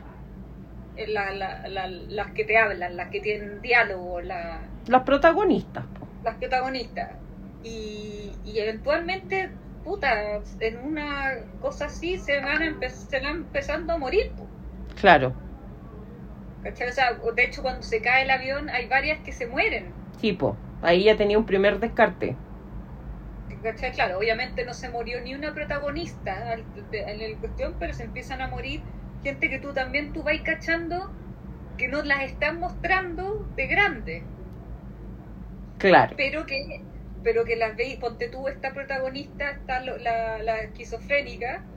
la, 1.08 1.30
la- 1.32 1.66
la- 1.68 1.86
las 1.88 2.32
que 2.32 2.44
te 2.44 2.58
hablan, 2.58 2.96
las 2.96 3.08
que 3.08 3.20
tienen 3.20 3.60
diálogo, 3.62 4.20
la- 4.20 4.60
Las 4.86 5.02
protagonistas. 5.04 5.84
las 6.22 6.36
protagonistas. 6.36 7.16
Y, 7.64 8.30
y 8.44 8.58
eventualmente, 8.58 9.50
puta, 9.84 10.40
en 10.60 10.78
una 10.78 11.38
cosa 11.60 11.86
así 11.86 12.18
se 12.18 12.40
van, 12.40 12.62
a 12.62 12.88
se 12.88 13.20
van 13.20 13.36
empezando 13.36 13.92
a 13.92 13.98
morir. 13.98 14.30
po. 14.36 14.46
Claro. 15.00 15.34
O 16.62 16.92
sea, 16.92 17.14
de 17.34 17.44
hecho, 17.44 17.62
cuando 17.62 17.82
se 17.82 18.02
cae 18.02 18.24
el 18.24 18.30
avión, 18.30 18.68
hay 18.68 18.86
varias 18.86 19.20
que 19.20 19.32
se 19.32 19.46
mueren. 19.46 19.92
Tipo. 20.20 20.56
Ahí 20.82 21.04
ya 21.04 21.16
tenía 21.16 21.38
un 21.38 21.46
primer 21.46 21.78
descarte. 21.80 22.36
¿Cachai? 23.62 23.92
Claro, 23.92 24.18
obviamente 24.18 24.64
no 24.64 24.72
se 24.72 24.88
murió 24.88 25.20
ni 25.20 25.34
una 25.34 25.52
protagonista 25.52 26.54
en 26.54 27.18
la 27.32 27.38
cuestión, 27.38 27.74
pero 27.78 27.92
se 27.92 28.04
empiezan 28.04 28.40
a 28.40 28.48
morir 28.48 28.82
gente 29.22 29.50
que 29.50 29.58
tú 29.58 29.72
también 29.74 30.12
tú 30.12 30.22
vais 30.22 30.40
cachando 30.42 31.10
que 31.76 31.88
nos 31.88 32.06
las 32.06 32.22
están 32.22 32.58
mostrando 32.58 33.46
de 33.56 33.66
grande, 33.66 34.22
Claro. 35.78 36.14
pero 36.16 36.46
que 36.46 36.82
pero 37.22 37.44
que 37.44 37.56
las 37.56 37.76
veis, 37.76 37.98
ponte 37.98 38.28
tú 38.28 38.48
esta 38.48 38.72
protagonista, 38.72 39.50
está 39.50 39.80
lo- 39.80 39.98
la, 39.98 40.42
la 40.42 40.60
esquizofrénica, 40.62 41.68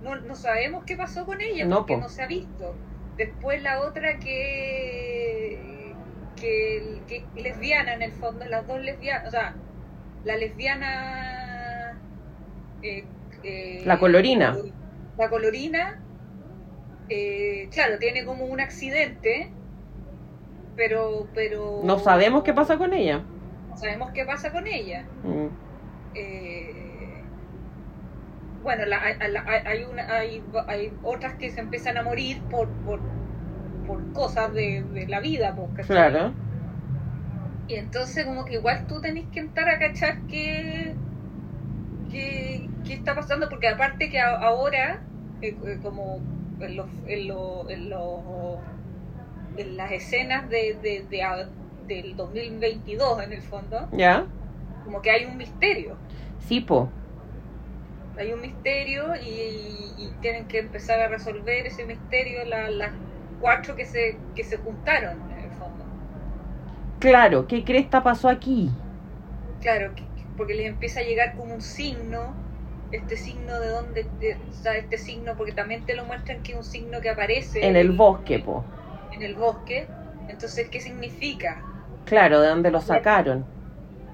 no, 0.00 0.16
no 0.22 0.36
sabemos 0.36 0.84
qué 0.86 0.96
pasó 0.96 1.26
con 1.26 1.40
ella 1.40 1.66
No, 1.66 1.76
porque 1.76 1.94
po. 1.94 2.00
no 2.00 2.08
se 2.08 2.22
ha 2.22 2.26
visto. 2.26 2.82
Después 3.16 3.62
la 3.62 3.80
otra 3.82 4.18
que 4.20 6.00
que, 6.36 7.04
que 7.08 7.30
lesbiana 7.34 7.94
en 7.94 8.02
el 8.02 8.12
fondo, 8.14 8.44
las 8.46 8.66
dos 8.66 8.80
lesbianas, 8.80 9.26
o 9.28 9.30
sea, 9.30 9.58
la 10.22 10.36
lesbiana 10.36 12.02
eh, 12.82 13.12
eh, 13.42 13.86
La 13.86 13.98
colorina. 13.98 14.54
La 15.16 15.28
colorina, 15.28 15.84
eh, 17.08 17.68
claro, 17.72 17.98
tiene 17.98 18.24
como 18.24 18.44
un 18.46 18.60
accidente, 18.60 19.56
pero 20.74 21.30
pero 21.34 21.60
No 21.80 21.98
sabemos 21.98 22.42
qué 22.42 22.52
pasa 22.52 22.76
con 22.76 22.92
ella. 22.92 23.24
Sabemos 23.76 24.10
qué 24.12 24.24
pasa 24.24 24.50
con 24.52 24.66
ella. 24.66 25.04
Mm. 25.22 25.46
Eh, 26.14 27.22
bueno, 28.62 28.84
la- 28.86 29.00
hay, 29.02 29.14
hay- 29.64 29.84
una, 29.84 30.16
hay, 30.16 30.42
hay 30.66 30.92
otras 31.02 31.34
que 31.34 31.50
se 31.50 31.60
empiezan 31.60 31.96
a 31.98 32.02
morir 32.02 32.38
por, 32.50 32.66
por, 32.84 32.98
por 33.86 34.12
cosas 34.12 34.52
de, 34.54 34.82
de 34.92 35.06
la 35.06 35.20
vida, 35.20 35.54
pues. 35.54 35.86
Claro. 35.86 36.32
Y 37.68 37.74
entonces 37.76 38.24
como 38.24 38.44
que 38.44 38.54
igual 38.54 38.84
tú 38.88 39.00
tenés 39.00 39.24
que 39.32 39.40
entrar 39.40 39.68
a 39.68 39.78
cachar 39.78 40.18
qué, 40.28 40.94
qué, 42.10 42.68
qué 42.86 42.94
está 42.94 43.14
pasando, 43.14 43.48
porque 43.48 43.68
aparte 43.68 44.08
que 44.10 44.18
a- 44.18 44.36
ahora, 44.36 44.98
eh, 45.42 45.48
eh, 45.66 45.78
como 45.82 46.18
en, 46.60 46.76
los, 46.76 46.86
en, 47.06 47.28
los- 47.28 47.70
en, 47.70 47.90
los- 47.90 48.58
en 49.58 49.76
las 49.76 49.92
escenas 49.92 50.48
de, 50.48 50.74
de, 50.82 51.06
de 51.08 51.22
a- 51.22 51.48
del 51.86 52.16
2022 52.16 53.22
en 53.22 53.32
el 53.32 53.42
fondo, 53.42 53.88
¿Ya? 53.92 54.26
como 54.84 55.02
que 55.02 55.10
hay 55.10 55.24
un 55.24 55.36
misterio. 55.36 55.96
Sí, 56.38 56.60
po. 56.60 56.88
hay 58.18 58.32
un 58.32 58.40
misterio 58.40 59.14
y, 59.16 59.94
y 59.98 60.10
tienen 60.20 60.46
que 60.48 60.58
empezar 60.58 61.00
a 61.00 61.08
resolver 61.08 61.66
ese 61.66 61.84
misterio 61.84 62.44
la- 62.46 62.70
las 62.70 62.92
cuatro 63.40 63.76
que 63.76 63.84
se, 63.84 64.18
que 64.34 64.42
se 64.44 64.56
juntaron 64.58 65.30
en 65.30 65.44
el 65.44 65.50
fondo. 65.52 65.84
Claro. 66.98 67.46
¿Qué 67.46 67.64
cresta 67.64 68.02
pasó 68.02 68.28
aquí? 68.28 68.70
Claro, 69.60 69.94
que- 69.94 70.02
que- 70.02 70.26
porque 70.36 70.54
les 70.54 70.66
empieza 70.66 71.00
a 71.00 71.02
llegar 71.02 71.36
como 71.36 71.54
un 71.54 71.60
signo, 71.62 72.34
este 72.90 73.16
signo 73.16 73.58
de 73.60 73.68
dónde, 73.68 74.04
de- 74.20 74.36
o 74.50 74.52
sea, 74.52 74.76
este 74.76 74.98
signo, 74.98 75.36
porque 75.36 75.52
también 75.52 75.84
te 75.84 75.94
lo 75.94 76.04
muestran 76.04 76.42
que 76.42 76.52
es 76.52 76.58
un 76.58 76.64
signo 76.64 77.00
que 77.00 77.10
aparece 77.10 77.66
En 77.66 77.76
el 77.76 77.92
bosque, 77.92 78.38
po. 78.38 78.64
en 79.12 79.22
el 79.22 79.34
bosque. 79.34 79.86
Entonces, 80.28 80.68
¿qué 80.70 80.80
significa? 80.80 81.62
Claro, 82.06 82.40
¿de 82.40 82.48
dónde 82.48 82.70
lo 82.70 82.80
sacaron? 82.80 83.52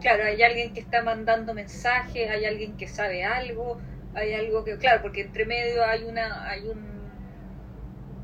Claro, 0.01 0.25
hay 0.25 0.43
alguien 0.43 0.73
que 0.75 0.81
está 0.81 1.03
mandando 1.03 1.55
mensajes, 1.55 2.29
hay 2.31 2.45
alguien 2.45 2.77
que 2.77 2.89
sabe 2.89 3.25
algo, 3.25 3.81
hay 4.13 4.35
algo 4.35 4.65
que, 4.65 4.77
claro, 4.79 5.01
porque 5.03 5.23
entre 5.23 5.47
medio 5.47 5.85
hay 5.85 6.05
una, 6.05 6.49
hay 6.51 6.67
un, 6.69 7.15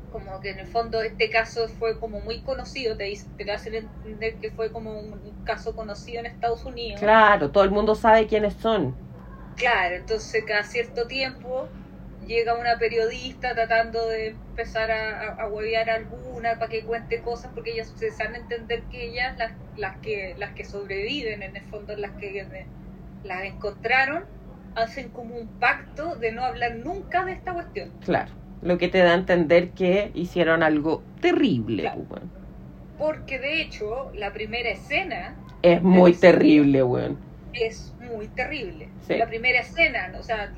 como 0.09 0.39
que 0.41 0.51
en 0.51 0.59
el 0.59 0.67
fondo 0.67 1.01
este 1.01 1.29
caso 1.29 1.67
fue 1.69 1.99
como 1.99 2.19
muy 2.21 2.43
conocido, 2.43 2.97
te 2.97 3.05
dice, 3.05 3.29
te 3.37 3.49
hacen 3.51 3.75
entender 3.75 4.37
que 4.39 4.51
fue 4.51 4.71
como 4.71 4.99
un, 4.99 5.13
un 5.13 5.41
caso 5.43 5.73
conocido 5.75 6.19
en 6.19 6.25
Estados 6.27 6.65
Unidos. 6.65 6.99
Claro, 6.99 7.51
todo 7.51 7.63
el 7.63 7.71
mundo 7.71 7.95
sabe 7.95 8.27
quiénes 8.27 8.53
son. 8.57 9.01
Claro, 9.55 9.95
entonces 9.95 10.43
cada 10.47 10.63
cierto 10.63 11.05
tiempo 11.07 11.75
llega 12.29 12.53
una 12.53 12.77
periodista 12.77 13.55
tratando 13.55 14.07
de 14.07 14.27
empezar 14.27 14.91
a, 14.91 15.19
a, 15.19 15.43
a 15.43 15.47
huevear 15.47 15.89
a 15.89 15.95
alguna 15.95 16.59
para 16.59 16.69
que 16.69 16.83
cuente 16.83 17.21
cosas 17.21 17.51
porque 17.55 17.71
ellas 17.71 17.91
se 17.97 18.11
a 18.21 18.37
entender 18.37 18.83
que 18.83 19.07
ellas 19.07 19.35
las, 19.39 19.51
las 19.77 19.97
que 19.97 20.35
las 20.37 20.51
que 20.53 20.63
sobreviven 20.63 21.41
en 21.41 21.55
el 21.57 21.63
fondo 21.63 21.95
las 21.97 22.11
que 22.11 22.45
las 23.23 23.43
encontraron 23.43 24.25
hacen 24.75 25.09
como 25.09 25.35
un 25.35 25.47
pacto 25.59 26.15
de 26.17 26.31
no 26.31 26.45
hablar 26.45 26.75
nunca 26.75 27.25
de 27.25 27.33
esta 27.33 27.53
cuestión 27.53 27.89
Claro. 28.05 28.31
Lo 28.61 28.77
que 28.77 28.89
te 28.89 28.99
da 28.99 29.11
a 29.11 29.15
entender 29.15 29.69
que 29.69 30.11
hicieron 30.13 30.61
algo 30.63 31.01
terrible, 31.21 31.81
Claro. 31.83 32.01
weón. 32.09 32.29
porque 32.99 33.39
de 33.39 33.61
hecho 33.61 34.11
la 34.13 34.31
primera 34.33 34.69
escena 34.69 35.33
Es 35.63 35.81
muy 35.81 36.13
terrible, 36.13 36.83
weón. 36.83 37.17
es 37.53 37.91
muy 37.99 38.27
terrible 38.27 38.87
Sí. 39.07 39.17
la 39.17 39.25
primera 39.25 39.61
escena 39.61 40.11
o 40.19 40.23
sea 40.23 40.51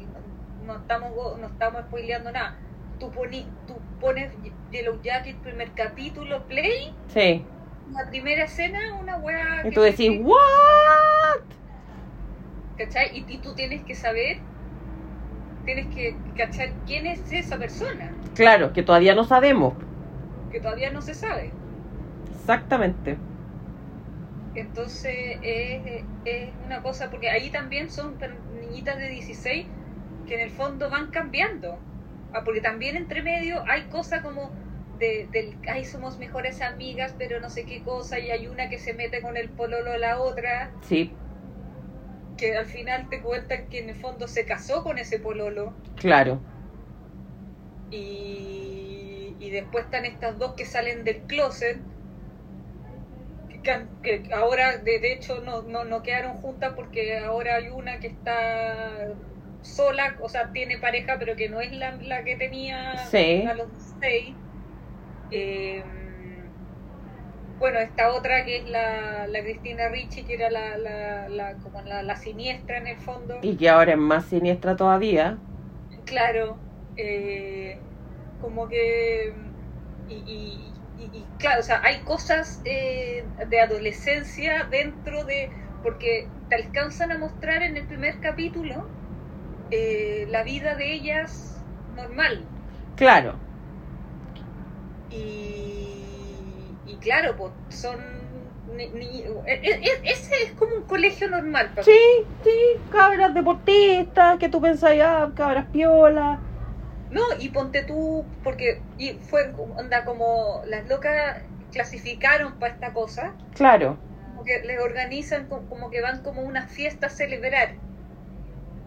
no 0.73 0.79
estamos 0.79 1.11
no 1.39 1.47
estamos 1.47 1.81
spoileando 1.85 2.31
nada 2.31 2.55
tú, 2.99 3.11
poni- 3.11 3.47
tú 3.67 3.75
pones 3.99 4.31
Yellow 4.71 5.01
Jacket 5.01 5.37
primer 5.41 5.71
capítulo 5.71 6.45
play 6.47 6.71
Sí. 7.13 7.43
la 7.91 8.09
primera 8.09 8.43
escena 8.45 8.79
una 9.01 9.17
wea 9.17 9.61
Y 9.65 9.71
tú 9.71 9.81
te- 9.81 9.91
decís, 9.91 10.19
¿what? 10.23 10.37
¿cachai? 12.77 13.09
Y, 13.13 13.25
y 13.27 13.37
tú 13.39 13.53
tienes 13.55 13.83
que 13.83 13.95
saber 13.95 14.37
tienes 15.65 15.87
que 15.93 16.15
cachar 16.35 16.69
quién 16.85 17.05
es 17.05 17.31
esa 17.31 17.57
persona 17.57 18.11
Claro, 18.35 18.73
que 18.73 18.81
todavía 18.83 19.13
no 19.13 19.23
sabemos. 19.25 19.73
que 20.51 20.59
todavía 20.59 20.89
no 20.91 21.01
se 21.01 21.13
sabe 21.13 21.51
Exactamente. 22.35 23.17
entonces 24.55 25.13
es, 25.41 26.03
es 26.25 26.49
una 26.65 26.81
cosa 26.81 27.09
porque 27.09 27.29
ahí 27.29 27.49
también 27.51 27.89
son 27.89 28.17
niñitas 28.59 28.97
de 28.97 29.07
16 29.09 29.67
que 30.31 30.35
en 30.35 30.47
el 30.47 30.51
fondo 30.51 30.89
van 30.89 31.11
cambiando. 31.11 31.77
Ah, 32.31 32.43
porque 32.45 32.61
también 32.61 32.95
entre 32.95 33.21
medio 33.21 33.61
hay 33.67 33.81
cosas 33.89 34.21
como 34.21 34.49
de, 34.97 35.27
del 35.29 35.57
ay 35.67 35.83
somos 35.83 36.19
mejores 36.19 36.61
amigas 36.61 37.13
pero 37.17 37.41
no 37.41 37.49
sé 37.49 37.65
qué 37.65 37.81
cosa 37.81 38.17
y 38.17 38.31
hay 38.31 38.47
una 38.47 38.69
que 38.69 38.79
se 38.79 38.93
mete 38.93 39.21
con 39.21 39.35
el 39.35 39.49
pololo 39.49 39.91
de 39.91 39.99
la 39.99 40.21
otra. 40.21 40.71
Sí, 40.87 41.11
que 42.37 42.55
al 42.55 42.65
final 42.65 43.09
te 43.09 43.19
cuentan 43.21 43.67
que 43.67 43.79
en 43.79 43.89
el 43.89 43.95
fondo 43.95 44.29
se 44.29 44.45
casó 44.45 44.83
con 44.83 44.97
ese 44.97 45.19
pololo. 45.19 45.73
Claro. 45.97 46.39
Y, 47.91 49.35
y 49.37 49.49
después 49.49 49.83
están 49.83 50.05
estas 50.05 50.39
dos 50.39 50.53
que 50.53 50.65
salen 50.65 51.03
del 51.03 51.17
closet, 51.23 51.77
que 54.01 54.23
ahora 54.33 54.77
de, 54.77 54.99
de 54.99 55.11
hecho 55.11 55.41
no, 55.41 55.61
no, 55.63 55.83
no 55.83 56.01
quedaron 56.01 56.37
juntas 56.37 56.71
porque 56.73 57.19
ahora 57.19 57.57
hay 57.57 57.67
una 57.67 57.99
que 57.99 58.07
está 58.07 59.13
sola, 59.61 60.17
o 60.21 60.29
sea, 60.29 60.51
tiene 60.51 60.77
pareja, 60.79 61.17
pero 61.19 61.35
que 61.35 61.49
no 61.49 61.61
es 61.61 61.71
la, 61.71 61.97
la 62.01 62.23
que 62.23 62.35
tenía 62.37 63.09
Sí. 63.09 63.49
a 63.49 63.53
los 63.55 63.69
seis. 63.99 64.39
Eh, 65.31 65.83
bueno, 67.57 67.79
esta 67.79 68.13
otra 68.13 68.43
que 68.45 68.57
es 68.57 68.65
la, 68.69 69.27
la 69.27 69.41
Cristina 69.41 69.89
Ricci, 69.89 70.25
que 70.25 70.33
era 70.35 70.49
la, 70.49 70.77
la, 70.77 71.29
la, 71.29 71.57
como 71.59 71.81
la, 71.81 72.03
la 72.03 72.15
siniestra 72.15 72.77
en 72.77 72.87
el 72.87 72.99
fondo. 72.99 73.35
Y 73.43 73.55
que 73.57 73.69
ahora 73.69 73.91
es 73.93 73.97
más 73.99 74.25
siniestra 74.27 74.75
todavía. 74.75 75.43
Claro, 76.05 76.63
eh, 76.95 77.83
como 78.37 78.67
que. 78.67 79.53
Y, 80.07 80.15
y- 80.15 80.81
y- 81.05 81.19
y 81.21 81.31
claro, 81.37 81.61
o 81.61 81.63
sea, 81.63 81.81
hay 81.83 82.03
cosas 82.03 82.61
eh, 82.65 83.31
de 83.47 83.59
adolescencia 83.61 84.65
dentro 84.69 85.23
de. 85.25 85.51
Porque 85.81 86.33
te 86.47 86.55
alcanzan 86.55 87.11
a 87.11 87.17
mostrar 87.17 87.63
en 87.63 87.77
el 87.77 87.87
primer 87.87 88.19
capítulo 88.19 88.93
eh, 89.71 90.25
la 90.29 90.43
vida 90.43 90.75
de 90.75 90.93
ellas 90.93 91.63
normal. 91.95 92.47
Claro. 92.95 93.39
Y, 95.09 96.73
y 96.85 96.97
claro, 96.99 97.35
pues 97.35 97.51
son. 97.69 97.99
ni- 98.77 98.89
ni- 98.91 99.21
e- 99.23 99.61
e- 99.63 99.79
e- 99.89 100.01
ese 100.05 100.33
es 100.45 100.51
como 100.57 100.75
un 100.77 100.83
colegio 100.83 101.29
normal. 101.29 101.71
para 101.71 101.83
Sí, 101.83 101.91
sí, 102.43 102.51
cabras 102.91 103.33
deportistas, 103.33 104.37
que 104.39 104.49
tú 104.49 104.61
pensás, 104.61 104.91
ah, 105.03 105.31
cabras 105.35 105.65
piola. 105.71 106.41
No, 107.09 107.21
y 107.39 107.49
ponte 107.49 107.83
tú, 107.83 108.25
porque 108.43 108.83
y 108.97 109.13
fue 109.13 109.53
onda 109.77 110.05
como 110.05 110.61
las 110.65 110.87
locas 110.87 111.35
clasificaron 111.71 112.57
para 112.57 112.73
esta 112.73 112.93
cosa, 112.93 113.33
Claro, 113.53 113.97
como 114.25 114.43
que 114.45 114.61
les 114.63 114.79
organizan 114.79 115.47
co- 115.47 115.65
como 115.67 115.89
que 115.89 116.01
van 116.01 116.21
como 116.21 116.41
una 116.43 116.67
fiesta 116.67 117.07
a 117.07 117.09
celebrar. 117.09 117.75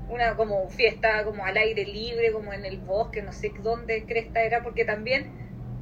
Una 0.08 0.36
como 0.36 0.68
fiesta 0.68 1.24
como 1.24 1.44
al 1.44 1.56
aire 1.56 1.84
libre, 1.84 2.32
como 2.32 2.52
en 2.52 2.64
el 2.64 2.78
bosque, 2.78 3.22
no 3.22 3.32
sé 3.32 3.52
dónde 3.58 4.04
cresta 4.06 4.42
era, 4.42 4.62
porque 4.62 4.84
también 4.84 5.30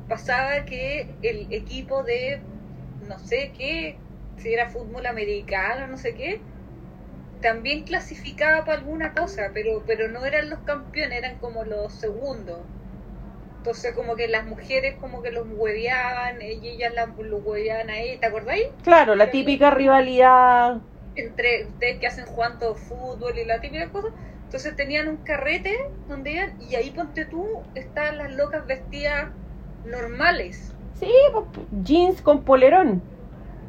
pasaba 0.08 0.64
que 0.64 1.06
el 1.22 1.48
equipo 1.52 2.02
de 2.04 2.40
no 3.00 3.18
sé 3.18 3.52
qué, 3.56 3.96
si 4.36 4.54
era 4.54 4.68
fútbol 4.70 5.06
americano, 5.06 5.86
no 5.88 5.98
sé 5.98 6.14
qué, 6.14 6.40
también 7.40 7.84
clasificaba 7.84 8.64
para 8.64 8.78
alguna 8.78 9.12
cosa, 9.12 9.50
pero, 9.52 9.82
pero 9.86 10.08
no 10.08 10.24
eran 10.24 10.48
los 10.48 10.60
campeones, 10.60 11.18
eran 11.18 11.36
como 11.38 11.64
los 11.64 11.92
segundos. 11.92 12.60
Entonces 13.58 13.94
como 13.94 14.16
que 14.16 14.28
las 14.28 14.44
mujeres 14.44 14.96
como 15.00 15.22
que 15.22 15.30
los 15.30 15.46
hueveaban, 15.48 16.42
y 16.42 16.68
ellas 16.68 16.92
las, 16.94 17.08
los 17.18 17.44
hueveaban 17.44 17.90
a 17.90 17.94
¿te 18.20 18.26
acordáis? 18.26 18.64
claro, 18.82 19.14
la 19.14 19.30
típica 19.30 19.70
rivalidad. 19.70 20.82
Entre 21.14 21.66
ustedes 21.66 22.00
que 22.00 22.06
hacen 22.06 22.26
jugando 22.26 22.74
fútbol 22.74 23.36
y 23.38 23.44
la 23.44 23.60
típica 23.60 23.90
cosa. 23.90 24.08
Entonces 24.44 24.76
tenían 24.76 25.08
un 25.08 25.16
carrete 25.18 25.74
donde 26.08 26.32
iban, 26.32 26.50
y 26.60 26.74
ahí 26.74 26.90
ponte 26.90 27.24
tú, 27.24 27.46
estaban 27.74 28.18
las 28.18 28.32
locas 28.32 28.66
vestidas 28.66 29.30
normales, 29.84 30.72
Sí, 30.94 31.10
pues, 31.32 31.66
jeans 31.84 32.20
con 32.20 32.44
polerón. 32.44 33.02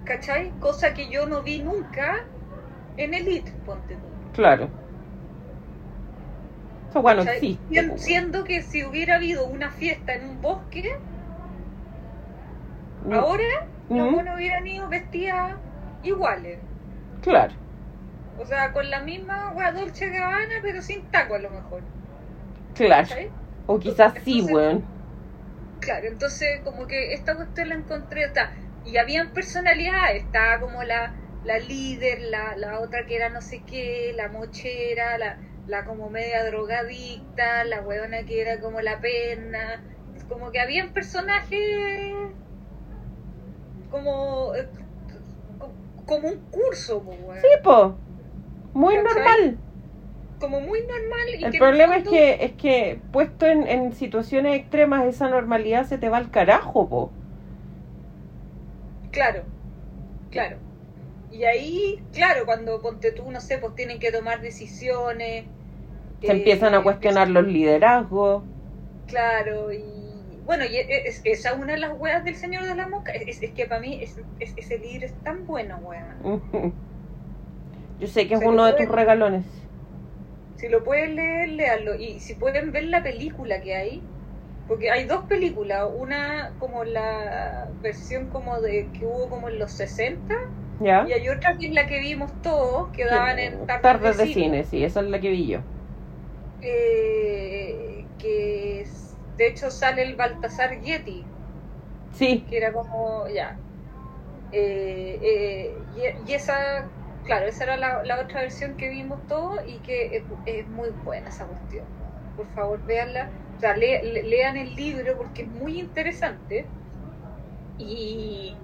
¿cachai? 0.04 0.52
Cosa 0.60 0.94
que 0.94 1.10
yo 1.10 1.26
no 1.26 1.42
vi 1.42 1.60
nunca 1.60 2.16
en 2.98 3.14
Elite, 3.14 3.52
ponte 3.66 3.96
tú. 3.96 4.08
Claro. 4.34 4.70
Eso 6.90 7.02
bueno 7.02 7.24
pues, 7.24 8.02
Siendo 8.02 8.44
que 8.44 8.62
si 8.62 8.84
hubiera 8.84 9.16
habido 9.16 9.46
una 9.46 9.72
fiesta 9.72 10.14
en 10.14 10.30
un 10.30 10.42
bosque, 10.42 10.84
mm, 13.06 13.14
ahora 13.14 13.44
mm, 13.90 14.14
buenas 14.14 14.38
hubieran 14.38 14.68
ido 14.68 14.90
vestidas 14.90 15.56
iguales. 16.04 16.60
Claro, 17.24 17.56
O 18.36 18.46
sea, 18.46 18.72
con 18.74 18.92
la 18.92 19.00
misma 19.00 19.54
wea 19.54 19.72
Dolce 19.72 20.08
Gabbana, 20.12 20.56
pero 20.62 20.84
sin 20.84 21.10
taco 21.10 21.34
a 21.34 21.40
lo 21.40 21.50
mejor. 21.50 21.84
claro. 22.74 23.08
O 23.66 23.80
quizás 23.80 24.14
sí, 24.24 24.42
weón. 24.42 24.86
Claro, 25.80 26.08
entonces 26.08 26.62
como 26.64 26.88
que 26.88 27.14
esta 27.14 27.36
cuestión 27.36 27.70
la 27.70 27.76
encontré, 27.76 28.26
o 28.26 28.34
sea, 28.34 28.52
y 28.84 28.98
habían 28.98 29.34
personalidades, 29.34 30.24
estaba 30.24 30.60
como 30.60 30.84
la, 30.84 31.14
la 31.44 31.60
líder, 31.60 32.22
la, 32.22 32.56
la 32.56 32.80
otra 32.80 33.06
que 33.06 33.16
era 33.18 33.30
no 33.30 33.42
sé 33.42 33.64
qué, 33.66 34.14
la 34.16 34.30
mochera, 34.30 35.18
la, 35.18 35.40
la 35.66 35.84
como 35.86 36.10
media 36.10 36.44
drogadicta, 36.46 37.66
la 37.66 37.82
huevona 37.82 38.24
que 38.26 38.42
era 38.42 38.60
como 38.62 38.82
la 38.82 39.00
pena, 39.02 39.84
como 40.28 40.52
que 40.52 40.60
habían 40.62 40.94
personajes 40.94 41.60
como, 43.90 44.54
eh, 44.56 44.70
como 46.06 46.28
un 46.30 46.40
curso, 46.50 47.02
po, 47.04 47.12
weón. 47.14 47.42
Sí, 47.42 47.48
po. 47.64 48.00
Muy 48.74 48.96
¿Cachai? 49.04 49.04
normal. 49.04 49.58
como 50.40 50.60
muy 50.62 50.80
normal. 50.82 51.28
Y 51.40 51.44
El 51.44 51.52
que 51.52 51.58
problema 51.58 51.98
es 51.98 52.04
que, 52.06 52.44
es 52.46 52.54
que 52.54 53.02
puesto 53.12 53.46
en, 53.48 53.68
en 53.68 53.94
situaciones 53.94 54.56
extremas, 54.60 55.06
esa 55.06 55.30
normalidad 55.30 55.86
se 55.86 55.98
te 55.98 56.10
va 56.10 56.18
al 56.18 56.32
carajo, 56.32 56.90
po. 56.90 57.12
Claro, 59.12 59.44
claro. 60.30 60.58
Y 61.32 61.46
ahí, 61.46 62.04
claro, 62.14 62.46
cuando 62.46 62.82
ponte 62.82 63.12
tú, 63.12 63.32
no 63.32 63.42
sé, 63.42 63.58
pues 63.60 63.76
tienen 63.76 64.00
que 64.00 64.12
tomar 64.12 64.42
decisiones. 64.42 65.46
Se 66.26 66.32
eh, 66.32 66.32
empiezan 66.34 66.74
a 66.76 66.84
cuestionar 66.84 67.30
los 67.30 67.46
liderazgos. 67.48 68.44
Claro, 69.08 69.72
y 69.72 70.03
bueno, 70.46 70.66
y 70.66 70.76
e- 70.78 71.08
es, 71.08 71.22
esa 71.26 71.52
es 71.52 71.56
una 71.58 71.74
de 71.74 71.80
las 71.80 71.94
weas 72.00 72.24
del 72.24 72.36
Señor 72.36 72.64
de 72.66 72.76
la 72.76 72.88
Mosca. 72.88 73.12
Es, 73.14 73.42
es 73.42 73.52
que 73.54 73.66
para 73.66 73.82
mí 73.82 74.00
es, 74.02 74.18
es- 74.40 74.54
ese 74.58 74.78
libro 74.80 75.06
es 75.06 75.14
tan 75.24 75.46
bueno, 75.46 75.78
wea. 75.78 76.16
Yo 78.00 78.08
sé 78.08 78.28
que 78.28 78.34
es 78.36 78.40
Se 78.40 78.48
uno 78.48 78.66
de 78.66 78.74
tus 78.74 78.88
regalones. 78.90 79.44
Si 80.56 80.70
lo 80.70 80.84
pueden 80.84 81.16
leer, 81.16 81.50
léanlo. 81.50 81.96
Y 81.96 82.20
si 82.20 82.36
pueden 82.36 82.72
ver 82.72 82.86
la 82.86 83.04
película 83.04 83.62
que 83.62 83.76
hay, 83.76 84.02
porque 84.68 84.90
hay 84.92 85.06
dos 85.06 85.26
películas, 85.26 85.90
una 85.96 86.56
como 86.60 86.84
la 86.84 87.70
versión 87.82 88.30
como 88.30 88.62
de 88.62 88.90
que 88.98 89.06
hubo 89.06 89.30
como 89.30 89.50
en 89.50 89.60
los 89.60 89.72
60 89.74 90.34
¿Ya? 90.80 91.06
y 91.08 91.12
hay 91.14 91.28
otra 91.30 91.58
que 91.60 91.68
es 91.68 91.74
la 91.74 91.86
que 91.88 92.00
vimos 92.00 92.32
todos, 92.42 92.92
que 92.92 93.06
daban 93.06 93.40
en 93.40 93.66
tardes, 93.68 93.82
Tardes 93.82 94.18
de 94.18 94.24
cine. 94.26 94.34
cine, 94.34 94.64
sí, 94.64 94.84
esa 94.84 95.02
es 95.02 95.08
la 95.08 95.20
que 95.20 95.30
vi 95.30 95.48
yo. 95.48 95.60
eh, 96.62 98.06
que 98.18 98.82
es- 98.82 99.13
de 99.38 99.48
hecho 99.48 99.72
sale 99.72 100.04
el 100.04 100.16
Baltasar 100.16 100.80
Yeti, 100.82 101.32
Sí, 102.12 102.48
que 102.48 102.58
era 102.58 102.74
como, 102.74 103.28
ya. 103.30 103.62
Eh, 104.52 105.20
eh, 105.24 105.88
y, 105.92 106.32
y 106.32 106.34
esa, 106.36 106.56
claro, 107.24 107.48
esa 107.48 107.66
era 107.66 107.78
la, 107.78 108.04
la 108.06 108.22
otra 108.22 108.42
versión 108.42 108.78
que 108.78 108.90
vimos 108.90 109.28
todos 109.28 109.62
y 109.68 109.82
que 109.82 110.18
es, 110.18 110.26
es 110.46 110.70
muy 110.70 110.92
buena 110.92 111.30
esa 111.30 111.48
cuestión. 111.48 111.88
Por 112.36 112.48
favor, 112.50 112.86
véanla. 112.86 113.32
O 113.58 113.60
sea, 113.60 113.76
le- 113.78 114.04
le- 114.04 114.24
lean 114.24 114.58
el 114.58 114.76
libro 114.76 115.18
porque 115.18 115.44
es 115.44 115.50
muy 115.50 115.80
interesante. 115.80 116.74
Y, 117.78 118.64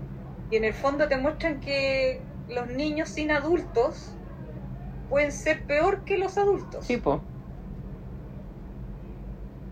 y 0.49 0.56
en 0.56 0.64
el 0.65 0.73
fondo 0.73 1.07
te 1.07 1.17
muestran 1.17 1.59
que 1.59 2.27
los 2.48 2.67
niños 2.67 3.09
sin 3.09 3.31
adultos 3.31 4.19
pueden 5.07 5.31
ser 5.33 5.65
peor 5.67 6.03
que 6.06 6.17
los 6.17 6.38
adultos. 6.38 6.88
sí, 6.88 6.98
po. 6.98 7.30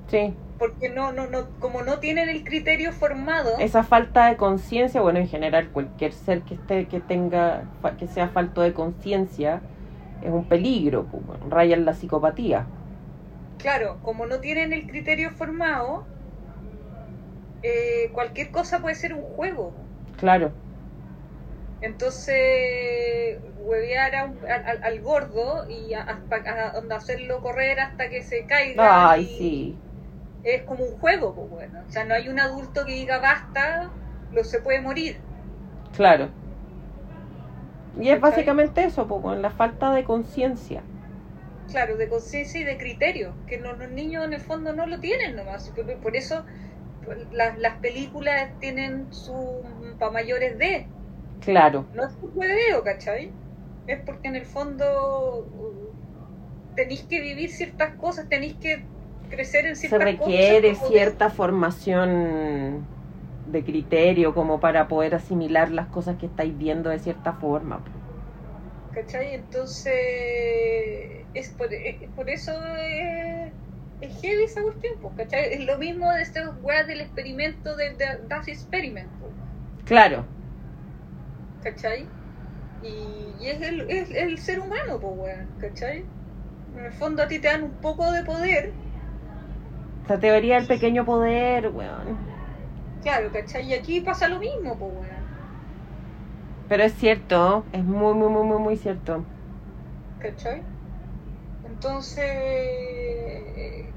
Sí, 0.07 0.41
porque 0.57 0.89
no, 0.89 1.11
no, 1.13 1.27
no, 1.27 1.53
como 1.59 1.83
no 1.83 1.99
tienen 1.99 2.29
el 2.29 2.43
criterio 2.43 2.91
formado, 2.91 3.51
esa 3.57 3.83
falta 3.83 4.27
de 4.29 4.37
conciencia, 4.37 5.01
bueno, 5.01 5.19
en 5.19 5.27
general 5.27 5.71
cualquier 5.71 6.13
ser 6.13 6.43
que 6.45 6.53
esté 6.55 6.87
que 6.87 7.01
tenga 7.01 7.69
que 7.97 8.07
sea 8.07 8.29
falto 8.29 8.61
de 8.61 8.73
conciencia 8.73 9.65
es 10.21 10.31
un 10.31 10.47
peligro, 10.47 11.07
po, 11.09 11.21
bueno, 11.21 11.49
raya 11.49 11.75
en 11.75 11.85
la 11.85 11.93
psicopatía. 11.93 12.71
claro, 13.57 14.01
como 14.01 14.25
no 14.25 14.39
tienen 14.41 14.73
el 14.73 14.87
criterio 14.87 15.29
formado, 15.31 16.09
eh, 17.61 18.09
cualquier 18.13 18.49
cosa 18.51 18.81
puede 18.81 18.95
ser 18.95 19.13
un 19.13 19.21
juego. 19.23 19.79
Claro. 20.17 20.59
Entonces, 21.79 23.39
huevear 23.55 24.15
a 24.15 24.25
un- 24.25 24.39
al, 24.47 24.65
al- 24.65 24.79
al 24.83 25.01
gordo 25.01 25.65
y 25.69 25.93
a, 25.93 26.01
a- 26.01 26.25
a- 26.31 26.95
hacerlo 26.95 27.41
correr 27.41 27.79
hasta 27.79 28.09
que 28.09 28.23
se 28.23 28.45
caiga. 28.47 29.07
Ay, 29.07 29.25
y 29.27 29.27
sí. 29.27 29.83
Es 30.47 30.63
como 30.63 30.83
un 30.85 30.97
juego, 30.97 31.35
pues 31.35 31.49
bueno. 31.49 31.79
O 31.87 31.91
sea, 31.91 32.05
no 32.05 32.13
hay 32.13 32.29
un 32.29 32.39
adulto 32.39 32.85
que 32.85 32.93
diga 32.93 33.19
basta, 33.19 33.91
lo 34.31 34.43
se 34.43 34.61
puede 34.61 34.81
morir. 34.81 35.17
Claro. 35.95 36.29
Y 37.99 38.09
es 38.09 38.21
básicamente 38.21 38.83
eso, 38.85 39.07
con 39.07 39.41
la 39.41 39.49
falta 39.49 39.91
de 39.91 40.03
conciencia. 40.03 40.83
Claro, 41.67 41.97
de 41.97 42.07
conciencia 42.07 42.61
y 42.61 42.63
de 42.63 42.77
criterio, 42.77 43.35
que 43.45 43.57
no- 43.57 43.73
los 43.75 43.89
niños 43.91 44.25
en 44.25 44.33
el 44.33 44.39
fondo 44.41 44.73
no 44.73 44.87
lo 44.87 44.99
tienen 44.99 45.35
nomás. 45.35 45.69
Por, 46.01 46.15
eso 46.15 46.45
las, 47.31 47.57
las 47.59 47.79
películas 47.79 48.51
tienen 48.59 49.11
su 49.13 49.61
para 49.99 50.11
mayores 50.11 50.57
de, 50.57 50.87
Claro. 51.39 51.85
no 51.91 52.05
es 52.07 52.15
un 52.21 52.31
juego, 52.33 52.83
¿cachai? 52.83 53.37
Es 53.87 54.01
porque 54.05 54.27
en 54.29 54.35
el 54.35 54.45
fondo 54.45 54.85
uh, 55.51 55.93
tenéis 56.75 57.03
que 57.07 57.21
vivir 57.21 57.51
ciertas 57.51 57.95
cosas, 57.97 58.29
tenéis 58.29 58.57
que 58.59 58.89
crecer 59.29 59.65
en 59.65 59.75
Se 59.79 59.97
ciertas 59.97 60.11
requiere 60.11 60.69
cosas, 60.69 60.77
como 60.79 60.91
de- 60.91 61.15
cierta 61.15 61.29
formación 61.29 62.85
de 63.45 63.63
criterio 63.63 64.33
como 64.33 64.59
para 64.59 64.87
poder 64.87 65.15
asimilar 65.15 65.71
las 65.71 65.87
cosas 65.87 66.17
que 66.17 66.25
estáis 66.27 66.57
viendo 66.57 66.89
de 66.89 66.99
cierta 66.99 67.33
forma. 67.33 67.81
¿Cachai? 68.91 69.33
Entonces, 69.35 69.93
es 71.33 71.49
por, 71.55 71.73
es 71.73 72.11
por 72.13 72.29
eso 72.29 72.51
es, 72.77 73.53
es 73.99 74.21
heavy 74.21 74.43
esa 74.43 74.61
cuestión, 74.61 74.93
¿cachai? 75.15 75.53
Es 75.53 75.59
lo 75.61 75.77
mismo 75.77 76.11
de 76.11 76.21
estas 76.23 76.49
weas 76.61 76.87
del 76.87 77.01
experimento 77.01 77.75
de, 77.75 77.95
de 77.95 78.05
Das 78.27 78.47
Experiment, 78.47 79.13
Claro, 79.85 80.25
¿cachai? 81.61 82.13
Y, 82.81 83.37
y 83.39 83.49
es, 83.49 83.61
el, 83.61 83.81
es 83.91 84.11
el 84.11 84.39
ser 84.39 84.59
humano, 84.61 84.99
pues, 85.01 85.13
weón, 85.17 85.55
¿cachai? 85.59 86.11
En 86.73 86.85
el 86.85 86.93
fondo 86.93 87.23
a 87.23 87.27
ti 87.29 87.39
te 87.41 87.47
dan 87.49 87.63
un 87.63 87.79
poco 87.79 88.11
de 88.11 88.23
poder, 88.23 88.77
la 90.07 90.19
teoría 90.19 90.55
del 90.55 90.67
pequeño 90.67 91.05
poder, 91.05 91.69
weón. 91.69 92.17
claro, 93.01 93.31
¿cachai? 93.31 93.67
Y 93.67 93.73
aquí 93.73 94.01
pasa 94.01 94.27
lo 94.27 94.39
mismo, 94.39 94.77
pues, 94.77 94.91
weón, 94.93 95.27
Pero 96.69 96.83
es 96.83 96.93
cierto, 96.95 97.65
es 97.73 97.83
muy, 97.83 98.13
muy, 98.13 98.29
muy, 98.29 98.43
muy, 98.45 98.59
muy 98.59 98.77
cierto. 98.77 99.25
¿cachai? 100.19 100.67
Entonces, 101.63 102.25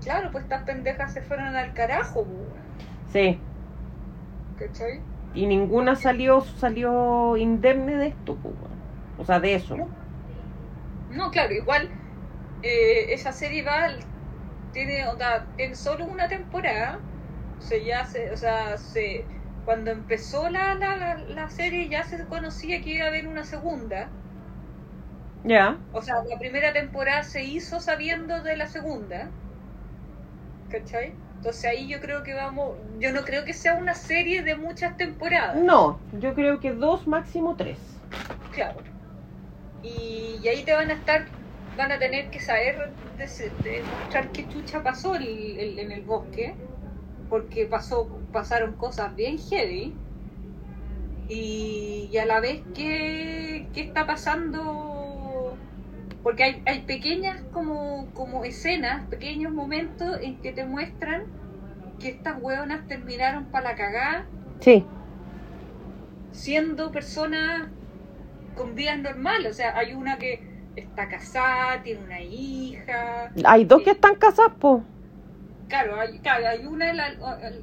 claro, 0.03 0.31
pues 0.33 0.45
estas 0.45 0.65
pendejas 0.65 1.13
se 1.13 1.23
fueron 1.23 1.57
al 1.57 1.73
carajo, 1.75 2.21
weón, 2.23 2.81
Sí, 3.05 3.39
¿cachai? 4.57 5.05
y 5.33 5.47
ninguna 5.47 5.97
salió 5.97 6.41
salió 6.41 7.37
indemne 7.37 7.97
de 7.97 8.07
esto, 8.09 8.35
weón. 8.43 8.85
o 9.17 9.25
sea, 9.25 9.41
de 9.41 9.55
eso. 9.55 9.77
No, 11.09 11.31
claro, 11.31 11.53
igual 11.55 11.91
eh, 12.63 13.13
esa 13.15 13.33
serie 13.33 13.65
va, 13.65 13.89
tiene, 14.73 15.07
o 15.09 15.17
sea, 15.17 15.51
tiene 15.57 15.75
solo 15.77 16.07
una 16.07 16.29
temporada. 16.29 17.05
O 17.59 17.61
sea, 17.63 17.79
ya 17.85 18.05
se, 18.07 18.33
o 18.33 18.37
sea, 18.37 18.79
se, 18.79 19.29
cuando 19.65 19.91
empezó 19.91 20.49
la, 20.51 20.75
la, 20.75 21.17
la 21.17 21.51
serie 21.51 21.89
ya 21.91 22.05
se 22.05 22.27
conocía 22.27 22.81
que 22.83 22.91
iba 22.91 23.07
a 23.07 23.09
haber 23.09 23.29
una 23.29 23.45
segunda. 23.45 24.17
Ya, 25.45 25.79
O 25.93 26.03
sea, 26.03 26.17
la 26.29 26.37
primera 26.41 26.73
temporada 26.73 27.23
se 27.23 27.45
hizo 27.45 27.79
sabiendo 27.79 28.43
de 28.43 28.57
la 28.57 28.67
segunda. 28.67 29.37
¿Cachai? 30.69 31.21
Entonces 31.37 31.65
ahí 31.67 31.89
yo 31.89 32.01
creo 32.01 32.23
que 32.23 32.35
vamos, 32.35 32.79
yo 32.99 33.13
no 33.13 33.25
creo 33.25 33.45
que 33.45 33.53
sea 33.55 33.75
una 33.75 33.95
serie 33.95 34.43
de 34.43 34.57
muchas 34.57 34.97
temporadas. 34.97 35.67
no, 35.67 36.01
yo 36.11 36.35
creo 36.35 36.59
que 36.61 36.73
dos, 36.73 37.07
máximo 37.07 37.55
tres. 37.57 37.79
Claro. 38.51 38.85
Y, 39.83 40.41
y 40.43 40.49
ahí 40.49 40.65
te 40.65 40.73
van 40.75 40.91
a 40.91 40.95
estar, 40.95 41.33
van 41.81 41.93
a 41.93 41.99
tener 41.99 42.31
que 42.31 42.41
saber 42.41 42.77
des- 43.17 43.53
demostrar 43.63 44.33
qué 44.33 44.47
chucha 44.49 44.83
pasó 44.83 45.15
el- 45.17 45.57
el- 45.59 45.79
en 45.79 45.93
el 45.93 46.03
bosque, 46.03 46.55
porque 47.31 47.67
pasó, 47.67 48.09
pasaron 48.33 48.75
cosas 48.75 49.15
bien 49.17 49.39
heavy. 49.39 49.97
Y, 51.29 52.09
y 52.13 52.19
a 52.19 52.27
la 52.27 52.41
vez 52.41 52.63
qué, 52.75 53.69
qué 53.73 53.81
está 53.83 54.07
pasando, 54.07 55.57
porque 56.23 56.43
hay, 56.45 56.63
hay 56.67 56.83
pequeñas 56.83 57.37
como, 57.53 58.13
como 58.15 58.45
escenas, 58.45 59.09
pequeños 59.09 59.53
momentos 59.53 60.19
en 60.23 60.41
que 60.43 60.53
te 60.53 60.65
muestran 60.65 61.23
que 62.01 62.09
estas 62.09 62.43
hueonas 62.43 62.87
terminaron 62.89 63.51
para 63.51 63.71
la 63.71 63.77
cagada 63.77 64.27
Sí, 64.61 64.85
siendo 66.33 66.91
personas 66.93 67.71
con 68.55 68.75
vidas 68.75 68.99
normales. 68.99 69.53
O 69.53 69.55
sea, 69.55 69.77
hay 69.77 69.95
una 69.95 70.19
que 70.19 70.50
está 70.83 71.09
casada, 71.09 71.83
tiene 71.83 72.03
una 72.03 72.21
hija. 72.23 73.33
hay 73.45 73.65
dos 73.65 73.83
que 73.83 73.91
están 73.93 74.15
casados, 74.17 74.53
po. 74.59 74.83
Claro, 75.69 76.01
hay, 76.01 76.19
claro, 76.21 76.49
hay 76.49 76.67
una, 76.67 76.93
la- 76.93 77.11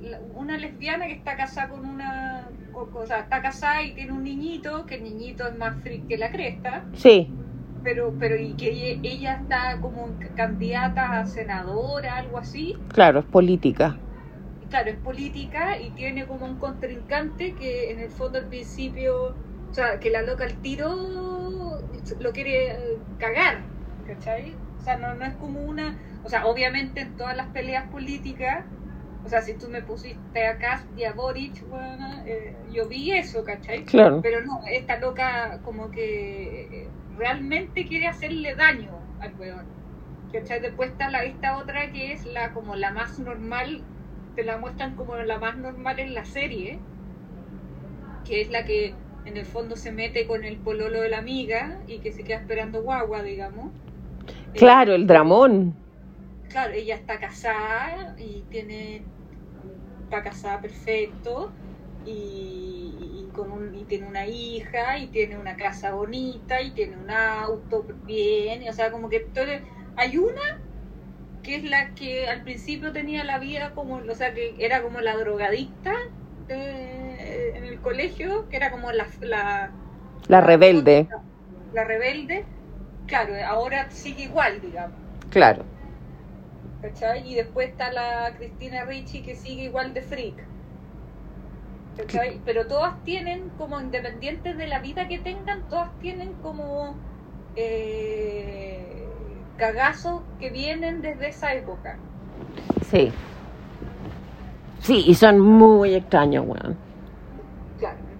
la- 0.01 0.19
una 0.33 0.57
lesbiana 0.57 1.07
que 1.07 1.13
está 1.13 1.35
casada 1.35 1.69
con 1.69 1.85
una. 1.85 2.49
con- 2.71 2.89
o 2.93 3.05
sea, 3.05 3.19
está 3.19 3.41
casada 3.41 3.83
y 3.83 3.93
tiene 3.93 4.13
un 4.13 4.23
niñito, 4.23 4.85
que 4.85 4.95
el 4.95 5.03
niñito 5.03 5.45
es 5.47 5.55
más 5.55 5.81
freak 5.81 6.07
que 6.07 6.17
la 6.17 6.31
cresta. 6.31 6.85
Sí, 6.93 7.29
Pero, 7.83 8.15
pero 8.19 8.35
y 8.37 8.55
que 8.55 8.69
ella, 8.71 8.99
ella 9.03 9.33
está 9.41 9.79
como 9.81 10.17
candidata 10.35 11.19
a 11.19 11.25
senadora, 11.25 12.17
algo 12.17 12.37
así. 12.39 12.75
claro, 12.89 13.19
es 13.19 13.25
política. 13.25 13.97
Claro, 14.69 14.89
es 14.91 14.97
política 14.99 15.79
y 15.79 15.91
tiene 15.91 16.27
como 16.27 16.45
un 16.45 16.57
contrincante 16.57 17.55
que 17.55 17.91
en 17.91 17.99
el 17.99 18.09
fondo 18.11 18.37
al 18.39 18.47
principio, 18.49 19.15
o 19.29 19.37
sea, 19.73 19.99
que 19.99 20.09
la 20.09 20.23
loca 20.23 20.43
al 20.43 20.59
tiro 20.61 20.89
lo 22.19 22.31
quiere 22.31 22.97
cagar, 23.17 23.61
¿cachai? 24.05 24.55
O 24.79 24.83
sea, 24.83 24.97
no, 24.97 25.13
no 25.15 25.25
es 25.25 25.33
como 25.35 25.61
una, 25.61 25.97
o 26.23 26.29
sea, 26.29 26.45
obviamente 26.45 27.01
en 27.01 27.15
todas 27.15 27.35
las 27.35 27.47
peleas 27.47 27.89
políticas, 27.89 28.63
o 29.25 29.29
sea, 29.29 29.41
si 29.41 29.55
tú 29.55 29.67
me 29.67 29.81
pusiste 29.81 30.47
a 30.47 30.57
Kast 30.57 30.85
y 30.97 31.03
a 31.03 31.11
Boric, 31.11 31.67
bueno, 31.69 32.23
eh, 32.25 32.55
yo 32.71 32.87
vi 32.87 33.11
eso, 33.11 33.43
¿cachai? 33.43 33.83
Claro. 33.83 34.21
Pero 34.21 34.41
no, 34.45 34.61
esta 34.71 34.99
loca 34.99 35.59
como 35.63 35.91
que 35.91 36.61
eh, 36.61 36.87
realmente 37.17 37.85
quiere 37.85 38.07
hacerle 38.07 38.55
daño 38.55 38.91
al 39.19 39.33
weón. 39.37 39.65
¿Cachai? 40.31 40.61
Después 40.61 40.91
está 40.91 41.09
la, 41.09 41.23
esta 41.25 41.57
otra 41.57 41.91
que 41.91 42.13
es 42.13 42.25
la 42.25 42.53
como 42.53 42.75
la 42.75 42.91
más 42.91 43.19
normal, 43.19 43.81
te 44.35 44.43
la 44.43 44.57
muestran 44.57 44.95
como 44.95 45.15
la 45.17 45.39
más 45.39 45.57
normal 45.57 45.99
en 45.99 46.13
la 46.13 46.23
serie, 46.23 46.79
que 48.23 48.41
es 48.41 48.49
la 48.49 48.63
que 48.63 48.93
en 49.27 49.37
el 49.37 49.45
fondo 49.45 49.75
se 49.75 49.91
mete 49.91 50.27
con 50.27 50.43
el 50.45 50.59
pololo 50.61 51.01
de 51.01 51.09
la 51.09 51.19
amiga 51.19 51.81
y 51.87 52.01
que 52.01 52.11
se 52.13 52.23
queda 52.23 52.37
esperando 52.39 52.81
guagua, 52.83 53.23
digamos. 53.23 53.75
Claro, 54.55 54.93
Eh, 54.93 54.95
el 54.95 55.07
dramón. 55.07 55.79
Claro, 56.49 56.73
ella 56.73 56.95
está 56.95 57.19
casada 57.19 58.15
y 58.17 58.43
tiene 58.49 59.09
está 60.03 60.23
casada 60.23 60.61
perfecto 60.61 61.53
y, 62.03 63.25
y 63.27 63.31
con 63.33 63.51
un, 63.51 63.75
y 63.75 63.85
tiene 63.85 64.07
una 64.07 64.25
hija 64.27 64.97
y 64.97 65.09
tiene 65.09 65.37
una 65.37 65.57
casa 65.57 65.93
bonita 65.93 66.61
y 66.61 66.73
tiene 66.73 66.97
un 66.97 67.09
auto 67.11 67.85
bien, 68.05 68.67
o 68.69 68.73
sea, 68.73 68.91
como 68.91 69.09
que 69.09 69.19
todo, 69.21 69.51
hay 69.95 70.17
una 70.17 70.41
que 71.41 71.55
es 71.55 71.63
la 71.63 71.93
que 71.95 72.27
al 72.27 72.43
principio 72.43 72.91
tenía 72.93 73.23
la 73.23 73.39
vida 73.39 73.73
como, 73.73 73.95
o 73.97 74.15
sea, 74.15 74.33
que 74.33 74.55
era 74.59 74.81
como 74.83 75.01
la 75.01 75.15
drogadicta 75.17 75.91
de- 76.47 76.96
colegio, 77.87 78.49
que 78.49 78.57
era 78.57 78.69
como 78.69 78.91
la, 78.91 79.07
la 79.21 79.71
La 80.27 80.41
rebelde, 80.41 81.07
la 81.73 81.83
rebelde, 81.85 82.43
claro, 83.05 83.33
ahora 83.47 83.89
sigue 83.91 84.23
igual, 84.23 84.59
digamos. 84.61 84.97
claro. 85.29 85.63
¿cachai? 86.81 87.27
Y 87.29 87.35
después 87.35 87.69
está 87.69 87.91
la 87.91 88.33
Cristina 88.37 88.83
Ricci 88.85 89.21
que 89.21 89.35
sigue 89.35 89.63
igual 89.63 89.93
de 89.93 90.01
freak. 90.01 90.35
¿cachai? 91.97 92.39
Pero 92.45 92.67
todas 92.67 93.03
tienen 93.03 93.49
como, 93.57 93.79
independientes 93.79 94.57
de 94.57 94.67
la 94.67 94.79
vida 94.79 95.07
que 95.07 95.19
tengan, 95.19 95.67
todas 95.69 95.89
tienen 95.99 96.33
como 96.43 96.95
eh, 97.55 99.07
cagazos 99.57 100.21
que 100.39 100.49
vienen 100.49 101.01
desde 101.01 101.29
esa 101.29 101.53
época. 101.53 101.97
Sí. 102.91 103.11
Sí, 104.81 105.03
y 105.07 105.15
son 105.15 105.39
muy 105.39 105.95
extraños, 105.95 106.45
weón. 106.45 106.86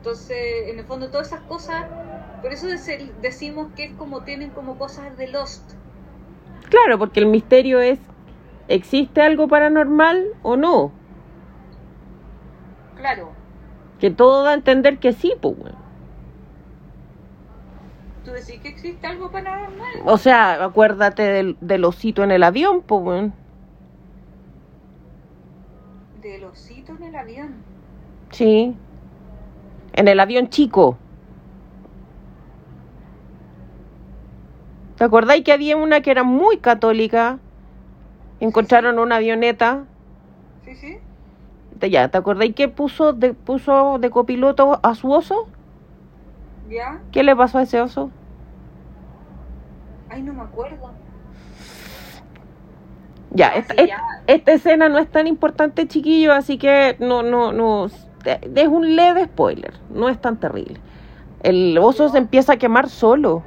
Entonces 0.08 0.69
en 0.69 0.80
el 0.80 0.86
fondo 0.86 1.10
todas 1.10 1.27
esas 1.27 1.42
cosas, 1.42 1.84
por 2.42 2.53
eso 2.53 2.68
dec- 2.68 3.11
decimos 3.22 3.68
que 3.76 3.84
es 3.84 3.94
como 3.95 4.22
tienen 4.22 4.52
como 4.52 4.77
cosas 4.77 5.18
de 5.18 5.27
Lost. 5.27 5.74
Claro, 6.69 6.98
porque 6.98 7.19
el 7.19 7.26
misterio 7.26 7.82
es, 7.82 8.00
¿existe 8.69 9.22
algo 9.22 9.50
paranormal 9.50 10.27
o 10.44 10.56
no? 10.56 10.94
Claro, 12.95 13.32
Que 14.00 14.10
todo 14.10 14.44
da 14.45 14.52
a 14.52 14.53
entender 14.53 14.98
que 14.98 15.11
sí, 15.11 15.34
pues, 15.42 15.56
tú 18.24 18.32
decís 18.32 18.61
que 18.61 18.69
existe 18.69 19.08
algo 19.08 19.30
paranormal. 19.30 20.03
O 20.06 20.18
sea, 20.18 20.64
acuérdate 20.64 21.24
del, 21.24 21.58
del 21.60 21.84
osito 21.84 22.24
en 22.24 22.32
el 22.32 22.44
avión, 22.44 22.82
pues, 22.82 23.03
weón. 23.03 23.34
Del 26.22 26.45
osito 26.45 26.94
en 26.94 27.03
el 27.03 27.16
avión. 27.18 27.56
Sí. 28.32 28.74
En 29.98 30.08
el 30.08 30.19
avión 30.19 30.48
chico. 30.50 30.95
¿Te 34.95 35.03
acordáis 35.03 35.43
que 35.43 35.51
había 35.51 35.76
una 35.76 36.01
que 36.01 36.11
era 36.11 36.24
muy 36.24 36.58
católica? 36.58 37.40
Encontraron 38.40 39.00
una 39.00 39.16
avioneta. 39.16 39.85
Sí, 40.64 40.76
sí. 40.76 40.98
Ya, 41.90 42.09
¿te 42.09 42.17
acordáis 42.17 42.53
que 42.56 42.67
puso 42.69 43.11
de, 43.14 43.34
puso 43.34 43.98
de 44.00 44.09
copiloto 44.11 44.80
a 44.84 44.93
su 44.95 45.11
oso? 45.11 45.48
¿Ya? 46.69 47.00
¿Qué 47.11 47.24
le 47.24 47.35
pasó 47.35 47.58
a 47.58 47.64
ese 47.64 47.82
oso? 47.82 48.11
Ay, 50.09 50.22
no 50.22 50.34
me 50.34 50.42
acuerdo. 50.43 50.92
Ya, 53.32 53.48
Ah, 53.50 53.58
esta, 53.58 53.74
sí, 53.74 53.80
esta- 53.82 53.95
ya. 53.98 54.24
esta 54.27 54.51
escena 54.53 54.90
no 54.90 55.00
es 55.00 55.09
tan 55.09 55.26
importante, 55.27 55.88
chiquillo, 55.88 56.34
así 56.34 56.59
que 56.59 56.98
no, 57.00 57.24
no, 57.24 57.51
no. 57.51 57.88
Es 58.28 58.68
un 58.68 58.96
leve 58.96 59.26
spoiler, 59.26 59.74
no 59.90 60.10
es 60.10 60.20
tan 60.20 60.40
terrible. 60.40 60.82
El 61.40 61.78
oso 61.78 62.10
se 62.10 62.18
empieza 62.20 62.54
a 62.54 62.58
quemar 62.58 62.90
solo. 62.90 63.46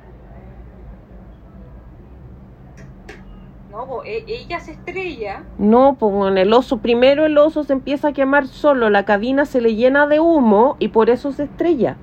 No, 3.69 3.87
po, 3.87 4.03
e- 4.05 4.25
ella 4.27 4.59
se 4.61 4.73
estrella. 4.73 5.45
No, 5.57 5.97
pues 5.99 6.37
el 6.37 6.53
oso, 6.53 6.81
primero 6.81 7.27
el 7.27 7.39
oso 7.39 7.65
se 7.65 7.73
empieza 7.73 8.09
a 8.09 8.13
quemar 8.13 8.49
solo, 8.49 8.91
la 8.91 9.05
cabina 9.05 9.45
se 9.47 9.61
le 9.61 9.75
llena 9.77 10.07
de 10.07 10.19
humo 10.21 10.77
y 10.81 10.89
por 10.89 11.11
eso 11.11 11.33
se 11.33 11.45
estrella. 11.45 11.99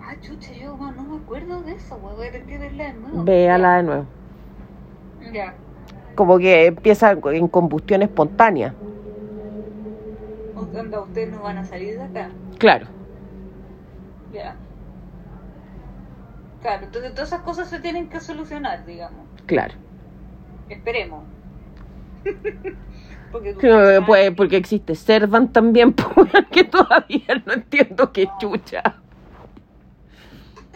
Ah, 0.00 0.16
chucha, 0.20 0.52
yo 0.54 0.76
no, 0.76 1.04
me 1.04 1.16
acuerdo 1.22 1.62
de 1.62 1.72
eso. 1.72 1.98
Voy 1.98 2.26
a 2.28 2.30
tener 2.30 2.46
que 2.46 2.58
verla 2.58 2.84
de 2.84 2.94
nuevo. 2.94 3.24
Véala 3.24 3.76
de 3.76 3.82
nuevo. 3.82 4.08
Ya. 5.32 5.65
Como 6.16 6.38
que 6.38 6.66
empieza 6.66 7.12
en 7.12 7.46
combustión 7.48 8.02
espontánea. 8.02 8.74
Onda, 10.74 11.00
ustedes 11.00 11.30
no 11.30 11.42
van 11.42 11.58
a 11.58 11.64
salir 11.64 11.96
de 11.96 12.02
acá. 12.02 12.30
Claro, 12.58 12.86
Ya. 14.32 14.56
Claro, 16.60 16.84
entonces 16.86 17.12
todas 17.14 17.28
esas 17.28 17.42
cosas 17.42 17.70
se 17.70 17.78
tienen 17.78 18.08
que 18.08 18.18
solucionar, 18.20 18.84
digamos. 18.84 19.20
claro. 19.46 19.74
Esperemos. 20.68 21.22
Porque 23.32 23.54
no, 23.62 24.04
pues, 24.06 24.30
porque 24.34 24.56
existe 24.56 24.94
Servan 24.94 25.52
también, 25.52 25.92
pues, 26.14 26.30
que 26.50 26.64
todavía 26.64 27.42
no 27.44 27.52
entiendo 27.52 28.10
qué 28.12 28.28
chucha. 28.40 28.82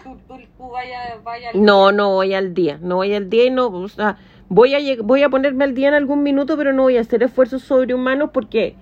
tú, 0.02 0.16
tú, 0.28 0.38
tú 0.56 0.70
vaya, 0.70 1.16
vaya 1.24 1.50
No, 1.54 1.90
no 1.92 2.10
voy 2.14 2.34
al 2.34 2.52
día, 2.54 2.78
no 2.82 2.96
voy 2.96 3.14
al 3.14 3.30
día 3.30 3.46
y 3.46 3.50
no, 3.50 3.68
o 3.68 3.88
sea, 3.88 4.18
voy 4.50 4.74
a, 4.74 5.02
voy 5.02 5.24
a 5.24 5.30
ponerme 5.30 5.64
al 5.64 5.74
día 5.74 5.88
en 5.88 5.94
algún 5.94 6.24
minuto, 6.24 6.58
pero 6.58 6.74
no 6.74 6.84
voy 6.84 6.98
a 6.98 7.02
hacer 7.02 7.22
esfuerzos 7.24 7.62
sobrehumanos 7.62 8.32
porque, 8.34 8.76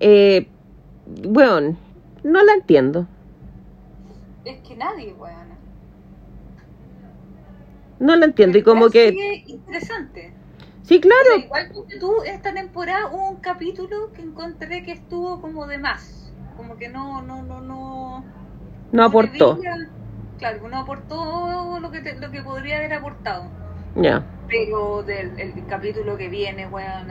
eh, 0.00 0.48
bueno, 1.06 1.76
no 2.24 2.44
la 2.44 2.54
entiendo. 2.54 3.08
Es 4.44 4.60
que 4.62 4.74
nadie, 4.74 5.12
weón. 5.12 5.56
No 8.00 8.16
la 8.16 8.26
entiendo 8.26 8.58
y 8.58 8.62
como 8.62 8.90
que, 8.90 9.18
interesante. 9.46 10.32
sí, 10.82 11.00
O 11.20 11.24
sea, 11.24 11.36
claro, 11.36 11.44
igual 11.44 11.68
que 11.88 11.98
tú, 11.98 12.22
esta 12.24 12.54
temporada 12.54 13.08
hubo 13.12 13.30
un 13.30 13.40
capítulo 13.40 14.12
que 14.14 14.22
encontré 14.22 14.82
que 14.84 14.92
estuvo 14.92 15.40
como 15.40 15.66
de 15.66 15.78
más. 15.78 16.32
Como 16.56 16.76
que 16.76 16.88
no, 16.88 17.22
no, 17.22 17.42
no, 17.42 17.60
no. 17.60 18.24
no 18.92 19.04
aportó. 19.04 19.58
claro, 20.38 20.68
no 20.68 20.78
aportó 20.78 21.80
lo 21.80 21.90
que, 21.90 22.00
te- 22.00 22.18
lo 22.18 22.30
que 22.30 22.42
podría 22.42 22.78
haber 22.78 22.94
aportado. 22.94 23.52
Pero 24.48 25.02
del 25.02 25.38
el 25.38 25.66
capítulo 25.66 26.16
que 26.16 26.28
viene, 26.28 26.66
weón. 26.66 27.08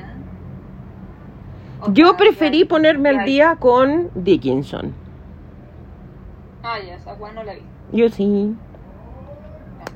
Yo 1.93 2.17
preferí 2.17 2.65
ponerme 2.65 3.09
al 3.09 3.25
día 3.25 3.55
con 3.57 4.09
Dickinson. 4.15 4.93
Ah, 6.63 6.79
ya, 6.79 6.95
esa 6.95 7.15
no 7.15 7.43
la 7.43 7.53
vi. 7.53 7.61
Yo 7.91 8.09
sí. 8.09 8.55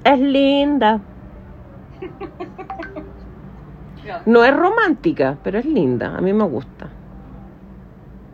Es 0.03 0.19
linda. 0.19 0.99
No 4.25 4.43
es 4.43 4.55
romántica, 4.55 5.37
pero 5.43 5.59
es 5.59 5.65
linda. 5.65 6.17
A 6.17 6.21
mí 6.21 6.33
me 6.33 6.43
gusta. 6.43 6.89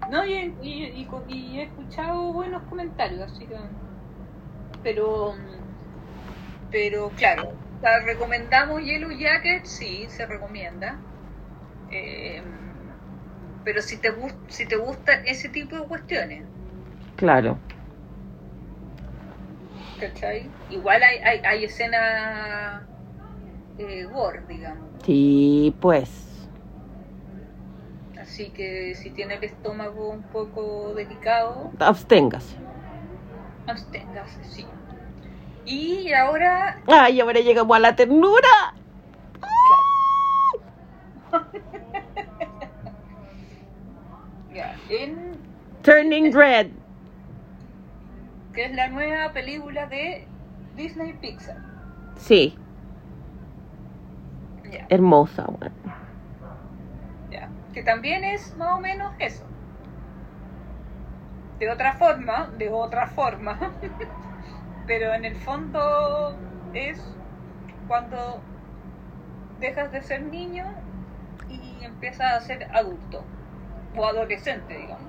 No, 0.10 0.26
y, 0.26 0.56
y, 0.62 0.70
y- 0.86 1.08
y 1.28 1.60
he 1.60 1.64
escuchado 1.64 2.32
buenos 2.34 2.62
comentarios, 2.64 3.30
así 3.32 3.46
que. 3.46 3.58
Pero. 4.82 5.34
Pero, 6.72 7.12
claro, 7.18 7.50
sea, 7.82 8.00
recomendamos 8.06 8.82
Yellow 8.84 9.12
Jacket, 9.12 9.66
sí, 9.66 10.06
se 10.10 10.26
recomienda. 10.26 10.98
Eh, 11.92 12.42
pero 13.64 13.82
si 13.82 13.98
te, 13.98 14.14
si 14.48 14.66
te 14.66 14.76
gusta 14.78 15.14
ese 15.26 15.50
tipo 15.50 15.76
de 15.76 15.84
cuestiones, 15.88 16.44
Claro. 17.16 17.58
¿cachai? 20.00 20.48
Igual 20.70 21.02
hay, 21.04 21.18
hay, 21.18 21.40
hay 21.44 21.64
escenas 21.66 22.84
eh, 23.80 24.04
gore, 24.06 24.42
digamos. 24.48 24.88
Sí, 25.04 25.76
pues. 25.80 26.10
Así 28.22 28.50
que 28.52 28.94
si 28.96 29.10
tiene 29.12 29.36
el 29.36 29.44
estómago 29.44 30.10
un 30.10 30.22
poco 30.24 30.94
delicado, 30.94 31.72
Absténgase. 31.80 32.56
absténgase, 33.68 34.44
sí. 34.44 34.66
Y 35.68 36.14
ahora 36.14 36.78
Ay, 36.88 37.20
ahora 37.20 37.42
llegamos 37.42 37.76
a 37.76 37.80
la 37.82 37.94
ternura. 37.94 38.74
Ya, 44.54 44.76
en 44.90 45.38
Turning 45.84 46.34
Red. 46.34 46.68
que 48.54 48.66
es 48.66 48.72
la 48.74 48.88
nueva 48.88 49.34
película 49.34 49.86
de 49.88 50.26
Disney 50.76 51.14
Pixar. 51.14 51.58
Sí, 52.16 52.58
hermosa. 54.90 55.46
bueno. 55.60 55.76
ya. 57.30 57.50
Que 57.74 57.84
también 57.84 58.24
es 58.24 58.56
más 58.56 58.78
o 58.78 58.80
menos 58.80 59.14
eso. 59.20 59.44
De 61.60 61.70
otra 61.70 61.94
forma, 61.94 62.48
de 62.58 62.70
otra 62.70 63.08
forma. 63.08 63.60
Pero 64.88 65.14
en 65.14 65.26
el 65.26 65.36
fondo 65.36 66.36
es 66.74 67.04
cuando 67.88 68.40
dejas 69.60 69.92
de 69.92 70.02
ser 70.02 70.22
niño 70.24 70.66
y 71.50 71.84
empiezas 71.84 72.34
a 72.34 72.42
ser 72.42 72.64
adulto. 72.74 73.24
O 73.96 74.06
adolescente, 74.06 74.78
digamos. 74.78 75.02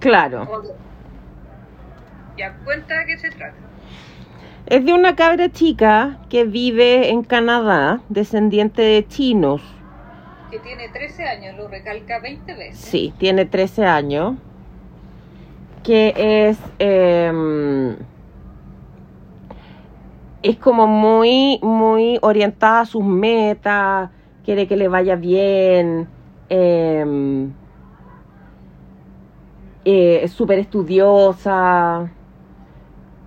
Claro. 0.00 0.42
O- 0.42 0.62
Ya, 2.36 2.54
cuenta 2.64 2.98
de 3.00 3.06
qué 3.06 3.18
se 3.18 3.30
trata. 3.30 3.54
Es 4.66 4.84
de 4.84 4.92
una 4.92 5.14
cabra 5.16 5.50
chica 5.50 6.18
que 6.30 6.44
vive 6.44 7.10
en 7.10 7.22
Canadá, 7.24 8.00
descendiente 8.08 8.80
de 8.82 9.06
chinos. 9.06 9.60
Que 10.50 10.58
tiene 10.60 10.88
13 10.88 11.26
años, 11.28 11.56
lo 11.56 11.68
recalca 11.68 12.20
20 12.20 12.54
veces. 12.54 12.78
Sí, 12.78 13.12
tiene 13.18 13.44
13 13.44 13.84
años. 13.86 14.36
Que 15.82 16.14
es. 16.16 16.58
em, 16.78 17.96
es 20.42 20.56
como 20.58 20.86
muy, 20.86 21.58
muy 21.62 22.18
orientada 22.22 22.80
a 22.80 22.86
sus 22.86 23.04
metas. 23.04 24.10
Quiere 24.44 24.66
que 24.66 24.76
le 24.76 24.88
vaya 24.88 25.16
bien. 25.16 26.08
em, 26.48 27.52
eh, 29.84 30.20
es 30.24 30.32
súper 30.32 30.58
estudiosa. 30.58 32.12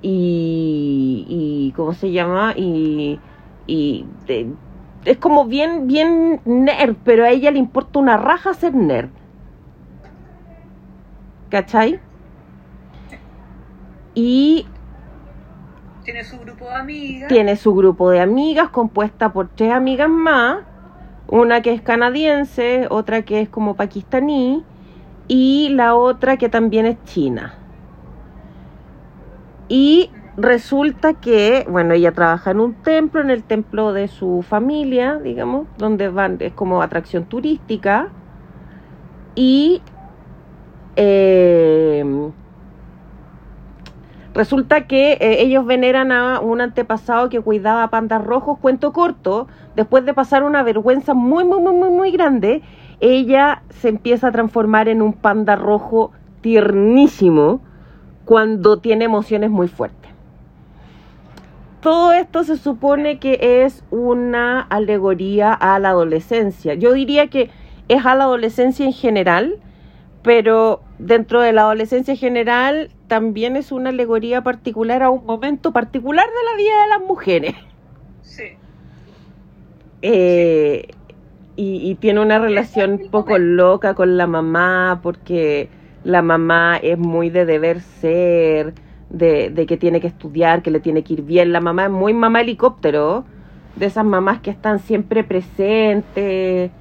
Y, 0.01 1.25
y. 1.27 1.73
¿Cómo 1.75 1.93
se 1.93 2.11
llama? 2.11 2.53
Y. 2.55 3.19
y 3.67 4.05
es 5.05 5.17
como 5.17 5.45
bien, 5.45 5.87
bien 5.87 6.41
nerd, 6.45 6.97
pero 7.03 7.23
a 7.25 7.29
ella 7.29 7.51
le 7.51 7.59
importa 7.59 7.99
una 7.99 8.17
raja 8.17 8.53
ser 8.53 8.73
nerd. 8.75 9.11
¿Cachai? 11.49 11.99
Y 14.15 14.65
Tiene 16.03 16.23
su 16.23 16.39
grupo 16.39 16.65
de 16.65 16.75
amigas. 16.75 17.27
tiene 17.27 17.55
su 17.57 17.75
grupo 17.75 18.09
de 18.09 18.21
amigas 18.21 18.69
compuesta 18.69 19.33
por 19.33 19.49
tres 19.49 19.73
amigas 19.73 20.09
más, 20.09 20.59
una 21.27 21.61
que 21.61 21.73
es 21.73 21.81
canadiense, 21.81 22.87
otra 22.89 23.23
que 23.23 23.41
es 23.41 23.49
como 23.49 23.75
pakistaní 23.75 24.63
y 25.27 25.69
la 25.69 25.95
otra 25.95 26.37
que 26.37 26.49
también 26.49 26.85
es 26.85 27.03
china. 27.03 27.55
Y 29.67 30.11
resulta 30.37 31.13
que, 31.13 31.65
bueno, 31.69 31.93
ella 31.93 32.11
trabaja 32.11 32.51
en 32.51 32.59
un 32.59 32.73
templo, 32.75 33.21
en 33.21 33.31
el 33.31 33.43
templo 33.43 33.93
de 33.93 34.07
su 34.07 34.43
familia, 34.47 35.17
digamos, 35.17 35.67
donde 35.77 36.09
van, 36.09 36.37
es 36.39 36.53
como 36.53 36.81
atracción 36.81 37.25
turística. 37.25 38.09
Y 39.33 39.81
eh, 40.95 42.31
resulta 44.35 44.85
que 44.85 45.13
eh, 45.13 45.41
ellos 45.41 45.65
veneran 45.65 46.11
a 46.11 46.39
un 46.41 46.61
antepasado 46.61 47.29
que 47.29 47.41
cuidaba 47.41 47.89
pandas 47.89 48.23
rojos, 48.23 48.59
cuento 48.59 48.91
corto, 48.93 49.47
después 49.75 50.05
de 50.05 50.13
pasar 50.13 50.43
una 50.43 50.61
vergüenza 50.61 51.13
muy, 51.13 51.45
muy, 51.45 51.59
muy, 51.61 51.73
muy, 51.73 51.89
muy 51.89 52.11
grande, 52.11 52.61
ella 52.99 53.63
se 53.69 53.89
empieza 53.89 54.27
a 54.27 54.31
transformar 54.31 54.89
en 54.89 55.01
un 55.01 55.13
panda 55.13 55.55
rojo 55.55 56.11
tiernísimo 56.41 57.61
cuando 58.25 58.77
tiene 58.77 59.05
emociones 59.05 59.49
muy 59.49 59.67
fuertes. 59.67 60.11
Todo 61.79 62.13
esto 62.13 62.43
se 62.43 62.57
supone 62.57 63.19
que 63.19 63.63
es 63.63 63.83
una 63.91 64.59
alegoría 64.59 65.53
a 65.53 65.79
la 65.79 65.89
adolescencia. 65.89 66.73
Yo 66.73 66.93
diría 66.93 67.27
que 67.27 67.51
es 67.87 68.05
a 68.05 68.15
la 68.15 68.23
adolescencia 68.23 68.85
en 68.85 68.93
general, 68.93 69.57
pero 70.23 70.81
dentro 70.99 71.41
de 71.41 71.53
la 71.53 71.61
adolescencia 71.61 72.15
general 72.15 72.89
también 73.07 73.55
es 73.55 73.71
una 73.71 73.89
alegoría 73.89 74.41
particular 74.43 75.03
a 75.03 75.09
un 75.09 75.25
momento 75.25 75.71
particular 75.71 76.25
de 76.25 76.51
la 76.51 76.57
vida 76.57 76.81
de 76.83 76.89
las 76.89 77.01
mujeres. 77.07 77.55
Sí. 78.21 78.43
Eh, 80.01 80.87
y, 81.55 81.89
y 81.89 81.95
tiene 81.95 82.19
una 82.19 82.39
relación 82.39 82.93
un 82.93 83.09
poco 83.09 83.37
loca 83.37 83.93
con 83.93 84.17
la 84.17 84.27
mamá 84.27 84.99
porque 85.01 85.69
la 86.03 86.21
mamá 86.21 86.77
es 86.77 86.97
muy 86.97 87.29
de 87.29 87.45
deber 87.45 87.81
ser, 87.81 88.73
de, 89.09 89.49
de 89.49 89.65
que 89.65 89.77
tiene 89.77 90.01
que 90.01 90.07
estudiar, 90.07 90.61
que 90.61 90.71
le 90.71 90.79
tiene 90.79 91.03
que 91.03 91.13
ir 91.13 91.21
bien. 91.23 91.51
La 91.51 91.61
mamá 91.61 91.85
es 91.85 91.91
muy 91.91 92.13
mamá 92.13 92.41
helicóptero, 92.41 93.25
de 93.75 93.87
esas 93.87 94.05
mamás 94.05 94.39
que 94.41 94.51
están 94.51 94.79
siempre 94.79 95.23
presentes, 95.23 96.71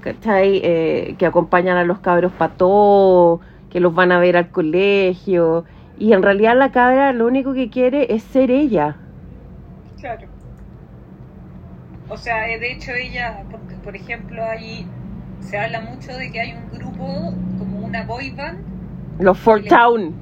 ¿cachai? 0.00 0.60
Eh, 0.62 1.14
que 1.18 1.26
acompañan 1.26 1.76
a 1.76 1.84
los 1.84 2.00
cabros 2.00 2.32
para 2.32 2.54
todo, 2.54 3.40
que 3.74 3.80
los 3.80 3.92
van 3.92 4.12
a 4.12 4.20
ver 4.20 4.36
al 4.36 4.50
colegio. 4.50 5.64
Y 5.98 6.12
en 6.12 6.22
realidad 6.22 6.56
la 6.56 6.70
cabra 6.70 7.12
lo 7.12 7.26
único 7.26 7.54
que 7.54 7.70
quiere 7.70 8.14
es 8.14 8.22
ser 8.22 8.52
ella. 8.52 8.96
Claro. 10.00 10.28
O 12.08 12.16
sea, 12.16 12.48
eh, 12.48 12.60
de 12.60 12.70
hecho 12.70 12.92
ella, 12.92 13.42
porque, 13.50 13.74
por 13.82 13.96
ejemplo, 13.96 14.44
ahí 14.44 14.86
se 15.40 15.58
habla 15.58 15.80
mucho 15.80 16.16
de 16.16 16.30
que 16.30 16.40
hay 16.40 16.52
un 16.52 16.78
grupo, 16.78 17.34
como 17.58 17.78
una 17.84 18.04
boy 18.04 18.30
band. 18.30 18.60
Los 19.18 19.36
Four 19.38 19.62
Le- 19.62 19.68
Town. 19.68 20.14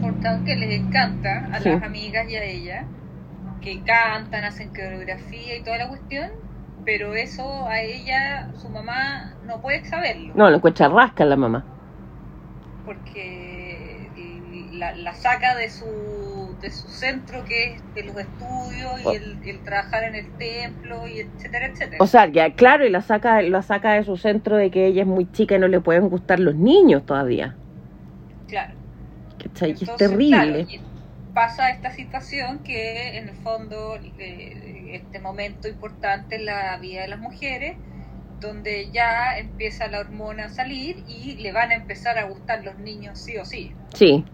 Por 0.00 0.14
tanto, 0.20 0.44
que 0.44 0.54
les 0.54 0.80
encanta 0.80 1.48
a 1.52 1.58
Sí. 1.58 1.68
las 1.70 1.82
amigas 1.82 2.30
y 2.30 2.36
a 2.36 2.44
ella, 2.44 2.84
que 3.60 3.80
cantan, 3.82 4.44
hacen 4.44 4.68
coreografía 4.68 5.56
y 5.56 5.64
toda 5.64 5.78
la 5.78 5.88
cuestión, 5.88 6.30
pero 6.84 7.12
eso 7.14 7.66
a 7.66 7.80
ella, 7.80 8.50
su 8.54 8.68
mamá, 8.68 9.34
no 9.48 9.60
puede 9.60 9.84
saberlo, 9.84 10.32
No, 10.36 10.48
lo 10.48 10.58
encuentra 10.58 10.88
rasca 10.88 11.24
la 11.24 11.34
mamá. 11.34 11.64
Porque 12.86 14.12
la, 14.72 14.96
la 14.96 15.14
saca 15.14 15.56
de 15.56 15.70
su, 15.70 16.56
de 16.62 16.70
su 16.72 16.88
centro 16.88 17.44
que 17.44 17.74
es 17.74 17.94
de 17.94 18.04
los 18.04 18.16
estudios 18.18 19.02
y 19.02 19.14
el, 19.14 19.40
el 19.44 19.64
trabajar 19.64 20.04
en 20.04 20.16
el 20.16 20.36
templo 20.38 21.08
y 21.08 21.20
etcétera, 21.20 21.66
etcétera. 21.68 21.98
O 21.98 22.06
sea, 22.06 22.26
ya, 22.30 22.54
claro, 22.54 22.86
y 22.86 22.90
la 22.90 23.02
saca, 23.02 23.42
la 23.42 23.62
saca 23.62 23.94
de 23.94 24.04
su 24.04 24.16
centro 24.16 24.56
de 24.56 24.70
que 24.70 24.86
ella 24.86 25.02
es 25.02 25.08
muy 25.08 25.30
chica 25.30 25.56
y 25.56 25.58
no 25.58 25.68
le 25.68 25.80
pueden 25.80 26.08
gustar 26.08 26.40
los 26.40 26.56
niños 26.56 27.06
todavía. 27.06 27.60
claro. 28.48 28.74
¿Cachai? 29.38 29.76
Y 29.78 29.84
es 29.84 29.88
Entonces, 29.88 30.10
terrible. 30.10 30.66
claro, 30.66 30.66
pasa 31.34 31.70
esta 31.70 31.90
situación 31.90 32.62
que 32.62 33.18
en 33.18 33.28
el 33.28 33.36
fondo 33.36 33.96
eh, 34.18 34.92
este 34.94 35.20
momento 35.20 35.68
importante 35.68 36.36
en 36.36 36.46
la 36.46 36.78
vida 36.78 37.02
de 37.02 37.08
las 37.08 37.18
mujeres 37.20 37.78
donde 38.40 38.90
ya 38.92 39.38
empieza 39.38 39.88
la 39.88 40.00
hormona 40.00 40.46
a 40.46 40.48
salir 40.48 41.02
y 41.08 41.34
le 41.36 41.52
van 41.52 41.70
a 41.70 41.74
empezar 41.74 42.18
a 42.18 42.24
gustar 42.24 42.64
los 42.64 42.78
niños 42.78 43.18
sí 43.18 43.36
o 43.38 43.44
sí. 43.44 43.72
Sí. 43.94 44.24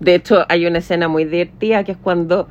De 0.00 0.14
hecho, 0.14 0.44
hay 0.48 0.66
una 0.66 0.78
escena 0.78 1.08
muy 1.08 1.24
divertida 1.24 1.84
que 1.84 1.92
es 1.92 1.98
cuando, 1.98 2.48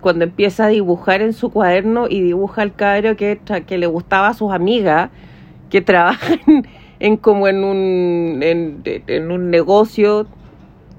cuando 0.00 0.24
empieza 0.24 0.66
a 0.66 0.68
dibujar 0.68 1.22
en 1.22 1.32
su 1.32 1.50
cuaderno 1.50 2.06
y 2.08 2.20
dibuja 2.20 2.62
al 2.62 2.74
cabro 2.74 3.16
que, 3.16 3.40
que 3.66 3.78
le 3.78 3.86
gustaba 3.86 4.28
a 4.28 4.34
sus 4.34 4.52
amigas, 4.52 5.10
que 5.70 5.80
trabajan 5.80 6.40
en 7.00 7.16
como 7.16 7.48
en 7.48 7.64
un, 7.64 8.42
en, 8.42 8.82
en 8.84 9.30
un 9.30 9.50
negocio 9.50 10.26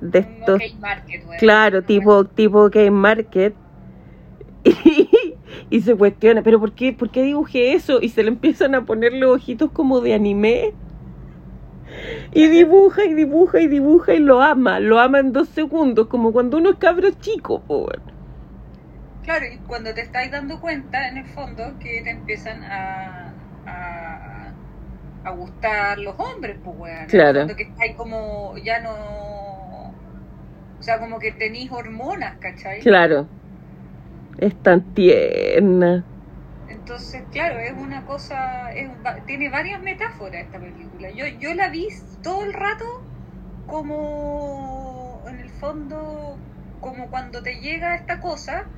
de 0.02 0.20
estos. 0.20 0.56
ok 0.56 0.80
market, 0.80 1.26
bueno. 1.26 1.40
Claro, 1.40 1.84
tipo, 1.84 2.26
tipo 2.26 2.70
Game 2.70 2.92
Market. 2.92 3.54
Y, 4.64 5.10
y 5.70 5.82
se 5.82 5.96
cuestiona, 5.96 6.44
¿pero 6.44 6.60
por 6.60 6.74
qué, 6.74 6.94
por 6.94 7.12
qué 7.12 7.24
dibujé 7.24 7.74
eso? 7.74 8.00
Y 8.02 8.10
se 8.10 8.24
le 8.24 8.30
empiezan 8.30 8.76
a 8.76 8.86
poner 8.86 9.14
los 9.14 9.36
ojitos 9.36 9.72
como 9.72 10.02
de 10.02 10.14
anime. 10.14 10.78
Y 12.32 12.48
dibuja 12.48 13.06
y 13.06 13.14
dibuja 13.14 13.60
y 13.62 13.68
dibuja 13.68 14.14
y 14.14 14.20
lo 14.20 14.42
ama. 14.42 14.80
Lo 14.80 15.00
ama 15.00 15.20
en 15.20 15.34
dos 15.34 15.50
segundos, 15.50 16.08
como 16.08 16.32
cuando 16.32 16.58
uno 16.58 16.72
es 16.72 16.78
cabro 16.78 17.10
chico, 17.12 17.66
po, 17.66 17.80
weón. 17.80 18.04
Claro, 19.24 19.46
y 19.46 19.58
cuando 19.60 19.94
te 19.94 20.02
estáis 20.02 20.32
dando 20.32 20.60
cuenta, 20.60 21.10
en 21.10 21.18
el 21.18 21.26
fondo, 21.26 21.78
que 21.80 22.02
te 22.04 22.12
empiezan 22.12 22.64
a, 22.64 23.36
a, 23.66 24.54
a 25.24 25.32
gustar 25.32 26.00
los 26.00 26.16
hombres, 26.20 26.58
pues, 26.64 26.76
weón. 26.78 27.06
Claro. 27.08 27.48
que 27.56 27.64
estáis 27.64 27.96
como, 27.96 28.58
ya 28.58 28.80
no... 28.82 29.96
O 30.80 30.82
sea, 30.84 31.00
como 31.00 31.20
que 31.20 31.32
tenéis 31.34 31.72
hormonas, 31.72 32.38
¿cachai? 32.40 32.80
Claro. 32.82 33.28
Es 34.38 34.60
tan 34.62 34.84
tierna. 34.94 36.08
Entonces, 36.66 37.28
claro, 37.32 37.60
es 37.60 37.72
una 37.74 38.04
cosa, 38.06 38.72
es 38.72 38.90
tiene 39.26 39.50
varias 39.50 39.82
metáforas 39.82 40.44
esta 40.44 40.60
película. 40.60 41.10
Yo, 41.12 41.26
yo 41.28 41.54
la 41.54 41.70
vi 41.70 41.88
todo 42.22 42.44
el 42.46 42.54
rato 42.54 42.84
como, 43.66 45.24
en 45.28 45.40
el 45.40 45.52
fondo, 45.52 46.44
como 46.80 47.10
cuando 47.10 47.44
te 47.44 47.60
llega 47.62 47.96
esta 47.96 48.20
cosa 48.20 48.70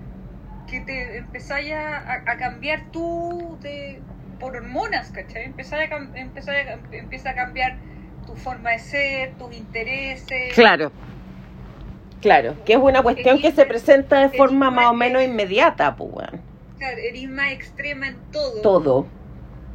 que 0.67 0.81
te 0.81 1.17
empezáis 1.17 1.73
a, 1.73 1.97
a- 2.27 2.37
cambiar 2.37 2.89
tú 2.91 3.59
de, 3.61 4.05
por 4.39 4.55
hormonas, 4.57 5.11
¿cachai? 5.11 5.45
Empezáis 5.45 5.91
a, 5.91 5.97
empezáis 6.15 6.67
a 6.69 6.81
empieza 6.91 7.31
a 7.31 7.35
cambiar 7.35 7.79
tu 8.25 8.35
forma 8.37 8.71
de 8.71 8.79
ser, 8.79 9.35
tus 9.37 9.53
intereses. 9.55 10.53
Claro. 10.55 10.93
Claro, 12.21 12.55
que 12.65 12.73
es 12.73 12.79
una 12.79 13.01
cuestión 13.01 13.39
que 13.41 13.51
se 13.51 13.65
presenta 13.65 14.19
de 14.27 14.37
forma 14.37 14.69
más 14.71 14.87
o 14.87 14.93
menos 14.93 15.23
inmediata, 15.23 15.95
pues. 15.95 16.27
Claro, 16.77 16.97
eres 16.97 17.29
más 17.29 17.51
extrema 17.51 18.07
en 18.07 18.17
todo. 18.31 18.61
Todo. 18.61 19.05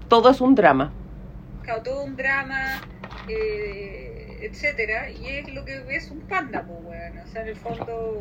Todo 0.08 0.31
es 0.31 0.40
un 0.40 0.55
drama. 0.55 0.92
claro, 1.62 1.82
todo 1.82 2.05
un 2.05 2.16
drama, 2.16 2.82
eh, 3.28 4.39
etcétera, 4.42 5.10
y 5.10 5.26
es 5.26 5.55
lo 5.55 5.64
que 5.64 5.82
es 5.90 6.10
un 6.10 6.20
panda, 6.20 6.62
pues, 6.66 6.78
weón. 6.84 7.18
O 7.18 7.26
sea, 7.28 7.42
en 7.42 7.48
el 7.48 7.56
fondo, 7.56 8.18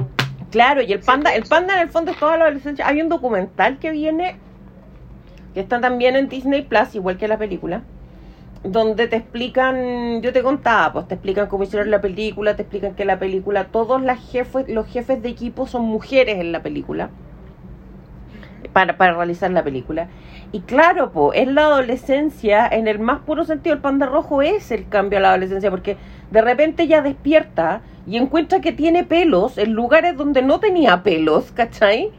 Claro, 0.52 0.82
y 0.82 0.93
el 0.93 1.00
panda, 1.00 1.34
el 1.34 1.43
panda 1.43 1.74
en 1.76 1.80
el 1.82 1.90
fondo 1.90 2.11
es 2.11 2.18
toda 2.19 2.38
la 2.38 2.45
adolescencia. 2.45 2.88
Hay 2.88 3.02
un 3.02 3.10
documental 3.10 3.80
que 3.80 3.92
viene, 3.92 4.38
que 5.53 5.60
está 5.61 5.82
también 5.82 6.16
en 6.16 6.30
Disney 6.30 6.61
Plus, 6.61 6.95
igual 6.95 7.18
que 7.18 7.27
la 7.27 7.38
película, 7.38 7.82
donde 8.64 9.08
te 9.08 9.17
explican, 9.17 10.22
yo 10.22 10.32
te 10.32 10.42
contaba, 10.42 10.93
pues 10.93 11.08
te 11.08 11.16
explican 11.16 11.48
cómo 11.48 11.64
hicieron 11.64 11.92
la 11.92 12.01
película, 12.01 12.56
te 12.56 12.61
explican 12.61 12.95
que 12.95 13.03
la 13.03 13.19
película, 13.19 13.66
todos 13.66 14.01
las 14.01 14.19
jefes, 14.32 14.69
los 14.69 14.88
jefes 14.88 15.22
de 15.22 15.30
equipo 15.30 15.67
son 15.67 15.83
mujeres 15.83 16.40
en 16.40 16.51
la 16.51 16.64
película, 16.64 17.09
para, 18.72 18.98
para 18.98 19.14
realizar 19.14 19.51
la 19.51 19.64
película. 19.64 20.08
Y 20.53 20.61
claro, 20.61 21.11
pues, 21.11 21.42
es 21.42 21.48
la 21.48 21.64
adolescencia, 21.64 22.67
en 22.67 22.88
el 22.88 23.00
más 23.00 23.19
puro 23.22 23.43
sentido, 23.43 23.75
el 23.75 23.82
panda 23.82 24.06
rojo 24.06 24.42
es 24.42 24.72
el 24.72 24.88
cambio 24.88 25.19
a 25.19 25.22
la 25.22 25.30
adolescencia, 25.30 25.69
porque 25.69 25.98
de 26.32 26.42
repente 26.42 26.88
ya 26.88 27.01
despierta 27.01 27.82
y 28.08 28.17
encuentra 28.17 28.61
que 28.61 28.72
tiene 28.72 29.03
pelos 29.03 29.58
en 29.58 29.74
lugares 29.74 30.16
donde 30.16 30.42
no 30.42 30.59
tenía 30.59 31.03
pelos, 31.03 31.51
¿cachai? 31.51 32.11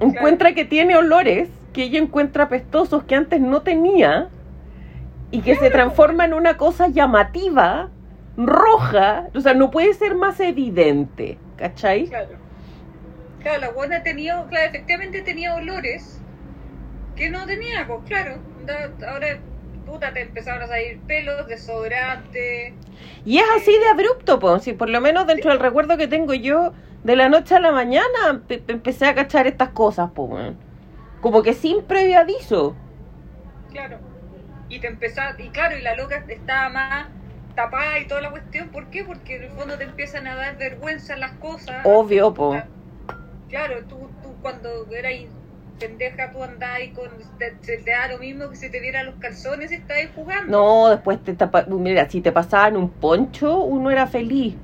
Encuentra 0.00 0.54
que 0.54 0.64
tiene 0.64 0.96
olores 0.96 1.48
que 1.72 1.84
ella 1.84 1.98
encuentra 1.98 2.44
apestosos 2.44 3.04
que 3.04 3.14
antes 3.14 3.40
no 3.40 3.62
tenía 3.62 4.28
y 5.32 5.42
que 5.42 5.56
se 5.56 5.70
transforma 5.70 6.24
en 6.26 6.34
una 6.34 6.56
cosa 6.56 6.88
llamativa, 6.88 7.90
roja, 8.36 9.28
o 9.34 9.40
sea, 9.40 9.54
no 9.54 9.70
puede 9.72 9.94
ser 9.94 10.14
más 10.14 10.38
evidente, 10.40 11.38
¿cachai? 11.56 12.06
claro. 12.06 12.38
Claro, 13.40 13.60
la 13.60 13.70
buena 13.70 14.02
tenía, 14.04 14.46
claro, 14.48 14.66
efectivamente 14.68 15.22
tenía 15.22 15.54
olores 15.56 16.20
que 17.16 17.30
no 17.30 17.44
tenía, 17.46 17.86
pues, 17.88 18.00
claro. 18.06 18.38
Ahora, 19.08 19.40
puta, 19.86 20.12
te 20.12 20.22
empezaron 20.22 20.62
a 20.62 20.68
salir 20.68 21.00
pelos, 21.08 21.48
desodorante. 21.48 22.74
Y 23.24 23.38
es 23.38 23.44
así 23.56 23.72
de 23.78 23.88
abrupto, 23.88 24.38
pues, 24.38 24.62
si 24.62 24.74
por 24.74 24.88
lo 24.90 25.00
menos 25.00 25.26
dentro 25.26 25.50
del 25.50 25.60
recuerdo 25.60 25.96
que 25.96 26.08
tengo 26.08 26.34
yo, 26.34 26.72
de 27.04 27.16
la 27.16 27.28
noche 27.28 27.56
a 27.56 27.60
la 27.60 27.72
mañana 27.72 28.42
pe- 28.46 28.58
pe- 28.58 28.72
empecé 28.74 29.06
a 29.06 29.14
cachar 29.14 29.46
estas 29.48 29.70
cosas, 29.70 30.10
pues, 30.14 30.54
como 31.20 31.42
que 31.42 31.54
sin 31.54 31.84
previo 31.84 32.20
aviso. 32.20 32.76
Claro. 33.70 33.98
Y 34.72 34.80
te 34.80 34.86
empezás, 34.86 35.38
y 35.38 35.50
claro, 35.50 35.76
y 35.76 35.82
la 35.82 35.94
loca 35.96 36.24
estaba 36.26 36.70
más 36.70 37.06
tapada 37.54 37.98
y 37.98 38.06
toda 38.06 38.22
la 38.22 38.30
cuestión. 38.30 38.70
¿Por 38.70 38.86
qué? 38.86 39.04
Porque 39.04 39.36
en 39.36 39.42
el 39.42 39.50
fondo 39.50 39.76
te 39.76 39.84
empiezan 39.84 40.26
a 40.26 40.34
dar 40.34 40.56
vergüenza 40.56 41.14
las 41.16 41.32
cosas. 41.32 41.84
Obvio, 41.84 42.32
po. 42.32 42.56
Claro, 43.50 43.84
tú, 43.86 44.08
tú 44.22 44.34
cuando 44.40 44.86
eras 44.90 45.12
pendeja, 45.78 46.32
tú 46.32 46.42
andabas 46.42 46.84
y 46.84 46.88
con, 46.92 47.10
te, 47.38 47.54
se 47.60 47.76
te 47.82 47.90
da 47.90 48.08
lo 48.08 48.18
mismo 48.18 48.48
que 48.48 48.56
si 48.56 48.70
te 48.70 48.80
vieran 48.80 49.04
los 49.04 49.16
calzones 49.16 49.70
y 49.72 49.74
estabas 49.74 50.06
jugando. 50.14 50.50
No, 50.50 50.88
después 50.88 51.22
te 51.22 51.34
tapa, 51.34 51.66
mira, 51.68 52.08
si 52.08 52.22
te 52.22 52.32
pasaban 52.32 52.78
un 52.78 52.88
poncho, 52.88 53.58
uno 53.58 53.90
era 53.90 54.06
feliz. 54.06 54.54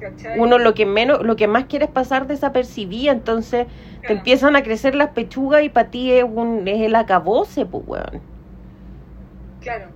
¿cachai? 0.00 0.40
Uno 0.40 0.58
lo 0.58 0.74
que 0.74 0.84
menos, 0.84 1.22
lo 1.22 1.36
que 1.36 1.46
más 1.46 1.66
quiere 1.66 1.84
es 1.84 1.90
pasar 1.92 2.26
desapercibida, 2.26 3.12
entonces 3.12 3.68
te 4.06 4.14
empiezan 4.14 4.56
a 4.56 4.62
crecer 4.62 4.94
las 4.94 5.10
pechugas 5.10 5.62
y 5.64 5.68
para 5.70 5.90
ti 5.90 6.12
es 6.12 6.24
un, 6.24 6.66
es 6.68 6.80
el 6.82 6.94
acabose, 6.96 7.66
pues 7.66 7.84
weón. 7.86 8.22
Claro. 9.60 9.90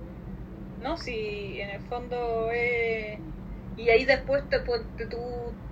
No, 0.81 0.97
si 0.97 1.59
en 1.61 1.69
el 1.71 1.81
fondo 1.83 2.51
es... 2.51 3.19
Y 3.77 3.89
ahí 3.89 4.05
después 4.05 4.43
te, 4.49 4.59
te- 4.59 5.07
tú, 5.07 5.17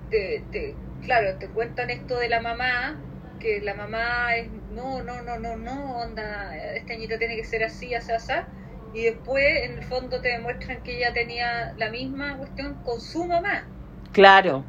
te, 0.09 0.47
te- 0.51 0.75
claro, 1.01 1.37
te 1.39 1.49
cuentan 1.49 1.89
esto 1.89 2.17
de 2.19 2.29
la 2.29 2.41
mamá, 2.41 3.03
que 3.39 3.61
la 3.61 3.75
mamá 3.75 4.35
es, 4.35 4.49
no, 4.71 5.03
no, 5.03 5.21
no, 5.21 5.37
no, 5.39 5.57
no, 5.57 5.97
onda, 5.99 6.55
este 6.75 6.93
añito 6.93 7.17
tiene 7.19 7.35
que 7.37 7.45
ser 7.45 7.63
así, 7.63 7.93
así, 7.95 8.11
así. 8.13 8.33
Y 8.93 9.03
después 9.05 9.43
en 9.63 9.77
el 9.79 9.83
fondo 9.83 10.21
te 10.21 10.29
demuestran 10.29 10.83
que 10.83 10.97
ella 10.97 11.13
tenía 11.13 11.73
la 11.77 11.89
misma 11.91 12.37
cuestión 12.37 12.75
con 12.83 13.01
su 13.01 13.25
mamá. 13.25 13.67
Claro. 14.11 14.65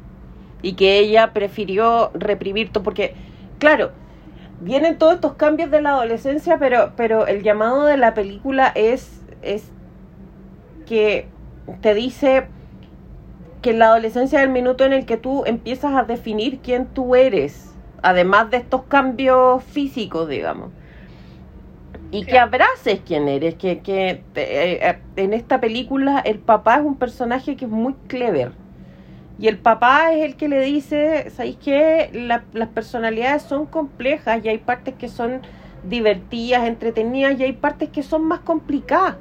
Y 0.61 0.75
que 0.75 0.99
ella 0.99 1.33
prefirió 1.33 2.11
reprimir 2.13 2.71
todo, 2.71 2.83
porque, 2.83 3.15
claro, 3.61 3.91
vienen 4.59 4.97
todos 4.97 5.13
estos 5.13 5.35
cambios 5.35 5.69
de 5.69 5.83
la 5.83 5.91
adolescencia, 5.91 6.57
pero, 6.57 6.93
pero 6.97 7.27
el 7.27 7.43
llamado 7.43 7.85
de 7.85 7.95
la 7.95 8.15
película 8.15 8.71
es, 8.73 9.21
es 9.43 9.71
que 10.87 11.27
te 11.81 11.93
dice 11.93 12.47
que 13.61 13.69
en 13.69 13.79
la 13.79 13.85
adolescencia 13.85 14.39
es 14.39 14.45
el 14.45 14.51
minuto 14.51 14.83
en 14.83 14.93
el 14.93 15.05
que 15.05 15.17
tú 15.17 15.43
empiezas 15.45 15.93
a 15.93 16.03
definir 16.03 16.57
quién 16.63 16.87
tú 16.87 17.13
eres, 17.13 17.71
además 18.01 18.49
de 18.49 18.57
estos 18.57 18.81
cambios 18.85 19.63
físicos, 19.63 20.27
digamos. 20.27 20.71
Y 22.09 22.25
que 22.25 22.39
abraces 22.39 22.99
quién 23.05 23.27
eres, 23.27 23.53
que, 23.55 23.79
que 23.81 24.09
eh, 24.09 24.23
eh, 24.35 24.99
en 25.17 25.33
esta 25.33 25.61
película 25.61 26.19
el 26.19 26.39
papá 26.39 26.77
es 26.77 26.81
un 26.81 26.95
personaje 26.95 27.55
que 27.55 27.65
es 27.65 27.71
muy 27.71 27.93
clever. 28.07 28.53
Y 29.39 29.47
el 29.47 29.57
papá 29.57 30.13
es 30.13 30.23
el 30.23 30.35
que 30.35 30.47
le 30.47 30.61
dice, 30.61 31.29
¿sabéis 31.31 31.57
qué? 31.57 32.11
las 32.53 32.67
personalidades 32.69 33.41
son 33.43 33.65
complejas 33.65 34.43
y 34.43 34.49
hay 34.49 34.59
partes 34.59 34.93
que 34.95 35.07
son 35.07 35.41
divertidas, 35.83 36.67
entretenidas 36.67 37.39
y 37.39 37.43
hay 37.43 37.53
partes 37.53 37.89
que 37.89 38.03
son 38.03 38.23
más 38.25 38.41
complicadas. 38.41 39.17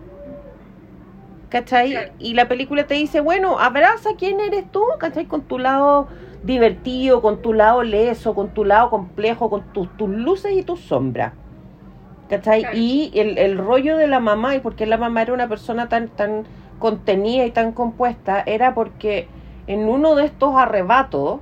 ¿Cachai? 1.49 2.13
Y 2.19 2.35
la 2.35 2.47
película 2.49 2.87
te 2.87 2.95
dice, 2.95 3.21
bueno, 3.21 3.59
abraza 3.59 4.11
quién 4.17 4.39
eres 4.41 4.71
tú, 4.71 4.85
¿cachai? 4.99 5.27
Con 5.27 5.43
tu 5.43 5.59
lado 5.59 6.07
divertido, 6.45 7.23
con 7.23 7.43
tu 7.43 7.53
lado 7.53 7.83
leso, 7.83 8.35
con 8.35 8.51
tu 8.51 8.65
lado 8.65 8.89
complejo, 8.91 9.51
con 9.51 9.73
tus, 9.73 9.89
tus 9.97 10.09
luces 10.09 10.53
y 10.53 10.63
tus 10.63 10.81
sombras. 10.81 11.33
¿Cachai? 12.29 12.67
Y 12.73 13.11
el, 13.15 13.39
el 13.39 13.59
rollo 13.59 13.97
de 13.97 14.07
la 14.07 14.21
mamá, 14.21 14.55
y 14.55 14.61
porque 14.61 14.87
la 14.87 14.97
mamá 14.97 15.23
era 15.23 15.33
una 15.33 15.49
persona 15.49 15.89
tan, 15.89 16.09
tan 16.09 16.45
contenida 16.79 17.45
y 17.47 17.51
tan 17.51 17.73
compuesta, 17.73 18.43
era 18.47 18.75
porque 18.75 19.27
en 19.71 19.89
uno 19.89 20.17
de 20.17 20.25
estos 20.25 20.57
arrebatos 20.57 21.39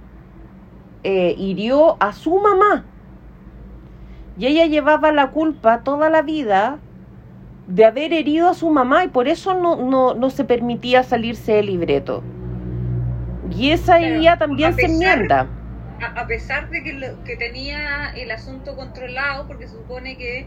eh, 1.03 1.35
hirió 1.39 1.97
a 1.99 2.13
su 2.13 2.39
mamá. 2.39 2.85
Y 4.37 4.47
ella 4.47 4.67
llevaba 4.67 5.13
la 5.13 5.31
culpa 5.31 5.83
toda 5.83 6.11
la 6.11 6.21
vida 6.21 6.79
de 7.69 7.87
haber 7.87 8.13
herido 8.13 8.51
a 8.51 8.55
su 8.55 8.69
mamá 8.69 9.05
y 9.05 9.09
por 9.09 9.29
eso 9.29 9.55
no, 9.55 9.77
no, 9.77 10.13
no 10.13 10.29
se 10.29 10.45
permitía 10.45 11.05
salirse 11.05 11.55
del 11.55 11.67
libreto. 11.67 12.23
Y 13.51 13.71
esa 13.71 13.99
idea 13.99 14.37
también 14.37 14.75
se 14.75 14.85
enmienda. 14.85 15.47
A, 16.15 16.27
pesar 16.27 16.69
de 16.69 16.83
que, 16.83 17.15
que 17.25 17.37
tenía 17.37 18.11
el 18.15 18.31
asunto 18.31 18.77
controlado, 18.77 19.47
porque 19.47 19.69
supone 19.69 20.19
que 20.19 20.47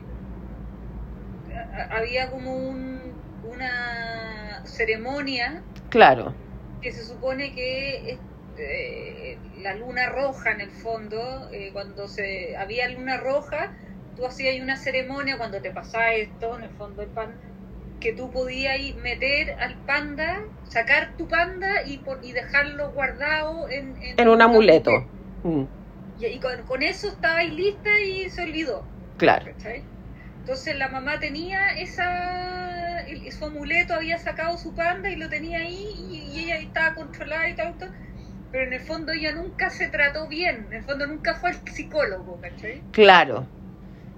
había 1.89 2.29
como 2.29 2.55
un, 2.55 2.99
una 3.43 4.61
ceremonia. 4.65 5.63
Claro. 5.89 6.35
Que 6.81 6.91
se 6.91 7.03
supone 7.03 7.53
que 7.53 8.11
este, 8.11 9.37
la 9.61 9.75
luna 9.75 10.09
roja 10.09 10.51
en 10.51 10.61
el 10.61 10.71
fondo, 10.71 11.49
eh, 11.51 11.69
cuando 11.73 12.07
se 12.07 12.57
había 12.57 12.89
luna 12.89 13.17
roja, 13.17 13.73
tú 14.15 14.25
hacías 14.25 14.59
una 14.61 14.77
ceremonia 14.77 15.37
cuando 15.37 15.61
te 15.61 15.71
pasaba 15.71 16.13
esto, 16.13 16.57
en 16.57 16.63
el 16.63 16.69
fondo 16.71 17.01
del 17.01 17.11
panda, 17.11 17.37
que 17.99 18.13
tú 18.13 18.31
podías 18.31 18.77
meter 18.95 19.51
al 19.59 19.75
panda, 19.85 20.41
sacar 20.67 21.15
tu 21.17 21.27
panda 21.27 21.83
y, 21.85 22.01
y 22.23 22.31
dejarlo 22.31 22.91
guardado 22.91 23.69
en, 23.69 23.95
en, 24.17 24.27
un 24.27 24.41
amuleto. 24.41 25.05
Mm. 25.43 25.63
Y, 26.19 26.39
con, 26.39 26.83
eso 26.83 27.07
estaba 27.07 27.37
ahí 27.37 27.51
lista 27.51 27.89
y 27.99 28.29
se 28.29 28.43
olvidó. 28.43 28.83
Claro. 29.17 29.51
Entonces 30.39 30.75
la 30.75 30.87
mamá 30.89 31.19
tenía 31.19 31.79
esa, 31.79 32.80
su 33.31 33.45
amuleto, 33.45 33.93
había 33.93 34.17
sacado 34.17 34.57
su 34.57 34.73
panda 34.73 35.09
y 35.09 35.15
lo 35.15 35.29
tenía 35.29 35.59
ahí 35.59 35.87
y, 36.09 36.39
ella 36.41 36.57
estaba 36.57 36.95
controlada 36.95 37.49
y 37.49 37.55
tal, 37.55 37.77
tal, 37.77 37.91
pero 38.51 38.65
en 38.65 38.73
el 38.73 38.81
fondo 38.81 39.11
ella 39.11 39.33
nunca 39.33 39.69
se 39.69 39.87
trató 39.87 40.27
bien, 40.27 40.65
en 40.69 40.73
el 40.73 40.83
fondo 40.83 41.07
nunca 41.07 41.35
fue 41.35 41.51
al 41.51 41.55
psicólogo, 41.69 42.39
¿cachai? 42.41 42.81
Claro. 42.91 43.45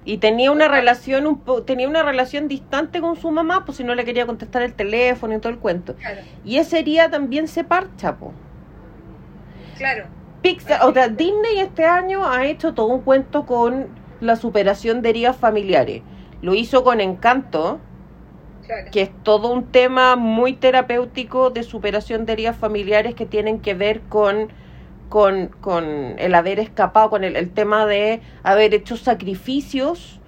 Y 0.06 0.18
tenía 0.18 0.52
una 0.52 0.68
relación 0.68 1.28
un 1.28 1.66
tenía 1.66 1.88
una 1.88 2.04
relación 2.04 2.50
distante 2.50 3.00
con 3.00 3.16
su 3.16 3.32
mamá 3.32 3.64
pues 3.64 3.78
si 3.78 3.86
no 3.86 3.96
le 3.96 4.04
quería 4.04 4.26
contestar 4.26 4.62
el 4.62 4.74
teléfono 4.74 5.34
y 5.34 5.40
todo 5.40 5.54
el 5.54 5.60
cuento. 5.60 5.96
Y 6.44 6.58
ese 6.58 6.84
día 6.84 7.10
también 7.10 7.48
se 7.48 7.64
parcha 7.64 8.18
po. 8.18 8.34
Claro. 9.78 10.06
Pixar, 10.42 10.84
o 10.84 10.94
sea, 10.94 11.08
Disney 11.08 11.60
este 11.60 11.86
año 11.86 12.30
ha 12.30 12.46
hecho 12.46 12.74
todo 12.74 12.88
un 12.88 13.02
cuento 13.02 13.46
con 13.46 13.88
la 14.20 14.36
superación 14.36 15.02
de 15.02 15.10
heridas 15.10 15.38
familiares. 15.38 16.02
Lo 16.42 16.54
hizo 16.54 16.84
con 16.84 17.00
Encanto 17.00 17.80
que 18.92 19.02
es 19.02 19.12
todo 19.24 19.52
un 19.52 19.72
tema 19.72 20.16
muy 20.16 20.54
terapéutico 20.54 21.50
de 21.50 21.64
superación 21.64 22.26
de 22.26 22.34
heridas 22.34 22.58
familiares 22.58 23.16
que 23.16 23.26
tienen 23.26 23.60
que 23.60 23.74
ver 23.74 24.02
con 24.02 24.50
con, 25.14 25.50
con 25.62 26.16
el 26.18 26.34
haber 26.34 26.60
escapado, 26.60 27.12
con 27.12 27.24
el, 27.24 27.52
tema 27.52 27.86
de 27.86 28.22
haber 28.42 28.74
hecho 28.74 28.98
sacrificios 28.98 30.20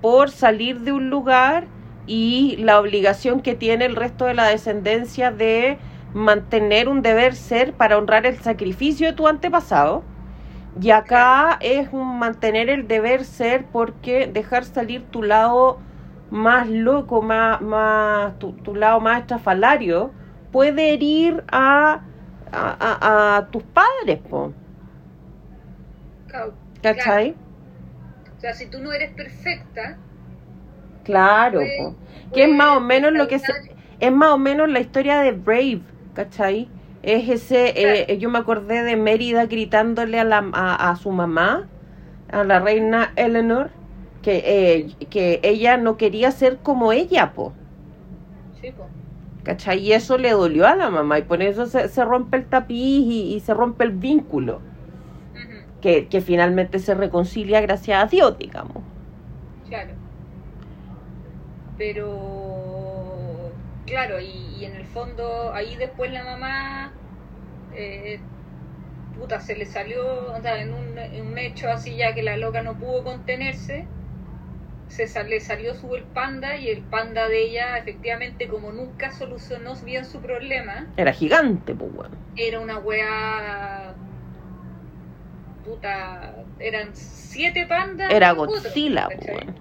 por 0.00 0.30
salir 0.30 0.82
de 0.82 0.92
un 0.92 1.10
lugar 1.10 1.66
y 2.06 2.54
la 2.58 2.78
obligación 2.78 3.40
que 3.40 3.56
tiene 3.56 3.84
el 3.84 3.96
resto 3.96 4.26
de 4.26 4.34
la 4.34 4.46
descendencia 4.46 5.32
de 5.32 5.78
mantener 6.14 6.88
un 6.88 7.02
deber 7.02 7.34
ser 7.34 7.72
para 7.72 7.98
honrar 7.98 8.26
el 8.26 8.38
sacrificio 8.38 9.08
de 9.08 9.12
tu 9.12 9.26
antepasado. 9.26 10.04
Y 10.80 10.90
acá 10.90 11.58
es 11.60 11.88
un 11.90 12.20
mantener 12.20 12.70
el 12.70 12.86
deber 12.86 13.24
ser 13.24 13.64
porque 13.64 14.28
dejar 14.32 14.64
salir 14.64 15.02
tu 15.10 15.24
lado 15.24 15.80
más 16.30 16.68
loco, 16.68 17.22
más, 17.22 17.60
más 17.60 18.38
tu, 18.38 18.52
tu 18.52 18.74
lado 18.74 19.00
más 19.00 19.20
estrafalario, 19.20 20.12
puede 20.50 20.92
herir 20.92 21.44
a 21.50 22.02
a, 22.52 23.36
a, 23.36 23.46
tus 23.50 23.62
padres, 23.62 24.18
po. 24.28 24.52
¿Cachai? 26.82 27.34
O 28.36 28.40
sea, 28.40 28.54
si 28.54 28.66
tú 28.66 28.78
no 28.78 28.92
eres 28.92 29.12
perfecta. 29.12 29.98
Claro, 31.04 31.60
pues, 31.60 31.94
que 32.34 32.44
es 32.44 32.54
más 32.54 32.76
o 32.76 32.80
menos 32.80 33.12
lo 33.12 33.28
que 33.28 33.38
se, 33.38 33.52
es 33.98 34.12
más 34.12 34.30
o 34.30 34.38
menos 34.38 34.68
la 34.68 34.80
historia 34.80 35.20
de 35.20 35.32
Brave, 35.32 35.80
¿cachai? 36.14 36.68
Es 37.02 37.28
ese, 37.28 37.72
eh, 38.10 38.18
yo 38.18 38.28
me 38.28 38.38
acordé 38.38 38.82
de 38.82 38.96
Mérida 38.96 39.46
gritándole 39.46 40.20
a, 40.20 40.24
la, 40.24 40.50
a, 40.52 40.94
su 40.96 41.10
mamá, 41.10 41.66
a 42.30 42.44
la 42.44 42.58
reina 42.58 43.12
Eleanor, 43.16 43.70
que, 44.28 44.42
eh, 44.44 45.06
que 45.08 45.40
ella 45.42 45.78
no 45.78 45.96
quería 45.96 46.30
ser 46.32 46.58
como 46.58 46.92
ella, 46.92 47.32
po. 47.32 47.54
Sí, 48.60 48.70
po. 48.72 48.86
¿cachai? 49.42 49.78
Y 49.78 49.94
eso 49.94 50.18
le 50.18 50.32
dolió 50.32 50.66
a 50.66 50.76
la 50.76 50.90
mamá 50.90 51.18
y 51.18 51.22
por 51.22 51.40
eso 51.40 51.64
se, 51.64 51.88
se 51.88 52.04
rompe 52.04 52.36
el 52.36 52.44
tapiz 52.44 53.06
y, 53.06 53.40
se 53.40 53.54
rompe 53.54 53.84
el 53.84 53.92
vínculo. 53.92 54.60
que, 55.80 56.08
que, 56.08 56.20
finalmente 56.20 56.78
se 56.78 56.94
reconcilia 56.94 57.62
gracias 57.62 58.04
a 58.04 58.06
Dios, 58.06 58.36
digamos. 58.36 58.82
Claro. 59.66 59.94
Pero, 61.78 63.50
claro, 63.86 64.20
y, 64.20 64.62
en 64.62 64.74
el 64.74 64.84
fondo 64.84 65.52
ahí 65.54 65.74
después 65.76 66.12
la 66.12 66.24
mamá, 66.24 66.92
eh, 67.74 68.20
puta, 69.18 69.40
se 69.40 69.56
le 69.56 69.64
salió, 69.64 70.34
o 70.36 70.42
sea, 70.42 70.60
en 70.60 70.74
un, 70.74 70.98
en 70.98 71.26
un 71.26 71.38
hecho 71.38 71.70
así 71.70 71.96
ya 71.96 72.14
que 72.14 72.22
la 72.22 72.36
loca 72.36 72.60
no 72.60 72.74
pudo 72.74 73.04
contenerse 73.04 73.86
se 74.88 75.24
le 75.24 75.40
salió 75.40 75.74
su 75.74 75.94
el 75.94 76.04
panda 76.04 76.56
y 76.56 76.68
el 76.68 76.82
panda 76.84 77.28
de 77.28 77.42
ella 77.42 77.76
efectivamente 77.76 78.48
como 78.48 78.72
nunca 78.72 79.12
solucionó 79.12 79.74
bien 79.76 80.04
su 80.04 80.20
problema 80.20 80.88
era 80.96 81.12
gigante 81.12 81.74
pues 81.74 81.92
bueno. 81.92 82.16
era 82.34 82.60
una 82.60 82.78
wea 82.78 83.94
puta 85.62 86.34
eran 86.58 86.94
siete 86.94 87.66
pandas 87.66 88.10
era 88.12 88.32
Godzilla 88.32 89.08
pues 89.08 89.30
bueno. 89.30 89.54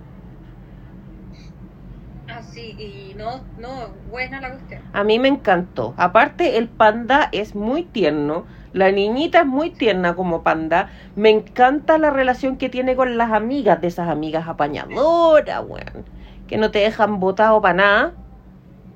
así 2.27 2.75
y 2.77 3.13
no 3.15 3.45
no 3.57 3.89
buena 4.09 4.41
la 4.41 4.51
cuestión 4.51 4.81
a 4.93 5.03
mí 5.03 5.19
me 5.19 5.27
encantó 5.27 5.93
aparte 5.97 6.57
el 6.57 6.69
panda 6.69 7.29
es 7.31 7.55
muy 7.55 7.83
tierno 7.83 8.45
la 8.77 8.91
niñita 8.91 9.41
es 9.41 9.45
muy 9.45 9.71
tierna 9.71 10.15
como 10.15 10.43
panda. 10.43 10.89
Me 11.15 11.29
encanta 11.29 11.97
la 11.97 12.09
relación 12.09 12.57
que 12.57 12.69
tiene 12.69 12.95
con 12.95 13.17
las 13.17 13.31
amigas 13.31 13.81
de 13.81 13.87
esas 13.87 14.09
amigas 14.09 14.47
apañadoras, 14.47 15.63
weón. 15.67 16.05
Que 16.47 16.57
no 16.57 16.71
te 16.71 16.79
dejan 16.79 17.19
botado 17.19 17.61
para 17.61 17.73
nada. 17.73 18.13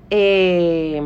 Eh, 0.09 1.01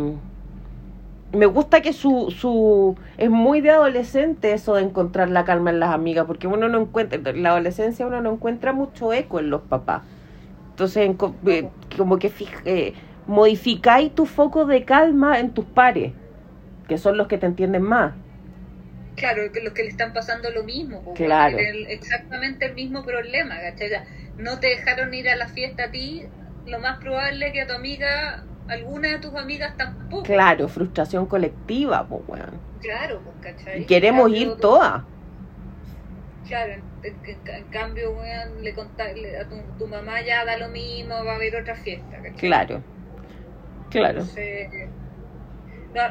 me 1.34 1.46
gusta 1.46 1.82
que 1.82 1.94
su, 1.94 2.32
su... 2.32 2.96
Es 3.18 3.30
muy 3.30 3.62
de 3.62 3.72
adolescente 3.72 4.54
eso 4.54 4.76
de 4.76 4.84
encontrar 4.84 5.30
la 5.30 5.44
calma 5.44 5.70
en 5.70 5.80
las 5.80 5.94
amigas, 5.94 6.26
porque 6.26 6.48
uno 6.48 6.68
no 6.70 6.80
encuentra... 6.80 7.20
En 7.32 7.44
la 7.44 7.52
adolescencia 7.52 8.06
uno 8.08 8.22
no 8.22 8.34
encuentra 8.34 8.74
mucho 8.74 9.14
eco 9.14 9.40
en 9.40 9.50
los 9.50 9.62
papás. 9.62 10.04
Entonces, 10.72 11.10
eh, 11.48 11.70
como 11.98 12.20
que 12.20 12.32
eh, 12.66 12.94
modificáis 13.28 14.14
tu 14.14 14.26
foco 14.26 14.66
de 14.66 14.84
calma 14.84 15.40
en 15.40 15.52
tus 15.52 15.66
pares, 15.66 16.14
que 16.88 16.98
son 16.98 17.18
los 17.18 17.28
que 17.28 17.38
te 17.38 17.46
entienden 17.46 17.82
más. 17.82 18.14
Claro, 19.16 19.50
que 19.52 19.62
los 19.62 19.74
que 19.74 19.84
le 19.84 19.90
están 19.90 20.12
pasando 20.12 20.52
lo 20.52 20.64
mismo, 20.64 21.14
claro. 21.14 21.58
exactamente 21.58 22.66
el 22.66 22.76
mismo 22.76 23.06
problema, 23.06 23.56
¿cachai? 23.62 23.92
No 24.38 24.60
te 24.60 24.68
dejaron 24.68 25.14
ir 25.14 25.30
a 25.30 25.38
la 25.38 25.48
fiesta 25.48 25.86
a 25.86 25.92
ti, 25.92 26.26
lo 26.66 26.80
más 26.80 26.98
probable 26.98 27.48
es 27.48 27.54
que 27.54 27.62
a 27.62 27.68
tu 27.68 27.74
amiga, 27.74 28.44
alguna 28.68 29.10
de 29.10 29.20
tus 29.20 29.34
amigas 29.36 29.78
tampoco. 29.78 30.24
Claro, 30.24 30.68
frustración 30.68 31.28
colectiva, 31.28 32.06
pues, 32.06 32.22
weón. 32.28 32.60
Claro, 32.82 33.22
pues, 33.24 33.56
¿cachai? 33.56 33.84
Y 33.84 33.86
queremos 33.86 34.30
ir 34.32 34.58
todas. 34.58 35.04
Claro, 36.46 36.74
en, 37.02 37.66
cambio, 37.72 38.12
weón, 38.12 38.64
le 38.64 38.72
a 38.72 39.78
tu, 39.78 39.88
mamá 39.88 40.22
ya 40.22 40.44
da 40.44 40.58
lo 40.58 40.68
mismo, 40.68 41.24
va 41.24 41.32
a 41.32 41.36
haber 41.36 41.56
otra 41.56 41.76
fiesta, 41.76 42.18
¿cachai? 42.18 42.34
Claro, 42.34 42.84
claro. 43.90 44.26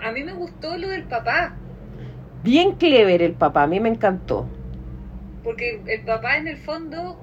a 0.02 0.10
mí 0.10 0.24
me 0.24 0.32
gustó 0.32 0.78
lo 0.78 0.88
del 0.88 1.04
papá 1.04 1.58
Bien 2.44 2.76
clever 2.76 3.22
el 3.22 3.34
papá, 3.34 3.64
a 3.64 3.66
mí 3.66 3.80
me 3.80 3.88
encantó. 3.88 4.46
Porque 5.44 5.84
el 5.86 6.02
papá 6.02 6.38
en 6.38 6.48
el 6.48 6.58
fondo 6.58 7.20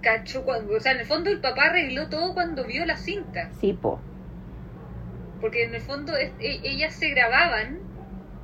cachó 0.00 0.44
cuando, 0.44 0.74
o 0.76 0.80
sea, 0.80 0.90
en 0.92 0.98
el 0.98 1.06
fondo 1.06 1.30
el 1.30 1.40
papá 1.40 1.66
arregló 1.66 2.08
todo 2.08 2.34
cuando 2.34 2.64
vio 2.66 2.84
la 2.84 2.96
cinta. 2.96 3.52
Sí, 3.60 3.72
po. 3.72 4.00
Porque 5.40 5.64
en 5.64 5.74
el 5.74 5.80
fondo 5.80 6.16
es- 6.16 6.32
e- 6.38 6.60
ellas 6.64 6.94
se 6.94 7.08
grababan 7.08 7.80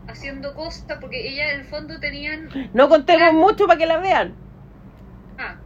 haciendo 0.06 0.54
cosas, 0.54 0.98
porque 1.00 1.28
ellas 1.28 1.52
en 1.52 1.60
el 1.60 1.66
fondo 1.66 2.00
tenían 2.00 2.50
No 2.72 2.88
contemos 2.88 3.32
mucho 3.34 3.66
para 3.66 3.78
que 3.78 3.86
la 3.86 3.98
vean. 3.98 4.36
Ah, 5.38 5.62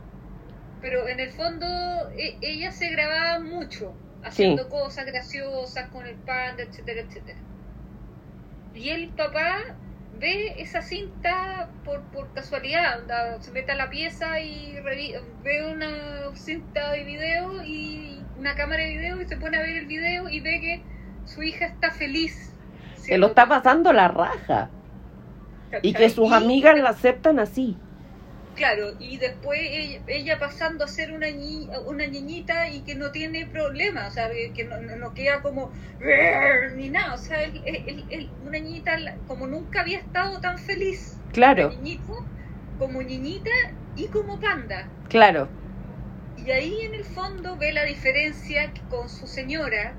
pero 0.80 1.08
en 1.08 1.20
el 1.20 1.32
fondo 1.32 1.66
e- 2.18 2.38
ellas 2.42 2.76
se 2.76 2.90
grababan 2.90 3.44
mucho, 3.48 3.98
haciendo 4.22 4.68
cosas 4.68 5.06
graciosas 5.06 5.90
con 5.90 6.06
el 6.06 6.18
panda, 6.20 6.64
etcétera, 6.64 7.02
etcétera. 7.02 7.40
Y 8.74 8.90
el 8.90 9.08
papá 9.08 9.58
ve 10.18 10.54
esa 10.58 10.82
cinta 10.82 11.68
por, 11.84 12.02
por 12.12 12.32
casualidad, 12.32 13.00
onda, 13.00 13.40
se 13.40 13.50
mete 13.52 13.72
a 13.72 13.76
la 13.76 13.90
pieza 13.90 14.40
y 14.40 14.76
ve 15.42 15.72
una 15.72 16.34
cinta 16.34 16.92
de 16.92 17.04
video 17.04 17.62
y 17.64 18.20
una 18.38 18.54
cámara 18.54 18.82
de 18.82 18.96
video 18.96 19.20
y 19.20 19.26
se 19.26 19.36
pone 19.36 19.56
a 19.56 19.60
ver 19.60 19.76
el 19.76 19.86
video 19.86 20.28
y 20.28 20.40
ve 20.40 20.60
que 20.60 20.82
su 21.24 21.42
hija 21.42 21.66
está 21.66 21.90
feliz. 21.90 22.52
Se 22.96 23.18
lo 23.18 23.28
está 23.28 23.48
pasando 23.48 23.92
la 23.92 24.08
raja. 24.08 24.70
Y 25.82 25.92
que 25.92 26.08
sus 26.08 26.32
amigas 26.32 26.78
la 26.78 26.90
aceptan 26.90 27.38
así. 27.38 27.76
Claro, 28.58 28.88
y 28.98 29.18
después 29.18 29.60
ella, 30.08 30.36
pasando 30.40 30.84
a 30.84 30.88
ser 30.88 31.12
una, 31.12 31.30
ni- 31.30 31.68
una 31.86 32.08
niñita 32.08 32.68
y 32.68 32.80
que 32.82 32.96
no 32.96 33.12
tiene 33.12 33.46
problema, 33.46 34.08
o 34.08 34.10
sea, 34.10 34.28
que 34.52 34.64
no, 34.64 34.80
no- 34.80 34.96
no 34.96 35.14
queda 35.14 35.40
como 35.42 35.72
ni 36.74 36.88
nada, 36.88 37.14
o 37.14 37.18
sea, 37.18 37.40
el- 37.44 37.62
el- 37.64 38.04
el- 38.10 38.30
una 38.42 38.58
niñita 38.58 38.96
como 39.28 39.46
nunca 39.46 39.82
había 39.82 40.00
estado 40.00 40.40
tan 40.40 40.58
feliz, 40.58 41.16
Claro, 41.32 41.70
niñito, 41.70 42.12
como 42.80 43.00
niñita 43.00 43.50
y 43.94 44.08
como 44.08 44.40
panda. 44.40 44.88
claro. 45.08 45.48
Y 46.36 46.50
ahí 46.50 46.74
en 46.88 46.94
el 46.96 47.04
fondo 47.04 47.56
ve 47.58 47.72
la 47.72 47.84
diferencia 47.84 48.72
con 48.88 49.08
su 49.08 49.28
señora, 49.28 49.94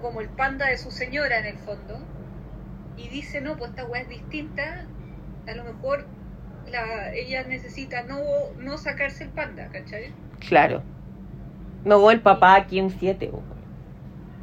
como 0.00 0.20
el 0.20 0.28
panda 0.28 0.68
de 0.68 0.78
su 0.78 0.92
señora 0.92 1.40
en 1.40 1.46
el 1.46 1.58
fondo, 1.58 1.98
y 2.96 3.08
dice, 3.08 3.40
no, 3.40 3.56
pues 3.56 3.70
esta 3.70 3.84
weá 3.86 4.02
es 4.02 4.08
distinta, 4.08 4.62
a 5.46 5.54
lo 5.54 5.64
mejor 5.64 6.06
la, 6.70 7.12
ella 7.14 7.44
necesita 7.44 8.02
no, 8.04 8.18
no 8.58 8.78
sacarse 8.78 9.24
el 9.24 9.30
panda, 9.30 9.68
¿cachai? 9.72 10.12
Claro. 10.48 10.82
No, 11.84 12.10
el 12.10 12.20
papá 12.20 12.54
aquí 12.56 12.78
en 12.78 12.90
7. 12.90 13.30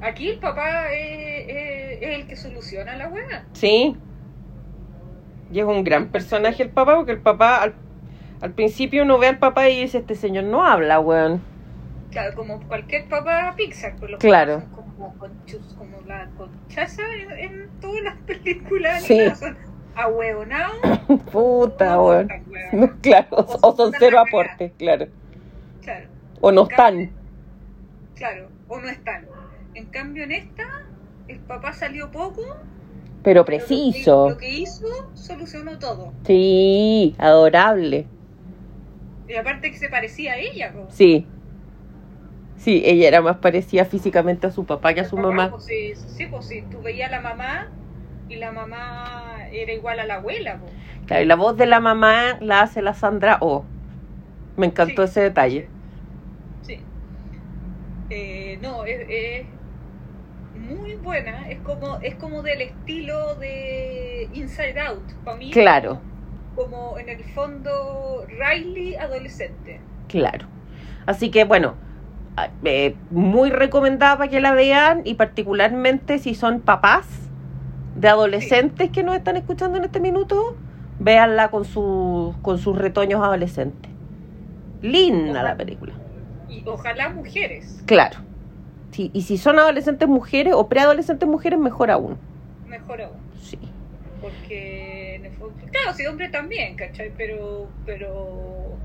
Aquí 0.02 0.30
el 0.30 0.40
papá 0.40 0.92
es, 0.92 1.46
es- 1.50 2.02
es 2.02 2.16
el 2.20 2.28
que 2.28 2.36
soluciona 2.36 2.96
la 2.96 3.08
weá. 3.08 3.46
Sí. 3.54 3.96
Y 5.52 5.60
es 5.60 5.66
un 5.66 5.84
gran 5.84 6.08
personaje 6.10 6.64
el 6.64 6.70
papá, 6.70 6.96
porque 6.96 7.12
el 7.14 7.20
papá 7.22 7.62
al, 7.62 7.74
al 8.42 8.52
principio 8.54 9.04
uno 9.04 9.18
ve 9.18 9.28
al 9.28 9.38
papá 9.38 9.70
y 9.70 9.82
dice, 9.82 10.00
este 10.00 10.16
señor 10.16 10.46
no 10.46 10.66
habla, 10.66 11.00
weón. 11.00 11.42
Claro, 12.12 12.36
como 12.36 12.60
cualquier 12.68 13.08
papá 13.08 13.54
Pixar, 13.56 13.96
pues 13.98 14.12
los 14.12 14.20
Claro. 14.20 14.64
como, 14.74 15.14
como 15.14 16.02
la 16.08 16.30
conchaza 16.38 17.02
en, 17.22 17.32
en 17.54 17.70
todas 17.82 18.02
las 18.04 18.16
películas 18.26 19.04
Sí. 19.04 19.20
animadas, 19.20 19.58
son 19.96 20.04
ahueonados 20.04 20.78
Puta, 21.32 22.02
weón. 22.02 22.28
No, 22.72 22.92
claro, 23.02 23.28
o, 23.62 23.76
son 23.76 23.92
cero 23.98 24.20
aportes, 24.20 24.72
claro. 24.78 25.08
Claro, 25.82 26.08
O 26.42 26.52
no 26.52 26.64
están. 26.64 27.12
claro, 28.16 28.48
o 28.68 28.80
no 28.80 28.88
están. 28.90 29.26
En 29.74 29.86
cambio, 29.86 30.24
en 30.24 30.32
esta, 30.32 30.64
el 31.28 31.40
papá 31.40 31.74
salió 31.74 32.12
poco, 32.12 32.42
Pero 32.42 32.58
pero 33.24 33.40
lo 33.42 33.46
que- 33.46 33.52
preciso. 33.58 34.30
Lo 34.30 34.38
que, 34.38 34.50
hizo, 34.50 34.88
solucionó 35.14 35.78
todo. 35.80 36.14
Sí, 36.26 37.16
adorable. 37.18 38.08
Y 39.28 39.36
aparte 39.36 39.72
que 39.72 39.78
se 39.78 39.90
parecía 39.90 40.34
a 40.34 40.38
ella, 40.38 40.72
po. 40.74 40.86
Sí. 40.90 41.28
Sí, 42.58 42.82
ella 42.86 43.08
era 43.10 43.22
más 43.22 43.38
parecida 43.38 43.86
físicamente 43.86 44.48
a 44.48 44.52
su 44.52 44.66
papá 44.66 44.94
que 44.94 45.02
a 45.02 45.06
su 45.06 45.16
Papá, 45.18 45.28
mamá. 45.28 45.52
pues, 45.52 45.66
sí, 45.66 45.94
sí, 45.96 46.26
pues 46.28 46.46
sí, 46.48 46.64
tú 46.72 46.82
veías 46.82 47.10
a 47.12 47.18
la 47.18 47.22
mamá 47.22 47.70
y 48.30 48.36
la 48.36 48.52
mamá 48.52 49.38
era 49.52 49.72
igual 49.74 50.00
a 50.00 50.06
la 50.06 50.16
abuela, 50.16 50.58
po. 50.58 50.66
Claro, 51.06 51.24
y 51.24 51.26
la 51.26 51.36
voz 51.36 51.56
de 51.58 51.66
la 51.66 51.80
mamá 51.80 52.38
la 52.40 52.62
hace 52.62 52.82
la 52.82 52.94
Sandra 52.94 53.38
O. 53.42 53.64
Me 54.58 54.66
encantó 54.68 55.04
Sí. 55.06 55.10
ese 55.12 55.22
detalle. 55.22 55.68
Sí. 56.64 56.80
Eh, 58.10 58.58
no, 58.62 58.86
es, 58.86 59.06
es 59.10 59.46
muy 60.70 60.96
buena. 60.96 61.50
Es 61.50 61.60
como, 61.60 61.98
es 62.02 62.16
como 62.16 62.42
del 62.42 62.62
estilo 62.62 63.36
de 63.36 64.30
Inside 64.34 64.80
Out. 64.80 65.12
Para 65.24 65.38
mí, 65.38 65.52
Claro. 65.52 66.00
Como, 66.56 66.70
como 66.70 67.00
en 67.00 67.10
el 67.10 67.24
fondo 67.26 68.26
Riley 68.28 68.96
adolescente. 68.96 69.80
Claro. 70.08 70.48
Así 71.06 71.30
que 71.30 71.44
bueno, 71.44 71.76
eh, 72.64 72.96
muy 73.12 73.50
recomendada 73.52 74.18
para 74.18 74.30
que 74.30 74.40
la 74.40 74.54
vean 74.54 75.02
y 75.04 75.16
particularmente 75.16 76.18
si 76.18 76.34
son 76.34 76.62
papás 76.62 77.25
de 77.96 78.08
adolescentes 78.10 78.92
que 78.92 79.04
nos 79.04 79.16
están 79.16 79.38
escuchando 79.38 79.78
en 79.78 79.86
este 79.86 80.00
minuto, 80.00 80.56
véanla 81.00 81.50
con, 81.50 81.66
sus 81.66 82.36
con 82.38 82.58
sus 82.58 82.78
retoños 82.78 83.22
adolescentes. 83.24 83.92
Linda 84.82 85.42
la 85.42 85.56
película. 85.56 85.94
Y 86.50 86.64
ojalá 86.66 87.10
mujeres, 87.10 87.82
Claro. 87.86 88.20
Sí, 88.92 89.12
y 89.14 89.24
si 89.24 89.38
son 89.38 89.60
adolescentes 89.60 90.08
mujeres 90.08 90.54
o 90.56 90.70
preadolescentes 90.70 91.28
mujeres, 91.28 91.60
mejor 91.60 91.92
aún. 91.92 92.18
mejor 92.66 93.02
aún. 93.02 93.18
Sí. 93.42 93.60
Porque, 94.22 95.32
claro, 95.70 95.94
sí, 95.94 96.06
hombre 96.06 96.30
también, 96.30 96.78
¿cachai? 96.78 97.12
Pero, 97.18 97.68
pero, 97.86 98.78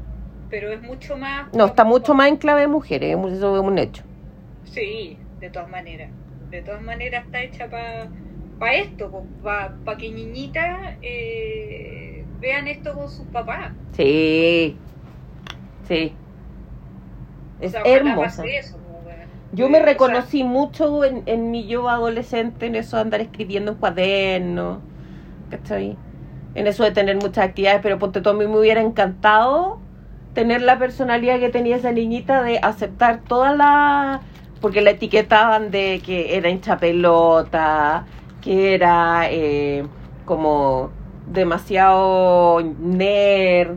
pero 0.48 0.72
es 0.72 0.82
mucho 0.82 1.16
más. 1.16 1.52
No, 1.54 1.66
está 1.66 1.84
mucho 1.84 2.12
más 2.14 2.26
en 2.28 2.38
clave 2.38 2.62
de 2.62 2.66
mujeres, 2.66 3.16
eso 3.16 3.56
es 3.56 3.62
un 3.62 3.78
hecho. 3.78 4.02
Sí, 4.64 5.16
de 5.38 5.48
todas 5.48 5.68
maneras. 5.70 6.10
De 6.50 6.62
todas 6.62 6.82
maneras 6.82 7.24
está 7.26 7.42
hecha 7.42 7.70
para 7.70 8.08
esto, 8.68 9.10
para 9.42 9.96
que 9.98 10.10
niñitas 10.12 10.98
eh, 11.02 12.26
vean 12.38 12.68
esto 12.68 12.94
con 12.94 13.08
sus 13.10 13.28
papás. 13.28 13.74
Sí. 13.92 14.84
Sí. 15.82 16.20
O 17.58 17.66
Es 17.66 17.70
sea, 17.70 17.82
hermosa. 17.84 18.16
pase 18.16 18.56
eso, 18.58 18.82
po, 18.82 19.02
weón. 19.06 19.30
Yo 19.52 19.68
me 19.68 19.80
O 19.94 19.98
sea, 19.98 20.16
reconocí 20.20 20.44
mucho 20.44 21.04
en, 21.04 21.24
en 21.26 21.50
mi 21.50 21.66
yo 21.66 21.88
adolescente, 21.88 22.66
en 22.66 22.76
eso 22.76 22.96
de 22.96 23.02
andar 23.02 23.20
escribiendo 23.20 23.72
en 23.72 23.78
cuadernos, 23.78 24.84
¿cachai? 25.48 26.02
En 26.54 26.66
eso 26.68 26.84
de 26.84 26.92
tener 26.92 27.16
muchas 27.16 27.46
actividades, 27.46 27.80
pero 27.82 27.98
ponte 27.98 28.20
todo, 28.22 28.34
a 28.34 28.38
mí 28.38 28.46
me 28.46 28.58
hubiera 28.58 28.80
encantado 28.82 29.86
tener 30.34 30.62
la 30.62 30.78
personalidad 30.78 31.40
que 31.40 31.50
tenía 31.50 31.76
esa 31.76 31.92
niñita 31.92 32.42
de 32.42 32.58
aceptar 32.62 33.24
todas 33.26 33.56
las... 33.56 34.22
Porque 34.60 34.82
la 34.82 34.90
etiquetaban 34.92 35.70
de 35.70 36.02
que 36.04 36.36
era 36.36 36.50
hincha 36.50 36.78
pelota, 36.80 38.06
que 38.40 38.74
era 38.74 39.30
eh, 39.30 39.86
como 40.24 40.90
demasiado 41.26 42.60
nerd, 42.80 43.76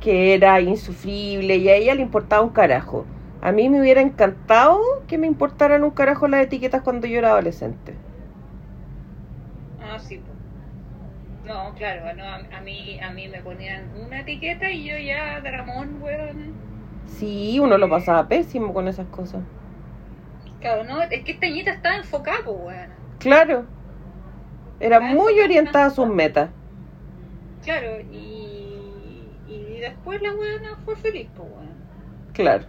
que 0.00 0.34
era 0.34 0.60
insufrible, 0.60 1.56
y 1.56 1.68
a 1.68 1.76
ella 1.76 1.94
le 1.94 2.02
importaba 2.02 2.42
un 2.42 2.50
carajo. 2.50 3.06
A 3.42 3.52
mí 3.52 3.68
me 3.68 3.80
hubiera 3.80 4.00
encantado 4.02 4.80
que 5.06 5.18
me 5.18 5.26
importaran 5.26 5.84
un 5.84 5.90
carajo 5.90 6.28
las 6.28 6.42
etiquetas 6.42 6.82
cuando 6.82 7.06
yo 7.06 7.18
era 7.18 7.30
adolescente. 7.30 7.94
Ah, 9.80 9.98
sí. 9.98 10.20
No, 11.44 11.74
claro, 11.74 12.14
no, 12.14 12.24
a, 12.24 12.36
a 12.36 12.60
mí, 12.60 12.98
a 13.00 13.10
mí 13.10 13.28
me 13.28 13.42
ponían 13.42 13.90
una 13.96 14.20
etiqueta 14.20 14.70
y 14.70 14.84
yo 14.88 14.96
ya, 14.98 15.40
Dramón, 15.40 16.00
weón. 16.02 16.54
Sí, 17.04 17.58
uno 17.60 17.76
lo 17.78 17.88
pasaba 17.90 18.26
pésimo 18.28 18.72
con 18.72 18.88
esas 18.88 19.06
cosas. 19.08 19.42
Claro, 20.60 20.84
no, 20.84 21.02
es 21.02 21.24
que 21.24 21.32
esta 21.32 21.46
niñita 21.46 21.72
estaba 21.72 21.96
enfocada, 21.96 22.48
weón. 22.50 22.90
Claro. 23.18 23.66
Era 24.80 24.98
muy 24.98 25.38
orientada 25.38 25.86
a 25.86 25.90
sus 25.90 26.08
metas. 26.08 26.50
Claro, 27.62 28.00
y, 28.10 29.28
y 29.46 29.78
después 29.80 30.22
la 30.22 30.32
weona 30.32 30.76
fue 30.84 30.96
feliz, 30.96 31.28
po, 31.36 31.42
weón. 31.42 31.68
Claro. 32.32 32.64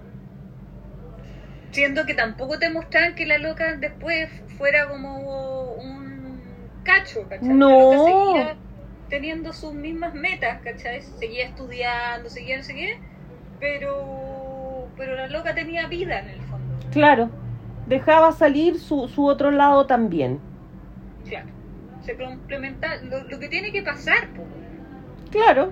Siendo 1.72 2.06
que 2.06 2.14
tampoco 2.14 2.60
te 2.60 2.70
mostraban 2.70 3.16
que 3.16 3.26
la 3.26 3.38
loca 3.38 3.78
después 3.78 4.30
fuera 4.58 4.90
como 4.90 5.72
un 5.76 6.42
cacho, 6.84 7.26
¿cachai? 7.30 7.48
No. 7.48 8.36
La 8.36 8.44
loca 8.44 8.56
teniendo 9.12 9.52
sus 9.54 9.74
mismas 9.74 10.14
metas, 10.14 10.62
¿cachai? 10.64 11.02
Seguía 11.02 11.46
estudiando, 11.46 12.30
seguía 12.30 12.58
no 12.58 12.64
sé 12.64 12.74
qué, 12.74 13.00
pero, 13.60 14.88
pero 14.98 15.16
la 15.16 15.28
loca 15.28 15.54
tenía 15.54 15.88
vida 15.88 16.20
en 16.20 16.30
el 16.30 16.42
fondo. 16.44 16.76
Claro. 16.92 17.30
Dejaba 17.88 18.32
salir 18.32 18.80
su, 18.80 19.10
su 19.10 19.26
otro 19.26 19.52
lado 19.52 19.86
también. 19.86 20.40
Claro. 21.28 21.48
Se 22.04 22.18
complementa 22.18 22.98
lo, 23.04 23.24
lo 23.24 23.40
que 23.40 23.48
tiene 23.48 23.72
que 23.72 23.84
pasar, 23.84 24.28
po. 24.36 24.44
Claro. 25.32 25.72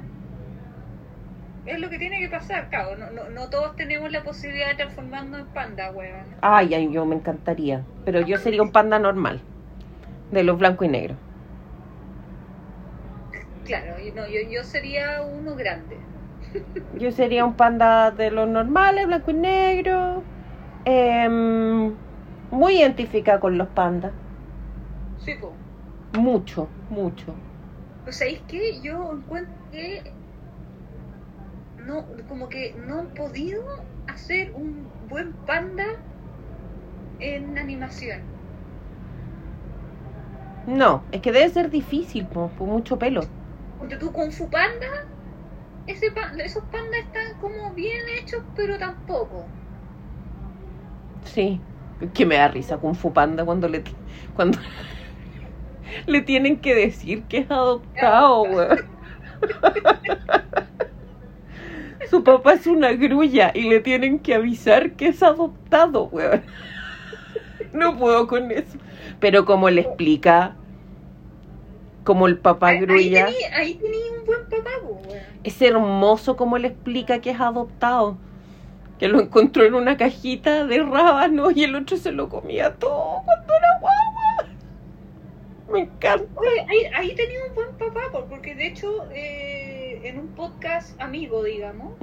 Es 1.65 1.79
lo 1.79 1.89
que 1.89 1.99
tiene 1.99 2.19
que 2.19 2.29
pasar, 2.29 2.69
claro. 2.69 2.95
No, 2.95 3.11
no, 3.11 3.29
no 3.29 3.49
todos 3.49 3.75
tenemos 3.75 4.11
la 4.11 4.23
posibilidad 4.23 4.69
de 4.69 4.75
transformarnos 4.75 5.41
en 5.41 5.47
panda, 5.47 5.91
weón. 5.91 6.25
Ay, 6.41 6.73
ay, 6.73 6.91
yo 6.91 7.05
me 7.05 7.15
encantaría. 7.15 7.83
Pero 8.05 8.21
yo 8.21 8.37
sería 8.37 8.61
un 8.61 8.71
panda 8.71 8.97
normal. 8.99 9.41
De 10.31 10.43
los 10.43 10.57
blancos 10.57 10.87
y 10.87 10.91
negros. 10.91 11.17
claro, 13.65 13.99
yo, 13.99 14.13
no, 14.15 14.27
yo, 14.27 14.39
yo 14.49 14.63
sería 14.63 15.21
uno 15.21 15.55
grande. 15.55 15.97
Yo 16.97 17.11
sería 17.11 17.45
un 17.45 17.53
panda 17.53 18.09
de 18.09 18.31
los 18.31 18.47
normales, 18.47 19.05
blanco 19.05 19.29
y 19.29 19.35
negro. 19.35 20.23
Em, 20.85 21.93
muy 22.51 22.79
identificada 22.79 23.39
con 23.39 23.57
los 23.59 23.67
pandas. 23.67 24.11
Sí, 25.19 25.35
po. 25.35 25.53
Mucho, 26.13 26.75
mucho. 26.87 27.41
Pues 28.03 28.17
¿sabéis 28.17 28.43
qué? 28.47 28.81
Yo 28.81 29.09
encuentro 29.13 29.55
que 29.71 30.03
no, 31.77 32.07
como 32.27 32.49
que 32.49 32.73
no 32.75 32.99
han 32.99 33.13
podido 33.13 33.59
hacer 34.07 34.51
un 34.53 34.95
buen 34.99 35.33
panda 35.45 35.83
en 37.19 37.57
animación. 37.59 38.33
No, 40.65 41.05
es 41.11 41.21
que 41.21 41.33
debe 41.33 41.49
ser 41.49 41.69
difícil, 41.69 42.29
po, 42.29 42.53
por 42.55 42.67
mucho 42.67 42.97
pelo. 42.97 43.23
Porque 43.77 43.97
tú 43.97 44.13
con 44.13 44.31
Fu 44.31 44.47
Panda, 44.47 44.85
ese 45.85 46.11
pa- 46.11 46.31
esos 46.45 46.63
pandas 46.71 47.01
están 47.05 47.37
como 47.37 47.73
bien 47.75 47.99
hechos, 48.17 48.41
pero 48.55 48.77
tampoco. 48.77 49.57
Sí. 51.25 51.65
Que 52.13 52.25
me 52.25 52.35
da 52.37 52.47
risa 52.47 52.77
Kung 52.79 52.95
Fu 52.95 53.11
Panda 53.13 53.43
cuando 53.45 53.67
le, 53.67 53.83
cuando 54.33 54.57
le 56.07 56.21
tienen 56.21 56.57
que 56.57 56.75
decir 56.75 57.23
que 57.23 57.39
es 57.39 57.51
adoptado, 57.51 58.43
weón. 58.43 58.79
Su 62.09 62.23
papá 62.23 62.53
es 62.53 62.65
una 62.67 62.91
grulla 62.93 63.51
y 63.53 63.69
le 63.69 63.79
tienen 63.81 64.19
que 64.19 64.33
avisar 64.33 64.93
que 64.93 65.09
es 65.09 65.21
adoptado, 65.21 66.05
weón. 66.05 66.43
No 67.73 67.95
puedo 67.97 68.27
con 68.27 68.51
eso. 68.51 68.77
Pero 69.19 69.45
como 69.45 69.69
le 69.69 69.81
explica, 69.81 70.55
como 72.03 72.27
el 72.27 72.37
papá 72.39 72.69
Ahí, 72.69 72.77
ahí 72.77 72.85
grulla, 72.85 73.27
ahí 73.53 73.75
tení 73.75 73.97
un 74.19 74.25
buen 74.25 74.49
papá, 74.49 74.69
weón. 74.83 74.99
es 75.43 75.61
hermoso 75.61 76.35
como 76.35 76.57
le 76.57 76.69
explica 76.69 77.19
que 77.19 77.31
es 77.31 77.39
adoptado. 77.39 78.17
Que 78.97 79.07
lo 79.07 79.19
encontró 79.21 79.63
en 79.65 79.75
una 79.75 79.95
cajita 79.97 80.65
de 80.65 80.79
rábanos 80.83 81.55
y 81.55 81.63
el 81.63 81.75
otro 81.75 81.95
se 81.97 82.11
lo 82.11 82.27
comía 82.29 82.75
todo 82.75 83.21
cuando 83.25 83.53
era 83.53 83.79
guagua. 83.79 84.18
Me 85.71 85.79
encanta. 85.81 86.25
Oye, 86.35 86.65
ahí, 86.69 86.79
ahí 86.95 87.15
tenía 87.15 87.37
un 87.49 87.55
buen 87.55 87.77
papá, 87.77 88.01
po, 88.11 88.27
porque 88.27 88.55
de 88.55 88.67
hecho, 88.67 88.87
eh, 89.11 90.07
en 90.07 90.19
un 90.19 90.33
podcast 90.33 90.99
amigo, 91.01 91.43
digamos, 91.43 91.93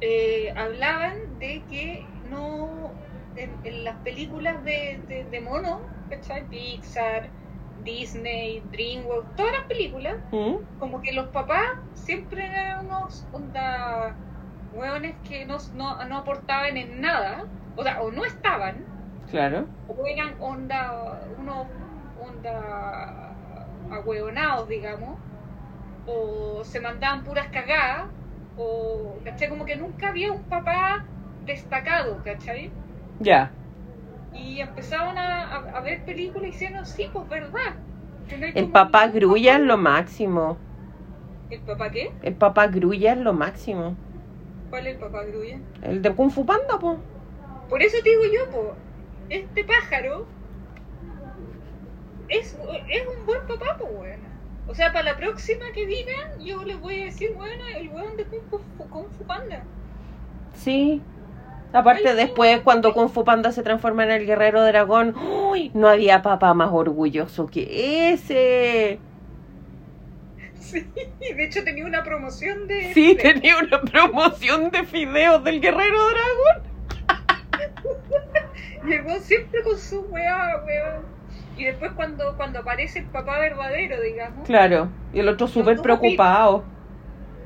eh, 0.00 0.52
hablaban 0.56 1.14
de 1.38 1.64
que 1.68 2.04
no 2.22 2.92
en, 3.34 3.50
en 3.64 3.84
las 3.84 4.00
películas 4.02 4.62
de, 4.64 5.02
de, 5.08 5.24
de 5.24 5.40
mono, 5.40 5.80
¿cachai? 6.08 6.48
Pixar, 6.48 7.30
Disney, 7.74 8.60
DreamWorks, 8.70 9.34
todas 9.36 9.52
las 9.52 9.66
películas, 9.68 10.14
¿Mm? 10.30 10.54
como 10.78 11.02
que 11.02 11.12
los 11.12 11.28
papás 11.30 11.64
siempre 11.94 12.44
eran 12.46 12.86
unos 12.86 13.26
onda 13.32 14.16
hueones 14.70 15.16
que 15.22 15.44
no, 15.46 15.58
no, 15.72 16.04
no 16.04 16.18
aportaban 16.18 16.76
en 16.76 17.00
nada, 17.00 17.44
o 17.76 17.82
sea, 17.82 18.02
o 18.02 18.10
no 18.10 18.24
estaban, 18.24 18.84
Claro. 19.30 19.66
o 19.86 20.06
eran 20.06 20.34
onda, 20.40 20.92
unos 21.38 21.66
onda 22.44 23.34
ahueonados, 23.90 24.68
digamos, 24.68 25.16
o 26.06 26.62
se 26.64 26.80
mandaban 26.80 27.24
puras 27.24 27.48
cagadas, 27.48 28.04
o, 28.58 29.16
¿cachai? 29.24 29.48
Como 29.48 29.64
que 29.64 29.76
nunca 29.76 30.08
había 30.08 30.32
un 30.32 30.42
papá 30.42 31.02
destacado, 31.46 32.18
¿cachai? 32.24 32.70
Ya. 33.20 33.50
Y 34.34 34.60
empezaban 34.60 35.16
a, 35.16 35.44
a- 35.44 35.78
a 35.78 35.80
ver 35.80 36.04
películas 36.04 36.48
y 36.48 36.52
decían, 36.52 36.84
sí, 36.84 37.08
pues 37.12 37.28
verdad. 37.28 37.50
no 38.40 38.46
El 38.46 38.66
papá 38.66 39.06
grulla 39.08 39.52
es 39.52 39.58
papá". 39.58 39.66
lo 39.66 39.76
máximo. 39.76 40.56
¿El 41.50 41.60
papá 41.60 41.90
qué? 41.90 42.10
El 42.22 42.34
papá 42.34 42.66
grulla 42.66 43.12
es 43.12 43.18
lo 43.18 43.32
máximo. 43.32 43.94
¿Cuál 44.70 44.86
es 44.86 44.94
el 44.94 44.98
papá 44.98 45.22
grulla? 45.24 45.58
El 45.82 46.02
de 46.02 46.12
Kung 46.14 46.30
Fu 46.30 46.44
Panda, 46.44 46.78
po. 46.80 46.96
Por 47.68 47.82
eso 47.82 47.96
te 48.02 48.10
digo 48.10 48.22
yo, 48.24 48.50
po, 48.50 48.74
este 49.30 49.64
pájaro 49.64 50.26
es, 52.28 52.56
es 52.88 53.06
un 53.06 53.26
buen 53.26 53.46
papá, 53.46 53.76
pues 53.78 53.92
bueno. 53.92 54.24
O 54.66 54.74
sea, 54.74 54.92
para 54.92 55.04
la 55.12 55.16
próxima 55.16 55.66
que 55.72 55.86
digan, 55.86 56.40
yo 56.40 56.64
les 56.64 56.80
voy 56.80 57.02
a 57.02 57.04
decir, 57.06 57.32
bueno, 57.34 57.64
el 57.76 57.88
weón 57.88 58.16
de 58.16 58.24
Kung 58.24 58.42
Fu, 58.50 58.60
Kung 58.88 59.06
Fu 59.16 59.24
Panda. 59.24 59.62
Sí. 60.54 61.02
Aparte 61.72 62.08
Ay, 62.08 62.16
después 62.16 62.60
cuando 62.60 62.94
Kung 62.94 63.10
Fu 63.10 63.24
Panda 63.24 63.52
se 63.52 63.62
transforma 63.62 64.04
en 64.04 64.12
el 64.12 64.26
guerrero 64.26 64.64
dragón, 64.64 65.14
¡uy! 65.16 65.70
no 65.74 65.88
había 65.88 66.22
papá 66.22 66.54
más 66.54 66.70
orgulloso 66.72 67.46
que 67.46 68.12
ese. 68.12 68.98
Sí, 70.60 70.86
de 71.20 71.44
hecho 71.44 71.62
tenía 71.62 71.84
una 71.84 72.02
promoción 72.02 72.66
de... 72.66 72.94
Sí, 72.94 73.16
tenía 73.20 73.58
una 73.58 73.80
promoción 73.82 74.70
de 74.70 74.84
fideos 74.84 75.44
del 75.44 75.60
guerrero 75.60 75.98
dragón. 76.08 76.74
Y 78.86 78.92
el 78.92 79.04
weón 79.04 79.20
siempre 79.22 79.62
con 79.62 79.78
su 79.78 80.00
weá, 80.02 80.62
weón. 80.66 81.04
Y 81.56 81.64
después 81.64 81.92
cuando, 81.92 82.36
cuando 82.36 82.60
aparece 82.60 83.00
el 83.00 83.06
papá 83.06 83.38
verdadero, 83.38 84.00
digamos, 84.00 84.46
Claro. 84.46 84.88
Y 85.12 85.20
el 85.20 85.28
otro 85.28 85.46
súper 85.46 85.80
preocupado. 85.80 86.64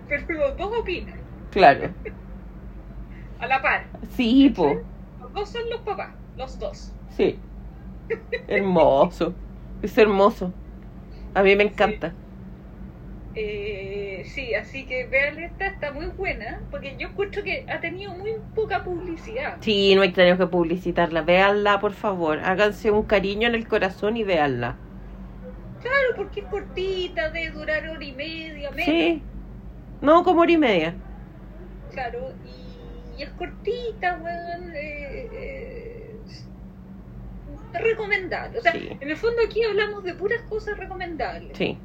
pero 0.09 0.25
los 0.33 0.57
dos 0.57 0.70
opinan, 0.81 1.19
Claro. 1.51 1.91
a 3.41 3.47
la 3.47 3.61
par. 3.62 3.87
Sí, 4.17 4.51
po. 4.51 4.77
Los 5.20 5.33
dos 5.33 5.49
son 5.51 5.62
los 5.70 5.81
papás, 5.83 6.11
los 6.37 6.59
dos. 6.59 6.93
Sí. 7.17 7.39
Hermoso. 8.47 9.35
Es 9.83 9.97
hermoso. 9.99 10.53
A 11.35 11.43
mí 11.43 11.55
me 11.55 11.65
encanta. 11.65 12.15
Eh, 13.35 14.23
sí, 14.27 14.55
así 14.55 14.85
que 14.87 15.07
vean 15.07 15.39
esta, 15.39 15.67
está 15.67 15.93
muy 15.93 16.07
buena, 16.07 16.61
porque 16.71 16.97
yo 16.99 17.09
encuentro 17.09 17.43
que 17.43 17.65
ha 17.69 17.81
tenido 17.81 18.13
muy 18.15 18.33
poca 18.55 18.83
publicidad. 18.83 19.59
Sí, 19.61 19.95
no 19.95 20.03
hay 20.03 20.13
que 20.13 20.35
publicitarla. 20.47 21.23
Véanla, 21.23 21.79
por 21.79 21.93
favor. 21.93 22.41
Háganse 22.41 22.91
un 22.91 23.05
cariño 23.05 23.49
en 23.49 23.55
el 23.55 23.69
corazón 23.69 24.17
y 24.17 24.25
véanla. 24.25 24.77
Claro, 25.81 26.17
porque 26.17 26.41
es 26.41 26.47
cortita, 26.47 27.31
de 27.31 27.51
durar 27.51 27.89
hora 27.89 28.05
y 28.05 28.13
media, 28.13 28.71
menos. 28.71 28.85
Sí. 28.87 29.23
No, 30.01 30.25
como 30.25 30.41
hora 30.41 30.53
y 30.53 30.59
media. 30.59 30.95
Claro, 31.93 32.33
y, 32.45 33.21
y 33.21 33.23
es 33.23 33.31
cortita, 33.31 34.19
weón. 34.23 34.73
Eh, 34.75 35.29
eh, 35.33 36.17
recomendable. 37.73 38.59
O 38.59 38.63
sea, 38.63 38.73
Sí. 38.73 38.89
en 39.01 39.11
el 39.11 39.17
fondo 39.17 39.43
aquí 39.47 39.63
hablamos 39.63 40.03
de 40.03 40.15
puras 40.15 40.41
cosas 40.49 40.77
recomendables. 40.79 41.57
Sí. 41.57 41.79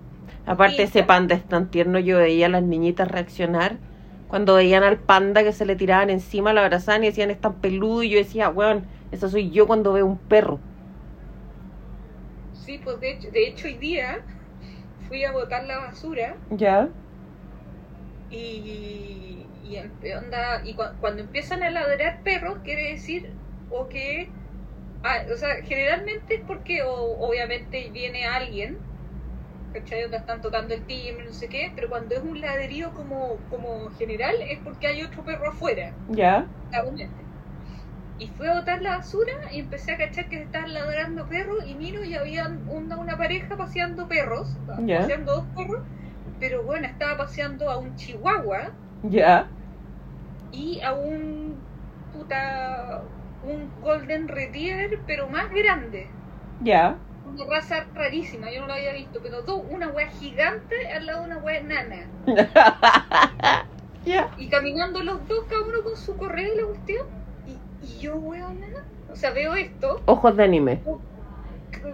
Aparte 0.45 0.83
ese 0.83 1.03
panda 1.03 1.35
es 1.35 1.47
tan 1.47 1.69
tierno, 1.71 1.99
yo 1.99 2.17
veía 2.19 2.47
a 2.47 2.49
las 2.49 2.63
niñitas 2.63 3.07
reaccionar 3.09 3.81
cuando 4.27 4.55
veían 4.55 4.83
al 4.83 4.99
panda 5.03 5.43
que 5.43 5.53
se 5.53 5.65
le 5.65 5.75
tiraban 5.75 6.09
encima, 6.09 6.53
lo 6.53 6.61
abrazaban 6.61 7.03
y 7.03 7.07
decían 7.07 7.31
es 7.31 7.39
tan 7.41 7.59
peludo 7.59 8.03
y 8.03 8.09
yo 8.09 8.17
decía, 8.17 8.49
weón, 8.49 8.87
eso 9.11 9.29
soy 9.29 9.51
yo 9.51 9.67
cuando 9.67 9.93
veo 9.93 10.05
un 10.05 10.19
perro. 10.21 10.63
Sí, 12.53 12.77
pues 12.77 12.99
de 13.01 13.11
hecho, 13.11 13.27
de 13.31 13.47
hecho 13.47 13.67
hoy 13.67 13.77
día 13.77 14.17
fui 15.07 15.23
a 15.25 15.31
botar 15.31 15.65
la 15.65 15.79
basura 15.79 16.37
¿Ya? 16.49 16.93
y, 18.29 19.47
y, 19.61 19.77
onda, 20.13 20.61
y 20.65 20.75
cua- 20.75 20.95
cuando 20.99 21.21
empiezan 21.21 21.63
a 21.63 21.69
ladrar 21.69 22.21
perros 22.23 22.57
quiere 22.63 22.91
decir 22.91 23.35
o 23.69 23.87
que 23.89 24.31
ah, 25.03 25.19
o 25.33 25.37
sea 25.37 25.55
generalmente 25.63 26.35
es 26.35 26.41
porque 26.47 26.83
o, 26.83 26.93
obviamente 27.19 27.89
viene 27.91 28.25
alguien 28.25 28.77
¿cachai? 29.73 30.01
Donde 30.03 30.17
están 30.17 30.41
tocando 30.41 30.73
el 30.73 30.85
timbre 30.85 31.25
no 31.25 31.33
sé 31.33 31.49
qué 31.49 31.71
pero 31.75 31.89
cuando 31.89 32.15
es 32.15 32.21
un 32.23 32.39
ladrillo 32.41 32.93
como, 32.93 33.37
como 33.49 33.89
general 33.91 34.35
es 34.49 34.59
porque 34.63 34.87
hay 34.87 35.03
otro 35.03 35.23
perro 35.23 35.49
afuera 35.49 35.93
¿Ya? 36.09 36.45
y 38.19 38.27
fui 38.29 38.47
a 38.47 38.53
botar 38.55 38.81
la 38.81 38.97
basura 38.97 39.33
y 39.51 39.59
empecé 39.59 39.91
a 39.93 39.97
cachar 39.97 40.29
que 40.29 40.37
se 40.37 40.43
estaban 40.43 40.73
ladrando 40.73 41.27
perros 41.27 41.57
y 41.67 41.75
miro 41.75 42.03
y 42.03 42.15
había 42.15 42.47
una, 42.67 42.97
una 42.97 43.17
pareja 43.17 43.57
paseando 43.57 44.07
perros 44.07 44.47
Ya. 44.85 44.99
paseando 44.99 45.35
dos 45.35 45.45
perros 45.55 45.81
pero 46.39 46.63
bueno 46.63 46.87
estaba 46.87 47.17
paseando 47.17 47.69
a 47.69 47.77
un 47.77 47.95
chihuahua 47.95 48.71
¿Ya? 49.11 49.47
y 50.51 50.79
a 50.81 50.93
un 50.93 51.55
puta 52.13 53.01
un 53.41 53.69
golden 53.81 54.27
retriever 54.27 54.99
pero 55.07 55.27
más 55.27 55.49
grande 55.51 56.07
¿Ya? 56.63 56.95
Una 57.33 57.45
raza 57.55 57.87
rarísima 57.93 58.51
yo 58.51 58.61
no 58.61 58.67
lo 58.67 58.73
había 58.73 58.93
visto 58.93 59.19
pero 59.21 59.43
dos 59.43 59.61
una 59.69 59.87
wea 59.89 60.07
gigante 60.09 60.75
al 60.95 61.05
lado 61.05 61.21
de 61.21 61.25
una 61.27 61.37
wea 61.39 61.57
enana 61.59 62.07
¿Ya? 64.05 64.29
y 64.37 64.49
caminando 64.49 65.01
los 65.03 65.27
dos 65.27 65.45
cada 65.49 65.61
uno 65.61 65.83
con 65.83 65.95
su 65.97 66.17
correa 66.17 66.47
y 66.53 66.57
la 66.57 66.67
cuestión 66.67 67.07
y, 67.45 67.51
y 67.81 67.99
yo 67.99 68.15
weona 68.17 68.67
o 69.09 69.15
sea 69.15 69.31
veo 69.31 69.55
esto 69.55 70.01
Ojos 70.05 70.35
de 70.37 70.43
anime. 70.43 70.81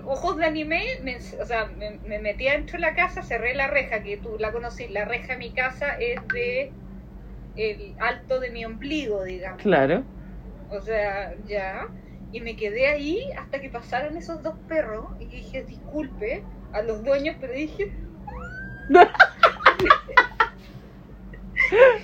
ojos 0.05 0.37
de 0.37 0.45
anime 0.45 0.83
me, 1.03 1.17
o 1.17 1.45
sea 1.45 1.65
me, 1.65 1.99
me 2.03 2.19
metí 2.19 2.47
adentro 2.47 2.77
de 2.77 2.81
la 2.81 2.93
casa 2.95 3.23
cerré 3.23 3.55
la 3.55 3.67
reja 3.67 4.01
que 4.03 4.17
tú 4.17 4.37
la 4.39 4.51
conocís 4.51 4.89
la 4.91 5.05
reja 5.05 5.33
de 5.33 5.39
mi 5.39 5.53
casa 5.53 5.93
es 5.99 6.19
de 6.33 6.71
el 7.55 7.95
alto 7.99 8.39
de 8.39 8.51
mi 8.51 8.65
ombligo 8.65 9.23
digamos 9.23 9.61
Claro. 9.61 10.03
O 10.71 10.79
sea, 10.81 11.31
ya. 11.47 11.87
Y 12.31 12.41
me 12.41 12.55
quedé 12.55 12.87
ahí 12.87 13.19
hasta 13.37 13.59
que 13.59 13.69
pasaron 13.69 14.17
esos 14.17 14.43
dos 14.43 14.55
perros. 14.67 15.05
Y 15.19 15.27
dije, 15.27 15.63
disculpe 15.63 16.43
a 16.73 16.81
los 16.81 17.03
dueños, 17.03 17.35
pero 17.39 17.53
dije, 17.53 17.91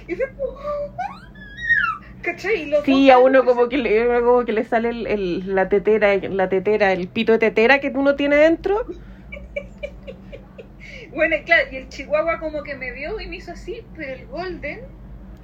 y 0.08 0.16
fue 0.16 0.26
como... 0.38 0.56
¿Cachai? 2.22 2.64
Y 2.64 2.66
los 2.72 2.84
Sí, 2.84 3.12
a 3.12 3.20
uno 3.20 3.46
como 3.46 3.70
que 3.70 3.78
le, 3.78 4.08
como 4.22 4.46
que 4.46 4.54
le 4.54 4.64
sale 4.64 4.90
el, 4.90 5.08
el- 5.08 5.56
la 5.56 5.70
tetera, 5.70 6.16
la 6.18 6.50
tetera, 6.50 6.92
el 6.92 7.08
pito 7.10 7.34
de 7.34 7.40
tetera 7.40 7.80
que 7.80 7.90
uno 7.90 8.16
tiene 8.16 8.36
dentro. 8.38 8.84
Bueno, 11.14 11.36
claro, 11.46 11.64
y 11.72 11.78
el 11.78 11.90
chihuahua 11.90 12.40
como 12.40 12.64
que 12.64 12.76
me 12.76 12.92
vio 12.92 13.20
y 13.20 13.28
me 13.28 13.38
hizo 13.38 13.52
así, 13.52 13.76
pero 13.94 14.14
el 14.14 14.28
golden, 14.28 14.80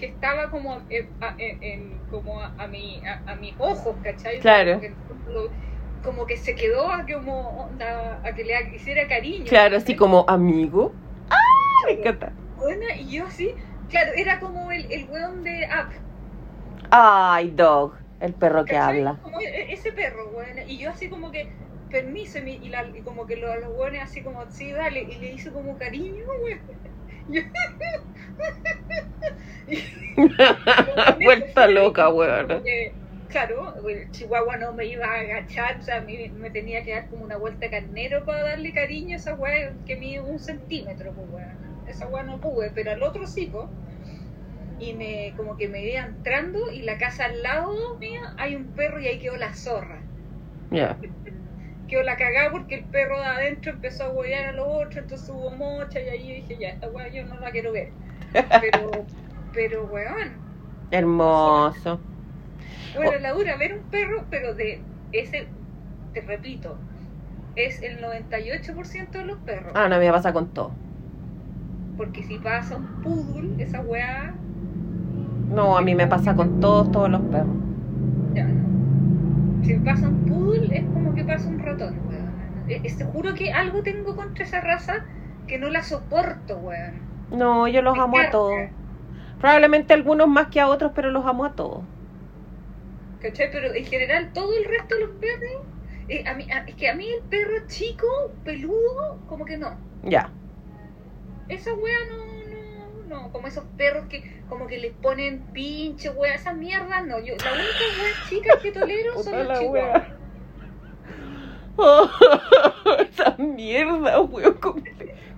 que 0.01 0.07
estaba 0.07 0.49
como, 0.49 0.81
eh, 0.89 1.07
a, 1.21 1.35
en- 1.37 1.63
en- 1.63 1.99
como 2.09 2.41
a, 2.41 2.53
a 2.57 2.67
mi, 2.67 3.01
a, 3.05 3.31
a 3.31 3.35
mis 3.35 3.53
ojos, 3.59 3.95
¿cachai? 4.03 4.39
Claro. 4.39 4.81
Como 4.81 4.81
que, 4.81 5.31
lo- 5.31 5.51
como 6.03 6.25
que 6.25 6.35
se 6.37 6.55
quedó 6.55 6.91
a, 6.91 7.05
como, 7.05 7.49
onda, 7.67 8.19
a 8.25 8.33
que 8.33 8.43
le 8.43 8.53
hiciera 8.75 9.07
cariño. 9.07 9.45
Claro, 9.47 9.77
así 9.77 9.85
¿cachai? 9.93 9.97
como 9.97 10.25
amigo. 10.27 10.91
¡Ah! 11.29 11.37
Me 11.85 11.93
encanta. 11.99 12.33
Bueno, 12.57 12.81
y 12.99 13.15
yo 13.15 13.27
así, 13.27 13.53
claro, 13.89 14.11
era 14.15 14.39
como 14.39 14.71
el, 14.71 14.91
el 14.91 15.07
weón 15.07 15.43
de 15.43 15.67
Up. 15.79 15.93
Ay, 16.89 17.51
Dog, 17.51 17.95
el 18.19 18.33
perro 18.33 18.65
que 18.65 18.73
¿cachai? 18.73 18.97
habla. 18.97 19.19
Como 19.21 19.39
e- 19.39 19.73
ese 19.73 19.91
perro, 19.91 20.29
weón. 20.35 20.67
Y 20.67 20.79
yo 20.79 20.89
así 20.89 21.09
como 21.09 21.31
que, 21.31 21.47
permiso, 21.91 22.39
y, 22.39 22.69
la- 22.69 22.87
y 22.97 23.01
como 23.03 23.27
que 23.27 23.35
los, 23.35 23.55
los 23.61 23.71
weones 23.77 24.01
así 24.01 24.23
como, 24.23 24.49
sí, 24.49 24.71
dale, 24.71 25.01
y 25.03 25.15
le 25.19 25.33
hice 25.33 25.51
como 25.51 25.77
cariño, 25.77 26.23
weón. 26.43 26.80
Vuelta 31.21 31.67
loca, 31.67 32.09
weón. 32.09 32.63
Claro, 33.27 33.73
el 33.87 34.11
chihuahua 34.11 34.57
no 34.57 34.73
me 34.73 34.85
iba 34.85 35.05
a 35.05 35.19
agachar, 35.21 35.77
o 35.79 35.81
sea, 35.81 35.97
a 35.97 36.01
mí 36.01 36.29
me 36.31 36.51
tenía 36.51 36.83
que 36.83 36.91
dar 36.93 37.09
como 37.09 37.23
una 37.23 37.37
vuelta 37.37 37.69
carnero 37.69 38.25
para 38.25 38.43
darle 38.43 38.73
cariño 38.73 39.15
a 39.15 39.17
esa 39.19 39.35
weá 39.35 39.73
que 39.85 39.95
mide 39.95 40.19
un 40.21 40.39
centímetro, 40.39 41.13
pues 41.15 41.27
weón. 41.29 41.59
Esa 41.85 42.07
weá 42.07 42.23
no 42.23 42.39
pude, 42.41 42.71
pero 42.71 42.91
al 42.91 43.01
otro 43.03 43.25
sí, 43.27 43.47
pues. 43.51 43.69
Y 44.77 44.93
me, 44.95 45.33
como 45.37 45.55
que 45.57 45.69
me 45.69 45.85
iba 45.89 46.01
entrando 46.05 46.71
y 46.71 46.81
la 46.81 46.97
casa 46.97 47.25
al 47.25 47.41
lado 47.41 47.97
mía 47.99 48.33
hay 48.37 48.55
un 48.55 48.73
perro 48.73 48.99
y 48.99 49.07
ahí 49.07 49.19
quedó 49.19 49.37
la 49.37 49.53
zorra. 49.53 50.09
Ya. 50.71 50.97
Quedó 51.91 52.03
la 52.03 52.15
cagada 52.17 52.51
porque 52.51 52.75
el 52.75 52.85
perro 52.85 53.19
de 53.19 53.25
adentro 53.25 53.73
empezó 53.73 54.05
a 54.05 54.09
huear 54.13 54.45
a 54.49 54.51
los 54.53 54.65
otros, 54.65 54.97
entonces 55.03 55.29
hubo 55.29 55.51
mocha 55.51 55.99
y 55.99 56.07
ahí 56.09 56.41
dije, 56.41 56.57
ya, 56.57 56.69
esta 56.69 56.87
weá 56.89 57.09
yo 57.09 57.25
no 57.25 57.39
la 57.39 57.51
quiero 57.51 57.73
ver. 57.73 57.89
Pero, 58.61 58.89
pero 59.53 59.85
weón, 59.87 60.41
Hermoso. 60.91 61.99
Bueno, 62.95 63.19
la 63.19 63.33
dura 63.33 63.57
ver 63.57 63.73
un 63.73 63.89
perro, 63.91 64.25
pero 64.29 64.53
de 64.55 64.81
ese, 65.11 65.47
te 66.13 66.21
repito, 66.21 66.77
es 67.55 67.81
el 67.83 67.99
98% 68.01 69.19
de 69.19 69.25
los 69.25 69.37
perros. 69.39 69.73
Ah, 69.75 69.89
no, 69.89 69.99
me 69.99 70.11
pasa 70.11 70.33
con 70.33 70.47
todo. 70.53 70.71
Porque 71.97 72.23
si 72.23 72.39
pasa 72.39 72.77
un 72.77 72.87
poodle, 73.03 73.63
esa 73.63 73.81
weá, 73.81 74.33
No, 75.53 75.77
a 75.77 75.81
mí 75.81 75.95
me 75.95 76.07
pasa 76.07 76.35
con 76.35 76.59
todos, 76.59 76.91
todos 76.91 77.09
los 77.09 77.21
perros. 77.21 77.55
ya 78.33 78.45
no. 78.45 78.70
Si 79.61 79.73
pasa 79.79 80.07
un 80.09 80.25
poodle, 80.25 80.77
es 80.77 80.85
como 80.93 81.13
que 81.13 81.23
pasa 81.23 81.49
un 81.49 81.59
ratón, 81.59 81.99
weón. 82.05 82.35
Eh, 82.67 82.81
eh, 82.83 82.95
Te 82.97 83.03
juro 83.05 83.33
que 83.35 83.51
algo 83.51 83.81
tengo 83.83 84.15
contra 84.15 84.43
esa 84.45 84.61
raza 84.61 84.93
que 85.47 85.57
no 85.59 85.69
la 85.69 85.83
soporto, 85.83 86.57
weón. 86.57 87.01
No, 87.31 87.67
yo 87.67 87.81
los 87.81 87.95
Me 87.95 88.01
amo 88.03 88.19
a 88.19 88.29
todos. 88.29 88.69
Probablemente 89.39 89.93
algunos 89.93 90.27
más 90.27 90.47
que 90.49 90.59
a 90.61 90.67
otros, 90.67 90.91
pero 90.95 91.11
los 91.11 91.25
amo 91.25 91.45
a 91.45 91.53
todos. 91.55 91.83
¿Cachai? 93.21 93.49
Pero 93.51 93.73
en 93.73 93.85
general, 93.85 94.31
todo 94.33 94.51
el 94.57 94.65
resto 94.65 94.95
de 94.95 95.01
los 95.01 95.11
perros, 95.11 95.55
eh, 96.09 96.23
a 96.27 96.33
mí, 96.33 96.47
a- 96.51 96.65
es 96.67 96.75
que 96.75 96.89
a 96.89 96.95
mí 96.95 97.05
el 97.07 97.23
perro 97.29 97.65
chico, 97.67 98.07
peludo, 98.43 99.23
como 99.27 99.45
que 99.45 99.57
no. 99.57 99.77
Ya. 100.03 100.31
Esa 101.47 101.71
wea 101.73 101.97
no, 102.09 102.17
no, 103.07 103.21
no, 103.23 103.31
como 103.31 103.47
esos 103.47 103.65
perros 103.77 104.07
que 104.07 104.23
como 104.51 104.67
que 104.67 104.79
les 104.79 104.91
ponen 104.91 105.39
pinche 105.53 106.09
wea, 106.09 106.35
esas 106.35 106.57
mierdas 106.57 107.07
no, 107.07 107.17
yo, 107.19 107.35
la 107.37 107.53
única 107.53 107.85
wea 108.01 108.27
chica 108.27 108.59
que 108.61 108.73
tolero 108.73 109.23
son 109.23 109.37
los 109.39 109.47
la 109.47 109.59
chihuahuas. 109.59 110.03
esa 113.09 113.35
mierda, 113.37 114.19
weón. 114.19 114.53
¿Cómo, 114.55 114.83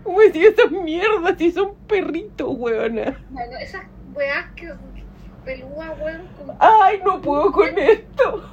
cómo 0.04 0.20
decía 0.20 0.50
esa 0.50 0.68
mierda 0.68 1.38
si 1.38 1.52
son 1.52 1.76
perritos, 1.88 2.48
weona? 2.58 3.24
Bueno, 3.30 3.56
esas 3.60 3.84
weas 4.16 4.52
que 4.56 4.74
pelúas, 5.46 5.92
weón, 6.02 6.28
como- 6.36 6.58
Ay, 6.60 7.00
no 7.06 7.22
puedo 7.22 7.52
con 7.52 7.78
esto. 7.78 8.50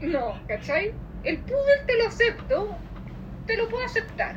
no, 0.00 0.34
¿cachai? 0.48 0.92
El 1.22 1.38
poodle 1.38 1.84
te 1.86 1.96
lo 1.96 2.08
acepto, 2.08 2.68
te 3.46 3.56
lo 3.56 3.68
puedo 3.68 3.84
aceptar. 3.84 4.34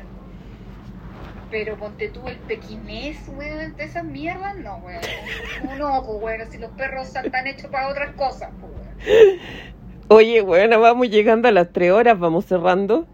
Pero 1.50 1.76
ponte 1.76 2.08
tú 2.08 2.20
el 2.28 2.36
pequinés, 2.36 3.18
weón, 3.36 3.74
de 3.76 3.84
esas 3.84 4.04
mierdas, 4.04 4.56
no, 4.58 4.76
weón. 4.78 5.00
No, 5.64 5.76
no, 5.76 6.06
pues, 6.06 6.22
weón, 6.38 6.50
si 6.50 6.58
los 6.58 6.70
perros 6.72 7.14
están 7.14 7.46
hechos 7.46 7.70
para 7.70 7.88
otras 7.88 8.14
cosas, 8.14 8.50
pues, 8.60 8.72
weón. 8.72 9.38
Oye, 10.08 10.42
weona, 10.42 10.76
vamos 10.76 11.08
llegando 11.10 11.48
a 11.48 11.52
las 11.52 11.72
tres 11.72 11.92
horas, 11.92 12.18
vamos 12.18 12.44
cerrando. 12.46 13.06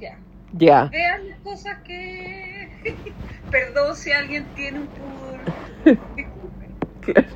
Ya. 0.00 0.18
Ya. 0.52 0.84
vean 0.86 1.28
las 1.28 1.38
cosas 1.40 1.78
que. 1.82 2.70
Perdón 3.50 3.94
si 3.96 4.12
alguien 4.12 4.44
tiene 4.54 4.80
un 4.80 4.86
poodle. 4.86 5.98
Disculpen. 6.16 6.74
Claro. 7.02 7.28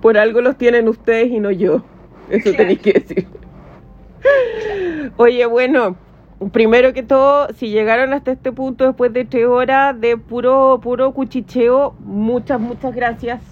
Por 0.00 0.18
algo 0.18 0.40
los 0.40 0.56
tienen 0.58 0.88
ustedes 0.88 1.28
y 1.30 1.38
no 1.40 1.50
yo. 1.50 1.84
Eso 2.30 2.42
Claro. 2.44 2.56
tenéis 2.58 2.78
que 2.80 2.92
decir. 2.94 3.26
Oye, 5.16 5.46
bueno, 5.46 5.96
primero 6.52 6.92
que 6.92 7.02
todo, 7.02 7.48
si 7.54 7.70
llegaron 7.70 8.12
hasta 8.12 8.32
este 8.32 8.52
punto 8.52 8.84
después 8.86 9.12
de 9.12 9.24
tres 9.24 9.46
horas 9.46 10.00
de 10.00 10.16
puro, 10.16 10.80
puro 10.82 11.12
cuchicheo, 11.12 11.94
muchas, 12.00 12.60
muchas 12.60 12.94
gracias. 12.94 13.42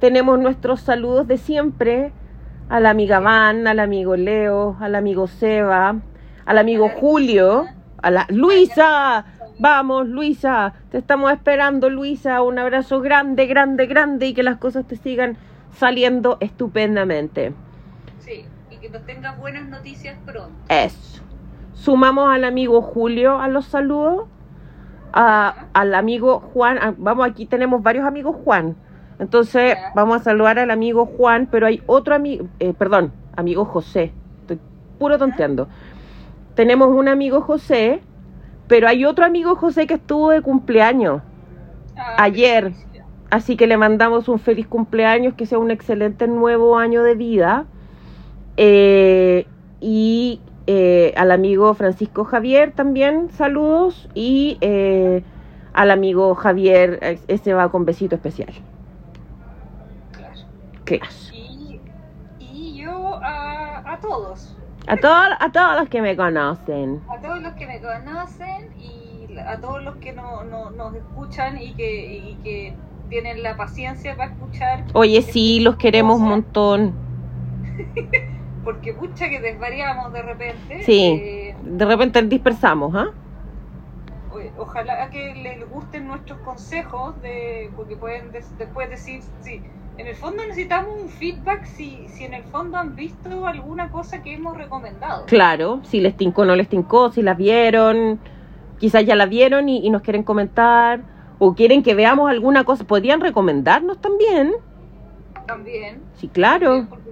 Tenemos 0.00 0.38
nuestros 0.38 0.80
saludos 0.80 1.26
de 1.28 1.38
siempre 1.38 2.12
a 2.68 2.80
la 2.80 2.90
amiga 2.90 3.20
Van, 3.20 3.66
al 3.66 3.78
amigo 3.78 4.16
Leo, 4.16 4.76
al 4.80 4.94
amigo 4.94 5.26
Seba, 5.26 5.96
al 6.46 6.58
amigo 6.58 6.88
Julio, 6.88 7.66
a 8.02 8.10
la 8.10 8.26
Luisa. 8.30 9.26
Vamos, 9.58 10.08
Luisa, 10.08 10.74
te 10.90 10.98
estamos 10.98 11.32
esperando, 11.32 11.88
Luisa. 11.88 12.42
Un 12.42 12.58
abrazo 12.58 13.00
grande, 13.00 13.46
grande, 13.46 13.86
grande 13.86 14.26
y 14.26 14.34
que 14.34 14.42
las 14.42 14.56
cosas 14.58 14.86
te 14.86 14.96
sigan 14.96 15.36
saliendo 15.78 16.38
estupendamente. 16.40 17.52
Sí, 18.18 18.44
y 18.70 18.76
que 18.78 18.88
nos 18.90 19.04
tengan 19.06 19.38
buenas 19.38 19.68
noticias 19.68 20.16
pronto. 20.24 20.52
Eso. 20.68 21.23
Sumamos 21.84 22.30
al 22.30 22.44
amigo 22.44 22.80
Julio 22.80 23.38
a 23.38 23.48
los 23.48 23.66
saludos. 23.66 24.24
a- 25.16 25.66
al 25.74 25.94
amigo 25.94 26.40
Juan. 26.54 26.76
a- 26.78 26.94
vamos, 26.98 27.24
aquí 27.26 27.46
tenemos 27.46 27.80
varios 27.84 28.04
amigos 28.04 28.34
Juan. 28.42 28.74
Entonces, 29.20 29.76
vamos 29.94 30.16
a 30.16 30.24
saludar 30.24 30.58
al 30.58 30.72
amigo 30.72 31.06
Juan, 31.06 31.46
pero 31.52 31.66
hay 31.68 31.80
otro 31.86 32.16
amigo, 32.16 32.46
perdón, 32.78 33.12
amigo 33.36 33.64
José. 33.64 34.12
Estoy 34.40 34.58
puro 34.98 35.16
tonteando. 35.16 35.68
Tenemos 36.56 36.88
un 36.88 37.06
amigo 37.06 37.42
José, 37.42 38.00
pero 38.66 38.88
hay 38.88 39.04
otro 39.04 39.24
amigo 39.24 39.54
José 39.54 39.86
que 39.86 39.94
estuvo 39.94 40.30
de 40.30 40.40
cumpleaños. 40.40 41.22
Ah, 41.96 42.24
Ayer. 42.24 42.72
Así 43.30 43.56
que 43.56 43.68
le 43.68 43.76
mandamos 43.76 44.28
un 44.28 44.40
feliz 44.40 44.66
cumpleaños, 44.66 45.34
que 45.34 45.46
sea 45.46 45.58
un 45.58 45.70
excelente 45.70 46.26
nuevo 46.26 46.76
año 46.76 47.04
de 47.04 47.14
vida. 47.14 47.66
Eh, 48.56 49.46
y 49.80 50.40
eh, 50.66 51.12
al 51.16 51.30
amigo 51.30 51.74
Francisco 51.74 52.24
Javier 52.24 52.72
también 52.72 53.30
saludos. 53.30 54.08
Y 54.14 54.58
eh, 54.60 55.22
al 55.72 55.90
amigo 55.90 56.34
Javier, 56.34 56.98
eh, 57.02 57.18
ese 57.28 57.54
va 57.54 57.70
con 57.70 57.84
besito 57.84 58.14
especial. 58.14 58.52
Claro. 60.12 60.40
Claro. 60.84 61.04
Y, 61.32 61.80
y 62.40 62.82
yo 62.82 63.16
a, 63.22 63.92
a 63.92 64.00
todos. 64.00 64.56
A, 64.86 64.96
todos 64.96 65.28
a 65.40 65.52
todos 65.52 65.80
los 65.80 65.88
que 65.88 66.02
me 66.02 66.16
conocen. 66.16 67.02
A 67.08 67.20
todos 67.20 67.42
los 67.42 67.52
que 67.54 67.66
me 67.66 67.80
conocen 67.80 68.70
y 68.78 69.38
a 69.38 69.58
todos 69.60 69.82
los 69.82 69.96
que 69.96 70.12
no, 70.12 70.44
no, 70.44 70.70
nos 70.70 70.94
escuchan 70.94 71.60
y 71.60 71.74
que, 71.74 72.16
y 72.16 72.38
que 72.44 72.74
tienen 73.08 73.42
la 73.42 73.56
paciencia 73.56 74.16
para 74.16 74.30
escuchar. 74.32 74.84
Oye, 74.92 75.22
sí, 75.22 75.60
los 75.60 75.76
queremos 75.76 76.20
un 76.20 76.28
montón. 76.28 76.94
Porque 78.64 78.94
pucha 78.94 79.28
que 79.28 79.40
desvariamos 79.40 80.12
de 80.12 80.22
repente. 80.22 80.82
Sí. 80.84 81.20
Eh, 81.22 81.54
De 81.62 81.84
repente 81.84 82.22
dispersamos, 82.22 82.94
¿ah? 82.94 83.08
o- 84.30 84.62
ojalá 84.62 85.08
que 85.10 85.34
les 85.34 85.68
gusten 85.70 86.08
nuestros 86.08 86.38
consejos, 86.40 87.20
de, 87.22 87.70
porque 87.76 87.96
pueden 87.96 88.32
des- 88.32 88.56
después 88.58 88.90
decir, 88.90 89.20
sí, 89.42 89.62
en 89.96 90.06
el 90.08 90.16
fondo 90.16 90.42
necesitamos 90.42 90.90
un 91.04 91.08
feedback 91.08 91.64
si, 91.66 92.08
si 92.08 92.24
en 92.24 92.34
el 92.34 92.42
fondo 92.44 92.76
han 92.78 92.96
visto 92.96 93.46
alguna 93.46 93.90
cosa 93.90 94.22
que 94.22 94.34
hemos 94.34 94.56
recomendado. 94.56 95.24
Claro, 95.26 95.80
si 95.84 96.00
les 96.00 96.16
tincó 96.16 96.42
o 96.42 96.44
no 96.46 96.56
les 96.56 96.68
tincó, 96.68 97.12
si 97.12 97.22
las 97.22 97.36
vieron, 97.36 98.18
quizás 98.78 99.04
ya 99.04 99.14
la 99.14 99.26
vieron 99.26 99.68
y, 99.68 99.86
y 99.86 99.90
nos 99.90 100.02
quieren 100.02 100.24
comentar, 100.24 101.00
o 101.38 101.54
quieren 101.54 101.82
que 101.82 101.94
veamos 101.94 102.28
alguna 102.28 102.64
cosa, 102.64 102.84
podrían 102.84 103.20
recomendarnos 103.20 103.98
también. 104.00 104.52
También. 105.46 106.02
Sí, 106.16 106.28
claro. 106.28 106.86
Porque, 106.88 107.10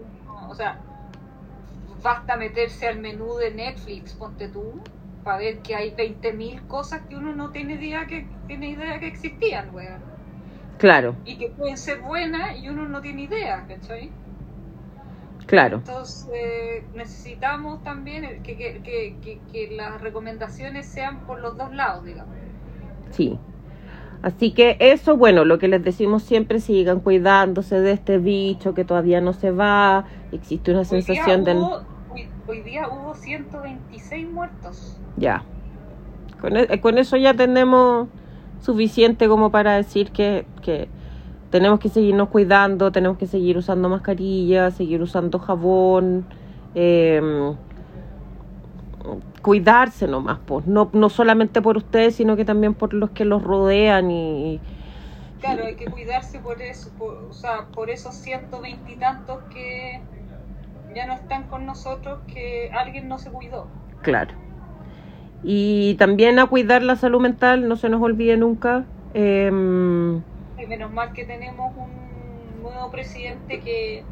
o 0.49 0.55
sea, 0.55 0.81
basta 2.03 2.37
meterse 2.37 2.89
al 2.89 2.99
menú 3.01 3.37
de 3.37 3.53
Netflix, 3.55 4.15
ponte 4.15 4.49
tú, 4.49 4.83
para 5.23 5.39
ver 5.39 5.63
que 5.63 5.75
hay 5.77 5.95
20.000 5.95 6.67
cosas 6.67 7.07
que 7.09 7.17
uno 7.17 7.35
no 7.35 7.51
tiene 7.53 7.75
idea 7.75 8.07
que 8.07 8.29
tiene 8.47 8.71
idea 8.71 8.99
que 9.01 9.09
existían, 9.09 9.75
weón. 9.75 10.03
Claro, 10.79 11.17
Y 11.25 11.37
que 11.39 11.49
pueden 11.51 11.79
ser 11.79 12.01
buenas 12.01 12.57
y 12.59 12.69
uno 12.69 12.89
no 12.89 13.01
tiene 13.01 13.23
idea, 13.23 13.67
¿cachai? 13.67 14.13
claro. 15.47 15.83
Entonces 15.85 16.85
necesitamos 16.95 17.83
también 17.83 18.43
que, 18.43 18.57
que, 18.57 18.83
que, 19.21 19.41
que, 19.53 19.71
las 19.75 20.01
recomendaciones 20.01 20.87
sean 20.87 21.25
por 21.27 21.41
los 21.41 21.57
dos 21.57 21.73
lados, 21.73 22.05
digamos. 22.05 22.37
Sí. 23.11 23.39
Así 24.23 24.55
que 24.55 24.77
eso, 24.81 25.17
bueno, 25.17 25.45
lo 25.45 25.59
que 25.59 25.69
les 25.69 25.85
decimos 25.85 26.25
siempre, 26.25 26.61
sigan 26.61 27.01
cuidándose 27.01 27.81
de 27.81 27.93
este 27.93 28.19
bicho 28.19 28.75
que 28.75 28.85
todavía 28.85 29.21
no 29.21 29.33
se 29.35 29.51
va. 29.53 30.07
Existe 30.33 30.73
una 30.73 30.85
Hoy 30.89 31.03
sensación 31.03 31.45
de... 31.45 31.55
hubo- 31.55 31.83
hoy, 32.53 32.63
día 32.63 32.89
hubo 32.89 33.15
126 33.15 34.29
muertos. 34.31 34.97
Ya. 35.17 35.43
Con, 36.41 36.57
e- 36.57 36.81
con 36.81 36.99
eso 36.99 37.17
ya 37.17 37.35
tenemos 37.35 38.09
suficiente 38.61 39.29
como 39.29 39.51
para 39.51 39.75
decir 39.75 40.11
que, 40.13 40.47
que 40.63 40.89
tenemos 41.51 41.81
que 41.81 41.89
seguirnos 41.89 42.29
cuidando, 42.29 42.93
tenemos 42.93 43.19
que 43.19 43.27
seguir 43.27 43.59
usando 43.59 43.89
mascarilla, 43.89 44.71
seguir 44.71 45.03
usando 45.03 45.39
jabón, 45.39 46.25
eh, 46.75 47.55
cuidarse 49.43 50.07
nomás, 50.07 50.39
pues. 50.47 50.67
No, 50.67 50.91
no 50.93 51.09
solamente 51.09 51.61
por 51.61 51.77
ustedes, 51.77 52.15
sino 52.17 52.37
que 52.37 52.45
también 52.45 52.75
por 52.75 52.95
los 52.95 53.11
que 53.11 53.25
los 53.25 53.43
rodean 53.43 54.11
y... 54.11 54.61
Claro, 55.41 55.65
hay 55.65 55.75
que 55.75 55.87
cuidarse 55.87 56.39
por 56.39 56.63
eso, 56.63 56.91
por, 56.97 57.15
o 57.15 57.33
sea, 57.33 57.67
por 57.75 57.91
esos 57.91 58.15
120 58.15 58.93
y 58.93 58.97
tantos 58.97 59.41
que 59.53 60.01
ya 60.95 61.07
no 61.07 61.15
están 61.15 61.45
con 61.49 61.67
nosotros, 61.67 62.23
que 62.27 62.71
alguien 62.73 63.09
no 63.09 63.19
se 63.19 63.31
cuidó. 63.31 63.71
Claro. 64.03 64.35
Y 65.43 65.97
también 65.97 66.39
a 66.39 66.47
cuidar 66.47 66.83
la 66.83 66.97
salud 66.97 67.21
mental, 67.21 67.69
no 67.69 67.77
se 67.77 67.89
nos 67.89 68.01
olvide 68.03 68.37
nunca. 68.37 68.87
em, 69.15 70.23
Y 70.57 70.67
menos 70.67 70.91
mal 70.93 71.13
que 71.13 71.25
tenemos 71.25 71.75
un 71.77 72.63
nuevo 72.63 72.91
presidente 72.91 73.61
que, 73.61 74.07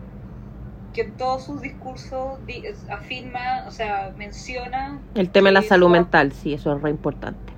que 0.92 1.02
en 1.02 1.17
todos 1.17 1.47
sus 1.47 1.60
discursos 1.62 2.44
di- 2.47 2.65
afirma, 2.91 3.65
o 3.67 3.70
sea, 3.70 4.15
menciona 4.17 5.02
el 5.15 5.31
tema 5.31 5.50
de 5.50 5.52
la 5.52 5.62
salud 5.62 5.89
mental, 5.89 6.33
sí, 6.33 6.52
eso 6.55 6.75
es 6.75 6.83
re 6.83 6.91
importante. 6.91 7.52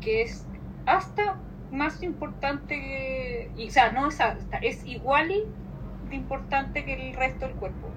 que 0.00 0.22
es 0.22 0.48
hasta 0.84 1.22
más 1.70 2.02
importante 2.02 2.74
que, 2.80 3.52
y, 3.56 3.68
o 3.68 3.70
sea, 3.70 3.92
no 3.92 4.08
es 4.08 4.20
hasta, 4.20 4.58
es 4.58 4.84
igual 4.86 5.30
importante 6.16 6.84
que 6.84 6.94
el 6.94 7.14
resto 7.14 7.46
del 7.46 7.56
cuerpo. 7.56 7.88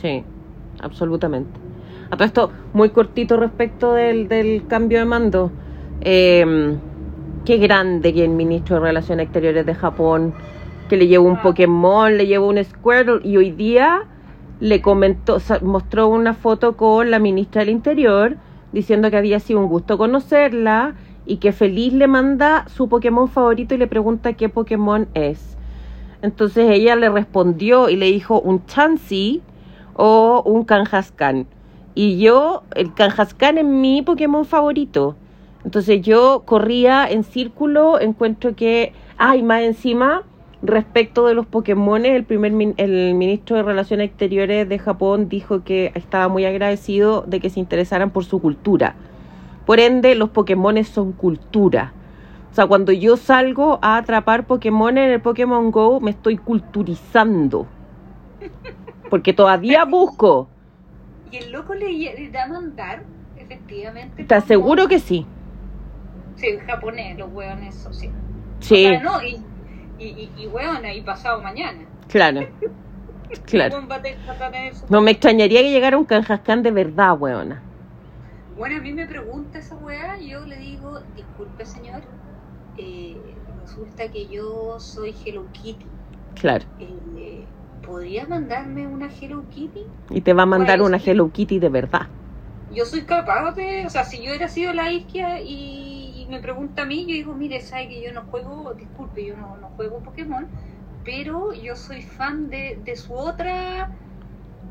Sí, 0.00 0.24
absolutamente. 0.80 1.60
A 2.10 2.16
todo 2.16 2.24
esto, 2.26 2.52
muy 2.72 2.90
cortito 2.90 3.36
respecto 3.36 3.94
del, 3.94 4.28
del 4.28 4.66
cambio 4.66 4.98
de 4.98 5.04
mando. 5.04 5.52
Eh, 6.00 6.78
qué 7.44 7.56
grande 7.58 8.12
que 8.12 8.24
el 8.24 8.30
ministro 8.30 8.76
de 8.76 8.82
Relaciones 8.82 9.24
Exteriores 9.24 9.66
de 9.66 9.74
Japón, 9.74 10.34
que 10.88 10.96
le 10.96 11.06
llevó 11.06 11.26
un 11.28 11.36
Ah. 11.36 11.42
Pokémon, 11.42 12.16
le 12.16 12.26
llevó 12.26 12.48
un 12.48 12.62
Squirtle, 12.62 13.20
y 13.24 13.36
hoy 13.36 13.50
día 13.50 14.04
le 14.60 14.80
comentó, 14.80 15.38
mostró 15.62 16.08
una 16.08 16.34
foto 16.34 16.76
con 16.76 17.10
la 17.10 17.18
ministra 17.18 17.60
del 17.60 17.70
Interior, 17.70 18.36
diciendo 18.72 19.10
que 19.10 19.16
había 19.16 19.40
sido 19.40 19.60
un 19.60 19.68
gusto 19.68 19.98
conocerla 19.98 20.94
y 21.24 21.38
que 21.38 21.52
feliz 21.52 21.92
le 21.92 22.06
manda 22.08 22.66
su 22.68 22.88
Pokémon 22.88 23.28
favorito 23.28 23.74
y 23.74 23.78
le 23.78 23.86
pregunta 23.86 24.34
qué 24.34 24.48
Pokémon 24.48 25.08
es. 25.14 25.56
Entonces 26.22 26.70
ella 26.70 26.96
le 26.96 27.10
respondió 27.10 27.88
y 27.88 27.96
le 27.96 28.06
dijo 28.06 28.40
un 28.40 28.64
Chansey 28.66 29.42
o 29.94 30.42
un 30.46 30.64
Kangaskhan. 30.64 31.46
Y 31.94 32.18
yo, 32.18 32.62
el 32.74 32.94
Kangaskhan 32.94 33.58
es 33.58 33.64
mi 33.64 34.02
Pokémon 34.02 34.44
favorito. 34.44 35.16
Entonces 35.64 36.00
yo 36.00 36.42
corría 36.44 37.08
en 37.10 37.24
círculo, 37.24 38.00
encuentro 38.00 38.54
que, 38.56 38.92
ay, 39.18 39.42
más 39.42 39.62
encima, 39.62 40.22
respecto 40.62 41.26
de 41.26 41.34
los 41.34 41.46
Pokémon, 41.46 42.06
el 42.06 42.24
primer 42.24 42.52
el 42.76 43.14
ministro 43.14 43.56
de 43.56 43.62
Relaciones 43.64 44.08
Exteriores 44.08 44.68
de 44.68 44.78
Japón 44.78 45.28
dijo 45.28 45.64
que 45.64 45.92
estaba 45.94 46.28
muy 46.28 46.44
agradecido 46.44 47.22
de 47.26 47.40
que 47.40 47.50
se 47.50 47.60
interesaran 47.60 48.10
por 48.10 48.24
su 48.24 48.40
cultura. 48.40 48.94
Por 49.66 49.80
ende, 49.80 50.14
los 50.14 50.30
Pokémon 50.30 50.82
son 50.84 51.12
cultura. 51.12 51.92
O 52.52 52.54
sea, 52.54 52.66
cuando 52.66 52.92
yo 52.92 53.16
salgo 53.16 53.78
a 53.80 53.96
atrapar 53.96 54.46
Pokémon 54.46 54.98
en 54.98 55.10
el 55.10 55.22
Pokémon 55.22 55.70
Go, 55.70 56.00
me 56.00 56.10
estoy 56.10 56.36
culturizando. 56.36 57.66
Porque 59.08 59.32
todavía 59.32 59.84
busco. 59.88 60.48
Y 61.30 61.38
el 61.38 61.50
loco 61.50 61.72
le, 61.72 61.90
le 61.90 62.30
da 62.30 62.44
a 62.44 62.48
mandar, 62.48 63.04
efectivamente. 63.38 64.24
Te 64.24 64.34
aseguro 64.34 64.86
que 64.86 64.98
sí. 64.98 65.26
Sí, 66.36 66.46
en 66.48 66.60
japonés, 66.66 67.16
los 67.18 67.32
hueones, 67.32 67.74
eso 67.74 67.90
sí. 67.92 68.10
Sí, 68.60 68.84
O 68.86 68.88
sea, 68.90 69.02
no, 69.02 69.22
y, 69.22 69.40
y, 69.98 70.04
y, 70.04 70.30
y 70.36 70.46
hueón 70.46 70.84
ahí 70.84 71.00
pasado 71.00 71.42
mañana. 71.42 71.80
claro. 72.08 72.46
Claro. 73.46 73.80
No 74.90 75.00
me 75.00 75.12
extrañaría 75.12 75.62
que 75.62 75.70
llegara 75.70 75.96
un 75.96 76.04
Kangaskhan 76.04 76.62
de 76.62 76.70
verdad, 76.70 77.16
weona. 77.18 77.62
Bueno, 78.58 78.76
a 78.76 78.80
mí 78.80 78.92
me 78.92 79.06
pregunta 79.06 79.58
esa 79.58 79.74
weá, 79.76 80.18
y 80.20 80.28
yo 80.28 80.44
le 80.44 80.58
digo, 80.58 81.00
disculpe 81.16 81.64
señor, 81.64 82.02
eh, 82.76 83.42
resulta 83.58 84.10
que 84.10 84.28
yo 84.28 84.78
soy 84.80 85.16
Hello 85.24 85.50
Kitty. 85.52 85.90
Claro. 86.34 86.66
Eh, 86.78 87.54
¿Podría 87.82 88.26
mandarme 88.26 88.86
una 88.88 89.10
Hello 89.20 89.48
Kitty? 89.48 89.80
Y 90.10 90.20
te 90.20 90.32
va 90.32 90.44
a 90.44 90.46
mandar 90.46 90.80
Bueno, 90.80 90.82
una. 90.82 90.98
Hello 91.04 91.32
Kitty 91.32 91.58
de 91.58 91.68
verdad. 91.68 92.10
Yo 92.68 92.86
soy 92.86 93.04
capaz 93.04 93.52
de, 93.54 93.84
o 93.86 93.90
sea, 93.90 94.04
si 94.04 94.22
yo 94.22 94.30
hubiera 94.30 94.48
sido 94.48 94.72
la 94.72 94.90
isquia 94.92 95.40
y, 95.42 96.22
y 96.22 96.28
me 96.28 96.40
pregunta 96.40 96.82
a 96.82 96.86
mí, 96.86 97.06
yo 97.06 97.14
digo, 97.14 97.34
mire, 97.34 97.60
sabe 97.60 97.88
que 97.88 98.02
yo 98.02 98.12
no 98.12 98.22
juego, 98.24 98.72
disculpe, 98.74 99.24
yo 99.26 99.36
no, 99.36 99.56
no 99.58 99.68
juego 99.70 100.02
Pokémon, 100.02 100.50
pero 101.02 101.52
yo 101.52 101.76
soy 101.76 102.02
fan 102.02 102.48
de, 102.48 102.78
de 102.82 102.96
su 102.96 103.14
otra 103.14 103.90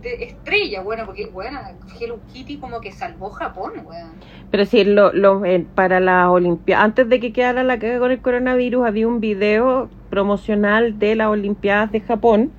de 0.02 0.24
estrella, 0.24 0.82
bueno, 0.82 1.06
porque, 1.06 1.28
bueno, 1.28 1.60
Hello 2.00 2.26
Kitty 2.26 2.60
como 2.60 2.82
que 2.82 2.92
salvó 2.92 3.30
Japón, 3.32 3.72
weón. 3.86 4.20
Pero 4.50 4.66
sí, 4.66 4.84
lo, 4.84 5.14
lo, 5.14 5.46
eh, 5.46 5.66
para 5.74 6.00
las 6.00 6.28
Olimpiadas, 6.30 6.86
antes 6.86 7.10
de 7.10 7.20
que 7.20 7.34
quedara 7.34 7.64
la 7.64 7.80
caga 7.80 8.00
con 8.00 8.12
el 8.12 8.22
coronavirus, 8.22 8.86
había 8.86 9.08
un 9.08 9.20
video 9.22 9.90
promocional 10.10 11.00
de 11.00 11.16
las 11.16 11.28
Olimpiadas 11.28 11.92
de 11.92 12.02
Japón, 12.02 12.54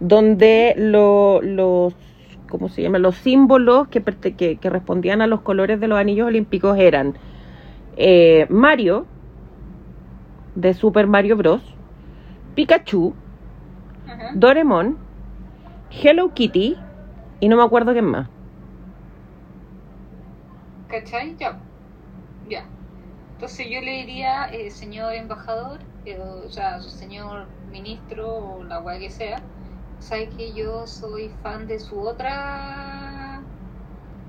donde 0.00 0.74
lo- 0.76 1.40
los, 1.42 1.94
¿cómo 2.48 2.68
se 2.68 2.82
llama? 2.82 2.98
Los 2.98 3.16
símbolos 3.16 3.88
que, 3.88 4.02
que, 4.36 4.58
que 4.58 4.70
respondían 4.70 5.22
a 5.22 5.26
los 5.26 5.42
colores 5.42 5.80
de 5.80 5.88
los 5.88 5.98
anillos 5.98 6.26
olímpicos 6.28 6.78
eran 6.78 7.18
eh, 7.96 8.46
Mario, 8.50 9.06
de 10.54 10.74
Super 10.74 11.06
Mario 11.06 11.36
Bros., 11.36 11.62
Pikachu, 12.54 13.16
Ajá. 14.06 14.30
Doraemon, 14.34 14.98
Hello 15.90 16.32
Kitty, 16.34 16.81
y 17.42 17.48
no 17.50 17.56
me 17.58 17.64
acuerdo 17.64 17.92
quién 17.92 18.06
más. 18.06 18.30
¿Cachai? 20.86 21.36
Ya. 21.38 21.60
Ya. 22.44 22.70
Entonces 23.34 23.66
yo 23.70 23.80
le 23.82 23.92
diría, 23.92 24.46
eh, 24.52 24.70
señor 24.70 25.14
embajador, 25.14 25.84
eh, 26.04 26.20
o 26.20 26.48
sea, 26.50 26.80
señor 26.82 27.50
ministro 27.66 28.28
o 28.34 28.64
la 28.64 28.80
weá 28.80 28.98
que 29.00 29.10
sea, 29.10 29.48
sabe 29.98 30.30
que 30.30 30.54
yo 30.54 30.86
soy 30.86 31.30
fan 31.42 31.66
de 31.68 31.80
su 31.80 32.00
otra 32.00 33.46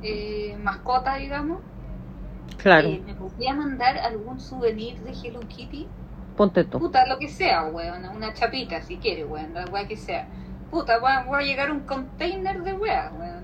eh, 0.01 0.57
mascota, 0.59 1.17
digamos. 1.17 1.63
Claro, 2.57 2.89
Eh, 2.89 3.03
¿Me 3.05 3.15
podría 3.15 3.53
mandar 3.53 3.97
algún 3.99 4.39
souvenir 4.39 5.01
de 5.03 5.11
Hello 5.21 5.47
Kitty? 5.47 5.91
ponte 6.35 6.63
tú. 6.65 6.79
Puta, 6.79 7.05
lo 7.07 7.17
que 7.19 7.29
sea, 7.29 7.65
weón, 7.65 8.05
una 8.05 8.33
chapita 8.33 8.81
si 8.81 8.99
quiere, 8.99 9.25
weón, 9.25 9.53
la 9.53 9.65
weá 9.67 9.87
que 9.87 9.97
sea. 9.97 10.29
Puta, 10.73 10.97
va 10.97 11.19
a 11.19 11.41
llegar 11.43 11.71
un 11.71 11.81
container 11.81 12.63
de 12.63 12.73
weá, 12.73 13.11
weón, 13.19 13.43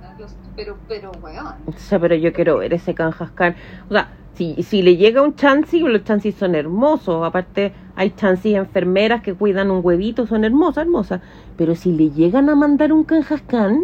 pero, 0.56 0.78
pero, 0.88 1.12
weón. 1.22 1.54
O 1.68 1.74
sea, 1.74 2.00
pero 2.00 2.16
yo 2.16 2.34
quiero 2.34 2.58
ver 2.58 2.74
ese 2.74 2.96
Kangaskhan. 2.96 3.56
O 3.88 3.94
sea, 3.94 4.10
si, 4.34 4.64
si 4.64 4.82
le 4.82 4.98
llega 4.98 5.22
un 5.22 5.36
Chansey, 5.36 5.82
los 5.82 6.04
Chanseys 6.04 6.34
son 6.34 6.56
hermosos. 6.56 7.24
Aparte, 7.24 7.72
hay 7.96 8.10
Chanseys 8.16 8.56
enfermeras 8.56 9.22
que 9.22 9.36
cuidan 9.36 9.70
un 9.70 9.86
huevito, 9.86 10.26
son 10.26 10.44
hermosas, 10.44 10.86
hermosas. 10.86 11.22
Pero 11.56 11.76
si 11.76 11.92
le 11.92 12.10
llegan 12.10 12.50
a 12.50 12.56
mandar 12.56 12.92
un 12.92 13.04
Kangaskhan, 13.04 13.84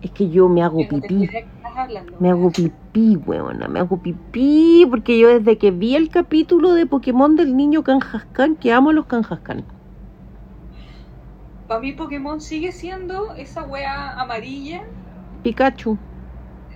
es 0.00 0.10
que 0.12 0.30
yo 0.30 0.48
me 0.48 0.62
hago 0.62 0.78
pipí. 0.88 1.28
hablando, 1.76 2.14
Me 2.18 2.30
hago 2.30 2.50
pipí, 2.50 3.16
weona, 3.26 3.68
me 3.68 3.80
hago 3.80 3.98
pipí. 3.98 4.86
Porque 4.88 5.18
yo 5.18 5.28
desde 5.28 5.58
que 5.58 5.70
vi 5.70 5.96
el 5.96 6.08
capítulo 6.08 6.72
de 6.72 6.86
Pokémon 6.86 7.36
del 7.36 7.58
niño 7.58 7.82
Kangaskhan, 7.82 8.56
que 8.56 8.72
amo 8.72 8.88
a 8.88 8.92
los 8.94 9.04
Kangaskhan. 9.04 9.75
Para 11.66 11.80
mí 11.80 11.92
Pokémon 11.92 12.40
sigue 12.40 12.72
siendo 12.72 13.34
esa 13.36 13.62
wea 13.64 14.12
amarilla, 14.14 14.80
Pikachu. 15.42 15.98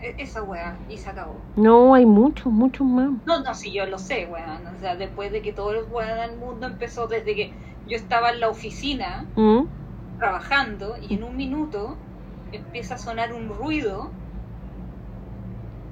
e- 0.06 0.16
esa 0.18 0.42
wea, 0.42 0.82
y 0.88 0.98
se 0.98 1.08
acabó. 1.10 1.48
No, 1.54 1.94
hay 1.94 2.06
muchos, 2.06 2.52
muchos 2.52 2.84
más. 2.88 3.10
No, 3.24 3.40
no, 3.42 3.54
sí, 3.54 3.72
yo 3.74 3.86
lo 3.86 3.98
sé, 3.98 4.26
weón. 4.26 4.66
O 4.66 4.76
sea, 4.78 4.96
después 4.96 5.32
de 5.32 5.42
que 5.42 5.52
todo 5.52 5.72
el 5.72 5.84
weón 5.88 6.18
del 6.18 6.38
mundo 6.38 6.66
empezó, 6.66 7.06
desde 7.06 7.34
que 7.34 7.54
yo 7.84 7.96
estaba 7.96 8.30
en 8.30 8.40
la 8.40 8.48
oficina 8.48 9.30
¿Mm? 9.36 9.66
trabajando 10.18 10.96
y 11.00 11.14
en 11.14 11.24
un 11.24 11.36
minuto 11.36 12.04
empieza 12.50 12.94
a 12.96 12.98
sonar 12.98 13.32
un 13.34 13.48
ruido 13.50 14.18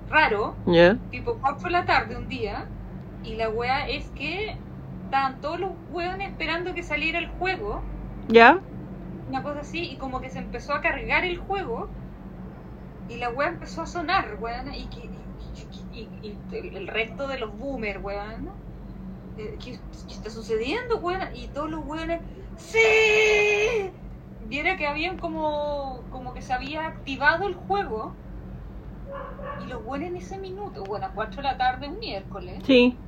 raro, 0.08 0.60
Ya. 0.66 1.00
tipo 1.10 1.38
4 1.40 1.68
de 1.68 1.72
la 1.72 1.84
tarde 1.86 2.16
un 2.16 2.26
día, 2.28 2.72
y 3.22 3.36
la 3.36 3.48
wea 3.50 3.86
es 3.88 4.10
que 4.12 4.38
estaban 5.04 5.40
todos 5.40 5.60
los 5.60 5.72
weones 5.86 6.30
esperando 6.30 6.74
que 6.74 6.82
saliera 6.82 7.18
el 7.18 7.28
juego, 7.28 7.92
¿Ya? 8.28 8.62
Una 9.28 9.42
cosa 9.42 9.60
así, 9.60 9.92
y 9.92 9.98
como 9.98 10.20
que 10.20 10.30
se 10.30 10.38
empezó 10.40 10.74
a 10.74 10.80
cargar 10.80 11.24
el 11.24 11.38
juego, 11.38 11.94
y 13.06 13.16
la 13.16 13.30
wea 13.30 13.48
empezó 13.48 13.82
a 13.82 13.86
sonar, 13.86 14.36
weón, 14.38 14.72
y, 14.74 14.88
que- 14.90 15.00
y, 15.04 15.30
y- 15.38 15.88
y- 15.90 16.10
y 16.22 16.56
el- 16.56 16.76
el 16.76 16.86
resto 16.86 17.26
de 17.26 17.38
los 17.38 17.56
boomers, 17.56 18.02
weón, 18.02 18.50
eh, 19.36 19.58
¿qué, 19.62 19.80
qué 20.08 20.14
está 20.14 20.30
sucediendo, 20.30 20.98
weón? 21.00 21.28
Y 21.34 21.48
todos 21.50 21.70
los 21.70 21.84
weones, 21.84 22.22
¡sí! 22.56 22.78
Viera 24.40 24.76
que 24.76 24.86
habían 24.86 25.18
como, 25.18 26.08
como 26.10 26.32
que 26.34 26.42
se 26.42 26.52
había 26.52 26.86
activado 26.86 27.46
el 27.48 27.54
juego, 27.54 28.18
y 29.58 29.66
los 29.66 29.82
weones 29.84 30.08
en 30.10 30.16
ese 30.16 30.38
minuto, 30.38 30.86
bueno, 30.86 31.06
a 31.06 31.12
4 31.12 31.42
de 31.42 31.48
la 31.48 31.58
tarde, 31.58 31.88
un 31.88 31.98
miércoles, 31.98 32.64
Sí, 32.64 33.00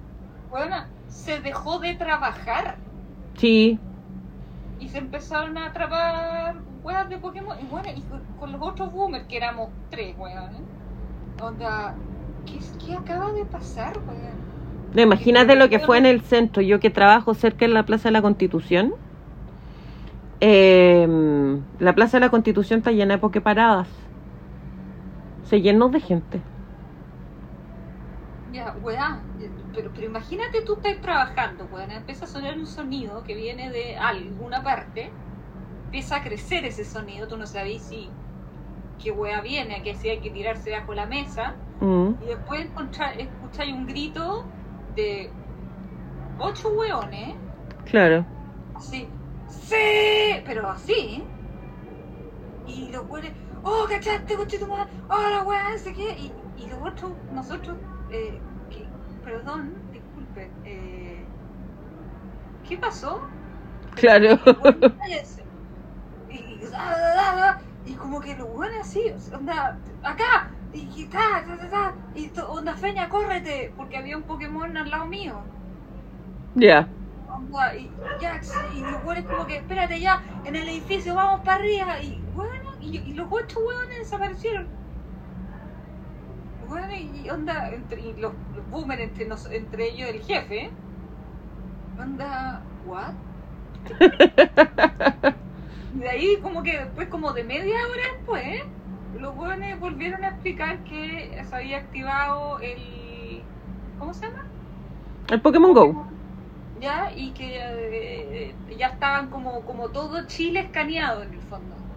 weón, 0.51 0.73
se 1.07 1.41
dejó 1.41 1.79
de 1.81 1.95
trabajar 1.97 2.81
sí. 3.37 3.81
Y 4.81 4.89
se 4.89 4.99
empezaron 4.99 5.59
a 5.59 5.67
atrapar 5.69 6.65
weas 6.83 7.09
de 7.09 7.19
Pokémon 7.19 7.59
y 7.61 7.67
bueno, 7.67 7.91
y 7.95 8.03
con, 8.05 8.25
con 8.37 8.53
los 8.53 8.63
otros 8.63 8.93
boomers 8.93 9.27
que 9.29 9.37
éramos 9.39 9.71
tres 9.91 10.17
weón 10.19 10.71
onda 11.39 12.03
¿qué, 12.47 12.61
qué 12.79 12.95
acaba 12.97 13.33
de 13.33 13.47
pasar 13.47 13.99
weón? 14.07 14.51
No, 14.93 15.03
Imagínate 15.03 15.57
lo 15.57 15.69
que 15.69 15.79
fue 15.81 15.99
en 15.99 16.07
el 16.07 16.23
centro. 16.23 16.63
Yo 16.63 16.81
que 16.81 16.91
trabajo 16.91 17.35
cerca 17.35 17.67
de 17.67 17.73
la 17.73 17.85
Plaza 17.87 18.09
de 18.09 18.13
la 18.13 18.23
Constitución. 18.23 18.95
eh, 20.41 21.07
la 21.79 21.95
Plaza 21.95 22.19
de 22.19 22.21
la 22.27 22.31
Constitución 22.31 22.79
está 22.79 22.93
llena 22.93 23.15
de 23.15 23.19
pokeparadas. 23.21 23.89
Se 25.43 25.61
llenó 25.61 25.91
de 25.91 26.01
gente. 26.01 26.47
ya 28.53 28.73
weá 28.83 29.09
eh, 29.29 29.30
pero, 29.73 29.93
pero 29.93 30.07
imagínate 30.07 30.63
tú 30.67 30.75
estás 30.77 31.01
trabajando 31.01 31.67
weón 31.67 31.91
empieza 31.93 32.25
a 32.27 32.29
sonar 32.29 32.57
un 32.59 32.67
sonido 32.67 33.23
que 33.25 33.35
viene 33.35 33.71
de 33.71 33.97
alguna 33.99 34.63
parte 34.63 35.19
empieza 35.87 36.17
a 36.17 36.23
crecer 36.23 36.65
ese 36.67 36.85
sonido 36.85 37.29
tú 37.29 37.37
no 37.39 37.47
sabes 37.47 37.87
si 37.89 38.19
qué 38.99 39.11
wea 39.13 39.41
viene 39.43 39.83
que 39.83 39.95
si 39.97 40.09
hay 40.11 40.21
que 40.21 40.31
tirarse 40.31 40.71
bajo 40.73 40.95
la 40.95 41.07
mesa 41.07 41.61
Mm, 41.81 42.15
Y 42.19 42.29
después 42.29 42.71
escucháis 43.19 43.75
un 43.75 43.87
grito 43.87 44.53
de 44.87 45.39
ocho 46.39 46.69
hueones, 46.77 47.37
claro. 47.85 48.27
así, 48.75 49.17
¡Sí! 49.47 49.77
Pero 50.45 50.69
así. 50.71 51.33
Y 52.65 52.91
los 52.93 53.07
hueones, 53.09 53.37
¡Oh, 53.63 53.87
cachaste, 53.89 54.35
coche 54.37 54.59
tu 54.59 54.67
madre! 54.67 54.91
¡Oh, 55.09 55.29
la 55.31 55.43
hueá, 55.45 55.63
no 55.73 55.79
sé 55.79 55.93
qué! 55.93 56.15
Y, 56.19 56.39
y 56.55 56.69
los 56.69 56.81
otros, 56.83 57.19
nosotros, 57.29 57.79
eh, 58.09 58.47
perdón, 59.31 59.65
disculpen, 59.93 60.59
eh, 60.65 61.33
¿qué 62.63 62.79
pasó? 62.79 63.21
Claro. 63.95 64.39
Y, 64.45 64.55
bueno, 64.57 64.77
cállese. 64.99 65.51
Y, 66.29 66.39
y, 66.39 66.67
ah, 66.75 66.95
ah, 67.19 67.59
ah, 67.61 67.65
y 67.85 67.97
como 67.97 68.21
que 68.21 68.37
los 68.37 68.49
hueones 68.51 68.81
así, 68.83 69.03
onda, 69.35 69.83
acá, 70.03 70.53
y, 70.73 71.09
ta, 71.09 71.45
ta, 71.47 71.59
ta, 71.59 71.71
ta, 71.71 71.99
y 72.15 72.31
to- 72.33 72.51
onda 72.53 72.77
feña, 72.77 73.09
córrete, 73.11 73.75
porque 73.77 73.99
había 73.99 74.17
un 74.19 74.25
Pokémon 74.27 74.77
al 74.77 74.91
lado 74.91 75.07
mío. 75.07 75.51
Ya. 76.55 76.91
Onda, 77.27 77.77
y, 77.77 77.97
ya, 78.21 78.41
y 78.75 78.85
los 78.85 79.03
hueones 79.03 79.25
como 79.27 79.47
que, 79.47 79.57
espérate 79.57 80.01
ya, 80.01 80.23
en 80.43 80.57
el 80.57 80.69
edificio, 80.69 81.15
vamos 81.15 81.41
para 81.45 81.57
arriba, 81.59 82.01
y 82.03 82.27
bueno, 82.33 82.53
y, 82.81 82.99
y 83.11 83.15
los 83.15 83.29
ocho 83.31 83.59
hueones 83.61 83.99
desaparecieron. 84.01 84.80
Bueno, 86.71 86.95
y 86.97 87.29
onda, 87.29 87.71
entre, 87.71 88.01
y 88.01 88.15
los, 88.17 88.35
los 88.53 88.67
boomers 88.69 89.03
entre, 89.03 89.27
nos- 89.27 89.51
entre 89.51 89.89
ellos 89.91 90.09
el 90.09 90.23
jefe, 90.23 90.79
onda, 91.97 92.67
¿what? 92.83 93.15
Y 95.91 95.99
de 96.01 96.09
ahí 96.09 96.41
como 96.43 96.63
que 96.63 96.79
después 96.79 97.09
como 97.09 97.33
de 97.33 97.45
media 97.45 97.75
hora 97.75 98.03
después, 98.17 98.57
los 99.13 99.35
buenos 99.35 99.79
volvieron 99.81 100.25
a 100.25 100.29
explicar 100.31 100.85
que 100.85 101.43
se 101.45 101.57
había 101.57 101.79
activado 101.79 102.61
el... 102.61 103.51
¿Cómo 103.97 104.15
se 104.15 104.27
llama? 104.27 104.39
El 105.31 105.41
Pokémon 105.41 105.73
Go. 105.73 105.97
Ya, 106.75 107.13
y 107.15 107.33
que 107.35 107.59
eh, 107.61 108.65
ya 108.77 108.89
estaban 108.89 109.31
como, 109.31 109.65
como 109.65 109.93
todo 109.93 110.27
Chile 110.27 110.61
escaneado 110.61 111.23
en 111.23 111.35
el 111.35 111.43
fondo. 111.43 111.90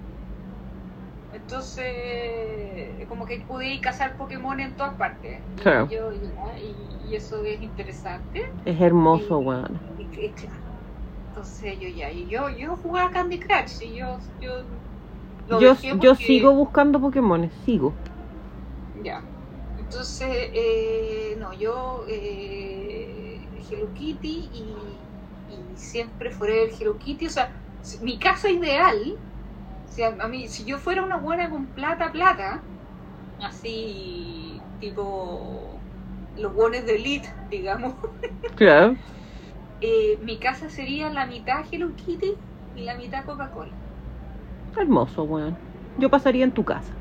Entonces, 1.34 3.08
como 3.08 3.26
que 3.26 3.40
pude 3.42 3.80
cazar 3.82 4.16
Pokémon 4.18 4.60
en 4.60 4.76
todas 4.76 4.96
partes. 4.96 5.42
Y, 5.56 5.62
Claro. 5.62 5.90
yo, 5.90 6.12
y, 6.14 7.10
y 7.10 7.16
eso 7.16 7.44
es 7.44 7.62
interesante. 7.62 8.42
Es 8.66 8.80
hermoso, 8.80 9.40
weón. 9.40 9.82
Claro. 10.36 10.64
Entonces 11.28 11.80
yo 11.80 11.88
ya, 11.90 12.12
y 12.12 12.30
yo, 12.30 12.50
yo 12.50 12.76
jugaba 12.78 13.10
Candy 13.12 13.40
Crush 13.40 13.82
y 13.82 13.96
yo, 13.96 14.20
yo, 14.40 14.52
lo 15.48 15.60
Yo, 15.60 15.74
dejé 15.74 15.90
yo 15.90 15.98
porque- 15.98 16.16
sigo 16.26 16.54
buscando 16.54 17.02
Pokémones, 17.02 17.54
sigo. 17.66 17.96
Ya. 19.04 19.24
Entonces, 19.78 20.28
eh, 20.54 21.36
no, 21.40 21.52
yo 21.54 22.06
eh, 22.08 23.50
Hello 23.70 23.92
Kitty 23.94 24.50
y, 24.54 24.74
y 25.48 25.78
siempre 25.78 26.30
fuera 26.32 26.54
el 26.56 26.70
Hello 26.80 26.98
Kitty. 27.00 27.26
O 27.26 27.30
sea, 27.32 27.52
mi 28.02 28.20
casa 28.20 28.50
ideal, 28.52 29.02
sea, 29.94 30.16
a 30.20 30.28
mí, 30.28 30.48
si 30.50 30.66
yo 30.66 30.78
fuera 30.80 31.04
una 31.04 31.18
buena 31.18 31.50
con 31.50 31.74
plata, 31.74 32.12
plata, 32.12 32.68
así 33.40 34.62
tipo 34.80 35.88
los 36.36 36.54
buenos 36.54 36.86
de 36.86 36.96
Elite, 36.96 37.30
digamos, 37.50 37.96
Claro. 38.56 38.98
eh, 39.82 40.18
mi 40.22 40.40
casa 40.40 40.68
sería 40.70 41.10
la 41.12 41.26
mitad 41.28 41.64
Hello 41.72 41.96
Kitty 41.96 42.40
y 42.74 42.84
la 42.86 42.96
mitad 42.96 43.24
Coca-Cola. 43.26 43.78
Hermoso, 44.78 45.24
weón. 45.24 45.58
Yo 45.98 46.10
pasaría 46.12 46.44
en 46.44 46.54
tu 46.54 46.64
casa. 46.66 46.94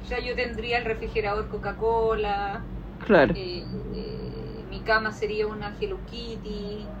O 0.00 0.06
sea, 0.06 0.20
yo 0.20 0.34
tendría 0.36 0.78
el 0.78 0.84
refrigerador 0.84 1.48
Coca-Cola, 1.48 2.68
Claro. 2.98 3.34
eh, 3.34 3.66
eh, 3.94 4.64
mi 4.68 4.82
cama 4.84 5.12
sería 5.12 5.46
una 5.48 5.76
Hello 5.80 6.04
Kitty, 6.04 6.94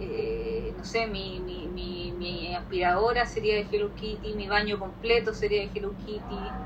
eh, 0.00 0.72
no 0.76 0.84
sé, 0.84 1.06
mi, 1.06 1.40
mi, 1.42 1.68
mi, 1.70 2.12
mi 2.12 2.54
aspiradora 2.54 3.26
sería 3.26 3.54
de 3.56 3.68
Hello 3.70 3.94
Kitty, 3.94 4.34
mi 4.34 4.48
baño 4.48 4.78
completo 4.78 5.34
sería 5.34 5.62
de 5.62 5.72
Hello 5.74 5.96
Kitty, 5.96 6.56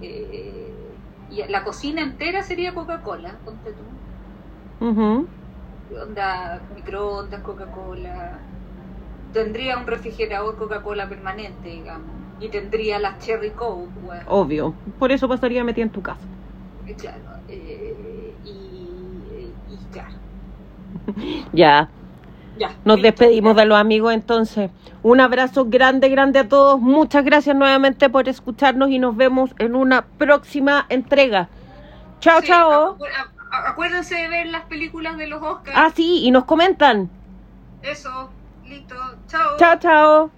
eh, 0.00 1.00
y 1.28 1.44
la 1.48 1.64
cocina 1.64 2.02
entera 2.02 2.42
sería 2.42 2.74
Coca-Cola, 2.74 3.42
ponte 3.44 3.74
tú. 3.74 4.00
Ujú. 4.80 5.30
Onda, 6.04 6.28
microondas, 6.76 7.42
Coca-Cola. 7.42 8.14
Tendría 9.32 9.78
un 9.78 9.86
refrigerador 9.86 10.56
Coca-Cola 10.56 11.08
permanente, 11.08 11.68
digamos. 11.70 12.24
Y 12.38 12.50
tendría 12.50 12.98
las 13.00 13.18
Cherry 13.24 13.54
Coke, 13.54 14.00
bueno. 14.00 14.40
Obvio. 14.40 14.78
Por 14.98 15.12
eso 15.12 15.28
pasaría 15.28 15.62
metida 15.64 15.84
en 15.84 15.90
tu 15.92 16.00
casa. 16.02 16.26
Eh, 16.86 16.94
Claro. 16.96 17.24
eh, 17.48 18.38
y, 18.42 19.58
y 19.66 19.86
claro. 19.88 20.18
Ya. 21.52 21.90
Ya. 22.60 22.70
Nos 22.84 23.00
despedimos 23.02 23.56
ya. 23.56 23.62
de 23.62 23.66
los 23.66 23.78
amigos 23.78 24.12
entonces. 24.14 24.70
Un 25.02 25.20
abrazo 25.20 25.64
grande, 25.66 26.08
grande 26.10 26.38
a 26.40 26.48
todos. 26.48 26.78
Muchas 26.78 27.24
gracias 27.24 27.56
nuevamente 27.56 28.08
por 28.10 28.28
escucharnos 28.28 28.90
y 28.90 28.98
nos 28.98 29.16
vemos 29.16 29.50
en 29.58 29.74
una 29.74 30.02
próxima 30.02 30.84
entrega. 30.90 31.48
Chao, 32.20 32.40
Sí, 32.42 32.48
chao. 32.48 32.98
acu- 32.98 33.06
Acuérdense 33.66 34.14
de 34.14 34.28
ver 34.28 34.46
las 34.48 34.62
películas 34.66 35.16
de 35.16 35.26
los 35.26 35.42
Oscars. 35.42 35.74
Ah, 35.76 35.90
sí, 35.96 36.20
y 36.22 36.30
nos 36.30 36.44
comentan. 36.44 37.10
Eso. 37.82 38.30
Listo. 38.66 38.94
Chao. 39.26 39.56
Chao, 39.58 39.76
chao. 39.80 40.30